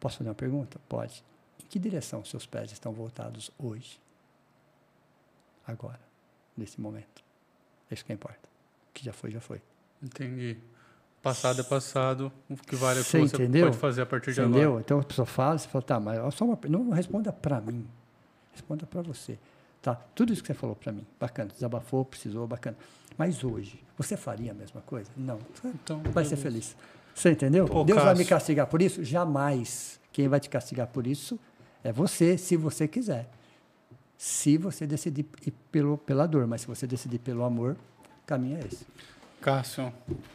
posso 0.00 0.16
fazer 0.18 0.30
uma 0.30 0.34
pergunta? 0.34 0.80
Pode. 0.88 1.22
Em 1.62 1.66
que 1.68 1.78
direção 1.78 2.24
seus 2.24 2.46
pés 2.46 2.72
estão 2.72 2.92
voltados 2.92 3.50
hoje? 3.58 4.00
Agora, 5.66 6.00
nesse 6.56 6.80
momento. 6.80 7.22
É 7.90 7.94
isso 7.94 8.04
que 8.04 8.12
importa. 8.12 8.48
O 8.90 8.92
que 8.94 9.04
já 9.04 9.12
foi, 9.12 9.30
já 9.30 9.40
foi. 9.40 9.60
Entendi. 10.02 10.56
Passado 11.26 11.60
é 11.60 11.64
passado. 11.64 12.32
O 12.48 12.56
que 12.56 12.76
vale 12.76 13.00
é 13.00 13.02
o 13.02 13.04
que 13.04 13.10
Você 13.10 13.18
entendeu? 13.18 13.66
pode 13.66 13.78
fazer 13.78 14.02
a 14.02 14.06
partir 14.06 14.32
de 14.32 14.40
Entendeu? 14.40 14.68
agora. 14.68 14.80
Então 14.86 15.00
a 15.00 15.02
pessoa 15.02 15.26
fala, 15.26 15.58
você 15.58 15.66
fala, 15.66 15.82
tá, 15.82 15.98
mas 15.98 16.34
só 16.36 16.44
uma, 16.44 16.56
não 16.68 16.90
responda 16.90 17.32
para 17.32 17.60
mim, 17.60 17.84
responda 18.52 18.86
para 18.86 19.02
você. 19.02 19.36
Tá? 19.82 19.96
Tudo 20.14 20.32
isso 20.32 20.40
que 20.40 20.46
você 20.46 20.54
falou 20.54 20.76
para 20.76 20.92
mim, 20.92 21.04
bacana, 21.18 21.50
desabafou, 21.52 22.04
precisou, 22.04 22.46
bacana. 22.46 22.76
Mas 23.18 23.42
hoje, 23.42 23.82
você 23.98 24.16
faria 24.16 24.52
a 24.52 24.54
mesma 24.54 24.80
coisa? 24.82 25.10
Não. 25.16 25.40
Então, 25.64 26.00
vai 26.12 26.24
ser 26.24 26.36
feliz. 26.36 26.76
Você 27.12 27.32
entendeu? 27.32 27.66
Pô, 27.66 27.82
Deus 27.82 28.00
vai 28.04 28.14
me 28.14 28.24
castigar 28.24 28.68
por 28.68 28.80
isso? 28.80 29.02
Jamais. 29.02 29.98
Quem 30.12 30.28
vai 30.28 30.38
te 30.38 30.48
castigar 30.48 30.86
por 30.86 31.08
isso 31.08 31.40
é 31.82 31.90
você, 31.90 32.38
se 32.38 32.56
você 32.56 32.86
quiser. 32.86 33.28
Se 34.16 34.56
você 34.56 34.86
decidir 34.86 35.26
ir 35.44 35.52
pelo, 35.72 35.98
pela 35.98 36.24
dor, 36.24 36.46
mas 36.46 36.60
se 36.60 36.68
você 36.68 36.86
decidir 36.86 37.18
pelo 37.18 37.42
amor, 37.42 37.72
o 38.22 38.26
caminho 38.26 38.58
é 38.62 38.66
esse. 38.66 38.86
Cássio, 39.50 39.92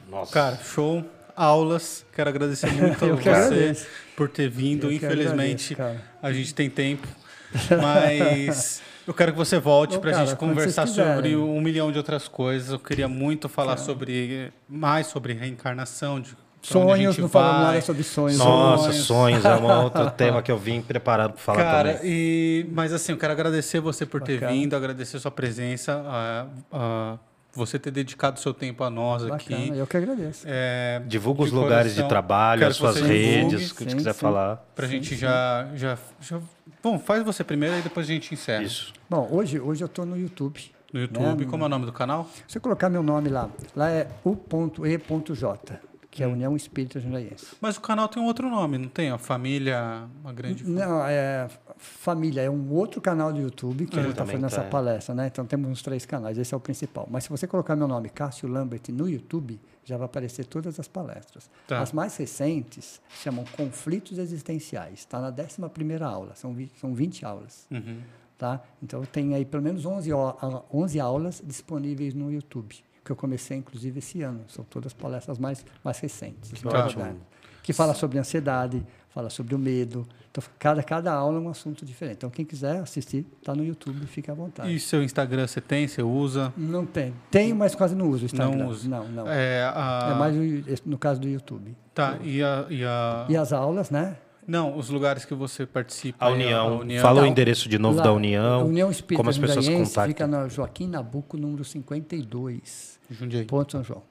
Nossa. 0.09 0.31
cara, 0.33 0.55
show. 0.63 1.03
Aulas. 1.35 2.05
Quero 2.15 2.29
agradecer 2.29 2.71
muito 2.71 3.03
a 3.03 3.07
você 3.09 3.29
agradeço. 3.29 3.87
por 4.15 4.29
ter 4.29 4.49
vindo. 4.49 4.87
Eu 4.87 4.91
Infelizmente, 4.93 5.73
agradeço, 5.73 6.03
a 6.23 6.31
gente 6.31 6.53
tem 6.55 6.69
tempo. 6.69 7.05
Mas 7.81 8.81
eu 9.05 9.13
quero 9.13 9.33
que 9.33 9.37
você 9.37 9.59
volte 9.59 9.99
para 9.99 10.11
a 10.11 10.13
cara, 10.13 10.25
gente 10.27 10.37
conversar 10.37 10.87
sobre 10.87 11.35
um 11.35 11.59
milhão 11.59 11.91
de 11.91 11.97
outras 11.97 12.29
coisas. 12.29 12.71
Eu 12.71 12.79
queria 12.79 13.09
muito 13.09 13.49
falar 13.49 13.75
sobre 13.75 14.53
mais 14.69 15.07
sobre 15.07 15.33
reencarnação, 15.33 16.21
de 16.21 16.29
pra 16.29 16.79
onde 16.79 16.91
a 16.91 16.95
Sonhos, 16.95 17.15
gente 17.15 17.21
não 17.23 17.29
falamos 17.29 17.57
vai. 17.57 17.65
nada 17.73 17.81
sobre 17.81 18.03
sonhos. 18.03 18.37
Nossa, 18.37 18.83
Sonhos. 18.93 19.05
sonhos 19.05 19.45
é 19.45 19.55
um 19.57 19.65
outro 19.83 20.09
tema 20.11 20.41
que 20.41 20.51
eu 20.51 20.57
vim 20.57 20.81
preparado 20.81 21.31
para 21.33 21.41
falar 21.41 21.57
Cara, 21.57 21.93
também. 21.95 22.09
e, 22.11 22.65
mas 22.71 22.93
assim, 22.93 23.11
eu 23.11 23.17
quero 23.17 23.33
agradecer 23.33 23.81
você 23.81 24.05
por 24.05 24.21
ter 24.21 24.35
Bacana. 24.35 24.51
vindo, 24.53 24.73
agradecer 24.75 25.19
sua 25.19 25.31
presença, 25.31 26.01
a, 26.05 26.45
a 26.71 27.17
você 27.53 27.77
ter 27.77 27.91
dedicado 27.91 28.39
seu 28.39 28.53
tempo 28.53 28.83
a 28.83 28.89
nós 28.89 29.23
Bacana, 29.23 29.37
aqui. 29.37 29.77
eu 29.77 29.85
que 29.87 29.97
agradeço. 29.97 30.45
É, 30.47 31.01
Divulga 31.05 31.43
os 31.43 31.49
de 31.49 31.55
lugares 31.55 31.91
de 31.91 31.95
coração, 31.97 32.07
trabalho, 32.09 32.59
quero 32.59 32.71
as 32.71 32.77
suas 32.77 32.95
você 32.97 33.07
redes, 33.07 33.71
o 33.71 33.75
que 33.75 33.83
você 33.83 33.95
quiser 33.95 34.13
sim. 34.13 34.19
falar. 34.19 34.55
Pra 34.75 34.87
Sim, 34.87 34.93
gente 34.93 35.09
sim. 35.09 35.15
já, 35.17 35.67
já, 35.75 35.97
já. 36.21 36.39
Bom, 36.81 36.97
faz 36.97 37.23
você 37.23 37.43
primeiro 37.43 37.77
e 37.77 37.81
depois 37.81 38.05
a 38.07 38.11
gente 38.13 38.33
encerra. 38.33 38.63
Isso. 38.63 38.93
Bom, 39.09 39.27
hoje, 39.31 39.59
hoje 39.59 39.83
eu 39.83 39.87
estou 39.87 40.05
no 40.05 40.17
YouTube. 40.17 40.61
No 40.93 40.99
YouTube, 40.99 41.45
Né? 41.45 41.49
como 41.49 41.63
é 41.63 41.65
o 41.67 41.69
nome 41.69 41.85
do 41.85 41.93
canal? 41.93 42.27
Se 42.47 42.57
eu 42.57 42.61
colocar 42.61 42.89
meu 42.89 43.01
nome 43.03 43.29
lá, 43.29 43.49
lá 43.75 43.89
é 43.89 44.07
u.e.j, 44.25 45.79
que 46.11 46.21
é 46.21 46.27
Hum. 46.27 46.33
União 46.33 46.55
Espírita 46.55 46.99
Jundiaiense. 46.99 47.55
Mas 47.61 47.77
o 47.77 47.81
canal 47.81 48.07
tem 48.09 48.21
um 48.21 48.25
outro 48.25 48.49
nome, 48.49 48.77
não 48.77 48.89
tem? 48.89 49.09
A 49.09 49.17
família, 49.17 50.07
uma 50.21 50.33
grande. 50.33 50.63
Não, 50.67 51.03
é 51.05 51.47
Família, 51.77 52.41
é 52.41 52.49
um 52.49 52.71
outro 52.73 53.01
canal 53.01 53.33
do 53.33 53.39
YouTube 53.39 53.87
que 53.87 53.97
a 53.97 54.01
gente 54.03 54.11
está 54.11 54.25
fazendo 54.25 54.45
essa 54.45 54.61
tá. 54.61 54.69
palestra, 54.69 55.15
né? 55.15 55.27
Então 55.31 55.45
temos 55.47 55.67
uns 55.71 55.81
três 55.81 56.05
canais, 56.05 56.37
esse 56.37 56.53
é 56.53 56.57
o 56.57 56.59
principal. 56.59 57.07
Mas 57.09 57.23
se 57.23 57.29
você 57.31 57.47
colocar 57.47 57.75
meu 57.75 57.87
nome, 57.87 58.09
Cássio 58.09 58.47
Lambert, 58.47 58.81
no 58.89 59.09
YouTube, 59.09 59.59
já 59.83 59.97
vai 59.97 60.05
aparecer 60.05 60.45
todas 60.45 60.79
as 60.79 60.87
palestras. 60.87 61.49
Tá. 61.67 61.79
As 61.81 61.91
mais 61.91 62.15
recentes 62.17 63.01
chamam 63.23 63.43
Conflitos 63.57 64.19
Existenciais, 64.19 64.99
está 64.99 65.19
na 65.19 65.29
11 65.29 65.69
primeira 65.73 66.05
aula, 66.05 66.35
são, 66.35 66.53
vi- 66.53 66.71
são 66.79 66.93
20 66.93 67.25
aulas. 67.25 67.65
Uhum. 67.71 67.97
Tá? 68.37 68.61
Então 68.83 69.03
tem 69.05 69.33
aí 69.33 69.45
pelo 69.45 69.63
menos 69.63 69.85
11, 69.85 70.11
au- 70.11 70.37
a- 70.41 70.63
11 70.75 70.99
aulas 70.99 71.41
disponíveis 71.45 72.13
no 72.13 72.31
YouTube, 72.31 72.75
que 73.03 73.11
eu 73.11 73.15
comecei 73.15 73.57
inclusive 73.57 73.99
esse 73.99 74.21
ano. 74.21 74.41
São 74.47 74.63
todas 74.63 74.93
palestras 74.93 75.37
mais, 75.37 75.65
mais 75.83 75.99
recentes. 75.99 76.51
Que 76.51 76.67
ótimo. 76.67 77.17
Que 77.63 77.73
fala 77.73 77.93
sobre 77.93 78.17
ansiedade, 78.17 78.83
fala 79.09 79.29
sobre 79.29 79.53
o 79.53 79.59
medo. 79.59 80.07
Então 80.31 80.43
cada, 80.57 80.81
cada 80.81 81.13
aula 81.13 81.37
é 81.37 81.41
um 81.41 81.49
assunto 81.49 81.85
diferente. 81.85 82.15
Então 82.17 82.29
quem 82.29 82.43
quiser 82.45 82.77
assistir, 82.77 83.25
está 83.39 83.53
no 83.53 83.63
YouTube, 83.63 84.03
fique 84.07 84.31
à 84.31 84.33
vontade. 84.33 84.73
E 84.73 84.79
seu 84.79 85.03
Instagram 85.03 85.45
você 85.45 85.61
tem? 85.61 85.87
Você 85.87 86.01
usa? 86.01 86.51
Não 86.57 86.85
tem. 86.85 87.13
Tenho, 87.29 87.55
mas 87.55 87.75
quase 87.75 87.93
não 87.93 88.09
uso 88.09 88.23
o 88.23 88.25
Instagram. 88.25 88.55
Não 88.57 88.67
usa. 88.67 88.89
Não, 88.89 89.07
não. 89.09 89.27
É, 89.27 89.59
É, 89.59 89.63
a... 89.75 90.15
mais 90.17 90.35
o- 90.35 90.89
no 90.89 90.97
caso 90.97 91.19
do 91.21 91.27
YouTube. 91.27 91.75
Tá, 91.93 92.17
e 92.23 92.41
a. 92.41 92.65
E 92.69 92.83
a... 92.83 93.25
E 93.29 93.35
as 93.37 93.51
aulas, 93.53 93.89
né? 93.91 94.15
Não, 94.51 94.77
os 94.77 94.89
lugares 94.89 95.23
que 95.23 95.33
você 95.33 95.65
participa. 95.65 96.25
A 96.25 96.27
aí, 96.27 96.33
União. 96.33 96.79
União. 96.79 97.01
Fala 97.01 97.21
o 97.21 97.25
endereço 97.25 97.69
de 97.69 97.79
novo 97.79 97.97
Lá, 97.99 98.03
da 98.03 98.11
União. 98.11 98.67
União 98.67 98.91
Espírita 98.91 99.15
como 99.17 99.29
as 99.29 99.37
pessoas 99.37 99.65
contactam. 99.65 100.07
Fica 100.07 100.27
na 100.27 100.49
Joaquim 100.49 100.87
Nabuco, 100.87 101.37
número 101.37 101.63
52, 101.63 102.99
Jundiaí. 103.09 103.45
Ponto 103.45 103.71
São 103.71 103.81
João. 103.81 104.03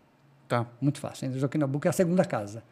Tá. 0.49 0.67
Muito 0.81 0.99
fácil. 0.99 1.27
Entra 1.27 1.39
Joaquim 1.39 1.59
Nabuco 1.59 1.87
é 1.87 1.91
a 1.91 1.93
segunda 1.93 2.25
casa. 2.25 2.63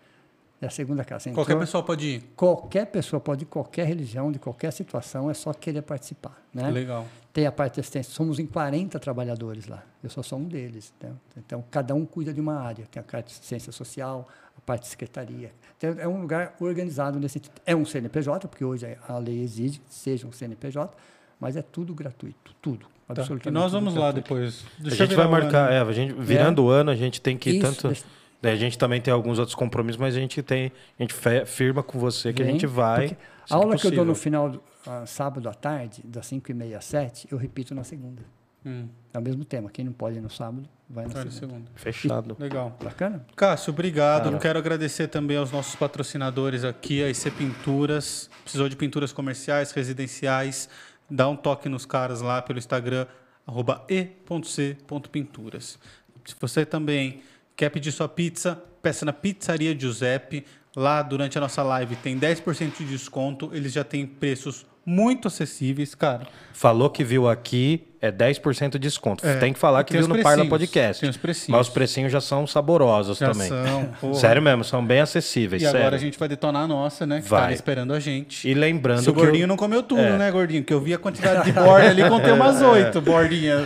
É 0.63 0.67
a 0.67 0.71
segunda 0.71 1.05
casa. 1.05 1.25
Você 1.25 1.31
Qualquer 1.31 1.53
entrou, 1.53 1.67
pessoa 1.67 1.83
pode 1.85 2.07
ir. 2.07 2.23
qualquer 2.35 2.87
pessoa 2.87 3.21
pode 3.21 3.43
ir, 3.45 3.47
qualquer 3.47 3.87
religião, 3.87 4.33
de 4.33 4.39
qualquer 4.39 4.73
situação, 4.73 5.31
é 5.31 5.35
só 5.35 5.53
querer 5.53 5.83
participar. 5.83 6.43
Né? 6.53 6.69
Legal. 6.71 7.07
Tem 7.33 7.47
a 7.47 7.53
parte 7.53 7.75
de 7.75 7.81
assistência. 7.81 8.13
Somos 8.13 8.39
em 8.41 8.47
40 8.47 8.99
trabalhadores 8.99 9.67
lá. 9.69 9.85
Eu 10.03 10.09
só 10.11 10.23
sou 10.23 10.39
um 10.39 10.45
deles. 10.45 10.93
né? 11.01 11.13
Então, 11.37 11.63
cada 11.71 11.95
um 11.95 12.07
cuida 12.07 12.33
de 12.33 12.41
uma 12.41 12.55
área. 12.55 12.87
Tem 12.91 12.99
a 12.99 13.05
parte 13.05 13.27
de 13.27 13.33
assistência 13.35 13.71
social, 13.71 14.27
a 14.48 14.48
parte 14.69 14.83
de 14.83 14.89
secretaria. 14.89 15.51
Então, 15.77 15.97
é 15.99 16.07
um 16.07 16.21
lugar 16.21 16.55
organizado 16.61 17.19
nesse 17.19 17.35
sentido. 17.35 17.55
É 17.65 17.75
um 17.75 17.85
CNPJ, 17.85 18.47
porque 18.49 18.65
hoje 18.65 18.87
a 19.09 19.19
lei 19.19 19.41
exige 19.41 19.79
que 19.79 19.95
seja 19.95 20.27
um 20.27 20.33
CNPJ, 20.33 20.95
mas 21.41 21.57
é 21.57 21.63
tudo 21.63 21.95
gratuito. 21.95 22.55
Tudo. 22.61 22.87
Tá. 22.87 22.91
Absolutamente 23.15 23.49
E 23.49 23.51
nós 23.51 23.73
vamos 23.73 23.95
lá 23.95 24.13
gratuito. 24.13 24.29
depois. 24.35 24.65
A 24.79 24.83
Deixa 24.83 25.03
eu 25.05 25.07
gente 25.07 25.17
vai 25.17 25.27
marcar, 25.29 25.73
é, 25.73 25.81
a 25.81 25.93
gente, 25.93 26.13
virando 26.13 26.65
o 26.65 26.69
ano, 26.69 26.91
a 26.91 26.95
gente 26.95 27.21
tem 27.21 27.39
que 27.39 27.51
Isso, 27.51 27.61
tanto. 27.63 27.87
deixa- 27.89 28.05
né, 28.43 28.53
a 28.53 28.57
gente 28.57 28.77
também 28.77 29.01
tem 29.01 29.13
alguns 29.13 29.39
outros 29.39 29.55
compromissos, 29.55 29.99
mas 30.01 30.15
a 30.15 30.21
gente 30.21 30.43
tem. 30.43 30.71
A 30.99 31.03
gente 31.03 31.15
fe- 31.15 31.47
firma 31.47 31.83
com 31.83 31.99
você 31.99 32.33
que 32.33 32.43
a 32.43 32.45
Vem, 32.45 32.55
gente 32.55 32.67
vai. 32.67 33.17
A 33.49 33.55
aula 33.57 33.77
que 33.77 33.87
eu 33.87 33.91
dou 33.91 34.05
no 34.05 34.15
final, 34.15 34.51
do, 34.51 34.63
ah, 34.87 35.07
sábado 35.07 35.49
à 35.49 35.55
tarde, 35.55 36.03
das 36.05 36.27
5 36.27 36.51
e 36.51 36.55
meia 36.55 36.77
às 36.79 36.85
7, 36.85 37.27
eu 37.33 37.39
repito 37.39 37.75
na 37.75 37.83
segunda. 37.83 38.23
Hum, 38.69 38.89
É 39.15 39.19
o 39.19 39.23
mesmo 39.23 39.45
tema. 39.45 39.71
Quem 39.71 39.85
não 39.85 39.93
pode 39.93 40.19
ir 40.19 40.21
no 40.21 40.29
sábado, 40.31 40.69
vai 40.89 41.07
na 41.07 41.25
de 41.25 41.33
segunda. 41.33 41.33
segunda. 41.33 41.71
Fechado. 41.75 42.37
Legal. 42.39 42.77
Bacana? 42.83 43.25
Cássio, 43.35 43.73
obrigado. 43.73 44.25
Cara. 44.25 44.39
Quero 44.39 44.59
agradecer 44.59 45.09
também 45.09 45.37
aos 45.37 45.51
nossos 45.51 45.75
patrocinadores 45.75 46.65
aqui, 46.65 47.03
a 47.03 47.09
IC 47.09 47.31
Pinturas. 47.31 48.29
Precisou 48.43 48.69
de 48.69 48.77
pinturas 48.77 49.13
comerciais, 49.13 49.73
residenciais? 49.73 50.69
Dá 51.11 51.27
um 51.29 51.37
toque 51.37 51.69
nos 51.69 51.87
caras 51.87 52.21
lá 52.21 52.43
pelo 52.43 52.59
Instagram, 52.59 53.07
arroba 53.47 53.83
e.c.pinturas. 53.89 55.79
Se 56.25 56.35
você 56.39 56.67
também 56.67 57.23
quer 57.57 57.71
pedir 57.71 57.93
sua 57.93 58.09
pizza, 58.09 58.63
peça 58.83 59.05
na 59.07 59.13
Pizzaria 59.13 59.79
Giuseppe. 59.79 60.45
Lá, 60.77 61.03
durante 61.03 61.37
a 61.39 61.41
nossa 61.41 61.63
live, 61.63 61.97
tem 61.97 62.19
10% 62.19 62.77
de 62.79 62.85
desconto. 62.85 63.51
Eles 63.53 63.73
já 63.73 63.83
têm 63.83 64.07
preços 64.07 64.67
muito 64.85 65.27
acessíveis, 65.29 65.95
cara. 65.95 66.27
Falou 66.53 66.91
que 66.91 67.03
viu 67.03 67.29
aqui, 67.29 67.88
é 68.01 68.13
10% 68.13 68.71
de 68.73 68.79
desconto. 68.79 69.27
É. 69.27 69.35
Tem 69.37 69.53
que 69.53 69.59
falar 69.59 69.83
que 69.85 69.93
Tem 69.93 70.01
viu 70.01 70.09
no 70.09 70.23
Parla 70.23 70.45
Podcast. 70.47 71.01
tem 71.01 71.11
os 71.11 71.17
precinhos. 71.17 71.49
Mas 71.59 71.67
os 71.69 71.73
precinhos 71.73 72.13
já 72.13 72.21
são 72.21 72.47
saborosos 72.47 73.19
Já 73.19 73.31
também. 73.31 73.49
são. 73.49 74.15
Sério 74.15 74.41
mesmo, 74.41 74.63
são 74.65 74.85
bem 74.85 75.01
acessíveis. 75.01 75.63
E 75.63 75.65
sério. 75.65 75.81
agora 75.81 75.97
a 75.97 75.99
gente 75.99 76.19
vai 76.19 76.29
detonar 76.29 76.63
a 76.63 76.69
nossa, 76.69 77.07
né? 77.07 77.21
Que 77.21 77.29
Vai. 77.29 77.49
tá 77.49 77.53
esperando 77.53 77.93
a 77.93 78.01
gente. 78.01 78.49
E 78.49 78.55
lembrando 78.55 79.03
Se 79.03 79.11
o 79.11 79.13
que 79.15 79.21
gordinho 79.21 79.45
eu- 79.45 79.49
não 79.49 79.57
comeu 79.57 79.83
tudo, 79.83 80.01
É. 80.01 80.17
né, 80.17 80.31
gordinho? 80.31 80.63
Que 80.65 80.73
eu 80.73 80.81
vi 80.81 80.95
a 80.95 80.99
quantidade 80.99 81.45
de 81.45 81.53
borda 81.53 81.89
ali, 81.91 82.09
contei 82.09 82.33
umas 82.33 82.61
oito 82.63 83.01
bordinhas. 83.01 83.63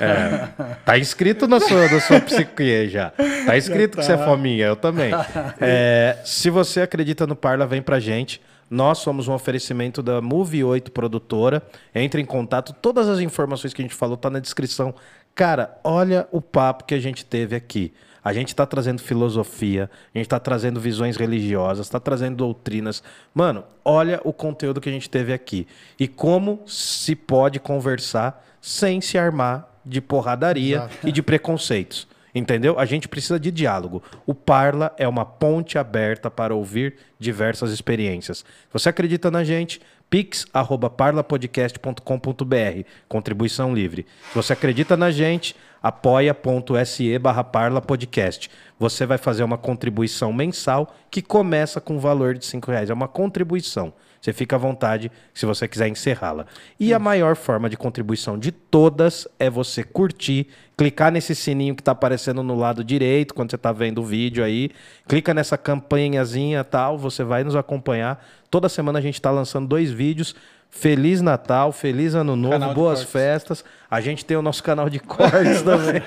Tá 0.85 0.99
inscrito 0.99 1.47
na 1.47 1.61
sua, 1.61 1.89
na 1.89 2.01
sua 2.01 2.21
psique 2.21 2.89
já. 2.89 3.13
Tá 3.47 3.57
escrito 3.57 3.99
que 3.99 4.05
você 4.05 4.13
é 4.13 4.17
tá. 4.17 4.25
fominha, 4.25 4.67
eu 4.67 4.77
também. 4.77 5.13
É, 5.61 6.17
se 6.25 6.51
você 6.51 6.81
acredita 6.83 7.27
no 7.27 7.37
Parla, 7.37 7.67
vem 7.67 7.81
pra 7.83 8.01
gente. 8.01 8.41
Nós 8.73 9.01
somos 9.01 9.29
um 9.29 9.35
oferecimento 9.35 10.03
da 10.03 10.23
Move 10.23 10.65
8 10.65 10.93
Produtora. 10.93 11.63
Entre 11.95 12.23
em 12.23 12.25
contato. 12.25 12.73
Todas 12.73 13.07
as 13.07 13.21
informações 13.21 13.75
que 13.75 13.83
a 13.83 13.85
gente 13.85 13.95
falou 13.95 14.17
tá 14.17 14.31
na 14.31 14.39
descrição. 14.39 14.95
Cara, 15.35 15.79
olha 15.85 16.27
o 16.33 16.41
papo 16.41 16.85
que 16.85 16.95
a 16.95 16.99
gente 16.99 17.23
teve 17.23 17.55
aqui. 17.55 17.93
A 18.25 18.33
gente 18.33 18.49
está 18.49 18.65
trazendo 18.65 19.03
filosofia, 19.03 19.91
a 20.15 20.19
gente 20.19 20.25
está 20.25 20.41
trazendo 20.41 20.81
visões 20.81 21.19
religiosas, 21.19 21.87
está 21.87 22.01
trazendo 22.01 22.37
doutrinas. 22.37 23.03
Mano, 23.35 23.63
olha 23.85 24.23
o 24.25 24.33
conteúdo 24.33 24.81
que 24.81 24.89
a 24.89 24.93
gente 24.93 25.11
teve 25.11 25.35
aqui. 25.35 25.67
E 26.01 26.09
como 26.09 26.63
se 26.67 27.15
pode 27.15 27.61
conversar 27.61 28.43
sem 28.59 29.03
se 29.03 29.19
armar 29.19 29.69
de 29.85 30.01
porradaria 30.01 30.89
e 31.05 31.13
de 31.13 31.23
preconceitos. 31.23 32.09
Entendeu? 32.35 32.79
A 32.79 32.87
gente 32.87 33.09
precisa 33.09 33.39
de 33.39 33.51
diálogo. 33.51 34.03
O 34.27 34.35
Parla 34.35 34.95
é 34.97 35.07
uma 35.07 35.23
ponte 35.25 35.77
aberta 35.77 36.31
para 36.31 36.55
ouvir 36.55 36.95
diversas 37.19 37.73
experiências. 37.73 38.43
Você 38.73 38.89
acredita 38.89 39.31
na 39.31 39.45
gente, 39.45 39.83
pix@parlapodcast.com.br, 40.09 42.89
contribuição 43.07 43.75
livre. 43.75 44.07
Se 44.31 44.35
você 44.35 44.55
acredita 44.55 44.97
na 44.97 45.11
gente, 45.11 45.55
apoia.se 45.83 47.19
barra 47.19 47.45
parlapodcast. 47.45 48.51
Você 48.79 49.05
vai 49.05 49.19
fazer 49.19 49.43
uma 49.43 49.59
contribuição 49.59 50.33
mensal 50.33 50.97
que 51.11 51.21
começa 51.21 51.83
com 51.83 51.97
o 51.97 52.01
valor 52.01 52.35
de 52.35 52.47
cinco 52.47 52.71
reais. 52.71 52.89
É 52.89 52.95
uma 52.95 53.09
contribuição. 53.09 53.93
Você 54.23 54.33
fica 54.33 54.55
à 54.55 54.59
vontade 54.59 55.11
se 55.35 55.45
você 55.45 55.67
quiser 55.67 55.89
encerrá-la. 55.89 56.47
E 56.79 56.95
a 56.95 56.99
maior 57.01 57.35
forma 57.35 57.69
de 57.69 57.77
contribuição 57.77 58.39
de 58.39 58.53
todas 58.53 59.27
é 59.37 59.51
você 59.51 59.83
curtir, 59.83 60.47
clicar 60.77 61.11
nesse 61.11 61.35
sininho 61.35 61.75
que 61.75 61.81
está 61.81 61.91
aparecendo 61.91 62.41
no 62.41 62.55
lado 62.55 62.85
direito 62.85 63.35
quando 63.35 63.51
você 63.51 63.57
está 63.57 63.73
vendo 63.73 64.01
o 64.01 64.05
vídeo 64.05 64.45
aí. 64.45 64.71
Clica 65.09 65.35
nessa 65.35 65.59
campanhazinha 65.59 66.63
tal, 66.63 66.97
você 66.97 67.25
vai 67.25 67.43
nos 67.43 67.57
acompanhar. 67.57 68.25
Toda 68.49 68.69
semana 68.69 69.01
a 69.01 69.03
gente 69.03 69.15
está 69.15 69.31
lançando 69.31 69.67
dois 69.67 69.91
vídeos. 69.91 70.37
Feliz 70.75 71.21
Natal, 71.21 71.71
feliz 71.71 72.15
Ano 72.15 72.35
Novo, 72.35 72.73
boas 72.73 73.01
cortes. 73.01 73.13
festas. 73.13 73.65
A 73.91 74.01
gente 74.01 74.25
tem 74.25 74.39
o 74.39 74.43
nosso 74.43 74.65
canal 74.65 74.89
de 74.89 74.99
cortes 74.99 75.61
também. 75.63 76.03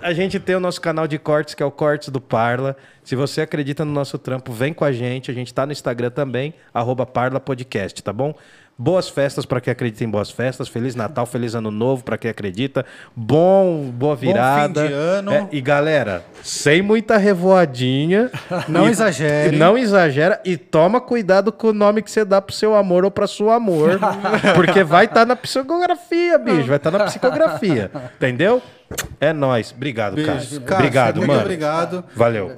A 0.00 0.12
gente 0.12 0.38
tem 0.38 0.54
o 0.54 0.60
nosso 0.60 0.80
canal 0.80 1.08
de 1.08 1.18
cortes, 1.18 1.54
que 1.54 1.62
é 1.62 1.66
o 1.66 1.72
Cortes 1.72 2.08
do 2.08 2.20
Parla. 2.20 2.76
Se 3.02 3.16
você 3.16 3.40
acredita 3.40 3.84
no 3.84 3.90
nosso 3.90 4.16
trampo, 4.16 4.52
vem 4.52 4.72
com 4.72 4.84
a 4.84 4.92
gente. 4.92 5.28
A 5.28 5.34
gente 5.34 5.52
tá 5.52 5.66
no 5.66 5.72
Instagram 5.72 6.10
também, 6.10 6.54
arroba 6.72 7.04
Parla 7.04 7.40
Podcast, 7.40 8.00
tá 8.00 8.12
bom? 8.12 8.32
Boas 8.76 9.08
festas 9.08 9.46
para 9.46 9.60
quem 9.60 9.70
acredita 9.70 10.02
em 10.02 10.08
boas 10.08 10.30
festas. 10.32 10.66
Feliz 10.66 10.96
Natal, 10.96 11.24
feliz 11.26 11.54
Ano 11.54 11.70
Novo 11.70 12.02
para 12.02 12.18
quem 12.18 12.28
acredita. 12.28 12.84
Bom, 13.14 13.88
boa 13.94 14.16
virada. 14.16 14.88
de 14.88 14.92
ano. 14.92 15.30
É, 15.32 15.48
e 15.52 15.60
galera, 15.60 16.24
sem 16.42 16.82
muita 16.82 17.16
revoadinha. 17.16 18.30
Não 18.68 18.88
E- 18.88 18.90
exagere. 18.90 19.56
Não 19.56 19.78
exagera 19.78 20.40
e 20.44 20.56
toma 20.56 21.00
cuidado 21.00 21.52
com 21.52 21.68
o 21.68 21.72
nome 21.72 22.02
que 22.02 22.10
você 22.10 22.24
dá 22.24 22.42
pro 22.42 22.52
seu 22.52 22.74
amor 22.74 23.04
ou 23.04 23.12
pra 23.12 23.28
sua 23.28 23.54
amor, 23.54 24.00
porque 24.56 24.82
vai 24.82 25.04
estar 25.04 25.24
na 25.24 25.36
psicografia, 25.36 26.36
bicho, 26.38 26.66
vai 26.66 26.76
estar 26.76 26.90
na 26.90 27.04
psicografia, 27.04 27.90
entendeu? 28.16 28.60
É 29.20 29.32
nóis. 29.32 29.72
Obrigado. 29.74 30.16
Cássio. 30.16 30.60
Cássio, 30.62 30.74
Obrigado, 30.74 31.16
muito 31.18 31.28
mano. 31.28 31.40
obrigado. 31.42 32.04
Valeu. 32.16 32.50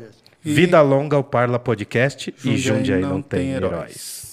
E- 0.44 0.52
Vida 0.52 0.80
longa 0.80 1.16
ao 1.16 1.24
Parla 1.24 1.58
Podcast 1.58 2.32
e 2.44 2.56
Jundiaí 2.56 2.58
Jundiaí 2.58 3.00
não, 3.02 3.08
não 3.10 3.22
tem 3.22 3.40
tem 3.40 3.50
heróis. 3.52 3.72
heróis. 3.74 4.25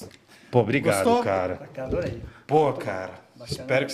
Pô, 0.54 0.60
obrigado, 0.60 1.04
Gostou? 1.04 1.24
cara. 1.24 1.68
Adorei. 1.80 2.22
Pô, 2.46 2.72
cara. 2.74 3.14
Espero 3.44 3.88
que 3.88 3.94